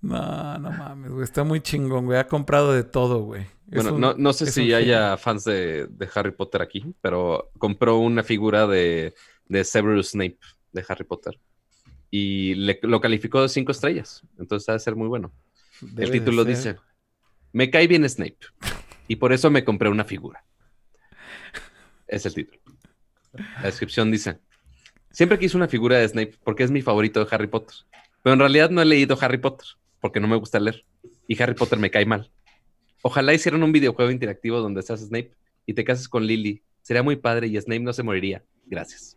No, 0.00 0.58
no 0.58 0.70
mames, 0.70 1.10
güey. 1.10 1.24
Está 1.24 1.44
muy 1.44 1.60
chingón, 1.60 2.06
güey. 2.06 2.18
Ha 2.18 2.28
comprado 2.28 2.72
de 2.72 2.84
todo, 2.84 3.20
güey. 3.20 3.46
Bueno, 3.66 3.94
un- 3.94 4.00
no, 4.00 4.14
no 4.14 4.32
sé 4.32 4.46
si 4.50 4.72
haya 4.74 5.16
fans 5.16 5.44
de, 5.44 5.86
de 5.88 6.08
Harry 6.14 6.32
Potter 6.32 6.60
aquí, 6.62 6.84
pero 7.00 7.50
compró 7.58 7.98
una 7.98 8.22
figura 8.22 8.66
de, 8.66 9.14
de 9.46 9.64
Severus 9.64 10.10
Snape 10.10 10.38
de 10.72 10.84
Harry 10.88 11.04
Potter 11.04 11.38
y 12.10 12.54
le, 12.54 12.78
lo 12.82 13.00
calificó 13.00 13.42
de 13.42 13.48
cinco 13.48 13.72
estrellas. 13.72 14.22
Entonces 14.38 14.68
ha 14.68 14.72
de 14.74 14.80
ser 14.80 14.96
muy 14.96 15.08
bueno. 15.08 15.32
Debe 15.80 16.04
El 16.04 16.10
título 16.12 16.44
dice: 16.44 16.76
Me 17.52 17.70
cae 17.70 17.86
bien 17.86 18.08
Snape 18.08 18.36
y 19.08 19.16
por 19.16 19.32
eso 19.32 19.50
me 19.50 19.64
compré 19.64 19.88
una 19.88 20.04
figura. 20.04 20.44
Es 22.06 22.26
el 22.26 22.34
título. 22.34 22.60
La 23.32 23.62
descripción 23.62 24.10
dice: 24.10 24.38
Siempre 25.10 25.38
quise 25.38 25.56
una 25.56 25.68
figura 25.68 25.98
de 25.98 26.08
Snape 26.08 26.36
porque 26.44 26.62
es 26.64 26.70
mi 26.70 26.82
favorito 26.82 27.24
de 27.24 27.34
Harry 27.34 27.46
Potter. 27.48 27.74
Pero 28.22 28.34
en 28.34 28.40
realidad 28.40 28.70
no 28.70 28.82
he 28.82 28.84
leído 28.84 29.16
Harry 29.20 29.38
Potter 29.38 29.66
porque 30.00 30.20
no 30.20 30.28
me 30.28 30.36
gusta 30.36 30.60
leer. 30.60 30.84
Y 31.26 31.40
Harry 31.42 31.54
Potter 31.54 31.78
me 31.78 31.90
cae 31.90 32.06
mal. 32.06 32.30
Ojalá 33.06 33.34
hicieran 33.34 33.62
un 33.62 33.70
videojuego 33.70 34.10
interactivo 34.10 34.60
donde 34.60 34.80
seas 34.80 35.00
Snape 35.00 35.30
y 35.66 35.74
te 35.74 35.84
cases 35.84 36.08
con 36.08 36.26
Lily. 36.26 36.62
Sería 36.80 37.02
muy 37.02 37.16
padre 37.16 37.48
y 37.48 37.60
Snape 37.60 37.80
no 37.80 37.92
se 37.92 38.02
moriría. 38.02 38.42
Gracias. 38.64 39.14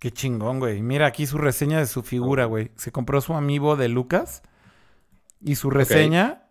Qué 0.00 0.10
chingón, 0.10 0.58
güey. 0.58 0.82
Mira 0.82 1.06
aquí 1.06 1.24
su 1.24 1.38
reseña 1.38 1.78
de 1.78 1.86
su 1.86 2.02
figura, 2.02 2.46
güey. 2.46 2.72
Se 2.74 2.90
compró 2.90 3.20
su 3.20 3.34
amigo 3.34 3.76
de 3.76 3.88
Lucas. 3.88 4.42
Y 5.40 5.54
su 5.54 5.70
reseña, 5.70 6.48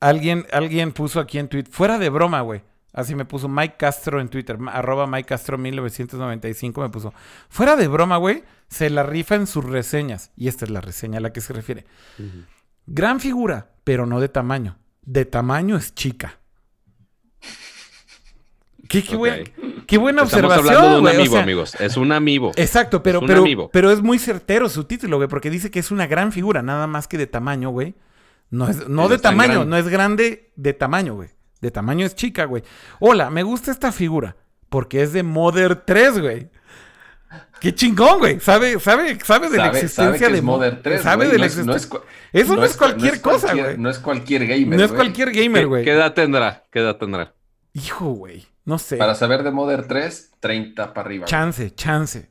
alguien, 0.00 0.46
alguien 0.52 0.90
puso 0.90 1.20
aquí 1.20 1.38
en 1.38 1.46
Twitter, 1.46 1.72
fuera 1.72 2.00
de 2.00 2.08
broma, 2.08 2.40
güey. 2.40 2.62
Así 2.92 3.14
me 3.14 3.24
puso 3.24 3.48
Mike 3.48 3.76
Castro 3.78 4.20
en 4.20 4.28
Twitter, 4.28 4.58
arroba 4.66 5.06
Mike 5.06 5.28
Castro 5.28 5.56
1995 5.56 6.80
me 6.80 6.88
puso. 6.88 7.14
Fuera 7.48 7.76
de 7.76 7.86
broma, 7.86 8.16
güey, 8.16 8.42
se 8.66 8.90
la 8.90 9.04
rifa 9.04 9.36
en 9.36 9.46
sus 9.46 9.64
reseñas. 9.64 10.32
Y 10.34 10.48
esta 10.48 10.64
es 10.64 10.72
la 10.72 10.80
reseña 10.80 11.18
a 11.18 11.20
la 11.20 11.32
que 11.32 11.40
se 11.40 11.52
refiere. 11.52 11.84
Gran 12.86 13.20
figura, 13.20 13.70
pero 13.84 14.04
no 14.04 14.18
de 14.18 14.28
tamaño. 14.28 14.78
De 15.06 15.24
tamaño 15.24 15.76
es 15.76 15.94
chica. 15.94 16.38
Qué, 18.88 19.02
qué, 19.02 19.14
Ok. 19.14 19.18
buen- 19.18 19.44
qué 19.86 19.98
buena 19.98 20.22
Estamos 20.22 20.44
observación, 20.44 20.76
hablando 20.76 20.90
de 20.90 20.96
un 20.96 21.00
güey. 21.02 21.14
O 21.14 21.18
amigo, 21.18 21.32
sea, 21.34 21.42
amigos. 21.42 21.74
Es 21.80 21.96
un 21.96 22.12
amigo. 22.12 22.52
Exacto, 22.56 23.02
pero, 23.02 23.20
Es 23.20 23.26
pero, 23.26 23.70
pero 23.72 23.90
es 23.90 24.00
muy 24.02 24.18
certero 24.18 24.68
su 24.68 24.84
título, 24.84 25.16
güey, 25.16 25.28
porque 25.28 25.50
dice 25.50 25.70
que 25.70 25.80
es 25.80 25.90
una 25.90 26.06
gran 26.06 26.30
figura, 26.30 26.62
nada 26.62 26.86
más 26.86 27.08
que 27.08 27.18
de 27.18 27.26
tamaño, 27.26 27.70
güey. 27.70 27.94
No 28.50 28.68
es, 28.68 28.88
no 28.88 29.08
de 29.08 29.18
tamaño, 29.18 29.64
no 29.64 29.76
es 29.76 29.88
grande 29.88 30.52
de 30.54 30.72
tamaño, 30.72 31.14
güey. 31.14 31.30
De 31.60 31.70
tamaño 31.72 32.06
es 32.06 32.14
chica, 32.14 32.44
güey. 32.44 32.62
Hola, 33.00 33.28
me 33.30 33.42
gusta 33.42 33.72
esta 33.72 33.90
figura, 33.90 34.36
porque 34.68 35.02
es 35.02 35.12
de 35.12 35.24
Mother 35.24 35.74
3, 35.84 36.20
güey. 36.20 36.50
Qué 37.60 37.74
chingón, 37.74 38.18
güey. 38.18 38.38
Sabe, 38.40 38.78
sabe, 38.80 39.18
sabe 39.24 39.48
de 39.48 39.56
la 39.58 39.68
existencia 39.68 40.18
sabe 40.26 40.32
de 40.36 40.42
Modern 40.42 40.82
3, 40.82 41.02
Sabe 41.02 41.16
güey. 41.26 41.28
de 41.30 41.34
No 41.34 41.40
la 41.40 41.46
es- 41.46 41.56
no 41.56 41.72
es 41.74 41.76
existencia. 41.84 42.08
cua- 42.08 42.30
Eso 42.32 42.56
no, 42.56 42.64
es 42.64 42.74
cua- 42.74 42.78
cualquier 42.78 43.20
cosa, 43.20 43.46
cualquier- 43.48 43.64
güey. 43.66 43.78
No 43.78 43.90
es 43.90 43.98
cualquier 43.98 44.46
gamer, 44.46 44.78
No 44.78 44.84
es 44.84 44.90
güey. 44.90 44.96
cualquier 45.02 45.32
¿Qué, 45.32 45.42
gamer, 45.42 45.66
güey. 45.66 45.84
qué 45.84 45.92
edad 45.92 46.12
tendrá? 46.14 46.64
¿Qué 46.70 46.80
edad 46.80 46.96
tendrá? 46.96 47.34
Hijo, 47.72 48.06
güey. 48.12 48.46
No 48.64 48.78
sé. 48.78 48.96
Para 48.96 49.14
saber 49.14 49.42
de 49.42 49.50
Modern 49.52 49.86
3, 49.88 50.32
30 50.40 50.92
para 50.92 51.06
arriba. 51.06 51.22
güey. 51.22 51.30
Chance, 51.30 51.74
chance. 51.74 52.30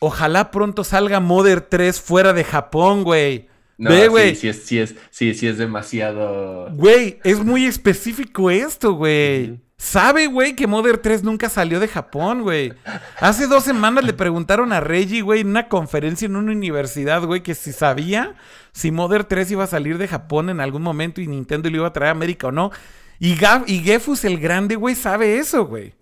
Ojalá 0.00 0.50
pronto 0.50 0.84
salga 0.84 1.20
Mother 1.20 1.62
3 1.62 2.00
fuera 2.00 2.32
de 2.32 2.44
Japón, 2.44 3.04
güey. 3.04 3.48
No, 3.78 3.90
Ve, 3.90 4.02
sí, 4.02 4.08
güey. 4.08 4.36
Sí, 4.36 4.48
es, 4.48 4.64
sí, 4.64 4.78
es, 4.78 4.94
sí, 5.10 5.34
sí 5.34 5.46
es 5.48 5.58
demasiado. 5.58 6.68
Güey, 6.72 7.18
es 7.24 7.38
muy 7.42 7.64
específico 7.66 8.50
esto, 8.50 8.92
güey. 8.94 9.60
Sabe, 9.84 10.28
güey, 10.28 10.56
que 10.56 10.66
Mother 10.66 10.96
3 10.96 11.24
nunca 11.24 11.50
salió 11.50 11.78
de 11.78 11.88
Japón, 11.88 12.40
güey. 12.40 12.72
Hace 13.20 13.46
dos 13.46 13.64
semanas 13.64 14.02
le 14.02 14.14
preguntaron 14.14 14.72
a 14.72 14.80
Reggie, 14.80 15.20
güey, 15.20 15.42
en 15.42 15.48
una 15.48 15.68
conferencia 15.68 16.24
en 16.24 16.36
una 16.36 16.52
universidad, 16.52 17.22
güey, 17.22 17.42
que 17.42 17.54
si 17.54 17.70
sabía 17.70 18.34
si 18.72 18.90
Mother 18.90 19.24
3 19.24 19.50
iba 19.50 19.64
a 19.64 19.66
salir 19.66 19.98
de 19.98 20.08
Japón 20.08 20.48
en 20.48 20.60
algún 20.60 20.80
momento 20.80 21.20
y 21.20 21.26
Nintendo 21.26 21.68
lo 21.68 21.76
iba 21.76 21.86
a 21.86 21.92
traer 21.92 22.08
a 22.08 22.12
América 22.12 22.46
o 22.46 22.50
no. 22.50 22.70
Y, 23.18 23.36
Gaf 23.36 23.68
y 23.68 23.80
Gefus 23.80 24.24
el 24.24 24.40
Grande, 24.40 24.76
güey, 24.76 24.94
sabe 24.94 25.36
eso, 25.36 25.66
güey. 25.66 25.92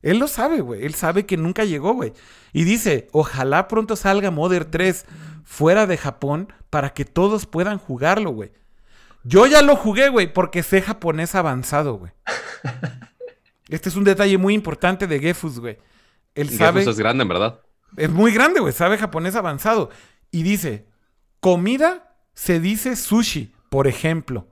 Él 0.00 0.18
lo 0.18 0.28
sabe, 0.28 0.62
güey. 0.62 0.86
Él 0.86 0.94
sabe 0.94 1.26
que 1.26 1.36
nunca 1.36 1.64
llegó, 1.64 1.92
güey. 1.92 2.14
Y 2.54 2.64
dice, 2.64 3.06
ojalá 3.12 3.68
pronto 3.68 3.96
salga 3.96 4.30
Mother 4.30 4.64
3 4.64 5.04
fuera 5.44 5.86
de 5.86 5.98
Japón 5.98 6.54
para 6.70 6.94
que 6.94 7.04
todos 7.04 7.44
puedan 7.44 7.76
jugarlo, 7.76 8.30
güey. 8.30 8.52
Yo 9.24 9.46
ya 9.46 9.60
lo 9.60 9.76
jugué, 9.76 10.08
güey, 10.08 10.32
porque 10.32 10.62
sé 10.62 10.80
japonés 10.80 11.34
avanzado, 11.34 11.98
güey. 11.98 12.12
Este 13.68 13.88
es 13.88 13.96
un 13.96 14.04
detalle 14.04 14.38
muy 14.38 14.54
importante 14.54 15.06
de 15.06 15.18
Gefus, 15.18 15.58
güey. 15.58 15.78
Él 16.34 16.50
sabe... 16.50 16.80
Gefus 16.80 16.94
es 16.94 16.98
grande, 16.98 17.22
en 17.22 17.28
verdad. 17.28 17.60
Es 17.96 18.10
muy 18.10 18.32
grande, 18.32 18.60
güey. 18.60 18.72
Sabe 18.72 18.98
japonés 18.98 19.34
avanzado. 19.34 19.90
Y 20.30 20.42
dice, 20.42 20.86
comida 21.40 22.16
se 22.34 22.60
dice 22.60 22.96
sushi, 22.96 23.54
por 23.70 23.86
ejemplo. 23.86 24.48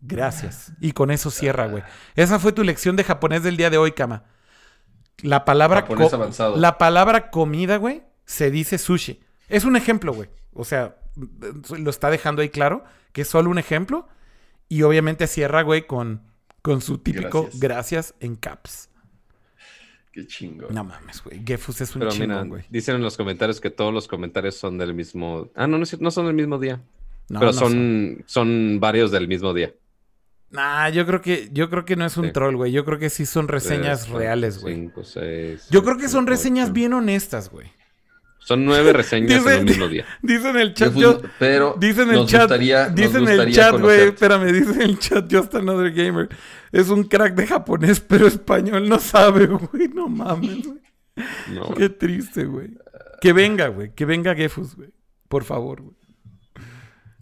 Gracias. 0.00 0.72
Y 0.80 0.92
con 0.92 1.10
eso 1.10 1.30
cierra, 1.30 1.66
güey. 1.66 1.82
Esa 2.14 2.38
fue 2.38 2.52
tu 2.52 2.62
lección 2.62 2.96
de 2.96 3.04
japonés 3.04 3.42
del 3.42 3.56
día 3.56 3.70
de 3.70 3.78
hoy, 3.78 3.92
Kama. 3.92 4.24
La 5.22 5.44
palabra, 5.44 5.80
Japonés 5.80 6.14
avanzado. 6.14 6.56
la 6.56 6.78
palabra 6.78 7.30
comida, 7.30 7.76
güey, 7.76 8.04
se 8.24 8.52
dice 8.52 8.78
sushi. 8.78 9.20
Es 9.48 9.64
un 9.64 9.74
ejemplo, 9.74 10.12
güey. 10.12 10.30
O 10.52 10.64
sea, 10.64 10.96
lo 11.76 11.90
está 11.90 12.10
dejando 12.10 12.42
ahí 12.42 12.50
claro, 12.50 12.84
que 13.12 13.22
es 13.22 13.28
solo 13.28 13.50
un 13.50 13.58
ejemplo. 13.58 14.06
Y 14.68 14.82
obviamente 14.82 15.26
cierra, 15.26 15.62
güey, 15.62 15.86
con, 15.86 16.27
con 16.68 16.82
su 16.82 16.98
típico 16.98 17.44
gracias. 17.44 17.60
Gracias. 17.60 18.14
en 18.20 18.36
caps. 18.36 18.90
Qué 20.12 20.26
chingo. 20.26 20.68
No 20.70 20.84
mames, 20.84 21.22
güey. 21.22 21.42
Gefus 21.46 21.80
es 21.80 21.94
un 21.94 22.00
Pero 22.00 22.12
mira, 22.12 22.24
chingón, 22.26 22.48
güey. 22.50 22.64
dicen 22.68 22.96
en 22.96 23.02
los 23.02 23.16
comentarios 23.16 23.60
que 23.60 23.70
todos 23.70 23.94
los 23.94 24.06
comentarios 24.08 24.56
son 24.56 24.76
del 24.76 24.92
mismo. 24.92 25.48
Ah, 25.54 25.66
no, 25.66 25.78
no, 25.78 25.84
es 25.84 25.88
cierto, 25.90 26.04
no 26.04 26.10
son 26.10 26.26
del 26.26 26.34
mismo 26.34 26.58
día. 26.58 26.80
No, 27.30 27.40
pero 27.40 27.52
no 27.52 27.58
son, 27.58 28.22
son 28.26 28.78
varios 28.80 29.10
del 29.10 29.28
mismo 29.28 29.54
día. 29.54 29.72
Nah, 30.50 30.88
yo 30.90 31.06
creo 31.06 31.20
que, 31.20 31.48
yo 31.52 31.68
creo 31.70 31.84
que 31.84 31.94
no 31.96 32.04
es 32.06 32.16
un 32.16 32.26
Sí. 32.26 32.32
troll, 32.32 32.56
güey. 32.56 32.72
Yo 32.72 32.84
creo 32.84 32.98
que 32.98 33.10
sí 33.10 33.26
son 33.26 33.48
reseñas 33.48 34.08
reales, 34.08 34.60
güey. 34.60 34.74
cinco, 34.74 35.04
seis, 35.04 35.66
Yo 35.70 35.82
creo 35.84 35.96
que 35.98 36.08
son 36.08 36.26
reseñas 36.26 36.72
bien 36.72 36.92
honestas, 36.94 37.50
güey. 37.50 37.68
Son 38.48 38.64
nueve 38.64 38.94
reseñas 38.94 39.44
Dice- 39.44 39.52
en 39.56 39.58
el 39.60 39.64
mismo 39.66 39.88
día. 39.88 40.06
Dice 40.22 40.48
en 40.48 40.56
el 40.56 40.72
chat, 40.72 40.94
Yo- 40.94 41.20
yo, 41.20 41.28
pero 41.38 41.76
dice 41.78 42.00
en 42.04 42.12
el 42.12 42.24
chat, 42.24 42.48
gustaría- 42.48 42.86
nos 42.86 42.94
dice 42.96 43.18
en 43.18 43.28
el 43.28 43.52
chat, 43.52 43.78
güey, 43.78 44.00
espérame, 44.08 44.52
dice 44.52 44.70
en 44.72 44.80
el 44.80 44.98
chat, 44.98 45.30
Just 45.30 45.54
Another 45.54 45.92
Gamer. 45.92 46.30
Es 46.72 46.88
un 46.88 47.04
crack 47.04 47.34
de 47.34 47.46
japonés, 47.46 48.00
pero 48.00 48.26
español 48.26 48.88
no 48.88 48.98
sabe, 49.00 49.46
güey. 49.48 49.88
No 49.88 50.08
mames, 50.08 50.66
güey. 50.66 50.78
No, 51.52 51.74
Qué 51.74 51.90
triste, 51.90 52.46
güey. 52.46 52.70
Que 53.20 53.34
venga, 53.34 53.68
güey. 53.68 53.92
Que 53.94 54.06
venga 54.06 54.34
Gefus, 54.34 54.74
güey. 54.76 54.88
Por 55.28 55.44
favor, 55.44 55.82
güey. 55.82 55.96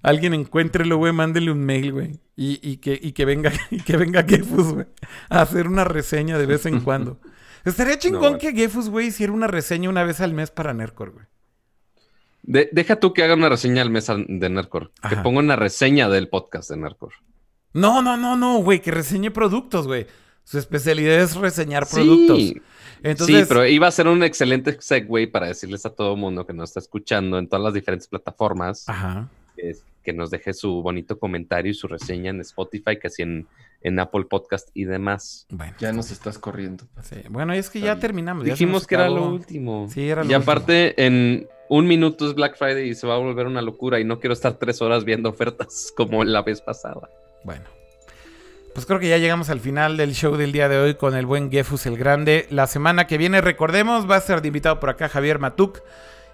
Alguien 0.02 0.32
encuéntrelo, 0.34 0.98
güey. 0.98 1.12
Mándele 1.12 1.50
un 1.50 1.64
mail, 1.64 1.92
güey. 1.92 2.20
Y, 2.36 2.60
y 2.62 2.76
que, 2.76 2.96
y 3.02 3.10
que 3.12 3.24
venga, 3.24 3.50
y 3.72 3.80
que 3.80 3.96
venga 3.96 4.22
Gefus, 4.22 4.74
güey. 4.74 4.86
A 5.28 5.42
hacer 5.42 5.66
una 5.66 5.82
reseña 5.84 6.38
de 6.38 6.46
vez 6.46 6.66
en 6.66 6.80
cuando. 6.80 7.20
Estaría 7.66 7.98
chingón 7.98 8.20
bueno. 8.20 8.38
que 8.38 8.52
Gefus, 8.52 8.88
güey, 8.88 9.08
hiciera 9.08 9.32
una 9.32 9.46
reseña 9.46 9.90
una 9.90 10.04
vez 10.04 10.20
al 10.20 10.32
mes 10.32 10.50
para 10.50 10.72
Nercor, 10.72 11.10
güey. 11.12 11.26
De- 12.42 12.68
deja 12.72 13.00
tú 13.00 13.12
que 13.12 13.24
haga 13.24 13.34
una 13.34 13.48
reseña 13.48 13.82
al 13.82 13.90
mes 13.90 14.06
de 14.06 14.48
Nerdcore. 14.48 14.86
Que 15.02 15.14
Ajá. 15.16 15.22
ponga 15.22 15.40
una 15.40 15.56
reseña 15.56 16.08
del 16.08 16.28
podcast 16.28 16.70
de 16.70 16.76
Nerdcore. 16.76 17.16
No, 17.72 18.02
no, 18.02 18.16
no, 18.16 18.36
no, 18.36 18.58
güey. 18.62 18.80
Que 18.80 18.92
reseñe 18.92 19.30
productos, 19.32 19.86
güey. 19.86 20.06
Su 20.44 20.58
especialidad 20.58 21.18
es 21.20 21.34
reseñar 21.34 21.88
productos. 21.88 22.38
Sí. 22.38 22.62
Entonces, 23.02 23.40
sí, 23.40 23.44
pero 23.48 23.66
iba 23.66 23.88
a 23.88 23.90
ser 23.90 24.06
un 24.06 24.22
excelente 24.22 24.76
segue 24.80 25.26
para 25.26 25.48
decirles 25.48 25.84
a 25.84 25.90
todo 25.90 26.16
mundo 26.16 26.46
que 26.46 26.52
nos 26.52 26.70
está 26.70 26.80
escuchando 26.80 27.38
en 27.38 27.48
todas 27.48 27.64
las 27.64 27.74
diferentes 27.74 28.06
plataformas 28.08 28.88
Ajá. 28.88 29.28
que 30.04 30.12
nos 30.12 30.30
deje 30.30 30.54
su 30.54 30.82
bonito 30.82 31.18
comentario 31.18 31.72
y 31.72 31.74
su 31.74 31.88
reseña 31.88 32.30
en 32.30 32.40
Spotify, 32.40 32.96
que 32.98 33.08
así 33.08 33.22
en, 33.22 33.46
en 33.86 34.00
Apple 34.00 34.24
Podcast 34.28 34.68
y 34.74 34.84
demás. 34.84 35.46
Bueno. 35.50 35.74
Ya 35.78 35.92
nos 35.92 36.10
estás 36.10 36.38
corriendo. 36.38 36.84
sí. 37.02 37.16
Bueno, 37.30 37.52
es 37.52 37.70
que 37.70 37.78
Está 37.78 37.86
ya 37.86 37.94
bien. 37.94 38.00
terminamos. 38.00 38.44
ya 38.44 38.52
Dijimos 38.54 38.86
que 38.86 38.96
era 38.96 39.08
lo 39.08 39.28
último. 39.28 39.88
Sí, 39.92 40.08
era 40.08 40.24
lo 40.24 40.30
y 40.30 40.34
aparte, 40.34 41.06
en 41.06 41.46
un 41.68 41.86
minuto 41.86 42.26
es 42.28 42.34
Black 42.34 42.56
Friday 42.58 42.88
y 42.90 42.94
se 42.96 43.06
va 43.06 43.14
a 43.14 43.18
volver 43.18 43.46
una 43.46 43.62
locura 43.62 44.00
y 44.00 44.04
no 44.04 44.18
quiero 44.18 44.32
estar 44.34 44.54
tres 44.54 44.82
horas 44.82 45.04
viendo 45.04 45.28
ofertas 45.28 45.92
como 45.96 46.24
la 46.24 46.42
vez 46.42 46.60
pasada. 46.60 47.08
Bueno. 47.44 47.64
Pues 48.74 48.84
creo 48.86 48.98
que 48.98 49.08
ya 49.08 49.18
llegamos 49.18 49.48
al 49.50 49.60
final 49.60 49.96
del 49.96 50.12
show 50.14 50.36
del 50.36 50.52
día 50.52 50.68
de 50.68 50.78
hoy 50.78 50.94
con 50.96 51.14
el 51.14 51.24
buen 51.24 51.50
Gefus 51.50 51.86
el 51.86 51.96
Grande. 51.96 52.46
La 52.50 52.66
semana 52.66 53.06
que 53.06 53.16
viene, 53.18 53.40
recordemos, 53.40 54.10
va 54.10 54.16
a 54.16 54.20
ser 54.20 54.42
de 54.42 54.48
invitado 54.48 54.80
por 54.80 54.90
acá 54.90 55.08
Javier 55.08 55.38
Matuk. 55.38 55.80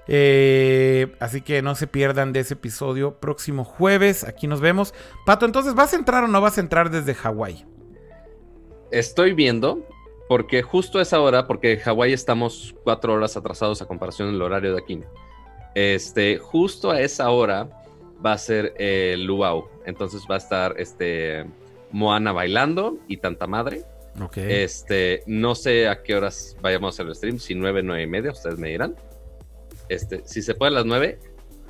Eh, 0.08 1.14
así 1.20 1.42
que 1.42 1.62
no 1.62 1.74
se 1.74 1.86
pierdan 1.86 2.32
de 2.32 2.40
ese 2.40 2.54
episodio 2.54 3.20
próximo 3.20 3.64
jueves. 3.64 4.24
Aquí 4.24 4.46
nos 4.46 4.60
vemos. 4.60 4.94
Pato, 5.24 5.46
entonces, 5.46 5.74
¿vas 5.74 5.92
a 5.92 5.96
entrar 5.96 6.24
o 6.24 6.28
no 6.28 6.40
vas 6.40 6.58
a 6.58 6.60
entrar 6.60 6.90
desde 6.90 7.14
Hawái? 7.14 7.64
Estoy 8.90 9.32
viendo, 9.32 9.86
porque 10.28 10.62
justo 10.62 10.98
a 10.98 11.02
esa 11.02 11.20
hora, 11.20 11.46
porque 11.46 11.72
en 11.72 11.80
Hawái 11.80 12.12
estamos 12.12 12.74
cuatro 12.84 13.14
horas 13.14 13.36
atrasados 13.36 13.80
a 13.80 13.86
comparación 13.86 14.32
del 14.32 14.42
horario 14.42 14.74
de 14.74 14.80
aquí. 14.80 15.00
Este, 15.74 16.38
justo 16.38 16.90
a 16.90 17.00
esa 17.00 17.30
hora 17.30 17.68
va 18.24 18.32
a 18.32 18.38
ser 18.38 18.74
el 18.78 19.24
luau. 19.24 19.68
Entonces 19.86 20.26
va 20.30 20.34
a 20.34 20.38
estar 20.38 20.74
este 20.78 21.46
Moana 21.90 22.32
bailando 22.32 22.98
y 23.08 23.18
tanta 23.18 23.46
madre. 23.46 23.84
Ok. 24.20 24.36
Este, 24.36 25.22
no 25.26 25.54
sé 25.54 25.88
a 25.88 26.02
qué 26.02 26.14
horas 26.14 26.56
vayamos 26.60 26.88
a 26.88 26.94
hacer 26.94 27.06
el 27.06 27.14
stream, 27.14 27.38
si 27.38 27.54
nueve, 27.54 27.82
nueve 27.82 28.02
y 28.02 28.06
media, 28.06 28.30
ustedes 28.32 28.58
me 28.58 28.68
dirán. 28.68 28.94
Este, 29.88 30.22
si 30.26 30.42
se 30.42 30.54
puede 30.54 30.70
a 30.72 30.74
las 30.76 30.86
nueve, 30.86 31.18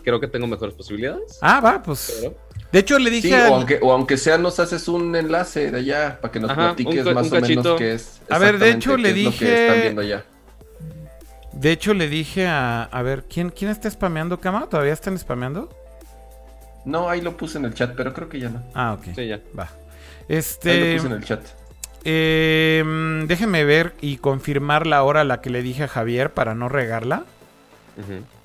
creo 0.05 0.21
que 0.21 0.29
tengo 0.29 0.47
mejores 0.47 0.75
posibilidades. 0.75 1.39
ah, 1.43 1.61
va, 1.61 1.83
pues. 1.83 2.19
Pero, 2.21 2.35
De 2.73 2.79
hecho, 2.79 2.99
le 2.99 3.11
dije 3.11 3.29
Sí, 3.29 3.35
al- 3.35 3.51
o 3.51 3.55
aunque, 3.57 3.79
o 3.83 3.93
aunque 3.93 4.17
sea, 4.17 4.39
nos 4.39 4.59
haces 4.59 4.89
un 4.89 5.15
enlace 5.15 5.71
de 5.71 5.79
allá 5.79 6.19
para 6.21 6.33
que 6.33 6.41
nos 6.41 6.51
Ajá, 6.51 6.75
platiques 6.75 7.07
un 7.07 7.15
más 7.15 7.27
un 7.31 7.37
o 7.37 7.41
cachito. 7.41 7.63
menos 7.63 7.79
qué 7.79 7.93
es. 7.95 8.21
A 8.31 8.39
ver, 8.39 8.59
de 8.59 8.71
hecho, 8.71 8.97
le 8.97 9.11
es 9.11 9.17
lo 9.25 9.31
que 9.31 9.31
dije- 9.31 9.67
están 9.67 9.81
viendo 9.83 10.01
allá. 10.03 10.25
De 11.53 11.71
hecho, 11.71 11.93
le 11.95 12.09
dije 12.09 12.47
a. 12.47 12.85
A 12.85 13.03
ver, 13.03 13.25
¿quién, 13.29 13.51
quién 13.51 13.71
está 13.71 13.91
spameando, 13.91 14.41
Cama? 14.41 14.69
¿Todavía 14.71 14.93
están 14.95 15.19
spameando? 15.19 15.69
No, 16.85 17.09
ahí 17.09 17.21
lo 17.21 17.37
puse 17.37 17.59
en 17.59 17.67
el 17.67 17.75
chat, 17.75 17.95
pero 17.97 18.13
creo 18.15 18.29
que 18.29 18.41
ya 18.41 18.49
no. 18.49 18.63
Ah, 18.75 18.95
ok. 18.95 19.15
sí, 19.15 19.27
ya. 19.29 19.39
Va. 19.57 19.65
Ahí 19.65 19.69
Este. 20.29 20.81
lo 20.93 20.97
puse 20.97 21.07
en 21.09 21.13
el 21.21 21.25
chat. 21.25 21.41
eh, 22.05 22.83
mm, 22.85 23.27
déjenme 23.27 23.65
ver 23.65 23.93
y 24.01 24.17
confirmar 24.17 24.87
la 24.87 25.03
hora 25.05 25.21
a 25.21 25.25
la 25.25 25.41
que 25.41 25.51
le 25.51 25.63
dije 25.63 25.85
a 25.85 25.89
Javier 25.89 26.33
para 26.33 26.55
no 26.55 26.69
regarla. 26.69 27.25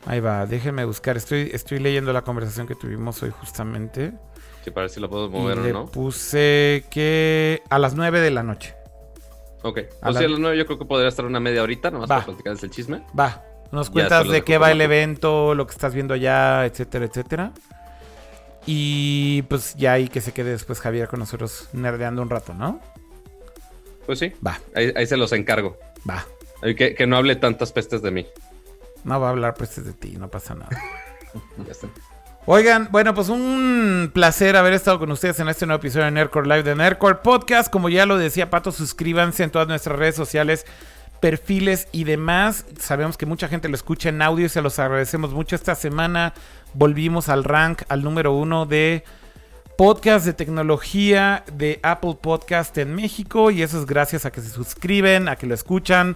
Ahí 0.05 0.19
va, 0.19 0.45
déjenme 0.45 0.83
buscar. 0.85 1.17
Estoy, 1.17 1.49
estoy 1.53 1.79
leyendo 1.79 2.11
la 2.13 2.21
conversación 2.23 2.67
que 2.67 2.75
tuvimos 2.75 3.21
hoy 3.23 3.31
justamente. 3.31 4.11
Sí, 4.63 4.71
para 4.71 4.83
ver 4.83 4.89
si 4.89 4.99
lo 4.99 5.09
puedo 5.09 5.27
Y 5.27 5.29
mover 5.29 5.59
o 5.59 5.63
le 5.63 5.73
no. 5.73 5.85
puse 5.85 6.83
que 6.89 7.61
a 7.69 7.79
las 7.79 7.95
9 7.95 8.19
de 8.19 8.31
la 8.31 8.43
noche. 8.43 8.75
Ok. 9.63 9.79
A 10.01 10.11
la- 10.11 10.19
a 10.19 10.23
las 10.23 10.39
nueve 10.39 10.57
yo 10.57 10.65
creo 10.65 10.77
que 10.77 10.85
podría 10.85 11.07
estar 11.09 11.25
una 11.25 11.39
media 11.39 11.63
horita, 11.63 11.89
nomás 11.89 12.09
Va. 12.09 12.15
para 12.15 12.25
platicarles 12.27 12.63
el 12.63 12.69
chisme. 12.69 13.01
Va, 13.17 13.43
nos 13.71 13.89
cuentas 13.89 14.27
de 14.29 14.43
qué 14.43 14.57
va 14.57 14.67
la 14.67 14.73
el 14.73 14.81
evento, 14.81 15.55
lo 15.55 15.65
que 15.65 15.71
estás 15.71 15.93
viendo 15.93 16.13
allá, 16.13 16.65
etcétera, 16.65 17.05
etcétera. 17.05 17.51
Y 18.65 19.43
pues 19.43 19.75
ya 19.75 19.93
ahí 19.93 20.09
que 20.09 20.21
se 20.21 20.33
quede 20.33 20.51
después 20.51 20.79
Javier 20.81 21.07
con 21.07 21.19
nosotros 21.19 21.69
nerdeando 21.73 22.21
un 22.21 22.29
rato, 22.29 22.53
¿no? 22.53 22.79
Pues 24.05 24.19
sí, 24.19 24.33
Va, 24.45 24.59
ahí, 24.75 24.91
ahí 24.95 25.05
se 25.07 25.17
los 25.17 25.31
encargo. 25.33 25.77
va. 26.09 26.25
Que, 26.61 26.95
que 26.95 27.07
no 27.07 27.17
hable 27.17 27.35
tantas 27.35 27.71
pestes 27.71 28.01
de 28.01 28.11
mí. 28.11 28.25
No 29.03 29.19
va 29.19 29.27
a 29.27 29.29
hablar 29.31 29.53
pues 29.55 29.83
de 29.83 29.93
ti, 29.93 30.17
no 30.17 30.29
pasa 30.29 30.55
nada. 30.55 30.69
Ya 31.65 31.71
está. 31.71 31.87
Oigan, 32.49 32.87
bueno, 32.91 33.13
pues 33.13 33.27
un 33.27 34.09
placer 34.13 34.55
haber 34.55 34.71
estado 34.71 34.97
con 34.99 35.11
ustedes 35.11 35.37
en 35.41 35.49
este 35.49 35.65
nuevo 35.65 35.81
episodio 35.81 36.05
de 36.05 36.11
Nerdcore 36.11 36.47
Live 36.47 36.63
de 36.63 36.75
Nerdcore 36.75 37.15
Podcast. 37.15 37.69
Como 37.69 37.89
ya 37.89 38.05
lo 38.05 38.17
decía 38.17 38.49
Pato, 38.49 38.71
suscríbanse 38.71 39.43
en 39.43 39.51
todas 39.51 39.67
nuestras 39.67 39.99
redes 39.99 40.15
sociales, 40.15 40.65
perfiles 41.19 41.89
y 41.91 42.05
demás. 42.05 42.65
Sabemos 42.79 43.17
que 43.17 43.25
mucha 43.25 43.49
gente 43.49 43.67
lo 43.67 43.75
escucha 43.75 44.07
en 44.07 44.21
audio 44.21 44.45
y 44.45 44.49
se 44.49 44.61
los 44.61 44.79
agradecemos 44.79 45.31
mucho. 45.33 45.57
Esta 45.57 45.75
semana 45.75 46.33
volvimos 46.73 47.27
al 47.27 47.43
rank, 47.43 47.81
al 47.89 48.01
número 48.01 48.31
uno 48.31 48.65
de 48.65 49.03
podcast 49.77 50.25
de 50.25 50.31
tecnología 50.31 51.43
de 51.51 51.81
Apple 51.83 52.17
Podcast 52.21 52.77
en 52.77 52.95
México. 52.95 53.51
Y 53.51 53.61
eso 53.61 53.77
es 53.77 53.85
gracias 53.85 54.25
a 54.25 54.31
que 54.31 54.39
se 54.39 54.49
suscriben, 54.49 55.27
a 55.27 55.35
que 55.35 55.47
lo 55.47 55.53
escuchan, 55.53 56.15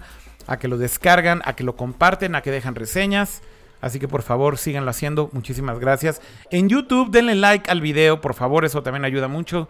a 0.52 0.60
que 0.60 0.68
lo 0.68 0.78
descargan, 0.78 1.42
a 1.46 1.56
que 1.56 1.64
lo 1.64 1.76
comparten, 1.76 2.36
a 2.36 2.42
que 2.42 2.52
dejan 2.52 2.76
reseñas. 2.76 3.42
Así 3.80 4.00
que 4.00 4.08
por 4.08 4.22
favor 4.22 4.58
síganlo 4.58 4.92
haciendo. 4.92 5.30
Muchísimas 5.34 5.80
gracias. 5.80 6.22
En 6.52 6.70
YouTube 6.70 7.10
denle 7.10 7.36
like 7.36 7.70
al 7.72 7.82
video, 7.82 8.22
por 8.22 8.34
favor. 8.34 8.64
Eso 8.66 8.84
también 8.84 9.06
ayuda 9.06 9.28
mucho. 9.28 9.68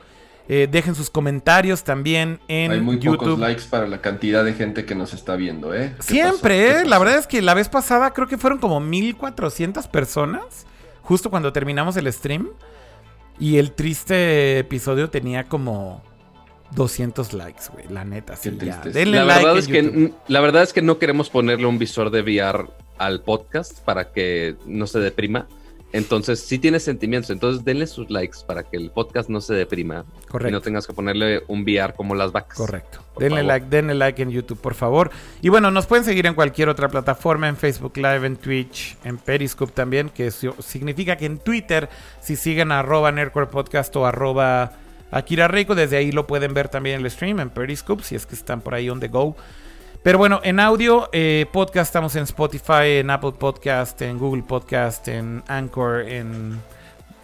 Eh, 0.49 0.67
dejen 0.69 0.95
sus 0.95 1.09
comentarios 1.09 1.83
también 1.83 2.39
en 2.47 2.71
Hay 2.71 2.81
muy 2.81 2.99
YouTube. 2.99 3.19
pocos 3.19 3.39
likes 3.39 3.63
para 3.69 3.87
la 3.87 4.01
cantidad 4.01 4.43
de 4.43 4.53
gente 4.53 4.83
que 4.85 4.95
nos 4.95 5.13
está 5.13 5.35
viendo, 5.37 5.73
¿eh? 5.73 5.93
¿Qué 5.97 6.03
Siempre, 6.03 6.81
¿eh? 6.81 6.85
La 6.85 6.97
verdad 6.97 7.19
es 7.19 7.27
que 7.27 7.41
la 7.41 7.53
vez 7.53 7.69
pasada 7.69 8.11
creo 8.11 8.27
que 8.27 8.37
fueron 8.37 8.59
como 8.59 8.79
1400 8.81 9.87
personas. 9.87 10.65
Justo 11.03 11.29
cuando 11.29 11.53
terminamos 11.53 11.95
el 11.95 12.11
stream. 12.11 12.49
Y 13.39 13.57
el 13.57 13.71
triste 13.71 14.59
episodio 14.59 15.09
tenía 15.09 15.45
como 15.45 16.03
200 16.75 17.33
likes, 17.33 17.63
güey. 17.73 17.85
La 17.89 18.05
neta, 18.05 18.35
sí. 18.35 18.57
Ya. 18.61 18.77
Denle 18.81 19.17
La 19.17 19.25
like 19.25 19.39
verdad, 19.45 19.53
en 19.53 19.59
es 19.59 19.67
que, 19.67 19.83
YouTube. 19.83 20.15
la 20.27 20.41
verdad 20.41 20.63
es 20.63 20.73
que 20.73 20.81
no 20.81 20.97
queremos 20.99 21.29
ponerle 21.29 21.65
un 21.67 21.77
visor 21.79 22.09
de 22.11 22.21
VR 22.21 22.67
al 22.97 23.21
podcast 23.21 23.79
para 23.83 24.11
que 24.11 24.55
no 24.65 24.87
se 24.87 24.99
deprima. 24.99 25.47
Entonces, 25.93 26.39
sí 26.39 26.57
tiene 26.57 26.79
sentimientos. 26.79 27.29
Entonces, 27.31 27.65
denle 27.65 27.85
sus 27.85 28.09
likes 28.09 28.37
para 28.47 28.63
que 28.63 28.77
el 28.77 28.91
podcast 28.91 29.27
no 29.29 29.41
se 29.41 29.53
deprima. 29.55 30.05
Y 30.23 30.27
Correcto. 30.27 30.51
no 30.53 30.61
tengas 30.61 30.87
que 30.87 30.93
ponerle 30.93 31.43
un 31.49 31.63
VR 31.63 31.93
como 31.95 32.15
las 32.15 32.31
vacas. 32.31 32.57
Correcto. 32.57 32.99
Denle 33.19 33.41
favor. 33.41 33.45
like, 33.47 33.65
denle 33.69 33.95
like 33.95 34.21
en 34.21 34.29
YouTube, 34.31 34.57
por 34.61 34.73
favor. 34.73 35.11
Y 35.41 35.49
bueno, 35.49 35.69
nos 35.69 35.87
pueden 35.87 36.05
seguir 36.05 36.27
en 36.27 36.33
cualquier 36.33 36.69
otra 36.69 36.87
plataforma, 36.87 37.49
en 37.49 37.57
Facebook 37.57 37.97
Live, 37.97 38.25
en 38.25 38.37
Twitch, 38.37 38.95
en 39.03 39.17
Periscope 39.17 39.73
también, 39.73 40.09
que 40.09 40.31
significa 40.31 41.17
que 41.17 41.25
en 41.25 41.39
Twitter, 41.39 41.89
si 42.21 42.37
siguen 42.37 42.71
a 42.71 42.79
arroba 42.79 43.11
Nerdcore 43.11 43.47
Podcast 43.47 43.93
o 43.97 44.05
arroba 44.05 44.71
Akira 45.11 45.47
Reiko, 45.47 45.75
desde 45.75 45.97
ahí 45.97 46.11
lo 46.11 46.25
pueden 46.25 46.53
ver 46.53 46.69
también 46.69 47.01
el 47.01 47.11
stream 47.11 47.39
en 47.39 47.49
Periscope, 47.49 48.03
si 48.03 48.15
es 48.15 48.25
que 48.25 48.35
están 48.35 48.61
por 48.61 48.73
ahí 48.73 48.89
on 48.89 48.99
the 48.99 49.09
go. 49.09 49.35
Pero 50.03 50.17
bueno, 50.17 50.39
en 50.43 50.59
audio, 50.59 51.09
eh, 51.11 51.45
podcast 51.51 51.89
estamos 51.89 52.15
en 52.15 52.23
Spotify, 52.23 52.99
en 52.99 53.09
Apple 53.11 53.33
Podcast, 53.33 54.01
en 54.01 54.17
Google 54.17 54.41
Podcast, 54.41 55.07
en 55.09 55.43
Anchor, 55.47 56.01
en 56.01 56.59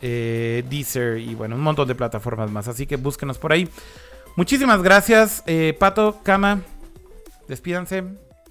eh, 0.02 0.64
Deezer 0.70 1.18
y 1.18 1.34
bueno, 1.34 1.56
un 1.56 1.62
montón 1.62 1.88
de 1.88 1.96
plataformas 1.96 2.52
más. 2.52 2.68
Así 2.68 2.86
que 2.86 2.98
búsquenos 2.98 3.40
por 3.40 3.52
ahí. 3.52 3.68
Muchísimas 4.36 4.84
gracias, 4.84 5.44
eh, 5.48 5.76
Pato, 5.80 6.20
Cama. 6.22 6.62
Despídanse. 7.48 8.04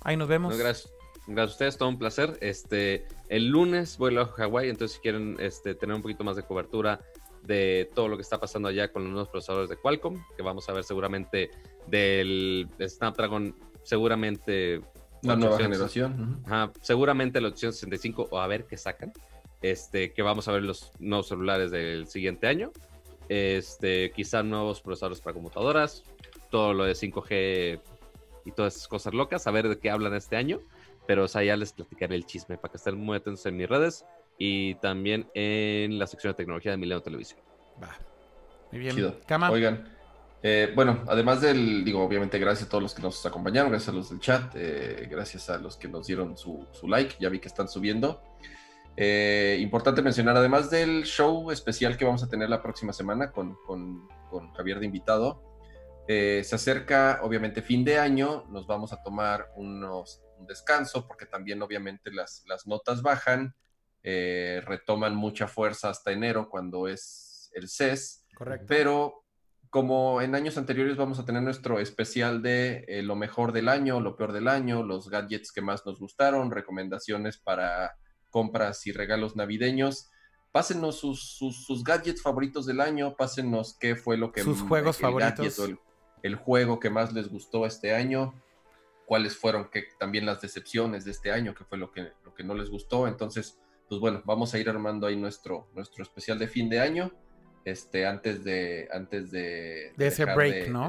Ahí 0.03 0.17
nos 0.17 0.27
vemos. 0.27 0.57
Gracias. 0.59 0.91
Gracias 1.29 1.51
a 1.51 1.53
ustedes, 1.53 1.77
todo 1.77 1.89
un 1.89 1.99
placer. 1.99 2.39
Este, 2.41 3.07
el 3.29 3.49
lunes 3.49 3.99
vuelo 3.99 4.23
a 4.23 4.27
Hawái, 4.27 4.69
entonces 4.69 4.97
si 4.97 5.03
quieren 5.03 5.37
este, 5.41 5.75
tener 5.75 5.97
un 5.97 6.03
poquito 6.03 6.23
más 6.23 6.37
de 6.37 6.43
cobertura 6.45 7.01
de 7.47 7.90
todo 7.94 8.09
lo 8.09 8.16
que 8.16 8.23
está 8.23 8.39
pasando 8.39 8.68
allá 8.68 8.93
con 8.93 9.05
los 9.05 9.12
nuevos 9.12 9.28
procesadores 9.28 9.70
de 9.70 9.77
Qualcomm, 9.77 10.23
que 10.36 10.43
vamos 10.43 10.68
a 10.68 10.73
ver 10.73 10.85
seguramente 10.85 11.51
del 11.86 12.68
Snapdragon, 12.81 13.55
seguramente 13.82 14.81
La 15.23 15.36
nueva 15.36 15.55
800, 15.55 15.62
generación. 15.62 16.43
Ajá, 16.47 16.73
seguramente 16.81 17.39
el 17.39 17.47
865 17.47 18.28
o 18.31 18.39
a 18.39 18.47
ver 18.47 18.66
qué 18.66 18.77
sacan. 18.77 19.12
Este, 19.62 20.12
que 20.12 20.23
vamos 20.23 20.48
a 20.48 20.52
ver 20.52 20.62
los 20.62 20.93
nuevos 20.98 21.28
celulares 21.28 21.70
del 21.70 22.06
siguiente 22.06 22.47
año. 22.47 22.73
Este, 23.28 24.12
quizá 24.12 24.43
nuevos 24.43 24.81
procesadores 24.81 25.20
para 25.20 25.35
computadoras, 25.35 26.05
todo 26.51 26.74
lo 26.74 26.85
de 26.85 26.93
5G 26.93 27.81
y 28.44 28.52
todas 28.52 28.77
esas 28.77 28.86
cosas 28.86 29.14
locas, 29.14 29.47
a 29.47 29.51
ver 29.51 29.68
de 29.68 29.78
qué 29.78 29.90
hablan 29.90 30.14
este 30.14 30.36
año. 30.36 30.60
Pero 31.06 31.24
o 31.24 31.28
sea, 31.28 31.43
ya 31.43 31.56
les 31.56 31.73
platicaré 31.73 32.16
el 32.16 32.27
chisme 32.27 32.59
para 32.59 32.73
que 32.73 32.77
estén 32.78 32.97
muy 32.97 33.16
atentos 33.16 33.47
en 33.47 33.56
mis 33.56 33.68
redes 33.68 34.05
y 34.39 34.75
también 34.77 35.29
en 35.35 35.99
la 35.99 36.07
sección 36.07 36.33
de 36.33 36.37
tecnología 36.37 36.73
de 36.73 36.77
Milenio 36.79 37.03
Televisión. 37.03 37.41
Va. 37.83 37.97
Muy 38.73 38.81
bien. 38.81 38.95
Chido. 38.95 39.21
Cama. 39.27 39.51
Oigan, 39.51 39.89
eh, 40.43 40.73
bueno, 40.75 41.03
además 41.09 41.41
del, 41.41 41.85
digo, 41.85 42.03
obviamente 42.05 42.39
gracias 42.39 42.67
a 42.67 42.71
todos 42.71 42.83
los 42.83 42.95
que 42.95 43.03
nos 43.03 43.25
acompañaron, 43.27 43.71
gracias 43.71 43.89
a 43.89 43.97
los 43.97 44.11
del 44.11 44.21
chat, 44.21 44.53
eh, 44.55 45.07
gracias 45.11 45.49
a 45.51 45.59
los 45.59 45.77
que 45.77 45.89
nos 45.89 46.07
dieron 46.07 46.37
su, 46.37 46.67
su 46.73 46.87
like, 46.89 47.17
ya 47.19 47.29
vi 47.29 47.39
que 47.41 47.49
están 47.49 47.69
subiendo. 47.69 48.23
Eh, 48.97 49.59
importante 49.61 50.01
mencionar, 50.03 50.37
además 50.37 50.71
del 50.71 51.05
show 51.05 51.51
especial 51.51 51.97
que 51.97 52.05
vamos 52.05 52.23
a 52.23 52.29
tener 52.29 52.49
la 52.49 52.63
próxima 52.63 52.93
semana 52.93 53.31
con, 53.31 53.57
con- 53.67 54.09
con 54.31 54.53
Javier 54.53 54.81
de 54.81 54.87
invitado, 54.87 55.43
eh, 56.09 56.43
se 56.45 56.55
acerca 56.55 57.21
obviamente 57.23 57.63
fin 57.63 57.85
de 57.85 57.99
año, 57.99 58.45
nos 58.49 58.67
vamos 58.67 58.93
a 58.93 59.03
tomar 59.03 59.51
unos, 59.57 60.23
un 60.39 60.47
descanso 60.47 61.07
porque 61.07 61.27
también 61.27 61.61
obviamente 61.63 62.11
las, 62.13 62.45
las 62.47 62.67
notas 62.67 63.03
bajan, 63.03 63.55
eh, 64.09 64.62
retoman 64.65 65.16
mucha 65.16 65.49
fuerza 65.49 65.91
hasta 65.91 66.12
enero 66.12 66.49
cuando 66.49 66.87
es 66.87 67.51
el 67.55 67.69
CES. 67.69 68.24
Correcto. 68.37 68.66
Pero 68.69 69.24
como 69.69 70.23
en 70.23 70.37
años 70.37 70.57
anteriores 70.57 70.97
vamos 70.97 71.19
a 71.19 71.24
tener 71.24 71.43
nuestro 71.43 71.81
especial 71.81 72.41
de 72.41 72.85
eh, 72.87 73.03
lo 73.03 73.16
mejor 73.16 73.51
del 73.51 73.69
año, 73.69 73.99
lo 73.99 74.15
peor 74.15 74.33
del 74.33 74.47
año, 74.47 74.85
los 74.85 75.11
gadgets 75.11 75.51
que 75.51 75.61
más 75.61 75.85
nos 75.87 75.99
gustaron, 75.99 76.53
recomendaciones 76.53 77.39
para 77.39 77.97
compras 78.31 78.87
y 78.87 78.93
regalos 78.93 79.35
navideños. 79.35 80.09
Pásenos 80.53 81.01
sus, 81.01 81.37
sus, 81.37 81.66
sus 81.66 81.83
gadgets 81.83 82.23
favoritos 82.23 82.65
del 82.65 82.81
año, 82.81 83.16
pásenos 83.16 83.77
qué 83.77 83.97
fue 83.97 84.16
lo 84.16 84.31
que... 84.31 84.43
Sus 84.43 84.62
juegos 84.62 84.99
el 84.99 85.03
favoritos. 85.03 85.61
el 86.23 86.37
juego 86.37 86.78
que 86.78 86.91
más 86.91 87.12
les 87.12 87.28
gustó 87.28 87.66
este 87.66 87.93
año, 87.93 88.41
cuáles 89.05 89.37
fueron 89.37 89.69
que, 89.69 89.89
también 89.99 90.27
las 90.27 90.41
decepciones 90.41 91.05
de 91.05 91.11
este 91.11 91.33
año, 91.33 91.57
qué 91.57 91.65
fue 91.65 91.77
lo 91.77 91.91
que, 91.91 92.12
lo 92.24 92.35
que 92.35 92.45
no 92.45 92.55
les 92.55 92.70
gustó. 92.70 93.09
Entonces, 93.09 93.59
pues 93.89 94.01
bueno, 94.01 94.23
vamos 94.25 94.53
a 94.55 94.59
ir 94.59 94.69
armando 94.69 95.07
ahí 95.07 95.17
nuestro, 95.17 95.69
nuestro 95.75 96.03
especial 96.03 96.39
de 96.39 96.49
fin 96.49 96.69
de 96.69 96.81
año 96.81 97.13
este, 97.65 98.07
antes 98.07 98.45
de, 98.45 98.89
antes 98.93 99.31
de, 99.31 99.93
De 99.97 100.07
ese 100.07 100.25
break, 100.25 100.65
de- 100.67 100.71
¿no? 100.71 100.89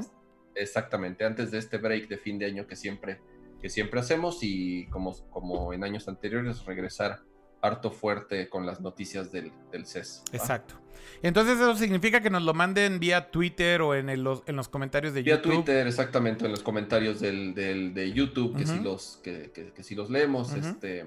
Exactamente, 0.56 1.24
antes 1.26 1.52
de 1.52 1.60
este 1.60 1.78
break 1.78 2.08
de 2.08 2.18
fin 2.18 2.40
de 2.40 2.46
año 2.48 2.66
que 2.68 2.76
siempre, 2.76 3.20
que 3.62 3.70
siempre 3.70 4.00
hacemos 4.00 4.40
y 4.42 4.88
como, 4.88 5.16
como 5.30 5.74
en 5.74 5.84
años 5.84 6.08
anteriores, 6.08 6.66
regresar 6.66 7.20
harto 7.62 7.92
fuerte 7.92 8.50
con 8.50 8.66
las 8.66 8.82
noticias 8.82 9.32
del, 9.32 9.52
del 9.72 9.86
CES. 9.86 10.24
¿va? 10.32 10.38
Exacto. 10.38 10.76
Entonces 11.22 11.56
eso 11.56 11.76
significa 11.76 12.22
que 12.22 12.30
nos 12.30 12.44
lo 12.44 12.54
manden 12.54 13.00
vía 13.00 13.30
Twitter 13.32 13.82
o 13.82 13.96
en, 13.96 14.10
el- 14.10 14.24
los, 14.24 14.44
en 14.48 14.56
los 14.56 14.68
comentarios 14.68 15.14
de 15.14 15.22
Vía 15.24 15.36
YouTube. 15.36 15.54
Twitter, 15.56 15.88
exactamente, 15.88 16.46
en 16.46 16.52
los 16.52 16.62
comentarios 16.64 17.20
del, 17.20 17.54
del- 17.54 17.94
de 17.94 18.12
YouTube, 18.12 18.56
que, 18.56 18.64
Ujú. 18.64 18.84
los, 18.84 19.20
que, 19.24 19.52
que- 19.54 19.72
que 19.74 19.84
sí 19.84 19.96
los 19.96 20.10
leemos. 20.10 20.54
Este, 20.54 21.06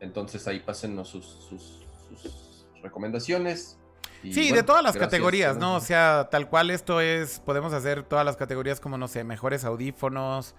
entonces 0.00 0.46
ahí 0.48 0.60
pásennos 0.60 1.08
sus, 1.08 1.24
sus, 1.24 1.86
sus 2.20 2.66
recomendaciones. 2.82 3.78
y 4.22 4.32
Sí, 4.32 4.52
de 4.52 4.62
todas 4.62 4.82
las 4.82 4.94
gracias, 4.94 5.10
categorías, 5.10 5.56
¿no? 5.56 5.76
O 5.76 5.80
sea, 5.80 6.28
tal 6.30 6.48
cual 6.48 6.70
esto 6.70 7.00
es, 7.00 7.40
podemos 7.40 7.72
hacer 7.72 8.02
todas 8.02 8.24
las 8.24 8.36
categorías 8.36 8.80
como, 8.80 8.98
no 8.98 9.08
sé, 9.08 9.24
mejores 9.24 9.64
audífonos, 9.64 10.54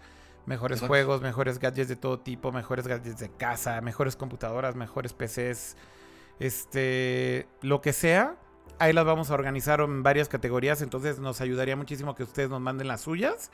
mejores 0.45 0.77
Exacto. 0.77 0.88
juegos, 0.88 1.22
mejores 1.22 1.59
gadgets 1.59 1.89
de 1.89 1.95
todo 1.95 2.19
tipo, 2.19 2.51
mejores 2.51 2.88
gadgets 2.88 3.19
de 3.19 3.30
casa, 3.30 3.80
mejores 3.81 4.15
computadoras, 4.15 4.76
mejores 4.76 5.14
PCs, 5.14 5.76
este, 6.39 7.47
lo 7.61 7.81
que 7.81 7.93
sea. 7.93 8.38
Ahí 8.80 8.93
las 8.93 9.05
vamos 9.05 9.31
a 9.31 9.34
organizar 9.34 9.81
en 9.81 10.03
varias 10.03 10.30
categorías, 10.30 10.81
entonces 10.81 11.19
nos 11.19 11.41
ayudaría 11.41 11.76
muchísimo 11.76 12.15
que 12.15 12.23
ustedes 12.23 12.49
nos 12.49 12.61
manden 12.61 12.88
las 12.88 13.01
suyas. 13.01 13.51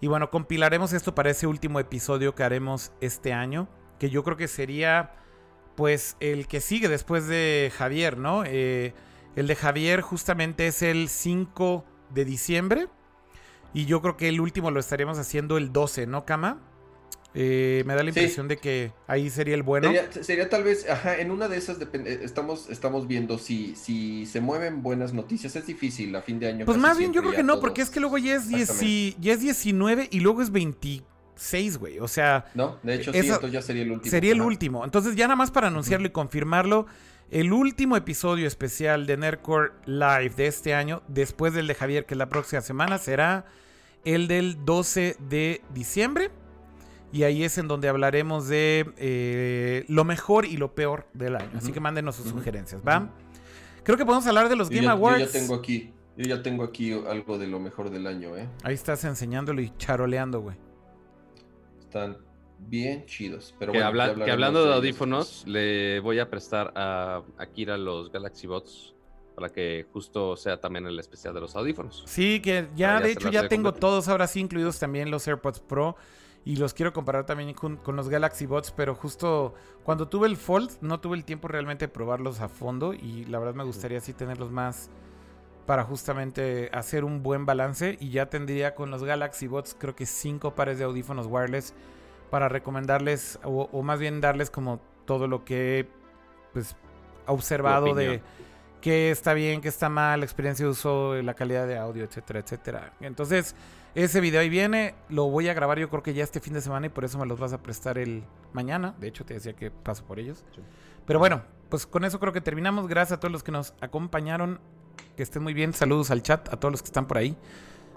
Y 0.00 0.06
bueno, 0.06 0.30
compilaremos 0.30 0.92
esto 0.92 1.14
para 1.14 1.30
ese 1.30 1.46
último 1.46 1.80
episodio 1.80 2.34
que 2.34 2.42
haremos 2.42 2.92
este 3.00 3.32
año, 3.32 3.68
que 4.04 4.10
yo 4.10 4.22
creo 4.22 4.36
que 4.36 4.48
sería 4.48 5.12
pues 5.76 6.16
el 6.20 6.46
que 6.46 6.60
sigue 6.60 6.90
después 6.90 7.26
de 7.26 7.72
Javier, 7.74 8.18
¿no? 8.18 8.44
Eh, 8.44 8.92
el 9.34 9.46
de 9.46 9.56
Javier 9.56 10.02
justamente 10.02 10.66
es 10.66 10.82
el 10.82 11.08
5 11.08 11.86
de 12.10 12.24
diciembre. 12.26 12.88
Y 13.72 13.86
yo 13.86 14.02
creo 14.02 14.18
que 14.18 14.28
el 14.28 14.42
último 14.42 14.70
lo 14.70 14.78
estaríamos 14.78 15.16
haciendo 15.18 15.56
el 15.56 15.72
12, 15.72 16.06
¿no, 16.06 16.26
Cama? 16.26 16.60
Eh, 17.32 17.82
me 17.86 17.94
da 17.94 18.02
la 18.02 18.12
Sí. 18.12 18.20
impresión 18.20 18.46
de 18.46 18.58
que 18.58 18.92
ahí 19.06 19.30
sería 19.30 19.54
el 19.54 19.62
bueno. 19.62 19.86
Sería, 19.88 20.12
sería 20.22 20.48
tal 20.50 20.64
vez, 20.64 20.86
ajá, 20.88 21.16
en 21.16 21.30
una 21.30 21.48
de 21.48 21.56
esas 21.56 21.78
estamos, 22.22 22.68
estamos 22.68 23.08
viendo 23.08 23.38
si, 23.38 23.74
si 23.74 24.26
se 24.26 24.42
mueven 24.42 24.82
buenas 24.82 25.14
noticias. 25.14 25.56
Es 25.56 25.66
difícil 25.66 26.14
a 26.14 26.20
fin 26.20 26.38
de 26.38 26.48
año. 26.48 26.66
Pues 26.66 26.76
más 26.76 26.98
bien 26.98 27.14
yo 27.14 27.22
creo 27.22 27.32
que 27.32 27.42
no, 27.42 27.58
porque 27.58 27.80
es 27.80 27.88
que 27.88 28.00
luego 28.00 28.18
ya 28.18 28.34
es, 28.36 28.48
10 28.48 28.60
Exactamente. 28.60 29.16
ya 29.20 29.32
es 29.32 29.40
19 29.40 30.08
y 30.12 30.20
luego 30.20 30.42
es 30.42 30.50
26, 31.34 31.78
güey. 31.78 31.98
O 31.98 32.08
sea, 32.08 32.46
No, 32.54 32.78
de 32.82 32.94
hecho 32.94 33.12
sí, 33.12 33.18
entonces 33.18 33.52
ya 33.52 33.62
sería 33.62 33.82
el 33.82 33.92
último. 33.92 34.10
Sería 34.10 34.32
el 34.32 34.38
Ajá. 34.40 34.46
último. 34.46 34.84
Entonces, 34.84 35.16
ya 35.16 35.26
nada 35.26 35.36
más 35.36 35.50
para 35.50 35.68
anunciarlo 35.68 36.06
y 36.06 36.10
confirmarlo, 36.10 36.86
el 37.30 37.52
último 37.52 37.96
episodio 37.96 38.46
especial 38.46 39.06
de 39.06 39.16
Nerdcore 39.16 39.72
Live 39.86 40.32
de 40.36 40.46
este 40.46 40.74
año, 40.74 41.02
después 41.08 41.52
del 41.54 41.66
de 41.66 41.74
Javier, 41.74 42.06
que 42.06 42.14
es 42.14 42.18
la 42.18 42.28
próxima 42.28 42.60
semana, 42.62 42.98
será 42.98 43.46
el 44.04 44.28
del 44.28 44.64
12 44.64 45.16
de 45.28 45.62
diciembre. 45.72 46.30
Y 47.12 47.22
ahí 47.22 47.44
es 47.44 47.58
en 47.58 47.68
donde 47.68 47.88
hablaremos 47.88 48.48
de 48.48 48.92
eh, 48.96 49.84
lo 49.88 50.04
mejor 50.04 50.46
y 50.46 50.56
lo 50.56 50.74
peor 50.74 51.06
del 51.14 51.36
año. 51.36 51.50
Así 51.56 51.70
que 51.70 51.78
mándenos 51.78 52.16
sus 52.16 52.26
sugerencias, 52.28 52.82
¿va? 52.86 53.08
Creo 53.84 53.96
que 53.96 54.04
podemos 54.04 54.26
hablar 54.26 54.48
de 54.48 54.56
los 54.56 54.68
Yo 54.68 54.74
Game 54.76 54.86
ya, 54.86 54.90
yo 54.92 54.96
Awards. 54.96 55.32
ya 55.32 55.38
tengo 55.38 55.54
aquí, 55.54 55.92
yo 56.16 56.24
ya 56.24 56.42
tengo 56.42 56.64
aquí 56.64 56.92
algo 56.92 57.38
de 57.38 57.46
lo 57.46 57.60
mejor 57.60 57.90
del 57.90 58.08
año, 58.08 58.36
¿eh? 58.36 58.48
Ahí 58.64 58.74
estás 58.74 59.04
enseñándolo 59.04 59.60
y 59.60 59.72
charoleando, 59.78 60.40
güey. 60.40 60.56
Están 61.94 62.16
bien 62.58 63.06
chidos. 63.06 63.54
Pero 63.56 63.70
Que, 63.70 63.78
bueno, 63.78 63.86
habla- 63.88 64.08
ya 64.08 64.14
que 64.14 64.20
hablaremos 64.22 64.32
hablando 64.32 64.64
de 64.66 64.74
audífonos, 64.74 65.44
le 65.46 66.00
voy 66.00 66.18
a 66.18 66.28
prestar 66.28 66.72
a 66.74 67.22
Akira 67.38 67.76
los 67.76 68.10
Galaxy 68.10 68.48
Bots 68.48 68.94
para 69.36 69.48
que 69.48 69.86
justo 69.92 70.36
sea 70.36 70.58
también 70.60 70.86
el 70.86 70.98
especial 70.98 71.34
de 71.34 71.40
los 71.40 71.54
audífonos. 71.54 72.02
Sí, 72.06 72.40
que 72.40 72.68
ya 72.74 72.98
ya 72.98 73.00
de 73.00 73.12
hecho 73.12 73.30
ya 73.30 73.46
tengo 73.48 73.70
completo. 73.70 73.86
todos 73.86 74.08
ahora 74.08 74.26
sí 74.26 74.40
incluidos 74.40 74.78
también 74.80 75.10
los 75.12 75.26
AirPods 75.28 75.60
Pro 75.60 75.96
y 76.44 76.56
los 76.56 76.74
quiero 76.74 76.92
comparar 76.92 77.26
también 77.26 77.54
con, 77.54 77.76
con 77.76 77.94
los 77.96 78.08
Galaxy 78.08 78.46
Bots, 78.46 78.72
pero 78.72 78.94
justo 78.96 79.54
cuando 79.84 80.08
tuve 80.08 80.26
el 80.26 80.36
Fold 80.36 80.72
no 80.80 80.98
tuve 81.00 81.16
el 81.16 81.24
tiempo 81.24 81.46
realmente 81.48 81.86
de 81.86 81.92
probarlos 81.92 82.40
a 82.40 82.48
fondo 82.48 82.92
y 82.92 83.24
la 83.26 83.38
verdad 83.38 83.54
me 83.54 83.64
gustaría 83.64 83.98
así 83.98 84.12
tenerlos 84.12 84.50
más 84.50 84.90
para 85.66 85.84
justamente 85.84 86.70
hacer 86.72 87.04
un 87.04 87.22
buen 87.22 87.46
balance 87.46 87.96
y 88.00 88.10
ya 88.10 88.26
tendría 88.26 88.74
con 88.74 88.90
los 88.90 89.02
Galaxy 89.02 89.46
Bots 89.46 89.76
creo 89.78 89.94
que 89.94 90.06
cinco 90.06 90.54
pares 90.54 90.78
de 90.78 90.84
audífonos 90.84 91.26
wireless 91.26 91.74
para 92.30 92.48
recomendarles 92.48 93.38
o, 93.44 93.68
o 93.72 93.82
más 93.82 93.98
bien 93.98 94.20
darles 94.20 94.50
como 94.50 94.80
todo 95.06 95.26
lo 95.26 95.44
que 95.44 95.78
he 95.78 95.88
pues 96.52 96.76
observado 97.26 97.94
de 97.94 98.22
qué 98.80 99.10
está 99.10 99.32
bien, 99.32 99.60
qué 99.60 99.68
está 99.68 99.88
mal, 99.88 100.20
la 100.20 100.26
experiencia 100.26 100.64
de 100.64 100.70
uso, 100.70 101.14
la 101.22 101.34
calidad 101.34 101.66
de 101.66 101.78
audio, 101.78 102.04
etcétera, 102.04 102.40
etcétera. 102.40 102.92
Entonces, 103.00 103.54
ese 103.94 104.20
video 104.20 104.40
ahí 104.40 104.50
viene, 104.50 104.94
lo 105.08 105.30
voy 105.30 105.48
a 105.48 105.54
grabar 105.54 105.78
yo 105.78 105.88
creo 105.88 106.02
que 106.02 106.12
ya 106.12 106.22
este 106.22 106.40
fin 106.40 106.52
de 106.52 106.60
semana 106.60 106.86
y 106.86 106.90
por 106.90 107.04
eso 107.04 107.18
me 107.18 107.24
los 107.26 107.38
vas 107.38 107.52
a 107.52 107.62
prestar 107.62 107.96
el 107.96 108.24
mañana. 108.52 108.94
De 108.98 109.08
hecho, 109.08 109.24
te 109.24 109.34
decía 109.34 109.54
que 109.54 109.70
paso 109.70 110.04
por 110.04 110.18
ellos. 110.18 110.44
Sí. 110.54 110.60
Pero 111.06 111.18
bueno, 111.18 111.42
pues 111.68 111.86
con 111.86 112.04
eso 112.04 112.20
creo 112.20 112.32
que 112.32 112.40
terminamos. 112.40 112.86
Gracias 112.86 113.16
a 113.16 113.20
todos 113.20 113.32
los 113.32 113.42
que 113.42 113.52
nos 113.52 113.74
acompañaron. 113.80 114.60
Que 115.16 115.22
estén 115.22 115.42
muy 115.42 115.54
bien. 115.54 115.72
Saludos 115.72 116.10
al 116.10 116.22
chat, 116.22 116.52
a 116.52 116.58
todos 116.58 116.72
los 116.72 116.82
que 116.82 116.86
están 116.86 117.06
por 117.06 117.18
ahí. 117.18 117.36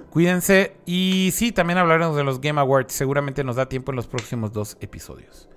Cuídense. 0.09 0.75
Y 0.85 1.31
sí, 1.33 1.51
también 1.51 1.77
hablaremos 1.77 2.15
de 2.15 2.23
los 2.23 2.41
Game 2.41 2.59
Awards. 2.59 2.93
Seguramente 2.93 3.43
nos 3.43 3.55
da 3.55 3.67
tiempo 3.67 3.91
en 3.91 3.95
los 3.95 4.07
próximos 4.07 4.53
dos 4.53 4.77
episodios. 4.79 5.49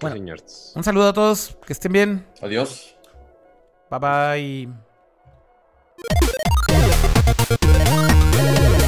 Bueno, 0.00 0.34
un 0.74 0.84
saludo 0.84 1.08
a 1.08 1.12
todos. 1.12 1.56
Que 1.66 1.72
estén 1.72 1.92
bien. 1.92 2.26
Adiós. 2.42 2.96
Bye 3.90 4.68
bye. 8.68 8.83